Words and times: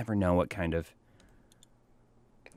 never 0.00 0.14
know 0.14 0.32
what 0.32 0.48
kind 0.48 0.72
of 0.72 0.94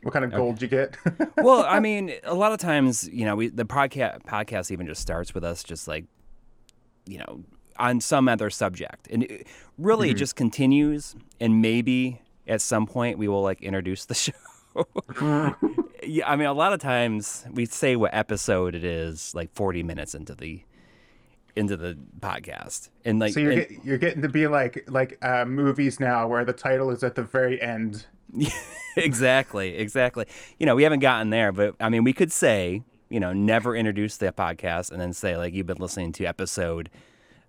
What 0.01 0.13
kind 0.13 0.23
of 0.23 0.31
gold 0.31 0.61
you 0.61 0.69
get? 0.69 0.95
well, 1.37 1.65
I 1.67 1.79
mean, 1.87 2.13
a 2.23 2.33
lot 2.33 2.53
of 2.53 2.57
times, 2.57 3.09
you 3.09 3.25
know, 3.25 3.35
we 3.35 3.49
the 3.49 3.65
podcast 3.65 4.23
podcast 4.23 4.71
even 4.71 4.87
just 4.87 5.01
starts 5.01 5.33
with 5.33 5.43
us 5.43 5.61
just 5.61 5.85
like, 5.85 6.05
you 7.05 7.17
know, 7.17 7.43
on 7.77 7.99
some 7.99 8.29
other 8.29 8.49
subject, 8.49 9.09
and 9.11 9.23
it, 9.23 9.47
really 9.77 10.09
it 10.11 10.13
just 10.13 10.37
continues, 10.37 11.17
and 11.41 11.61
maybe 11.61 12.21
at 12.47 12.61
some 12.61 12.85
point 12.85 13.17
we 13.17 13.27
will 13.27 13.41
like 13.43 13.61
introduce 13.61 14.05
the 14.05 14.13
show. 14.25 14.33
yeah, 16.01 16.29
I 16.29 16.37
mean, 16.37 16.47
a 16.47 16.53
lot 16.53 16.71
of 16.71 16.79
times 16.79 17.45
we 17.51 17.65
say 17.65 17.97
what 17.97 18.13
episode 18.13 18.73
it 18.73 18.85
is, 18.85 19.35
like 19.35 19.51
forty 19.53 19.83
minutes 19.83 20.15
into 20.15 20.33
the 20.33 20.61
into 21.55 21.77
the 21.77 21.97
podcast, 22.19 22.89
and 23.05 23.19
like, 23.19 23.33
so 23.33 23.39
you're 23.39 23.51
and- 23.51 23.67
get, 23.69 23.85
you're 23.85 23.97
getting 23.97 24.21
to 24.21 24.29
be 24.29 24.47
like 24.47 24.83
like 24.89 25.17
uh, 25.21 25.45
movies 25.45 25.99
now, 25.99 26.27
where 26.27 26.45
the 26.45 26.53
title 26.53 26.89
is 26.89 27.03
at 27.03 27.15
the 27.15 27.23
very 27.23 27.61
end. 27.61 28.05
exactly, 28.97 29.75
exactly. 29.75 30.25
You 30.59 30.65
know, 30.65 30.75
we 30.75 30.83
haven't 30.83 30.99
gotten 30.99 31.29
there, 31.29 31.51
but 31.51 31.75
I 31.79 31.89
mean, 31.89 32.03
we 32.03 32.13
could 32.13 32.31
say, 32.31 32.81
you 33.09 33.19
know, 33.19 33.33
never 33.33 33.75
introduce 33.75 34.17
the 34.17 34.31
podcast 34.31 34.91
and 34.91 34.99
then 34.99 35.13
say, 35.13 35.37
like, 35.37 35.53
you've 35.53 35.67
been 35.67 35.77
listening 35.77 36.11
to 36.13 36.25
episode 36.25 36.89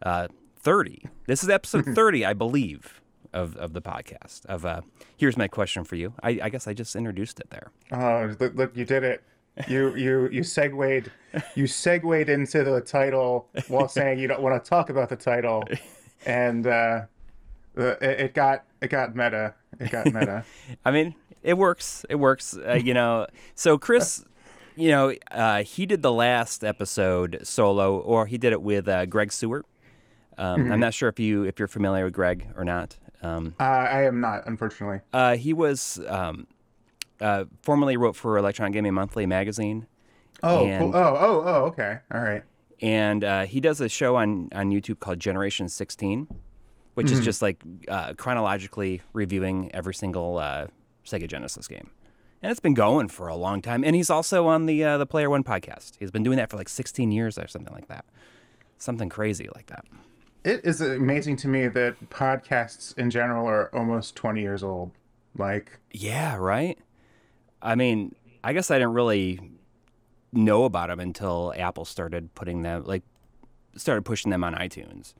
uh, 0.02 0.28
30. 0.58 1.06
This 1.26 1.42
is 1.42 1.48
episode 1.48 1.84
30, 1.94 2.24
I 2.26 2.34
believe, 2.34 3.00
of, 3.32 3.56
of 3.56 3.72
the 3.72 3.80
podcast. 3.80 4.44
Of 4.46 4.66
uh, 4.66 4.82
Here's 5.16 5.36
my 5.36 5.48
question 5.48 5.84
for 5.84 5.96
you. 5.96 6.12
I, 6.22 6.38
I 6.42 6.48
guess 6.50 6.66
I 6.66 6.74
just 6.74 6.94
introduced 6.96 7.40
it 7.40 7.48
there. 7.50 7.70
Oh, 7.92 8.34
look, 8.38 8.54
look, 8.54 8.76
you 8.76 8.84
did 8.84 9.04
it. 9.04 9.22
You 9.68 9.94
you 9.94 10.28
you 10.28 10.42
segued 10.42 11.10
you 11.54 11.66
segued 11.66 12.28
into 12.28 12.64
the 12.64 12.80
title 12.80 13.48
while 13.68 13.88
saying 13.88 14.18
you 14.18 14.26
don't 14.26 14.42
want 14.42 14.62
to 14.62 14.68
talk 14.68 14.90
about 14.90 15.08
the 15.08 15.16
title, 15.16 15.62
and 16.26 16.66
uh, 16.66 17.02
it, 17.76 18.02
it 18.02 18.34
got 18.34 18.64
it 18.80 18.88
got 18.88 19.14
meta. 19.14 19.54
It 19.78 19.90
got 19.90 20.06
meta. 20.06 20.44
I 20.84 20.90
mean, 20.90 21.14
it 21.42 21.56
works. 21.56 22.04
It 22.08 22.16
works. 22.16 22.56
Uh, 22.56 22.74
you 22.74 22.94
know, 22.94 23.26
so 23.54 23.78
Chris, 23.78 24.24
you 24.76 24.90
know, 24.90 25.14
uh, 25.30 25.62
he 25.62 25.86
did 25.86 26.02
the 26.02 26.12
last 26.12 26.64
episode 26.64 27.40
solo, 27.44 27.98
or 27.98 28.26
he 28.26 28.38
did 28.38 28.52
it 28.52 28.62
with 28.62 28.88
uh, 28.88 29.06
Greg 29.06 29.32
Seward. 29.32 29.64
Um, 30.36 30.72
I'm 30.72 30.80
not 30.80 30.94
sure 30.94 31.08
if 31.08 31.20
you 31.20 31.44
if 31.44 31.60
you're 31.60 31.68
familiar 31.68 32.04
with 32.04 32.14
Greg 32.14 32.48
or 32.56 32.64
not. 32.64 32.96
Um, 33.22 33.54
uh, 33.58 33.62
I 33.62 34.02
am 34.02 34.20
not, 34.20 34.46
unfortunately. 34.46 35.00
Uh, 35.12 35.36
he 35.36 35.54
was 35.54 35.98
um, 36.08 36.46
uh, 37.20 37.44
formerly 37.62 37.96
wrote 37.96 38.16
for 38.16 38.36
Electronic 38.38 38.72
Gaming 38.72 38.94
Monthly 38.94 39.26
magazine, 39.26 39.86
Oh, 40.42 40.66
And- 40.66 40.92
cool. 40.92 40.96
oh, 40.96 41.16
oh, 41.18 41.42
oh. 41.46 41.64
Okay, 41.66 41.98
all 42.12 42.20
right. 42.20 42.42
and 42.82 43.24
uh, 43.24 43.44
he 43.46 43.60
does 43.60 43.80
a 43.80 43.88
show 43.88 44.16
on 44.16 44.48
on 44.54 44.70
YouTube 44.70 44.98
called 45.00 45.18
Generation 45.20 45.68
16, 45.68 46.26
which 46.94 47.10
is 47.10 47.20
just 47.20 47.40
like 47.40 47.62
uh, 47.88 48.14
chronologically 48.14 49.00
reviewing 49.12 49.70
every 49.74 49.94
single 49.94 50.38
uh, 50.38 50.66
Sega 51.06 51.28
Genesis 51.28 51.66
game. 51.68 51.90
And 52.42 52.50
it's 52.50 52.60
been 52.60 52.74
going 52.74 53.08
for 53.08 53.28
a 53.28 53.36
long 53.36 53.62
time. 53.62 53.84
And 53.84 53.96
he's 53.96 54.10
also 54.10 54.46
on 54.48 54.66
the 54.66 54.84
uh, 54.84 54.98
the 54.98 55.06
Player 55.06 55.30
One 55.30 55.44
podcast. 55.44 55.92
He's 55.98 56.10
been 56.10 56.22
doing 56.24 56.36
that 56.36 56.50
for 56.50 56.56
like 56.58 56.68
16 56.68 57.10
years 57.10 57.38
or 57.38 57.46
something 57.48 57.72
like 57.72 57.88
that. 57.88 58.04
Something 58.76 59.08
crazy 59.08 59.48
like 59.54 59.66
that. 59.66 59.86
It 60.44 60.60
is 60.62 60.82
amazing 60.82 61.36
to 61.36 61.48
me 61.48 61.68
that 61.68 62.10
podcasts 62.10 62.96
in 62.98 63.08
general 63.08 63.46
are 63.46 63.74
almost 63.74 64.14
20 64.16 64.42
years 64.42 64.62
old. 64.62 64.90
Like, 65.38 65.78
Yeah, 65.90 66.36
right. 66.36 66.78
I 67.64 67.74
mean, 67.74 68.14
I 68.44 68.52
guess 68.52 68.70
I 68.70 68.78
didn't 68.78 68.92
really 68.92 69.40
know 70.32 70.64
about 70.64 70.88
them 70.88 71.00
until 71.00 71.52
Apple 71.56 71.84
started 71.84 72.34
putting 72.34 72.62
them 72.62 72.84
like 72.84 73.02
started 73.76 74.02
pushing 74.02 74.30
them 74.30 74.44
on 74.44 74.54
iTunes. 74.54 75.14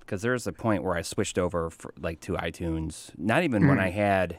Because 0.00 0.22
there 0.22 0.32
was 0.32 0.46
a 0.46 0.52
point 0.52 0.82
where 0.82 0.96
I 0.96 1.02
switched 1.02 1.38
over 1.38 1.68
for, 1.70 1.92
like 2.00 2.20
to 2.20 2.32
iTunes. 2.32 3.10
Not 3.18 3.42
even 3.44 3.68
when 3.68 3.78
I 3.78 3.90
had 3.90 4.38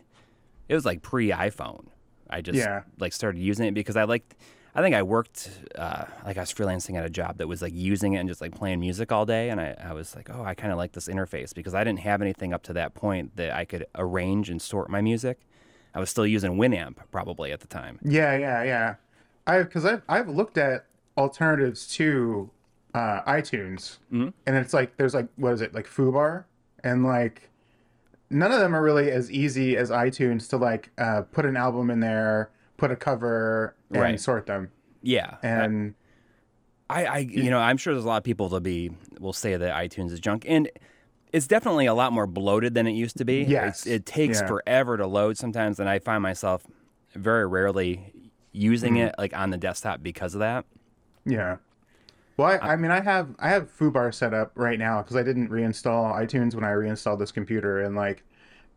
it 0.67 0.75
was 0.75 0.85
like 0.85 1.01
pre 1.01 1.29
iPhone. 1.31 1.87
I 2.29 2.41
just 2.41 2.57
Yeah. 2.59 2.83
like 2.99 3.13
started 3.13 3.39
using 3.39 3.65
it 3.67 3.73
because 3.73 3.95
I 3.95 4.03
liked. 4.03 4.35
I 4.75 4.81
think 4.83 4.93
I 4.95 5.01
worked 5.01 5.49
uh, 5.75 6.05
like 6.23 6.37
I 6.37 6.41
was 6.41 6.53
freelancing 6.53 6.95
at 6.95 7.03
a 7.03 7.09
job 7.09 7.39
that 7.39 7.47
was 7.47 7.61
like 7.61 7.73
using 7.73 8.13
it 8.13 8.17
and 8.17 8.29
just 8.29 8.39
like 8.39 8.53
playing 8.53 8.79
music 8.79 9.11
all 9.11 9.25
day, 9.25 9.49
and 9.49 9.59
I, 9.59 9.75
I 9.83 9.93
was 9.93 10.15
like, 10.15 10.29
oh, 10.29 10.43
I 10.43 10.53
kind 10.53 10.71
of 10.71 10.77
like 10.77 10.91
this 10.91 11.07
interface 11.07 11.55
because 11.55 11.73
I 11.73 11.83
didn't 11.83 11.99
have 11.99 12.21
anything 12.21 12.53
up 12.53 12.61
to 12.63 12.73
that 12.73 12.93
point 12.93 13.35
that 13.35 13.51
I 13.55 13.65
could 13.65 13.87
arrange 13.95 14.47
and 14.49 14.61
sort 14.61 14.89
my 14.89 15.01
music. 15.01 15.39
I 15.95 15.99
was 15.99 16.09
still 16.09 16.25
using 16.25 16.57
Winamp 16.57 16.97
probably 17.11 17.51
at 17.51 17.59
the 17.61 17.67
time. 17.67 17.99
yeah, 18.03 18.37
yeah, 18.37 18.63
yeah. 18.63 18.95
I 19.47 19.63
because 19.63 19.85
I've 19.85 20.01
I've 20.07 20.29
looked 20.29 20.57
at 20.57 20.85
alternatives 21.17 21.87
to 21.95 22.49
uh, 22.93 23.21
iTunes, 23.23 23.97
and 24.11 24.33
it's 24.45 24.73
like 24.73 24.97
there's 24.97 25.13
like 25.13 25.27
what 25.35 25.53
is 25.53 25.61
it 25.61 25.73
like 25.73 25.87
Fubar, 25.87 26.45
and 26.83 27.03
like 27.03 27.49
none 28.29 28.51
of 28.51 28.59
them 28.59 28.75
are 28.75 28.81
really 28.83 29.09
as 29.11 29.31
easy 29.31 29.75
as 29.75 29.89
iTunes 29.89 30.47
to 30.49 30.57
like 30.57 30.91
uh, 30.97 31.21
put 31.31 31.45
an 31.45 31.57
album 31.57 31.89
in 31.89 31.99
there, 31.99 32.51
put 32.77 32.91
a 32.91 32.95
cover, 32.95 33.75
and 33.91 34.01
Right. 34.01 34.19
sort 34.19 34.45
them. 34.45 34.71
Yeah, 35.01 35.37
And 35.41 35.95
I, 36.89 37.05
I 37.05 37.17
you 37.19 37.49
know 37.49 37.59
I'm 37.59 37.77
sure 37.77 37.93
there's 37.93 38.03
a 38.05 38.07
lot 38.07 38.17
of 38.17 38.23
people 38.23 38.49
that'll 38.49 38.59
be 38.59 38.91
will 39.19 39.33
say 39.33 39.55
that 39.55 39.73
iTunes 39.75 40.11
is 40.11 40.19
junk 40.19 40.45
and 40.47 40.69
it's 41.31 41.47
definitely 41.47 41.85
a 41.85 41.93
lot 41.93 42.11
more 42.13 42.27
bloated 42.27 42.73
than 42.73 42.87
it 42.87 42.91
used 42.93 43.17
to 43.17 43.25
be. 43.25 43.43
Yes. 43.43 43.79
It's, 43.79 43.87
it 43.87 44.05
takes 44.05 44.41
Yeah. 44.41 44.47
forever 44.47 44.97
to 44.97 45.07
load 45.07 45.37
sometimes, 45.37 45.79
and 45.79 45.87
I 45.89 45.99
find 45.99 46.21
myself 46.23 46.65
very 47.15 47.45
rarely 47.47 48.13
using 48.51 48.95
Mm. 48.95 49.07
it 49.09 49.15
like 49.17 49.35
on 49.37 49.49
the 49.51 49.57
desktop 49.57 50.01
because 50.01 50.33
of 50.33 50.39
that. 50.39 50.65
Yeah. 51.25 51.57
Well, 52.37 52.57
I, 52.61 52.73
I 52.73 52.75
mean, 52.77 52.91
I 52.91 53.01
have 53.01 53.35
I 53.37 53.49
have 53.49 53.69
Fubar 53.77 54.13
set 54.13 54.33
up 54.33 54.51
right 54.55 54.79
now 54.79 55.01
because 55.01 55.15
I 55.17 55.23
didn't 55.23 55.49
reinstall 55.49 56.15
iTunes 56.15 56.55
when 56.55 56.63
I 56.63 56.71
reinstalled 56.71 57.19
this 57.19 57.31
computer, 57.31 57.81
and 57.81 57.95
like, 57.95 58.23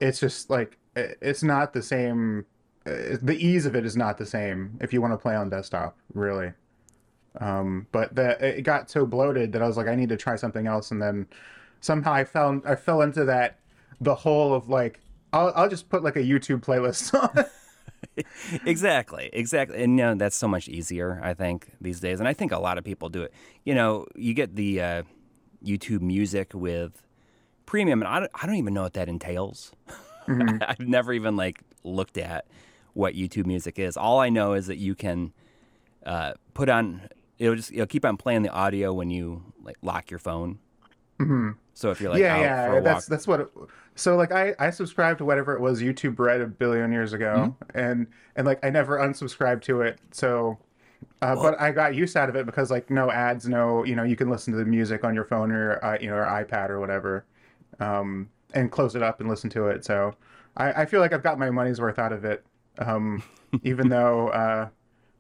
it's 0.01 0.19
just 0.21 0.51
like 0.51 0.79
it's 0.95 1.43
not 1.43 1.73
the 1.73 1.81
same. 1.83 2.45
uh, 2.85 3.17
The 3.23 3.37
ease 3.39 3.65
of 3.65 3.77
it 3.77 3.87
is 3.87 3.97
not 3.97 4.19
the 4.19 4.27
same 4.27 4.77
if 4.81 4.93
you 4.93 5.01
want 5.01 5.13
to 5.13 5.17
play 5.19 5.37
on 5.37 5.49
desktop, 5.49 5.97
really. 6.13 6.53
Um, 7.41 7.87
but 7.93 8.15
the 8.15 8.59
it 8.59 8.63
got 8.63 8.91
so 8.91 9.07
bloated 9.07 9.53
that 9.53 9.63
I 9.63 9.67
was 9.67 9.77
like, 9.77 9.87
I 9.87 9.95
need 9.95 10.09
to 10.11 10.17
try 10.17 10.37
something 10.37 10.67
else, 10.67 10.91
and 10.91 11.01
then 11.01 11.27
somehow 11.83 12.15
I 12.15 12.25
found 12.25 12.63
I 12.65 12.75
fell 12.75 13.03
into 13.03 13.27
that 13.27 13.59
the 14.01 14.15
whole 14.15 14.55
of 14.55 14.71
like 14.71 15.01
I'll 15.35 15.53
I'll 15.55 15.69
just 15.69 15.91
put 15.91 16.03
like 16.03 16.17
a 16.17 16.23
YouTube 16.23 16.65
playlist 16.65 17.13
on. 17.37 17.45
exactly, 18.67 19.29
exactly, 19.35 19.83
and 19.83 19.99
you 19.99 20.05
know 20.05 20.15
that's 20.15 20.37
so 20.37 20.49
much 20.49 20.69
easier. 20.69 21.21
I 21.23 21.35
think 21.35 21.69
these 21.81 22.01
days, 22.01 22.19
and 22.19 22.29
I 22.29 22.33
think 22.33 22.53
a 22.53 22.59
lot 22.59 22.79
of 22.79 22.85
people 22.85 23.11
do 23.11 23.23
it. 23.23 23.35
You 23.65 23.75
know, 23.75 24.07
you 24.17 24.33
get 24.33 24.57
the 24.57 24.81
uh, 24.81 25.03
YouTube 25.63 26.01
Music 26.01 26.55
with 26.55 27.03
premium, 27.67 28.01
and 28.01 28.09
I 28.09 28.21
don't, 28.21 28.31
I 28.35 28.47
don't 28.47 28.57
even 28.57 28.73
know 28.73 28.83
what 28.83 28.95
that 28.95 29.09
entails. 29.09 29.73
I've 30.29 30.81
never 30.81 31.13
even 31.13 31.37
like 31.37 31.61
looked 31.85 32.17
at 32.17 32.47
what 32.95 33.15
YouTube 33.15 33.47
Music 33.47 33.79
is. 33.79 33.97
All 33.97 34.21
I 34.21 34.29
know 34.29 34.53
is 34.53 34.69
that 34.69 34.77
you 34.77 34.95
can 34.95 35.33
uh, 36.07 36.35
put 36.55 36.69
on 36.69 37.09
it'll 37.39 37.57
just 37.57 37.73
it'll 37.73 37.87
keep 37.87 38.05
on 38.05 38.17
playing 38.17 38.43
the 38.43 38.51
audio 38.51 38.93
when 38.93 39.11
you 39.11 39.43
like 39.63 39.77
lock 39.83 40.11
your 40.11 40.19
phone. 40.21 40.59
So 41.75 41.91
if 41.91 42.01
you're 42.01 42.11
like 42.11 42.21
yeah, 42.21 42.37
yeah, 42.39 42.81
that's 42.81 43.07
walk, 43.07 43.07
that's 43.07 43.27
what. 43.27 43.41
It, 43.41 43.49
so 43.95 44.17
like 44.17 44.33
I 44.33 44.55
I 44.59 44.71
subscribed 44.71 45.19
to 45.19 45.25
whatever 45.25 45.55
it 45.55 45.61
was 45.61 45.81
YouTube 45.83 46.19
Red 46.19 46.41
a 46.41 46.47
billion 46.47 46.93
years 46.93 47.13
ago, 47.13 47.55
Mm-hmm. 47.75 47.79
and 47.79 48.07
and 48.37 48.47
like 48.47 48.65
I 48.65 48.71
never 48.71 48.99
unsubscribed 48.99 49.63
to 49.63 49.83
it. 49.83 49.99
So, 50.13 50.59
uh, 51.23 51.37
but 51.37 51.61
I 51.61 51.73
got 51.73 51.95
use 51.95 52.17
out 52.17 52.29
of 52.29 52.37
it 52.37 52.47
because 52.47 52.71
like 52.71 52.91
no 52.91 53.11
ads, 53.11 53.49
no 53.49 53.85
you 53.85 53.97
know 53.97 54.03
you 54.05 54.17
can 54.17 54.31
listen 54.31 54.53
to 54.53 54.59
the 54.59 54.65
music 54.67 55.05
on 55.05 55.15
your 55.15 55.25
phone 55.25 55.53
or 55.53 55.85
uh, 55.85 55.99
you 56.01 56.09
know 56.11 56.17
or 56.17 56.27
iPad 56.27 56.71
or 56.71 56.81
whatever, 56.81 57.25
um, 57.81 58.29
and 58.55 58.71
close 58.73 58.95
it 58.97 59.03
up 59.03 59.21
and 59.21 59.29
listen 59.29 59.51
to 59.51 59.69
it. 59.69 59.85
So 59.85 60.15
I 60.57 60.83
I 60.83 60.87
feel 60.87 61.01
like 61.01 61.13
I've 61.13 61.23
got 61.23 61.39
my 61.39 61.51
money's 61.51 61.81
worth 61.81 61.99
out 61.99 62.13
of 62.13 62.25
it. 62.25 62.45
Um, 62.79 63.23
even 63.63 63.89
though 63.89 64.29
uh, 64.29 64.69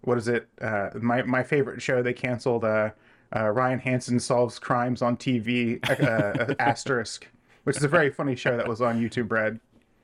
what 0.03 0.19
is 0.19 0.29
it? 0.29 0.49
Uh, 0.61 0.91
my 1.01 1.23
my 1.23 1.43
favorite 1.43 1.83
show 1.83 2.03
they 2.03 2.13
canceled. 2.15 2.65
Uh, 2.65 2.91
uh, 3.35 3.49
Ryan 3.51 3.79
Hansen 3.79 4.21
solves 4.21 4.59
crimes 4.59 5.03
on 5.03 5.17
TV. 5.17 5.81
Uh, 6.01 6.55
asterisk, 6.59 7.29
which 7.65 7.77
is 7.77 7.85
a 7.85 7.89
very 7.89 8.11
funny 8.11 8.37
show 8.37 8.57
that 8.57 8.67
was 8.69 8.81
on 8.81 9.01
YouTube 9.01 9.31
Red. 9.31 9.61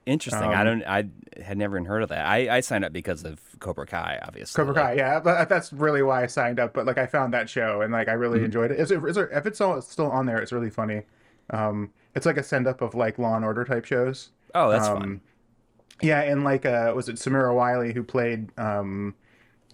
interesting. 0.07 0.55
I 0.55 0.61
um, 0.61 0.65
don't 0.65 0.83
I 0.85 1.05
had 1.43 1.59
never 1.59 1.77
even 1.77 1.87
heard 1.87 2.03
of 2.03 2.09
that. 2.11 2.27
I, 2.27 2.57
I 2.57 2.61
signed 2.61 2.85
up 2.85 2.93
because 2.93 3.25
of 3.25 3.41
Cobra 3.61 3.87
Kai, 3.87 4.19
obviously. 4.23 4.65
Cobra 4.65 4.75
Like, 4.75 4.85
Kai, 4.85 4.93
yeah, 4.95 5.21
but 5.21 5.49
that's 5.49 5.73
really 5.73 6.03
why 6.03 6.23
I 6.23 6.27
signed 6.27 6.59
up. 6.61 6.73
But 6.75 6.87
like, 6.87 6.99
I 6.99 7.07
found 7.07 7.33
that 7.35 7.49
show 7.49 7.83
and 7.83 7.93
like 7.93 8.09
I 8.09 8.13
really 8.13 8.45
enjoyed 8.45 8.71
it. 8.71 8.81
Is 8.81 8.91
it, 8.91 9.03
is 9.05 9.17
it 9.17 9.29
if 9.33 9.47
it's 9.47 9.61
all, 9.61 9.81
still 9.83 10.11
on 10.11 10.27
there? 10.27 10.39
It's 10.41 10.53
really 10.53 10.71
funny. 10.71 11.03
Um, 11.51 11.93
it's 12.15 12.27
like 12.27 12.37
a 12.37 12.43
send 12.43 12.67
up 12.67 12.81
of 12.83 12.95
like 12.95 13.19
Law 13.19 13.37
and 13.37 13.45
Order 13.45 13.65
type 13.65 13.85
shows. 13.85 14.31
Oh, 14.55 14.71
that's 14.71 14.89
Um, 14.89 14.99
fun. 14.99 15.21
Yeah, 16.01 16.21
and 16.23 16.45
like 16.45 16.65
uh, 16.65 16.93
was 16.95 17.09
it 17.09 17.17
Samira 17.17 17.55
Wiley 17.55 17.93
who 17.93 18.03
played 18.05 18.51
um, 18.59 19.15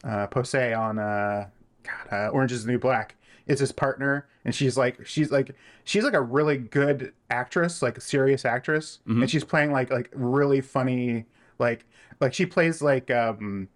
uh, 0.02 0.26
Pose 0.28 0.54
on 0.54 0.98
uh, 0.98 1.48
God, 1.82 2.12
uh, 2.12 2.28
Orange 2.28 2.52
Is 2.52 2.64
the 2.64 2.72
New 2.72 2.78
Black? 2.78 3.16
Is 3.46 3.60
his 3.60 3.72
partner, 3.72 4.26
and 4.44 4.54
she's 4.54 4.76
like 4.76 5.06
she's 5.06 5.30
like 5.30 5.54
she's 5.84 6.04
like 6.04 6.14
a 6.14 6.20
really 6.20 6.56
good 6.56 7.12
actress, 7.30 7.82
like 7.82 7.98
a 7.98 8.00
serious 8.00 8.44
actress, 8.44 9.00
and 9.20 9.30
she's 9.30 9.44
playing 9.44 9.70
like 9.72 9.90
like 9.90 10.10
really 10.14 10.60
funny 10.60 11.26
like 11.58 11.86
like 12.20 12.32
she 12.32 12.46
plays 12.46 12.80
like 12.82 13.10
um 13.10 13.68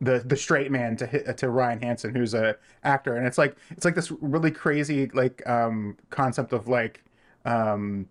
the 0.00 0.22
the 0.24 0.36
straight 0.36 0.70
man 0.70 0.96
to 0.96 1.06
hit, 1.06 1.36
to 1.38 1.48
Ryan 1.48 1.80
Hansen, 1.80 2.14
who's 2.14 2.34
a 2.34 2.56
actor, 2.84 3.16
and 3.16 3.26
it's 3.26 3.38
like 3.38 3.56
it's 3.70 3.84
like 3.84 3.94
this 3.94 4.10
really 4.20 4.50
crazy 4.50 5.06
like 5.14 5.46
um 5.48 5.96
concept 6.10 6.52
of 6.52 6.68
like 6.68 7.02
um 7.44 8.06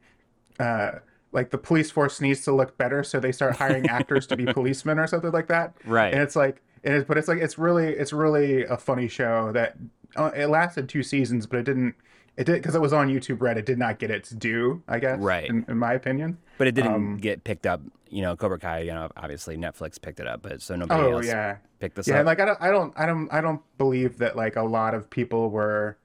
uh 0.60 0.94
like 1.31 1.51
the 1.51 1.58
police 1.58 1.92
force 1.92 2.22
needs 2.22 2.42
to 2.46 2.51
look 2.54 2.78
better, 2.78 3.04
so 3.04 3.19
they 3.19 3.31
start 3.31 3.58
hiring 3.58 3.88
actors 3.90 4.25
to 4.28 4.38
be 4.38 4.46
policemen 4.54 4.98
or 4.98 5.06
something 5.06 5.31
like 5.31 5.48
that. 5.48 5.75
Right. 5.86 6.13
And 6.13 6.24
it's 6.24 6.36
like, 6.36 6.63
it 6.86 6.94
is, 6.94 7.04
but 7.06 7.18
it's 7.18 7.28
like 7.28 7.40
it's 7.40 7.58
really 7.58 7.90
it's 7.90 8.14
really 8.14 8.66
a 8.66 8.78
funny 8.78 9.08
show 9.10 9.52
that 9.54 9.78
uh, 10.16 10.32
it 10.36 10.48
lasted 10.48 10.90
two 10.90 11.04
seasons, 11.04 11.48
but 11.48 11.60
it 11.60 11.64
didn't. 11.64 11.96
It 12.38 12.46
did 12.46 12.56
because 12.56 12.76
it 12.76 12.82
was 12.82 12.94
on 12.94 13.10
YouTube 13.10 13.42
Red. 13.42 13.58
It 13.58 13.66
did 13.66 13.80
not 13.80 14.00
get 14.00 14.12
its 14.12 14.30
due, 14.32 14.84
I 14.88 15.00
guess. 15.00 15.20
Right. 15.22 15.50
In, 15.50 15.66
in 15.70 15.78
my 15.78 15.94
opinion. 15.94 16.38
But 16.58 16.68
it 16.68 16.76
didn't 16.76 16.96
Um, 16.96 17.18
get 17.18 17.44
picked 17.44 17.66
up. 17.66 17.82
You 18.10 18.22
know, 18.22 18.36
Cobra 18.36 18.60
Kai. 18.60 18.80
You 18.82 18.94
know, 18.94 19.10
obviously 19.18 19.58
Netflix 19.58 20.02
picked 20.02 20.20
it 20.20 20.28
up, 20.28 20.42
but 20.42 20.62
so 20.62 20.76
nobody 20.76 21.02
Oh 21.02 21.10
else 21.10 21.28
yeah. 21.28 21.58
picked 21.80 21.96
this 21.96 22.10
Yeah, 22.10 22.22
up. 22.22 22.26
like 22.26 22.40
I 22.40 22.46
don't, 22.46 22.62
I 22.62 22.70
don't, 22.72 22.94
I 22.98 23.06
don't, 23.06 23.30
I 23.34 23.42
don't 23.42 23.62
believe 23.78 24.18
that 24.20 24.36
like 24.36 24.56
a 24.56 24.64
lot 24.64 24.94
of 24.94 25.10
people 25.10 25.50
were 25.50 25.98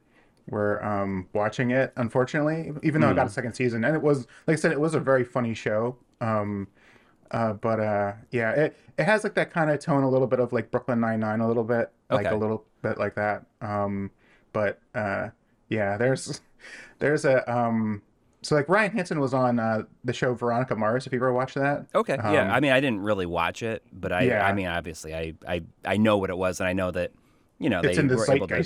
were 0.49 0.85
um, 0.85 1.29
watching 1.35 1.71
it. 1.71 1.93
Unfortunately, 1.97 2.73
even 2.83 3.01
though 3.01 3.11
it 3.11 3.15
got 3.15 3.27
Hmm. 3.27 3.29
a 3.29 3.31
second 3.31 3.55
season, 3.55 3.85
and 3.85 3.95
it 3.97 4.03
was 4.03 4.27
like 4.47 4.57
I 4.57 4.61
said, 4.61 4.73
it 4.73 4.81
was 4.81 4.95
a 4.95 5.01
very 5.01 5.25
funny 5.25 5.55
show. 5.55 5.97
Um, 6.21 6.69
uh, 7.31 7.53
but 7.55 7.81
uh, 7.81 8.13
yeah, 8.31 8.51
it 8.53 8.77
it 8.99 9.05
has 9.05 9.25
like 9.25 9.35
that 9.35 9.51
kind 9.53 9.71
of 9.71 9.79
tone, 9.81 10.03
a 10.03 10.09
little 10.11 10.27
bit 10.27 10.41
of 10.41 10.53
like 10.53 10.71
Brooklyn 10.71 11.01
Nine 11.01 11.21
Nine, 11.21 11.41
a 11.41 11.49
little 11.49 11.65
bit, 11.65 11.91
like 12.11 12.27
Okay. 12.27 12.35
a 12.35 12.39
little 12.39 12.65
bit 12.83 12.99
like 12.99 13.15
that. 13.15 13.45
Um, 13.61 14.11
but 14.53 14.81
uh, 14.95 15.29
yeah, 15.69 15.97
there's 15.97 16.41
there's 16.99 17.25
a 17.25 17.51
um, 17.53 18.03
so 18.43 18.55
like 18.55 18.69
Ryan 18.69 18.93
Hansen 18.93 19.21
was 19.21 19.35
on 19.35 19.59
uh, 19.59 19.83
the 20.05 20.13
show 20.13 20.35
Veronica 20.35 20.75
Mars. 20.77 21.07
If 21.07 21.13
you 21.13 21.19
ever 21.19 21.33
watched 21.33 21.55
that, 21.57 21.87
Okay. 21.95 22.17
yeah. 22.17 22.45
Um, 22.47 22.51
I 22.51 22.61
mean, 22.61 22.73
I 22.73 22.81
didn't 22.81 23.01
really 23.01 23.27
watch 23.27 23.63
it, 23.63 23.83
but 23.93 24.13
I. 24.13 24.23
Yeah. 24.23 24.47
I 24.47 24.53
mean, 24.53 24.67
obviously, 24.67 25.15
I, 25.15 25.35
I 25.47 25.63
I 25.85 25.97
know 25.99 26.19
what 26.19 26.31
it 26.31 26.37
was, 26.37 26.61
and 26.61 26.69
I 26.69 26.73
know 26.73 26.91
that. 26.91 27.13
You 27.59 27.69
know, 27.69 27.81
it's 27.83 27.99
they 27.99 28.03
were 28.03 28.33
able 28.35 28.49
to. 28.49 28.65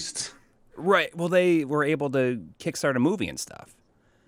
Right. 0.76 1.16
Well, 1.16 1.28
they 1.28 1.64
were 1.64 1.82
able 1.82 2.10
to 2.10 2.40
kickstart 2.60 2.94
a 2.94 3.00
movie 3.00 3.28
and 3.28 3.38
stuff. 3.40 3.74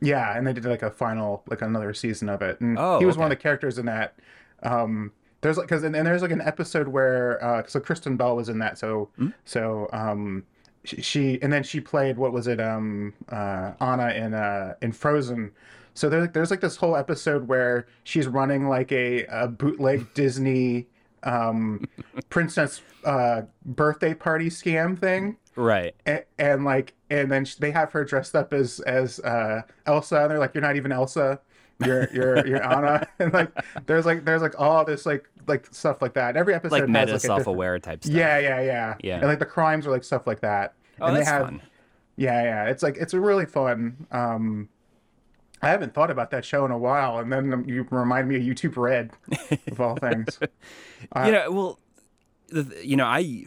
Yeah, 0.01 0.37
and 0.37 0.47
they 0.47 0.53
did 0.53 0.65
like 0.67 0.83
a 0.83 0.91
final, 0.91 1.43
like 1.49 1.63
another 1.63 1.93
season 1.95 2.29
of 2.29 2.43
it. 2.43 2.61
And 2.61 2.79
Oh, 2.79 2.99
he 2.99 3.07
was 3.07 3.17
one 3.17 3.27
of 3.27 3.31
the 3.31 3.43
characters 3.43 3.79
in 3.79 3.87
that. 3.87 4.15
Um, 4.63 5.13
there's 5.41 5.57
like, 5.59 5.69
cause, 5.69 5.83
and, 5.85 5.95
and 5.97 6.07
there's 6.07 6.23
like 6.23 6.31
an 6.31 6.41
episode 6.43 6.89
where, 6.89 7.43
uh, 7.45 7.63
so 7.67 7.81
Kristen 7.81 8.17
Bell 8.17 8.37
was 8.37 8.49
in 8.49 8.59
that. 8.59 8.79
So, 8.79 9.11
Hmm? 9.17 9.29
so, 9.45 9.89
um, 9.93 10.45
she, 10.85 11.01
she, 11.03 11.43
and 11.43 11.53
then 11.53 11.63
she 11.63 11.81
played, 11.81 12.17
what 12.17 12.33
was 12.33 12.47
it? 12.47 12.61
Um, 12.61 13.15
uh, 13.31 13.73
Anna 13.81 14.09
in, 14.11 14.35
uh, 14.35 14.75
in 14.83 14.93
Frozen. 14.93 15.53
So 15.95 16.09
there's, 16.09 16.29
there's 16.33 16.51
like 16.51 16.61
this 16.61 16.77
whole 16.77 16.95
episode 16.97 17.49
where 17.49 17.87
she's 18.05 18.27
running 18.27 18.69
like 18.69 18.93
a, 18.93 19.25
a 19.27 19.49
bootleg 19.49 20.07
Disney, 20.15 20.87
um, 21.23 21.87
princess, 22.29 22.83
uh, 23.05 23.43
birthday 23.65 24.15
party 24.15 24.49
scam 24.51 24.99
thing 24.99 25.37
Right. 25.55 25.95
and, 26.05 26.25
and 26.39 26.65
like 26.65 26.93
and 27.11 27.31
then 27.31 27.47
they 27.61 27.71
have 27.71 27.93
her 27.93 28.05
dressed 28.05 28.35
up 28.35 28.53
as 28.53 28.81
as 28.81 29.21
uh 29.21 29.63
Elsa 29.87 30.23
and 30.23 30.31
they're 30.31 30.39
like 30.39 30.55
you're 30.55 30.63
not 30.63 30.77
even 30.77 30.93
Elsa 30.93 31.41
you're 31.85 32.09
you're 32.13 32.47
you're 32.47 32.63
Anna 32.65 33.07
and 33.19 33.33
like 33.33 33.51
there's 33.87 34.07
like 34.07 34.25
there's 34.25 34.43
like 34.43 34.59
all 34.59 34.85
this 34.85 35.07
like 35.07 35.29
like 35.47 35.67
stuff 35.73 36.01
like 36.03 36.15
that 36.15 36.37
every 36.37 36.55
episode 36.55 36.73
Like 36.73 36.83
has, 36.83 36.91
meta 36.91 37.13
like, 37.13 37.21
self-aware 37.21 37.79
type 37.79 38.03
stuff. 38.03 38.15
yeah 38.17 38.39
yeah 38.39 38.61
yeah 38.61 38.95
Yeah. 39.03 39.19
and 39.19 39.27
like 39.27 39.39
the 39.39 39.47
crimes 39.47 39.87
are 39.87 39.91
like 39.91 40.05
stuff 40.05 40.27
like 40.27 40.41
that 40.41 40.75
Oh, 41.01 41.07
and 41.07 41.17
that's 41.17 41.27
they 41.27 41.33
have 41.33 41.43
fun. 41.45 41.63
yeah 42.17 42.43
yeah 42.43 42.65
it's 42.71 42.83
like 42.83 42.97
it's 42.97 43.13
a 43.15 43.21
really 43.21 43.47
fun 43.47 44.07
um 44.11 44.69
I 45.63 45.69
haven't 45.69 45.95
thought 45.95 46.11
about 46.11 46.31
that 46.33 46.45
show 46.45 46.65
in 46.65 46.71
a 46.71 46.79
while 46.79 47.19
and 47.19 47.33
then 47.33 47.65
you 47.67 47.87
remind 47.91 48.29
me 48.29 48.37
of 48.37 48.43
YouTube 48.43 48.77
Red 48.77 49.11
of 49.71 49.81
all 49.81 49.97
things 49.97 50.39
you 51.25 51.33
know, 51.33 51.51
well, 51.51 51.79
the, 52.49 52.77
you 52.85 52.97
know, 52.97 53.07
I 53.07 53.47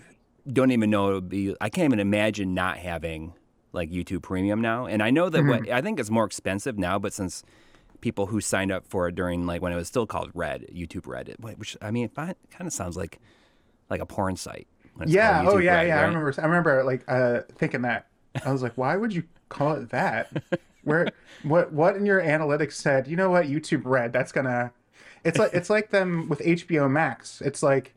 don't 0.51 0.71
even 0.71 0.89
know 0.89 1.21
be. 1.21 1.55
I 1.62 1.69
can't 1.69 1.85
even 1.85 2.00
imagine 2.00 2.53
not 2.53 2.77
having 2.77 3.33
like 3.71 3.89
YouTube 3.92 4.21
Premium 4.24 4.62
now. 4.62 4.86
And 4.86 5.01
I 5.04 5.10
know 5.10 5.30
that 5.30 5.39
Mm-hmm. 5.39 5.50
what 5.50 5.69
I 5.69 5.81
think 5.81 6.00
it's 6.00 6.10
more 6.10 6.25
expensive 6.25 6.77
now, 6.77 6.98
but 7.00 7.13
since 7.13 7.44
people 8.01 8.27
who 8.27 8.39
signed 8.42 8.71
up 8.71 8.86
for 8.88 9.07
it 9.10 9.16
during 9.16 9.45
like 9.45 9.62
when 9.62 9.71
it 9.71 9.75
was 9.75 9.88
still 9.88 10.07
called 10.07 10.31
Red, 10.33 10.66
YouTube 10.74 11.06
Red, 11.07 11.36
which 11.39 11.77
I 11.81 11.92
mean, 11.92 12.06
it 12.06 12.16
kind 12.16 12.36
of 12.62 12.74
sounds 12.74 12.95
like 12.98 13.19
like 13.89 14.01
a 14.01 14.06
porn 14.06 14.36
site. 14.36 14.68
Yeah. 15.06 15.45
Oh, 15.48 15.57
yeah, 15.57 15.75
Red, 15.75 15.88
yeah. 15.88 16.00
I 16.00 16.04
remember. 16.04 16.33
I 16.38 16.45
remember 16.45 16.83
like 16.83 17.04
uh, 17.07 17.42
thinking 17.56 17.83
that. 17.83 18.07
I 18.45 18.51
was 18.51 18.62
like, 18.62 18.74
why 18.77 18.95
would 18.98 19.13
you 19.13 19.24
call 19.50 19.74
it 19.74 19.89
that? 19.89 20.31
Where 20.83 21.07
what 21.44 21.72
what 21.74 21.95
in 21.95 22.06
your 22.06 22.22
analytics 22.22 22.74
said? 22.74 23.07
You 23.07 23.15
know 23.15 23.30
what? 23.30 23.45
YouTube 23.45 23.81
Red. 23.86 24.13
That's 24.13 24.31
gonna. 24.31 24.72
It's 25.24 25.38
like 25.38 25.54
it's 25.54 25.69
like 25.69 25.89
them 25.92 26.27
with 26.30 26.39
HBO 26.39 26.89
Max. 26.89 27.42
It's 27.42 27.62
like 27.62 27.94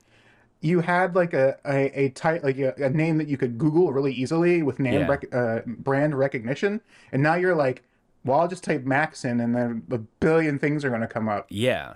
you 0.63 0.81
had 0.81 1.15
like 1.15 1.35
a 1.35 1.59
a, 1.67 2.05
a 2.05 2.09
tight 2.11 2.43
like 2.43 2.57
a, 2.59 2.73
a 2.83 2.89
name 2.89 3.19
that 3.19 3.29
you 3.29 3.37
could 3.37 3.59
Google 3.59 3.93
really 3.93 4.15
easily 4.15 4.63
with 4.63 4.79
name 4.79 4.95
Yeah. 5.01 5.07
rec- 5.09 5.35
uh, 5.35 5.61
brand 5.67 6.17
recognition, 6.17 6.81
and 7.13 7.23
now 7.23 7.35
you're 7.35 7.55
like, 7.55 7.83
well, 8.25 8.41
I'll 8.41 8.49
just 8.49 8.65
type 8.65 8.85
Max 8.85 9.25
in, 9.25 9.41
and 9.41 9.55
then 9.55 9.83
a 9.91 9.99
billion 9.99 10.59
things 10.59 10.85
are 10.85 10.91
gonna 10.91 11.07
come 11.09 11.29
up. 11.29 11.47
Yeah, 11.51 11.95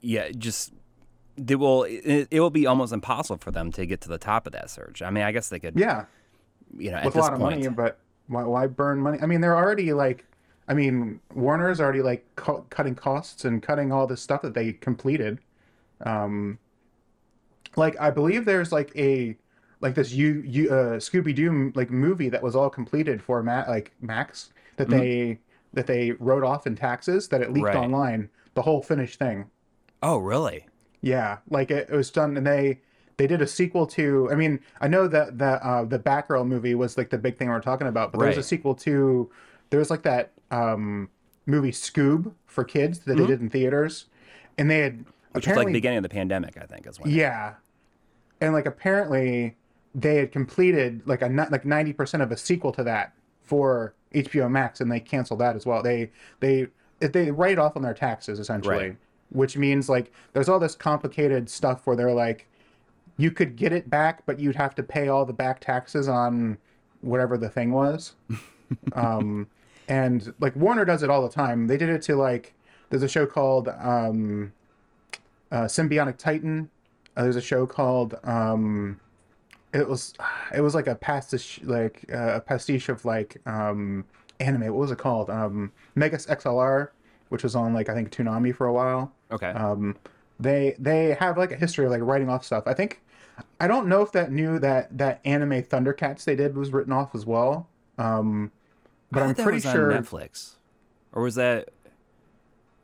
yeah. 0.00 0.30
Just 0.30 0.72
they 1.36 1.54
will. 1.54 1.84
It, 1.84 2.28
it 2.30 2.40
will 2.40 2.50
be 2.50 2.66
almost 2.66 2.92
impossible 2.92 3.38
for 3.38 3.50
them 3.50 3.70
to 3.72 3.86
get 3.86 4.00
to 4.02 4.08
the 4.08 4.18
top 4.18 4.46
of 4.46 4.52
that 4.54 4.70
search. 4.70 5.02
I 5.02 5.10
mean, 5.10 5.22
I 5.24 5.32
guess 5.32 5.48
they 5.50 5.60
could. 5.60 5.78
Yeah. 5.78 6.06
You 6.76 6.92
know, 6.92 7.02
with 7.04 7.16
a 7.16 7.18
lot 7.20 7.32
of 7.34 7.40
point, 7.40 7.56
money, 7.64 7.68
but 7.68 7.98
why, 8.28 8.44
why 8.44 8.66
burn 8.66 9.00
money? 9.00 9.18
I 9.20 9.26
mean, 9.26 9.40
they're 9.40 9.56
already 9.56 9.92
like, 9.92 10.24
I 10.68 10.74
mean, 10.74 11.18
Warner's 11.34 11.80
already 11.80 12.00
like 12.00 12.24
cu- 12.36 12.64
cutting 12.70 12.94
costs 12.94 13.44
and 13.44 13.60
cutting 13.62 13.90
all 13.90 14.06
this 14.06 14.22
stuff 14.22 14.40
that 14.42 14.54
they 14.54 14.72
completed. 14.74 15.40
Um, 16.06 16.58
like 17.76 17.98
I 18.00 18.10
believe 18.10 18.44
there's 18.44 18.72
like 18.72 18.92
a 18.96 19.36
like 19.80 19.94
this 19.94 20.12
you 20.12 20.42
you 20.46 20.70
uh, 20.70 20.96
Scooby 20.98 21.34
Doo 21.34 21.72
like 21.74 21.90
movie 21.90 22.28
that 22.28 22.42
was 22.42 22.54
all 22.56 22.70
completed 22.70 23.22
for 23.22 23.42
Ma- 23.42 23.64
like 23.68 23.92
Max 24.00 24.52
that 24.76 24.88
they 24.88 25.38
that 25.72 25.86
they 25.86 26.12
wrote 26.12 26.42
off 26.44 26.66
in 26.66 26.74
taxes 26.76 27.28
that 27.28 27.40
it 27.40 27.52
leaked 27.52 27.66
Right. 27.66 27.76
online 27.76 28.28
the 28.54 28.62
whole 28.62 28.82
finished 28.82 29.18
thing. 29.18 29.46
Oh, 30.02 30.18
really? 30.18 30.66
Yeah, 31.02 31.38
like 31.48 31.70
it, 31.70 31.88
it 31.90 31.94
was 31.96 32.10
done, 32.10 32.36
and 32.36 32.46
they 32.46 32.80
they 33.16 33.26
did 33.26 33.40
a 33.40 33.46
sequel 33.46 33.86
to. 33.88 34.28
I 34.30 34.34
mean, 34.34 34.60
I 34.80 34.88
know 34.88 35.06
that 35.08 35.38
the 35.38 35.64
uh, 35.66 35.84
the 35.84 35.98
Batgirl 35.98 36.46
movie 36.46 36.74
was 36.74 36.98
like 36.98 37.10
the 37.10 37.18
big 37.18 37.36
thing 37.38 37.48
we 37.48 37.54
are 37.54 37.60
talking 37.60 37.86
about, 37.86 38.12
but 38.12 38.18
there 38.18 38.28
was 38.28 38.36
a 38.38 38.42
sequel 38.42 38.74
to. 38.76 39.30
There 39.70 39.78
was 39.78 39.88
like 39.90 40.02
that 40.02 40.32
um, 40.50 41.08
movie 41.46 41.70
Scoob 41.70 42.32
for 42.46 42.64
kids 42.64 42.98
that 43.00 43.16
they 43.16 43.26
did 43.26 43.40
in 43.40 43.48
theaters, 43.48 44.06
and 44.58 44.70
they 44.70 44.80
had 44.80 44.92
Mm-hmm. 44.98 45.10
Which 45.32 45.46
was 45.46 45.56
like 45.56 45.66
the 45.68 45.72
beginning 45.72 45.98
of 45.98 46.02
the 46.02 46.08
pandemic, 46.08 46.56
I 46.60 46.66
think, 46.66 46.86
is 46.86 46.98
when. 46.98 47.10
yeah, 47.10 47.54
and 48.40 48.52
like 48.52 48.66
apparently 48.66 49.56
they 49.94 50.16
had 50.16 50.32
completed 50.32 51.02
like 51.06 51.22
a 51.22 51.28
like 51.50 51.64
ninety 51.64 51.92
percent 51.92 52.22
of 52.22 52.30
a 52.32 52.36
sequel 52.36 52.72
to 52.72 52.84
that 52.84 53.12
for 53.42 53.94
HBO 54.14 54.50
Max, 54.50 54.80
and 54.80 54.90
they 54.90 55.00
canceled 55.00 55.40
that 55.40 55.54
as 55.56 55.64
well. 55.66 55.82
They 55.82 56.10
they 56.40 56.66
they 57.00 57.30
write 57.30 57.52
it 57.52 57.58
off 57.58 57.76
on 57.76 57.82
their 57.82 57.94
taxes 57.94 58.38
essentially, 58.40 58.76
Right. 58.76 58.96
which 59.30 59.56
means 59.56 59.88
like 59.88 60.12
there's 60.32 60.48
all 60.48 60.58
this 60.58 60.74
complicated 60.74 61.48
stuff 61.48 61.86
where 61.86 61.96
they're 61.96 62.12
like, 62.12 62.46
you 63.16 63.30
could 63.30 63.56
get 63.56 63.72
it 63.72 63.88
back, 63.88 64.24
but 64.26 64.38
you'd 64.40 64.56
have 64.56 64.74
to 64.74 64.82
pay 64.82 65.08
all 65.08 65.24
the 65.24 65.32
back 65.32 65.60
taxes 65.60 66.08
on 66.08 66.58
whatever 67.02 67.38
the 67.38 67.48
thing 67.48 67.70
was. 67.72 68.14
um, 68.92 69.48
and 69.88 70.32
like 70.40 70.54
Warner 70.56 70.84
does 70.84 71.02
it 71.02 71.10
all 71.10 71.22
the 71.22 71.32
time. 71.32 71.66
They 71.66 71.76
did 71.76 71.88
it 71.88 72.02
to 72.02 72.16
like 72.16 72.54
there's 72.90 73.02
a 73.02 73.08
show 73.08 73.26
called 73.26 73.68
um, 73.80 74.52
uh, 75.50 75.68
Sym-Bionic 75.68 76.16
Titan. 76.16 76.70
Uh, 77.16 77.24
there's 77.24 77.36
a 77.36 77.40
show 77.40 77.66
called 77.66 78.14
um, 78.24 79.00
it 79.72 79.88
was 79.88 80.14
it 80.54 80.60
was 80.60 80.74
like 80.74 80.86
a 80.86 80.94
pastiche 80.94 81.60
like 81.62 82.04
uh, 82.12 82.34
a 82.34 82.40
pastiche 82.40 82.88
of 82.88 83.04
like 83.04 83.40
um, 83.46 84.04
anime. 84.38 84.62
What 84.62 84.74
was 84.74 84.90
it 84.90 84.98
called? 84.98 85.30
Um, 85.30 85.72
Megas 85.94 86.26
XLR, 86.26 86.88
which 87.28 87.42
was 87.42 87.54
on 87.54 87.74
like 87.74 87.88
I 87.88 87.94
think 87.94 88.10
Toonami 88.10 88.54
for 88.54 88.66
a 88.66 88.72
while. 88.72 89.12
Okay. 89.30 89.50
Um, 89.50 89.96
they 90.38 90.74
they 90.78 91.16
have 91.20 91.36
like 91.36 91.52
a 91.52 91.56
history 91.56 91.84
of 91.84 91.90
like 91.90 92.02
writing 92.02 92.28
off 92.28 92.44
stuff. 92.44 92.64
I 92.66 92.74
think 92.74 93.00
I 93.60 93.66
don't 93.66 93.86
know 93.86 94.02
if 94.02 94.12
that 94.12 94.32
new 94.32 94.58
that 94.58 94.96
that 94.96 95.20
anime 95.24 95.62
Thundercats 95.62 96.24
they 96.24 96.36
did 96.36 96.56
was 96.56 96.72
written 96.72 96.92
off 96.92 97.14
as 97.14 97.26
well. 97.26 97.68
Um, 97.98 98.50
but 99.10 99.22
I'm 99.22 99.34
pretty 99.34 99.56
was 99.56 99.62
sure 99.62 99.92
on 99.92 100.02
Netflix, 100.02 100.54
or 101.12 101.22
was 101.22 101.34
that 101.34 101.68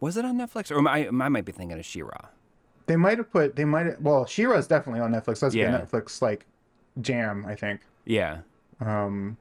was 0.01 0.17
it 0.17 0.25
on 0.25 0.37
Netflix? 0.37 0.71
Or 0.71 0.87
I, 0.89 1.07
I 1.07 1.29
might 1.29 1.45
be 1.45 1.53
thinking 1.53 1.79
of 1.79 1.85
She-Ra. 1.85 2.29
They 2.87 2.97
might 2.97 3.19
have 3.19 3.31
put 3.31 3.57
they 3.57 3.64
might 3.64 3.87
have, 3.87 4.00
well 4.00 4.26
She-Ra 4.26 4.57
is 4.57 4.66
definitely 4.66 5.00
on 5.00 5.12
Netflix. 5.12 5.40
That's 5.40 5.55
Yeah. 5.55 5.76
a 5.76 5.87
Netflix 5.87 6.23
like 6.23 6.47
jam 7.00 7.45
I 7.47 7.55
think. 7.55 7.81
Yeah, 8.05 8.38
Um, 8.81 9.37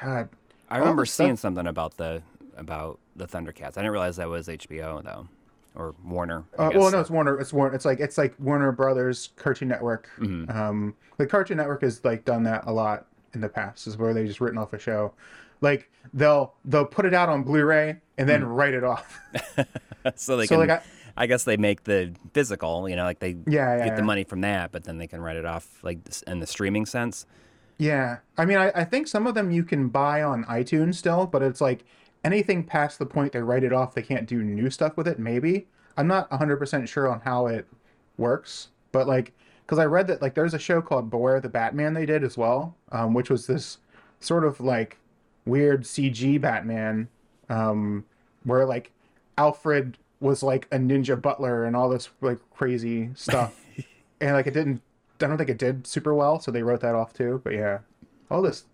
God, 0.00 0.28
I 0.70 0.78
remember 0.78 1.04
stuff- 1.04 1.24
seeing 1.26 1.36
something 1.36 1.66
about 1.66 1.96
the 1.96 2.22
about 2.56 2.98
the 3.16 3.26
Thundercats. 3.26 3.76
I 3.76 3.80
didn't 3.82 3.90
realize 3.92 4.16
that 4.16 4.28
was 4.28 4.48
HBO 4.48 5.02
though, 5.02 5.26
or 5.74 5.94
Warner. 6.04 6.44
Uh, 6.58 6.70
well, 6.74 6.90
no, 6.90 7.00
it's 7.00 7.10
Warner. 7.10 7.38
It's 7.40 7.52
Warner. 7.52 7.74
It's 7.74 7.84
like 7.84 7.98
it's 8.00 8.16
like 8.18 8.34
Warner 8.38 8.70
Brothers 8.72 9.30
Cartoon 9.36 9.68
Network. 9.68 10.08
Mm-hmm. 10.18 10.50
Um, 10.56 10.94
the 11.16 11.26
Cartoon 11.26 11.56
Network 11.56 11.82
has 11.82 12.04
like 12.04 12.24
done 12.24 12.44
that 12.44 12.64
a 12.66 12.72
lot 12.72 13.06
in 13.34 13.40
the 13.40 13.48
past. 13.48 13.86
Is 13.86 13.96
where 13.96 14.14
they 14.14 14.26
just 14.26 14.40
written 14.40 14.58
off 14.58 14.72
a 14.72 14.78
show. 14.78 15.12
Like 15.60 15.90
they'll 16.14 16.54
they'll 16.64 16.86
put 16.86 17.04
it 17.06 17.12
out 17.14 17.28
on 17.28 17.42
Blu-ray 17.42 17.96
and 18.18 18.28
then 18.28 18.44
write 18.44 18.74
it 18.74 18.84
off. 18.84 19.18
so 20.14 20.36
they 20.36 20.46
So, 20.46 20.56
can. 20.58 20.68
like, 20.68 20.70
I, 20.70 20.82
guess 21.26 21.44
they 21.44 21.56
make 21.56 21.84
the 21.84 22.14
physical. 22.32 22.88
You 22.88 22.96
know, 22.96 23.04
like 23.04 23.18
they 23.20 23.36
Yeah, 23.46 23.76
yeah, 23.76 23.84
get 23.84 23.96
the 23.96 24.02
yeah. 24.02 24.06
money 24.06 24.24
from 24.24 24.40
that, 24.42 24.72
but 24.72 24.84
then 24.84 24.98
they 24.98 25.06
can 25.06 25.20
write 25.20 25.36
it 25.36 25.44
off 25.44 25.82
like 25.82 25.98
in 26.26 26.40
the 26.40 26.46
streaming 26.46 26.86
sense. 26.86 27.26
yeah, 27.78 28.18
I 28.36 28.44
mean, 28.44 28.58
I, 28.58 28.70
I 28.74 28.84
think 28.84 29.08
some 29.08 29.26
of 29.26 29.34
them 29.34 29.50
you 29.50 29.64
can 29.64 29.88
buy 29.88 30.22
on 30.22 30.44
iTunes 30.44 30.96
still, 30.96 31.26
but 31.26 31.42
it's 31.42 31.60
like 31.60 31.84
anything 32.24 32.64
past 32.64 32.98
the 32.98 33.06
point 33.06 33.32
they 33.32 33.40
write 33.40 33.64
it 33.64 33.72
off, 33.72 33.94
they 33.94 34.02
can't 34.02 34.26
do 34.28 34.42
new 34.42 34.70
stuff 34.70 34.96
with 34.96 35.08
it. 35.08 35.18
Maybe 35.18 35.66
I'm 35.96 36.06
not 36.06 36.30
100 36.30 36.56
percent 36.58 36.88
sure 36.88 37.08
on 37.08 37.20
how 37.20 37.46
it 37.46 37.66
works, 38.16 38.68
but 38.92 39.06
like 39.06 39.32
because 39.64 39.78
I 39.78 39.84
read 39.86 40.08
that 40.08 40.20
like 40.20 40.34
there's 40.34 40.54
a 40.54 40.58
show 40.58 40.82
called 40.82 41.10
Beware 41.10 41.40
the 41.40 41.48
Batman 41.48 41.94
they 41.94 42.06
did 42.06 42.24
as 42.24 42.36
well, 42.36 42.76
um, 42.92 43.14
which 43.14 43.30
was 43.30 43.46
this 43.46 43.78
sort 44.20 44.44
of 44.44 44.60
like 44.60 44.98
weird 45.46 45.84
CG 45.84 46.40
Batman, 46.40 47.08
um, 47.48 48.04
where 48.44 48.66
like 48.66 48.92
Alfred 49.38 49.96
was 50.20 50.42
like 50.42 50.66
a 50.70 50.76
ninja 50.76 51.20
butler 51.20 51.64
and 51.64 51.74
all 51.74 51.88
this 51.88 52.10
like 52.20 52.38
crazy 52.54 53.10
stuff, 53.14 53.58
and 54.20 54.34
like 54.34 54.46
it 54.46 54.54
didn't. 54.54 54.82
I 55.22 55.26
don't 55.26 55.36
think 55.36 55.50
it 55.50 55.58
did 55.58 55.86
super 55.86 56.14
well, 56.14 56.40
so 56.40 56.50
they 56.50 56.62
wrote 56.62 56.80
that 56.80 56.94
off 56.94 57.12
too. 57.12 57.40
But 57.44 57.54
yeah, 57.54 57.78
all 58.30 58.42
this, 58.42 58.64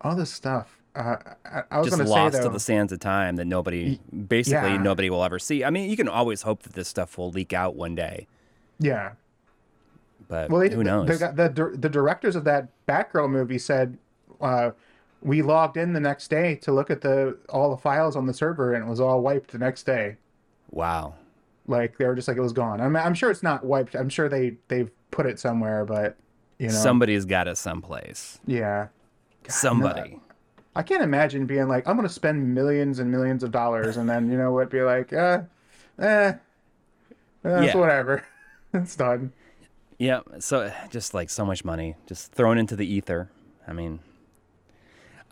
all 0.00 0.16
this 0.16 0.32
stuff. 0.32 0.78
Uh, 0.96 1.16
I, 1.44 1.62
I, 1.70 1.78
was 1.78 1.90
just 1.90 2.02
lost 2.02 2.34
say 2.34 2.40
though, 2.40 2.48
to 2.48 2.52
the 2.52 2.58
sands 2.58 2.92
of 2.92 2.98
time 2.98 3.36
that 3.36 3.44
nobody, 3.44 4.00
basically 4.26 4.70
yeah. 4.70 4.82
nobody 4.82 5.10
will 5.10 5.22
ever 5.22 5.38
see. 5.38 5.62
I 5.62 5.70
mean, 5.70 5.88
you 5.88 5.96
can 5.96 6.08
always 6.08 6.42
hope 6.42 6.62
that 6.64 6.72
this 6.72 6.88
stuff 6.88 7.16
will 7.16 7.30
leak 7.30 7.52
out 7.52 7.76
one 7.76 7.94
day, 7.94 8.26
yeah. 8.80 9.12
but 10.26 10.50
Well, 10.50 10.60
they, 10.60 10.74
who 10.74 10.82
knows? 10.82 11.06
The, 11.06 11.28
the, 11.28 11.48
the, 11.48 11.76
the 11.76 11.88
directors 11.88 12.34
of 12.34 12.42
that 12.44 12.68
Batgirl 12.88 13.30
movie 13.30 13.58
said, 13.58 13.96
uh, 14.40 14.70
we 15.22 15.42
logged 15.42 15.76
in 15.76 15.92
the 15.92 16.00
next 16.00 16.28
day 16.28 16.56
to 16.56 16.72
look 16.72 16.90
at 16.90 17.00
the 17.00 17.36
all 17.48 17.70
the 17.70 17.76
files 17.76 18.16
on 18.16 18.26
the 18.26 18.34
server, 18.34 18.74
and 18.74 18.84
it 18.84 18.88
was 18.88 18.98
all 18.98 19.20
wiped 19.20 19.52
the 19.52 19.58
next 19.58 19.84
day. 19.84 20.16
Wow. 20.70 21.14
Like 21.66 21.98
they 21.98 22.06
were 22.06 22.14
just 22.14 22.28
like 22.28 22.36
it 22.36 22.40
was 22.40 22.52
gone. 22.54 22.80
I'm, 22.80 22.96
I'm 22.96 23.14
sure 23.14 23.30
it's 23.30 23.42
not 23.42 23.64
wiped. 23.64 23.94
I'm 23.94 24.08
sure 24.08 24.28
they 24.28 24.56
they've 24.68 24.90
put 25.10 25.26
it 25.26 25.38
somewhere, 25.38 25.84
but 25.84 26.16
you 26.58 26.68
know, 26.68 26.72
Somebody's 26.72 27.24
got 27.24 27.46
it 27.48 27.56
someplace. 27.58 28.40
yeah. 28.46 28.88
Somebody. 29.48 30.20
I 30.76 30.82
can't 30.82 31.02
imagine 31.02 31.46
being 31.46 31.68
like, 31.68 31.88
I'm 31.88 31.96
gonna 31.96 32.08
spend 32.08 32.54
millions 32.54 32.98
and 32.98 33.10
millions 33.10 33.42
of 33.42 33.50
dollars, 33.50 33.96
and 33.96 34.08
then 34.08 34.30
you 34.30 34.36
know 34.38 34.52
what, 34.52 34.70
be 34.70 34.82
like, 34.82 35.12
uh, 35.12 35.40
eh, 35.98 36.32
uh, 37.44 37.60
Yeah. 37.62 37.76
whatever, 37.76 38.24
it's 38.74 38.94
done. 38.96 39.32
Yeah, 39.98 40.20
so 40.38 40.70
just 40.90 41.14
like 41.14 41.28
so 41.30 41.44
much 41.44 41.64
money 41.64 41.96
just 42.06 42.32
thrown 42.32 42.58
into 42.58 42.76
the 42.76 42.86
ether. 42.86 43.30
I 43.66 43.72
mean, 43.72 44.00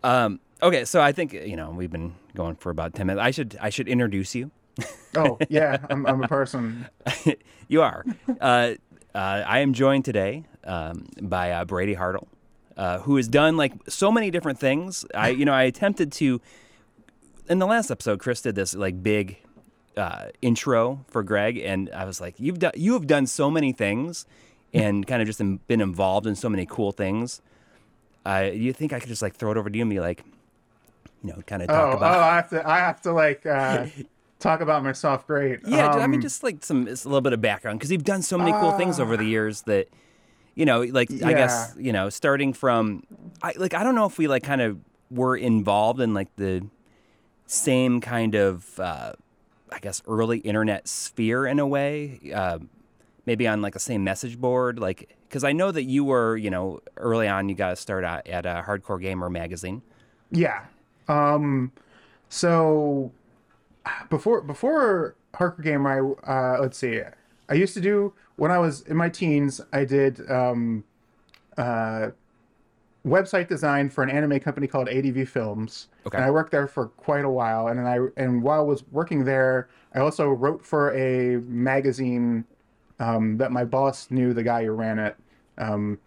um, 0.03 0.41
okay, 0.63 0.85
so 0.85 1.01
I 1.01 1.13
think 1.13 1.33
you 1.33 1.57
know 1.57 1.71
we've 1.71 1.91
been 1.91 2.15
going 2.35 2.57
for 2.57 2.71
about 2.71 2.95
ten 2.95 3.07
minutes. 3.07 3.25
I 3.25 3.31
should 3.31 3.57
I 3.61 3.71
should 3.71 3.89
introduce 3.89 4.35
you. 4.35 4.51
Oh 5.17 5.39
yeah, 5.49 5.79
I'm, 5.89 6.05
I'm 6.07 6.23
a 6.23 6.29
person. 6.29 6.87
you 7.69 7.81
are. 7.81 8.05
Uh, 8.39 8.75
uh, 9.15 9.43
I 9.47 9.61
am 9.61 9.73
joined 9.73 10.05
today 10.05 10.45
um, 10.65 11.07
by 11.23 11.53
uh, 11.53 11.65
Brady 11.65 11.95
Hartel, 11.95 12.27
uh, 12.77 12.99
who 12.99 13.17
has 13.17 13.27
done 13.27 13.57
like 13.57 13.73
so 13.89 14.13
many 14.13 14.31
different 14.31 14.59
things. 14.59 15.07
I 15.15 15.31
you 15.31 15.47
know 15.47 15.55
I 15.55 15.63
attempted 15.63 16.13
to 16.13 16.43
in 17.49 17.59
the 17.61 17.67
last 17.67 17.91
episode. 17.91 18.19
Chris 18.21 18.43
did 18.43 18.57
this 18.57 18.75
like 18.75 19.03
big 19.03 19.39
uh, 19.97 20.27
intro 20.43 21.03
for 21.09 21.23
Greg, 21.23 21.57
and 21.57 21.89
I 21.95 22.05
was 22.05 22.21
like, 22.21 22.35
"You've 22.39 22.59
done 22.59 22.73
you 22.77 22.93
have 22.93 23.07
done 23.07 23.27
so 23.27 23.51
many 23.51 23.73
things, 23.73 24.27
and 24.75 25.07
kind 25.07 25.23
of 25.23 25.27
just 25.27 25.39
been 25.39 25.81
involved 25.81 26.27
in 26.27 26.35
so 26.35 26.51
many 26.51 26.67
cool 26.67 26.93
things." 26.93 27.41
Uh, 28.27 28.51
you 28.53 28.75
think 28.75 28.93
I 28.93 29.01
could 29.01 29.09
just 29.09 29.23
like 29.23 29.35
throw 29.37 29.51
it 29.53 29.57
over 29.57 29.71
to 29.71 29.77
you 29.79 29.83
and 29.83 29.91
be 29.91 30.01
like, 30.01 30.25
you 31.23 31.33
know, 31.33 31.41
kind 31.47 31.63
of 31.63 31.69
talk 31.69 31.95
Oh, 31.95 31.97
about 31.97 32.19
oh, 32.19 32.21
I 32.21 32.35
have 32.37 32.51
to, 32.51 32.69
I 32.69 32.79
have 32.81 33.01
to 33.03 33.13
like 33.13 33.47
uh, 33.47 33.87
talk 34.39 34.61
about 34.61 34.83
myself. 34.85 35.27
Great. 35.27 35.61
Yeah, 35.67 35.89
I 35.91 36.07
mean, 36.07 36.19
Um, 36.19 36.23
just 36.23 36.43
like 36.43 36.65
some 36.65 36.89
it's 36.89 37.05
a 37.05 37.09
little 37.09 37.21
bit 37.21 37.33
of 37.33 37.41
background 37.41 37.79
because 37.79 37.91
you've 37.91 38.05
done 38.05 38.23
so 38.23 38.37
many 38.39 38.53
cool 38.53 38.73
things 38.73 39.01
over 39.01 39.17
the 39.17 39.25
years 39.25 39.63
that, 39.63 39.89
you 40.55 40.65
know, 40.65 40.83
like 40.83 41.11
I 41.23 41.33
guess 41.33 41.75
you 41.79 41.93
know, 41.93 42.11
starting 42.11 42.53
from, 42.53 43.05
I 43.43 43.55
like 43.57 43.75
I 43.75 43.83
don't 43.83 43.95
know 43.95 44.07
if 44.07 44.19
we 44.19 44.29
like 44.29 44.43
kind 44.43 44.61
of 44.61 44.79
were 45.11 45.37
involved 45.37 46.01
in 46.01 46.15
like 46.15 46.35
the 46.37 46.67
same 47.47 48.01
kind 48.01 48.35
of, 48.35 48.79
uh, 48.81 49.13
I 49.71 49.79
guess, 49.79 50.03
early 50.07 50.39
internet 50.39 50.89
sphere 50.89 51.47
in 51.47 51.59
a 51.59 51.67
way, 51.67 52.21
uh, 52.35 52.59
maybe 53.25 53.47
on 53.47 53.63
like 53.63 53.73
the 53.75 53.81
same 53.81 54.05
message 54.05 54.39
board, 54.39 54.79
like 54.79 55.17
because 55.29 55.45
I 55.45 55.53
know 55.53 55.73
that 55.73 55.85
you 55.85 56.05
were, 56.05 56.37
you 56.37 56.51
know, 56.51 56.81
early 56.97 57.29
on 57.29 57.49
you 57.49 57.55
got 57.55 57.71
to 57.71 57.77
start 57.77 58.05
at, 58.05 58.27
at 58.29 58.47
a 58.47 58.65
Hardcore 58.67 59.01
Gamer 59.01 59.31
magazine. 59.31 59.83
Yeah. 60.31 60.65
Um. 61.09 61.73
So 62.29 63.13
before 64.11 64.41
before 64.41 65.17
Hardcore 65.35 65.63
Gamer, 65.63 66.17
I 66.25 66.57
uh, 66.57 66.61
let's 66.61 66.79
see. 66.79 67.01
I 67.49 67.55
used 67.55 67.75
to 67.75 67.81
do 67.81 68.13
when 68.37 68.51
I 68.51 68.59
was 68.59 68.83
in 68.83 68.97
my 68.97 69.09
teens. 69.09 69.61
I 69.73 69.85
did 69.85 70.29
um, 70.31 70.85
uh, 71.57 72.11
website 73.07 73.49
design 73.49 73.89
for 73.89 74.03
an 74.03 74.11
anime 74.11 74.41
company 74.41 74.67
called 74.67 74.89
ADV 74.89 75.29
Films. 75.29 75.89
Okay. 76.07 76.17
And 76.17 76.25
I 76.25 76.31
worked 76.31 76.51
there 76.51 76.67
for 76.67 76.89
quite 76.89 77.25
a 77.25 77.31
while. 77.31 77.69
And 77.69 77.79
then 77.79 77.87
I 77.87 77.99
and 78.17 78.43
while 78.43 78.61
I 78.61 78.65
was 78.65 78.85
working 78.91 79.25
there, 79.25 79.69
I 79.95 80.01
also 80.01 80.29
wrote 80.29 80.65
for 80.65 80.95
a 80.95 81.41
magazine 81.43 82.45
um, 82.99 83.37
that 83.39 83.53
my 83.53 83.65
boss 83.65 84.11
knew 84.11 84.33
the 84.33 84.43
guy 84.43 84.65
who 84.65 84.73
ran 84.73 84.99
it. 84.99 85.17
Um, 85.59 85.99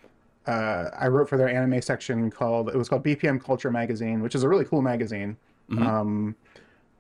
uh, 0.46 0.90
I 0.98 1.08
wrote 1.08 1.30
for 1.30 1.38
their 1.38 1.50
anime 1.50 1.82
section 1.82 2.32
called 2.32 2.70
it 2.70 2.76
was 2.76 2.90
called 2.90 3.04
BPM 3.04 3.44
Culture 3.44 3.72
Magazine, 3.72 4.22
which 4.22 4.36
is 4.36 4.44
a 4.44 4.50
really 4.50 4.66
cool 4.66 4.82
magazine. 4.82 5.38
Um, 5.72 6.36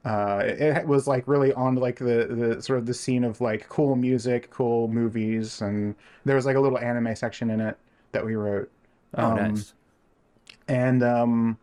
uh, 0.05 0.41
it, 0.45 0.61
it 0.61 0.87
was 0.87 1.07
like 1.07 1.27
really 1.27 1.53
on 1.53 1.75
like 1.75 1.97
the 1.99 2.27
the 2.55 2.61
sort 2.61 2.79
of 2.79 2.85
the 2.85 2.93
scene 2.93 3.23
of 3.23 3.41
like 3.41 3.67
cool 3.69 3.95
music, 3.95 4.49
cool 4.51 4.87
movies, 4.87 5.61
and 5.61 5.95
there 6.25 6.35
was 6.35 6.45
like 6.45 6.55
a 6.55 6.59
little 6.59 6.79
anime 6.79 7.15
section 7.15 7.49
in 7.49 7.61
it 7.61 7.77
that 8.11 8.25
we 8.25 8.35
wrote. 8.35 8.71
Oh, 9.17 9.29
Um, 9.29 9.33
nice. 9.33 9.73
and 10.67 11.03
um 11.03 11.57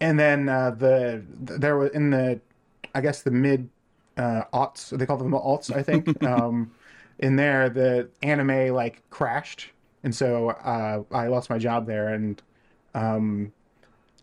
and 0.00 0.18
then 0.18 0.48
uh 0.48 0.70
the 0.72 1.24
there 1.38 1.76
was 1.78 1.90
in 1.92 2.10
the 2.10 2.40
i 2.94 3.00
guess 3.00 3.22
the 3.22 3.30
mid 3.30 3.68
uh 4.16 4.44
aughts 4.52 4.96
they 4.96 5.06
call 5.06 5.16
them 5.16 5.32
alts 5.32 5.74
i 5.74 5.82
think 5.82 6.12
um 6.24 6.72
in 7.20 7.36
there 7.36 7.68
the 7.70 8.08
anime 8.22 8.74
like 8.74 9.02
crashed 9.10 9.70
and 10.04 10.14
so 10.14 10.50
uh 10.50 11.02
i 11.12 11.28
lost 11.28 11.50
my 11.50 11.58
job 11.58 11.86
there 11.86 12.08
and 12.14 12.42
um 12.94 13.52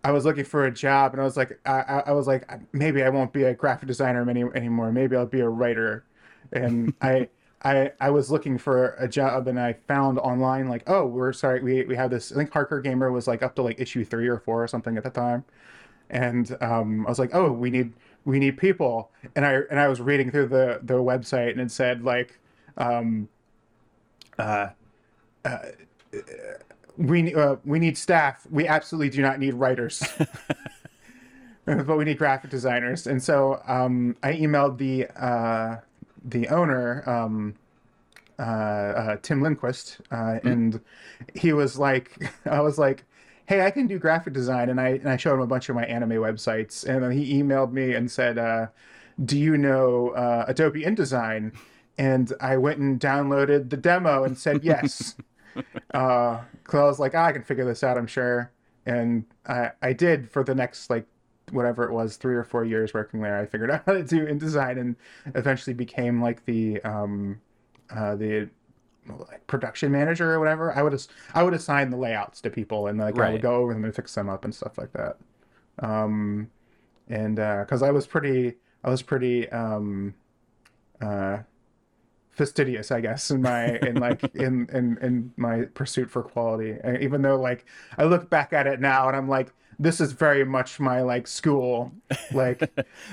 I 0.03 0.11
was 0.11 0.25
looking 0.25 0.45
for 0.45 0.65
a 0.65 0.71
job, 0.71 1.13
and 1.13 1.21
I 1.21 1.25
was 1.25 1.35
like, 1.37 1.59
I, 1.65 2.03
I 2.07 2.11
was 2.13 2.27
like, 2.27 2.49
maybe 2.73 3.03
I 3.03 3.09
won't 3.09 3.33
be 3.33 3.43
a 3.43 3.53
graphic 3.53 3.87
designer 3.87 4.27
any, 4.29 4.43
anymore. 4.43 4.91
Maybe 4.91 5.15
I'll 5.15 5.25
be 5.25 5.41
a 5.41 5.49
writer. 5.49 6.05
And 6.53 6.93
I, 7.01 7.29
I, 7.63 7.91
I 7.99 8.09
was 8.11 8.31
looking 8.31 8.57
for 8.57 8.95
a 8.99 9.07
job, 9.07 9.47
and 9.47 9.59
I 9.59 9.73
found 9.73 10.17
online 10.19 10.69
like, 10.69 10.83
oh, 10.87 11.05
we're 11.05 11.33
sorry, 11.33 11.61
we 11.61 11.83
we 11.85 11.95
have 11.95 12.11
this. 12.11 12.31
I 12.31 12.35
think 12.35 12.51
Hardcore 12.51 12.83
Gamer 12.83 13.11
was 13.11 13.27
like 13.27 13.43
up 13.43 13.55
to 13.55 13.61
like 13.61 13.79
issue 13.79 14.05
three 14.05 14.27
or 14.27 14.39
four 14.39 14.63
or 14.63 14.67
something 14.67 14.97
at 14.97 15.03
the 15.03 15.09
time, 15.09 15.43
and 16.09 16.55
um, 16.61 17.05
I 17.05 17.09
was 17.09 17.19
like, 17.19 17.31
oh, 17.35 17.51
we 17.51 17.69
need 17.69 17.93
we 18.25 18.39
need 18.39 18.57
people. 18.57 19.11
And 19.35 19.45
I 19.45 19.61
and 19.69 19.79
I 19.79 19.87
was 19.89 20.01
reading 20.01 20.31
through 20.31 20.47
the 20.47 20.79
the 20.83 20.95
website, 20.95 21.51
and 21.51 21.61
it 21.61 21.71
said 21.71 22.03
like, 22.03 22.39
um, 22.77 23.29
we 26.99 27.33
uh, 27.33 27.55
we 27.63 27.79
need 27.79 27.97
staff. 27.97 28.45
We 28.51 28.67
absolutely 28.67 29.09
do 29.09 29.21
not 29.21 29.39
need 29.39 29.53
writers, 29.53 30.03
but 31.65 31.97
we 31.97 32.03
need 32.03 32.17
graphic 32.17 32.51
designers. 32.51 33.07
And 33.07 33.23
so 33.23 33.61
um, 33.67 34.17
I 34.21 34.33
emailed 34.33 34.77
the 34.77 35.07
uh, 35.15 35.77
the 36.25 36.49
owner, 36.49 37.09
um, 37.09 37.55
uh, 38.37 38.41
uh, 38.41 39.17
Tim 39.21 39.41
Lindquist, 39.41 40.01
uh, 40.11 40.39
and 40.43 40.81
he 41.33 41.53
was 41.53 41.79
like, 41.79 42.29
I 42.45 42.59
was 42.59 42.77
like, 42.77 43.05
hey, 43.45 43.65
I 43.65 43.71
can 43.71 43.87
do 43.87 43.97
graphic 43.97 44.33
design, 44.33 44.69
and 44.69 44.81
I 44.81 44.89
and 44.89 45.07
I 45.07 45.15
showed 45.15 45.35
him 45.35 45.41
a 45.41 45.47
bunch 45.47 45.69
of 45.69 45.75
my 45.75 45.85
anime 45.85 46.11
websites, 46.11 46.85
and 46.85 47.01
then 47.01 47.11
he 47.11 47.41
emailed 47.41 47.71
me 47.71 47.93
and 47.93 48.11
said, 48.11 48.37
uh, 48.37 48.67
do 49.23 49.39
you 49.39 49.57
know 49.57 50.09
uh, 50.09 50.45
Adobe 50.49 50.83
InDesign? 50.83 51.55
And 51.97 52.31
I 52.39 52.57
went 52.57 52.79
and 52.79 52.99
downloaded 52.99 53.69
the 53.69 53.77
demo 53.77 54.23
and 54.23 54.37
said 54.37 54.63
yes. 54.63 55.15
uh, 55.93 56.41
cause 56.63 56.79
I 56.79 56.83
was 56.83 56.99
like, 56.99 57.15
ah, 57.15 57.25
I 57.25 57.31
can 57.31 57.43
figure 57.43 57.65
this 57.65 57.83
out, 57.83 57.97
I'm 57.97 58.07
sure. 58.07 58.51
And 58.85 59.25
I, 59.47 59.71
I 59.81 59.93
did 59.93 60.29
for 60.31 60.43
the 60.43 60.55
next 60.55 60.89
like 60.89 61.05
whatever 61.51 61.83
it 61.83 61.91
was, 61.91 62.15
three 62.17 62.35
or 62.35 62.43
four 62.43 62.63
years 62.65 62.93
working 62.93 63.21
there. 63.21 63.37
I 63.37 63.45
figured 63.45 63.71
out 63.71 63.83
how 63.85 63.93
to 63.93 64.03
do 64.03 64.25
InDesign 64.25 64.79
and 64.79 64.95
eventually 65.35 65.73
became 65.73 66.21
like 66.21 66.45
the 66.45 66.81
um, 66.83 67.39
uh, 67.89 68.15
the 68.15 68.49
like 69.07 69.45
production 69.47 69.91
manager 69.91 70.31
or 70.33 70.39
whatever. 70.39 70.71
I 70.75 70.83
would 70.83 70.93
as- 70.93 71.07
I 71.33 71.43
would 71.43 71.53
assign 71.53 71.89
the 71.89 71.97
layouts 71.97 72.41
to 72.41 72.49
people 72.49 72.87
and 72.87 72.99
like 72.99 73.15
I 73.15 73.31
would 73.33 73.41
go 73.41 73.55
over 73.55 73.73
them 73.73 73.83
and 73.85 73.95
fix 73.95 74.13
them 74.13 74.29
up 74.29 74.45
and 74.45 74.53
stuff 74.53 74.77
like 74.77 74.91
that. 74.93 75.17
Um, 75.79 76.51
and 77.07 77.37
because 77.37 77.81
I 77.81 77.89
was 77.91 78.05
pretty, 78.05 78.55
I 78.83 78.89
was 78.89 79.01
pretty 79.01 79.49
um, 79.49 80.13
uh, 81.01 81.39
fastidious, 82.39 82.89
I 82.89 83.01
guess, 83.01 83.31
in 83.31 83.41
my 83.41 83.77
in 83.79 83.95
like 83.95 84.23
in 84.33 84.69
in 84.71 84.97
in 85.01 85.33
my 85.35 85.63
pursuit 85.73 86.09
for 86.09 86.23
quality. 86.23 86.77
And 86.81 86.97
even 87.03 87.21
though 87.21 87.35
like 87.35 87.65
I 87.97 88.05
look 88.05 88.29
back 88.29 88.53
at 88.53 88.65
it 88.65 88.79
now 88.79 89.09
and 89.09 89.17
I'm 89.17 89.27
like, 89.27 89.51
this 89.77 89.99
is 89.99 90.13
very 90.13 90.45
much 90.45 90.79
my 90.79 91.01
like 91.01 91.27
school, 91.27 91.91
like. 92.31 92.59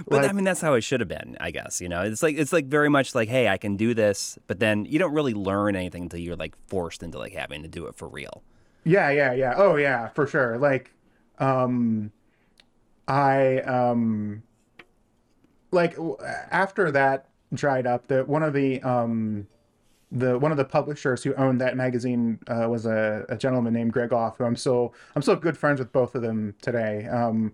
But 0.09 0.23
like- 0.23 0.31
I 0.31 0.33
mean, 0.33 0.45
that's 0.45 0.61
how 0.61 0.75
it 0.75 0.83
should 0.83 1.01
have 1.01 1.09
been, 1.09 1.37
I 1.41 1.51
guess. 1.51 1.81
You 1.81 1.89
know, 1.89 2.03
it's 2.03 2.23
like 2.23 2.37
it's 2.37 2.53
like 2.53 2.67
very 2.67 2.89
much 2.89 3.17
like, 3.17 3.29
hey, 3.29 3.49
I 3.49 3.57
can 3.57 3.77
do 3.77 3.95
this, 3.95 4.39
but 4.47 4.61
then 4.61 4.85
you 4.85 5.01
don't 5.01 5.13
really 5.13 5.35
learn 5.35 5.75
anything 5.75 6.05
until 6.05 6.21
you're 6.21 6.37
like 6.37 6.55
forced 6.69 7.03
into 7.03 7.19
like 7.19 7.33
having 7.33 7.63
to 7.63 7.69
do 7.69 7.87
it 7.87 7.97
for 7.97 8.07
real. 8.07 8.45
Yeah, 8.85 9.11
yeah, 9.11 9.33
yeah. 9.33 9.55
Oh, 9.57 9.75
yeah, 9.75 10.11
for 10.11 10.29
sure. 10.29 10.57
Like, 10.57 10.93
um, 11.41 12.13
I 13.09 13.59
um, 13.63 14.45
like 15.73 15.97
after 16.53 16.93
that 16.93 17.27
dried 17.53 17.87
up, 17.87 18.09
the 18.09 18.25
one 18.25 18.43
of 18.43 18.53
the 18.53 18.83
um 18.83 19.47
the 20.13 20.39
one 20.39 20.53
of 20.53 20.57
the 20.57 20.65
publishers 20.65 21.23
who 21.25 21.35
owned 21.35 21.61
that 21.61 21.77
magazine 21.77 22.39
uh, 22.47 22.69
was 22.69 22.87
a, 22.87 23.27
a 23.29 23.37
gentleman 23.37 23.73
named 23.73 23.93
Greg 23.93 24.13
Off, 24.13 24.39
who 24.39 24.45
I'm 24.45 24.57
still 24.57 24.95
I'm 25.15 25.23
still 25.23 25.37
good 25.37 25.59
friends 25.59 25.79
with 25.79 25.93
both 25.93 26.15
of 26.15 26.23
them 26.23 26.55
today. 26.63 27.07
Um, 27.07 27.53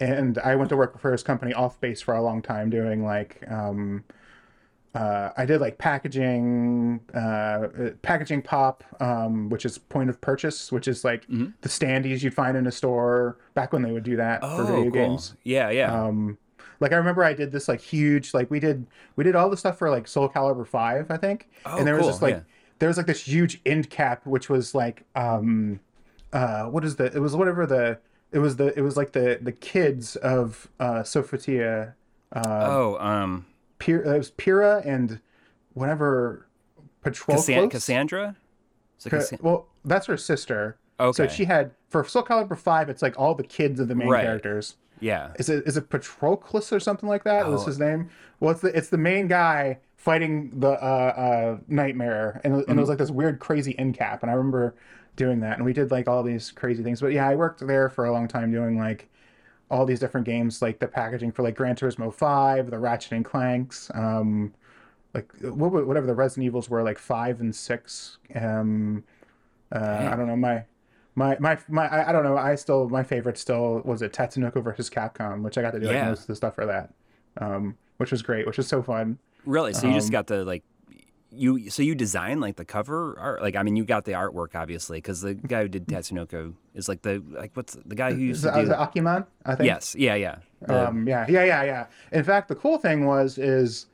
and 0.00 0.38
I 0.38 0.56
went 0.56 0.70
to 0.70 0.76
work 0.76 0.98
for 0.98 1.12
his 1.12 1.22
company 1.22 1.54
Off 1.54 1.80
Base 1.80 2.02
for 2.02 2.14
a 2.14 2.22
long 2.22 2.42
time, 2.42 2.68
doing 2.68 3.04
like 3.04 3.42
um, 3.48 4.04
uh, 4.94 5.30
I 5.36 5.44
did 5.44 5.60
like 5.60 5.78
packaging, 5.78 7.00
uh, 7.14 7.68
packaging 8.02 8.42
pop, 8.42 8.84
um, 9.00 9.48
which 9.50 9.64
is 9.64 9.78
point 9.78 10.08
of 10.10 10.20
purchase, 10.20 10.70
which 10.70 10.86
is 10.86 11.04
like 11.04 11.26
the 11.62 11.68
standees 11.68 12.22
you'd 12.22 12.34
find 12.34 12.56
in 12.56 12.66
a 12.66 12.72
store 12.72 13.38
back 13.54 13.72
when 13.72 13.82
they 13.82 13.90
would 13.92 14.04
do 14.04 14.16
that 14.16 14.40
for 14.40 14.64
video 14.64 14.90
games. 14.90 15.34
Yeah, 15.42 15.70
yeah. 15.70 15.92
Um, 15.92 16.38
like 16.80 16.92
I 16.92 16.96
remember 16.96 17.24
I 17.24 17.32
did 17.34 17.52
this 17.52 17.68
like 17.68 17.80
huge, 17.80 18.34
like 18.34 18.50
we 18.50 18.60
did 18.60 18.86
we 19.16 19.24
did 19.24 19.34
all 19.36 19.48
the 19.50 19.56
stuff 19.56 19.78
for 19.78 19.90
like 19.90 20.06
Soul 20.08 20.28
Calibur 20.28 20.66
Five, 20.66 21.10
I 21.10 21.16
think, 21.16 21.48
Oh, 21.66 21.78
and 21.78 21.86
there 21.86 21.96
was 21.96 22.06
just 22.06 22.22
like 22.22 22.34
yeah. 22.34 22.40
there 22.78 22.88
was 22.88 22.96
like 22.96 23.06
this 23.06 23.22
huge 23.22 23.60
end 23.66 23.90
cap, 23.90 24.26
which 24.26 24.48
was 24.48 24.74
like 24.74 25.04
um, 25.14 25.80
uh, 26.32 26.64
what 26.64 26.84
is 26.84 26.96
the? 26.96 27.04
It 27.06 27.20
was 27.20 27.34
whatever 27.36 27.66
the 27.66 27.98
it 28.32 28.38
was 28.40 28.56
the 28.56 28.76
it 28.76 28.82
was 28.82 28.96
like 28.96 29.12
the 29.12 29.38
the 29.40 29.52
kids 29.52 30.16
of 30.16 30.68
uh, 30.80 31.02
Sophia, 31.04 31.94
uh, 32.32 32.42
oh, 32.68 32.96
um, 32.98 33.46
Pir- 33.78 34.02
it 34.02 34.18
was 34.18 34.30
Pyrrha 34.32 34.82
and 34.84 35.20
whatever 35.74 36.46
Patroklos. 37.04 37.46
Cassan- 37.48 37.70
Cassandra. 37.70 38.36
Is 38.98 39.06
it 39.06 39.10
Cassan- 39.12 39.42
well, 39.42 39.68
that's 39.84 40.06
her 40.06 40.16
sister. 40.16 40.76
Okay. 41.00 41.16
So 41.16 41.28
she 41.28 41.44
had 41.44 41.72
for 41.88 42.04
Soul 42.04 42.22
Calibur 42.24 42.56
Five, 42.58 42.88
it's 42.88 43.02
like 43.02 43.18
all 43.18 43.34
the 43.34 43.42
kids 43.44 43.80
of 43.80 43.88
the 43.88 43.94
main 43.94 44.08
Right. 44.08 44.24
characters. 44.24 44.76
Yeah. 45.00 45.32
Is 45.38 45.48
it 45.48 45.66
is 45.66 45.76
it 45.76 45.88
Patroklos 45.90 46.72
or 46.72 46.80
something 46.80 47.08
like 47.08 47.24
that? 47.24 47.46
Was 47.48 47.62
Oh. 47.62 47.66
his 47.66 47.78
name? 47.78 48.10
Well, 48.40 48.50
it's 48.52 48.60
the 48.60 48.76
it's 48.76 48.88
the 48.88 48.98
main 48.98 49.26
guy 49.28 49.78
fighting 49.96 50.50
the 50.60 50.68
uh, 50.70 50.76
uh, 50.76 51.58
nightmare, 51.68 52.40
and, 52.44 52.56
it- 52.60 52.68
and 52.68 52.78
it 52.78 52.80
was 52.80 52.88
like 52.90 52.98
this 52.98 53.10
weird, 53.10 53.38
crazy 53.38 53.78
end 53.78 53.94
cap. 53.94 54.22
And 54.22 54.30
I 54.30 54.34
remember 54.34 54.74
doing 55.16 55.40
that, 55.40 55.56
and 55.56 55.64
we 55.64 55.72
did 55.72 55.90
like 55.90 56.08
all 56.08 56.22
these 56.22 56.50
crazy 56.52 56.82
things. 56.82 57.00
But 57.00 57.12
yeah, 57.12 57.28
I 57.28 57.34
worked 57.36 57.66
there 57.66 57.88
for 57.88 58.04
a 58.04 58.12
long 58.12 58.28
time 58.28 58.50
doing 58.52 58.78
like 58.78 59.08
all 59.70 59.86
these 59.86 59.98
different 60.00 60.26
games, 60.26 60.60
like 60.60 60.78
the 60.78 60.86
packaging 60.86 61.32
for 61.32 61.42
like 61.42 61.56
Gran 61.56 61.74
Turismo 61.74 62.12
Five, 62.12 62.70
the 62.70 62.78
Ratchet 62.78 63.12
and 63.12 63.24
Clanks, 63.24 63.90
um, 63.94 64.52
like 65.14 65.32
what, 65.40 65.86
whatever 65.86 66.06
the 66.06 66.14
Resident 66.14 66.44
Evils 66.46 66.68
were, 66.68 66.82
like 66.82 66.98
five 66.98 67.40
and 67.40 67.54
six. 67.54 68.18
Um, 68.34 69.04
uh, 69.74 70.08
I 70.12 70.16
don't 70.16 70.26
know 70.26 70.36
my. 70.36 70.64
My, 71.16 71.36
my 71.38 71.56
my 71.68 71.86
I 71.88 72.08
I 72.08 72.12
don't 72.12 72.24
know. 72.24 72.36
I 72.36 72.54
still 72.56 72.88
my 72.88 73.02
favorite 73.04 73.38
still 73.38 73.80
was 73.84 74.02
it 74.02 74.12
Tatsunoko 74.12 74.62
versus 74.62 74.90
Capcom 74.90 75.42
which 75.42 75.56
I 75.56 75.62
got 75.62 75.70
to 75.72 75.80
do 75.80 75.86
like 75.86 75.94
Yeah. 75.94 76.08
most 76.08 76.22
of 76.22 76.26
the 76.26 76.34
stuff 76.36 76.54
for 76.56 76.66
that 76.66 76.92
um 77.40 77.76
which 77.98 78.10
was 78.10 78.20
great 78.22 78.46
which 78.46 78.56
was 78.56 78.66
so 78.66 78.82
fun. 78.82 79.18
Really? 79.46 79.72
So 79.74 79.86
you 79.86 79.94
just 79.94 80.08
Um, 80.08 80.12
got 80.12 80.26
the 80.26 80.44
like 80.44 80.64
you 81.30 81.68
so 81.70 81.82
you 81.82 81.94
design 81.94 82.40
like 82.40 82.56
the 82.56 82.64
cover 82.64 83.16
art? 83.18 83.42
Like 83.42 83.54
I 83.56 83.62
mean 83.62 83.76
you 83.76 83.84
got 83.84 84.04
the 84.04 84.12
artwork 84.12 84.54
obviously 84.56 84.98
because 84.98 85.20
the 85.20 85.34
guy 85.34 85.62
who 85.62 85.68
did 85.68 85.86
Tatsunoko 85.86 86.54
is 86.74 86.88
like 86.88 87.02
the 87.02 87.22
like 87.28 87.52
what's 87.54 87.74
the 87.84 87.94
guy 87.94 88.12
who 88.12 88.20
used 88.20 88.42
to 88.44 88.50
do 88.52 88.60
it 88.60 88.68
Akiman 88.70 89.26
I 89.44 89.54
think? 89.54 89.66
Yes. 89.66 89.94
Yeah 89.96 90.14
yeah. 90.16 90.36
The- 90.62 90.88
um 90.88 91.06
yeah 91.06 91.26
yeah 91.28 91.44
yeah 91.44 91.62
yeah. 91.62 91.86
In 92.10 92.24
fact 92.24 92.48
the 92.48 92.54
cool 92.56 92.78
thing 92.78 93.06
was 93.06 93.38
is 93.38 93.86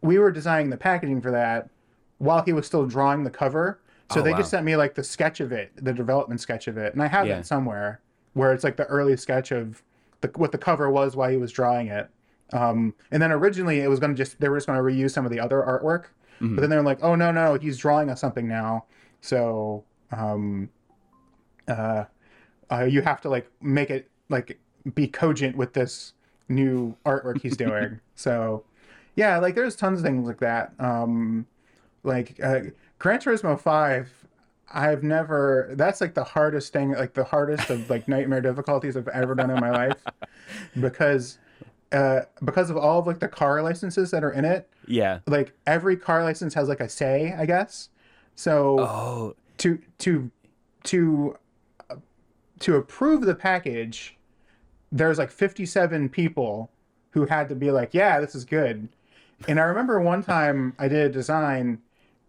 we 0.00 0.18
were 0.18 0.30
designing 0.30 0.70
the 0.70 0.76
packaging 0.78 1.20
for 1.20 1.30
that 1.30 1.68
while 2.18 2.42
he 2.42 2.52
was 2.52 2.66
still 2.66 2.86
drawing 2.86 3.24
the 3.24 3.30
cover 3.30 3.80
so 4.10 4.20
Oh, 4.20 4.22
they 4.22 4.30
wow. 4.32 4.38
just 4.38 4.50
sent 4.50 4.64
me 4.64 4.76
like 4.76 4.94
the 4.94 5.04
sketch 5.04 5.40
of 5.40 5.52
it 5.52 5.72
the 5.76 5.92
development 5.92 6.40
sketch 6.40 6.66
of 6.68 6.76
it 6.78 6.92
and 6.94 7.02
I 7.02 7.06
have 7.08 7.26
Yeah. 7.26 7.38
it 7.38 7.46
somewhere 7.46 8.00
where 8.34 8.52
it's 8.52 8.64
like 8.64 8.76
the 8.76 8.86
early 8.86 9.16
sketch 9.16 9.50
of 9.52 9.82
the, 10.20 10.28
what 10.36 10.52
the 10.52 10.58
cover 10.58 10.90
was 10.90 11.14
while 11.16 11.30
he 11.30 11.36
was 11.36 11.52
drawing 11.52 11.88
it 11.88 12.08
um 12.52 12.94
and 13.10 13.20
then 13.22 13.30
originally 13.32 13.80
it 13.80 13.88
was 13.88 13.98
going 14.00 14.10
to 14.12 14.16
just 14.16 14.40
they 14.40 14.48
were 14.48 14.56
just 14.56 14.66
going 14.66 14.78
to 14.78 14.82
reuse 14.82 15.10
some 15.10 15.24
of 15.24 15.30
the 15.32 15.40
other 15.40 15.58
artwork 15.62 16.04
Mm-hmm. 16.40 16.54
but 16.54 16.60
then 16.60 16.70
they're 16.70 16.82
like 16.82 17.00
oh 17.02 17.14
no 17.16 17.32
no 17.32 17.54
he's 17.54 17.76
drawing 17.78 18.08
us 18.10 18.20
something 18.20 18.46
now 18.46 18.84
so 19.20 19.82
um 20.12 20.68
uh, 21.66 22.04
uh 22.70 22.84
you 22.84 23.02
have 23.02 23.20
to 23.22 23.28
like 23.28 23.50
make 23.60 23.90
it 23.90 24.08
like 24.28 24.58
be 24.94 25.06
cogent 25.08 25.56
with 25.56 25.72
this 25.74 26.12
new 26.48 26.96
artwork 27.04 27.40
he's 27.42 27.56
doing 27.56 28.00
so 28.14 28.64
yeah 29.16 29.38
like 29.38 29.54
there's 29.56 29.74
tons 29.76 29.98
of 29.98 30.04
things 30.06 30.26
like 30.28 30.38
that 30.38 30.72
um 30.78 31.44
like 32.04 32.38
uh 32.42 32.60
gran 32.98 33.18
turismo 33.20 33.58
5 33.58 34.26
i've 34.72 35.02
never 35.02 35.70
that's 35.72 36.00
like 36.00 36.14
the 36.14 36.24
hardest 36.24 36.72
thing 36.72 36.92
like 36.92 37.14
the 37.14 37.24
hardest 37.24 37.70
of 37.70 37.88
like 37.88 38.06
nightmare 38.08 38.40
difficulties 38.40 38.96
i've 38.96 39.08
ever 39.08 39.34
done 39.34 39.50
in 39.50 39.60
my 39.60 39.70
life. 39.70 39.96
Because 40.80 41.38
uh 41.92 42.20
because 42.44 42.68
of 42.68 42.76
all 42.76 42.98
of 43.00 43.06
like 43.06 43.18
the 43.18 43.28
car 43.28 43.62
licenses 43.62 44.10
that 44.10 44.22
are 44.22 44.32
in 44.32 44.44
it 44.44 44.68
yeah. 44.86 45.20
like 45.26 45.52
every 45.66 45.96
car 45.96 46.22
license 46.22 46.52
has 46.54 46.68
like 46.68 46.80
a 46.80 46.88
say 46.88 47.34
i 47.38 47.46
guess. 47.46 47.88
So 48.34 48.80
oh. 48.80 49.36
to 49.58 49.78
to 49.98 50.30
to 50.84 51.36
uh, 51.90 51.96
to 52.60 52.76
approve 52.76 53.22
the 53.22 53.34
package 53.34 54.16
there's 54.92 55.18
like 55.18 55.30
57 55.30 56.08
people 56.08 56.70
who 57.10 57.26
had 57.26 57.48
to 57.48 57.54
be 57.54 57.70
like 57.70 57.94
yeah 57.94 58.20
this 58.20 58.34
is 58.34 58.44
good. 58.44 58.88
And 59.46 59.58
i 59.58 59.62
remember 59.62 59.98
one 60.00 60.22
time 60.22 60.74
i 60.78 60.88
did 60.88 61.06
a 61.06 61.08
design 61.08 61.80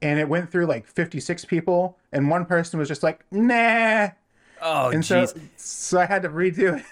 and 0.02 0.20
it 0.20 0.28
went 0.30 0.50
through 0.52 0.66
like 0.66 0.86
56 0.88 1.46
people 1.46 1.98
and 2.12 2.30
one 2.30 2.46
person 2.46 2.80
was 2.80 2.88
just 2.88 3.04
like 3.04 3.26
nah 3.32 4.10
oh 4.62 4.90
and 4.90 5.04
so 5.06 5.26
so 5.58 6.00
i 6.00 6.06
had 6.06 6.22
to 6.24 6.30
redo 6.30 6.80
it 6.80 6.86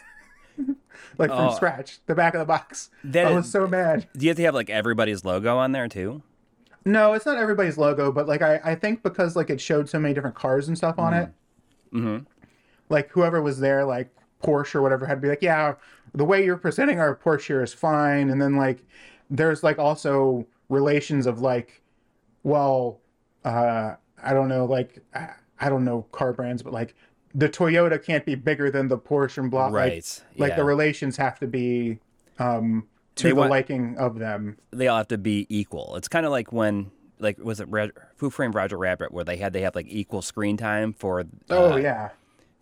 like 1.18 1.30
from 1.30 1.50
Oh. 1.50 1.56
scratch 1.56 2.00
the 2.06 2.16
back 2.16 2.34
of 2.34 2.40
the 2.40 2.46
box 2.46 2.90
That 3.04 3.28
i 3.28 3.30
is- 3.32 3.36
was 3.36 3.52
so 3.52 3.68
mad 3.68 4.08
do 4.16 4.26
you 4.26 4.30
have 4.30 4.38
to 4.38 4.44
have 4.44 4.54
like 4.56 4.70
everybody's 4.70 5.24
logo 5.26 5.58
on 5.58 5.72
there 5.72 5.88
too 5.88 6.22
No, 6.86 7.12
it's 7.14 7.26
not 7.26 7.36
everybody's 7.38 7.78
logo, 7.78 8.14
but 8.14 8.28
like 8.30 8.42
I, 8.42 8.62
I 8.64 8.76
think 8.76 9.04
because 9.04 9.36
like 9.36 9.50
it 9.50 9.60
showed 9.60 9.90
so 9.90 10.00
many 10.00 10.14
different 10.14 10.38
cars 10.38 10.70
and 10.70 10.78
stuff 10.78 10.98
on 10.98 11.14
it. 11.14 11.30
Mhm. 11.92 12.26
Like 12.90 13.10
whoever 13.12 13.42
was 13.42 13.60
there, 13.60 13.84
like 13.84 14.08
Porsche 14.42 14.76
or 14.76 14.82
whatever, 14.82 15.06
had 15.06 15.16
to 15.16 15.20
be 15.22 15.28
like, 15.28 15.42
yeah, 15.42 15.74
the 16.14 16.24
way 16.24 16.46
you're 16.46 16.56
presenting 16.56 16.98
our 17.02 17.14
Porsche 17.14 17.48
here 17.48 17.62
is 17.62 17.74
fine. 17.74 18.30
And 18.30 18.42
then 18.42 18.56
like 18.56 18.86
there's 19.30 19.64
like 19.64 19.78
also 19.80 20.48
relations 20.70 21.26
of 21.28 21.42
like, 21.42 21.82
well, 22.44 23.00
uh, 23.46 23.96
I 24.24 24.34
don't 24.34 24.48
know, 24.50 24.66
like 24.66 25.00
I, 25.14 25.30
I 25.60 25.70
don't 25.70 25.84
know 25.86 26.04
car 26.12 26.34
brands, 26.34 26.64
but 26.64 26.74
like 26.74 26.96
the 27.36 27.50
Toyota 27.50 28.04
can't 28.04 28.26
be 28.26 28.36
bigger 28.36 28.72
than 28.72 28.88
the 28.88 28.98
Porsche 28.98 29.38
and 29.40 29.52
blah. 29.52 29.66
like- 29.68 29.74
Right, 29.74 30.24
Like, 30.38 30.56
the 30.56 30.64
relations 30.64 31.18
have 31.18 31.40
to 31.40 31.48
be 31.48 32.00
um 32.40 32.88
to 33.16 33.24
They 33.24 33.30
the 33.30 33.36
want- 33.36 33.50
liking 33.52 33.98
of 33.98 34.20
them. 34.20 34.58
they 34.72 34.88
all 34.88 34.98
have 34.98 35.08
to 35.10 35.18
be 35.18 35.48
equal 35.50 35.96
it's 35.96 36.08
kind 36.08 36.26
of 36.26 36.32
like 36.32 36.52
when 36.54 36.92
like 37.20 37.38
was 37.40 37.60
it 37.60 37.68
Red, 37.68 37.92
Who 38.18 38.30
Framed 38.30 38.54
Roger 38.54 38.78
Rabbit 38.78 39.12
where 39.12 39.24
they 39.24 39.38
had 39.38 39.54
they 39.54 39.62
have 39.62 39.74
like 39.76 39.88
equal 39.90 40.22
screen 40.22 40.56
time 40.56 40.94
for 40.94 41.24
Oh 41.50 41.74
uh, 41.74 41.76
yeah. 41.78 42.10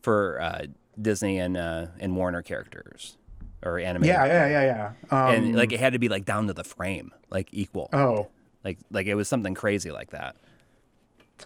for 0.02 0.40
uh, 0.42 0.66
Disney 1.02 1.40
and 1.40 1.58
uh, 1.58 1.88
and 2.00 2.16
Warner 2.16 2.42
characters 2.42 3.18
or 3.64 3.80
animated 3.80 4.16
Yeah, 4.16 4.26
yeah, 4.26 4.48
yeah, 4.48 4.94
yeah. 5.12 5.26
Um, 5.26 5.34
and 5.36 5.56
like 5.58 5.74
it 5.74 5.80
had 5.82 5.92
to 5.94 6.00
be 6.00 6.08
like 6.08 6.24
down 6.24 6.48
to 6.48 6.54
the 6.54 6.64
frame, 6.64 7.12
like 7.30 7.50
equal. 7.52 7.90
oh, 7.92 8.30
Like 8.66 8.80
like 8.92 9.08
it 9.08 9.16
was 9.16 9.30
something 9.30 9.54
crazy 9.54 9.92
like 9.92 10.10
that. 10.10 10.36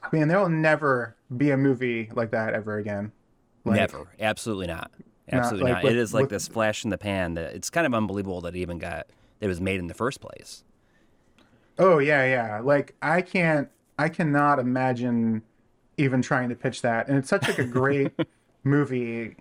I 0.02 0.08
mean, 0.16 0.28
there 0.28 0.40
will 0.40 0.50
never 0.50 1.16
be 1.36 1.52
a 1.52 1.58
movie 1.58 2.10
like 2.16 2.32
that 2.32 2.54
ever 2.54 2.78
again. 2.78 3.12
Like, 3.66 3.76
Never, 3.76 4.08
absolutely 4.20 4.68
not, 4.68 4.90
absolutely 5.32 5.66
like 5.72 5.74
not. 5.78 5.84
with- 5.84 5.94
it 5.94 6.00
is 6.00 6.14
like 6.14 6.22
with- 6.24 6.30
this 6.30 6.48
flash 6.48 6.84
in 6.86 6.90
the 6.90 6.98
pan. 6.98 7.34
That 7.34 7.54
it's 7.54 7.70
kind 7.70 7.86
of 7.86 7.94
unbelievable 7.94 8.40
that 8.42 8.56
it 8.56 8.60
even 8.60 8.78
got 8.80 9.08
that 9.40 9.46
it 9.46 9.48
was 9.48 9.60
made 9.62 9.80
in 9.80 9.88
the 9.88 9.94
first 9.94 10.22
place. 10.22 10.64
Oh 11.78 12.00
yeah, 12.00 12.24
yeah. 12.26 12.60
Like 12.62 12.96
I 13.02 13.22
can't, 13.22 13.70
I 13.98 14.10
cannot 14.10 14.60
imagine 14.60 15.42
even 15.98 16.22
trying 16.22 16.50
to 16.50 16.56
pitch 16.56 16.82
that. 16.84 17.10
And 17.10 17.18
it's 17.18 17.28
such 17.30 17.48
like 17.48 17.60
a 17.60 17.66
great 17.66 18.14
movie 18.64 19.36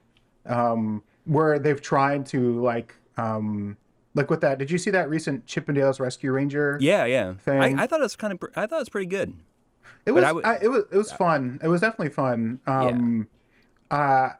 um, 0.47 1.03
where 1.25 1.59
they've 1.59 1.81
tried 1.81 2.27
to 2.27 2.61
like, 2.61 2.95
um, 3.17 3.77
like 4.15 4.31
with 4.31 4.41
that. 4.41 4.59
Did 4.59 4.71
you 4.71 4.79
see 4.79 4.91
that 4.91 5.09
recent 5.11 5.47
Chip 5.47 5.69
'n 5.69 5.75
Dale's 5.75 6.01
Rescue 6.01 6.33
Ranger? 6.33 6.79
Yeah, 6.81 7.05
yeah. 7.05 7.35
Thing. 7.35 7.79
I, 7.79 7.85
I 7.85 7.87
thought 7.87 8.01
it 8.01 8.05
was 8.05 8.17
kind 8.17 8.33
of 8.33 8.39
I 8.57 8.67
thought 8.67 8.77
it 8.77 8.81
was 8.81 8.89
pretty 8.89 9.07
good. 9.07 9.35
It 10.07 10.13
was, 10.13 10.25
I 10.25 10.33
would- 10.33 10.45
I, 10.45 10.55
it 10.63 10.69
was, 10.69 10.85
it 10.91 10.97
was 10.97 11.13
fun. 11.13 11.61
It 11.63 11.69
was 11.69 11.81
definitely 11.83 12.13
fun. 12.15 12.61
Um, 12.67 13.29
uh, 13.91 14.31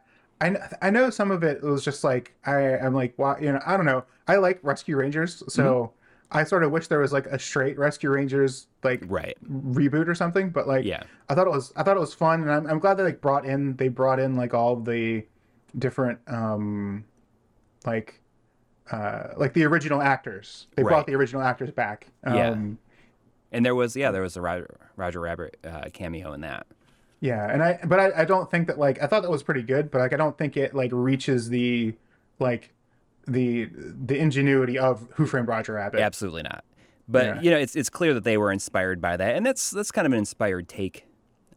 I, 0.41 0.57
I 0.81 0.91
know 0.91 1.11
some 1.11 1.31
of 1.31 1.43
it 1.43 1.63
was 1.63 1.85
just 1.85 2.05
like 2.05 2.35
I 2.47 2.79
I'm 2.79 2.95
like 2.95 3.19
wow 3.19 3.37
you 3.41 3.51
know 3.53 3.61
I 3.67 3.77
don't 3.77 3.87
know 3.87 4.05
I 4.29 4.37
like 4.37 4.61
Rescue 4.63 4.97
Rangers 4.97 5.43
so 5.49 5.63
Mm-hmm. 5.63 5.95
I 6.31 6.45
sort 6.45 6.63
of 6.63 6.71
wish 6.71 6.89
there 6.89 6.99
was 7.01 7.11
like 7.13 7.25
a 7.27 7.39
straight 7.39 7.77
Rescue 7.79 8.11
Rangers 8.11 8.67
like 8.85 9.03
Right. 9.09 9.37
reboot 9.51 10.07
or 10.07 10.15
something 10.15 10.51
but 10.51 10.69
like 10.69 10.85
Yeah. 10.85 11.03
I 11.29 11.35
thought 11.35 11.47
it 11.49 11.51
was 11.51 11.73
I 11.75 11.83
thought 11.83 11.97
it 11.97 12.01
was 12.01 12.15
fun 12.15 12.43
and 12.43 12.51
I'm, 12.53 12.67
I'm 12.69 12.79
glad 12.79 12.95
they 12.95 13.03
like 13.03 13.21
brought 13.21 13.45
in 13.47 13.75
they 13.77 13.89
brought 13.89 14.21
in 14.21 14.37
like 14.37 14.55
all 14.55 14.77
the 14.77 15.27
different 15.77 16.21
um 16.29 17.05
like 17.85 18.21
uh 18.91 19.29
like 19.37 19.53
the 19.55 19.65
original 19.65 20.01
actors 20.01 20.67
they 20.77 20.83
Right. 20.83 20.91
brought 20.91 21.07
the 21.07 21.15
original 21.15 21.43
actors 21.43 21.71
back 21.71 22.09
Yeah. 22.27 22.51
um 22.51 22.79
And 23.53 23.65
there 23.65 23.75
was 23.75 23.97
yeah 23.97 24.11
there 24.11 24.23
was 24.23 24.37
a 24.37 24.41
Roger, 24.43 24.79
Roger 24.97 25.21
Rabbit 25.21 25.57
uh, 25.65 25.85
cameo 25.93 26.33
in 26.33 26.41
that. 26.43 26.67
Yeah, 27.21 27.51
and 27.53 27.63
I 27.63 27.81
but 27.85 27.99
I, 27.99 28.23
I 28.23 28.25
don't 28.25 28.51
think 28.51 28.67
that 28.69 28.79
like 28.79 29.03
I 29.03 29.07
thought 29.07 29.23
that 29.23 29.31
was 29.31 29.43
pretty 29.43 29.63
good, 29.63 29.91
but 29.91 29.99
like 30.01 30.13
I 30.13 30.17
don't 30.17 30.37
think 30.39 30.57
it 30.57 30.75
like 30.75 30.91
reaches 30.93 31.49
the 31.49 31.95
like 32.39 32.73
the 33.27 33.69
the 33.75 34.17
ingenuity 34.19 34.79
of 34.79 35.07
Who 35.15 35.27
Framed 35.27 35.49
Roger 35.49 35.75
Rabbit. 35.75 36.01
Absolutely 36.01 36.43
not. 36.43 36.65
But 37.09 37.25
Yeah. 37.25 37.41
you 37.41 37.51
know, 37.51 37.59
it's 37.59 37.75
it's 37.75 37.91
clear 37.91 38.15
that 38.15 38.25
they 38.25 38.37
were 38.37 38.53
inspired 38.53 39.01
by 39.01 39.17
that, 39.17 39.35
and 39.35 39.45
that's 39.45 39.71
that's 39.71 39.91
kind 39.91 40.07
of 40.07 40.13
an 40.13 40.19
inspired 40.19 40.69
take 40.69 41.07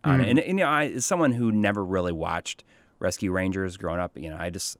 on 0.03 0.19
Mm. 0.19 0.23
it. 0.23 0.29
And, 0.29 0.39
and 0.39 0.47
you 0.59 0.65
know, 0.65 0.69
I, 0.69 0.85
as 0.87 1.05
someone 1.05 1.33
who 1.33 1.51
never 1.51 1.83
really 1.85 2.11
watched 2.13 2.63
Rescue 2.99 3.31
Rangers 3.31 3.77
growing 3.77 3.99
up, 3.99 4.17
you 4.17 4.29
know, 4.29 4.37
I 4.39 4.49
just 4.49 4.77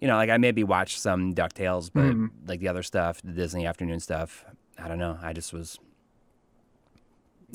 you 0.00 0.06
know, 0.08 0.16
like 0.16 0.30
I 0.30 0.36
maybe 0.36 0.62
watched 0.64 0.98
some 1.00 1.34
Ducktales, 1.34 1.90
but 1.92 2.04
Mm. 2.04 2.30
like 2.46 2.60
the 2.60 2.68
other 2.68 2.82
stuff, 2.82 3.20
the 3.22 3.32
Disney 3.32 3.66
afternoon 3.66 4.00
stuff, 4.00 4.44
I 4.78 4.88
don't 4.88 4.98
know. 4.98 5.18
I 5.22 5.32
just 5.32 5.52
was, 5.52 5.78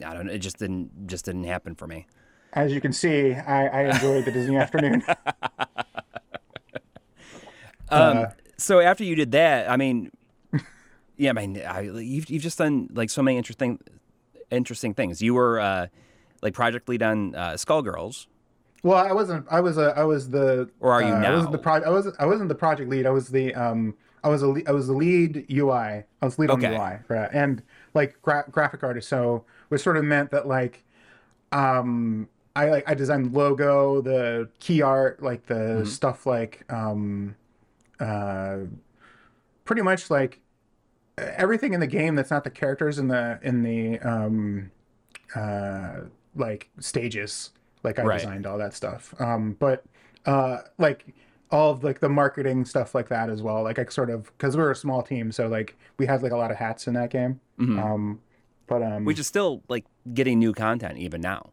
I 0.06 0.13
don't 0.13 0.25
know. 0.25 0.32
It 0.34 0.39
just 0.39 0.58
didn't 0.58 1.08
just 1.08 1.25
didn't 1.25 1.43
happen 1.45 1.75
for 1.75 1.88
me. 1.88 2.08
As 2.54 2.73
you 2.73 2.82
can 2.82 2.91
see, 2.93 3.34
I, 3.34 3.67
I 3.67 3.82
enjoyed 3.93 4.25
the 4.25 4.32
Disney 4.32 4.58
afternoon. 4.65 5.04
Um, 7.89 8.17
Uh, 8.17 8.25
so 8.58 8.80
after 8.80 9.04
you 9.04 9.15
did 9.15 9.32
that, 9.34 9.69
I 9.69 9.75
mean, 9.75 10.12
yeah, 11.17 11.32
I 11.32 11.34
mean, 11.34 11.62
I, 11.62 11.82
you've 11.82 12.30
you've 12.30 12.41
just 12.43 12.58
done 12.58 12.88
like 12.93 13.10
so 13.10 13.21
many 13.21 13.38
interesting 13.38 13.80
interesting 14.49 14.93
things. 14.93 15.21
You 15.21 15.34
were 15.34 15.60
uh, 15.60 15.88
like 16.41 16.54
project 16.54 16.88
lead 16.88 17.04
on 17.04 17.36
uh, 17.36 17.51
Skullgirls. 17.54 18.27
Well, 18.84 18.98
I 18.98 19.12
wasn't. 19.12 19.46
I 19.52 19.60
was 19.62 19.78
a. 19.78 19.94
I 19.96 20.04
was 20.04 20.30
the. 20.30 20.70
Or 20.80 20.91
are 20.94 21.02
you 21.02 21.10
uh, 21.10 21.17
I 21.17 21.22
now? 21.22 21.34
wasn't 21.36 21.52
the 21.52 21.58
pro. 21.60 21.74
I 21.76 21.89
was. 21.89 22.13
I 22.20 22.26
wasn't 22.26 22.50
the 22.50 22.56
project 22.56 22.89
lead. 22.89 23.06
I 23.06 23.12
was 23.12 23.28
the. 23.30 23.54
Um. 23.56 23.96
I 24.24 24.30
was 24.30 24.41
a. 24.41 24.48
le- 24.48 24.62
I 24.67 24.72
was 24.72 24.88
the 24.88 24.94
lead 24.94 25.46
UI. 25.52 25.72
I 25.74 26.06
was 26.22 26.39
lead 26.39 26.50
Okay. 26.52 26.76
on 26.76 26.82
UI 26.91 27.00
for 27.06 27.15
and 27.15 27.62
like 27.94 28.20
gra- 28.22 28.46
graphic 28.50 28.84
artist. 28.84 29.08
So, 29.10 29.46
which 29.70 29.82
sort 29.82 29.98
of 29.98 30.04
meant 30.04 30.32
that 30.32 30.48
like, 30.48 30.84
um, 31.52 32.28
I 32.56 32.70
like 32.70 32.89
I 32.89 32.94
designed 32.96 33.32
the 33.34 33.38
logo, 33.38 34.02
the 34.02 34.50
key 34.60 34.82
art, 34.82 35.22
like 35.22 35.46
the 35.46 35.54
Mm-hmm. 35.54 35.86
stuff 35.86 36.26
like, 36.26 36.63
um, 36.72 37.36
uh, 38.00 38.58
pretty 39.65 39.82
much 39.84 40.10
like 40.10 40.39
everything 41.17 41.74
in 41.74 41.80
the 41.80 41.88
game 41.88 42.15
that's 42.15 42.32
not 42.32 42.44
the 42.44 42.50
characters 42.50 42.98
in 42.98 43.08
the 43.10 43.38
in 43.44 43.62
the 43.62 44.00
um 44.00 44.72
uh 45.36 46.02
like 46.36 46.70
stages 46.80 47.52
like 47.84 48.00
i 48.00 48.04
Right. 48.04 48.20
designed 48.20 48.46
all 48.46 48.58
that 48.58 48.74
stuff 48.74 49.13
um 49.20 49.56
but 49.60 49.84
uh 50.26 50.58
like 50.78 51.06
all 51.52 51.72
of 51.72 51.84
like 51.84 52.00
the 52.00 52.10
marketing 52.10 52.63
stuff 52.65 52.94
like 52.96 53.10
that 53.10 53.30
as 53.30 53.41
well 53.41 53.63
like 53.63 53.78
i 53.80 53.86
sort 53.86 54.10
of 54.10 54.26
because 54.38 54.56
we're 54.56 54.72
a 54.72 54.76
small 54.76 55.02
team 55.02 55.32
so 55.32 55.48
like 55.48 55.76
we 55.98 56.06
had 56.06 56.22
like 56.24 56.32
a 56.32 56.38
lot 56.38 56.52
of 56.52 56.58
hats 56.58 56.88
in 56.88 56.94
that 56.94 57.10
game 57.10 57.39
um 57.60 58.20
but 58.67 58.82
um 58.82 59.04
which 59.06 59.20
is 59.20 59.28
still 59.28 59.62
like 59.67 59.86
getting 60.13 60.39
new 60.39 60.54
content 60.54 60.98
even 60.98 61.22
now. 61.22 61.50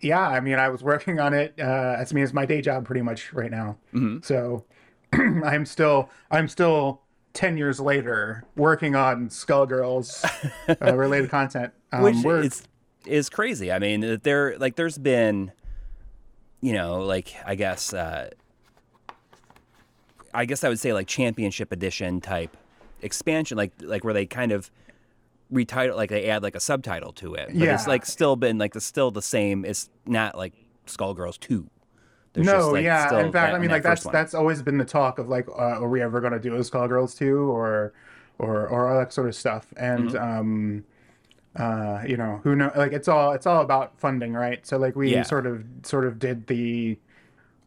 yeah 0.00 0.26
i 0.28 0.40
mean 0.40 0.58
i 0.58 0.68
was 0.68 0.82
working 0.82 1.20
on 1.20 1.34
it 1.34 1.54
uh 1.60 1.96
I 1.98 2.04
mean 2.14 2.24
it's 2.24 2.32
my 2.32 2.46
day 2.46 2.60
job 2.60 2.84
pretty 2.84 3.02
much 3.02 3.32
right 3.32 3.50
now 3.50 3.76
Mm-hmm. 3.94 4.18
so 4.22 4.64
i'm 5.12 5.64
still 5.66 6.08
i'm 6.30 6.48
still 6.48 7.02
10 7.34 7.58
years 7.58 7.78
later 7.80 8.44
working 8.56 8.94
on 8.96 9.28
skullgirls 9.28 10.24
uh, 10.80 10.96
related 10.96 11.28
content 11.30 11.72
um, 11.92 12.02
Which 12.02 12.16
we're- 12.24 12.48
is 13.06 13.28
crazy. 13.28 13.70
I 13.72 13.78
mean, 13.78 14.20
there 14.22 14.56
like 14.58 14.76
there's 14.76 14.98
been, 14.98 15.52
you 16.60 16.72
know, 16.72 17.00
like 17.00 17.34
I 17.44 17.54
guess, 17.54 17.92
uh, 17.92 18.30
I 20.34 20.44
guess 20.44 20.64
I 20.64 20.68
would 20.68 20.78
say 20.78 20.92
like 20.92 21.06
championship 21.06 21.72
edition 21.72 22.20
type 22.20 22.56
expansion, 23.02 23.56
like 23.56 23.72
like 23.80 24.04
where 24.04 24.14
they 24.14 24.26
kind 24.26 24.52
of 24.52 24.70
retitle, 25.52 25.96
like 25.96 26.10
they 26.10 26.28
add 26.28 26.42
like 26.42 26.54
a 26.54 26.60
subtitle 26.60 27.12
to 27.14 27.34
it. 27.34 27.48
But 27.54 27.68
it's 27.68 27.86
like 27.86 28.04
still 28.04 28.36
been 28.36 28.58
like 28.58 28.72
the 28.74 28.80
still 28.80 29.10
the 29.10 29.22
same. 29.22 29.64
It's 29.64 29.88
not 30.06 30.36
like 30.36 30.52
Skullgirls 30.86 31.38
two. 31.40 31.68
There's 32.32 32.46
no, 32.46 32.52
just, 32.58 32.72
like, 32.72 32.84
yeah. 32.84 33.18
In 33.20 33.32
fact, 33.32 33.32
that- 33.32 33.54
I 33.54 33.58
mean, 33.58 33.68
that 33.68 33.76
like 33.76 33.82
that's 33.82 34.04
one. 34.04 34.12
that's 34.12 34.34
always 34.34 34.60
been 34.60 34.76
the 34.76 34.84
talk 34.84 35.18
of 35.18 35.28
like, 35.30 35.48
uh, 35.48 35.52
are 35.80 35.88
we 35.88 36.02
ever 36.02 36.20
going 36.20 36.34
to 36.34 36.38
do 36.40 36.54
a 36.56 36.58
Skullgirls 36.58 37.16
two 37.16 37.38
or, 37.50 37.94
or 38.38 38.66
or 38.68 38.90
all 38.90 38.98
that 38.98 39.10
sort 39.12 39.28
of 39.28 39.34
stuff? 39.34 39.72
And 39.78 40.10
Mm-hmm. 40.10 40.40
um, 40.40 40.84
uh, 41.58 42.02
you 42.06 42.16
know, 42.16 42.40
who 42.44 42.54
know? 42.56 42.70
Like 42.76 42.92
it's 42.92 43.08
all 43.08 43.32
it's 43.32 43.46
all 43.46 43.62
about 43.62 43.98
funding, 43.98 44.32
right? 44.34 44.66
So 44.66 44.76
like 44.78 44.96
we 44.96 45.12
Yeah. 45.12 45.22
sort 45.22 45.46
of 45.46 45.64
sort 45.82 46.04
of 46.04 46.18
did 46.18 46.46
the, 46.46 46.98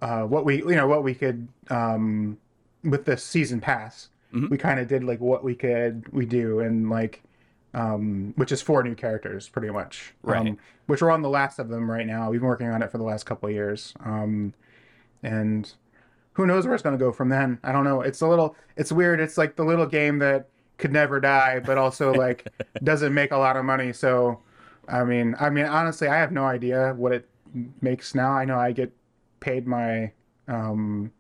uh, 0.02 0.24
what 0.24 0.46
we 0.46 0.58
you 0.58 0.76
know 0.76 0.88
what 0.88 1.04
we 1.04 1.14
could 1.16 1.48
um, 1.70 2.38
with 2.84 3.06
the 3.06 3.18
season 3.18 3.60
pass, 3.62 4.10
Mm-hmm. 4.34 4.50
we 4.50 4.58
kind 4.60 4.80
of 4.80 4.88
did 4.88 5.04
like 5.04 5.20
what 5.20 5.44
we 5.44 5.56
could 5.56 6.08
we 6.14 6.26
do 6.26 6.60
and 6.60 6.90
like. 6.90 7.24
Um, 7.72 8.34
which 8.36 8.52
is 8.52 8.64
four 8.64 8.82
new 8.82 8.96
characters, 8.96 9.48
pretty 9.48 9.70
much. 9.70 10.16
Right. 10.24 10.40
Um, 10.48 10.58
which 10.88 11.04
we're 11.04 11.12
on 11.12 11.22
the 11.22 11.30
last 11.30 11.60
of 11.60 11.70
them 11.70 11.90
right 11.90 12.08
now. 12.08 12.32
We've 12.32 12.40
been 12.40 12.48
working 12.48 12.68
on 12.68 12.82
it 12.82 12.90
for 12.92 12.98
the 12.98 13.04
last 13.04 13.28
couple 13.28 13.48
of 13.48 13.54
years. 13.54 13.94
Um, 14.04 14.56
and 15.22 15.72
who 16.34 16.48
knows 16.48 16.66
where 16.66 16.74
it's 16.74 16.82
going 16.82 16.98
to 16.98 17.04
go 17.04 17.12
from 17.12 17.28
then 17.30 17.60
i 17.64 17.72
don't 17.74 17.84
know 17.84 18.00
it's 18.02 18.22
a 18.22 18.28
little 18.28 18.56
it's 18.78 18.92
weird 18.92 19.20
it's 19.20 19.38
like 19.38 19.56
the 19.58 19.64
little 19.64 19.86
game 19.86 20.20
that 20.20 20.48
could 20.80 20.92
never 20.92 21.20
die 21.20 21.60
but 21.60 21.78
also 21.78 22.14
like 22.14 22.48
doesn't 22.84 23.14
make 23.14 23.32
a 23.32 23.38
lot 23.38 23.56
of 23.58 23.64
money. 23.66 23.94
So 23.94 24.40
i 24.88 25.04
mean 25.04 25.36
i 25.40 25.50
mean 25.52 25.66
honestly 25.66 26.08
i 26.08 26.16
have 26.18 26.32
no 26.32 26.46
idea 26.46 26.94
what 26.98 27.12
it 27.12 27.30
makes 27.82 28.16
now. 28.16 28.32
I 28.32 28.46
know 28.46 28.58
i 28.58 28.72
get 28.72 28.92
paid 29.40 29.68
my 29.68 30.12
um 30.48 31.12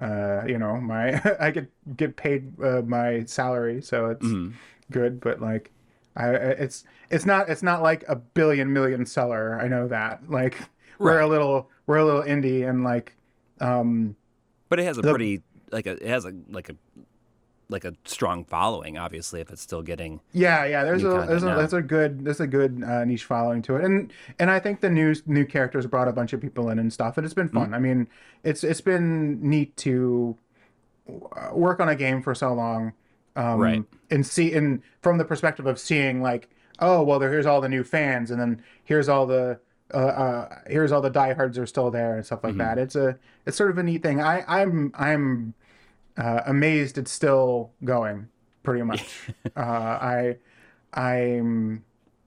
uh 0.00 0.42
you 0.46 0.58
know 0.58 0.80
my 0.80 1.20
i 1.40 1.50
get 1.50 1.68
get 1.96 2.16
paid 2.16 2.52
uh, 2.62 2.80
my 2.82 3.24
salary 3.24 3.82
so 3.82 4.06
it's 4.10 4.24
Mhm. 4.26 4.52
good 4.90 5.20
but 5.20 5.40
like 5.40 5.70
I, 6.16 6.30
it's 6.34 6.84
it's 7.10 7.24
not 7.26 7.48
it's 7.48 7.62
not 7.62 7.82
like 7.82 8.04
a 8.08 8.16
billion 8.16 8.72
million 8.72 9.06
seller. 9.06 9.58
I 9.62 9.68
know 9.68 9.86
that. 9.88 10.28
Like 10.28 10.56
we're 10.98 11.20
a 11.20 11.26
little 11.28 11.70
we're 11.86 11.98
a 11.98 12.04
little 12.04 12.22
indie 12.22 12.68
and 12.68 12.82
like 12.82 13.14
um 13.60 14.16
But 14.68 14.80
it 14.80 14.84
has 14.84 14.98
a 14.98 15.02
The- 15.02 15.10
pretty 15.10 15.42
like 15.70 15.86
a 15.86 15.92
it 15.92 16.08
has 16.08 16.24
a 16.24 16.32
like 16.48 16.68
a 16.68 16.74
like 17.70 17.84
a 17.84 17.94
strong 18.04 18.44
following. 18.44 18.98
Obviously, 18.98 19.40
if 19.40 19.50
it's 19.50 19.62
still 19.62 19.82
getting 19.82 20.20
yeah 20.32 20.64
yeah 20.64 20.82
there's 20.84 21.04
a 21.04 21.24
there's 21.28 21.42
a 21.42 21.46
now. 21.46 21.56
there's 21.56 21.72
a 21.72 21.80
good 21.82 22.24
there's 22.24 22.40
a 22.40 22.46
good 22.46 22.82
uh, 22.84 23.04
niche 23.04 23.24
following 23.24 23.62
to 23.62 23.76
it 23.76 23.84
and 23.84 24.12
and 24.38 24.50
i 24.50 24.58
think 24.58 24.80
the 24.80 24.90
new 24.90 25.14
new 25.26 25.44
characters 25.44 25.86
brought 25.86 26.08
a 26.08 26.12
bunch 26.12 26.32
of 26.32 26.40
people 26.40 26.68
in 26.70 26.78
and 26.78 26.92
stuff 26.92 27.16
and 27.16 27.24
it's 27.24 27.34
been 27.34 27.48
Mm-hmm. 27.48 27.58
fun 27.58 27.74
i 27.74 27.78
mean 27.78 28.08
it's 28.44 28.64
it's 28.64 28.80
been 28.80 29.38
neat 29.48 29.76
to 29.78 30.36
work 31.52 31.80
on 31.80 31.88
a 31.88 31.96
game 31.96 32.22
for 32.22 32.34
so 32.34 32.52
long 32.52 32.92
um 33.36 33.58
Right. 33.60 33.84
and 34.10 34.26
see 34.26 34.52
and 34.54 34.82
from 35.02 35.18
the 35.18 35.24
perspective 35.24 35.66
of 35.66 35.78
seeing 35.78 36.22
like 36.22 36.48
oh 36.78 37.02
well 37.02 37.18
there 37.18 37.30
here's 37.30 37.46
all 37.46 37.60
the 37.60 37.68
new 37.68 37.84
fans 37.84 38.30
and 38.30 38.40
then 38.40 38.62
here's 38.84 39.08
all 39.08 39.26
the 39.26 39.58
uh, 39.92 39.96
uh 39.96 40.58
here's 40.68 40.92
all 40.92 41.00
the 41.00 41.10
diehards 41.10 41.58
are 41.58 41.66
still 41.66 41.90
there 41.90 42.16
and 42.16 42.24
stuff 42.26 42.44
like 42.44 42.52
Mm-hmm. 42.52 42.58
that 42.58 42.78
it's 42.78 42.96
a 42.96 43.18
it's 43.46 43.56
sort 43.56 43.70
of 43.70 43.78
a 43.78 43.82
neat 43.82 44.02
thing 44.02 44.20
i 44.20 44.44
i'm 44.46 44.92
i'm 44.96 45.54
uh, 46.20 46.42
amazed 46.46 46.98
it's 46.98 47.10
still 47.10 47.70
going 47.84 48.28
pretty 48.62 48.82
much 48.82 49.28
uh 49.56 49.60
i 49.60 50.36
i'm 50.94 51.82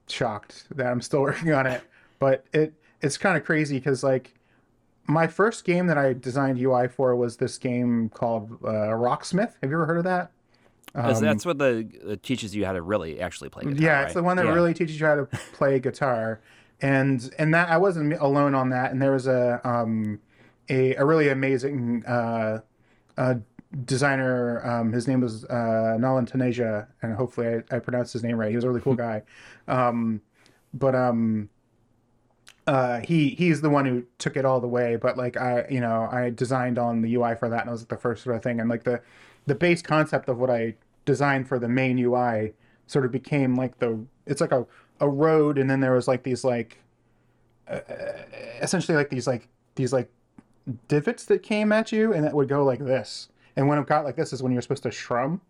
shocked 0.08 0.64
that 0.74 0.86
i'm 0.86 1.00
still 1.00 1.20
working 1.28 1.52
on 1.52 1.66
it 1.66 1.82
but 2.18 2.44
it 2.52 2.74
it's 3.00 3.16
kind 3.16 3.36
of 3.36 3.44
crazy 3.44 3.78
because 3.78 4.02
like 4.02 4.34
my 5.06 5.26
first 5.26 5.64
game 5.64 5.86
that 5.86 5.96
i 5.98 6.12
designed 6.12 6.58
ui 6.60 6.88
for 6.88 7.14
was 7.14 7.36
this 7.36 7.56
game 7.58 8.08
called 8.10 8.50
uh, 8.64 8.92
rocksmith 8.92 9.52
have 9.62 9.70
you 9.70 9.76
ever 9.76 9.86
heard 9.86 9.98
of 9.98 10.04
that 10.04 10.30
That's- 10.94 11.20
that's 11.20 11.46
what 11.46 11.58
the 11.58 11.86
it 12.06 12.22
teaches 12.22 12.54
you 12.54 12.64
how 12.64 12.72
to 12.72 12.82
really 12.82 13.20
actually 13.20 13.48
play 13.50 13.64
guitar. 13.64 13.76
Um, 13.78 13.82
yeah, 13.84 13.92
right? 13.98 14.04
it's 14.04 14.14
the 14.14 14.22
one 14.22 14.36
that 14.36 14.46
Yeah. 14.46 14.52
really 14.54 14.74
teaches 14.74 14.98
you 15.00 15.06
how 15.06 15.16
to 15.16 15.24
play 15.52 15.78
guitar, 15.80 16.40
and 16.80 17.28
and 17.38 17.52
that 17.52 17.68
I 17.68 17.78
wasn't 17.78 18.12
alone 18.14 18.54
on 18.54 18.70
that. 18.70 18.92
And 18.92 19.02
there 19.02 19.10
was 19.10 19.26
a 19.26 19.60
um 19.64 20.20
a, 20.68 20.94
a 20.94 21.04
really 21.04 21.28
amazing 21.30 22.04
uh, 22.06 22.60
uh 23.18 23.34
designer. 23.84 24.64
Um, 24.66 24.92
his 24.92 25.08
name 25.08 25.20
was 25.20 25.44
uh, 25.46 25.96
Nolan 25.98 26.26
Taneja, 26.26 26.86
and 27.02 27.14
hopefully 27.14 27.62
I, 27.70 27.76
I 27.76 27.78
pronounced 27.78 28.12
his 28.12 28.22
name 28.22 28.36
right. 28.36 28.50
He 28.50 28.56
was 28.56 28.64
a 28.64 28.68
really 28.68 28.80
cool 28.80 28.94
guy. 29.08 29.22
Um, 29.68 30.20
but 30.72 30.94
um. 30.94 31.50
Uh, 32.66 33.00
he 33.00 33.28
he's 33.28 33.60
the 33.60 33.68
one 33.68 33.84
who 33.84 34.02
took 34.16 34.38
it 34.38 34.46
all 34.46 34.58
the 34.58 34.66
way, 34.66 34.96
but 34.96 35.18
like 35.18 35.36
I, 35.36 35.66
you 35.68 35.80
know, 35.80 36.08
I 36.10 36.30
designed 36.30 36.78
on 36.78 37.02
the 37.02 37.14
UI 37.14 37.34
for 37.34 37.50
that, 37.50 37.60
and 37.60 37.68
it 37.68 37.70
was 37.70 37.82
like 37.82 37.90
the 37.90 37.98
first 37.98 38.24
sort 38.24 38.36
of 38.36 38.42
thing, 38.42 38.58
and 38.58 38.70
like 38.70 38.84
the 38.84 39.02
the 39.46 39.54
base 39.54 39.82
concept 39.82 40.30
of 40.30 40.38
what 40.38 40.48
I 40.48 40.76
designed 41.04 41.48
for 41.48 41.58
the 41.58 41.68
main 41.68 41.98
UI 41.98 42.54
sort 42.86 43.04
of 43.04 43.12
became 43.12 43.54
like 43.54 43.78
the 43.78 43.98
it's 44.26 44.40
like 44.40 44.52
a, 44.52 44.66
a 45.00 45.08
road 45.08 45.58
and 45.58 45.68
then 45.68 45.80
there 45.80 45.92
was 45.92 46.08
like 46.08 46.22
these 46.22 46.44
like 46.44 46.78
uh, 47.68 47.80
essentially 48.60 48.96
like 48.96 49.10
these 49.10 49.26
like 49.26 49.48
these 49.74 49.92
like 49.92 50.10
divots 50.88 51.24
that 51.26 51.42
came 51.42 51.72
at 51.72 51.92
you 51.92 52.12
and 52.12 52.24
that 52.24 52.34
would 52.34 52.48
go 52.48 52.64
like 52.64 52.78
this 52.78 53.28
and 53.56 53.68
when 53.68 53.78
I've 53.78 53.86
got 53.86 54.04
like 54.04 54.16
this 54.16 54.32
is 54.32 54.42
when 54.42 54.52
you're 54.52 54.62
supposed 54.62 54.82
to 54.84 54.90
shrum. 54.90 55.40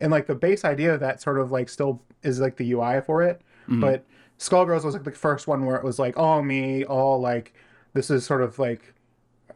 And 0.00 0.10
like 0.10 0.26
the 0.26 0.34
base 0.34 0.64
idea 0.64 0.94
of 0.94 1.00
that 1.00 1.20
sort 1.22 1.38
of 1.38 1.52
like 1.52 1.68
still 1.68 2.00
is 2.22 2.40
like 2.40 2.56
the 2.56 2.72
ui 2.72 3.00
for 3.02 3.22
it. 3.22 3.40
But 3.80 4.04
skullgirls 4.38 4.84
was 4.84 4.94
like 4.94 5.04
the 5.04 5.12
first 5.12 5.46
one 5.46 5.64
where 5.66 5.76
it 5.76 5.84
was 5.84 5.98
like 5.98 6.18
all 6.18 6.42
me 6.42 6.84
all 6.84 7.20
like 7.20 7.54
this 7.94 8.10
is 8.10 8.24
sort 8.26 8.42
of 8.42 8.58
like 8.58 8.94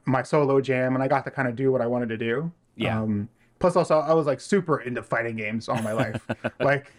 my 0.05 0.23
solo 0.23 0.61
jam 0.61 0.95
and 0.95 1.03
i 1.03 1.09
got 1.09 1.25
to 1.25 1.31
kind 1.33 1.49
of 1.49 1.57
do 1.57 1.73
what 1.73 1.81
i 1.81 1.87
wanted 1.87 2.09
to 2.11 2.17
do. 2.17 2.53
Yeah. 2.77 3.01
um, 3.01 3.29
plus 3.59 3.75
also 3.75 3.99
i 3.99 4.13
was 4.13 4.27
like 4.27 4.39
super 4.41 4.81
into 4.81 5.03
fighting 5.03 5.35
games 5.37 5.69
all 5.69 5.83
my 5.83 5.93
life. 5.93 6.25
Like 6.61 6.93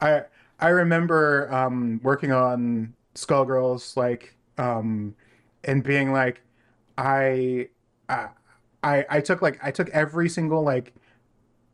i 0.00 0.22
i 0.60 0.68
remember 0.68 1.52
um 1.52 2.00
working 2.02 2.32
on 2.32 2.94
skullgirls 3.14 3.96
like 3.96 4.34
um 4.56 5.14
and 5.64 5.82
being 5.84 6.12
like 6.12 6.40
i 6.96 7.68
i 8.08 8.28
i, 8.84 9.04
I 9.08 9.20
took 9.20 9.42
like 9.42 9.58
i 9.62 9.70
took 9.70 9.88
every 9.90 10.28
single 10.28 10.62
like 10.62 10.94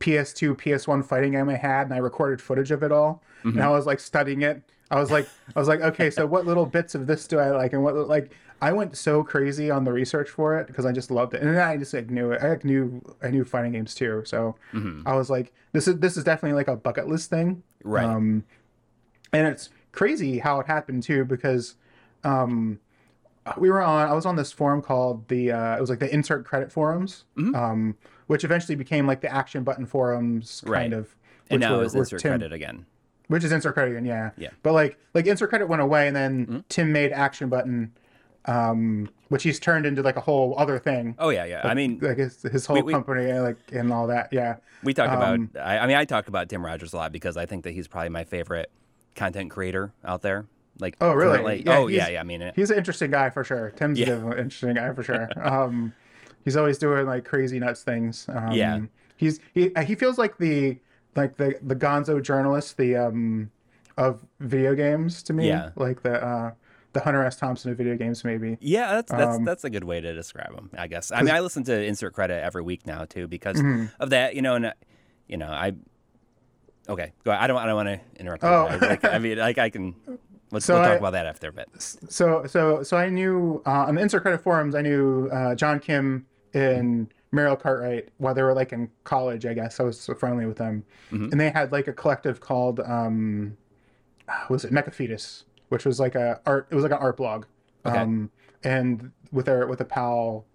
PS2, 0.01 0.57
PS1 0.57 1.05
fighting 1.05 1.33
game 1.33 1.47
I 1.47 1.55
had, 1.55 1.83
and 1.83 1.93
I 1.93 1.97
recorded 1.97 2.41
footage 2.41 2.71
of 2.71 2.81
it 2.81 2.91
all, 2.91 3.21
and 3.43 3.61
I 3.61 3.69
was 3.69 3.85
like 3.85 3.99
studying 3.99 4.41
it. 4.41 4.63
I 4.89 4.99
was 4.99 5.11
like, 5.11 5.29
I 5.55 5.59
was 5.59 5.67
like, 5.67 5.81
okay, 5.81 6.09
so 6.09 6.25
what 6.25 6.45
little 6.45 6.65
bits 6.65 6.95
of 6.95 7.05
this 7.05 7.27
do 7.27 7.37
I 7.37 7.51
like, 7.51 7.73
and 7.73 7.83
what 7.83 7.95
like 8.07 8.31
I 8.63 8.73
went 8.73 8.97
so 8.97 9.23
crazy 9.23 9.69
on 9.69 9.83
the 9.83 9.91
research 9.91 10.29
for 10.29 10.57
it 10.57 10.65
because 10.67 10.87
I 10.87 10.91
just 10.91 11.11
loved 11.11 11.35
it, 11.35 11.41
and 11.41 11.55
then 11.55 11.61
I 11.61 11.77
just 11.77 11.93
like 11.93 12.09
knew 12.09 12.31
it. 12.31 12.41
I 12.41 12.49
like, 12.49 12.65
knew 12.65 12.99
I 13.21 13.29
knew 13.29 13.45
fighting 13.45 13.73
games 13.73 13.93
too, 13.93 14.23
so 14.25 14.55
I 15.05 15.13
was 15.13 15.29
like, 15.29 15.53
this 15.71 15.87
is 15.87 15.99
this 15.99 16.17
is 16.17 16.23
definitely 16.23 16.55
like 16.55 16.67
a 16.67 16.75
bucket 16.75 17.07
list 17.07 17.29
thing, 17.29 17.61
Right. 17.83 18.05
Um, 18.05 18.43
and 19.33 19.47
it's 19.47 19.69
crazy 19.91 20.39
how 20.39 20.59
it 20.59 20.67
happened 20.67 21.03
too 21.03 21.25
because 21.25 21.75
um, 22.23 22.79
we 23.57 23.69
were 23.69 23.81
on. 23.81 24.07
I 24.09 24.13
was 24.13 24.25
on 24.25 24.35
this 24.35 24.51
forum 24.51 24.81
called 24.81 25.27
the. 25.27 25.51
Uh, 25.51 25.77
it 25.77 25.81
was 25.81 25.89
like 25.89 25.99
the 25.99 26.13
insert 26.13 26.45
credit 26.45 26.71
forums, 26.71 27.25
Mm-hmm. 27.37 27.55
um, 27.55 27.97
which 28.27 28.43
eventually 28.43 28.75
became 28.75 29.07
like 29.07 29.21
the 29.21 29.31
action 29.33 29.63
button 29.63 29.85
forums 29.85 30.61
kind 30.65 30.71
Right. 30.71 30.93
of. 30.93 31.15
and 31.49 31.59
which 31.59 31.69
now 31.69 31.77
were- 31.77 31.83
it's 31.83 31.93
insert 31.95 32.21
Tim- 32.21 32.31
credit 32.31 32.53
again. 32.53 32.85
which 33.27 33.43
is 33.43 33.51
insert 33.51 33.73
credit 33.73 33.91
again, 33.91 34.05
yeah. 34.05 34.31
Yeah. 34.37 34.49
Mm-hmm. 34.49 34.57
But 34.63 34.73
like 34.73 34.97
like 35.13 35.25
insert 35.27 35.49
credit 35.49 35.67
went 35.67 35.81
away, 35.81 36.07
and 36.07 36.15
then 36.15 36.63
Tim 36.69 36.91
made 36.93 37.11
action 37.11 37.49
button, 37.49 37.91
um, 38.45 39.09
which 39.29 39.43
he's 39.43 39.59
turned 39.59 39.85
into 39.85 40.01
like 40.01 40.15
a 40.17 40.21
whole 40.21 40.53
other 40.57 40.79
thing. 40.79 41.15
Oh 41.19 41.29
yeah, 41.29 41.45
yeah. 41.45 41.61
I 41.63 41.73
mean, 41.73 41.99
like 42.01 42.17
his, 42.17 42.41
his 42.43 42.65
whole 42.65 42.81
we- 42.81 42.91
company, 42.93 43.29
and, 43.29 43.43
like 43.43 43.57
and 43.71 43.91
all 43.91 44.07
that. 44.07 44.29
Yeah. 44.31 44.57
we 44.83 44.93
talk 44.93 45.09
um, 45.09 45.49
about. 45.53 45.65
I, 45.65 45.79
I 45.79 45.87
mean, 45.87 45.97
I 45.97 46.05
talk 46.05 46.27
about 46.27 46.47
Tim 46.49 46.65
Rogers 46.65 46.93
a 46.93 46.97
lot 46.97 47.11
because 47.11 47.37
I 47.37 47.45
think 47.45 47.63
that 47.63 47.71
he's 47.71 47.87
probably 47.87 48.09
my 48.09 48.23
favorite 48.23 48.71
content 49.15 49.51
creator 49.51 49.93
out 50.05 50.21
there. 50.21 50.45
Like, 50.81 50.97
Oh, 50.99 51.13
really? 51.13 51.37
currently- 51.37 51.63
Yeah, 51.65 51.77
oh 51.77 51.87
yeah, 51.87 52.09
yeah. 52.09 52.19
I 52.19 52.23
mean, 52.23 52.41
it, 52.41 52.53
He's 52.55 52.71
an 52.71 52.77
interesting 52.77 53.11
guy 53.11 53.29
for 53.29 53.43
sure. 53.43 53.69
Tim's 53.71 53.99
Yeah. 53.99 54.13
an 54.13 54.27
interesting 54.37 54.73
guy 54.73 54.93
for 54.93 55.03
sure. 55.03 55.29
Um, 55.41 55.93
he's 56.43 56.57
always 56.57 56.77
doing 56.77 57.05
like 57.05 57.23
crazy 57.23 57.59
nuts 57.59 57.83
things. 57.83 58.25
Um, 58.27 58.51
Yeah. 58.51 58.79
He's 59.17 59.39
he 59.53 59.71
he 59.85 59.95
feels 59.95 60.17
like 60.17 60.37
the 60.39 60.79
like 61.15 61.37
the 61.37 61.55
the 61.61 61.75
Gonzo 61.75 62.21
journalist 62.21 62.77
the 62.77 62.95
um 62.95 63.51
of 63.97 64.19
video 64.39 64.73
games 64.75 65.21
to 65.23 65.33
me. 65.33 65.47
Yeah. 65.47 65.69
Like 65.75 66.01
the 66.01 66.21
uh 66.23 66.51
the 66.93 66.99
Hunter 67.01 67.23
S. 67.23 67.37
Thompson 67.37 67.71
of 67.71 67.77
video 67.77 67.95
games 67.95 68.23
maybe. 68.25 68.57
yeah. 68.59 68.95
That's 68.95 69.11
that's 69.11 69.35
um, 69.37 69.45
that's 69.45 69.63
a 69.63 69.69
good 69.69 69.83
way 69.83 70.01
to 70.01 70.13
describe 70.13 70.53
him. 70.53 70.71
I 70.77 70.87
guess. 70.87 71.11
I 71.11 71.21
mean, 71.21 71.33
I 71.35 71.39
listen 71.41 71.63
to 71.65 71.83
insert 71.83 72.13
credit 72.13 72.43
every 72.43 72.63
week 72.63 72.85
now 72.87 73.05
too 73.05 73.27
because 73.27 73.57
Mm-hmm. 73.57 73.85
of 73.99 74.09
that. 74.09 74.35
You 74.35 74.41
know, 74.41 74.55
and 74.55 74.65
uh, 74.65 74.73
you 75.27 75.37
know, 75.37 75.47
I. 75.47 75.73
Okay, 76.89 77.13
go. 77.23 77.31
I 77.31 77.45
don't. 77.47 77.57
I 77.57 77.65
don't 77.67 77.75
want 77.75 77.89
to 77.89 77.99
interrupt. 78.19 78.41
you. 78.43 78.49
Oh. 78.49 78.65
I, 78.69 78.75
like, 78.77 79.05
I 79.05 79.19
mean, 79.19 79.37
like 79.37 79.57
I 79.59 79.69
can. 79.69 79.93
Let's 80.51 80.65
So 80.65 80.73
we'll 80.75 80.83
talk 80.83 80.91
I- 80.93 80.95
about 80.95 81.13
that 81.13 81.25
after. 81.25 81.51
But 81.51 81.67
So 81.81 82.45
so 82.45 82.83
so 82.83 82.97
I 82.97 83.09
knew 83.09 83.61
uh, 83.65 83.85
on 83.87 83.95
the 83.95 84.01
insert 84.01 84.21
credit 84.23 84.41
forums 84.41 84.75
I 84.75 84.81
knew 84.81 85.27
uh, 85.29 85.55
John 85.55 85.79
Kim 85.79 86.25
and 86.53 87.13
Mariel 87.31 87.55
Cartwright 87.55 88.09
while 88.17 88.33
they 88.33 88.43
were 88.43 88.53
like 88.53 88.73
in 88.73 88.89
college 89.05 89.45
I 89.45 89.53
guess. 89.53 89.79
I 89.79 89.83
was 89.83 89.99
so 89.99 90.13
friendly 90.13 90.45
with 90.45 90.57
them. 90.57 90.83
And 91.11 91.39
they 91.39 91.49
had 91.49 91.71
like 91.71 91.87
a 91.87 91.93
collective 91.93 92.39
called 92.41 92.79
um 92.81 93.55
what 94.25 94.49
was 94.49 94.65
it? 94.65 94.71
Mechafetus 94.71 95.43
which 95.69 95.85
was 95.85 95.99
like 95.99 96.15
a 96.15 96.41
art 96.45 96.67
it 96.69 96.75
was 96.75 96.83
like 96.83 96.91
an 96.91 96.97
art 96.99 97.17
blog. 97.17 97.45
Okay. 97.85 97.97
um 97.97 98.29
and 98.63 99.11
with 99.31 99.47
our 99.47 99.65
with 99.67 99.79
a 99.81 99.85
pal 99.85 100.45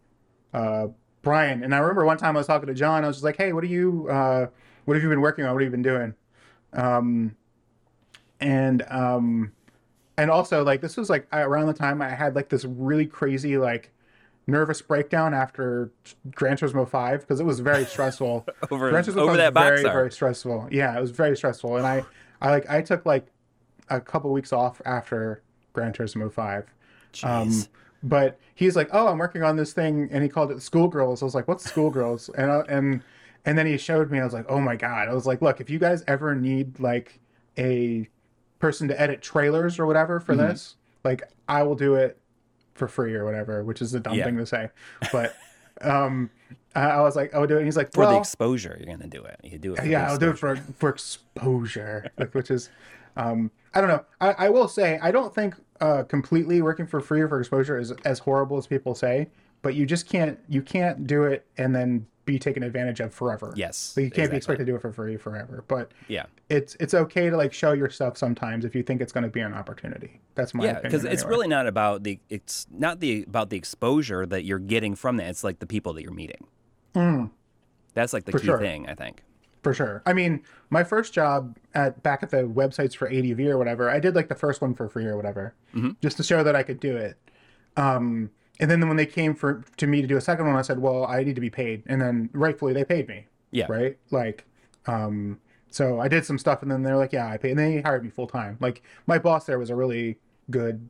uh 0.52 0.88
Brian. 1.22 1.64
And 1.64 1.74
I 1.74 1.78
remember 1.78 2.04
one 2.04 2.18
time 2.18 2.36
I 2.36 2.40
was 2.40 2.46
talking 2.46 2.66
to 2.68 2.74
John 2.74 3.02
I 3.04 3.06
was 3.06 3.16
just 3.16 3.24
like 3.24 3.36
hey 3.38 3.52
what 3.54 3.64
are 3.64 3.68
you 3.68 4.08
uh 4.10 4.46
what 4.84 4.94
have 4.94 5.02
you 5.02 5.08
been 5.08 5.22
working 5.22 5.44
on? 5.46 5.52
What 5.54 5.62
have 5.62 5.66
you 5.66 5.76
been 5.76 5.82
doing? 5.82 6.14
Um 6.74 7.34
and 8.40 8.82
um 8.90 9.52
and 10.16 10.30
also 10.30 10.64
like 10.64 10.80
this 10.80 10.96
was 10.96 11.10
like 11.10 11.26
around 11.32 11.66
the 11.66 11.74
time 11.74 12.00
I 12.02 12.08
had 12.10 12.34
like 12.34 12.48
this 12.48 12.64
really 12.64 13.06
crazy 13.06 13.58
like 13.58 13.92
nervous 14.46 14.80
breakdown 14.80 15.34
after 15.34 15.90
Gran 16.34 16.56
Turismo 16.56 16.88
5 16.88 17.20
because 17.20 17.40
it 17.40 17.44
was 17.44 17.60
very 17.60 17.84
stressful. 17.94 18.46
over 18.70 18.90
Gran 18.90 19.04
Turismo 19.04 19.14
5 19.14 19.18
over 19.18 19.36
that 19.36 19.54
box 19.54 19.66
very 19.66 19.84
art. 19.84 19.92
very 19.94 20.12
stressful. 20.12 20.68
Yeah, 20.70 20.96
it 20.96 21.00
was 21.00 21.10
very 21.10 21.36
stressful 21.36 21.76
and 21.76 21.86
I 21.86 22.04
I 22.40 22.50
like 22.50 22.68
I 22.70 22.82
took 22.82 23.04
like 23.06 23.26
a 23.88 24.00
couple 24.00 24.32
weeks 24.32 24.52
off 24.52 24.80
after 24.84 25.42
Gran 25.72 25.92
Turismo 25.92 26.32
5. 26.32 26.66
Um, 27.22 27.50
but 28.02 28.38
he's 28.54 28.76
like, 28.76 28.88
"Oh, 28.92 29.08
I'm 29.08 29.18
working 29.18 29.42
on 29.42 29.56
this 29.56 29.72
thing," 29.72 30.08
and 30.12 30.22
he 30.22 30.28
called 30.28 30.50
it 30.50 30.58
Skullgirls. 30.58 31.22
I 31.22 31.24
was 31.24 31.34
like, 31.34 31.48
"What's 31.48 31.70
Skullgirls?" 31.70 32.30
And 32.38 32.50
I, 32.50 32.60
and 32.68 33.02
and 33.46 33.56
then 33.56 33.66
he 33.66 33.78
showed 33.78 34.10
me. 34.10 34.20
I 34.20 34.24
was 34.24 34.34
like, 34.34 34.44
"Oh 34.48 34.60
my 34.60 34.76
god!" 34.76 35.08
I 35.08 35.14
was 35.14 35.26
like, 35.26 35.40
"Look, 35.40 35.60
if 35.60 35.70
you 35.70 35.78
guys 35.78 36.04
ever 36.06 36.34
need 36.34 36.78
like 36.78 37.20
a 37.56 38.06
person 38.66 38.88
to 38.88 39.00
edit 39.00 39.22
trailers 39.22 39.78
or 39.78 39.86
whatever 39.86 40.20
for 40.20 40.34
Mm-hmm. 40.34 40.48
this, 40.48 40.76
like 41.04 41.22
I 41.48 41.62
will 41.62 41.74
do 41.76 41.94
it 41.94 42.18
for 42.74 42.88
free 42.88 43.14
or 43.14 43.24
whatever," 43.24 43.62
which 43.64 43.80
is 43.80 43.94
a 43.94 44.00
dumb 44.00 44.14
Yeah. 44.14 44.24
thing 44.24 44.36
to 44.38 44.46
say, 44.46 44.68
but 45.12 45.34
um, 45.80 46.30
I, 46.74 47.00
was 47.02 47.16
like, 47.16 47.34
"I 47.34 47.38
would 47.38 47.48
do 47.48 47.54
it." 47.56 47.58
And 47.58 47.66
he's 47.66 47.76
like, 47.76 47.92
for 47.92 48.06
the 48.06 48.16
exposure, 48.16 48.76
you're 48.78 48.94
gonna 48.96 49.08
do 49.08 49.22
it. 49.24 49.38
You 49.44 49.58
do 49.58 49.74
it. 49.74 49.80
For 49.80 49.86
yeah, 49.86 50.10
I'll 50.10 50.18
do 50.18 50.30
it 50.30 50.38
for 50.38 50.56
for 50.78 50.88
exposure, 50.90 52.10
like, 52.18 52.34
which 52.34 52.50
is, 52.50 52.70
um, 53.16 53.50
I 53.74 53.80
don't 53.80 53.88
know. 53.90 54.04
I, 54.20 54.46
I 54.46 54.48
will 54.48 54.68
say 54.68 54.98
I 55.02 55.10
don't 55.10 55.34
think 55.34 55.54
uh, 55.80 56.02
completely 56.04 56.62
working 56.62 56.86
for 56.86 57.00
free 57.00 57.20
or 57.20 57.28
for 57.28 57.38
exposure 57.40 57.78
is 57.78 57.92
as 58.04 58.18
horrible 58.20 58.56
as 58.58 58.66
people 58.66 58.94
say, 58.94 59.28
but 59.62 59.74
you 59.74 59.86
just 59.86 60.08
can't 60.08 60.38
you 60.48 60.62
can't 60.62 61.06
do 61.06 61.24
it 61.24 61.46
and 61.58 61.74
then 61.74 62.06
be 62.26 62.38
taken 62.38 62.62
advantage 62.62 63.00
of 63.00 63.14
forever. 63.14 63.54
Yes. 63.56 63.76
so 63.76 64.00
you 64.02 64.10
can't 64.10 64.30
be 64.30 64.36
expected 64.36 64.66
to 64.66 64.72
do 64.72 64.76
it 64.76 64.82
for 64.82 64.92
free 64.92 65.16
forever. 65.16 65.64
But 65.68 65.92
Yeah. 66.08 66.26
it's 66.50 66.76
it's 66.80 66.92
okay 66.92 67.30
to 67.30 67.36
like 67.36 67.52
show 67.54 67.72
yourself 67.72 68.18
sometimes 68.18 68.64
if 68.66 68.74
you 68.74 68.82
think 68.82 69.00
it's 69.00 69.12
going 69.12 69.24
to 69.24 69.30
be 69.30 69.40
an 69.40 69.54
opportunity. 69.54 70.20
That's 70.34 70.52
my 70.52 70.64
Yeah, 70.66 70.80
because 70.80 71.04
it's 71.04 71.22
anyway. 71.22 71.30
really 71.30 71.48
not 71.48 71.66
about 71.66 72.02
the 72.02 72.18
it's 72.28 72.66
not 72.70 73.00
the 73.00 73.22
about 73.22 73.48
the 73.50 73.56
exposure 73.56 74.26
that 74.26 74.44
you're 74.44 74.58
getting 74.58 74.94
from 74.94 75.16
that. 75.16 75.28
It's 75.28 75.44
like 75.44 75.60
the 75.60 75.66
people 75.66 75.92
that 75.94 76.02
you're 76.02 76.12
meeting. 76.12 76.46
That's 77.94 78.12
like 78.12 78.24
the 78.24 78.32
Mm. 78.32 78.34
For 78.34 78.38
key 78.40 78.46
sure. 78.46 78.58
thing, 78.58 78.88
I 78.88 78.94
think. 78.94 79.22
For 79.62 79.72
sure. 79.72 80.02
I 80.06 80.12
mean, 80.12 80.42
my 80.70 80.84
first 80.84 81.12
job 81.14 81.56
at 81.74 82.02
back 82.02 82.22
at 82.22 82.30
the 82.30 82.42
websites 82.42 82.94
for 82.96 83.08
ADV 83.08 83.40
or 83.48 83.56
whatever, 83.58 83.88
I 83.90 83.98
did 84.00 84.14
like 84.14 84.28
the 84.28 84.34
first 84.34 84.60
one 84.60 84.74
for 84.74 84.88
free 84.88 85.06
or 85.06 85.16
whatever, 85.16 85.54
Mm-hmm. 85.74 85.90
just 86.02 86.16
to 86.18 86.22
show 86.22 86.42
that 86.44 86.54
I 86.54 86.62
could 86.62 86.78
do 86.80 86.96
it. 86.96 87.16
Um, 87.76 88.30
and 88.60 88.70
then 88.70 88.86
when 88.88 88.96
they 88.96 89.06
came 89.06 89.34
for 89.34 89.64
to 89.76 89.86
me 89.86 90.00
to 90.02 90.06
do 90.08 90.16
a 90.16 90.20
second 90.20 90.46
one, 90.46 90.56
I 90.56 90.62
said, 90.62 90.78
"Well, 90.78 91.06
I 91.06 91.22
need 91.24 91.34
to 91.34 91.40
be 91.40 91.50
paid," 91.50 91.82
and 91.86 92.00
then 92.00 92.30
rightfully 92.32 92.72
they 92.72 92.84
paid 92.84 93.08
me. 93.08 93.26
Yeah. 93.50 93.66
Right. 93.68 93.96
Like, 94.10 94.44
um, 94.86 95.38
so 95.70 96.00
I 96.00 96.08
did 96.08 96.24
some 96.24 96.38
stuff, 96.38 96.62
and 96.62 96.70
then 96.70 96.82
they're 96.82 96.96
like, 96.96 97.12
"Yeah, 97.12 97.28
I 97.28 97.36
paid," 97.36 97.50
and 97.52 97.58
they 97.58 97.80
hired 97.80 98.04
me 98.04 98.10
full 98.10 98.26
time. 98.26 98.56
Like 98.60 98.82
my 99.06 99.18
boss 99.18 99.46
there 99.46 99.58
was 99.58 99.70
a 99.70 99.74
really 99.76 100.18
good 100.50 100.88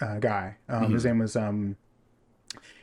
uh, 0.00 0.18
guy. 0.18 0.56
Um, 0.68 0.92
His 0.92 1.04
name 1.04 1.18
was 1.18 1.36
um, 1.36 1.76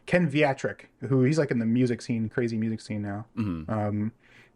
Ken 0.06 0.28
Viatric, 0.28 0.89
who 1.08 1.24
he's 1.24 1.38
like 1.39 1.52
in 1.52 1.60
the 1.60 1.65
music 1.65 2.02
scene, 2.02 2.30
crazy 2.30 2.58
music 2.58 2.82
scene 2.82 3.02
now. 3.02 3.26
Um, 3.38 4.12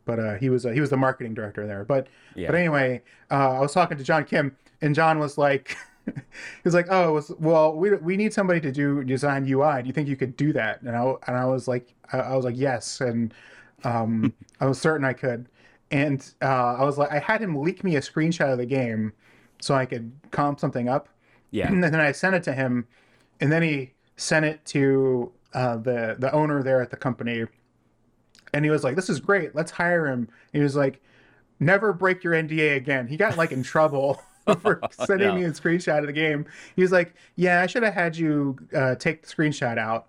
but 0.06 0.20
uh, 0.20 0.36
he 0.36 0.50
was 0.50 0.66
uh, 0.66 0.70
he 0.72 0.80
was 0.82 0.90
the 0.90 0.98
marketing 0.98 1.34
director 1.34 1.68
there. 1.68 1.84
But 1.86 2.08
Yeah. 2.36 2.48
but 2.48 2.56
anyway, 2.56 3.02
uh, 3.32 3.52
I 3.58 3.60
was 3.60 3.74
talking 3.74 3.98
to 3.98 4.04
John 4.04 4.24
Kim, 4.26 4.56
and 4.82 4.96
John 4.96 5.20
was 5.20 5.38
like, 5.38 5.78
was 6.63 6.74
like, 6.74 6.88
oh, 6.89 7.10
it 7.10 7.12
was, 7.12 7.32
well, 7.39 7.74
we 7.74 7.96
we 7.96 8.17
need 8.17 8.34
somebody 8.34 8.60
to 8.62 8.72
do 8.72 9.04
design 9.04 9.43
UI. 9.50 9.82
Do 9.82 9.88
you 9.88 9.93
think 9.93 10.08
you 10.08 10.15
could 10.15 10.36
do 10.38 10.54
that? 10.54 10.82
And 10.82 10.96
I 10.96 11.13
and 11.28 11.38
I 11.38 11.46
was 11.46 11.67
like, 11.67 11.93
I, 12.12 12.20
I 12.20 12.36
was 12.36 12.46
like, 12.46 12.58
yes, 12.58 13.02
and 13.02 13.34
um, 13.84 14.34
I 14.60 14.65
was 14.65 14.80
certain 14.80 15.06
I 15.06 15.13
could. 15.13 15.48
And 15.89 16.30
uh, 16.41 16.76
I 16.76 16.84
was 16.84 16.98
like, 16.98 17.12
I 17.12 17.20
had 17.20 17.41
him 17.41 17.56
leak 17.56 17.84
me 17.84 17.96
a 17.96 18.02
screenshot 18.02 18.52
of 18.52 18.58
the 18.58 18.65
game 18.65 19.13
so 19.62 19.74
I 19.74 19.86
could 19.86 20.12
comp 20.32 20.60
something 20.60 20.89
up. 20.89 21.10
Yeah. 21.52 21.67
And 21.72 21.84
then 21.84 21.96
I 21.96 22.12
sent 22.12 22.36
it 22.36 22.43
to 22.43 22.54
him, 22.54 22.88
and 23.39 23.52
then 23.52 23.63
he 23.63 23.93
sent 24.17 24.46
it 24.46 24.65
to 24.65 25.32
uh, 25.54 25.78
the 25.78 26.15
the 26.20 26.32
owner 26.34 26.62
there 26.63 26.82
at 26.82 26.89
the 26.89 26.98
company, 26.98 27.46
and 28.54 28.65
he 28.65 28.72
was 28.72 28.84
like, 28.84 28.96
"This 28.96 29.10
is 29.10 29.20
great. 29.20 29.56
Let's 29.56 29.72
hire 29.72 30.08
him." 30.08 30.28
He 30.52 30.60
was 30.60 30.76
like, 30.76 31.02
"Never 31.60 31.93
break 31.93 32.24
your 32.24 32.34
NDA 32.34 32.76
again." 32.76 33.08
He 33.08 33.17
got 33.17 33.38
like 33.38 33.52
in 33.52 33.63
trouble 33.63 34.22
for 34.62 34.81
sending 35.05 35.27
no. 35.29 35.36
me 35.36 35.43
a 35.43 35.51
screenshot 35.51 35.99
of 35.99 36.07
the 36.07 36.13
game. 36.13 36.45
He 36.75 36.81
was 36.81 36.91
like, 36.91 37.13
"Yeah, 37.36 37.62
I 37.62 37.67
should 37.67 37.83
have 37.83 37.93
had 37.93 38.15
you 38.17 38.57
uh, 38.75 38.95
take 38.95 39.21
the 39.25 39.27
screenshot 39.33 39.77
out." 39.77 40.07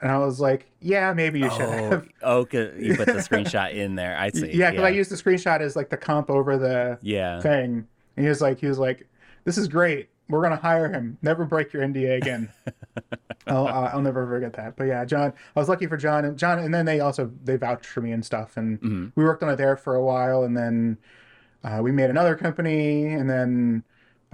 And 0.00 0.10
I 0.12 0.18
was 0.18 0.38
like, 0.40 0.66
"Yeah, 0.80 1.12
maybe 1.12 1.40
you 1.40 1.50
should 1.50 1.62
Oh, 1.62 1.70
have." 1.90 2.08
oh, 2.22 2.44
'cause 2.44 2.70
you 2.78 2.94
put 2.96 3.06
the 3.06 3.14
screenshot 3.14 3.72
in 3.74 3.94
there. 3.96 4.16
I 4.18 4.30
see. 4.30 4.52
Yeah, 4.54 4.70
because 4.70 4.84
I 4.84 4.90
used 4.90 5.10
the 5.10 5.16
screenshot 5.16 5.60
as 5.60 5.74
like 5.76 5.88
the 5.90 5.96
comp 5.96 6.30
over 6.30 6.56
the 6.56 6.98
Yeah. 7.02 7.40
thing. 7.40 7.86
And 8.16 8.24
he 8.24 8.28
was 8.28 8.40
like, 8.40 8.60
he 8.60 8.66
was 8.66 8.78
like, 8.78 9.06
"This 9.44 9.58
is 9.58 9.66
great. 9.68 10.08
We're 10.28 10.42
gonna 10.42 10.56
hire 10.56 10.88
him. 10.92 11.16
Never 11.22 11.44
break 11.44 11.72
your 11.72 11.82
NDA 11.82 12.16
again." 12.18 12.48
I'll, 13.46 13.66
I'll 13.66 13.84
I'll 13.94 14.02
never 14.02 14.26
forget 14.26 14.52
that. 14.54 14.76
But 14.76 14.84
yeah, 14.84 15.04
John, 15.06 15.32
I 15.56 15.58
was 15.58 15.68
lucky 15.70 15.86
for 15.86 15.96
John 15.96 16.24
and 16.26 16.36
John, 16.38 16.58
and 16.58 16.72
then 16.74 16.84
they 16.84 17.00
also 17.00 17.30
they 17.44 17.56
vouched 17.56 17.86
for 17.86 18.00
me 18.02 18.12
and 18.12 18.24
stuff, 18.24 18.56
and 18.56 18.78
Mm-hmm. 18.80 19.06
we 19.14 19.24
worked 19.24 19.42
on 19.42 19.48
it 19.48 19.56
there 19.56 19.76
for 19.76 19.94
a 19.94 20.02
while, 20.04 20.42
and 20.44 20.56
then 20.56 20.98
uh, 21.64 21.80
we 21.82 21.92
made 21.92 22.10
another 22.10 22.34
company, 22.36 23.06
and 23.06 23.28
then 23.28 23.82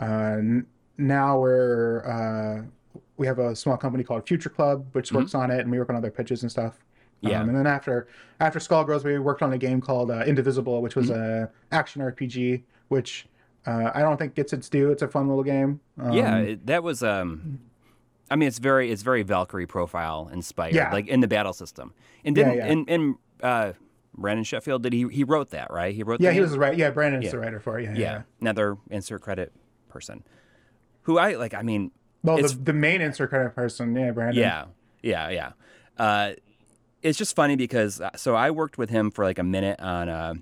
uh, 0.01 0.37
n- 0.39 0.67
now 0.99 1.39
we're 1.39 2.05
uh, 2.07 2.63
we 3.17 3.27
have 3.27 3.39
a 3.39 3.55
small 3.57 3.77
company 3.77 4.05
called 4.05 4.27
Future 4.27 4.51
Club, 4.51 4.87
which 4.93 5.13
works 5.13 5.35
on 5.35 5.51
it, 5.51 5.61
and 5.61 5.71
we 5.71 5.79
work 5.79 5.89
on 5.91 5.97
other 5.97 6.11
pitches 6.11 6.43
and 6.43 6.51
stuff. 6.51 6.75
Mm-hmm. 7.23 7.29
Yeah. 7.29 7.41
Um, 7.41 7.49
and 7.49 7.57
then 7.59 7.67
after 7.67 8.09
after 8.41 8.59
Skullgirls, 8.59 9.05
we 9.05 9.19
worked 9.19 9.43
on 9.43 9.53
a 9.53 9.59
game 9.59 9.81
called 9.81 10.11
uh, 10.11 10.25
Indivisible, 10.27 10.83
which 10.83 10.97
was 10.97 11.11
Mm-hmm. 11.11 11.45
a 11.45 11.51
action 11.77 12.03
RPG, 12.03 12.63
which 12.89 13.27
uh, 13.67 13.91
I 13.95 14.01
don't 14.03 14.19
think 14.19 14.35
gets 14.35 14.53
its 14.53 14.69
due. 14.69 14.91
It's 14.91 15.03
a 15.03 15.09
fun 15.09 15.29
little 15.29 15.45
game. 15.45 15.81
Um, 15.99 16.13
yeah, 16.13 16.55
that 16.65 16.83
was. 16.83 17.03
Um, 17.03 17.61
I 18.31 18.37
mean, 18.37 18.49
it's 18.49 18.59
very 18.59 18.91
it's 18.91 19.03
very 19.03 19.23
Valkyrie 19.23 19.67
profile 19.67 20.29
inspired, 20.33 20.75
Yeah. 20.75 20.93
like 20.93 21.07
in 21.09 21.21
the 21.21 21.29
battle 21.29 21.53
system. 21.53 21.95
And 22.25 22.37
Yeah, 22.37 22.45
didn't 22.45 22.57
yeah. 22.59 22.67
and 22.73 22.91
and 22.91 23.15
uh, 23.43 23.73
Brandon 24.17 24.45
Sheffield. 24.45 24.83
Did 24.83 24.93
he 24.93 25.07
he 25.09 25.25
wrote 25.25 25.51
that 25.51 25.71
right? 25.71 25.95
He 25.95 26.03
wrote. 26.03 26.21
Yeah, 26.21 26.31
he 26.33 26.41
was 26.41 26.53
the 26.53 26.59
right. 26.59 26.77
Yeah, 26.77 26.91
Brandon's 26.91 27.25
Yeah. 27.25 27.31
the 27.33 27.39
writer 27.39 27.61
for 27.61 27.79
it. 27.79 27.85
Yeah, 27.85 27.93
yeah. 27.93 27.99
Yeah, 27.99 28.23
another 28.41 28.77
insert 28.91 29.21
credit 29.23 29.53
person, 29.89 30.25
who 31.03 31.19
I 31.19 31.35
like. 31.35 31.55
I 31.55 31.63
mean, 31.63 31.91
Well, 32.23 32.37
the, 32.39 32.49
the 32.49 32.73
main 32.73 33.01
insert 33.01 33.31
credit 33.31 33.55
person, 33.55 33.95
yeah, 33.95 34.11
Brandon. 34.13 34.37
yeah, 34.43 34.65
yeah, 35.03 35.29
yeah. 35.31 35.53
Uh, 35.99 36.33
it's 37.03 37.19
just 37.19 37.37
funny 37.37 37.57
because 37.57 38.01
uh, 38.01 38.11
so 38.17 38.35
I 38.35 38.51
worked 38.51 38.79
with 38.79 38.91
him 38.91 39.11
for 39.11 39.25
like 39.25 39.39
a 39.39 39.45
minute 39.45 39.79
on 39.81 40.09
uh, 40.09 40.35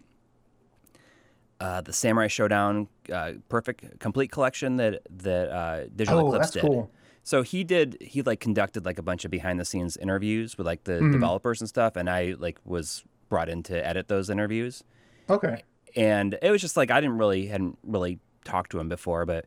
uh, 1.60 1.80
the 1.80 1.92
Samurai 1.92 2.28
Shodown 2.28 2.88
uh, 3.12 3.32
Perfect 3.48 3.98
Complete 4.00 4.30
Collection 4.32 4.76
that 4.76 5.02
that 5.10 5.50
uh, 5.50 5.84
Digital 5.94 6.20
Oh, 6.20 6.26
Eclipse 6.28 6.50
did. 6.50 6.62
cool. 6.62 6.90
So 7.24 7.42
he 7.42 7.62
did 7.62 7.98
he 8.00 8.22
like 8.22 8.40
conducted 8.40 8.84
like 8.84 8.98
a 8.98 9.02
bunch 9.02 9.24
of 9.24 9.30
behind 9.30 9.60
the 9.60 9.64
scenes 9.64 9.96
interviews 9.96 10.58
with 10.58 10.66
like 10.66 10.84
the 10.84 10.94
Mm-hmm. 10.94 11.12
developers 11.12 11.60
and 11.60 11.68
stuff, 11.68 11.94
and 11.96 12.10
I 12.10 12.34
like 12.38 12.58
was 12.64 13.04
brought 13.32 13.48
in 13.48 13.62
to 13.62 13.86
edit 13.86 14.08
those 14.08 14.28
interviews. 14.28 14.84
Okay. 15.30 15.62
and 15.96 16.38
it 16.42 16.50
was 16.50 16.60
just 16.60 16.76
like 16.76 16.90
I 16.90 17.00
didn't 17.00 17.16
really 17.16 17.46
hadn't 17.46 17.78
really 17.82 18.18
talked 18.44 18.70
to 18.72 18.78
him 18.78 18.88
before, 18.90 19.24
but 19.24 19.46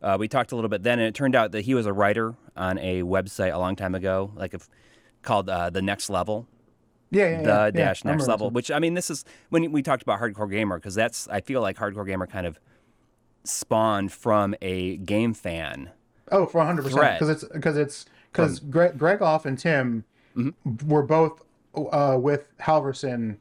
uh, 0.00 0.16
we 0.20 0.28
talked 0.28 0.52
a 0.52 0.54
little 0.54 0.68
bit 0.68 0.84
then, 0.84 1.00
and 1.00 1.08
it 1.08 1.14
turned 1.14 1.34
out 1.34 1.50
that 1.52 1.62
he 1.62 1.74
was 1.74 1.86
a 1.86 1.92
writer 1.92 2.36
on 2.56 2.78
a 2.78 3.02
website 3.02 3.52
a 3.52 3.58
long 3.58 3.74
time 3.74 3.94
ago, 3.96 4.30
like 4.36 4.54
if, 4.54 4.68
called 5.22 5.48
uh, 5.48 5.70
the 5.70 5.82
Next 5.82 6.08
Level, 6.10 6.46
Yeah, 7.10 7.30
yeah, 7.30 7.42
the 7.42 7.48
yeah. 7.48 7.70
dash 7.72 8.04
yeah, 8.04 8.12
Next 8.12 8.28
Level. 8.28 8.50
Which 8.50 8.70
I 8.70 8.78
mean, 8.78 8.94
this 8.94 9.10
is 9.10 9.24
when 9.48 9.72
we 9.72 9.82
talked 9.82 10.02
about 10.02 10.20
Hardcore 10.20 10.48
Gamer 10.50 10.76
because 10.78 10.94
that's 10.94 11.26
I 11.28 11.40
feel 11.40 11.62
like 11.62 11.76
Hardcore 11.76 12.06
Gamer 12.06 12.26
kind 12.28 12.46
of 12.46 12.60
spawned 13.44 14.12
from 14.12 14.54
a 14.62 14.98
game 14.98 15.34
fan. 15.34 15.90
Oh, 16.30 16.46
for 16.46 16.58
100 16.58 16.82
percent 16.84 17.18
because 17.18 17.28
it's 17.28 17.44
because 17.52 17.76
it's 17.76 18.04
because 18.30 18.60
Greg, 18.60 18.96
Greg 18.98 19.20
Off 19.22 19.44
and 19.46 19.58
Tim 19.58 20.04
Mm-hmm. 20.36 20.86
were 20.86 21.02
both 21.02 21.42
uh, 21.76 22.16
with 22.20 22.56
Halverson 22.58 23.36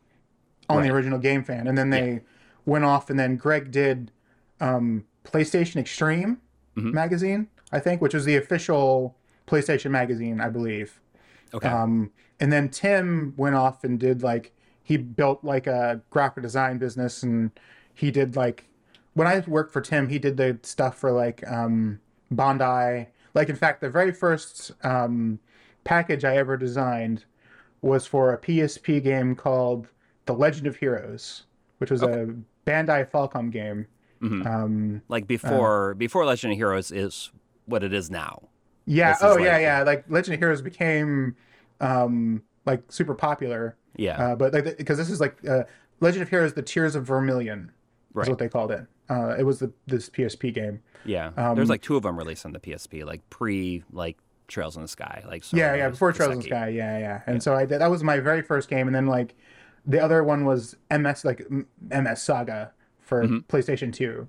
on 0.69 0.78
Right. 0.78 0.84
the 0.84 0.89
original 0.93 1.19
Game 1.19 1.43
Fan, 1.43 1.67
and 1.67 1.78
then 1.78 1.89
they 1.91 2.21
went 2.65 2.84
off, 2.86 3.10
and 3.10 3.19
then 3.19 3.36
Greg 3.38 3.71
did 3.71 4.12
um, 4.60 5.06
PlayStation 5.24 5.78
Extreme 5.78 6.41
Mm-hmm. 6.76 6.91
magazine, 6.91 7.48
I 7.71 7.80
think, 7.80 8.02
which 8.02 8.13
was 8.13 8.26
the 8.26 8.36
official 8.36 9.15
PlayStation 9.48 9.91
magazine, 9.91 10.41
I 10.41 10.50
believe. 10.50 11.00
Okay, 11.54 11.69
Um, 11.69 12.12
and 12.41 12.52
then 12.52 12.67
Tim 12.67 13.34
went 13.38 13.56
off 13.56 13.86
and 13.86 13.98
did 13.98 14.21
like 14.21 14.52
he 14.84 14.98
built 14.98 15.41
like 15.43 15.67
a 15.67 16.02
graphic 16.10 16.43
design 16.43 16.78
business, 16.80 17.24
and 17.24 17.52
he 17.93 18.12
did 18.12 18.36
like 18.36 18.65
when 19.13 19.26
I 19.28 19.41
worked 19.48 19.71
for 19.71 19.80
Tim, 19.80 20.10
he 20.10 20.19
did 20.19 20.36
the 20.36 20.60
stuff 20.63 20.98
for 20.98 21.12
like 21.13 21.50
um, 21.50 22.02
Bandai. 22.34 23.08
Like 23.34 23.48
in 23.48 23.56
fact, 23.56 23.80
the 23.80 23.89
very 23.89 24.12
first 24.12 24.71
um, 24.84 25.39
package 25.86 26.26
I 26.26 26.36
ever 26.36 26.58
designed 26.58 27.24
was 27.86 28.08
for 28.08 28.34
a 28.34 28.38
PSP 28.38 29.02
game 29.04 29.36
called 29.36 29.88
The 30.26 30.34
Legend 30.34 30.67
of 30.67 30.76
Heroes, 30.76 31.43
which 31.78 31.91
was 31.91 32.02
a 32.02 32.34
Bandai 32.65 33.10
Falcom 33.10 33.52
game. 33.52 33.88
Mm-hmm. 34.21 34.48
Um, 34.48 35.02
like 35.08 35.28
before 35.28 35.93
before 35.95 36.26
Legend 36.26 36.54
of 36.54 36.58
Heroes 36.58 36.91
is 36.91 37.32
what 37.65 37.84
it 37.84 37.93
is 37.93 38.10
now. 38.10 38.50
yeah. 38.86 39.13
This 39.13 39.19
Oh, 39.24 39.38
yeah, 39.38 39.54
like- 39.54 39.62
yeah. 39.62 39.84
Like 39.84 40.06
Legend 40.10 40.34
of 40.36 40.39
Heroes 40.39 40.62
became 40.62 41.36
um, 41.80 42.41
like 42.65 42.82
super 42.91 43.13
popular. 43.13 43.76
Yeah, 43.98 44.17
Uh, 44.32 44.36
but 44.36 44.54
like 44.54 44.78
because 44.78 44.98
this 44.98 45.10
is 45.10 45.21
like 45.21 45.38
uh, 45.48 45.63
Legend 46.02 46.24
of 46.24 46.30
Heroes: 46.30 46.54
The 46.54 46.62
Tears 46.62 46.95
of 46.95 47.06
Vermilion 47.06 47.71
is 48.19 48.28
what 48.30 48.39
they 48.39 48.50
called 48.50 48.71
it. 48.71 48.86
Uh, 49.10 49.36
it 49.38 49.43
was 49.43 49.60
the, 49.60 49.71
this 49.88 50.10
PSP 50.10 50.54
game. 50.54 50.82
yeah. 51.06 51.30
um, 51.38 51.56
There's 51.56 51.69
like 51.69 51.82
two 51.84 51.95
of 51.95 52.04
them 52.04 52.17
released 52.17 52.45
on 52.45 52.52
the 52.54 52.60
PSP, 52.60 53.06
like 53.06 53.21
pre 53.30 53.84
like 53.91 54.17
Trails 54.48 54.76
in 54.76 54.82
the 54.82 54.88
Sky, 54.88 55.24
like 55.28 55.52
yeah, 55.54 55.74
yeah, 55.76 55.90
before 55.90 56.12
Trails 56.14 56.34
in 56.34 56.38
the 56.40 56.46
Sky. 56.46 56.70
Yeah, 56.70 56.98
yeah. 57.00 57.22
And 57.26 57.42
so 57.42 57.56
I 57.56 57.66
did. 57.66 57.80
That 57.80 57.90
was 57.92 58.04
my 58.04 58.20
very 58.20 58.42
first 58.42 58.70
game, 58.70 58.88
and 58.88 58.96
then 58.96 59.08
like 59.08 59.36
the 59.86 60.00
other 60.00 60.24
one 60.24 60.46
was 60.46 60.76
MS 60.92 61.26
like 61.26 61.46
MS 61.82 62.22
Saga 62.22 62.72
for 63.00 63.24
PlayStation 63.28 63.92
Two. 63.94 64.28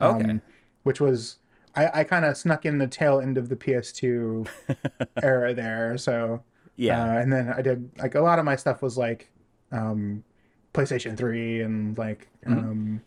Mm-hmm. 0.00 0.16
Okay. 0.16 0.30
um, 0.30 0.42
which 0.82 1.00
was 1.00 1.38
I, 1.74 2.00
I 2.00 2.04
kind 2.04 2.24
of 2.24 2.36
snuck 2.36 2.64
in 2.66 2.78
the 2.78 2.86
tail 2.86 3.18
end 3.20 3.38
of 3.38 3.48
the 3.48 3.56
PS2 3.56 4.46
era 5.22 5.52
there. 5.54 5.96
So 5.98 6.42
Yeah. 6.76 7.02
uh, 7.02 7.18
and 7.18 7.32
then 7.32 7.48
I 7.48 7.62
did 7.62 7.90
like 7.98 8.14
a 8.14 8.20
lot 8.20 8.38
of 8.38 8.44
my 8.44 8.56
stuff 8.56 8.82
was 8.82 8.96
like 8.98 9.30
um, 9.72 10.22
PlayStation 10.74 11.16
3 11.16 11.60
and 11.62 11.98
like 11.98 12.28
Mm-hmm. 12.46 12.58
um, 12.58 13.02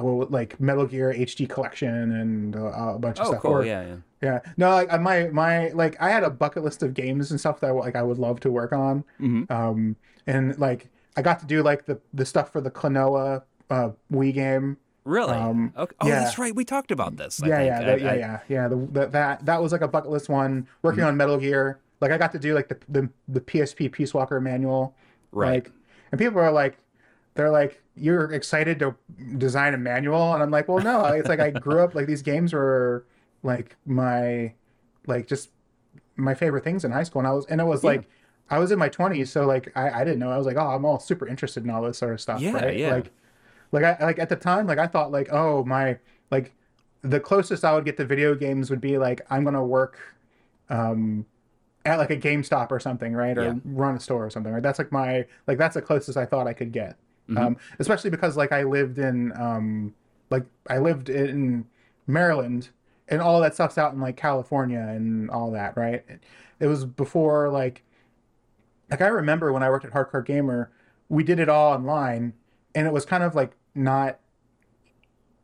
well, 0.00 0.26
like 0.30 0.58
Metal 0.60 0.86
Gear 0.86 1.12
HD 1.16 1.48
collection 1.48 1.88
and 1.94 2.56
uh, 2.56 2.94
a 2.94 2.98
bunch 2.98 3.18
of 3.20 3.26
oh, 3.26 3.30
stuff. 3.30 3.42
cool. 3.42 3.52
Or- 3.52 3.64
yeah, 3.64 3.86
yeah. 3.86 3.96
yeah. 4.22 4.38
No, 4.56 4.70
like 4.70 4.92
uh, 4.92 4.98
my 4.98 5.28
my 5.28 5.68
like 5.68 5.96
I 6.00 6.10
had 6.10 6.22
a 6.22 6.30
bucket 6.30 6.64
list 6.64 6.82
of 6.82 6.94
games 6.94 7.30
and 7.30 7.38
stuff 7.40 7.60
that 7.60 7.72
like 7.74 7.96
I 7.96 8.02
would 8.02 8.18
love 8.18 8.40
to 8.40 8.50
work 8.50 8.72
on. 8.72 9.04
Mhm. 9.20 9.50
Um, 9.50 9.96
and 10.26 10.58
like 10.58 10.88
I 11.16 11.22
got 11.22 11.40
to 11.40 11.46
do 11.46 11.62
like 11.62 11.86
the 11.86 11.98
the 12.14 12.24
stuff 12.26 12.52
for 12.52 12.60
the 12.60 12.70
Klonoa 12.70 13.42
uh, 13.70 13.90
Wii 14.12 14.32
game. 14.34 14.76
Really? 15.04 15.34
Um, 15.34 15.72
okay. 15.76 15.94
Oh, 16.00 16.08
yeah. 16.08 16.18
that's 16.24 16.36
right. 16.36 16.52
We 16.54 16.64
talked 16.64 16.90
about 16.90 17.16
this. 17.16 17.40
I 17.40 17.46
yeah, 17.46 17.56
think. 17.58 17.66
yeah, 17.68 17.78
I- 17.78 17.84
that, 17.84 18.00
yeah, 18.00 18.10
I- 18.10 18.14
yeah, 18.16 18.38
yeah. 18.48 18.68
The, 18.68 18.76
the, 18.76 19.06
that 19.06 19.46
that 19.46 19.62
was 19.62 19.70
like 19.72 19.82
a 19.82 19.88
bucket 19.88 20.10
list 20.10 20.28
one. 20.28 20.66
Working 20.82 21.00
Mm-hmm. 21.00 21.08
on 21.08 21.16
Metal 21.16 21.38
Gear, 21.38 21.78
like 22.00 22.10
I 22.10 22.18
got 22.18 22.32
to 22.32 22.38
do 22.38 22.54
like 22.54 22.68
the 22.68 22.78
the, 22.88 23.08
the 23.28 23.40
PSP 23.40 23.90
Peace 23.92 24.12
Walker 24.12 24.40
manual, 24.40 24.94
Right. 25.32 25.64
Like, 25.64 25.72
and 26.12 26.18
people 26.20 26.40
are 26.40 26.50
like, 26.52 26.76
they're 27.36 27.50
like, 27.50 27.82
you're 27.96 28.32
excited 28.32 28.78
to 28.80 28.94
design 29.38 29.74
a 29.74 29.78
manual, 29.78 30.34
and 30.34 30.42
I'm 30.42 30.50
like, 30.50 30.68
well, 30.68 30.80
no, 30.80 31.04
it's 31.06 31.28
like 31.28 31.40
I 31.40 31.50
grew 31.50 31.82
up 31.84 31.94
like 31.94 32.06
these 32.06 32.22
games 32.22 32.52
were 32.52 33.06
like 33.42 33.76
my, 33.86 34.54
like 35.06 35.26
just 35.26 35.50
my 36.16 36.34
favorite 36.34 36.64
things 36.64 36.84
in 36.84 36.92
high 36.92 37.02
school, 37.02 37.20
and 37.20 37.28
I 37.28 37.32
was 37.32 37.46
and 37.46 37.60
it 37.60 37.64
was 37.64 37.84
Yeah. 37.84 37.90
like. 37.90 38.08
I 38.48 38.60
was 38.60 38.70
in 38.70 38.78
my 38.78 38.88
20s, 38.88 39.30
so 39.32 39.44
like 39.44 39.72
I, 39.76 39.90
I 40.02 40.04
didn't 40.04 40.20
know. 40.20 40.30
I 40.30 40.36
was 40.38 40.46
like, 40.46 40.56
oh, 40.56 40.68
I'm 40.68 40.84
all 40.84 41.00
super 41.00 41.26
interested 41.26 41.64
in 41.64 41.70
all 41.70 41.82
this 41.82 41.98
sort 41.98 42.12
of 42.14 42.20
stuff, 42.20 42.42
Yeah, 42.42 42.52
right? 42.54 42.78
yeah. 42.78 42.88
Like, 42.88 43.10
like 43.72 43.84
I 43.84 44.04
like 44.04 44.18
at 44.18 44.28
the 44.28 44.36
time, 44.36 44.66
like 44.66 44.78
I 44.78 44.86
thought 44.86 45.12
like, 45.12 45.28
oh 45.32 45.64
my, 45.64 45.98
like 46.30 46.54
the 47.02 47.20
closest 47.20 47.64
I 47.64 47.74
would 47.74 47.84
get 47.84 47.96
to 47.98 48.04
video 48.04 48.34
games 48.34 48.70
would 48.70 48.80
be 48.80 48.98
like 48.98 49.22
I'm 49.30 49.44
gonna 49.44 49.64
work 49.64 49.98
um 50.70 51.26
at 51.84 51.98
like 51.98 52.10
a 52.10 52.16
GameStop 52.16 52.70
or 52.72 52.80
something, 52.80 53.14
right? 53.14 53.38
Or 53.38 53.42
Yeah. 53.42 53.60
run 53.64 53.96
a 53.96 54.00
store 54.00 54.26
or 54.26 54.30
something, 54.30 54.52
right? 54.52 54.62
That's 54.62 54.78
like 54.78 54.92
my 54.92 55.26
like 55.46 55.58
that's 55.58 55.74
the 55.74 55.82
closest 55.82 56.18
I 56.18 56.26
thought 56.26 56.46
I 56.48 56.54
could 56.54 56.72
get. 56.72 56.96
Um 57.34 57.56
especially 57.78 58.10
because 58.10 58.36
like 58.36 58.52
I 58.52 58.62
lived 58.62 58.98
in 58.98 59.32
um 59.36 59.94
like 60.30 60.44
I 60.68 60.78
lived 60.78 61.08
in 61.08 61.66
Maryland 62.06 62.68
and 63.08 63.20
all 63.22 63.40
that 63.40 63.54
stuff's 63.54 63.78
out 63.78 63.92
in 63.94 64.00
like 64.00 64.16
California 64.16 64.78
and 64.80 65.30
all 65.30 65.50
that, 65.52 65.76
right? 65.76 66.04
It 66.60 66.66
was 66.66 66.84
before 66.84 67.48
like 67.48 67.82
like 68.90 69.00
I 69.02 69.08
remember 69.08 69.52
when 69.52 69.62
I 69.62 69.70
worked 69.70 69.84
at 69.84 69.92
Hardcore 69.92 70.24
Gamer, 70.24 70.70
we 71.08 71.24
did 71.24 71.40
it 71.40 71.48
all 71.48 71.72
online 71.72 72.34
and 72.74 72.86
it 72.86 72.92
was 72.92 73.04
kind 73.04 73.22
of 73.24 73.34
like 73.34 73.56
not 73.74 74.20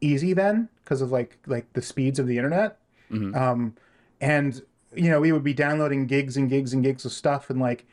easy 0.01 0.33
then 0.33 0.69
because 0.83 1.01
of 1.01 1.13
like 1.13 1.39
like 1.47 1.73
the 1.75 1.83
speeds 1.83 2.19
of 2.19 2.27
the 2.27 2.37
internet 2.37 2.79
Mhm. 3.11 3.37
um 3.37 3.75
and 4.21 4.63
you 4.95 5.11
know 5.11 5.21
we 5.21 5.33
would 5.33 5.45
be 5.45 5.55
downloading 5.55 6.07
gigs 6.07 6.37
and 6.37 6.49
gigs 6.49 6.73
and 6.73 6.83
gigs 6.83 7.05
of 7.05 7.13
stuff 7.13 7.51
and 7.51 7.61
like 7.61 7.85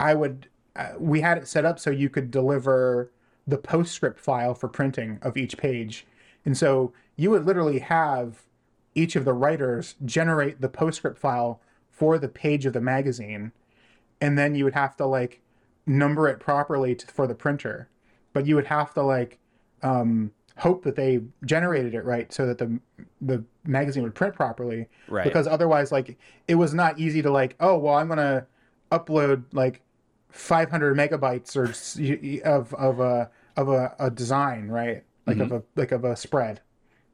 i 0.00 0.14
would 0.14 0.48
uh, 0.76 0.90
we 0.98 1.20
had 1.20 1.36
it 1.36 1.46
set 1.48 1.64
up 1.64 1.78
so 1.78 1.90
you 1.90 2.08
could 2.08 2.30
deliver 2.30 3.10
the 3.46 3.58
postscript 3.58 4.20
file 4.20 4.54
for 4.54 4.68
printing 4.68 5.18
of 5.22 5.36
each 5.36 5.56
page. 5.56 6.06
And 6.44 6.56
so 6.56 6.92
you 7.16 7.30
would 7.30 7.44
literally 7.44 7.80
have 7.80 8.42
each 8.94 9.16
of 9.16 9.24
the 9.24 9.32
writers 9.32 9.94
generate 10.04 10.60
the 10.60 10.68
postscript 10.68 11.18
file 11.18 11.60
for 11.90 12.18
the 12.18 12.28
page 12.28 12.66
of 12.66 12.72
the 12.72 12.80
magazine 12.80 13.52
and 14.22 14.38
then 14.38 14.54
you 14.54 14.64
would 14.64 14.74
have 14.74 14.96
to 14.96 15.04
like 15.04 15.40
number 15.84 16.28
it 16.28 16.38
properly 16.38 16.94
to, 16.94 17.06
for 17.08 17.26
the 17.26 17.34
printer. 17.34 17.88
But 18.32 18.46
you 18.46 18.54
would 18.54 18.66
have 18.66 18.94
to 18.94 19.02
like 19.02 19.38
um, 19.82 20.30
hope 20.56 20.84
that 20.84 20.96
they 20.96 21.20
generated 21.44 21.94
it 21.94 22.04
right 22.04 22.32
so 22.32 22.46
that 22.46 22.58
the 22.58 22.78
the 23.20 23.44
magazine 23.64 24.04
would 24.04 24.14
print 24.14 24.34
properly. 24.34 24.88
Right. 25.08 25.24
because 25.24 25.46
otherwise 25.46 25.90
like 25.92 26.16
it 26.46 26.54
was 26.54 26.72
not 26.72 26.98
easy 26.98 27.20
to 27.22 27.30
like 27.30 27.56
oh 27.60 27.76
well 27.76 27.94
i'm 27.96 28.08
gonna 28.08 28.46
upload 28.90 29.44
like 29.52 29.82
500 30.32 30.96
megabytes 30.96 31.56
or 31.56 31.68
s- 31.68 31.96
y- 31.98 32.18
y- 32.22 32.40
of 32.44 32.74
of 32.74 33.00
a 33.00 33.30
of 33.56 33.68
a, 33.68 33.94
a 33.98 34.10
design 34.10 34.68
right 34.68 35.04
like 35.26 35.38
of 35.38 35.52
a 35.52 35.62
like 35.76 35.92
of 35.92 36.04
a 36.04 36.16
spread 36.16 36.60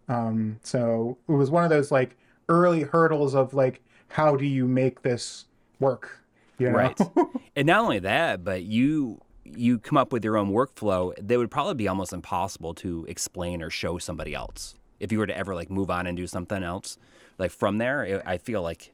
um 0.08 0.58
so 0.62 1.18
it 1.28 1.32
was 1.32 1.50
one 1.50 1.64
of 1.64 1.70
those 1.70 1.90
like 1.90 2.16
early 2.48 2.82
hurdles 2.82 3.34
of 3.34 3.52
like 3.52 3.82
how 4.08 4.36
do 4.36 4.46
you 4.46 4.66
make 4.66 5.02
this 5.02 5.44
work 5.80 6.20
you 6.58 6.70
know? 6.70 6.76
Right. 6.76 7.00
and 7.56 7.66
not 7.66 7.82
only 7.84 8.00
that, 8.00 8.44
but 8.44 8.62
you 8.64 9.20
you 9.44 9.78
come 9.78 9.96
up 9.96 10.12
with 10.12 10.24
your 10.24 10.36
own 10.36 10.50
workflow 10.52 11.14
that 11.20 11.38
would 11.38 11.50
probably 11.50 11.74
be 11.74 11.88
almost 11.88 12.12
impossible 12.12 12.74
to 12.74 13.06
explain 13.08 13.62
or 13.62 13.70
show 13.70 13.96
somebody 13.96 14.34
else 14.34 14.74
if 15.00 15.10
you 15.10 15.18
were 15.18 15.26
to 15.26 15.36
ever 15.36 15.54
like 15.54 15.70
move 15.70 15.88
on 15.90 16.06
and 16.06 16.16
do 16.16 16.26
something 16.26 16.62
else. 16.62 16.98
Like 17.38 17.50
from 17.52 17.78
there, 17.78 18.04
it, 18.04 18.22
I 18.26 18.38
feel 18.38 18.62
like 18.62 18.92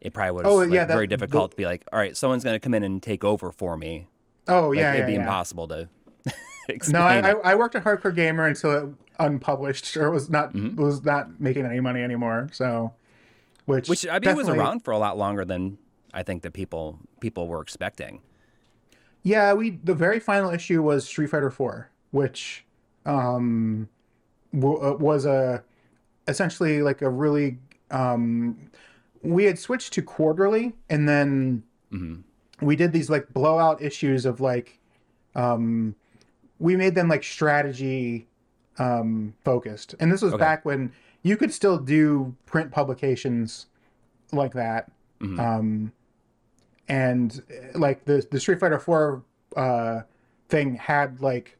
it 0.00 0.12
probably 0.12 0.32
was 0.32 0.44
Oh, 0.46 0.56
like, 0.56 0.70
yeah, 0.70 0.84
that- 0.84 0.94
very 0.94 1.06
difficult 1.06 1.50
to 1.52 1.56
be 1.56 1.64
like, 1.66 1.84
all 1.92 1.98
right, 1.98 2.16
someone's 2.16 2.44
going 2.44 2.54
to 2.54 2.60
come 2.60 2.74
in 2.74 2.82
and 2.82 3.02
take 3.02 3.24
over 3.24 3.50
for 3.52 3.76
me. 3.76 4.06
oh 4.46 4.68
Like, 4.70 4.78
yeah, 4.78 4.90
it'd 4.94 5.00
yeah, 5.00 5.06
be 5.06 5.12
yeah. 5.14 5.20
impossible 5.20 5.68
to 5.68 5.88
explain. 6.68 6.92
No, 6.92 7.00
I, 7.40 7.52
I, 7.52 7.54
worked 7.54 7.74
at 7.74 7.84
Hardcore 7.84 8.14
Gamer 8.14 8.46
until 8.46 8.70
it 8.72 8.94
unpublished 9.18 9.96
or 9.96 10.10
was 10.10 10.30
not 10.30 10.52
Mm-hmm. 10.52 10.80
was 10.80 11.04
not 11.04 11.40
making 11.40 11.66
any 11.66 11.80
money 11.80 12.02
anymore. 12.02 12.48
So, 12.52 12.92
which 13.66 13.88
which 13.88 14.06
I 14.06 14.18
mean, 14.20 14.30
it 14.30 14.36
was 14.36 14.48
around 14.48 14.80
for 14.84 14.92
a 14.92 14.98
lot 14.98 15.18
longer 15.18 15.44
than 15.44 15.78
I 16.14 16.22
think 16.22 16.42
that 16.42 16.52
people 16.52 16.98
people 17.20 17.48
were 17.48 17.60
expecting. 17.60 18.20
Yeah, 19.24 19.52
we 19.54 19.70
the 19.82 19.94
very 19.94 20.20
final 20.20 20.50
issue 20.50 20.82
was 20.82 21.06
Street 21.06 21.28
Fighter 21.30 21.50
4, 21.50 21.90
which 22.12 22.64
um 23.04 23.88
w- 24.54 24.78
uh, 24.80 24.92
was 24.94 25.26
a 25.26 25.64
essentially 26.28 26.82
like 26.82 27.02
a 27.02 27.10
really 27.10 27.58
um 27.90 28.67
we 29.22 29.44
had 29.44 29.58
switched 29.58 29.92
to 29.94 30.02
quarterly 30.02 30.72
and 30.90 31.08
then 31.08 31.62
we 32.60 32.76
did 32.76 32.92
these 32.92 33.08
like 33.10 33.32
blowout 33.32 33.80
issues 33.82 34.24
of 34.26 34.40
like 34.40 34.78
um 35.34 35.94
we 36.58 36.76
made 36.76 36.94
them 36.94 37.08
like 37.08 37.22
strategy 37.24 38.26
um 38.78 39.34
focused. 39.44 39.94
And 40.00 40.10
this 40.12 40.22
was 40.22 40.34
Okay. 40.34 40.40
back 40.40 40.64
when 40.64 40.92
you 41.22 41.36
could 41.36 41.52
still 41.52 41.78
do 41.78 42.34
print 42.46 42.70
publications 42.70 43.66
like 44.32 44.52
that. 44.54 44.90
Mhm. 45.20 45.38
Um 45.38 45.92
and 46.88 47.42
like 47.74 48.04
the 48.04 48.26
the 48.30 48.40
Street 48.40 48.60
Fighter 48.60 48.78
4 48.78 49.22
uh 49.56 50.00
thing 50.48 50.74
had 50.76 51.20
like 51.20 51.56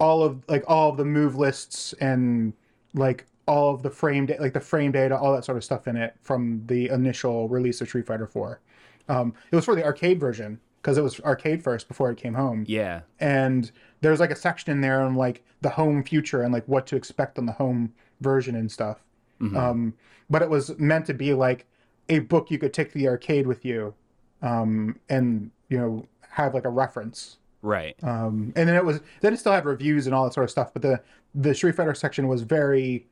all 0.00 0.22
of 0.22 0.42
like 0.48 0.64
all 0.68 0.90
of 0.90 0.96
the 0.96 1.04
move 1.04 1.36
lists 1.36 1.92
and 1.94 2.52
like 2.94 3.26
all 3.48 3.74
of 3.74 3.82
the 3.82 3.90
frame 3.90 4.26
da- 4.26 4.36
like 4.38 4.52
the 4.52 4.60
frame 4.60 4.92
data 4.92 5.16
all 5.16 5.32
that 5.32 5.44
sort 5.44 5.56
of 5.56 5.64
stuff 5.64 5.88
in 5.88 5.96
it 5.96 6.14
from 6.20 6.62
the 6.66 6.88
initial 6.90 7.48
release 7.48 7.80
of 7.80 7.88
Street 7.88 8.06
Fighter 8.06 8.26
4. 8.26 8.60
Um 9.08 9.32
it 9.50 9.56
was 9.56 9.64
for 9.64 9.74
the 9.74 9.84
arcade 9.84 10.20
version 10.20 10.60
because 10.82 10.98
it 10.98 11.02
was 11.02 11.18
arcade 11.20 11.64
first 11.64 11.88
before 11.88 12.10
it 12.10 12.16
came 12.18 12.34
home 12.34 12.64
Yeah. 12.68 13.00
and 13.18 13.70
there's 14.02 14.20
like 14.20 14.30
a 14.30 14.36
section 14.36 14.70
in 14.70 14.80
there 14.80 15.00
on 15.00 15.14
like 15.16 15.42
the 15.62 15.70
home 15.70 16.04
future 16.04 16.42
and 16.42 16.52
like 16.52 16.64
what 16.68 16.86
to 16.88 16.96
expect 16.96 17.38
on 17.38 17.46
the 17.46 17.52
home 17.52 17.92
version 18.20 18.54
and 18.54 18.70
stuff. 18.70 19.02
Mhm. 19.40 19.56
Um, 19.56 19.94
but 20.30 20.42
it 20.42 20.50
was 20.50 20.78
meant 20.78 21.06
to 21.06 21.14
be 21.14 21.32
like 21.34 21.66
a 22.08 22.18
book 22.20 22.50
you 22.50 22.58
could 22.58 22.72
take 22.74 22.88
to 22.92 22.98
the 22.98 23.08
arcade 23.08 23.46
with 23.46 23.64
you, 23.64 23.94
um, 24.42 24.98
and 25.08 25.50
you 25.68 25.78
know 25.78 26.06
have 26.30 26.54
like 26.54 26.64
a 26.64 26.68
reference. 26.70 27.38
Right. 27.62 27.96
Um, 28.04 28.52
and 28.56 28.68
then 28.68 28.76
it 28.76 28.84
was 28.84 29.00
then 29.20 29.32
it 29.34 29.38
still 29.38 29.52
had 29.52 29.64
reviews 29.64 30.06
and 30.06 30.14
all 30.14 30.24
that 30.24 30.32
sort 30.34 30.44
of 30.44 30.50
stuff, 30.50 30.72
but 30.72 30.82
the 30.82 31.00
the 31.34 31.54
Street 31.54 31.74
Fighter 31.74 31.94
section 31.94 32.28
was 32.28 32.42
very 32.42 33.06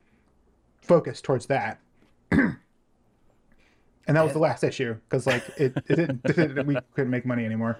focused 0.81 1.23
towards 1.23 1.45
that. 1.47 1.79
and 2.31 2.57
that 4.07 4.23
was 4.23 4.33
the 4.33 4.39
last 4.39 4.63
issue 4.63 4.95
because 5.09 5.27
like 5.27 5.43
it, 5.57 5.73
it 5.87 6.23
didn't, 6.23 6.65
we 6.65 6.77
couldn't 6.95 7.11
make 7.11 7.25
money 7.25 7.45
anymore. 7.45 7.79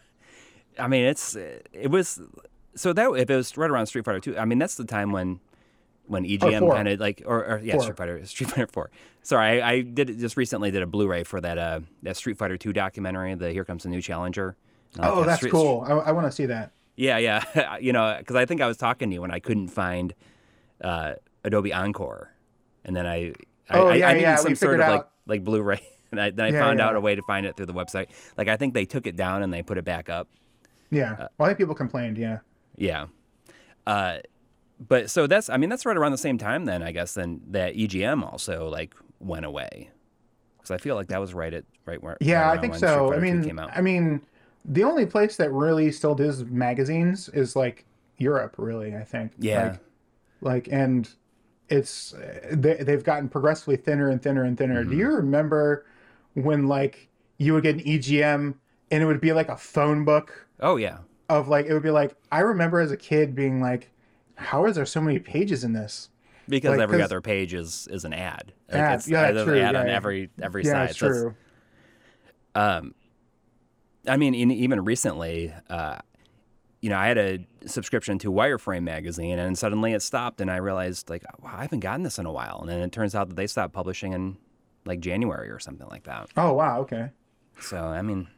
I 0.78 0.88
mean, 0.88 1.04
it's 1.04 1.36
it 1.36 1.90
was 1.90 2.20
so 2.74 2.92
that 2.92 3.10
if 3.16 3.30
it 3.30 3.36
was 3.36 3.56
right 3.56 3.70
around 3.70 3.86
Street 3.86 4.04
Fighter 4.04 4.20
Two, 4.20 4.36
I 4.38 4.44
mean, 4.44 4.58
that's 4.58 4.74
the 4.76 4.84
time 4.84 5.12
when 5.12 5.40
when 6.06 6.24
EGM 6.24 6.70
kind 6.70 6.88
of 6.88 7.00
like 7.00 7.22
or, 7.24 7.44
or 7.44 7.60
yeah, 7.62 7.74
Four. 7.74 7.82
Street 7.82 7.96
Fighter 7.96 8.26
Street 8.26 8.50
Fighter 8.50 8.66
Four. 8.66 8.90
Sorry, 9.22 9.60
I, 9.62 9.70
I 9.72 9.80
did 9.80 10.18
just 10.18 10.36
recently 10.36 10.70
did 10.70 10.82
a 10.82 10.86
Blu-ray 10.86 11.24
for 11.24 11.40
that 11.40 11.58
uh 11.58 11.80
that 12.02 12.16
Street 12.16 12.38
Fighter 12.38 12.56
Two 12.56 12.72
documentary, 12.72 13.34
the 13.34 13.52
Here 13.52 13.64
Comes 13.64 13.84
the 13.84 13.88
New 13.88 14.02
Challenger. 14.02 14.56
Like, 14.96 15.10
Oh, 15.10 15.22
uh, 15.22 15.26
that's 15.26 15.38
Street- 15.38 15.52
cool. 15.52 15.84
I, 15.86 15.92
I 15.92 16.12
want 16.12 16.26
to 16.26 16.32
see 16.32 16.46
that. 16.46 16.72
Yeah, 16.96 17.18
yeah, 17.18 17.76
you 17.80 17.92
know, 17.92 18.16
because 18.18 18.36
I 18.36 18.46
think 18.46 18.60
I 18.60 18.66
was 18.66 18.76
talking 18.76 19.10
to 19.10 19.14
you 19.14 19.20
when 19.20 19.30
I 19.30 19.38
couldn't 19.38 19.68
find 19.68 20.14
uh, 20.80 21.14
Adobe 21.46 21.72
Encore, 21.72 22.34
and 22.84 22.94
then 22.94 23.06
I 23.06 23.32
I, 23.70 23.78
Oh, 23.78 23.88
I, 23.88 23.94
yeah, 23.96 24.08
I 24.08 24.12
needed 24.12 24.22
yeah, 24.22 24.36
some 24.36 24.50
we 24.50 24.54
sort 24.54 24.72
figured 24.72 24.80
of 24.80 24.88
like 24.88 25.00
out- 25.00 25.10
like 25.26 25.42
Blu-ray, 25.44 25.80
and 26.12 26.20
I, 26.20 26.30
then 26.30 26.46
I 26.46 26.50
Yeah, 26.50 26.60
found 26.60 26.80
out 26.80 26.94
a 26.96 27.00
way 27.00 27.14
to 27.14 27.22
find 27.22 27.46
it 27.46 27.56
through 27.56 27.66
the 27.66 27.72
website. 27.74 28.08
Like 28.36 28.48
I 28.48 28.56
think 28.58 28.74
they 28.74 28.84
took 28.84 29.06
it 29.06 29.16
down 29.16 29.42
and 29.42 29.52
they 29.52 29.62
put 29.62 29.78
it 29.78 29.84
back 29.84 30.08
up. 30.10 30.28
Yeah. 30.90 31.12
Uh, 31.12 31.28
well, 31.38 31.46
I 31.46 31.48
think 31.48 31.58
people 31.58 31.74
complained. 31.74 32.18
Yeah. 32.18 32.38
Yeah. 32.76 33.06
Uh, 33.86 34.18
but 34.88 35.08
so 35.10 35.26
that's 35.26 35.48
I 35.48 35.56
mean 35.56 35.70
that's 35.70 35.86
right 35.86 35.96
around 35.96 36.12
the 36.12 36.18
same 36.18 36.36
time 36.36 36.66
then 36.66 36.82
I 36.82 36.92
guess 36.92 37.14
then 37.14 37.40
that 37.48 37.74
EGM 37.76 38.22
also 38.22 38.68
like 38.68 38.94
went 39.20 39.46
away 39.46 39.88
because 40.58 40.70
I 40.70 40.76
feel 40.76 40.94
like 40.96 41.06
that 41.08 41.20
was 41.20 41.32
right 41.32 41.54
at 41.54 41.64
right 41.86 42.02
where 42.02 42.16
Yeah, 42.20 42.42
right 42.42 42.58
I 42.58 42.60
think 42.60 42.74
so. 42.74 43.12
I 43.14 43.18
mean. 43.18 43.58
I 43.58 43.80
mean, 43.80 44.20
the 44.64 44.84
only 44.84 45.06
place 45.06 45.36
that 45.36 45.50
really 45.52 45.90
still 45.92 46.14
does 46.14 46.44
magazines 46.44 47.28
is 47.30 47.56
like 47.56 47.84
Europe. 48.18 48.56
Really, 48.58 48.94
I 48.96 49.02
think. 49.04 49.32
Yeah. 49.38 49.62
Like, 49.62 49.80
like 50.42 50.68
and 50.72 51.08
it's 51.68 52.14
they, 52.52 52.74
they've 52.74 53.02
gotten 53.04 53.28
progressively 53.28 53.76
thinner 53.76 54.08
and 54.08 54.22
thinner 54.22 54.44
and 54.44 54.56
thinner. 54.56 54.80
Mm-hmm. 54.82 54.90
Do 54.90 54.96
you 54.96 55.08
remember 55.08 55.84
when 56.34 56.66
like 56.68 57.08
you 57.38 57.54
would 57.54 57.62
get 57.62 57.76
an 57.76 57.80
EGM 57.82 58.54
and 58.90 59.02
it 59.02 59.06
would 59.06 59.20
be 59.20 59.32
like 59.32 59.48
a 59.48 59.56
phone 59.56 60.04
book 60.04 60.46
oh 60.60 60.76
yeah 60.76 60.98
of 61.28 61.48
like 61.48 61.66
it 61.66 61.72
would 61.74 61.82
be 61.82 61.90
like 61.90 62.14
I 62.30 62.40
remember 62.40 62.80
as 62.80 62.90
a 62.92 62.96
kid 62.96 63.34
being 63.34 63.60
like, 63.60 63.90
how 64.36 64.66
is 64.66 64.76
there 64.76 64.86
so 64.86 65.00
many 65.00 65.18
pages 65.18 65.64
in 65.64 65.72
this? 65.72 66.10
because 66.48 66.70
Like, 66.76 66.80
every 66.80 67.02
other 67.02 67.20
page 67.20 67.52
is 67.54 67.88
is 67.90 68.04
an 68.04 68.12
ad 68.12 68.52
like 68.70 68.80
Ad, 68.80 68.94
it's 69.00 69.08
yeah, 69.08 69.28
an 69.28 69.44
true, 69.44 69.58
ad 69.60 69.74
on 69.74 69.86
yeah, 69.86 69.90
yeah. 69.90 69.96
every 69.96 70.30
every 70.40 70.62
yeah, 70.64 70.70
side 70.72 70.90
it's 70.90 70.98
So 71.00 71.06
it's- 71.06 71.20
true. 71.22 71.34
um 72.54 72.94
I 74.06 74.16
mean 74.16 74.34
in, 74.34 74.50
even 74.52 74.84
recently 74.84 75.52
uh 75.68 75.98
you 76.80 76.90
know 76.90 76.96
I 76.98 77.08
had 77.08 77.18
a 77.18 77.46
subscription 77.66 78.18
to 78.20 78.30
Wireframe 78.32 78.82
magazine 78.84 79.38
and 79.38 79.58
suddenly 79.58 79.92
it 79.92 80.00
stopped 80.02 80.40
and 80.40 80.50
I 80.50 80.56
realized 80.56 81.10
like 81.10 81.24
wow 81.42 81.50
I 81.56 81.62
haven't 81.62 81.80
gotten 81.80 82.02
this 82.04 82.18
in 82.18 82.26
a 82.26 82.32
while 82.32 82.58
and 82.60 82.68
then 82.68 82.80
it 82.80 82.92
turns 82.92 83.14
out 83.14 83.28
that 83.28 83.34
they 83.34 83.46
stopped 83.46 83.72
publishing 83.74 84.12
in 84.12 84.36
like 84.84 85.00
January 85.00 85.50
or 85.50 85.58
something 85.58 85.86
like 85.88 86.04
that 86.04 86.30
Oh 86.36 86.52
wow. 86.52 86.80
Okay. 86.80 87.10
so 87.60 87.78
I 87.78 88.02
mean 88.02 88.28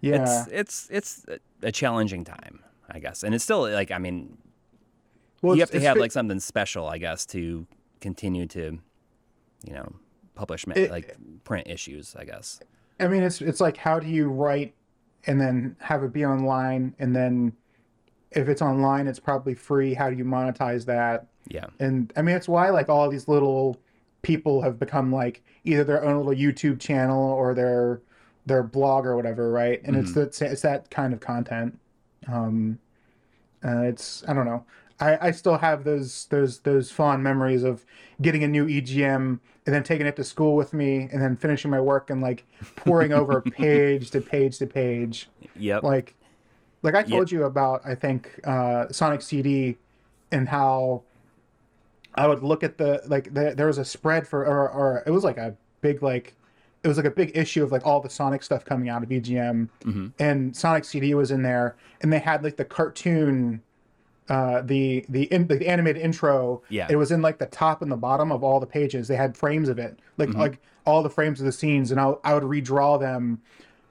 Yeah. 0.00 0.22
it's 0.22 0.48
it's 0.50 0.88
it's 0.90 1.26
a 1.62 1.70
challenging 1.72 2.24
time, 2.24 2.60
I 2.90 2.98
guess, 2.98 3.22
and 3.22 3.34
it's 3.34 3.44
still 3.44 3.62
like 3.70 3.90
I 3.90 3.98
mean, 3.98 4.38
well, 5.42 5.54
you 5.54 5.60
have 5.60 5.70
to 5.70 5.80
have 5.80 5.96
like 5.96 6.12
something 6.12 6.40
special, 6.40 6.86
I 6.88 6.98
guess, 6.98 7.24
to 7.26 7.66
continue 8.00 8.46
to, 8.48 8.78
you 9.64 9.72
know, 9.72 9.92
publish 10.34 10.66
ma- 10.66 10.74
It- 10.74 10.90
like 10.90 11.16
print 11.44 11.66
issues, 11.68 12.16
I 12.16 12.24
guess. 12.24 12.60
I 12.98 13.08
mean, 13.08 13.22
it's 13.22 13.40
it's 13.40 13.60
like 13.60 13.76
how 13.76 13.98
do 14.00 14.06
you 14.08 14.28
write 14.28 14.74
and 15.26 15.40
then 15.40 15.76
have 15.80 16.02
it 16.02 16.12
be 16.12 16.24
online, 16.24 16.94
and 16.98 17.14
then 17.14 17.52
if 18.30 18.48
it's 18.48 18.62
online, 18.62 19.06
it's 19.06 19.20
probably 19.20 19.54
free. 19.54 19.94
How 19.94 20.10
do 20.10 20.16
you 20.16 20.24
monetize 20.24 20.84
that? 20.86 21.26
Yeah, 21.48 21.66
And 21.80 22.12
I 22.16 22.22
mean, 22.22 22.36
it's 22.36 22.48
why 22.48 22.70
like 22.70 22.88
all 22.88 23.08
these 23.08 23.26
little 23.26 23.80
people 24.22 24.62
have 24.62 24.78
become 24.78 25.12
like 25.12 25.42
either 25.64 25.84
their 25.84 26.04
own 26.04 26.18
little 26.18 26.32
YouTube 26.32 26.78
channel 26.78 27.32
or 27.32 27.54
their 27.54 28.00
their 28.46 28.62
blog 28.62 29.06
or 29.06 29.16
whatever, 29.16 29.50
right? 29.50 29.80
And 29.84 29.96
it's 29.96 30.12
that 30.12 30.40
it's 30.40 30.62
that 30.62 30.90
kind 30.90 31.12
of 31.12 31.20
content. 31.20 31.78
Um, 32.28 32.78
uh, 33.64 33.82
it's 33.82 34.22
I 34.28 34.32
don't 34.32 34.46
know. 34.46 34.64
I, 35.00 35.28
I 35.28 35.30
still 35.30 35.56
have 35.58 35.84
those 35.84 36.26
those 36.26 36.60
those 36.60 36.90
fond 36.90 37.22
memories 37.22 37.62
of 37.62 37.84
getting 38.20 38.44
a 38.44 38.48
new 38.48 38.66
EGM 38.66 39.40
and 39.66 39.74
then 39.74 39.82
taking 39.82 40.06
it 40.06 40.16
to 40.16 40.24
school 40.24 40.56
with 40.56 40.72
me 40.72 41.08
and 41.12 41.22
then 41.22 41.36
finishing 41.36 41.70
my 41.70 41.80
work 41.80 42.10
and 42.10 42.20
like 42.20 42.44
pouring 42.76 43.12
over 43.12 43.40
page 43.50 44.10
to 44.10 44.20
page 44.20 44.58
to 44.58 44.66
page 44.66 45.28
yep, 45.56 45.82
like 45.82 46.14
like 46.82 46.94
I 46.94 47.02
told 47.02 47.30
you 47.30 47.44
about 47.44 47.82
I 47.84 47.94
think 47.94 48.40
uh, 48.44 48.86
Sonic 48.90 49.22
CD 49.22 49.76
and 50.32 50.48
how 50.48 51.02
I 52.14 52.26
would 52.26 52.42
look 52.42 52.62
at 52.62 52.78
the 52.78 53.02
like 53.06 53.32
the, 53.34 53.54
there 53.56 53.66
was 53.66 53.78
a 53.78 53.84
spread 53.84 54.26
for 54.26 54.44
or, 54.44 54.68
or 54.70 55.02
it 55.06 55.10
was 55.10 55.24
like 55.24 55.36
a 55.38 55.54
big 55.80 56.02
like 56.02 56.34
it 56.82 56.88
was 56.88 56.96
like 56.96 57.06
a 57.06 57.10
big 57.10 57.36
issue 57.36 57.62
of 57.62 57.70
like 57.72 57.86
all 57.86 58.00
the 58.00 58.08
Sonic 58.10 58.42
stuff 58.42 58.64
coming 58.64 58.88
out 58.88 59.02
of 59.02 59.08
EGM 59.10 59.68
Mm-hmm. 59.84 60.06
and 60.18 60.56
Sonic 60.56 60.84
CD 60.84 61.14
was 61.14 61.30
in 61.30 61.42
there 61.42 61.76
and 62.00 62.12
they 62.12 62.18
had 62.18 62.42
like 62.42 62.56
the 62.56 62.64
cartoon 62.64 63.60
uh 64.28 64.62
the 64.62 65.04
the 65.08 65.24
in, 65.32 65.46
the 65.48 65.66
animated 65.68 66.00
intro 66.02 66.62
Yeah. 66.68 66.86
it 66.88 66.96
was 66.96 67.10
in 67.10 67.20
like 67.20 67.38
the 67.38 67.46
top 67.46 67.82
and 67.82 67.90
the 67.92 67.96
bottom 67.96 68.30
of 68.32 68.42
all 68.44 68.60
the 68.60 68.66
pages 68.66 69.08
they 69.08 69.16
had 69.16 69.36
frames 69.36 69.68
of 69.68 69.78
it 69.78 69.98
like 70.18 70.30
Mm-hmm. 70.30 70.38
like 70.40 70.58
all 70.86 71.02
the 71.02 71.10
frames 71.10 71.40
of 71.40 71.46
the 71.46 71.52
scenes 71.52 71.90
and 71.90 72.00
I, 72.00 72.14
I 72.24 72.32
would 72.34 72.42
redraw 72.44 72.98
them 72.98 73.40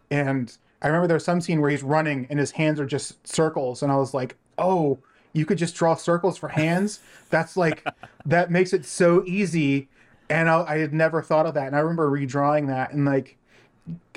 and 0.09 0.57
I 0.81 0.87
remember 0.87 1.07
there's 1.07 1.25
some 1.25 1.41
scene 1.41 1.61
where 1.61 1.69
he's 1.69 1.83
running 1.83 2.27
and 2.29 2.39
his 2.39 2.51
hands 2.51 2.79
are 2.79 2.85
just 2.85 3.27
circles, 3.27 3.83
and 3.83 3.91
I 3.91 3.97
was 3.97 4.13
like, 4.13 4.35
"Oh, 4.57 4.99
you 5.33 5.45
could 5.45 5.57
just 5.57 5.75
draw 5.75 5.95
circles 5.95 6.37
for 6.37 6.49
hands? 6.49 6.99
That's 7.29 7.57
like 7.57 7.85
that 8.25 8.51
makes 8.51 8.73
it 8.73 8.85
so 8.85 9.23
easy." 9.25 9.89
And 10.29 10.47
I, 10.47 10.63
I 10.63 10.77
had 10.77 10.93
never 10.93 11.21
thought 11.21 11.45
of 11.45 11.55
that, 11.55 11.67
and 11.67 11.75
I 11.75 11.79
remember 11.79 12.09
redrawing 12.09 12.67
that, 12.67 12.93
and 12.93 13.03
like, 13.03 13.37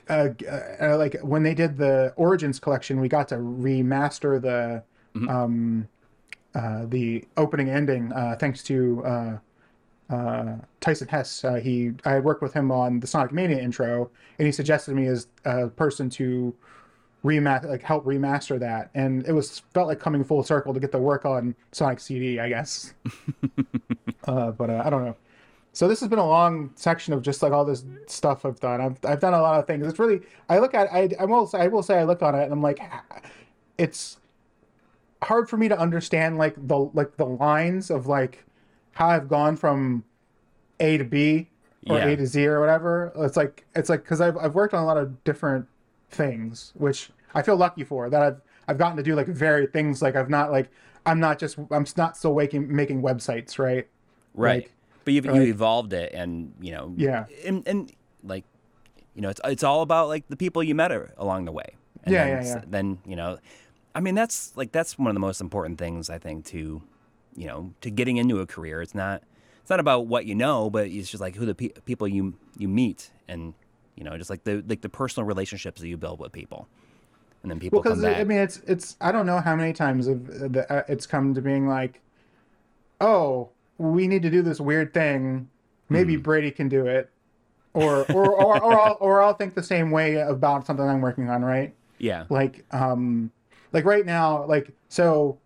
uh, 0.09 0.29
uh, 0.81 0.99
like 0.99 1.17
when 1.23 1.43
they 1.43 1.55
did 1.55 1.79
the 1.79 2.13
Origins 2.17 2.59
collection, 2.59 3.01
we 3.01 3.09
got 3.09 3.29
to 3.29 3.37
remaster 3.37 4.41
the, 4.41 4.83
um, 5.27 5.89
uh, 6.55 6.85
the 6.87 7.25
opening 7.39 7.71
ending, 7.71 8.13
uh, 8.13 8.37
thanks 8.39 8.63
to. 8.65 9.41
Uh, 10.13 10.57
Tyson 10.81 11.09
Hesse. 11.09 11.45
Uh, 11.45 11.55
he 11.55 11.93
I 12.05 12.13
had 12.13 12.25
worked 12.25 12.43
with 12.43 12.53
him 12.53 12.71
on 12.71 13.01
the 13.01 13.07
Sonic 13.07 13.33
Mania 13.33 13.59
intro, 13.59 14.11
and 14.39 14.47
he 14.47 14.53
suggested 14.53 14.95
me 14.95 15.07
as 15.07 15.27
a 15.45 15.69
person 15.69 16.11
to 16.11 16.55
remaster, 17.25 17.71
like 17.71 17.83
help 17.83 18.05
remaster 18.05 18.59
that, 18.61 18.91
and 18.95 19.27
it 19.27 19.33
was 19.33 19.61
felt 19.73 19.89
like 19.89 20.01
coming 20.01 20.23
full 20.23 20.43
circle 20.43 20.75
to 20.75 20.81
get 20.81 20.93
the 20.93 20.99
work 20.99 21.25
on 21.25 21.55
Sonic 21.73 22.01
CD, 22.01 22.39
I 22.39 22.49
guess. 22.49 22.95
uh, 24.25 24.51
but 24.51 24.71
uh, 24.71 24.83
I 24.85 24.91
don't 24.91 25.05
know. 25.05 25.17
So 25.75 25.89
this 25.89 26.01
has 26.01 26.09
been 26.09 26.19
a 26.19 26.27
long 26.27 26.71
section 26.75 27.15
of 27.15 27.23
just 27.23 27.43
like 27.43 27.53
all 27.53 27.65
this 27.65 27.85
stuff 28.07 28.45
I've 28.45 28.61
done. 28.61 28.81
I've, 28.81 28.99
I've 29.05 29.21
done 29.21 29.33
a 29.33 29.41
lot 29.41 29.59
of 29.59 29.67
things. 29.67 29.87
It's 29.87 29.99
really 29.99 30.21
I 30.49 30.59
look 30.59 30.75
at 30.75 30.93
I 30.93 31.09
I 31.19 31.25
will 31.25 31.47
say, 31.47 31.61
I 31.61 31.69
will 31.69 31.83
say 31.83 31.99
I 31.99 32.05
look 32.05 32.23
on 32.23 32.35
it 32.35 32.45
and 32.45 32.53
I'm 32.53 32.61
like, 32.61 32.81
it's 33.79 34.19
hard 35.23 35.49
for 35.49 35.57
me 35.57 35.69
to 35.69 35.79
understand 35.79 36.37
like 36.37 36.55
the 36.57 36.77
like 36.77 37.17
the 37.17 37.25
lines 37.25 37.91
of 37.91 38.07
like 38.07 38.45
how 38.93 39.09
I've 39.09 39.29
gone 39.29 39.57
from 39.57 40.05
A 40.81 40.99
to 40.99 41.05
B 41.05 41.49
or 41.89 41.99
Yeah. 41.99 42.07
A 42.07 42.17
to 42.17 42.27
Z 42.27 42.47
or 42.47 42.61
whatever. 42.61 43.13
It's 43.17 43.37
like 43.37 43.65
it's 43.75 43.89
like 43.89 44.03
because 44.03 44.21
I've 44.21 44.37
I've 44.37 44.55
worked 44.55 44.75
on 44.75 44.83
a 44.83 44.87
lot 44.87 44.97
of 44.97 45.23
different 45.25 45.67
things, 46.11 46.73
which 46.77 47.11
I 47.35 47.43
feel 47.43 47.57
lucky 47.57 47.85
for 47.85 48.11
that 48.11 48.23
I've 48.23 48.41
I've 48.69 48.79
gotten 48.79 48.97
to 48.97 49.03
do 49.03 49.15
like 49.15 49.27
varied 49.27 49.73
things. 49.73 50.03
Like 50.03 50.17
I've 50.17 50.31
not 50.31 50.51
like 50.51 50.71
I'm 51.07 51.19
not 51.21 51.39
just 51.39 51.59
I'm 51.71 51.87
not 51.97 52.17
still 52.17 52.35
waking 52.35 52.75
making 52.75 53.03
websites, 53.03 53.59
right? 53.59 53.89
Right. 54.35 54.63
Like, 54.65 54.73
but 55.05 55.15
you've, 55.15 55.27
you 55.27 55.43
evolved 55.43 55.93
it, 55.93 56.13
and 56.15 56.55
you 56.61 56.73
know. 56.73 56.95
Yeah. 56.97 57.25
And, 57.45 57.67
and 57.67 57.93
like, 58.23 58.45
you 59.15 59.21
know, 59.23 59.31
it's 59.31 59.41
it's 59.45 59.65
all 59.65 59.83
about 59.83 60.09
like 60.09 60.29
the 60.29 60.37
people 60.37 60.63
you 60.63 60.75
met 60.77 60.93
along 61.17 61.45
the 61.47 61.53
way. 61.53 61.75
And 62.05 62.13
Yeah, 62.13 62.25
then, 62.25 62.45
yeah, 62.45 62.55
yeah. 62.55 62.63
Then 62.69 62.99
you 63.05 63.17
know, 63.17 63.39
I 63.95 64.01
mean, 64.01 64.15
that's 64.15 64.57
like 64.57 64.71
that's 64.71 64.97
one 64.99 65.09
of 65.09 65.15
the 65.15 65.21
most 65.21 65.41
important 65.41 65.79
things 65.79 66.09
I 66.09 66.19
think 66.19 66.45
to, 66.47 66.83
you 67.37 67.47
know, 67.47 67.75
to 67.81 67.91
getting 67.91 68.17
into 68.17 68.41
a 68.41 68.47
career. 68.47 68.83
It's 68.83 68.95
not 68.95 69.23
it's 69.61 69.71
not 69.71 69.81
about 69.81 70.07
what 70.07 70.27
you 70.27 70.35
know, 70.35 70.71
but 70.71 70.89
it's 70.89 71.11
just 71.11 71.21
like 71.21 71.37
who 71.37 71.47
the 71.47 71.55
pe- 71.55 71.69
people 71.85 72.09
you 72.09 72.35
you 72.59 72.69
meet, 72.69 73.11
and 73.29 73.55
you 73.97 74.05
know, 74.05 74.17
just 74.19 74.31
like 74.31 74.45
the 74.45 74.65
like 74.67 74.81
the 74.83 74.89
personal 74.89 75.27
relationships 75.27 75.81
that 75.81 75.89
you 75.89 75.97
build 75.97 76.21
with 76.21 76.33
people, 76.33 76.69
and 77.43 77.51
then 77.51 77.59
people 77.61 77.79
Well, 77.79 77.83
come 77.83 78.01
because 78.01 78.03
back. 78.03 78.21
I 78.21 78.25
mean, 78.25 78.39
it's 78.39 78.59
it's 78.67 78.97
I 79.01 79.13
don't 79.13 79.27
know 79.27 79.41
how 79.41 79.57
many 79.57 79.73
times 79.73 80.07
of 80.07 80.27
the, 80.27 80.67
uh, 80.73 80.83
it's 80.89 81.07
come 81.07 81.35
to 81.35 81.43
being 81.43 81.67
like, 81.69 82.01
oh, 83.01 83.51
we 83.79 84.07
need 84.09 84.23
to 84.23 84.31
do 84.31 84.43
this 84.43 84.61
weird 84.61 84.95
thing. 84.95 85.49
Maybe 85.89 86.17
Hmm. 86.17 86.23
Brady 86.23 86.51
can 86.51 86.69
do 86.69 86.87
it, 86.87 87.11
or 87.75 88.07
or 88.07 88.35
or 88.37 88.63
or 88.63 88.81
I'll, 88.81 88.99
or 89.01 89.23
I'll 89.23 89.35
think 89.35 89.55
the 89.55 89.63
same 89.63 89.91
way 89.91 90.17
about 90.17 90.67
something 90.67 90.87
I'm 90.87 91.01
working 91.03 91.31
on, 91.31 91.45
right? 91.45 91.75
yeah. 91.99 92.27
Like 92.31 92.67
um, 92.73 93.33
like 93.73 93.85
right 93.87 94.07
now, 94.07 94.47
like 94.47 94.73
so, 94.89 95.39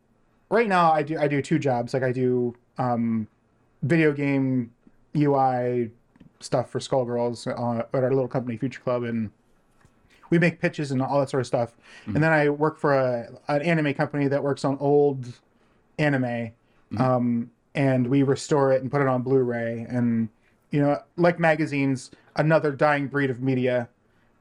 right 0.51 0.69
now 0.69 0.93
I 0.93 1.03
do 1.03 1.19
I 1.19 1.29
do 1.29 1.43
two 1.43 1.59
jobs. 1.59 1.95
Like 1.95 2.03
I 2.03 2.13
do 2.13 2.55
um, 2.79 3.27
video 3.83 4.13
game 4.13 4.73
UI 5.17 5.91
stuff 6.41 6.71
for 6.71 6.79
Skullgirls 6.79 7.47
uh, 7.47 7.85
at 7.97 8.05
our 8.05 8.11
little 8.11 8.29
company 8.29 8.57
Future 8.57 8.81
Club 8.81 9.05
and 9.05 9.31
we 10.31 10.39
make 10.39 10.61
pitches 10.61 10.91
and 10.91 11.01
all 11.03 11.21
that 11.21 11.31
sort 11.31 11.41
of 11.41 11.47
stuff. 11.47 11.77
And 12.07 12.17
then 12.17 12.33
I 12.33 12.49
work 12.49 12.79
for 12.79 12.95
a, 12.95 13.29
an 13.49 13.63
anime 13.63 13.95
company 13.95 14.29
that 14.29 14.43
works 14.43 14.65
on 14.65 14.77
old 14.79 15.33
anime, 15.99 16.51
um, 16.99 17.51
and 17.75 18.07
we 18.07 18.23
restore 18.23 18.73
it 18.73 18.83
and 18.83 18.91
put 18.91 19.01
it 19.01 19.09
on 19.09 19.23
Blu-ray. 19.23 19.87
And 19.89 20.29
you 20.71 20.81
know, 20.81 20.99
like 21.17 21.39
magazines, 21.39 22.11
another 22.37 22.73
dying 22.73 23.07
breed 23.07 23.31
of 23.31 23.41
media, 23.41 23.89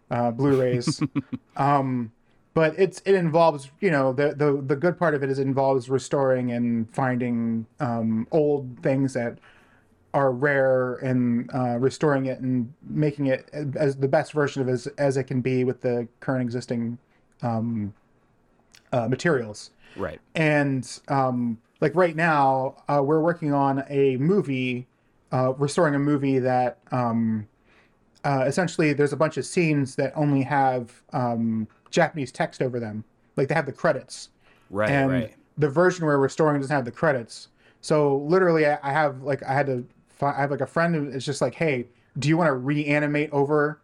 uh, 0.10 0.32
Blu-rays. 0.32 1.02
um, 1.58 2.12
but 2.56 2.74
it's 2.80 3.02
it 3.06 3.14
involves 3.14 3.70
you 3.82 3.92
know 3.92 4.12
the 4.12 4.34
the 4.34 4.64
the 4.66 4.76
good 4.76 4.98
part 4.98 5.14
of 5.14 5.22
it 5.22 5.30
is 5.30 5.38
it 5.38 5.44
involves 5.44 5.88
restoring 5.88 6.54
and 6.54 6.92
finding 6.92 7.68
um, 7.80 8.28
old 8.32 8.80
things 8.82 9.14
that 9.14 9.38
are 10.16 10.32
rare 10.32 10.96
and 10.96 11.52
uh, 11.54 11.78
restoring 11.78 12.26
it 12.28 12.40
and 12.40 12.74
making 12.88 13.28
it 13.28 13.50
as 13.76 13.98
the 13.98 14.08
best 14.08 14.32
version 14.32 14.62
of 14.62 14.70
it 14.70 14.72
as, 14.72 14.88
as 14.98 15.18
it 15.18 15.26
can 15.26 15.42
be 15.42 15.66
with 15.66 15.82
the 15.82 16.08
current 16.22 16.42
existing 16.42 16.98
um, 17.42 17.94
uh, 18.94 19.10
materials. 19.10 19.72
Right. 19.98 20.22
And 20.36 20.90
um, 21.10 21.58
like 21.82 21.94
right 21.96 22.16
now, 22.16 22.78
uh, 22.88 23.02
we're 23.04 23.20
working 23.20 23.54
on 23.54 23.84
a 23.90 24.16
movie, 24.16 24.88
uh, 25.34 25.54
restoring 25.58 25.96
a 25.96 26.00
movie 26.00 26.40
that 26.40 26.78
um, 26.94 27.46
uh, 28.24 28.46
essentially 28.48 28.94
there's 28.94 29.12
a 29.12 29.18
bunch 29.18 29.36
of 29.36 29.46
scenes 29.46 29.96
that 29.96 30.14
only 30.16 30.44
have 30.44 31.04
um, 31.12 31.68
Japanese 31.96 32.32
text 32.32 32.62
over 32.62 32.80
them, 32.80 33.04
like 33.38 33.48
they 33.48 33.56
have 33.56 33.66
the 33.66 33.72
credits 33.72 34.30
Right. 34.70 34.90
and 34.90 35.12
right. 35.12 35.34
the 35.58 35.70
version 35.70 36.06
we're 36.06 36.18
restoring 36.18 36.60
doesn't 36.60 36.76
have 36.76 36.86
the 36.86 36.92
credits. 36.92 37.48
So 37.82 38.18
literally, 38.18 38.66
I, 38.68 38.78
I 38.84 38.92
have 38.92 39.22
like 39.24 39.42
I 39.44 39.54
had 39.54 39.66
to. 39.68 39.86
Fi- 40.10 40.32
I 40.36 40.42
have 40.42 40.52
like 40.52 40.62
a 40.62 40.68
friend 40.68 40.96
who 40.96 41.08
is 41.10 41.26
just 41.26 41.42
like, 41.42 41.56
"Hey, 41.56 41.88
do 42.20 42.28
you 42.30 42.38
want 42.38 42.48
to 42.50 42.54
reanimate 42.54 43.30
over 43.32 43.80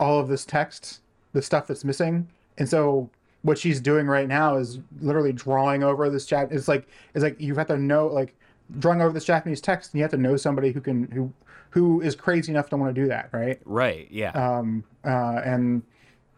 all 0.00 0.18
of 0.18 0.28
this 0.28 0.44
text, 0.44 1.00
the 1.32 1.40
stuff 1.42 1.66
that's 1.66 1.84
missing?" 1.84 2.28
And 2.58 2.68
so 2.68 3.08
what 3.42 3.56
she's 3.58 3.80
doing 3.80 4.06
right 4.08 4.26
now 4.28 4.56
is 4.56 4.80
literally 5.00 5.32
drawing 5.32 5.82
over 5.84 6.10
this 6.10 6.26
chat. 6.26 6.48
It's 6.50 6.68
like 6.68 6.86
it's 7.14 7.22
like 7.22 7.40
you 7.40 7.54
have 7.54 7.66
to 7.68 7.76
know 7.78 8.06
like 8.08 8.34
drawing 8.78 9.00
over 9.00 9.12
this 9.12 9.24
Japanese 9.24 9.60
text, 9.60 9.92
and 9.92 9.98
you 9.98 10.02
have 10.02 10.10
to 10.10 10.16
know 10.16 10.36
somebody 10.36 10.72
who 10.72 10.80
can 10.80 11.04
who 11.12 11.32
who 11.70 12.00
is 12.00 12.16
crazy 12.16 12.50
enough 12.50 12.68
to 12.70 12.76
want 12.76 12.94
to 12.94 13.00
do 13.00 13.06
that, 13.08 13.28
right? 13.32 13.60
Right. 13.64 14.08
Yeah. 14.10 14.30
um 14.32 14.82
uh 15.04 15.40
and 15.44 15.82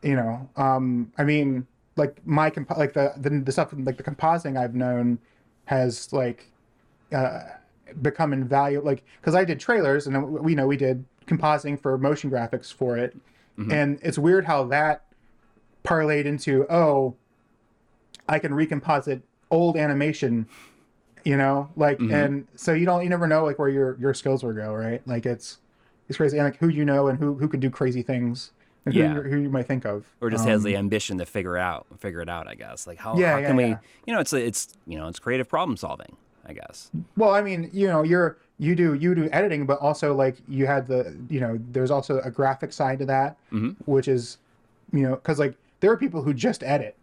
you 0.03 0.15
know 0.15 0.49
um 0.57 1.13
i 1.19 1.25
mean 1.25 1.67
like 1.97 2.25
my 2.27 2.51
comp- 2.51 2.77
like 2.77 2.93
the, 2.93 3.13
the 3.17 3.31
the 3.31 3.53
stuff 3.53 3.73
like 3.77 3.97
the 3.97 4.03
compositing 4.03 4.59
i've 4.59 4.75
known 4.75 5.19
has 5.67 6.13
like 6.13 6.51
uh 7.13 7.41
become 8.03 8.33
invaluable 8.33 8.87
like 8.87 9.05
because 9.21 9.35
i 9.35 9.45
did 9.45 9.59
trailers 9.61 10.07
and 10.07 10.15
then 10.15 10.33
we 10.33 10.55
know 10.55 10.67
we 10.67 10.77
did 10.77 11.05
compositing 11.27 11.81
for 11.81 11.97
motion 11.97 12.31
graphics 12.31 12.73
for 12.73 12.97
it. 12.97 13.17
And 13.71 13.99
it's 14.03 14.19
weird 14.19 14.47
how 14.47 14.65
that 14.65 15.05
parlayed 15.85 16.25
into 16.25 16.67
oh 16.71 17.15
i 18.29 18.39
can 18.39 18.53
recomposite 18.53 19.23
old 19.51 19.77
animation 19.77 20.47
you 21.25 21.37
know? 21.37 21.69
Like 21.77 22.01
and 22.01 22.47
so 22.55 22.73
you 22.73 22.87
don't 22.87 23.03
you 23.03 23.11
never 23.11 23.27
know 23.27 23.45
like 23.45 23.59
where 23.59 23.69
your 23.69 23.97
your 24.01 24.15
skills 24.15 24.43
will 24.43 24.55
go 24.55 24.73
right? 24.73 25.07
Like 25.07 25.27
it's 25.27 25.59
it's 26.09 26.17
crazy. 26.17 26.39
And 26.39 26.47
like 26.47 26.57
who 26.57 26.69
you 26.69 26.85
know 26.85 27.09
and 27.09 27.19
who 27.19 27.35
who 27.35 27.49
can 27.49 27.61
do 27.61 27.71
crazy 27.71 28.03
things 28.03 28.53
Yeah. 28.87 29.09
who, 29.09 29.15
you- 29.17 29.31
who 29.31 29.37
you 29.43 29.51
might 29.51 29.67
think 29.67 29.85
of. 29.85 30.07
Or 30.21 30.31
just 30.31 30.45
Um, 30.45 30.51
has 30.51 30.63
the 30.63 30.77
ambition 30.77 31.19
to 31.19 31.27
figure 31.27 31.57
out 31.59 31.87
figure 31.99 32.21
it 32.21 32.29
out 32.29 32.49
i 32.49 32.55
guess. 32.55 32.87
Like 32.87 32.99
how, 32.99 33.17
Yeah, 33.17 33.33
how 33.33 33.39
yeah, 33.39 33.47
can 33.49 33.57
we 33.57 33.67
you 34.07 34.15
know 34.15 34.21
it's 34.21 34.33
it's 34.33 34.69
you 34.87 34.99
know 34.99 35.09
it's 35.09 35.19
creative 35.19 35.49
problem 35.49 35.77
solving 35.77 36.17
i 36.47 36.53
guess. 36.53 36.91
Well 37.17 37.31
i 37.31 37.43
mean 37.43 37.69
you 37.73 37.87
know 37.89 38.03
you're 38.03 38.39
you 38.59 38.75
do 38.75 38.95
you 38.95 39.15
do 39.15 39.29
editing 39.33 39.67
but 39.67 39.79
also 39.81 40.15
like 40.15 40.37
you 40.49 40.67
had 40.67 40.87
the 40.87 41.17
you 41.29 41.41
know 41.41 41.59
there's 41.73 41.91
also 41.91 42.21
a 42.21 42.31
graphic 42.31 42.73
side 42.73 42.99
to 43.01 43.07
that 43.07 43.37
Mm-hmm. 43.53 43.71
which 43.91 44.09
is 44.09 44.39
you 44.93 45.03
know 45.03 45.15
because 45.17 45.39
like 45.39 45.55
there 45.81 45.91
are 45.91 45.97
people 45.97 46.23
who 46.23 46.33
just 46.35 46.63
edit 46.63 46.97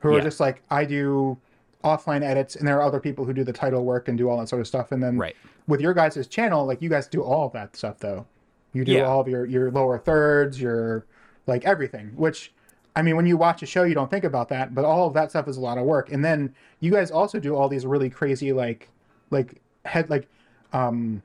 who 0.00 0.14
are 0.14 0.20
just 0.20 0.38
like 0.40 0.62
i 0.70 0.84
do 0.84 1.36
offline 1.82 2.22
edits 2.22 2.56
and 2.56 2.66
there 2.66 2.78
are 2.78 2.82
other 2.82 2.98
people 3.00 3.24
who 3.26 3.32
do 3.32 3.44
the 3.44 3.52
title 3.52 3.84
work 3.84 4.08
and 4.08 4.16
do 4.16 4.28
all 4.30 4.38
that 4.38 4.48
sort 4.48 4.58
of 4.60 4.66
stuff. 4.66 4.90
And 4.90 5.02
then 5.02 5.18
Right. 5.18 5.36
with 5.66 5.82
your 5.82 5.92
guys' 5.92 6.26
channel 6.28 6.64
like 6.64 6.80
you 6.80 6.88
guys 6.88 7.06
do 7.06 7.22
all 7.22 7.46
of 7.46 7.52
that 7.52 7.76
stuff 7.76 7.98
though. 7.98 8.24
You 8.72 8.86
do 8.86 9.04
all 9.04 9.20
of 9.20 9.28
your 9.28 9.44
your 9.44 9.70
lower 9.70 9.98
thirds 9.98 10.58
your 10.60 11.04
like 11.46 11.64
everything 11.64 12.12
which 12.16 12.52
i 12.96 13.02
mean 13.02 13.16
when 13.16 13.26
you 13.26 13.36
watch 13.36 13.62
a 13.62 13.66
show 13.66 13.82
you 13.84 13.94
don't 13.94 14.10
think 14.10 14.24
about 14.24 14.48
that 14.48 14.74
but 14.74 14.84
all 14.84 15.06
of 15.06 15.14
that 15.14 15.30
stuff 15.30 15.48
is 15.48 15.56
a 15.56 15.60
lot 15.60 15.78
of 15.78 15.84
work. 15.84 16.10
And 16.12 16.24
then 16.24 16.54
you 16.80 16.90
guys 16.90 17.10
also 17.10 17.38
do 17.40 17.54
all 17.54 17.68
these 17.68 17.84
really 17.86 18.08
crazy 18.10 18.52
like 18.52 18.88
like 19.30 19.60
head 19.84 20.08
like 20.10 20.28
um 20.72 21.22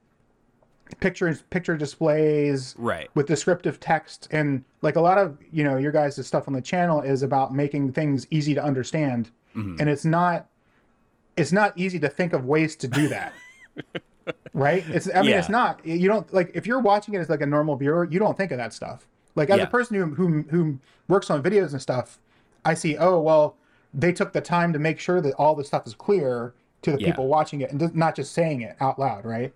pictures 1.00 1.44
picture 1.50 1.78
displays 1.78 2.76
right. 2.78 3.10
with 3.14 3.28
descriptive 3.28 3.80
text. 3.80 4.28
And 4.32 4.64
like 4.82 4.96
a 4.96 5.02
lot 5.02 5.18
of 5.18 5.38
you 5.52 5.64
know 5.64 5.78
your 5.78 5.92
guys' 5.92 6.26
stuff 6.26 6.48
on 6.48 6.54
the 6.54 6.62
channel 6.62 7.02
is 7.02 7.22
about 7.24 7.54
making 7.54 7.94
things 7.94 8.26
easy 8.32 8.54
to 8.56 8.64
understand. 8.64 9.30
Mm-hmm. 9.56 9.78
and 9.80 9.90
it's 9.90 10.06
not 10.06 10.48
it's 11.38 11.52
not 11.52 11.76
easy 11.78 12.00
to 12.00 12.10
think 12.10 12.34
of 12.34 12.46
ways 12.46 12.76
to 12.78 12.88
do 12.88 13.08
that. 13.10 13.34
Right? 14.54 14.84
It's 14.90 15.10
i 15.16 15.22
mean 15.22 15.32
Yeah. 15.32 15.40
it's 15.40 15.50
not 15.50 15.84
you 15.86 16.08
don't 16.08 16.32
like 16.32 16.52
if 16.54 16.68
you're 16.68 16.80
watching 16.80 17.16
it 17.16 17.18
as 17.20 17.30
like 17.30 17.42
a 17.42 17.46
normal 17.48 17.76
viewer 17.76 18.08
you 18.12 18.20
don't 18.20 18.38
think 18.38 18.52
of 18.52 18.58
that 18.58 18.74
stuff 18.74 19.08
like 19.40 19.50
as 19.50 19.58
Yeah. 19.58 19.64
a 19.64 19.68
person 19.68 19.96
who, 19.96 20.06
who 20.14 20.44
who 20.52 20.80
works 21.08 21.30
on 21.32 21.42
videos 21.42 21.72
and 21.72 21.82
stuff 21.82 22.20
i 22.66 22.74
see 22.76 22.96
oh 22.98 23.20
well 23.20 23.56
they 23.94 24.12
took 24.14 24.34
the 24.34 24.42
time 24.42 24.72
to 24.74 24.80
make 24.80 25.00
sure 25.00 25.20
that 25.22 25.34
all 25.36 25.56
the 25.56 25.64
stuff 25.64 25.88
is 25.88 25.96
clear 25.96 26.54
to 26.84 26.92
the 26.92 27.00
Yeah. 27.00 27.08
people 27.08 27.28
watching 27.28 27.62
it 27.62 27.72
and 27.72 27.96
not 27.96 28.16
just 28.16 28.34
saying 28.34 28.62
it 28.62 28.76
out 28.80 29.00
loud 29.00 29.26
right 29.26 29.52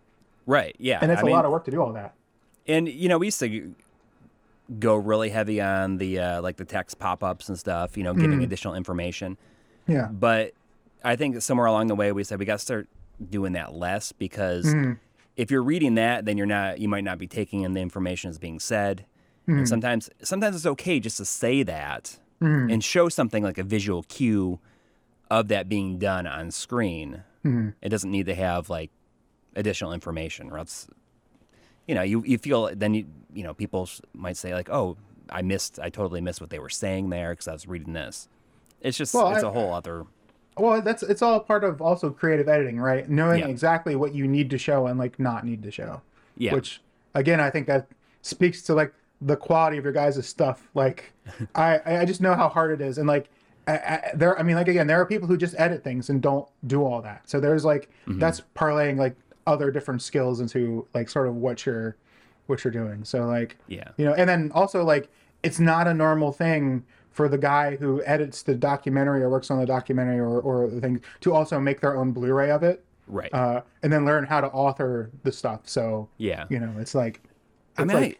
right 0.48 0.76
yeah 0.80 1.00
and 1.02 1.12
it's 1.12 1.22
a 1.22 1.26
a 1.26 1.30
lot 1.30 1.46
of 1.46 1.52
work 1.52 1.66
to 1.66 1.72
do 1.72 1.82
all 1.82 1.94
that 1.94 2.14
and 2.68 2.88
you 2.90 3.08
know 3.10 3.18
we 3.20 3.28
used 3.28 3.40
to 3.42 3.74
go 4.80 4.96
really 4.96 5.30
heavy 5.30 5.60
on 5.62 5.98
the 5.98 6.20
uh, 6.20 6.42
like 6.42 6.56
the 6.58 6.66
text 6.66 6.98
pop-ups 6.98 7.50
and 7.50 7.60
stuff 7.60 7.98
you 7.98 8.04
know 8.04 8.14
giving 8.14 8.40
Mm. 8.40 8.44
additional 8.44 8.74
information 8.76 9.38
yeah 9.88 10.08
but 10.12 10.54
i 11.04 11.16
think 11.16 11.42
somewhere 11.42 11.68
along 11.68 11.88
the 11.88 11.96
way 11.96 12.12
we 12.12 12.24
said 12.24 12.40
we 12.40 12.46
got 12.46 12.54
to 12.60 12.66
start 12.66 12.88
doing 13.30 13.54
that 13.54 13.74
less 13.74 14.12
because 14.14 14.66
Mm-hmm. 14.74 14.94
if 15.36 15.52
you're 15.52 15.64
reading 15.64 15.96
that 15.96 16.26
then 16.26 16.38
you're 16.38 16.48
not 16.48 16.80
you 16.80 16.88
might 16.88 17.04
not 17.04 17.18
be 17.20 17.28
taking 17.28 17.62
in 17.62 17.74
the 17.74 17.82
information 17.82 18.30
that's 18.32 18.40
being 18.40 18.60
said 18.60 19.06
Mm-hmm. 19.48 19.58
and 19.60 19.68
sometimes 19.70 20.10
sometimes 20.22 20.56
it's 20.56 20.66
okay 20.66 21.00
just 21.00 21.18
to 21.18 21.26
say 21.26 21.64
that 21.64 22.18
Mm-hmm. 22.42 22.72
and 22.72 22.84
show 22.84 23.08
something 23.10 23.42
like 23.44 23.58
a 23.58 23.64
visual 23.64 24.04
cue 24.04 24.60
of 25.32 25.48
that 25.48 25.70
being 25.70 25.98
done 25.98 26.26
on 26.28 26.52
screen 26.52 27.24
Mm-hmm. 27.46 27.70
it 27.82 27.90
doesn't 27.90 28.10
need 28.12 28.26
to 28.28 28.36
have 28.36 28.70
like 28.70 28.90
additional 29.56 29.92
information 29.94 30.50
or 30.50 30.58
else 30.60 30.88
you 31.88 31.94
know 31.96 32.02
you, 32.02 32.24
you 32.26 32.38
feel 32.38 32.74
then 32.74 32.94
you 32.94 33.06
you 33.34 33.44
know 33.44 33.54
people 33.54 33.90
might 34.14 34.38
say 34.38 34.54
like 34.54 34.70
oh 34.70 34.96
i 35.30 35.42
missed 35.42 35.78
i 35.80 35.90
totally 35.90 36.22
missed 36.22 36.40
what 36.42 36.50
they 36.50 36.60
were 36.60 36.70
saying 36.70 37.10
there 37.10 37.32
because 37.34 37.48
i 37.48 37.52
was 37.54 37.68
reading 37.68 37.94
this 37.94 38.28
it's 38.82 38.98
just 38.98 39.14
Well, 39.14 39.34
it's 39.36 39.44
I- 39.44 39.48
a 39.48 39.52
whole 39.52 39.74
other 39.74 40.06
Well, 40.58 40.82
that's 40.82 41.04
it's 41.04 41.22
all 41.22 41.40
part 41.40 41.64
of 41.64 41.82
also 41.82 42.10
creative 42.12 42.48
editing, 42.48 42.80
right? 42.80 43.10
Knowing 43.10 43.40
Yeah. 43.40 43.48
exactly 43.48 43.96
what 43.96 44.14
you 44.14 44.28
need 44.28 44.50
to 44.52 44.58
show 44.58 44.86
and 44.88 45.00
like 45.00 45.18
not 45.20 45.44
need 45.46 45.64
to 45.64 45.72
show. 45.72 46.02
Yeah. 46.38 46.54
Which 46.54 46.80
again, 47.16 47.40
I 47.40 47.50
think 47.50 47.66
that 47.68 47.88
speaks 48.22 48.62
to 48.64 48.74
like 48.76 48.94
the 49.26 49.36
quality 49.38 49.78
of 49.78 49.84
your 49.84 49.94
guys' 49.94 50.26
stuff. 50.28 50.70
Like, 50.74 51.14
I 51.56 51.80
I 51.86 52.06
just 52.06 52.22
know 52.22 52.34
how 52.36 52.50
hard 52.50 52.72
it 52.72 52.82
is, 52.86 52.98
and 52.98 53.08
like 53.08 53.30
I, 53.68 53.74
I, 53.78 54.12
there. 54.14 54.38
I 54.38 54.44
mean, 54.44 54.56
like 54.56 54.68
again, 54.68 54.88
there 54.88 55.00
are 55.00 55.06
people 55.06 55.28
who 55.28 55.38
just 55.38 55.56
edit 55.58 55.84
things 55.84 56.10
and 56.10 56.22
don't 56.22 56.48
do 56.68 56.84
all 56.84 57.02
that. 57.02 57.30
So 57.30 57.40
there's 57.40 57.64
like 57.66 57.90
Mm-hmm. 58.08 58.20
that's 58.20 58.42
parlaying 58.56 58.98
like 58.98 59.16
other 59.48 59.72
different 59.72 60.02
skills 60.02 60.40
into 60.42 60.86
like 60.94 61.08
sort 61.10 61.28
of 61.28 61.36
what 61.36 61.66
you're 61.66 61.96
what 62.48 62.64
you're 62.64 62.72
doing. 62.74 63.04
So 63.06 63.26
like 63.26 63.58
Yeah. 63.68 63.90
you 63.98 64.06
know, 64.06 64.14
and 64.14 64.28
then 64.30 64.52
also 64.54 64.84
like 64.84 65.10
it's 65.44 65.60
not 65.60 65.88
a 65.88 65.94
normal 65.94 66.32
thing 66.34 66.84
for 67.12 67.30
the 67.30 67.38
guy 67.38 67.76
who 67.78 68.02
edits 68.06 68.42
the 68.44 68.56
documentary 68.56 69.22
or 69.22 69.30
works 69.30 69.52
on 69.52 69.60
the 69.60 69.66
documentary 69.66 70.20
or, 70.20 70.40
or 70.42 70.68
the 70.70 70.82
thing 70.82 71.00
to 71.22 71.32
also 71.34 71.60
make 71.60 71.80
their 71.80 71.96
own 71.96 72.12
Blu-ray 72.12 72.50
of 72.50 72.64
it, 72.64 72.84
Right. 73.08 73.32
uh, 73.34 73.62
and 73.84 73.94
then 73.94 74.04
learn 74.04 74.24
how 74.26 74.42
to 74.42 74.48
author 74.48 75.12
the 75.24 75.32
stuff. 75.32 75.62
So 75.66 76.10
yeah. 76.18 76.46
you 76.50 76.60
know, 76.60 76.74
it's 76.80 76.96
like, 76.96 77.22
I 77.78 77.84
it's 77.84 77.94
mean, 77.94 78.02
like, 78.02 78.20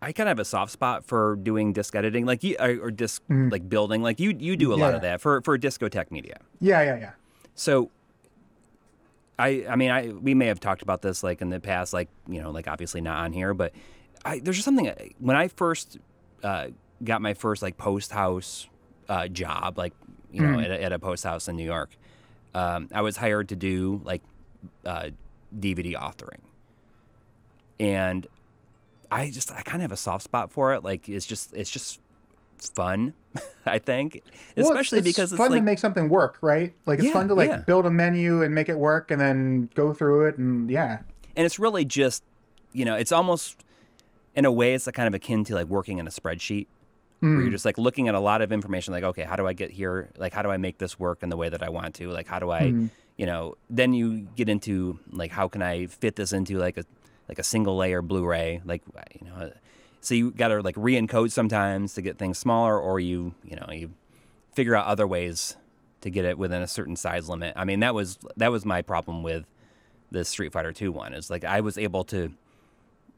I, 0.00 0.12
kind 0.12 0.28
of 0.28 0.32
have 0.32 0.38
a 0.38 0.44
soft 0.44 0.72
spot 0.72 1.04
for 1.04 1.36
doing 1.36 1.72
disc 1.72 1.94
editing, 1.94 2.24
like 2.26 2.44
you, 2.44 2.56
or, 2.58 2.90
disc 2.90 3.22
like 3.28 3.68
building, 3.68 4.02
like 4.02 4.20
you 4.20 4.34
you 4.38 4.56
do 4.56 4.72
a 4.72 4.76
lot 4.76 4.94
of 4.94 5.00
Mm. 5.00 5.02
That 5.02 5.20
for 5.20 5.40
for 5.42 5.58
Discotek 5.58 6.10
Media. 6.10 6.38
yeah, 6.60 6.82
yeah, 6.82 6.96
yeah. 6.96 7.10
So, 7.54 7.90
I 9.38 9.66
I 9.68 9.76
mean, 9.76 9.90
I 9.90 10.08
we 10.08 10.34
may 10.34 10.46
have 10.46 10.60
talked 10.60 10.82
about 10.82 11.02
this 11.02 11.22
like 11.22 11.40
in 11.40 11.50
the 11.50 11.60
past, 11.60 11.92
like 11.92 12.08
you 12.28 12.40
know, 12.42 12.50
like 12.50 12.68
obviously 12.68 13.00
not 13.00 13.18
on 13.18 13.32
here, 13.32 13.54
but 13.54 13.72
I, 14.24 14.40
there's 14.40 14.56
just 14.56 14.64
something 14.64 14.92
when 15.18 15.36
I 15.36 15.48
first 15.48 15.98
uh, 16.42 16.68
got 17.02 17.22
my 17.22 17.34
first 17.34 17.62
like 17.62 17.76
post 17.76 18.12
house 18.12 18.66
uh, 19.08 19.28
job, 19.28 19.78
like 19.78 19.94
you 20.30 20.42
know, 20.42 20.60
at, 20.60 20.70
a, 20.70 20.82
at 20.82 20.92
a 20.92 20.98
post 20.98 21.24
house 21.24 21.48
in 21.48 21.56
New 21.56 21.64
York. 21.64 21.90
Um, 22.54 22.88
I 22.92 23.02
was 23.02 23.16
hired 23.16 23.48
to 23.50 23.56
do 23.56 24.00
like 24.04 24.22
uh, 24.84 25.10
DVD 25.58 25.94
authoring, 25.94 26.40
and 27.78 28.26
I 29.10 29.30
just 29.30 29.50
I 29.52 29.62
kind 29.62 29.76
of 29.76 29.82
have 29.82 29.92
a 29.92 29.96
soft 29.96 30.24
spot 30.24 30.50
for 30.52 30.74
it. 30.74 30.82
Like 30.84 31.08
it's 31.08 31.26
just 31.26 31.54
it's 31.54 31.70
just 31.70 32.00
fun, 32.74 33.14
I 33.66 33.78
think, 33.78 34.20
Well, 34.56 34.66
especially 34.70 34.98
it's 34.98 35.06
because 35.06 35.32
it's 35.32 35.38
fun 35.38 35.50
like 35.52 35.60
to 35.60 35.64
make 35.64 35.78
something 35.78 36.08
work, 36.08 36.38
right? 36.42 36.74
Like 36.86 36.98
it's 36.98 37.06
Yeah, 37.06 37.12
fun 37.12 37.28
to 37.28 37.34
like 37.34 37.50
yeah. 37.50 37.58
build 37.58 37.86
a 37.86 37.90
menu 37.90 38.42
and 38.42 38.54
make 38.54 38.68
it 38.68 38.78
work, 38.78 39.10
and 39.10 39.20
then 39.20 39.70
go 39.74 39.92
through 39.94 40.26
it, 40.26 40.38
and 40.38 40.68
yeah, 40.70 40.98
and 41.36 41.46
it's 41.46 41.58
really 41.58 41.84
just 41.84 42.22
you 42.72 42.84
know 42.84 42.94
it's 42.96 43.12
almost 43.12 43.64
in 44.34 44.44
a 44.44 44.52
way 44.52 44.74
it's 44.74 44.86
like 44.86 44.94
kind 44.94 45.08
of 45.08 45.14
akin 45.14 45.44
to 45.44 45.54
like 45.54 45.66
working 45.66 45.98
in 45.98 46.06
a 46.06 46.10
spreadsheet 46.10 46.66
where 47.20 47.30
Mm. 47.32 47.42
you're 47.42 47.50
just 47.50 47.64
like 47.64 47.78
looking 47.78 48.06
at 48.06 48.14
a 48.14 48.20
lot 48.20 48.42
of 48.42 48.52
information 48.52 48.92
like 48.94 49.02
okay 49.02 49.22
how 49.22 49.34
do 49.34 49.44
i 49.44 49.52
get 49.52 49.72
here 49.72 50.08
like 50.18 50.32
how 50.32 50.40
do 50.42 50.50
i 50.50 50.56
make 50.56 50.78
this 50.78 51.00
work 51.00 51.24
in 51.24 51.30
the 51.30 51.36
way 51.36 51.48
that 51.48 51.64
i 51.64 51.68
want 51.68 51.96
to 51.96 52.08
like 52.10 52.28
how 52.28 52.38
do 52.38 52.50
i 52.50 52.70
Mm. 52.70 52.90
you 53.16 53.26
know 53.26 53.56
then 53.68 53.92
you 53.92 54.20
get 54.36 54.48
into 54.48 55.00
like 55.10 55.32
how 55.32 55.48
can 55.48 55.60
i 55.60 55.86
fit 55.86 56.14
this 56.14 56.32
into 56.32 56.58
like 56.58 56.76
a 56.76 56.84
like 57.28 57.38
a 57.38 57.42
single 57.42 57.76
layer 57.76 58.02
blu-ray 58.02 58.60
like 58.64 58.82
you 59.20 59.26
know 59.26 59.52
so 60.00 60.14
you 60.14 60.30
got 60.30 60.48
to 60.48 60.60
like 60.62 60.74
re-encode 60.76 61.30
sometimes 61.30 61.94
to 61.94 62.02
get 62.02 62.18
things 62.18 62.38
smaller 62.38 62.78
or 62.80 63.00
you 63.00 63.34
you 63.44 63.56
know 63.56 63.66
you 63.70 63.90
figure 64.54 64.74
out 64.74 64.86
other 64.86 65.06
ways 65.06 65.56
to 66.00 66.10
get 66.10 66.24
it 66.24 66.38
within 66.38 66.62
a 66.62 66.66
certain 66.66 66.96
size 66.96 67.28
limit. 67.28 67.52
I 67.56 67.64
mean 67.64 67.80
that 67.80 67.94
was 67.94 68.18
that 68.36 68.50
was 68.50 68.64
my 68.64 68.82
problem 68.82 69.22
with 69.22 69.44
the 70.10 70.24
street 70.24 70.52
fighter 70.52 70.72
2 70.72 70.90
one 70.90 71.12
is 71.12 71.28
like 71.28 71.44
i 71.44 71.60
was 71.60 71.76
able 71.76 72.02
to 72.02 72.32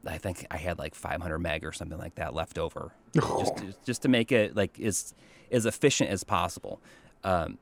i 0.05 0.17
think 0.17 0.45
i 0.51 0.57
had 0.57 0.77
like 0.77 0.93
500 0.93 1.39
meg 1.39 1.63
or 1.63 1.71
something 1.71 1.97
like 1.97 2.15
that 2.15 2.33
left 2.33 2.57
over. 2.57 2.91
Just 3.13 3.57
to, 3.57 3.73
just 3.85 4.01
to 4.03 4.09
make 4.09 4.31
it 4.31 4.55
like 4.55 4.79
as 4.79 5.13
as 5.51 5.65
efficient 5.65 6.09
as 6.09 6.23
possible. 6.23 6.81
Um, 7.23 7.57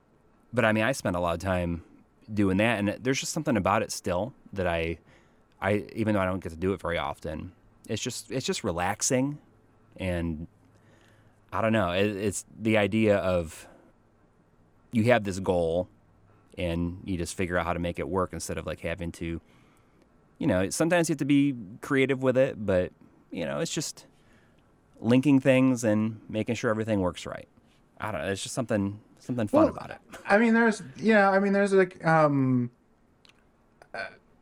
but 0.54 0.66
i 0.66 0.72
mean 0.72 0.84
i 0.84 0.92
spent 0.92 1.16
a 1.16 1.20
lot 1.20 1.34
of 1.34 1.40
time 1.40 1.84
doing 2.34 2.58
that 2.58 2.80
and 2.80 2.98
there's 3.04 3.20
just 3.20 3.34
something 3.34 3.58
about 3.58 3.82
it 3.82 3.92
still 3.92 4.34
that 4.54 4.68
i 4.68 4.98
i 5.62 5.86
even 5.96 6.14
though 6.14 6.22
i 6.22 6.26
don't 6.26 6.42
get 6.44 6.50
to 6.52 6.58
do 6.58 6.74
it 6.74 6.82
very 6.82 6.98
often 6.98 7.52
it's 7.88 8.02
just 8.02 8.32
it's 8.32 8.46
just 8.46 8.64
relaxing 8.64 9.38
and 9.98 10.48
i 11.52 11.62
don't 11.62 11.74
know 11.74 11.92
it, 11.92 12.08
it's 12.08 12.46
the 12.60 12.78
idea 12.78 13.18
of 13.18 13.68
you 14.92 15.04
have 15.06 15.24
this 15.24 15.40
goal 15.40 15.88
and 16.58 17.02
you 17.06 17.18
just 17.18 17.36
figure 17.36 17.58
out 17.58 17.66
how 17.66 17.74
to 17.74 17.80
make 17.80 18.00
it 18.00 18.08
work 18.08 18.34
instead 18.34 18.58
of 18.58 18.66
like 18.66 18.80
having 18.82 19.12
to 19.12 19.40
you 20.38 20.48
know 20.48 20.70
sometimes 20.70 21.10
you 21.10 21.14
have 21.14 21.20
to 21.20 21.26
be 21.26 21.54
creative 21.82 22.22
with 22.24 22.38
it 22.38 22.66
but 22.66 22.92
you 23.32 23.46
know 23.46 23.60
it's 23.60 23.74
just 23.74 24.06
linking 25.02 25.40
things 25.40 25.84
and 25.84 26.20
making 26.28 26.56
sure 26.56 26.70
everything 26.70 27.00
works 27.00 27.26
right. 27.26 27.48
I 28.02 28.12
don't 28.12 28.22
know 28.22 28.28
it's 28.28 28.44
just 28.44 28.56
something 28.56 29.00
something 29.20 29.48
fun 29.48 29.62
Well, 29.66 29.70
about 29.70 29.92
it. 29.92 29.98
I 30.26 30.38
mean, 30.38 30.54
there's 30.54 30.82
yeah, 30.98 31.30
I 31.30 31.40
mean, 31.40 31.54
there's 31.54 31.74
like 31.74 32.06
um, 32.06 32.72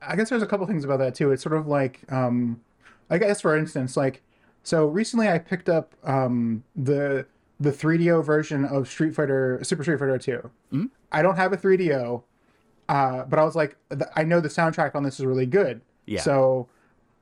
I 0.02 0.16
guess 0.16 0.30
there's 0.30 0.44
a 0.44 0.48
couple 0.48 0.66
things 0.68 0.84
about 0.84 1.00
that 1.00 1.16
too. 1.16 1.32
It's 1.32 1.44
sort 1.44 1.56
of 1.56 1.68
like 1.68 2.02
um, 2.12 2.62
I 3.10 3.18
guess 3.18 3.42
for 3.42 3.58
instance, 3.58 3.98
like 3.98 4.22
so 4.64 4.86
recently 4.88 5.28
I 5.30 5.40
picked 5.40 5.70
up 5.70 5.94
um 6.04 6.64
the 6.76 7.26
the 7.60 7.72
3DO 7.72 8.24
version 8.24 8.66
of 8.66 8.88
Street 8.88 9.16
Fighter 9.16 9.60
Super 9.64 9.84
Street 9.84 10.00
Fighter 10.00 10.18
2. 10.18 10.32
Mm-hmm. 10.32 10.86
I 11.12 11.22
don't 11.22 11.36
have 11.36 11.54
a 11.54 11.58
3DO, 11.58 12.22
uh, 12.90 13.24
but 13.24 13.40
I 13.40 13.44
was 13.44 13.56
like, 13.56 13.78
I 14.16 14.24
know 14.24 14.40
the 14.40 14.50
soundtrack 14.50 14.96
on 14.96 15.04
this 15.04 15.20
is 15.20 15.26
really 15.26 15.46
good. 15.46 15.82
Yeah. 16.06 16.22
So, 16.22 16.68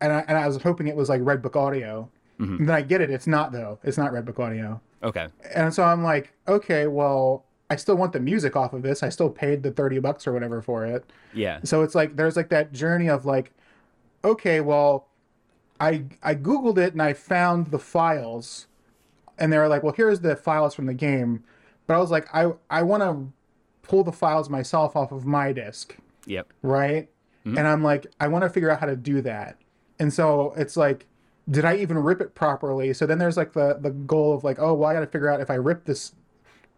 and 0.02 0.12
I, 0.12 0.26
and 0.28 0.38
I 0.38 0.46
was 0.48 0.62
hoping 0.62 0.88
it 0.88 0.96
was 0.96 1.10
like 1.10 1.22
Redbook 1.22 1.56
Audio. 1.56 2.10
Mm-hmm. 2.40 2.58
And 2.58 2.70
then 2.70 2.76
I 2.76 2.82
get 2.82 3.02
it. 3.02 3.10
It's 3.10 3.28
not 3.28 3.52
though. 3.52 3.80
It's 3.84 3.98
not 3.98 4.12
Redbook 4.12 4.40
Audio. 4.40 4.82
okay 5.04 5.28
And 5.56 5.74
so 5.74 5.84
I'm 5.84 6.04
like, 6.04 6.34
okay, 6.48 6.88
well, 6.88 7.45
I 7.70 7.76
still 7.78 7.96
want 7.96 8.14
the 8.14 8.20
music 8.20 8.56
off 8.56 8.74
of 8.74 8.84
this. 8.84 9.02
I 9.02 9.10
still 9.10 9.30
paid 9.30 9.64
the 9.64 9.72
30 9.72 10.00
bucks 10.00 10.28
or 10.28 10.34
whatever 10.34 10.62
for 10.62 10.86
it. 10.86 11.04
yeah 11.34 11.60
So 11.64 11.82
it's 11.82 11.96
like 11.96 12.16
there's 12.16 12.36
like 12.36 12.50
that 12.50 12.72
journey 12.74 13.10
of 13.10 13.26
like, 13.26 13.52
okay, 14.24 14.62
well, 14.62 15.08
I 15.80 16.06
I 16.24 16.36
googled 16.36 16.78
it 16.78 16.94
and 16.94 17.02
I 17.02 17.14
found 17.14 17.68
the 17.68 17.80
files, 17.80 18.68
and 19.38 19.52
they 19.52 19.58
were 19.58 19.68
like, 19.68 19.84
well, 19.84 19.94
here's 19.96 20.22
the 20.22 20.36
files 20.36 20.74
from 20.74 20.86
the 20.86 20.94
game, 20.94 21.44
but 21.88 21.96
I 21.96 22.00
was 22.00 22.12
like, 22.12 22.28
I 22.34 22.52
I 22.70 22.84
want 22.84 23.04
to 23.04 23.32
pull 23.82 24.04
the 24.04 24.12
files 24.12 24.50
myself 24.50 24.96
off 24.96 25.12
of 25.12 25.26
my 25.26 25.52
disk, 25.52 25.98
yep 26.26 26.48
right? 26.62 27.10
Mm-hmm. 27.46 27.58
And 27.58 27.68
I'm 27.68 27.84
like, 27.84 28.08
I 28.20 28.28
want 28.28 28.44
to 28.44 28.50
figure 28.50 28.70
out 28.70 28.80
how 28.80 28.88
to 28.88 28.96
do 28.96 29.22
that, 29.22 29.58
and 30.00 30.14
so 30.14 30.54
it's 30.56 30.78
like. 30.78 31.08
Did 31.48 31.64
I 31.64 31.76
even 31.76 32.00
rip 32.00 32.22
it 32.22 32.34
properly? 32.34 32.92
So 32.92 33.06
then 33.06 33.20
there's 33.20 33.38
like 33.38 33.54
the 33.54 33.78
the 33.80 33.92
goal 33.92 34.34
of 34.34 34.44
like, 34.44 34.58
oh, 34.58 34.74
well, 34.74 34.90
I 34.90 34.96
got 34.96 35.02
to 35.02 35.06
figure 35.06 35.30
out 35.30 35.42
if 35.42 35.52
I 35.52 35.54
rip 35.54 35.86
this 35.86 36.14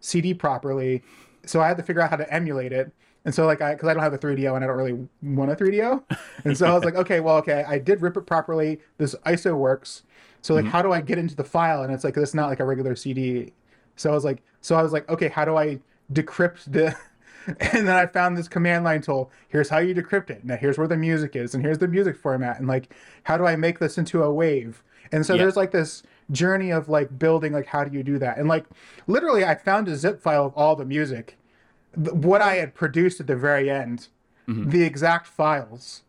CD 0.00 0.34
properly. 0.34 1.02
So 1.46 1.60
I 1.60 1.68
had 1.68 1.76
to 1.76 1.82
figure 1.82 2.02
out 2.02 2.10
how 2.10 2.16
to 2.16 2.32
emulate 2.32 2.72
it. 2.72 2.92
And 3.24 3.34
so 3.34 3.46
like 3.46 3.60
I 3.60 3.74
because 3.74 3.88
I 3.88 3.94
don't 3.94 4.02
have 4.02 4.14
a 4.14 4.18
3DO 4.18 4.54
and 4.54 4.64
I 4.64 4.66
don't 4.66 4.76
really 4.76 5.08
want 5.22 5.50
a 5.50 5.56
3DO. 5.56 6.02
And 6.44 6.56
so 6.56 6.66
I 6.66 6.74
was 6.74 6.84
like, 6.84 6.94
okay, 7.02 7.20
well, 7.20 7.36
okay, 7.38 7.64
I 7.66 7.78
did 7.78 8.00
rip 8.00 8.16
it 8.16 8.26
properly. 8.26 8.80
This 8.96 9.14
ISO 9.26 9.56
works. 9.56 10.04
So 10.40 10.54
like 10.54 10.64
mm-hmm. 10.64 10.70
how 10.70 10.82
do 10.82 10.92
I 10.92 11.00
get 11.00 11.18
into 11.18 11.34
the 11.34 11.44
file? 11.44 11.82
And 11.82 11.92
it's 11.92 12.04
like 12.04 12.16
it's 12.16 12.34
not 12.34 12.48
like 12.48 12.60
a 12.60 12.64
regular 12.64 12.96
CD. 12.96 13.52
So 13.96 14.10
I 14.10 14.14
was 14.14 14.24
like, 14.24 14.42
so 14.60 14.76
I 14.76 14.82
was 14.82 14.92
like, 14.92 15.08
okay, 15.08 15.28
how 15.28 15.44
do 15.44 15.56
I 15.56 15.80
decrypt 16.12 16.72
the 16.72 16.96
and 17.60 17.88
then 17.88 17.96
I 17.96 18.06
found 18.06 18.36
this 18.36 18.46
command 18.46 18.84
line 18.84 19.00
tool. 19.00 19.30
Here's 19.48 19.70
how 19.70 19.78
you 19.78 19.94
decrypt 19.94 20.28
it. 20.28 20.44
Now 20.44 20.56
here's 20.56 20.76
where 20.76 20.86
the 20.86 20.96
music 20.96 21.34
is, 21.34 21.54
and 21.54 21.64
here's 21.64 21.78
the 21.78 21.88
music 21.88 22.16
format. 22.16 22.58
And 22.58 22.68
like, 22.68 22.94
how 23.22 23.38
do 23.38 23.46
I 23.46 23.56
make 23.56 23.78
this 23.78 23.96
into 23.96 24.22
a 24.22 24.32
wave? 24.32 24.82
And 25.12 25.24
so 25.24 25.36
there's 25.38 25.56
like 25.56 25.70
this 25.70 26.02
journey 26.30 26.70
of 26.70 26.88
like 26.88 27.18
building 27.18 27.52
like 27.52 27.66
how 27.66 27.84
do 27.84 27.96
you 27.96 28.02
do 28.02 28.18
that? 28.18 28.38
And 28.38 28.48
like 28.48 28.64
literally, 29.06 29.44
I 29.44 29.54
found 29.54 29.88
a 29.88 29.96
zip 29.96 30.20
file 30.20 30.46
of 30.46 30.54
all 30.54 30.76
the 30.76 30.84
music, 30.84 31.36
what 31.94 32.40
I 32.42 32.56
had 32.56 32.74
produced 32.74 33.20
at 33.20 33.26
the 33.26 33.36
very 33.36 33.70
end, 33.70 34.08
the 34.46 34.82
exact 34.82 35.26
files. 35.26 36.02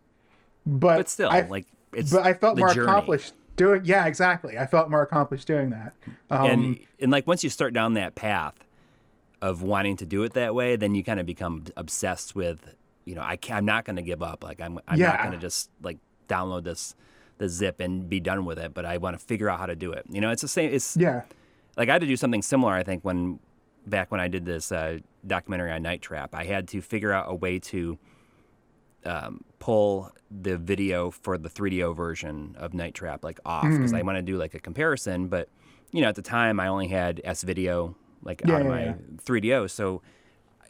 But, 0.66 0.98
but 0.98 1.10
still 1.10 1.30
I, 1.30 1.42
like 1.42 1.66
it's 1.94 2.12
but 2.12 2.26
I 2.26 2.34
felt 2.34 2.58
more 2.58 2.74
journey. 2.74 2.88
accomplished 2.88 3.34
doing. 3.56 3.82
Yeah, 3.84 4.06
exactly. 4.06 4.58
I 4.58 4.66
felt 4.66 4.90
more 4.90 5.02
accomplished 5.02 5.48
doing 5.48 5.70
that. 5.72 5.94
Um, 6.30 6.46
and 6.50 6.80
and 7.00 7.12
like 7.12 7.28
once 7.28 7.44
you 7.44 7.50
start 7.50 7.74
down 7.74 7.94
that 7.96 8.16
path 8.16 8.56
of 9.42 9.62
wanting 9.62 9.98
to 9.98 10.06
do 10.06 10.24
it 10.24 10.34
that 10.34 10.54
way, 10.54 10.76
then 10.76 10.96
you 10.96 11.04
kind 11.04 11.20
of 11.20 11.26
become 11.26 11.66
obsessed 11.78 12.36
with, 12.36 12.76
you 13.06 13.16
know, 13.16 13.22
I 13.22 13.38
I'm 13.50 13.66
not 13.66 13.86
going 13.86 13.96
to 13.96 14.02
give 14.02 14.22
up. 14.22 14.44
Like 14.44 14.62
I'm, 14.62 14.80
I'm 14.88 15.00
not 15.00 15.20
going 15.20 15.32
to 15.32 15.38
just 15.38 15.70
like 15.82 15.98
download 16.28 16.64
this, 16.64 16.96
the 17.40 17.50
zip 17.50 17.80
and 17.80 18.08
be 18.08 18.20
done 18.20 18.46
with 18.46 18.60
it. 18.60 18.74
But 18.74 18.86
I 18.86 18.98
want 18.98 19.20
to 19.20 19.26
figure 19.26 19.50
out 19.50 19.60
how 19.60 19.66
to 19.66 19.76
do 19.76 19.92
it. 19.92 20.06
You 20.10 20.22
know, 20.22 20.30
it's 20.30 20.44
the 20.44 20.48
same. 20.48 20.72
It's 20.72 20.96
yeah. 20.96 21.24
like 21.76 21.90
I 21.90 21.94
had 21.94 22.02
to 22.02 22.08
do 22.08 22.16
something 22.16 22.44
similar. 22.44 22.74
I 22.74 22.84
think 22.84 23.04
when 23.04 23.40
back 23.88 24.12
when 24.12 24.20
I 24.20 24.28
did 24.28 24.46
this 24.46 24.72
uh, 24.72 25.00
documentary 25.26 25.72
on 25.72 25.82
Night 25.82 26.02
Trap, 26.02 26.36
I 26.36 26.44
had 26.44 26.68
to 26.70 26.82
figure 26.82 27.12
out 27.12 27.26
a 27.28 27.34
way 27.36 27.58
to 27.60 27.98
um, 29.06 29.44
pull 29.60 30.12
the 30.30 30.58
video 30.58 31.10
for 31.10 31.38
the 31.38 31.50
3DO 31.50 31.96
version 31.96 32.56
of 32.60 32.74
Night 32.74 32.94
Trap 32.94 33.24
like 33.24 33.40
off 33.46 33.64
because 33.64 33.94
I 33.94 34.02
want 34.04 34.18
to 34.18 34.22
do 34.22 34.38
like 34.38 34.54
a 34.54 34.60
comparison. 34.60 35.28
But 35.28 35.50
you 35.92 36.02
know, 36.02 36.10
at 36.10 36.16
the 36.16 36.22
time 36.22 36.60
I 36.60 36.68
only 36.68 36.88
had 36.88 37.22
S 37.24 37.42
video 37.44 37.96
like 38.22 38.42
Yeah, 38.46 38.56
out 38.56 38.62
of 38.62 38.68
yeah, 38.68 38.74
my 38.74 38.84
yeah. 38.84 38.94
3DO, 39.24 39.70
so 39.72 40.02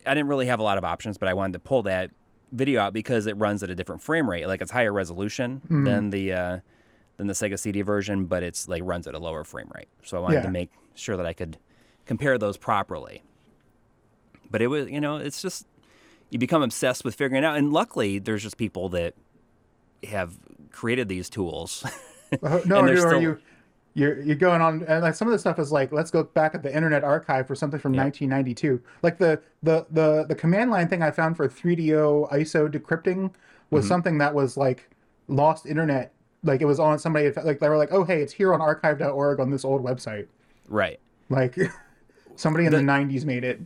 I 0.05 0.13
didn't 0.13 0.29
really 0.29 0.45
have 0.45 0.59
a 0.59 0.63
lot 0.63 0.77
of 0.77 0.85
options. 0.85 1.17
But 1.17 1.29
I 1.29 1.33
wanted 1.33 1.53
to 1.53 1.59
pull 1.59 1.83
that 1.83 2.11
video 2.51 2.81
out 2.81 2.93
because 2.93 3.27
it 3.27 3.37
runs 3.37 3.61
at 3.63 3.69
a 3.69 3.75
different 3.75 4.01
frame 4.01 4.29
rate, 4.29 4.47
like 4.47 4.61
it's 4.61 4.71
higher 4.71 4.91
resolution 4.93 5.61
Mm-hmm. 5.65 5.83
than 5.83 6.09
the 6.09 6.33
uh, 6.33 6.59
than 7.17 7.27
the 7.27 7.33
Sega 7.33 7.59
CD 7.59 7.81
version, 7.81 8.25
but 8.25 8.43
it's 8.43 8.67
like 8.67 8.81
runs 8.85 9.05
at 9.07 9.13
a 9.15 9.19
lower 9.19 9.43
frame 9.43 9.69
rate. 9.75 9.87
So 10.03 10.17
I 10.17 10.19
wanted 10.21 10.35
Yeah. 10.35 10.41
to 10.43 10.49
make 10.49 10.71
sure 10.95 11.17
that 11.17 11.25
I 11.25 11.33
could 11.33 11.57
compare 12.05 12.37
those 12.37 12.57
properly. 12.57 13.23
But 14.51 14.61
it 14.61 14.67
was, 14.67 14.89
you 14.89 14.99
know, 15.01 15.17
it's 15.17 15.41
just 15.41 15.67
you 16.29 16.39
become 16.39 16.61
obsessed 16.63 17.03
with 17.03 17.15
figuring 17.15 17.43
it 17.43 17.45
out. 17.45 17.57
And 17.57 17.71
luckily, 17.71 18.19
there's 18.19 18.43
just 18.43 18.57
people 18.57 18.89
that 18.89 19.13
have 20.07 20.37
created 20.71 21.07
these 21.09 21.29
tools. 21.29 21.83
Uh, 22.31 22.61
no, 22.65 22.79
And 22.79 22.87
they're 22.89 23.07
are 23.07 23.21
you 23.21 23.39
you're 23.99 24.21
you're 24.21 24.35
going 24.35 24.61
on 24.61 24.83
and 24.87 25.03
like 25.03 25.13
some 25.13 25.27
of 25.27 25.31
the 25.33 25.37
stuff 25.39 25.59
is 25.59 25.71
like 25.71 25.91
let's 25.91 26.09
go 26.09 26.23
back 26.23 26.55
at 26.55 26.63
the 26.63 26.73
Internet 26.75 27.03
Archive 27.03 27.45
for 27.47 27.53
something 27.55 27.79
from 27.79 27.93
1992. 27.93 28.81
Like 29.03 29.17
the 29.17 29.41
the 29.61 29.85
the 29.91 30.25
the 30.27 30.35
command 30.35 30.71
line 30.71 30.87
thing 30.87 31.01
I 31.03 31.11
found 31.11 31.35
for 31.37 31.47
3DO 31.47 32.31
ISO 32.31 32.67
decrypting 32.71 33.31
was 33.69 33.83
Mm-hmm. 33.83 33.87
something 33.89 34.17
that 34.19 34.33
was 34.33 34.57
like 34.57 34.89
lost 35.27 35.65
internet. 35.65 36.13
Like 36.43 36.61
it 36.61 36.65
was 36.65 36.79
on 36.79 36.97
somebody 36.97 37.29
like 37.31 37.59
they 37.59 37.69
were 37.69 37.77
like, 37.77 37.91
oh 37.91 38.03
hey, 38.03 38.21
it's 38.21 38.33
here 38.33 38.53
on 38.53 38.61
archive.org 38.61 39.39
on 39.39 39.51
this 39.51 39.63
old 39.65 39.83
website. 39.83 40.27
right. 40.67 40.99
Like 41.29 41.55
Somebody 42.35 42.65
in 42.65 42.71
the, 42.71 42.77
the 42.77 42.83
90s 42.83 43.25
made 43.25 43.43
it. 43.43 43.59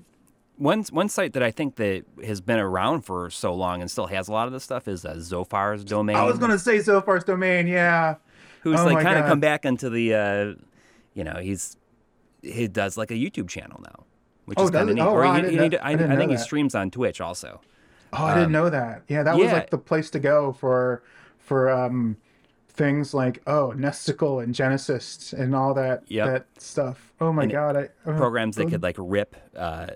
One 0.58 0.84
one 0.92 1.10
site 1.10 1.34
that 1.34 1.44
I 1.44 1.52
think 1.52 1.76
that 1.76 2.04
has 2.26 2.42
been 2.42 2.60
around 2.60 3.02
for 3.02 3.30
so 3.30 3.54
long 3.54 3.82
and 3.82 3.90
still 3.90 4.08
has 4.08 4.28
a 4.28 4.32
lot 4.32 4.48
of 4.48 4.54
this 4.54 4.64
stuff 4.64 4.88
is 4.88 5.04
uh, 5.06 5.14
Zophar's 5.16 5.84
domain. 5.84 6.16
I 6.16 6.24
was 6.24 6.38
gonna 6.38 6.60
say 6.60 6.78
Zophar's 6.78 7.24
domain, 7.24 7.68
yeah. 7.68 8.16
Who's 8.64 8.80
oh 8.80 8.86
like 8.86 9.04
kind 9.04 9.20
of 9.20 9.26
come 9.26 9.40
back 9.40 9.66
into 9.66 9.90
the, 9.90 10.14
uh, 10.14 10.54
you 11.14 11.24
know, 11.24 11.40
he's 11.42 11.78
he 12.42 12.68
does 12.68 12.98
like 12.98 13.12
a 13.12 13.16
YouTube 13.16 13.50
channel 13.50 13.82
now, 13.84 14.06
which 14.46 14.58
oh, 14.58 14.66
is 14.66 14.72
kind 14.72 14.90
of 14.90 14.96
neat. 14.96 15.02
Oh, 15.02 15.12
or 15.12 15.24
he, 15.24 15.30
I, 15.30 15.50
he, 15.50 15.58
he, 15.58 15.78
I, 15.78 15.92
I, 15.92 15.94
I 15.94 16.16
think 16.16 16.32
he 16.32 16.38
streams 16.38 16.76
on 16.76 16.92
Twitch 16.92 17.22
also. 17.22 17.62
Oh, 18.14 18.26
I 18.26 18.34
didn't 18.36 18.48
um, 18.48 18.52
know 18.52 18.70
that. 18.70 19.04
Yeah, 19.08 19.24
that 19.24 19.38
yeah. 19.38 19.44
was 19.44 19.54
like 19.54 19.70
the 19.70 19.78
place 19.78 20.10
to 20.12 20.20
go 20.20 20.54
for 20.54 21.04
for 21.40 21.70
um 21.70 22.18
things 22.70 23.14
like 23.14 23.42
oh 23.48 23.74
Nesticle 23.76 24.44
and 24.44 24.54
Genecyst 24.54 25.34
and 25.34 25.56
all 25.56 25.74
that 25.74 26.04
yep. 26.08 26.28
that 26.28 26.62
stuff. 26.62 27.14
Oh 27.20 27.32
my 27.32 27.44
and 27.44 27.52
god! 27.52 27.78
I, 27.78 27.90
uh, 28.10 28.18
programs 28.18 28.56
that 28.58 28.70
could 28.70 28.84
like 28.84 28.96
rip 29.00 29.36
uh, 29.56 29.88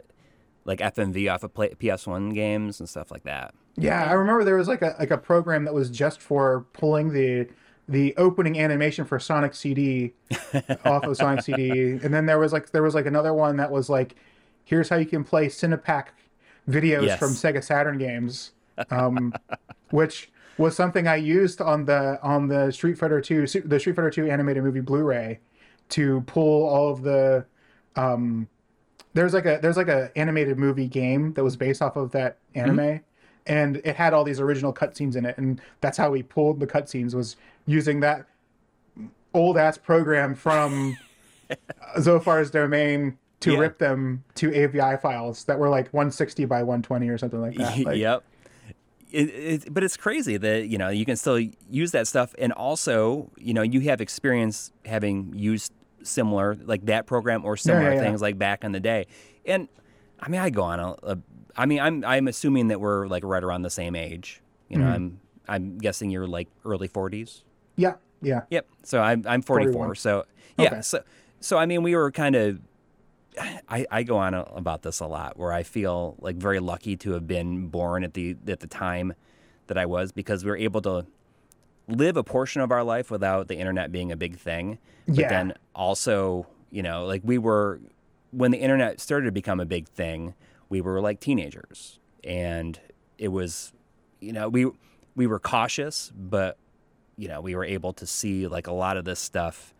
like 0.65 0.79
FMV 0.79 1.33
off 1.33 1.43
of 1.43 1.53
PS1 1.53 2.33
games 2.33 2.79
and 2.79 2.87
stuff 2.89 3.11
like 3.11 3.23
that. 3.23 3.53
Yeah, 3.75 4.03
I 4.03 4.13
remember 4.13 4.43
there 4.43 4.57
was 4.57 4.67
like 4.67 4.81
a 4.81 4.95
like 4.99 5.11
a 5.11 5.17
program 5.17 5.65
that 5.65 5.73
was 5.73 5.89
just 5.89 6.21
for 6.21 6.65
pulling 6.73 7.13
the 7.13 7.47
the 7.87 8.15
opening 8.17 8.59
animation 8.59 9.05
for 9.05 9.19
Sonic 9.19 9.55
CD 9.55 10.13
off 10.85 11.03
of 11.03 11.15
Sonic 11.17 11.43
CD, 11.43 11.91
and 11.91 12.13
then 12.13 12.25
there 12.25 12.39
was 12.39 12.53
like 12.53 12.71
there 12.71 12.83
was 12.83 12.95
like 12.95 13.05
another 13.05 13.33
one 13.33 13.57
that 13.57 13.71
was 13.71 13.89
like, 13.89 14.15
here's 14.65 14.89
how 14.89 14.97
you 14.97 15.05
can 15.05 15.23
play 15.23 15.47
Cinepak 15.47 16.07
videos 16.69 17.05
yes. 17.05 17.19
from 17.19 17.29
Sega 17.29 17.63
Saturn 17.63 17.97
games, 17.97 18.51
um, 18.89 19.33
which 19.91 20.29
was 20.57 20.75
something 20.75 21.07
I 21.07 21.15
used 21.15 21.61
on 21.61 21.85
the 21.85 22.19
on 22.21 22.47
the 22.47 22.71
Street 22.71 22.97
Fighter 22.97 23.21
Two 23.21 23.47
the 23.47 23.79
Street 23.79 23.95
Fighter 23.95 24.09
Two 24.09 24.29
animated 24.29 24.63
movie 24.63 24.81
Blu-ray 24.81 25.39
to 25.89 26.21
pull 26.21 26.67
all 26.67 26.91
of 26.91 27.01
the 27.01 27.45
um, 27.95 28.47
there's 29.13 29.33
like 29.33 29.45
a 29.45 29.59
there's 29.61 29.77
like 29.77 29.87
a 29.87 30.11
animated 30.15 30.57
movie 30.57 30.87
game 30.87 31.33
that 31.33 31.43
was 31.43 31.55
based 31.55 31.81
off 31.81 31.95
of 31.95 32.11
that 32.11 32.37
anime 32.55 32.77
mm-hmm. 32.77 33.03
And 33.47 33.77
it 33.77 33.95
had 33.95 34.13
all 34.13 34.23
these 34.23 34.39
original 34.39 34.73
cutscenes 34.73 35.15
in 35.15 35.25
it 35.25 35.37
and 35.37 35.61
that's 35.81 35.97
how 35.97 36.11
we 36.11 36.23
pulled 36.23 36.59
the 36.59 36.67
cutscenes 36.67 37.15
was 37.15 37.35
using 37.65 38.01
that 38.01 38.25
old 39.33 39.57
ass 39.57 39.77
program 39.77 40.35
from 40.35 40.97
Zophar's 41.97 42.51
domain 42.51 43.17
to 43.39 43.53
yeah. 43.53 43.59
rip 43.59 43.77
them 43.77 44.23
to 44.35 44.53
AVI 44.53 44.97
files 44.97 45.43
that 45.45 45.59
were 45.59 45.69
like 45.69 45.87
160 45.93 46.45
by 46.45 46.63
120 46.63 47.09
or 47.09 47.17
something 47.17 47.41
like 47.41 47.55
that. 47.55 47.77
Like, 47.85 47.97
yep. 47.97 48.23
It, 49.11 49.29
it, 49.29 49.73
but 49.73 49.83
it's 49.83 49.95
crazy 49.95 50.35
that 50.35 50.67
you 50.67 50.77
know 50.77 50.89
you 50.89 51.05
can 51.05 51.15
still 51.15 51.39
use 51.69 51.91
that 51.91 52.07
stuff, 52.07 52.35
and 52.37 52.51
also 52.51 53.31
you 53.37 53.53
know 53.53 53.61
you 53.61 53.79
have 53.81 54.01
experience 54.01 54.73
having 54.83 55.31
used 55.33 55.71
similar 56.03 56.57
like 56.65 56.85
that 56.87 57.05
program 57.05 57.45
or 57.45 57.55
similar 57.55 57.91
yeah, 57.91 57.95
yeah, 57.95 58.01
things 58.01 58.21
like 58.21 58.37
back 58.37 58.65
in 58.65 58.73
the 58.73 58.81
day. 58.81 59.07
And 59.45 59.69
I 60.19 60.27
mean, 60.27 60.41
I 60.41 60.49
go 60.49 60.63
on 60.63 60.81
a, 60.81 60.95
a 61.03 61.17
I 61.57 61.65
mean, 61.65 61.79
I'm 61.79 62.05
I'm 62.05 62.27
assuming 62.27 62.67
that 62.67 62.79
we're 62.79 63.07
like 63.07 63.23
right 63.23 63.43
around 63.43 63.63
the 63.63 63.69
same 63.69 63.95
age. 63.95 64.41
You 64.69 64.77
know, 64.77 64.85
mm-hmm. 64.85 64.93
I'm 64.93 65.19
I'm 65.47 65.77
guessing 65.77 66.09
you're 66.09 66.27
like 66.27 66.49
early 66.65 66.87
40s. 66.87 67.43
Yeah, 67.75 67.95
yeah. 68.21 68.41
Yep. 68.49 68.67
So 68.83 69.01
I'm 69.01 69.23
I'm 69.27 69.41
44. 69.41 69.73
41. 69.73 69.95
So 69.95 70.25
yeah. 70.57 70.65
Okay. 70.67 70.81
So 70.81 71.03
so 71.39 71.57
I 71.57 71.65
mean, 71.65 71.83
we 71.83 71.95
were 71.95 72.11
kind 72.11 72.35
of. 72.35 72.59
I, 73.69 73.85
I 73.91 74.01
go 74.01 74.17
on 74.17 74.33
about 74.33 74.81
this 74.81 74.99
a 74.99 75.05
lot, 75.05 75.37
where 75.37 75.53
I 75.53 75.61
feel 75.61 76.15
like 76.17 76.37
very 76.37 76.59
lucky 76.59 76.97
to 76.97 77.11
have 77.11 77.27
been 77.27 77.67
born 77.67 78.03
at 78.03 78.15
the 78.15 78.35
at 78.47 78.61
the 78.61 78.67
time 78.67 79.13
that 79.67 79.77
I 79.77 79.85
was 79.85 80.11
because 80.11 80.43
we 80.43 80.49
were 80.49 80.57
able 80.57 80.81
to 80.81 81.05
live 81.87 82.17
a 82.17 82.23
portion 82.23 82.61
of 82.61 82.71
our 82.71 82.83
life 82.83 83.11
without 83.11 83.47
the 83.47 83.55
internet 83.57 83.91
being 83.91 84.11
a 84.11 84.17
big 84.17 84.37
thing. 84.37 84.79
But 85.07 85.17
yeah. 85.17 85.29
then 85.29 85.53
also, 85.75 86.47
you 86.71 86.81
know, 86.81 87.05
like 87.05 87.21
we 87.23 87.37
were 87.37 87.79
when 88.31 88.51
the 88.51 88.57
internet 88.57 88.99
started 88.99 89.25
to 89.25 89.31
become 89.31 89.59
a 89.59 89.65
big 89.65 89.87
thing, 89.87 90.33
we 90.69 90.81
were 90.81 90.99
like 91.01 91.19
teenagers. 91.19 91.99
And 92.23 92.79
it 93.17 93.29
was, 93.29 93.73
you 94.19 94.33
know, 94.33 94.49
we 94.49 94.69
we 95.15 95.27
were 95.27 95.39
cautious, 95.39 96.11
but 96.15 96.57
you 97.17 97.27
know, 97.27 97.41
we 97.41 97.55
were 97.55 97.65
able 97.65 97.93
to 97.93 98.05
see 98.05 98.47
like 98.47 98.67
a 98.67 98.73
lot 98.73 98.97
of 98.97 99.05
this 99.05 99.19
stuff, 99.19 99.73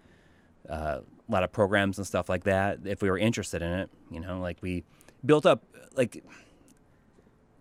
uh, 0.70 1.00
a 1.02 1.32
lot 1.32 1.44
of 1.44 1.52
programs 1.52 1.98
and 1.98 2.08
stuff 2.08 2.30
like 2.30 2.46
that. 2.46 2.80
If 2.86 3.02
we 3.02 3.10
were 3.10 3.18
interested 3.18 3.62
in 3.62 3.72
it, 3.72 3.90
you 4.12 4.20
know, 4.20 4.40
like 4.40 4.58
we 4.62 4.84
built 5.26 5.46
up 5.46 5.64
like 5.96 6.24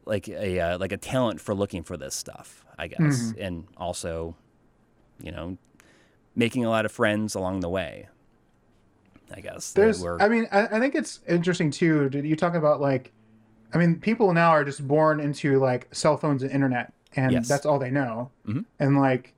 like 0.05 0.29
a 0.29 0.61
uh, 0.61 0.79
like 0.79 0.93
a 0.93 0.97
talent 0.97 1.41
for 1.41 1.55
looking 1.55 1.83
for 1.83 1.97
this 1.97 2.14
stuff, 2.14 2.64
I 2.79 2.87
guess, 2.89 3.01
mm-hmm. 3.01 3.43
and 3.43 3.64
also, 3.77 4.37
you 5.20 5.33
know, 5.33 5.59
making 6.35 6.64
a 6.64 6.70
lot 6.70 6.85
of 6.85 6.93
friends 6.93 7.35
along 7.35 7.61
the 7.61 7.68
way. 7.68 8.09
I 9.35 9.41
guess 9.41 9.72
there's. 9.72 10.05
I 10.05 10.29
mean, 10.29 10.47
I, 10.53 10.66
I 10.66 10.81
think 10.81 10.95
it's 10.95 11.20
interesting 11.27 11.70
too. 11.70 12.09
Did 12.09 12.24
you 12.24 12.37
talk 12.37 12.55
about 12.55 12.81
like, 12.81 13.12
I 13.75 13.79
mean, 13.79 14.01
people 14.01 14.33
now 14.33 14.51
are 14.51 14.64
just 14.64 14.87
born 14.87 15.21
into 15.21 15.59
like 15.59 15.89
cell 15.93 16.17
phones 16.17 16.43
and 16.43 16.51
internet, 16.53 16.93
and 17.14 17.33
yes. 17.33 17.49
that's 17.49 17.67
all 17.67 17.79
they 17.79 17.91
know. 17.91 18.31
Mm-hmm. 18.47 18.61
And 18.79 18.99
like, 18.99 19.35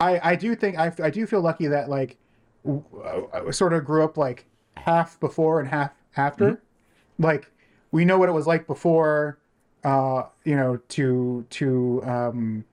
I 0.00 0.32
I 0.32 0.36
do 0.36 0.54
think 0.54 0.78
I 0.78 0.92
I 1.02 1.10
do 1.10 1.26
feel 1.26 1.40
lucky 1.40 1.66
that 1.68 1.88
like, 1.88 2.16
I 2.66 3.50
sort 3.50 3.72
of 3.72 3.84
grew 3.84 4.04
up 4.04 4.16
like 4.16 4.46
half 4.76 5.18
before 5.20 5.60
and 5.60 5.68
half 5.68 5.92
after. 6.16 6.52
Mm-hmm. 6.52 7.24
Like, 7.24 7.50
we 7.90 8.04
know 8.04 8.18
what 8.18 8.28
it 8.28 8.32
was 8.32 8.46
like 8.46 8.66
before 8.66 9.38
uh, 9.84 10.24
you 10.44 10.56
know, 10.56 10.78
to 10.88 11.44
to 11.50 12.02
um, 12.04 12.64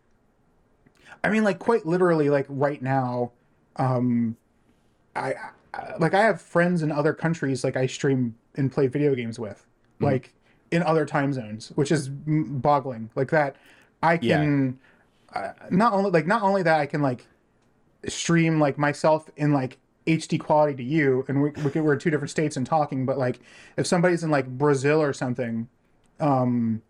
I 1.23 1.29
mean, 1.29 1.43
like 1.43 1.59
quite 1.59 1.85
literally, 1.85 2.29
like 2.29 2.45
right 2.49 2.81
now, 2.81 3.31
um, 3.77 4.37
I, 5.15 5.33
I 5.73 5.95
like 5.97 6.13
I 6.13 6.21
have 6.21 6.41
friends 6.41 6.83
in 6.83 6.91
other 6.91 7.13
countries, 7.13 7.63
like 7.63 7.75
I 7.75 7.87
stream 7.87 8.35
and 8.55 8.71
play 8.71 8.87
video 8.87 9.15
games 9.15 9.39
with, 9.39 9.65
mm-hmm. 9.95 10.05
like 10.05 10.33
in 10.71 10.83
other 10.83 11.05
time 11.05 11.33
zones, 11.33 11.69
which 11.75 11.91
is 11.91 12.09
boggling. 12.09 13.09
Like 13.15 13.31
that, 13.31 13.55
I 14.01 14.17
can 14.17 14.79
yeah. 15.33 15.41
uh, 15.41 15.53
not 15.69 15.93
only 15.93 16.11
like 16.11 16.27
not 16.27 16.41
only 16.41 16.63
that 16.63 16.79
I 16.79 16.85
can 16.85 17.01
like 17.01 17.27
stream 18.07 18.59
like 18.59 18.77
myself 18.77 19.29
in 19.35 19.53
like 19.53 19.77
HD 20.07 20.39
quality 20.39 20.75
to 20.75 20.83
you, 20.83 21.25
and 21.27 21.41
we, 21.41 21.49
we 21.51 21.81
we're 21.81 21.93
in 21.93 21.99
two 21.99 22.09
different 22.09 22.31
states 22.31 22.57
and 22.57 22.65
talking, 22.65 23.05
but 23.05 23.17
like 23.17 23.39
if 23.77 23.87
somebody's 23.87 24.23
in 24.23 24.31
like 24.31 24.47
Brazil 24.47 25.01
or 25.01 25.13
something, 25.13 25.67
um, 26.19 26.81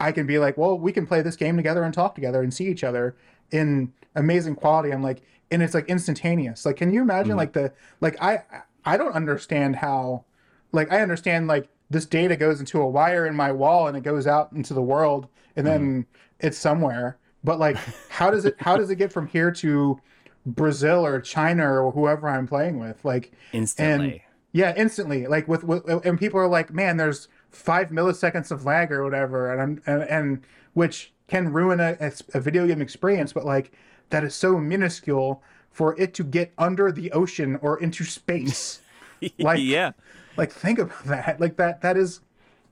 I 0.00 0.12
can 0.12 0.26
be 0.26 0.38
like, 0.38 0.56
well, 0.56 0.78
we 0.78 0.92
can 0.92 1.06
play 1.06 1.22
this 1.22 1.36
game 1.36 1.56
together 1.56 1.82
and 1.82 1.92
talk 1.92 2.14
together 2.14 2.42
and 2.42 2.52
see 2.52 2.66
each 2.68 2.84
other 2.84 3.16
in 3.50 3.92
amazing 4.14 4.54
quality. 4.54 4.92
I'm 4.92 5.02
like, 5.02 5.22
and 5.50 5.62
it's 5.62 5.74
like 5.74 5.88
instantaneous. 5.88 6.64
Like, 6.64 6.76
can 6.76 6.92
you 6.92 7.02
imagine 7.02 7.30
mm-hmm. 7.30 7.38
like 7.38 7.52
the 7.54 7.72
like 8.00 8.20
I 8.22 8.42
I 8.84 8.96
don't 8.96 9.12
understand 9.12 9.76
how 9.76 10.24
like 10.72 10.92
I 10.92 11.00
understand 11.00 11.46
like 11.46 11.68
this 11.90 12.06
data 12.06 12.36
goes 12.36 12.60
into 12.60 12.80
a 12.80 12.86
wire 12.86 13.26
in 13.26 13.34
my 13.34 13.52
wall 13.52 13.88
and 13.88 13.96
it 13.96 14.02
goes 14.02 14.26
out 14.26 14.52
into 14.52 14.74
the 14.74 14.82
world 14.82 15.28
and 15.56 15.66
then 15.66 15.80
mm-hmm. 15.80 16.46
it's 16.46 16.58
somewhere. 16.58 17.18
But 17.44 17.58
like, 17.58 17.76
how 18.08 18.30
does 18.30 18.44
it 18.44 18.56
how 18.58 18.76
does 18.76 18.90
it 18.90 18.96
get 18.96 19.12
from 19.12 19.26
here 19.26 19.50
to 19.52 20.00
Brazil 20.46 21.04
or 21.04 21.20
China 21.20 21.82
or 21.82 21.92
whoever 21.92 22.28
I'm 22.28 22.46
playing 22.46 22.78
with? 22.78 23.04
Like 23.04 23.32
instantly. 23.52 24.10
And, 24.10 24.20
yeah, 24.52 24.74
instantly. 24.76 25.26
Like 25.26 25.46
with, 25.48 25.64
with 25.64 25.86
and 26.04 26.18
people 26.18 26.40
are 26.40 26.48
like, 26.48 26.72
man, 26.72 26.96
there's 26.96 27.28
five 27.50 27.90
milliseconds 27.90 28.50
of 28.50 28.64
lag 28.64 28.92
or 28.92 29.04
whatever, 29.04 29.52
and 29.52 29.60
I'm, 29.60 29.82
and, 29.86 30.02
and 30.08 30.40
which 30.74 31.12
can 31.28 31.52
ruin 31.52 31.80
a, 31.80 32.12
a 32.34 32.40
video 32.40 32.66
game 32.66 32.80
experience, 32.80 33.32
but 33.32 33.44
like 33.44 33.72
that 34.10 34.24
is 34.24 34.34
so 34.34 34.58
minuscule 34.58 35.42
for 35.70 35.98
it 36.00 36.14
to 36.14 36.24
get 36.24 36.52
under 36.58 36.90
the 36.90 37.12
ocean 37.12 37.58
or 37.62 37.78
into 37.80 38.04
space. 38.04 38.80
like 39.38 39.60
yeah, 39.60 39.92
like 40.38 40.52
think 40.52 40.78
about 40.78 41.04
that. 41.06 41.40
Like 41.40 41.56
that 41.56 41.82
that 41.82 41.96
is 41.96 42.20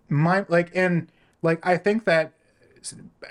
my 0.08 0.46
like 0.48 0.70
and 0.74 1.10
like 1.42 1.64
I 1.66 1.76
think 1.76 2.04
that 2.04 2.32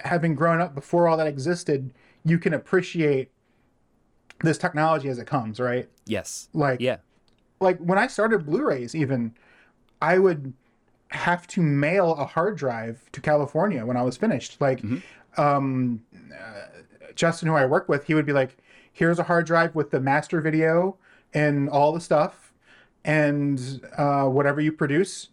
having 0.03 0.35
grown 0.35 0.59
up 0.59 0.75
before 0.75 1.07
all 1.07 1.17
that 1.17 1.27
existed, 1.27 1.93
you 2.23 2.37
can 2.37 2.53
appreciate 2.53 3.31
this 4.41 4.57
technology 4.57 5.07
as 5.07 5.17
it 5.17 5.25
comes, 5.25 5.59
right? 5.59 5.89
Yes. 6.05 6.49
Like 6.53 6.81
yeah. 6.81 6.97
Like 7.59 7.79
when 7.79 7.97
I 7.97 8.07
started 8.07 8.45
Blu-rays, 8.45 8.93
even 8.93 9.33
I 10.01 10.19
would 10.19 10.53
have 11.09 11.47
to 11.47 11.61
mail 11.61 12.11
a 12.13 12.25
hard 12.25 12.57
drive 12.57 13.09
to 13.13 13.21
California 13.21 13.85
when 13.85 13.95
I 13.95 14.01
was 14.01 14.17
finished. 14.17 14.59
Like, 14.59 14.81
mm-hmm. 14.81 15.41
um, 15.41 16.03
uh, 16.13 16.81
Justin, 17.15 17.47
who 17.47 17.55
I 17.55 17.65
work 17.65 17.87
with, 17.87 18.05
he 18.05 18.13
would 18.13 18.25
be 18.25 18.33
like, 18.33 18.57
"Here's 18.91 19.19
a 19.19 19.23
hard 19.23 19.45
drive 19.45 19.73
with 19.73 19.91
the 19.91 20.01
master 20.01 20.41
video 20.41 20.97
and 21.33 21.69
all 21.69 21.93
the 21.93 22.01
stuff, 22.01 22.44
and 23.05 23.81
uh, 23.97 24.25
whatever 24.25 24.59
you 24.59 24.73
produce." 24.73 25.29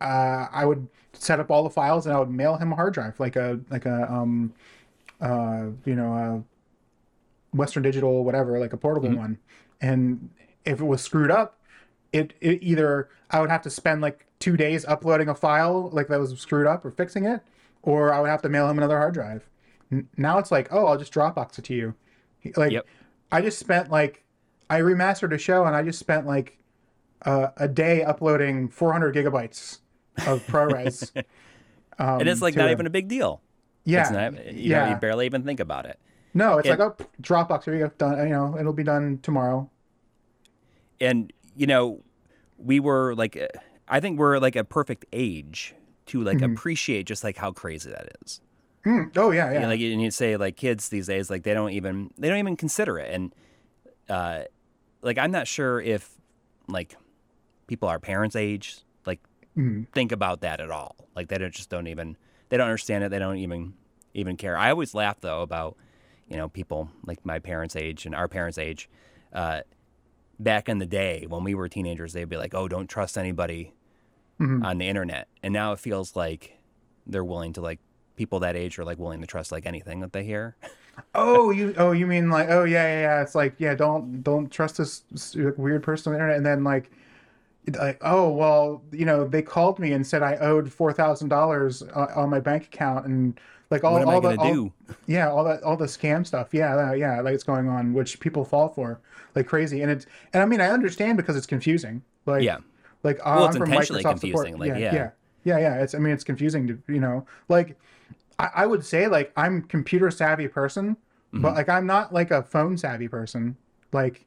Uh, 0.00 0.48
I 0.52 0.66
would 0.66 0.86
set 1.14 1.40
up 1.40 1.50
all 1.50 1.62
the 1.62 1.70
files 1.70 2.04
and 2.04 2.14
I 2.14 2.18
would 2.18 2.28
mail 2.30 2.56
him 2.56 2.72
a 2.72 2.76
hard 2.76 2.92
drive, 2.92 3.18
like 3.18 3.36
a 3.36 3.58
like 3.70 3.86
a 3.86 4.12
um, 4.12 4.52
uh, 5.20 5.66
you 5.84 5.94
know, 5.94 6.12
a 6.12 7.56
Western 7.56 7.82
Digital, 7.82 8.24
whatever, 8.24 8.58
like 8.58 8.72
a 8.72 8.76
portable 8.76 9.08
mm-hmm. 9.08 9.18
one. 9.18 9.38
And 9.80 10.30
if 10.64 10.80
it 10.80 10.84
was 10.84 11.02
screwed 11.02 11.30
up, 11.30 11.58
it, 12.12 12.34
it 12.40 12.62
either 12.62 13.08
I 13.30 13.40
would 13.40 13.50
have 13.50 13.62
to 13.62 13.70
spend 13.70 14.02
like 14.02 14.26
two 14.38 14.56
days 14.56 14.84
uploading 14.84 15.28
a 15.28 15.34
file 15.34 15.88
like 15.90 16.08
that 16.08 16.20
was 16.20 16.38
screwed 16.38 16.66
up 16.66 16.84
or 16.84 16.90
fixing 16.90 17.24
it, 17.24 17.40
or 17.82 18.12
I 18.12 18.20
would 18.20 18.30
have 18.30 18.42
to 18.42 18.48
mail 18.48 18.68
him 18.68 18.78
another 18.78 18.98
hard 18.98 19.14
drive. 19.14 19.48
N- 19.90 20.08
now 20.16 20.38
it's 20.38 20.50
like, 20.50 20.68
oh, 20.70 20.86
I'll 20.86 20.98
just 20.98 21.12
Dropbox 21.12 21.58
it 21.58 21.64
to 21.66 21.74
you. 21.74 21.94
Like, 22.56 22.72
yep. 22.72 22.86
I 23.32 23.40
just 23.40 23.58
spent 23.58 23.90
like, 23.90 24.22
I 24.68 24.80
remastered 24.80 25.32
a 25.32 25.38
show 25.38 25.64
and 25.64 25.74
I 25.74 25.82
just 25.82 25.98
spent 25.98 26.26
like 26.26 26.58
uh, 27.24 27.48
a 27.56 27.68
day 27.68 28.02
uploading 28.02 28.68
400 28.68 29.14
gigabytes 29.14 29.78
of 30.26 30.46
ProRes. 30.46 31.10
um, 31.98 32.20
and 32.20 32.28
it's 32.28 32.42
like 32.42 32.56
not 32.56 32.68
a- 32.68 32.72
even 32.72 32.86
a 32.86 32.90
big 32.90 33.08
deal. 33.08 33.40
yeah, 33.84 34.02
It's 34.02 34.10
not, 34.10 34.46
you 34.54 34.70
yeah. 34.70 34.84
know, 34.86 34.90
you 34.90 34.96
barely 34.96 35.26
even 35.26 35.42
think 35.42 35.60
about 35.60 35.86
it. 35.86 35.98
no, 36.34 36.58
it's 36.58 36.68
it- 36.68 36.78
like 36.78 36.80
oh, 36.80 36.96
Dropbox. 37.22 37.64
Here 37.64 37.74
you 37.74 37.80
go, 37.86 37.92
done. 37.98 38.18
You 38.28 38.34
know, 38.34 38.56
it'll 38.58 38.72
be 38.72 38.84
done 38.84 39.18
tomorrow. 39.22 39.70
and 41.00 41.32
you 41.56 41.66
know 41.66 42.02
we 42.58 42.80
were 42.80 43.14
like 43.14 43.36
i 43.88 44.00
think 44.00 44.18
we're 44.18 44.38
like 44.38 44.56
a 44.56 44.64
perfect 44.64 45.04
age 45.12 45.74
to 46.06 46.22
like 46.22 46.38
Mm-hmm. 46.38 46.52
appreciate 46.52 47.06
just 47.06 47.24
like 47.24 47.36
how 47.36 47.52
crazy 47.52 47.90
that 47.90 48.08
is 48.24 48.40
Mm, 48.86 49.16
Oh 49.16 49.30
yeah, 49.30 49.46
yeah. 49.48 49.52
You 49.54 49.60
know, 49.60 49.68
like 49.68 49.80
and 49.80 50.02
you 50.02 50.10
say 50.10 50.36
like 50.36 50.56
kids 50.56 50.90
these 50.90 51.06
days 51.06 51.30
like 51.30 51.42
they 51.42 51.54
don't 51.54 51.70
even 51.72 52.10
they 52.18 52.28
don't 52.28 52.38
even 52.38 52.54
consider 52.56 52.98
it 52.98 53.10
and 53.14 53.34
uh 54.10 54.42
like 55.00 55.16
i'm 55.16 55.30
not 55.30 55.48
sure 55.48 55.80
if 55.80 56.10
like 56.68 56.94
people 57.66 57.88
our 57.88 57.98
parents 57.98 58.36
age 58.36 58.80
like 59.06 59.20
Mm. 59.56 59.86
think 59.92 60.10
about 60.10 60.40
that 60.40 60.60
at 60.60 60.70
all. 60.70 60.96
Like 61.14 61.28
they 61.28 61.38
don't 61.38 61.54
just 61.54 61.70
don't 61.70 61.86
even 61.86 62.16
they 62.48 62.56
don't 62.56 62.66
understand 62.66 63.04
it. 63.04 63.10
They 63.10 63.18
don't 63.20 63.36
even 63.38 63.74
even 64.12 64.36
care. 64.36 64.56
I 64.56 64.70
always 64.70 64.94
laugh 64.94 65.20
though 65.20 65.42
about 65.42 65.76
you 66.28 66.36
know 66.36 66.48
people 66.48 66.90
like 67.06 67.24
my 67.24 67.38
parents 67.38 67.76
age 67.76 68.04
and 68.06 68.14
our 68.14 68.26
parents 68.28 68.58
age. 68.58 68.88
Uh 69.32 69.60
back 70.40 70.68
in 70.68 70.78
the 70.78 70.86
day 70.86 71.26
when 71.28 71.44
we 71.44 71.54
were 71.54 71.68
teenagers 71.68 72.12
they'd 72.12 72.28
be 72.28 72.36
like 72.36 72.54
oh 72.54 72.66
don't 72.66 72.88
trust 72.88 73.16
anybody 73.16 73.72
Mhm. 74.40 74.64
on 74.64 74.78
the 74.78 74.88
internet. 74.88 75.28
And 75.44 75.52
now 75.54 75.72
it 75.72 75.78
feels 75.78 76.16
like 76.16 76.58
they're 77.06 77.24
willing 77.24 77.52
to 77.52 77.60
like 77.60 77.78
people 78.16 78.40
that 78.40 78.56
age 78.56 78.78
are 78.80 78.84
like 78.84 78.98
willing 78.98 79.20
to 79.20 79.26
trust 79.28 79.52
like 79.52 79.64
anything 79.66 80.00
that 80.00 80.12
they 80.12 80.24
hear. 80.24 80.56
Oh, 81.14 81.50
you 81.52 81.74
oh 81.76 81.92
you 81.92 82.06
mean 82.08 82.30
like 82.30 82.48
oh 82.50 82.64
yeah 82.64 82.82
yeah 82.86 83.00
yeah. 83.02 83.22
It's 83.22 83.36
like 83.36 83.54
yeah, 83.58 83.74
don't 83.76 84.22
don't 84.24 84.50
trust 84.50 84.78
this 84.78 85.04
weird 85.56 85.84
person 85.84 86.12
on 86.12 86.18
the 86.18 86.24
internet, 86.24 86.36
and 86.38 86.46
then 86.46 86.64
like 86.64 86.90
like 87.78 87.98
oh 88.02 88.28
well 88.30 88.82
you 88.92 89.04
know 89.06 89.26
they 89.26 89.40
called 89.42 89.78
me 89.78 89.92
and 89.92 90.06
said 90.06 90.22
I 90.22 90.36
owed 90.36 90.72
four 90.72 90.92
thousand 90.92 91.28
dollars 91.30 91.82
on 91.82 92.28
my 92.30 92.40
bank 92.40 92.64
account 92.64 93.06
and 93.06 93.40
like 93.70 93.82
all 93.84 93.94
what 93.94 94.02
am 94.02 94.08
all 94.08 94.26
i 94.26 94.36
the 94.36 94.40
all, 94.40 94.72
yeah 95.06 95.30
all 95.30 95.44
that 95.44 95.62
all 95.62 95.76
the 95.76 95.86
scam 95.86 96.26
stuff 96.26 96.48
yeah 96.52 96.76
that- 96.76 96.98
yeah 96.98 97.20
like 97.22 97.34
it's 97.34 97.42
going 97.44 97.68
on 97.68 97.94
which 97.94 98.20
people 98.20 98.44
fall 98.44 98.68
for 98.68 99.00
like 99.34 99.46
crazy 99.46 99.80
and 99.80 99.90
it's 99.90 100.04
and 100.34 100.42
I 100.42 100.46
mean 100.46 100.60
I 100.60 100.68
understand 100.68 101.16
because 101.16 101.36
it's 101.36 101.46
confusing 101.46 102.02
like 102.26 102.42
yeah 102.42 102.58
like 103.02 103.24
Well, 103.24 103.46
I'm 103.46 103.52
from 103.54 103.62
intentionally 103.64 104.02
Microsoft 104.02 104.20
support. 104.20 104.46
confusing, 104.46 104.58
like, 104.58 104.68
yeah, 104.80 104.92
yeah. 104.92 104.94
yeah, 104.94 105.10
yeah, 105.44 105.58
yeah. 105.58 105.82
It's 105.82 105.94
I 105.94 105.98
mean 105.98 106.12
it's 106.12 106.24
confusing 106.24 106.66
to 106.68 106.78
you 106.88 107.00
know 107.00 107.26
like 107.48 107.78
I, 108.38 108.50
I 108.56 108.66
would 108.66 108.84
say 108.84 109.08
like 109.08 109.32
I'm 109.36 109.62
computer 109.62 110.10
savvy 110.10 110.48
person, 110.48 110.96
Mm-hmm. 111.32 111.42
but 111.42 111.54
like 111.54 111.68
I'm 111.68 111.86
not 111.86 112.12
like 112.14 112.30
a 112.30 112.42
phone 112.44 112.76
savvy 112.78 113.08
person. 113.08 113.56
Like, 113.92 114.24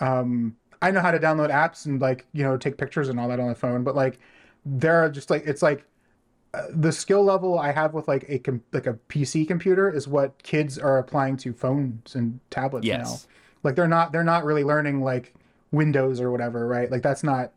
um, 0.00 0.56
I 0.82 0.90
know 0.90 1.00
how 1.00 1.12
to 1.12 1.18
download 1.18 1.50
apps 1.50 1.86
and 1.86 2.00
like 2.00 2.26
you 2.32 2.42
know 2.42 2.56
take 2.56 2.76
pictures 2.76 3.08
and 3.08 3.18
all 3.18 3.28
that 3.28 3.40
on 3.40 3.48
the 3.48 3.54
phone, 3.54 3.84
but 3.84 3.94
like 3.94 4.18
there 4.66 4.96
are 4.96 5.08
just 5.08 5.30
like 5.30 5.44
it's 5.46 5.62
like 5.62 5.86
uh, 6.54 6.66
the 6.70 6.92
skill 6.92 7.24
level 7.24 7.58
I 7.58 7.72
have 7.72 7.94
with 7.94 8.08
like 8.08 8.26
a 8.28 8.38
com- 8.40 8.62
like 8.72 8.86
a 8.86 8.94
PC 9.08 9.46
computer 9.46 9.90
is 9.90 10.06
what 10.06 10.42
kids 10.42 10.78
are 10.78 10.98
applying 10.98 11.36
to 11.38 11.52
phones 11.52 12.14
and 12.14 12.40
tablets 12.50 12.86
now. 12.86 12.98
Yes. 12.98 13.28
Like 13.62 13.76
they're 13.76 13.88
not 13.88 14.12
they're 14.12 14.24
not 14.24 14.44
really 14.44 14.64
learning 14.64 15.02
like 15.02 15.34
windows 15.70 16.20
or 16.20 16.30
whatever 16.30 16.66
right? 16.66 16.90
Like 16.90 17.02
that's 17.02 17.22
not 17.22 17.52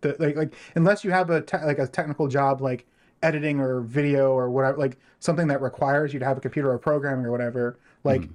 the 0.00 0.16
like 0.18 0.34
like 0.34 0.54
unless 0.74 1.04
you 1.04 1.10
have 1.10 1.30
a 1.30 1.42
te- 1.42 1.64
like 1.64 1.78
a 1.78 1.86
technical 1.86 2.26
job 2.26 2.60
like 2.60 2.86
editing 3.22 3.60
or 3.60 3.82
video 3.82 4.32
or 4.32 4.50
whatever 4.50 4.78
like 4.78 4.98
something 5.20 5.46
that 5.46 5.60
requires 5.60 6.12
you 6.12 6.18
to 6.18 6.24
have 6.24 6.36
a 6.36 6.40
computer 6.40 6.72
or 6.72 6.78
programming 6.78 7.24
or 7.24 7.30
whatever 7.30 7.78
like 8.02 8.28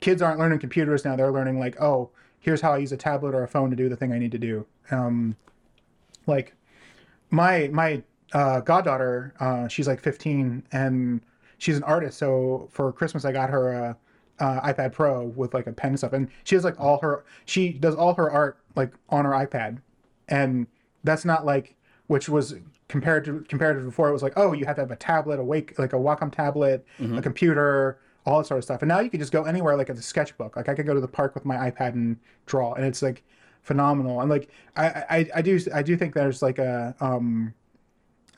kids 0.00 0.22
aren't 0.22 0.38
learning 0.38 0.58
computers 0.58 1.04
now. 1.04 1.16
They're 1.16 1.32
learning 1.32 1.58
like 1.58 1.80
oh 1.80 2.10
here's 2.42 2.60
how 2.60 2.72
i 2.72 2.76
use 2.76 2.92
a 2.92 2.96
tablet 2.96 3.34
or 3.34 3.42
a 3.42 3.48
phone 3.48 3.70
to 3.70 3.76
do 3.76 3.88
the 3.88 3.96
thing 3.96 4.12
i 4.12 4.18
need 4.18 4.32
to 4.32 4.38
do 4.38 4.66
um 4.90 5.34
like 6.26 6.54
my 7.30 7.68
my 7.72 8.02
uh, 8.32 8.60
goddaughter, 8.60 9.34
uh, 9.40 9.68
she's 9.68 9.86
like 9.86 10.00
15 10.00 10.62
and 10.72 11.20
she's 11.58 11.76
an 11.76 11.82
artist. 11.82 12.18
So 12.18 12.68
for 12.70 12.92
Christmas, 12.92 13.24
I 13.24 13.32
got 13.32 13.50
her 13.50 13.72
a, 13.72 13.96
uh 14.40 14.72
iPad 14.72 14.92
Pro 14.92 15.24
with 15.24 15.52
like 15.52 15.66
a 15.66 15.72
pen 15.72 15.90
and 15.90 15.98
stuff, 15.98 16.12
and 16.12 16.28
she 16.44 16.54
has 16.54 16.64
like 16.64 16.78
all 16.80 16.98
her 17.00 17.24
she 17.44 17.70
does 17.70 17.94
all 17.94 18.14
her 18.14 18.30
art 18.30 18.58
like 18.74 18.92
on 19.10 19.24
her 19.24 19.32
iPad, 19.32 19.78
and 20.28 20.66
that's 21.04 21.24
not 21.24 21.44
like 21.44 21.76
which 22.06 22.28
was 22.28 22.54
compared 22.88 23.24
to 23.26 23.44
compared 23.48 23.78
to 23.78 23.84
before. 23.84 24.08
It 24.08 24.12
was 24.12 24.22
like 24.22 24.32
oh 24.36 24.52
you 24.52 24.64
have 24.64 24.76
to 24.76 24.82
have 24.82 24.90
a 24.90 24.96
tablet, 24.96 25.38
a 25.38 25.44
wake 25.44 25.78
like 25.78 25.92
a 25.92 25.96
Wacom 25.96 26.32
tablet, 26.32 26.84
a 27.18 27.22
computer. 27.22 27.98
All 28.24 28.38
that 28.38 28.46
sort 28.46 28.58
of 28.58 28.64
stuff, 28.64 28.82
and 28.82 28.88
now 28.88 29.00
you 29.00 29.10
can 29.10 29.18
just 29.20 29.32
go 29.32 29.44
anywhere, 29.44 29.76
like 29.76 29.90
at 29.90 29.96
the 29.96 30.02
sketchbook. 30.02 30.56
Like 30.56 30.68
I 30.68 30.74
could 30.74 30.86
go 30.86 30.94
to 30.94 31.00
the 31.00 31.08
park 31.08 31.34
with 31.34 31.44
my 31.44 31.70
iPad 31.70 31.94
and 31.94 32.16
draw, 32.46 32.74
and 32.74 32.84
it's 32.84 33.02
like 33.02 33.22
phenomenal. 33.62 34.20
And 34.20 34.30
like 34.30 34.48
I, 34.76 34.86
I, 34.86 35.30
I 35.36 35.42
do, 35.42 35.58
I 35.74 35.82
do 35.82 35.96
think 35.96 36.14
there's 36.14 36.40
like 36.42 36.58
a, 36.58 36.94
um, 37.00 37.52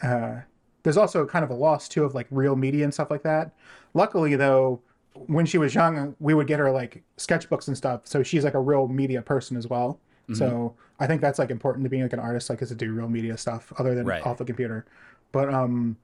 uh, 0.02 0.36
there's 0.82 0.96
also 0.96 1.26
kind 1.26 1.44
of 1.44 1.50
a 1.50 1.54
loss 1.54 1.88
too 1.88 2.04
of 2.04 2.14
like 2.14 2.26
real 2.30 2.56
media 2.56 2.84
and 2.84 2.92
stuff 2.92 3.10
like 3.10 3.22
that. 3.22 3.52
Luckily 3.94 4.36
though, 4.36 4.80
when 5.26 5.46
she 5.46 5.58
was 5.58 5.74
young, 5.74 6.14
we 6.18 6.34
would 6.34 6.46
get 6.46 6.58
her 6.58 6.70
like 6.70 7.02
sketchbooks 7.16 7.68
and 7.68 7.76
stuff. 7.76 8.02
So 8.04 8.22
she's 8.22 8.44
like 8.44 8.54
a 8.54 8.60
real 8.60 8.88
media 8.88 9.22
person 9.22 9.56
as 9.56 9.66
well. 9.68 9.98
So 10.32 10.74
I 10.98 11.06
think 11.06 11.20
that's 11.20 11.38
like 11.38 11.50
important 11.50 11.84
to 11.84 11.90
being 11.90 12.02
like 12.02 12.14
an 12.14 12.18
artist, 12.18 12.48
like 12.48 12.62
is 12.62 12.70
to 12.70 12.74
do 12.74 12.92
real 12.94 13.08
media 13.10 13.36
stuff 13.36 13.70
other 13.78 13.94
than 13.94 14.06
Right. 14.06 14.24
off 14.26 14.38
the 14.38 14.44
computer. 14.46 14.86
But 15.32 15.52
um, 15.52 15.96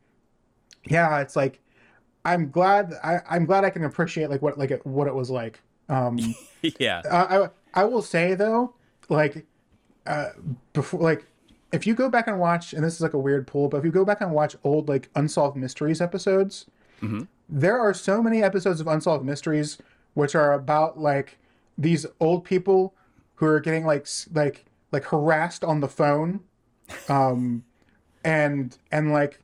yeah, 0.85 1.21
it's 1.21 1.37
like 1.37 1.59
I'm 2.25 2.51
glad 2.51 2.95
I, 3.03 3.21
I'm 3.29 3.47
glad 3.47 3.65
I 3.65 3.71
can 3.71 3.85
appreciate 3.85 4.31
like 4.31 4.43
what 4.43 4.59
like 4.59 4.71
it, 4.71 4.85
what 4.87 5.07
it 5.07 5.15
was 5.15 5.31
like. 5.31 5.61
Um, 5.89 6.19
yeah 6.79 7.03
uh, 7.11 7.49
I 7.75 7.81
I 7.83 7.85
will 7.85 8.03
say 8.03 8.35
though, 8.35 8.75
like, 9.09 9.47
uh, 10.07 10.31
before 10.73 11.01
like, 11.01 11.25
if 11.73 11.87
you 11.87 11.95
go 11.95 12.09
back 12.11 12.27
and 12.27 12.39
watch, 12.39 12.73
and 12.73 12.85
this 12.85 12.95
is 12.95 13.01
like 13.01 13.15
a 13.15 13.19
weird 13.19 13.47
pull, 13.47 13.69
but 13.69 13.79
if 13.79 13.85
you 13.85 13.91
go 13.91 14.05
back 14.05 14.21
and 14.21 14.33
watch 14.33 14.57
old 14.65 14.89
like 14.89 15.09
unsolved 15.15 15.57
mysteries 15.57 16.01
episodes, 16.01 16.67
Mhm. 17.01 17.29
there 17.49 17.79
are 17.79 17.95
so 17.95 18.23
many 18.23 18.43
episodes 18.43 18.81
of 18.81 18.87
unsolved 18.87 19.25
mysteries 19.25 19.79
which 20.15 20.35
are 20.35 20.53
about 20.53 20.99
like 20.99 21.39
these 21.79 22.05
old 22.21 22.45
people 22.45 22.95
who 23.37 23.47
are 23.47 23.61
getting 23.61 23.87
like 23.87 24.07
like 24.35 24.67
like 24.93 25.05
harassed 25.05 25.65
on 25.65 25.81
the 25.81 25.89
phone, 25.89 26.41
um, 27.09 27.65
and 28.25 28.77
and 28.93 29.13
like 29.13 29.41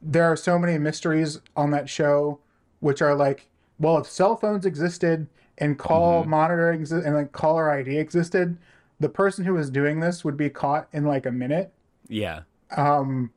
there 0.00 0.24
are 0.24 0.36
so 0.36 0.58
many 0.58 0.78
mysteries 0.78 1.40
on 1.56 1.70
that 1.70 1.88
show 1.88 2.38
which 2.80 3.02
are 3.02 3.14
like 3.14 3.48
well 3.78 3.98
if 3.98 4.08
cell 4.08 4.36
phones 4.36 4.64
existed 4.64 5.26
and 5.58 5.78
call 5.78 6.24
monitoring 6.24 6.80
exi- 6.80 7.04
and 7.04 7.14
like 7.14 7.32
caller 7.32 7.70
id 7.70 7.98
existed 7.98 8.56
the 9.00 9.08
person 9.08 9.44
who 9.44 9.54
was 9.54 9.70
doing 9.70 10.00
this 10.00 10.24
would 10.24 10.36
be 10.36 10.50
caught 10.50 10.88
in 10.92 11.04
like 11.04 11.26
a 11.26 11.32
minute. 11.32 11.72
Yeah. 12.08 12.42
Um 12.76 13.32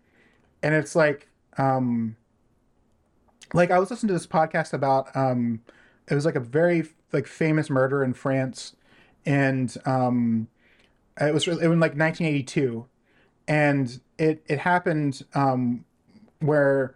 and 0.63 0.73
it's 0.73 0.95
like 0.95 1.27
um 1.57 2.15
like 3.53 3.71
i 3.71 3.77
was 3.79 3.91
listening 3.91 4.07
to 4.07 4.13
this 4.13 4.27
podcast 4.27 4.73
about 4.73 5.13
um 5.15 5.61
it 6.07 6.15
was 6.15 6.25
like 6.25 6.35
a 6.35 6.41
very 6.41 6.85
like 7.11 7.27
famous 7.27 7.69
murder 7.69 8.03
in 8.03 8.13
france. 8.13 8.75
And 9.25 9.75
um 9.85 10.47
it 11.19 11.33
was 11.33 11.47
it 11.47 11.51
was 11.51 11.61
in 11.61 11.79
like 11.79 11.95
1982 11.95 12.85
and 13.47 13.99
it 14.17 14.43
it 14.47 14.59
happened 14.59 15.23
um 15.33 15.85
where 16.41 16.95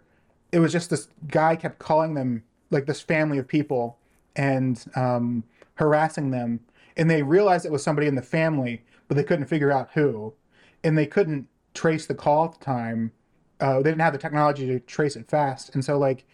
it 0.52 0.60
was 0.60 0.72
just 0.72 0.90
this 0.90 1.08
guy 1.28 1.56
kept 1.56 1.78
calling 1.78 2.14
them 2.14 2.44
like 2.70 2.86
this 2.86 3.00
family 3.00 3.38
of 3.38 3.48
people 3.48 3.98
and 4.36 4.84
um 4.94 5.44
harassing 5.74 6.30
them. 6.30 6.60
And 6.96 7.10
they 7.10 7.22
realized 7.22 7.66
it 7.66 7.72
was 7.72 7.82
somebody 7.82 8.06
in 8.06 8.14
the 8.14 8.22
family 8.22 8.82
but 9.08 9.16
they 9.16 9.24
couldn't 9.24 9.46
figure 9.46 9.72
out 9.72 9.90
who. 9.94 10.34
And 10.84 10.96
they 10.96 11.06
couldn't 11.06 11.48
trace 11.74 12.06
the 12.06 12.14
call 12.14 12.46
at 12.46 12.58
the 12.58 12.64
time. 12.64 13.12
Uh, 13.60 13.78
they 13.78 13.90
didn't 13.90 14.00
have 14.00 14.12
the 14.12 14.18
technology 14.18 14.66
to 14.66 14.80
trace 14.80 15.16
it 15.16 15.28
fast. 15.28 15.74
And 15.74 15.84
so 15.84 15.98
like 15.98 16.24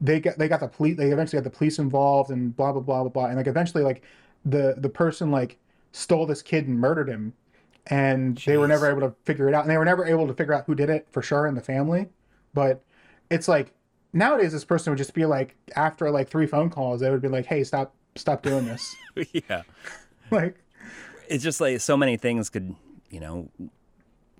they 0.00 0.20
got 0.20 0.38
they 0.38 0.48
got 0.48 0.60
the 0.60 0.68
police 0.68 0.96
they 0.96 1.10
eventually 1.10 1.40
got 1.40 1.50
the 1.50 1.56
police 1.56 1.78
involved 1.78 2.30
and 2.30 2.54
blah 2.56 2.72
blah 2.72 2.82
blah 2.82 3.02
blah 3.02 3.10
blah. 3.10 3.26
And 3.26 3.36
like 3.36 3.46
eventually 3.46 3.84
like 3.84 4.02
the 4.44 4.74
the 4.78 4.88
person 4.88 5.30
like 5.30 5.58
stole 5.92 6.26
this 6.26 6.42
kid 6.42 6.66
and 6.66 6.78
murdered 6.78 7.08
him. 7.08 7.34
And 7.86 8.38
they 8.38 8.56
were 8.56 8.66
never 8.66 8.90
able 8.90 9.02
to 9.02 9.14
figure 9.24 9.46
it 9.48 9.54
out. 9.54 9.62
And 9.62 9.70
they 9.70 9.76
were 9.76 9.84
never 9.84 10.06
able 10.06 10.26
to 10.26 10.34
figure 10.34 10.54
out 10.54 10.64
who 10.66 10.74
did 10.74 10.88
it 10.88 11.06
for 11.10 11.22
sure 11.22 11.46
in 11.46 11.54
the 11.54 11.60
family 11.60 12.08
but 12.54 12.82
it's 13.30 13.48
like 13.48 13.74
nowadays 14.12 14.52
this 14.52 14.64
person 14.64 14.90
would 14.92 14.98
just 14.98 15.12
be 15.12 15.26
like 15.26 15.56
after 15.76 16.10
like 16.10 16.28
three 16.28 16.46
phone 16.46 16.70
calls 16.70 17.00
they 17.00 17.10
would 17.10 17.20
be 17.20 17.28
like 17.28 17.46
hey 17.46 17.64
stop 17.64 17.94
stop 18.16 18.42
doing 18.42 18.64
this. 18.64 18.94
Yeah. 19.32 19.62
Like 20.30 20.56
it's 21.28 21.44
just 21.44 21.60
like 21.60 21.80
so 21.80 21.96
many 21.96 22.16
things 22.16 22.48
could 22.48 22.74
you 23.10 23.20
know 23.20 23.50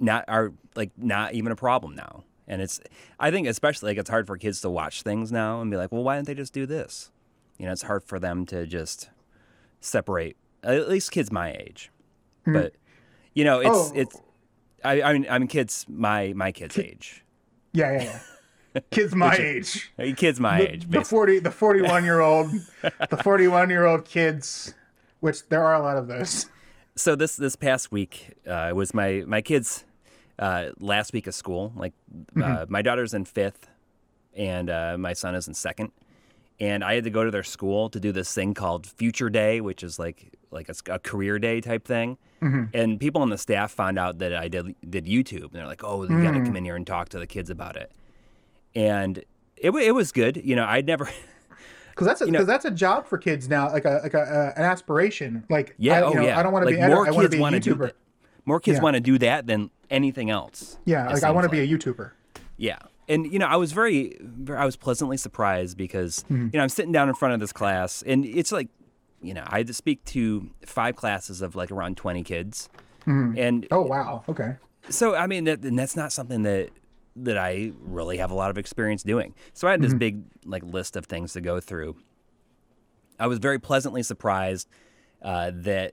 not 0.01 0.25
are 0.29 0.53
like 0.75 0.91
not 0.97 1.35
even 1.35 1.53
a 1.53 1.57
problem 1.57 1.95
now. 1.95 2.25
And 2.49 2.61
it's 2.63 2.81
i 3.21 3.31
think 3.31 3.47
especially 3.47 3.91
like 3.91 3.99
it's 3.99 4.11
hard 4.11 4.27
for 4.27 4.37
kids 4.37 4.61
to 4.63 4.71
watch 4.71 5.03
things 5.03 5.31
now 5.33 5.61
and 5.61 5.71
be 5.71 5.77
like 5.77 5.93
well 5.93 6.03
why 6.03 6.15
don't 6.17 6.27
they 6.27 6.35
just 6.35 6.53
do 6.53 6.67
this? 6.67 7.11
You 7.59 7.67
know 7.67 7.73
it's 7.73 7.83
hard 7.83 8.05
for 8.05 8.19
them 8.19 8.47
to 8.47 8.67
just 8.67 9.11
separate 9.81 10.37
at 10.63 10.89
least 10.89 11.11
kids 11.13 11.31
my 11.31 11.53
age. 11.53 11.91
Hmm. 12.45 12.55
But 12.55 12.75
you 13.35 13.45
know 13.45 13.61
it's 13.61 13.71
Oh. 13.71 13.93
it's 13.95 14.17
I, 14.85 15.03
I 15.03 15.13
mean 15.13 15.27
I 15.31 15.39
mean 15.39 15.49
kids 15.49 15.85
my 15.89 16.33
my 16.35 16.51
kids 16.53 16.79
age 16.79 17.24
yeah 17.75 17.93
yeah 17.93 18.03
yeah 18.75 18.81
kids 18.91 19.15
my 19.15 19.37
age 19.37 19.93
kids 20.17 20.41
my 20.41 20.59
the, 20.59 20.73
age 20.73 20.91
the 20.91 21.05
40 21.05 21.41
the 21.41 21.51
41 21.51 22.05
year 22.05 22.21
old 22.21 22.51
the 23.11 23.21
41 23.23 23.69
year 23.69 23.85
old 23.85 24.05
kids 24.07 24.75
which 25.21 25.47
there 25.49 25.63
are 25.63 25.75
a 25.75 25.83
lot 25.83 25.97
of 25.97 26.09
those 26.09 26.47
so 26.97 27.17
this 27.17 27.37
this 27.37 27.57
past 27.57 27.91
week 27.91 28.35
uh, 28.47 28.73
was 28.75 28.95
my 28.95 29.25
my 29.27 29.43
kids' 29.43 29.85
uh, 30.39 30.71
last 30.79 31.13
week 31.13 31.27
of 31.27 31.35
school. 31.35 31.73
Like 31.77 31.93
uh, 32.41 32.67
my 32.69 32.83
daughter's 32.83 33.15
in 33.15 33.25
fifth, 33.25 33.69
and 34.35 34.71
uh, 34.71 34.97
my 34.99 35.13
son 35.13 35.35
is 35.35 35.49
in 35.49 35.55
second. 35.55 35.93
And 36.61 36.85
I 36.85 36.95
had 36.95 37.05
to 37.05 37.11
go 37.11 37.25
to 37.25 37.31
their 37.31 37.43
school 37.43 37.89
to 37.91 37.99
do 37.99 38.13
this 38.13 38.33
thing 38.33 38.55
called 38.55 38.87
Future 38.87 39.29
Day, 39.29 39.61
which 39.61 39.83
is 39.83 39.99
like 39.99 40.33
like 40.51 40.69
a, 40.69 40.75
a 40.93 40.99
career 41.01 41.39
day 41.39 41.61
type 41.61 41.85
thing. 41.87 42.17
And 42.75 43.01
people 43.01 43.23
on 43.23 43.31
the 43.31 43.39
staff 43.39 43.73
found 43.73 43.99
out 43.99 44.19
that 44.19 44.35
I 44.35 44.49
did 44.49 44.75
did 44.89 45.07
YouTube, 45.07 45.45
and 45.45 45.53
they're 45.53 45.67
like, 45.67 45.83
"Oh, 45.83 46.03
you 46.03 46.23
got 46.23 46.33
to 46.33 46.41
come 46.45 46.57
in 46.57 46.65
here 46.65 46.77
and 46.77 46.87
talk 46.87 47.09
to 47.11 47.19
the 47.19 47.27
kids 47.27 47.49
about 47.49 47.75
it." 47.77 47.91
And 48.75 49.19
it 49.57 49.71
it 49.75 49.93
was 49.93 50.13
good. 50.13 50.37
You 50.45 50.57
know, 50.57 50.65
I'd 50.65 50.87
never. 50.87 51.09
Because 51.91 52.09
that's 52.09 52.23
a, 52.23 52.27
You 52.27 52.33
know- 52.33 52.39
cause 52.41 52.49
that's 52.49 52.65
a 52.65 52.73
job 52.73 53.07
for 53.07 53.19
kids 53.19 53.49
now, 53.49 53.71
like 53.73 53.85
a 53.85 54.01
like 54.03 54.15
a, 54.15 54.21
uh, 54.21 54.53
an 54.57 54.65
aspiration. 54.65 55.45
Like 55.49 55.77
Yeah, 55.79 55.95
I, 55.95 55.99
you 55.99 56.05
oh 56.07 56.13
know, 56.15 56.23
yeah. 56.23 56.37
I 56.41 56.43
don't 56.43 56.53
want 56.53 56.65
to 56.65 56.75
like 56.75 56.81
be 56.81 56.93
more 56.93 57.05
kids 57.07 57.37
wanna 57.37 57.61
do 57.61 57.75
that. 57.77 57.95
More 58.45 58.59
kids 58.59 58.79
Yeah. 58.79 58.83
want 58.83 58.95
to 58.95 59.01
do 59.01 59.17
that 59.19 59.47
than 59.47 59.71
anything 59.91 60.29
else. 60.29 60.77
Yeah, 60.87 61.09
like 61.09 61.23
I 61.23 61.31
want 61.31 61.49
to 61.49 61.57
seems 61.57 61.69
be 61.69 61.73
a 61.73 61.79
YouTuber. 61.95 62.11
Yeah. 62.57 62.79
And 63.09 63.31
you 63.33 63.39
know, 63.39 63.47
I 63.47 63.57
was 63.57 63.73
very, 63.73 64.19
I 64.49 64.65
was 64.65 64.77
pleasantly 64.77 65.17
surprised 65.17 65.77
because 65.77 66.25
Mm-hmm. 66.25 66.49
you 66.53 66.59
know 66.59 66.63
I'm 66.63 66.69
sitting 66.69 66.93
down 66.93 67.09
in 67.09 67.15
front 67.15 67.35
of 67.35 67.41
this 67.41 67.53
class, 67.53 68.03
and 68.07 68.25
it's 68.25 68.51
like, 68.53 68.69
you 69.23 69.35
know, 69.35 69.45
I 69.47 69.59
had 69.59 69.67
to 69.67 69.75
speak 69.75 70.05
to 70.07 70.51
five 70.67 70.97
classes 70.97 71.43
of 71.43 71.55
like 71.57 71.71
around 71.71 71.97
20 71.97 72.23
kids, 72.25 72.69
and 73.07 73.67
Oh 73.71 73.83
wow, 73.83 74.25
okay. 74.29 74.57
so 74.89 75.15
I 75.15 75.27
mean, 75.27 75.45
that, 75.45 75.63
and 75.65 75.79
that's 75.79 75.97
not 75.97 76.13
something 76.13 76.43
that 76.45 76.71
that 77.17 77.39
I 77.39 77.73
really 77.81 78.17
have 78.17 78.31
a 78.31 78.35
lot 78.35 78.51
of 78.51 78.59
experience 78.59 79.03
doing. 79.05 79.35
So 79.53 79.69
I 79.69 79.73
had 79.73 79.83
this 79.83 79.91
Mm-hmm. 79.91 79.99
big 79.99 80.23
like 80.47 80.63
list 80.65 80.97
of 80.97 81.07
things 81.07 81.33
to 81.35 81.41
go 81.41 81.61
through. 81.61 81.97
I 83.21 83.27
was 83.29 83.39
very 83.39 83.59
pleasantly 83.61 84.03
surprised 84.03 84.69
uh, 85.23 85.53
that 85.55 85.93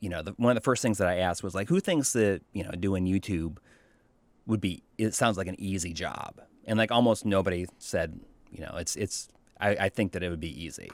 you 0.00 0.08
know 0.08 0.22
the, 0.22 0.32
one 0.32 0.50
of 0.50 0.56
the 0.56 0.64
first 0.64 0.82
things 0.82 0.98
that 0.98 1.08
I 1.08 1.18
asked 1.18 1.42
was 1.44 1.54
like, 1.54 1.68
who 1.68 1.78
thinks 1.80 2.12
that 2.14 2.40
you 2.52 2.64
know 2.64 2.70
doing 2.72 3.04
YouTube 3.06 3.58
would 4.48 4.60
be? 4.60 4.82
It 4.96 5.14
sounds 5.14 5.36
like 5.36 5.46
an 5.46 5.54
easy 5.60 5.92
job, 5.92 6.40
and 6.66 6.76
like 6.76 6.90
almost 6.90 7.24
nobody 7.24 7.66
said, 7.78 8.18
you 8.50 8.62
know, 8.64 8.74
it's 8.78 8.96
it's. 8.96 9.28
I, 9.60 9.70
I 9.70 9.88
think 9.88 10.12
that 10.12 10.22
it 10.22 10.30
would 10.30 10.40
be 10.40 10.64
easy. 10.64 10.90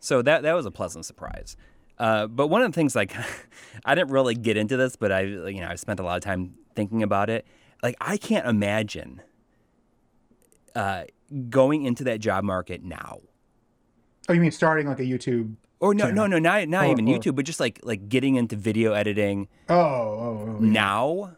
So 0.00 0.22
that 0.22 0.42
that 0.42 0.52
was 0.52 0.66
a 0.66 0.70
pleasant 0.70 1.06
surprise. 1.06 1.56
Uh, 1.98 2.26
but 2.26 2.48
one 2.48 2.62
of 2.62 2.70
the 2.72 2.74
things 2.74 2.94
like 2.96 3.14
I 3.84 3.94
didn't 3.94 4.10
really 4.10 4.34
get 4.34 4.56
into 4.56 4.76
this, 4.76 4.96
but 4.96 5.12
I 5.12 5.20
you 5.22 5.60
know 5.60 5.68
I 5.68 5.76
spent 5.76 6.00
a 6.00 6.02
lot 6.02 6.16
of 6.16 6.22
time 6.22 6.54
thinking 6.74 7.02
about 7.02 7.30
it. 7.30 7.46
Like 7.82 7.96
I 8.00 8.16
can't 8.18 8.46
imagine 8.46 9.22
uh, 10.74 11.04
going 11.48 11.84
into 11.84 12.04
that 12.04 12.20
job 12.20 12.44
market 12.44 12.82
now. 12.82 13.20
Oh, 14.28 14.32
you 14.32 14.40
mean 14.40 14.50
starting 14.50 14.86
like 14.86 15.00
a 15.00 15.04
YouTube? 15.04 15.54
Or 15.80 15.94
no, 15.94 16.10
no, 16.10 16.26
no, 16.26 16.38
not 16.38 16.68
not 16.68 16.86
Oh, 16.86 16.90
even 16.90 17.08
oh. 17.08 17.12
YouTube, 17.12 17.34
but 17.34 17.44
just 17.46 17.60
like 17.60 17.80
like 17.82 18.08
getting 18.08 18.36
into 18.36 18.56
video 18.56 18.92
editing 18.92 19.48
Oh, 19.68 19.74
oh, 19.76 20.44
oh. 20.46 20.56
now 20.60 21.36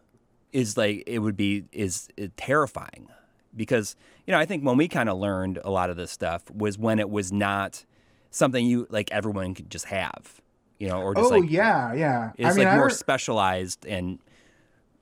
is 0.53 0.77
like 0.77 1.03
it 1.07 1.21
would 1.21 1.37
be 1.37 1.65
is 1.73 2.09
uh, 2.21 2.27
terrifying 2.37 3.09
because 3.55 3.97
you 4.27 4.33
know 4.33 4.39
I 4.39 4.47
think 4.47 4.65
when 4.65 4.77
we 4.77 4.89
kind 4.89 5.09
of 5.09 5.19
learned 5.19 5.59
a 5.65 5.71
lot 5.71 5.91
of 5.91 5.97
this 5.97 6.11
stuff 6.11 6.51
was 6.51 6.79
when 6.79 6.99
it 6.99 7.11
was 7.11 7.33
not 7.33 7.85
something 8.31 8.65
you 8.65 8.87
like 8.91 9.11
everyone 9.13 9.55
could 9.55 9.71
just 9.71 9.87
have, 9.87 10.41
you 10.79 10.89
know, 10.89 11.01
or 11.01 11.15
just 11.15 11.31
like, 11.31 11.39
oh 11.39 11.41
like 11.41 11.51
yeah, 11.51 11.93
yeah. 11.95 12.33
it's 12.37 12.55
I 12.55 12.59
mean, 12.59 12.67
like 12.67 12.77
more 12.77 12.87
re- 12.87 12.93
specialized 12.93 13.87
and 13.87 14.19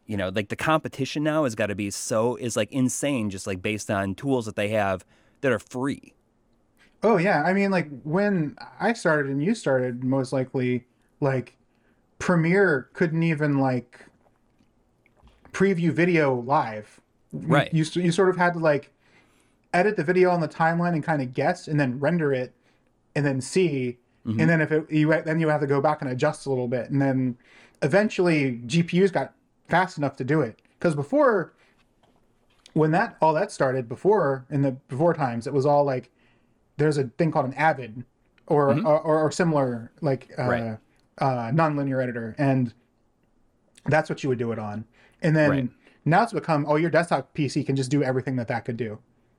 you 0.07 0.17
know 0.17 0.29
like 0.29 0.49
the 0.49 0.57
competition 0.57 1.23
now 1.23 1.45
has 1.45 1.55
got 1.55 1.67
to 1.67 1.75
be 1.75 1.91
so 1.91 2.37
is 2.37 2.57
like 2.57 2.71
insane 2.73 3.31
just 3.31 3.47
like 3.47 3.63
based 3.63 3.91
on 3.91 4.15
tools 4.15 4.47
that 4.47 4.57
they 4.57 4.69
have 4.69 5.05
that 5.41 5.53
are 5.53 5.59
free. 5.59 6.15
Oh 7.03 7.17
yeah, 7.17 7.43
I 7.43 7.55
mean 7.55 7.71
like 7.71 7.89
when 8.03 8.57
I 8.79 8.93
started 8.93 9.31
and 9.31 9.43
you 9.43 9.55
started, 9.55 10.05
most 10.05 10.33
likely 10.33 10.87
like 11.21 11.57
Premiere 12.19 12.91
couldn't 12.93 13.23
even 13.23 13.59
like 13.59 14.05
preview 15.53 15.91
video 15.93 16.35
live. 16.35 17.01
Right. 17.33 17.73
You 17.73 17.85
you 17.95 18.13
sort 18.13 18.29
of 18.31 18.37
had 18.37 18.55
to 18.55 18.59
like 18.59 18.93
edit 19.73 19.97
the 19.97 20.05
video 20.05 20.31
on 20.31 20.41
the 20.41 20.49
timeline 20.49 20.95
and 20.95 21.05
kind 21.05 21.23
of 21.23 21.33
guess 21.33 21.69
and 21.69 21.79
then 21.79 22.01
render 22.01 22.33
it 22.33 22.53
and 23.15 23.25
then 23.25 23.41
see 23.41 23.99
Mm-hmm. 24.27 24.39
and 24.39 24.51
then 24.51 24.61
if 24.61 24.71
it 24.71 24.93
you 24.93 25.09
then 25.25 25.41
you 25.41 25.49
have 25.49 25.63
to 25.63 25.67
go 25.67 25.81
back 25.81 26.03
and 26.03 26.11
adjust 26.11 26.45
a 26.45 26.51
little 26.51 26.69
bit 26.69 26.91
and 26.91 27.01
then 27.01 27.39
eventually 27.81 28.61
GPUs 28.67 29.11
got 29.11 29.33
fast 29.67 29.97
enough 29.97 30.15
to 30.17 30.25
do 30.25 30.43
it 30.43 30.61
because 30.79 30.95
before 30.95 31.55
when 32.75 32.91
that 32.91 33.17
all 33.23 33.33
that 33.33 33.51
started 33.51 33.89
before 33.89 34.45
in 34.51 34.61
the 34.61 34.73
before 34.73 35.15
times 35.15 35.47
it 35.47 35.55
was 35.55 35.65
all 35.65 35.85
like 35.85 36.11
there's 36.77 36.99
a 36.99 37.05
thing 37.05 37.33
called 37.33 37.47
an 37.47 37.55
avid 37.55 38.05
or 38.47 38.79
or, 38.87 39.01
or, 39.01 39.31
similar 39.33 39.91
like 40.03 40.29
uh, 40.37 40.43
Mm-hmm. 40.43 40.51
Right. 40.51 40.79
uh, 41.17 41.51
nonlinear 41.53 42.03
editor 42.03 42.35
and 42.37 42.75
that's 43.87 44.11
what 44.11 44.23
you 44.23 44.29
would 44.29 44.39
do 44.39 44.53
it 44.53 44.59
on 44.59 44.85
and 45.23 45.37
then 45.37 45.51
Right. 45.51 45.69
now 46.05 46.23
it's 46.23 46.33
become 46.33 46.65
oh 46.69 46.77
your 46.77 46.91
desktop 46.91 47.35
pc 47.35 47.65
can 47.67 47.77
just 47.77 47.91
do 47.91 48.03
everything 48.03 48.37
that 48.37 48.49
that 48.49 48.65
could 48.65 48.77
do 48.77 48.99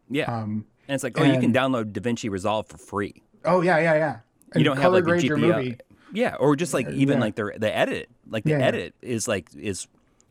Yeah. 0.09 0.25
um 0.33 0.65
and 0.87 0.95
it's 0.95 1.03
like, 1.03 1.19
oh, 1.19 1.23
you 1.23 1.39
can 1.39 1.53
download 1.53 1.93
DaVinci 1.93 2.29
Resolve 2.29 2.67
for 2.67 2.77
free. 2.77 3.21
oh 3.45 3.61
yeah 3.61 3.77
yeah 3.77 3.93
yeah 3.95 4.19
and 4.53 4.59
you 4.61 4.65
don't 4.65 4.75
have 4.77 4.83
color 4.83 4.95
like 4.95 5.03
grade 5.05 5.23
GPU. 5.23 5.37
movie 5.39 5.77
Yeah, 6.13 6.35
or 6.35 6.55
just 6.57 6.73
like 6.73 6.89
even 6.89 7.17
yeah. 7.19 7.21
like 7.23 7.35
the 7.35 7.53
the 7.57 7.73
edit, 7.75 8.09
like 8.29 8.43
the 8.43 8.49
Yeah, 8.51 8.59
yeah. 8.59 8.65
edit 8.65 8.95
is 9.01 9.27
like 9.27 9.49
is 9.55 9.87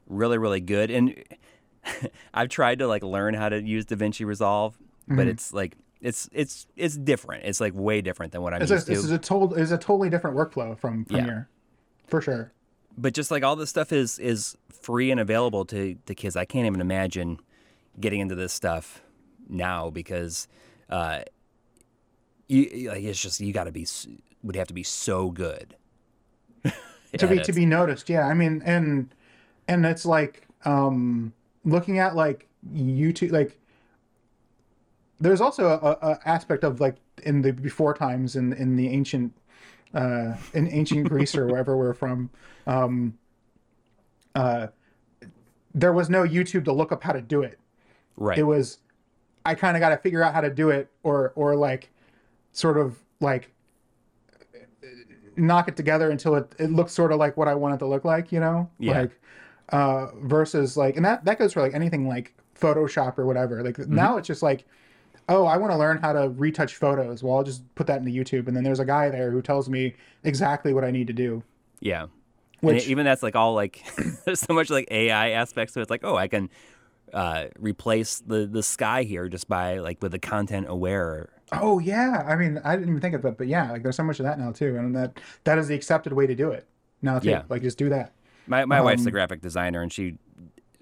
really 0.09 0.37
really 0.39 0.61
good. 0.61 0.91
And 0.91 1.15
I've 2.35 2.49
tried 2.51 2.81
to 2.81 2.87
like 2.87 3.03
learn 3.03 3.33
how 3.35 3.49
to 3.49 3.63
use 3.63 3.87
DaVinci 3.87 4.27
Resolve, 4.27 4.77
Mm-hmm. 5.09 5.17
but 5.17 5.27
it's 5.27 5.53
like 5.55 5.77
it's 6.03 6.29
it's 6.33 6.67
it's 6.77 6.97
different. 6.97 7.45
It's 7.47 7.61
like 7.61 7.73
way 7.75 8.01
different 8.03 8.33
than 8.33 8.43
what 8.43 8.53
I'm 8.55 8.61
it's 8.63 8.71
a, 8.71 8.75
used 8.75 8.87
this 8.89 8.99
is 8.99 9.09
to. 9.09 9.15
a 9.15 9.19
total 9.19 9.55
is 9.55 9.73
a 9.73 9.79
totally 9.79 10.11
different 10.11 10.37
workflow 10.37 10.79
from 10.79 11.07
Yeah. 11.09 11.17
premiere 11.17 11.49
for 12.07 12.21
sure 12.21 12.53
But 12.97 13.15
just 13.15 13.31
like 13.31 13.43
all 13.43 13.57
this 13.57 13.71
stuff 13.71 13.93
is 13.93 14.19
is 14.19 14.57
free 14.69 15.11
and 15.11 15.21
available 15.21 15.65
to 15.67 15.97
to 16.07 16.15
kids. 16.15 16.37
I 16.37 16.45
can't 16.45 16.67
even 16.67 16.81
imagine 16.81 17.39
getting 17.99 18.21
into 18.21 18.35
this 18.35 18.53
stuff 18.53 19.03
now 19.49 19.91
because 19.91 20.49
uh, 20.89 21.21
you 22.51 22.91
like 22.91 23.03
it's 23.03 23.21
just 23.21 23.41
you 23.41 23.53
got 23.53 23.65
to 23.65 23.73
be 23.73 23.87
would 24.43 24.57
have 24.57 24.67
to 24.67 24.75
be 24.75 24.83
so 24.83 25.31
good 25.31 25.77
to 26.65 27.27
be 27.29 27.39
at 27.39 27.45
to 27.45 27.53
be 27.53 27.65
noticed 27.65 28.09
yeah 28.09 28.27
i 28.27 28.35
mean 28.35 28.63
and 28.65 29.15
and 29.69 29.87
it's 29.87 30.05
like 30.05 30.47
um 30.65 31.33
looking 31.65 31.99
at 31.99 32.17
like 32.17 32.49
youtube 32.75 33.31
like 33.31 33.59
there's 35.21 35.41
also 35.41 35.69
a, 35.69 36.07
a 36.07 36.19
aspect 36.25 36.65
of 36.65 36.81
like 36.81 36.97
in 37.23 37.43
the 37.43 37.53
before 37.53 37.95
times 37.95 38.35
in 38.35 38.53
in 38.55 38.77
the 38.77 38.89
ancient 38.89 39.33
uh 39.95 40.35
in 40.55 40.69
ancient 40.69 41.09
greece 41.09 41.35
or 41.37 41.47
wherever 41.47 41.77
we're 41.77 41.93
from 41.95 42.31
um 42.67 43.13
uh 44.35 44.69
there 45.75 45.93
was 45.93 46.09
no 46.09 46.23
youtube 46.23 46.65
to 46.65 46.73
look 46.73 46.93
up 46.93 47.03
how 47.03 47.13
to 47.13 47.21
do 47.21 47.43
it 47.43 47.59
right. 48.17 48.39
it 48.39 48.45
was 48.45 48.79
i 49.45 49.55
kind 49.55 49.77
of 49.77 49.81
got 49.81 49.89
to 49.89 49.97
figure 49.97 50.23
out 50.23 50.33
how 50.33 50.41
to 50.41 50.51
do 50.51 50.71
it 50.71 50.89
or 51.03 51.33
or 51.35 51.57
like 51.57 51.91
sort 52.53 52.77
of 52.79 52.99
like 53.21 53.51
knock 55.37 55.69
it 55.69 55.77
together 55.77 56.11
until 56.11 56.35
it, 56.37 56.55
it 56.59 56.71
looks 56.71 56.93
sort 56.93 57.13
of 57.13 57.19
like 57.19 57.37
what 57.37 57.49
i 57.49 57.55
want 57.55 57.75
it 57.75 57.79
to 57.79 57.87
look 57.87 58.05
like 58.05 58.31
you 58.33 58.41
know 58.41 58.69
Yeah. 58.79 59.01
like 59.03 59.21
uh 59.71 60.09
versus 60.23 60.77
like 60.77 60.97
and 60.97 61.05
that 61.05 61.25
that 61.25 61.39
goes 61.39 61.53
for 61.53 61.63
like 61.63 61.75
anything 61.75 62.07
like 62.07 62.35
photoshop 62.59 63.19
or 63.19 63.27
whatever 63.27 63.63
like 63.63 63.77
Mm-hmm. 63.77 63.95
now 63.95 64.17
it's 64.19 64.27
just 64.27 64.43
like 64.43 64.65
oh 65.31 65.47
i 65.47 65.57
want 65.57 65.73
to 65.73 65.79
learn 65.79 65.97
how 65.99 66.13
to 66.13 66.29
retouch 66.31 66.77
photos 66.77 67.23
well 67.23 67.37
i'll 67.39 67.43
just 67.43 67.63
put 67.75 67.87
that 67.87 67.99
into 68.03 68.11
youtube 68.11 68.47
and 68.49 68.55
then 68.57 68.63
there's 68.65 68.81
a 68.81 68.85
guy 68.85 69.09
there 69.09 69.31
who 69.31 69.41
tells 69.41 69.69
me 69.71 69.95
exactly 70.25 70.75
what 70.75 70.85
i 70.85 70.91
need 70.91 71.07
to 71.07 71.13
do 71.15 71.43
Yeah. 71.81 72.07
Which- 72.61 72.83
and 72.83 72.91
even 72.91 73.07
that's 73.07 73.23
like 73.23 73.35
all 73.37 73.55
like 73.55 73.83
there's 74.27 74.41
so 74.41 74.53
much 74.53 74.69
like 74.69 74.87
AI 74.91 75.31
aspects 75.31 75.73
to 75.73 75.81
it. 75.81 75.83
It's 75.85 75.91
like, 75.91 76.05
oh, 76.05 76.15
I 76.15 76.29
can 76.29 76.51
uh, 77.15 77.47
replace 77.59 78.21
the 78.21 78.47
the 78.47 78.63
sky 78.63 79.03
here 79.05 79.31
just 79.31 79.49
by 79.49 79.79
like 79.79 80.03
with 80.03 80.13
the 80.13 80.19
content 80.19 80.67
aware. 80.69 81.31
Oh 81.53 81.79
yeah, 81.79 82.23
I 82.29 82.37
mean, 82.37 82.61
I 82.63 82.77
didn't 82.77 82.91
even 82.91 83.01
think 83.01 83.15
of 83.15 83.25
it, 83.25 83.39
but 83.39 83.47
yeah, 83.49 83.73
like 83.73 83.83
there's 83.83 83.97
so 83.97 84.05
much 84.05 84.21
of 84.21 84.25
that 84.27 84.39
now 84.39 84.53
too, 84.53 84.77
and 84.77 84.95
that 84.95 85.19
that 85.45 85.57
is 85.57 85.69
the 85.69 85.75
accepted 85.75 86.13
way 86.13 86.27
to 86.27 86.35
do 86.35 86.51
it 86.51 86.67
now 87.01 87.19
too. 87.19 87.31
Yeah. 87.31 87.43
Like 87.49 87.63
just 87.63 87.79
do 87.79 87.89
that. 87.89 88.13
My 88.47 88.67
my 88.67 88.83
wife's 88.83 89.05
a 89.07 89.09
Um, 89.09 89.13
graphic 89.13 89.41
designer 89.41 89.81
and 89.81 89.91
she 89.91 90.19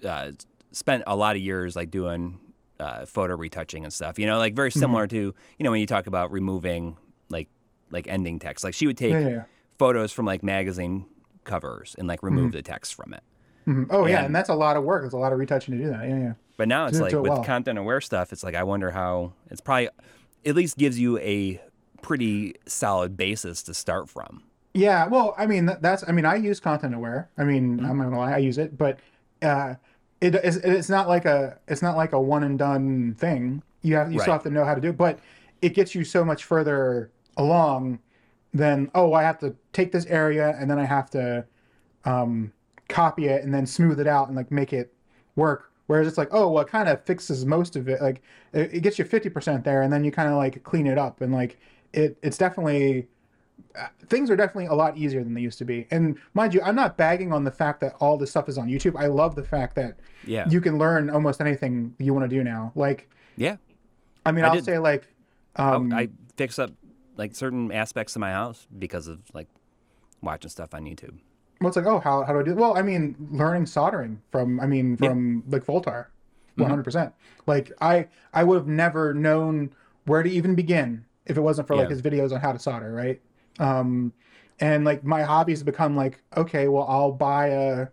uh, 0.03 0.31
spent 0.73 1.03
a 1.07 1.15
lot 1.15 1.37
of 1.37 1.41
years 1.41 1.77
like 1.77 1.91
doing 1.91 2.39
uh, 2.79 3.05
photo 3.05 3.35
retouching 3.35 3.83
and 3.83 3.93
stuff. 3.93 4.17
You 4.19 4.25
know, 4.25 4.37
like 4.37 4.53
very 4.55 4.69
Mm-hmm. 4.69 4.79
similar 4.79 5.07
to 5.07 5.17
you 5.17 5.63
know 5.63 5.71
when 5.71 5.79
you 5.81 5.87
talk 5.87 6.07
about 6.07 6.31
removing 6.31 6.97
like 7.29 7.49
like 7.91 8.07
ending 8.07 8.39
text. 8.39 8.63
Like 8.63 8.73
she 8.73 8.87
would 8.87 8.97
take 8.97 9.11
Yeah, 9.13 9.19
yeah, 9.19 9.29
yeah. 9.29 9.43
photos 9.77 10.11
from 10.11 10.25
like 10.25 10.43
magazine 10.43 11.05
covers 11.43 11.95
and 11.97 12.07
like 12.07 12.21
remove 12.23 12.51
the 12.51 12.61
text 12.61 12.93
from 12.95 13.13
it. 13.13 13.23
Mhm. 13.67 13.87
Oh 13.89 14.05
yeah, 14.05 14.17
And- 14.17 14.25
and 14.27 14.35
that's 14.35 14.49
a 14.49 14.55
lot 14.55 14.77
of 14.77 14.83
work. 14.83 15.03
It's 15.05 15.13
a 15.13 15.17
lot 15.17 15.33
of 15.33 15.39
retouching 15.39 15.77
to 15.77 15.83
do 15.83 15.89
that. 15.89 16.07
Yeah, 16.07 16.17
yeah. 16.19 16.33
But 16.57 16.67
now 16.67 16.87
it's 16.87 16.99
like 16.99 17.13
it 17.13 17.19
with 17.21 17.29
well. 17.31 17.43
content 17.43 17.79
aware 17.79 18.01
stuff, 18.01 18.31
it's 18.33 18.43
like 18.43 18.55
I 18.55 18.63
wonder 18.63 18.91
how 18.91 19.33
it's 19.49 19.61
probably 19.61 19.89
at 20.45 20.55
least 20.55 20.77
gives 20.77 20.99
you 20.99 21.17
a 21.19 21.61
pretty 22.01 22.55
solid 22.65 23.17
basis 23.17 23.63
to 23.63 23.73
start 23.73 24.09
from. 24.09 24.43
Yeah, 24.73 25.07
well, 25.07 25.33
I 25.37 25.47
mean, 25.47 25.65
that's. 25.81 26.03
I 26.07 26.11
mean, 26.11 26.25
I 26.25 26.35
use 26.35 26.59
Content 26.59 26.93
Aware. 26.93 27.29
I 27.37 27.43
mean, 27.43 27.77
Mm-hmm. 27.77 27.85
I'm 27.89 27.97
not 27.97 28.03
gonna 28.05 28.19
lie, 28.19 28.33
I 28.33 28.37
use 28.37 28.57
it, 28.59 28.77
but 28.77 28.99
uh, 29.41 29.75
it 30.21 30.35
is. 30.35 30.57
It's 30.57 30.89
not 30.89 31.07
like 31.07 31.25
a. 31.25 31.57
It's 31.67 31.81
not 31.81 31.95
like 31.95 32.13
a 32.13 32.19
one 32.19 32.43
and 32.43 32.57
done 32.57 33.15
thing. 33.17 33.63
You 33.81 33.95
have. 33.95 34.11
You 34.11 34.19
still 34.19 34.33
have 34.33 34.43
to 34.43 34.49
know 34.49 34.65
how 34.65 34.75
to 34.75 34.81
do 34.81 34.89
it, 34.89 34.97
but 34.97 35.19
it 35.61 35.73
gets 35.73 35.95
you 35.95 36.03
so 36.03 36.23
much 36.23 36.43
further 36.43 37.11
along 37.37 37.99
than 38.53 38.89
oh 38.95 39.13
I 39.13 39.23
have 39.23 39.39
to 39.39 39.55
take 39.73 39.91
this 39.91 40.05
area 40.07 40.55
and 40.59 40.69
then 40.69 40.79
I 40.79 40.85
have 40.85 41.09
to 41.11 41.45
um, 42.05 42.51
copy 42.87 43.27
it 43.27 43.43
and 43.43 43.53
then 43.53 43.65
smooth 43.65 43.99
it 43.99 44.07
out 44.07 44.27
and 44.27 44.35
like 44.35 44.51
make 44.51 44.73
it 44.73 44.93
work. 45.35 45.71
Whereas 45.87 46.07
it's 46.07 46.17
like 46.17 46.29
oh 46.31 46.49
well 46.49 46.63
it 46.63 46.69
kind 46.69 46.89
of 46.89 47.03
fixes 47.03 47.45
most 47.45 47.75
of 47.75 47.87
it 47.87 48.01
like 48.01 48.21
it, 48.53 48.73
it 48.75 48.79
gets 48.81 48.99
you 48.99 49.05
fifty 49.05 49.29
percent 49.29 49.63
there 49.63 49.81
and 49.81 49.91
then 49.91 50.03
you 50.03 50.11
kind 50.11 50.29
of 50.29 50.35
like 50.35 50.63
clean 50.63 50.85
it 50.85 50.97
up 50.97 51.21
and 51.21 51.33
like 51.33 51.57
it 51.93 52.17
it's 52.21 52.37
definitely 52.37 53.07
things 54.07 54.29
are 54.29 54.35
definitely 54.35 54.65
a 54.67 54.73
lot 54.73 54.97
easier 54.97 55.23
than 55.23 55.33
they 55.33 55.41
used 55.41 55.57
to 55.59 55.65
be. 55.65 55.87
And 55.91 56.17
mind 56.33 56.53
you, 56.53 56.61
I'm 56.63 56.75
not 56.75 56.97
bagging 56.97 57.31
on 57.33 57.43
the 57.43 57.51
fact 57.51 57.79
that 57.81 57.93
all 57.99 58.17
this 58.17 58.29
stuff 58.31 58.49
is 58.49 58.57
on 58.57 58.67
YouTube. 58.67 58.99
I 58.99 59.07
love 59.07 59.35
the 59.35 59.43
fact 59.43 59.75
that 59.75 59.97
Yeah. 60.25 60.47
you 60.49 60.61
can 60.61 60.77
learn 60.77 61.09
almost 61.09 61.41
anything 61.41 61.95
you 61.99 62.13
want 62.13 62.29
to 62.29 62.35
do 62.35 62.43
now. 62.43 62.71
Like, 62.75 63.09
Yeah. 63.37 63.57
I 64.25 64.31
mean, 64.31 64.43
I 64.45 64.49
I 64.49 64.55
will 64.55 64.63
say 64.63 64.79
like, 64.79 65.07
um, 65.55 65.93
I 65.93 66.09
fix 66.35 66.59
up 66.59 66.71
like 67.17 67.35
certain 67.35 67.71
aspects 67.71 68.15
of 68.15 68.19
my 68.21 68.31
house 68.31 68.67
because 68.77 69.07
of 69.07 69.19
like 69.33 69.47
watching 70.21 70.49
stuff 70.49 70.73
on 70.73 70.83
YouTube. 70.85 71.17
well, 71.61 71.67
it's 71.69 71.77
like, 71.77 71.85
oh, 71.85 71.99
how, 71.99 72.23
how 72.23 72.33
do 72.33 72.39
I 72.39 72.43
do? 72.43 72.55
Well, 72.55 72.77
I 72.77 72.81
mean, 72.81 73.15
learning 73.31 73.65
soldering 73.65 74.21
from, 74.31 74.59
I 74.59 74.65
mean, 74.67 74.95
from 74.97 75.43
like 75.49 75.65
Voultar, 75.65 76.05
100. 76.55 76.83
percent 76.83 77.13
Like, 77.47 77.71
I 77.81 78.07
I 78.33 78.43
would 78.43 78.55
have 78.55 78.67
never 78.67 79.13
known 79.13 79.71
where 80.05 80.23
to 80.23 80.29
even 80.29 80.55
begin 80.55 81.05
if 81.25 81.37
it 81.37 81.41
wasn't 81.41 81.67
for 81.67 81.75
like 81.75 81.89
his 81.89 82.01
videos 82.01 82.31
on 82.33 82.39
how 82.41 82.51
to 82.53 82.59
solder, 82.59 82.91
right? 82.93 83.21
Um, 83.59 84.13
and 84.59 84.83
like 84.85 85.03
my 85.03 85.21
hobbies 85.23 85.63
become 85.63 85.95
like, 85.95 86.21
okay, 86.35 86.67
well, 86.67 86.85
I'll 86.87 87.11
buy 87.11 87.47
a, 87.47 87.87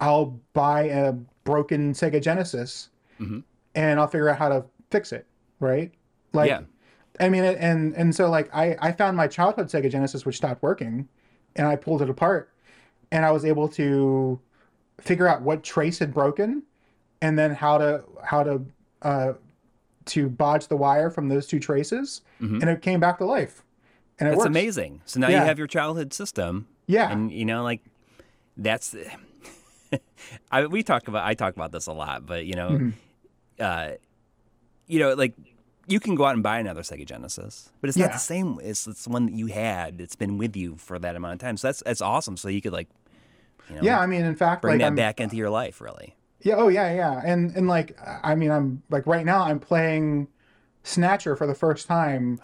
I'll 0.00 0.38
buy 0.52 0.84
a 0.84 1.12
broken 1.44 1.92
Sega 1.92 2.22
Genesis, 2.22 2.88
Mhm. 3.18 3.42
and 3.74 4.00
I'll 4.00 4.06
figure 4.06 4.28
out 4.28 4.38
how 4.38 4.48
to 4.48 4.64
fix 4.90 5.12
it, 5.12 5.26
right? 5.58 5.92
Like, 6.32 6.48
Yeah. 6.48 6.60
I 7.18 7.28
mean, 7.28 7.44
and 7.44 7.94
and 7.96 8.14
so 8.14 8.30
like 8.30 8.48
I 8.54 8.76
I 8.80 8.92
found 8.92 9.14
my 9.16 9.26
childhood 9.26 9.66
Sega 9.66 9.90
Genesis 9.90 10.24
which 10.24 10.36
stopped 10.36 10.62
working, 10.62 11.06
and 11.56 11.66
I 11.66 11.76
pulled 11.76 12.00
it 12.00 12.08
apart, 12.08 12.50
and 13.10 13.26
I 13.26 13.30
was 13.30 13.44
able 13.44 13.68
to 13.70 14.40
figure 14.98 15.26
out 15.26 15.42
what 15.42 15.62
trace 15.62 15.98
had 15.98 16.14
broken, 16.14 16.62
and 17.20 17.38
then 17.38 17.54
how 17.54 17.76
to 17.76 18.04
how 18.24 18.42
to 18.44 18.62
uh, 19.02 19.32
to 20.06 20.30
bodge 20.30 20.68
the 20.68 20.76
wire 20.76 21.10
from 21.10 21.28
those 21.28 21.46
two 21.46 21.58
traces, 21.60 22.22
and 22.40 22.64
it 22.70 22.80
came 22.80 23.00
back 23.00 23.18
to 23.18 23.26
life, 23.26 23.62
and 24.20 24.28
it 24.28 24.30
That's 24.32 24.38
works. 24.38 24.46
amazing. 24.46 25.00
So 25.06 25.18
now 25.18 25.28
Yeah. 25.28 25.40
you 25.40 25.46
have 25.46 25.58
your 25.58 25.66
childhood 25.66 26.12
system. 26.12 26.68
Yeah, 26.86 27.10
And 27.10 27.32
you 27.32 27.44
know, 27.44 27.62
like 27.64 27.80
that's 28.56 28.94
I 30.52 30.66
we 30.66 30.82
talk 30.82 31.08
about 31.08 31.24
I 31.26 31.34
talk 31.34 31.54
about 31.56 31.72
this 31.72 31.86
a 31.86 31.92
lot, 31.92 32.26
but 32.26 32.46
you 32.46 32.54
know, 32.54 32.70
Mm-hmm. 32.70 32.90
uh 33.60 33.88
you 34.86 34.98
know, 34.98 35.14
like 35.14 35.34
you 35.86 35.98
can 36.00 36.14
go 36.14 36.24
out 36.24 36.34
and 36.34 36.42
buy 36.42 36.58
another 36.58 36.82
Sega 36.82 37.04
Genesis, 37.06 37.70
but 37.80 37.88
it's 37.88 37.96
not 37.98 38.12
the 38.12 38.18
same. 38.18 38.58
It's 38.62 38.86
it's 38.86 39.04
the 39.04 39.10
one 39.10 39.26
that 39.26 39.34
you 39.34 39.46
had. 39.46 40.00
It's 40.00 40.16
been 40.16 40.36
with 40.38 40.56
you 40.56 40.76
for 40.76 40.98
that 40.98 41.16
amount 41.16 41.34
of 41.34 41.38
time. 41.40 41.56
So 41.56 41.68
that's 41.68 41.82
that's 41.84 42.00
awesome. 42.00 42.36
So 42.36 42.48
you 42.48 42.60
could 42.60 42.72
like, 42.72 42.88
you 43.68 43.76
know, 43.76 43.82
yeah. 43.82 44.00
I 44.00 44.06
mean, 44.06 44.24
in 44.24 44.34
fact, 44.36 44.62
bring 44.62 44.74
like 44.74 44.80
that 44.80 44.86
I'm, 44.88 44.94
back 44.96 45.20
into 45.20 45.36
your 45.36 45.50
life, 45.50 45.80
really. 45.80 46.16
Yeah, 46.42 46.54
oh 46.56 46.68
yeah, 46.68 46.92
yeah. 46.94 47.20
And 47.24 47.54
and 47.56 47.68
like 47.68 47.96
I 48.22 48.34
mean 48.34 48.50
I'm 48.50 48.82
like 48.90 49.06
right 49.06 49.24
now 49.24 49.42
I'm 49.44 49.58
playing 49.60 50.28
Snatcher 50.82 51.36
for 51.36 51.46
the 51.46 51.54
first 51.54 51.86
time 51.86 52.40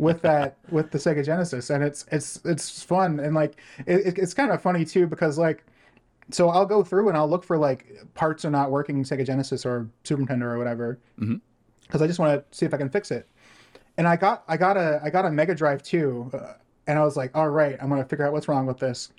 with 0.00 0.22
that 0.22 0.56
with 0.70 0.90
the 0.90 0.96
Sega 0.98 1.22
Genesis 1.22 1.68
and 1.68 1.84
it's 1.84 2.06
it's 2.10 2.40
it's 2.46 2.82
fun 2.82 3.20
and 3.20 3.34
like 3.34 3.60
it, 3.86 4.06
it- 4.06 4.18
it's 4.18 4.32
kind 4.32 4.50
of 4.50 4.62
funny 4.62 4.82
too 4.84 5.06
because 5.06 5.36
like 5.38 5.62
so 6.30 6.48
I'll 6.48 6.64
go 6.64 6.82
through 6.82 7.08
and 7.08 7.18
I'll 7.18 7.28
look 7.28 7.44
for 7.44 7.58
like 7.58 7.86
parts 8.14 8.44
are 8.46 8.50
not 8.50 8.70
working 8.70 9.02
Sega 9.04 9.26
Genesis 9.26 9.66
or 9.66 9.88
Super 10.04 10.22
Nintendo 10.22 10.44
or 10.44 10.56
whatever 10.58 10.98
because 11.82 12.00
I 12.00 12.06
just 12.06 12.18
want 12.18 12.32
to 12.50 12.56
see 12.56 12.64
if 12.64 12.72
I 12.72 12.78
can 12.78 12.88
fix 12.88 13.10
it. 13.10 13.28
And 13.98 14.08
I 14.08 14.16
got 14.16 14.44
I 14.48 14.56
got 14.56 14.76
a 14.78 15.00
I 15.04 15.10
got 15.10 15.26
a 15.26 15.30
Mega 15.30 15.54
Drive 15.54 15.82
too, 15.82 16.30
uh, 16.32 16.54
and 16.86 16.98
I 16.98 17.02
was 17.04 17.16
like, 17.18 17.32
all 17.36 17.50
right, 17.50 17.76
I'm 17.82 17.90
gonna 17.90 18.04
figure 18.06 18.24
out 18.26 18.32
what's 18.32 18.48
wrong 18.48 18.64
with 18.64 18.78
this. 18.78 19.12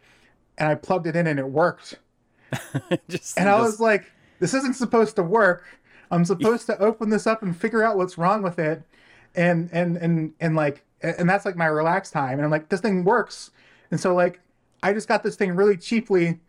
And 0.57 0.67
I 0.67 0.73
plugged 0.75 1.05
it 1.05 1.15
in 1.15 1.27
and 1.27 1.37
it 1.37 1.47
worked. 1.47 1.99
just 3.07 3.37
And 3.37 3.47
I 3.49 3.57
just- 3.57 3.63
was 3.73 3.79
like, 3.79 4.05
this 4.39 4.53
isn't 4.55 4.75
supposed 4.75 5.15
to 5.17 5.23
work. 5.23 5.65
I'm 6.09 6.25
supposed 6.25 6.65
to 6.67 6.77
open 6.79 7.09
this 7.09 7.27
up 7.27 7.43
and 7.43 7.55
figure 7.55 7.83
out 7.83 7.97
what's 7.97 8.17
wrong 8.17 8.41
with 8.41 8.57
it. 8.57 8.81
And 9.35 9.69
and 9.71 9.97
and 9.97 10.33
and 10.39 10.55
like 10.55 10.83
and 11.01 11.29
that's 11.29 11.45
like 11.45 11.55
my 11.55 11.65
relaxed 11.67 12.13
time. 12.13 12.33
And 12.33 12.43
I'm 12.43 12.51
like, 12.51 12.69
this 12.69 12.81
thing 12.81 13.03
works. 13.03 13.51
And 13.91 13.99
so 13.99 14.13
like 14.13 14.39
I 14.83 14.93
just 14.93 15.07
got 15.07 15.23
this 15.23 15.35
thing 15.35 15.55
really 15.55 15.77
cheaply 15.77 16.39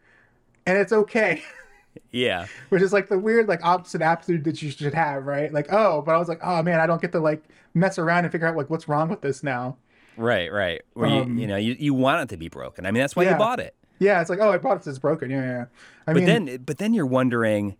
and 0.67 0.79
it's 0.79 0.93
okay. 0.93 1.43
yeah, 2.11 2.47
Which 2.71 2.83
is 2.83 2.93
like 2.93 3.09
the 3.09 3.19
weird 3.19 3.49
like 3.49 3.65
opposite 3.65 4.03
attitude 4.03 4.45
that 4.45 4.63
you 4.63 4.71
should 4.71 4.95
have, 4.95 5.27
right? 5.27 5.53
Like, 5.53 5.73
oh, 5.73 6.03
but 6.03 6.15
I 6.15 6.19
was 6.19 6.29
like, 6.29 6.41
oh 6.43 6.63
man, 6.63 6.81
I 6.81 6.87
don't 6.87 7.01
get 7.03 7.13
to 7.13 7.21
like 7.21 7.45
mess 7.75 7.99
around 7.99 8.25
and 8.25 8.33
figure 8.33 8.47
out 8.47 8.57
like 8.57 8.71
what's 8.71 8.89
wrong 8.89 9.09
with 9.09 9.21
this 9.21 9.43
now. 9.43 9.77
right, 10.17 10.53
right. 10.53 10.83
Where 10.95 11.09
Um, 11.09 11.37
you 11.37 11.43
you 11.43 11.47
know 11.47 11.57
you, 11.57 11.77
you 11.79 11.95
want 11.95 12.23
it 12.23 12.29
to 12.31 12.37
be 12.37 12.49
broken. 12.49 12.87
I 12.87 12.91
mean, 12.91 13.01
that's 13.01 13.17
why 13.17 13.25
Yeah. 13.25 13.33
you 13.33 13.39
bought 13.39 13.61
it. 13.61 13.75
Yeah, 13.99 14.21
it's 14.21 14.29
like, 14.31 14.41
oh, 14.41 14.51
I 14.51 14.59
bought 14.59 14.79
it, 14.85 14.87
it's 14.91 14.99
broken. 14.99 15.31
Yeah, 15.31 15.41
yeah. 15.43 15.47
yeah. 15.51 15.65
I 16.07 16.13
But 16.13 16.25
mean, 16.25 16.25
then, 16.25 16.57
but 16.65 16.79
then 16.79 16.93
you're 16.93 17.07
wondering, 17.07 17.77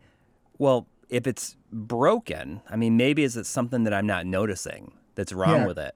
well, 0.59 0.87
if 1.09 1.27
it's 1.27 1.57
broken, 1.73 2.61
I 2.71 2.77
mean, 2.77 2.97
maybe 2.97 3.23
is 3.25 3.37
it 3.37 3.47
something 3.47 3.85
that 3.85 3.95
I'm 3.95 4.07
not 4.07 4.27
noticing 4.27 4.93
that's 5.15 5.33
wrong 5.33 5.63
Yeah. 5.63 5.67
with 5.67 5.79
it? 5.79 5.95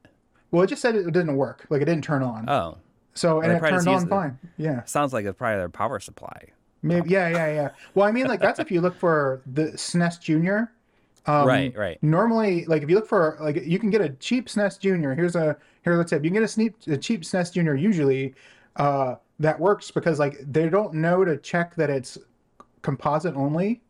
well, 0.52 0.62
it 0.62 0.68
just 0.68 0.80
said 0.80 0.94
it 0.94 1.04
didn't 1.12 1.36
work. 1.36 1.66
Like 1.70 1.82
it 1.82 1.86
didn't 1.86 2.04
turn 2.04 2.22
on. 2.22 2.48
Oh, 2.48 2.78
so 3.14 3.40
and 3.40 3.52
it 3.52 3.58
turned 3.60 3.86
on 3.88 4.04
the- 4.04 4.06
fine. 4.08 4.38
Yeah. 4.56 4.84
sounds 4.84 5.12
like 5.12 5.24
it's 5.26 5.36
probably 5.36 5.58
their 5.58 5.68
power 5.68 5.98
supply. 6.00 6.48
Maybe, 6.82 7.10
yeah, 7.10 7.28
yeah, 7.28 7.52
yeah. 7.52 7.68
Well, 7.94 8.06
I 8.06 8.12
mean, 8.12 8.26
like 8.26 8.40
that's 8.40 8.58
if 8.60 8.70
you 8.70 8.80
look 8.80 8.94
for 8.96 9.42
the 9.46 9.72
SNES 9.76 10.20
Junior. 10.20 10.72
Um, 11.26 11.46
Right, 11.48 11.76
right. 11.76 12.00
Normally, 12.02 12.64
like 12.66 12.82
if 12.84 12.88
you 12.90 12.94
look 12.94 13.08
for 13.08 13.36
like 13.40 13.56
you 13.66 13.78
can 13.80 13.90
get 13.90 14.00
a 14.00 14.10
cheap 14.10 14.48
SNES 14.48 14.78
Junior. 14.78 15.14
Here's 15.14 15.34
a 15.34 15.56
here's 15.82 15.98
a 15.98 16.04
tip. 16.04 16.22
You 16.22 16.30
can 16.30 16.34
get 16.34 16.44
a, 16.44 16.48
sneak, 16.48 16.74
a 16.86 16.96
cheap 16.96 17.22
SNES 17.22 17.52
Junior 17.54 17.74
usually 17.74 18.34
uh, 18.76 19.16
that 19.40 19.58
works 19.58 19.90
because 19.90 20.18
like 20.20 20.38
they 20.46 20.68
don't 20.68 20.94
know 20.94 21.24
to 21.24 21.36
check 21.38 21.74
that 21.74 21.90
it's 21.90 22.16
composite 22.82 23.34
only. 23.34 23.80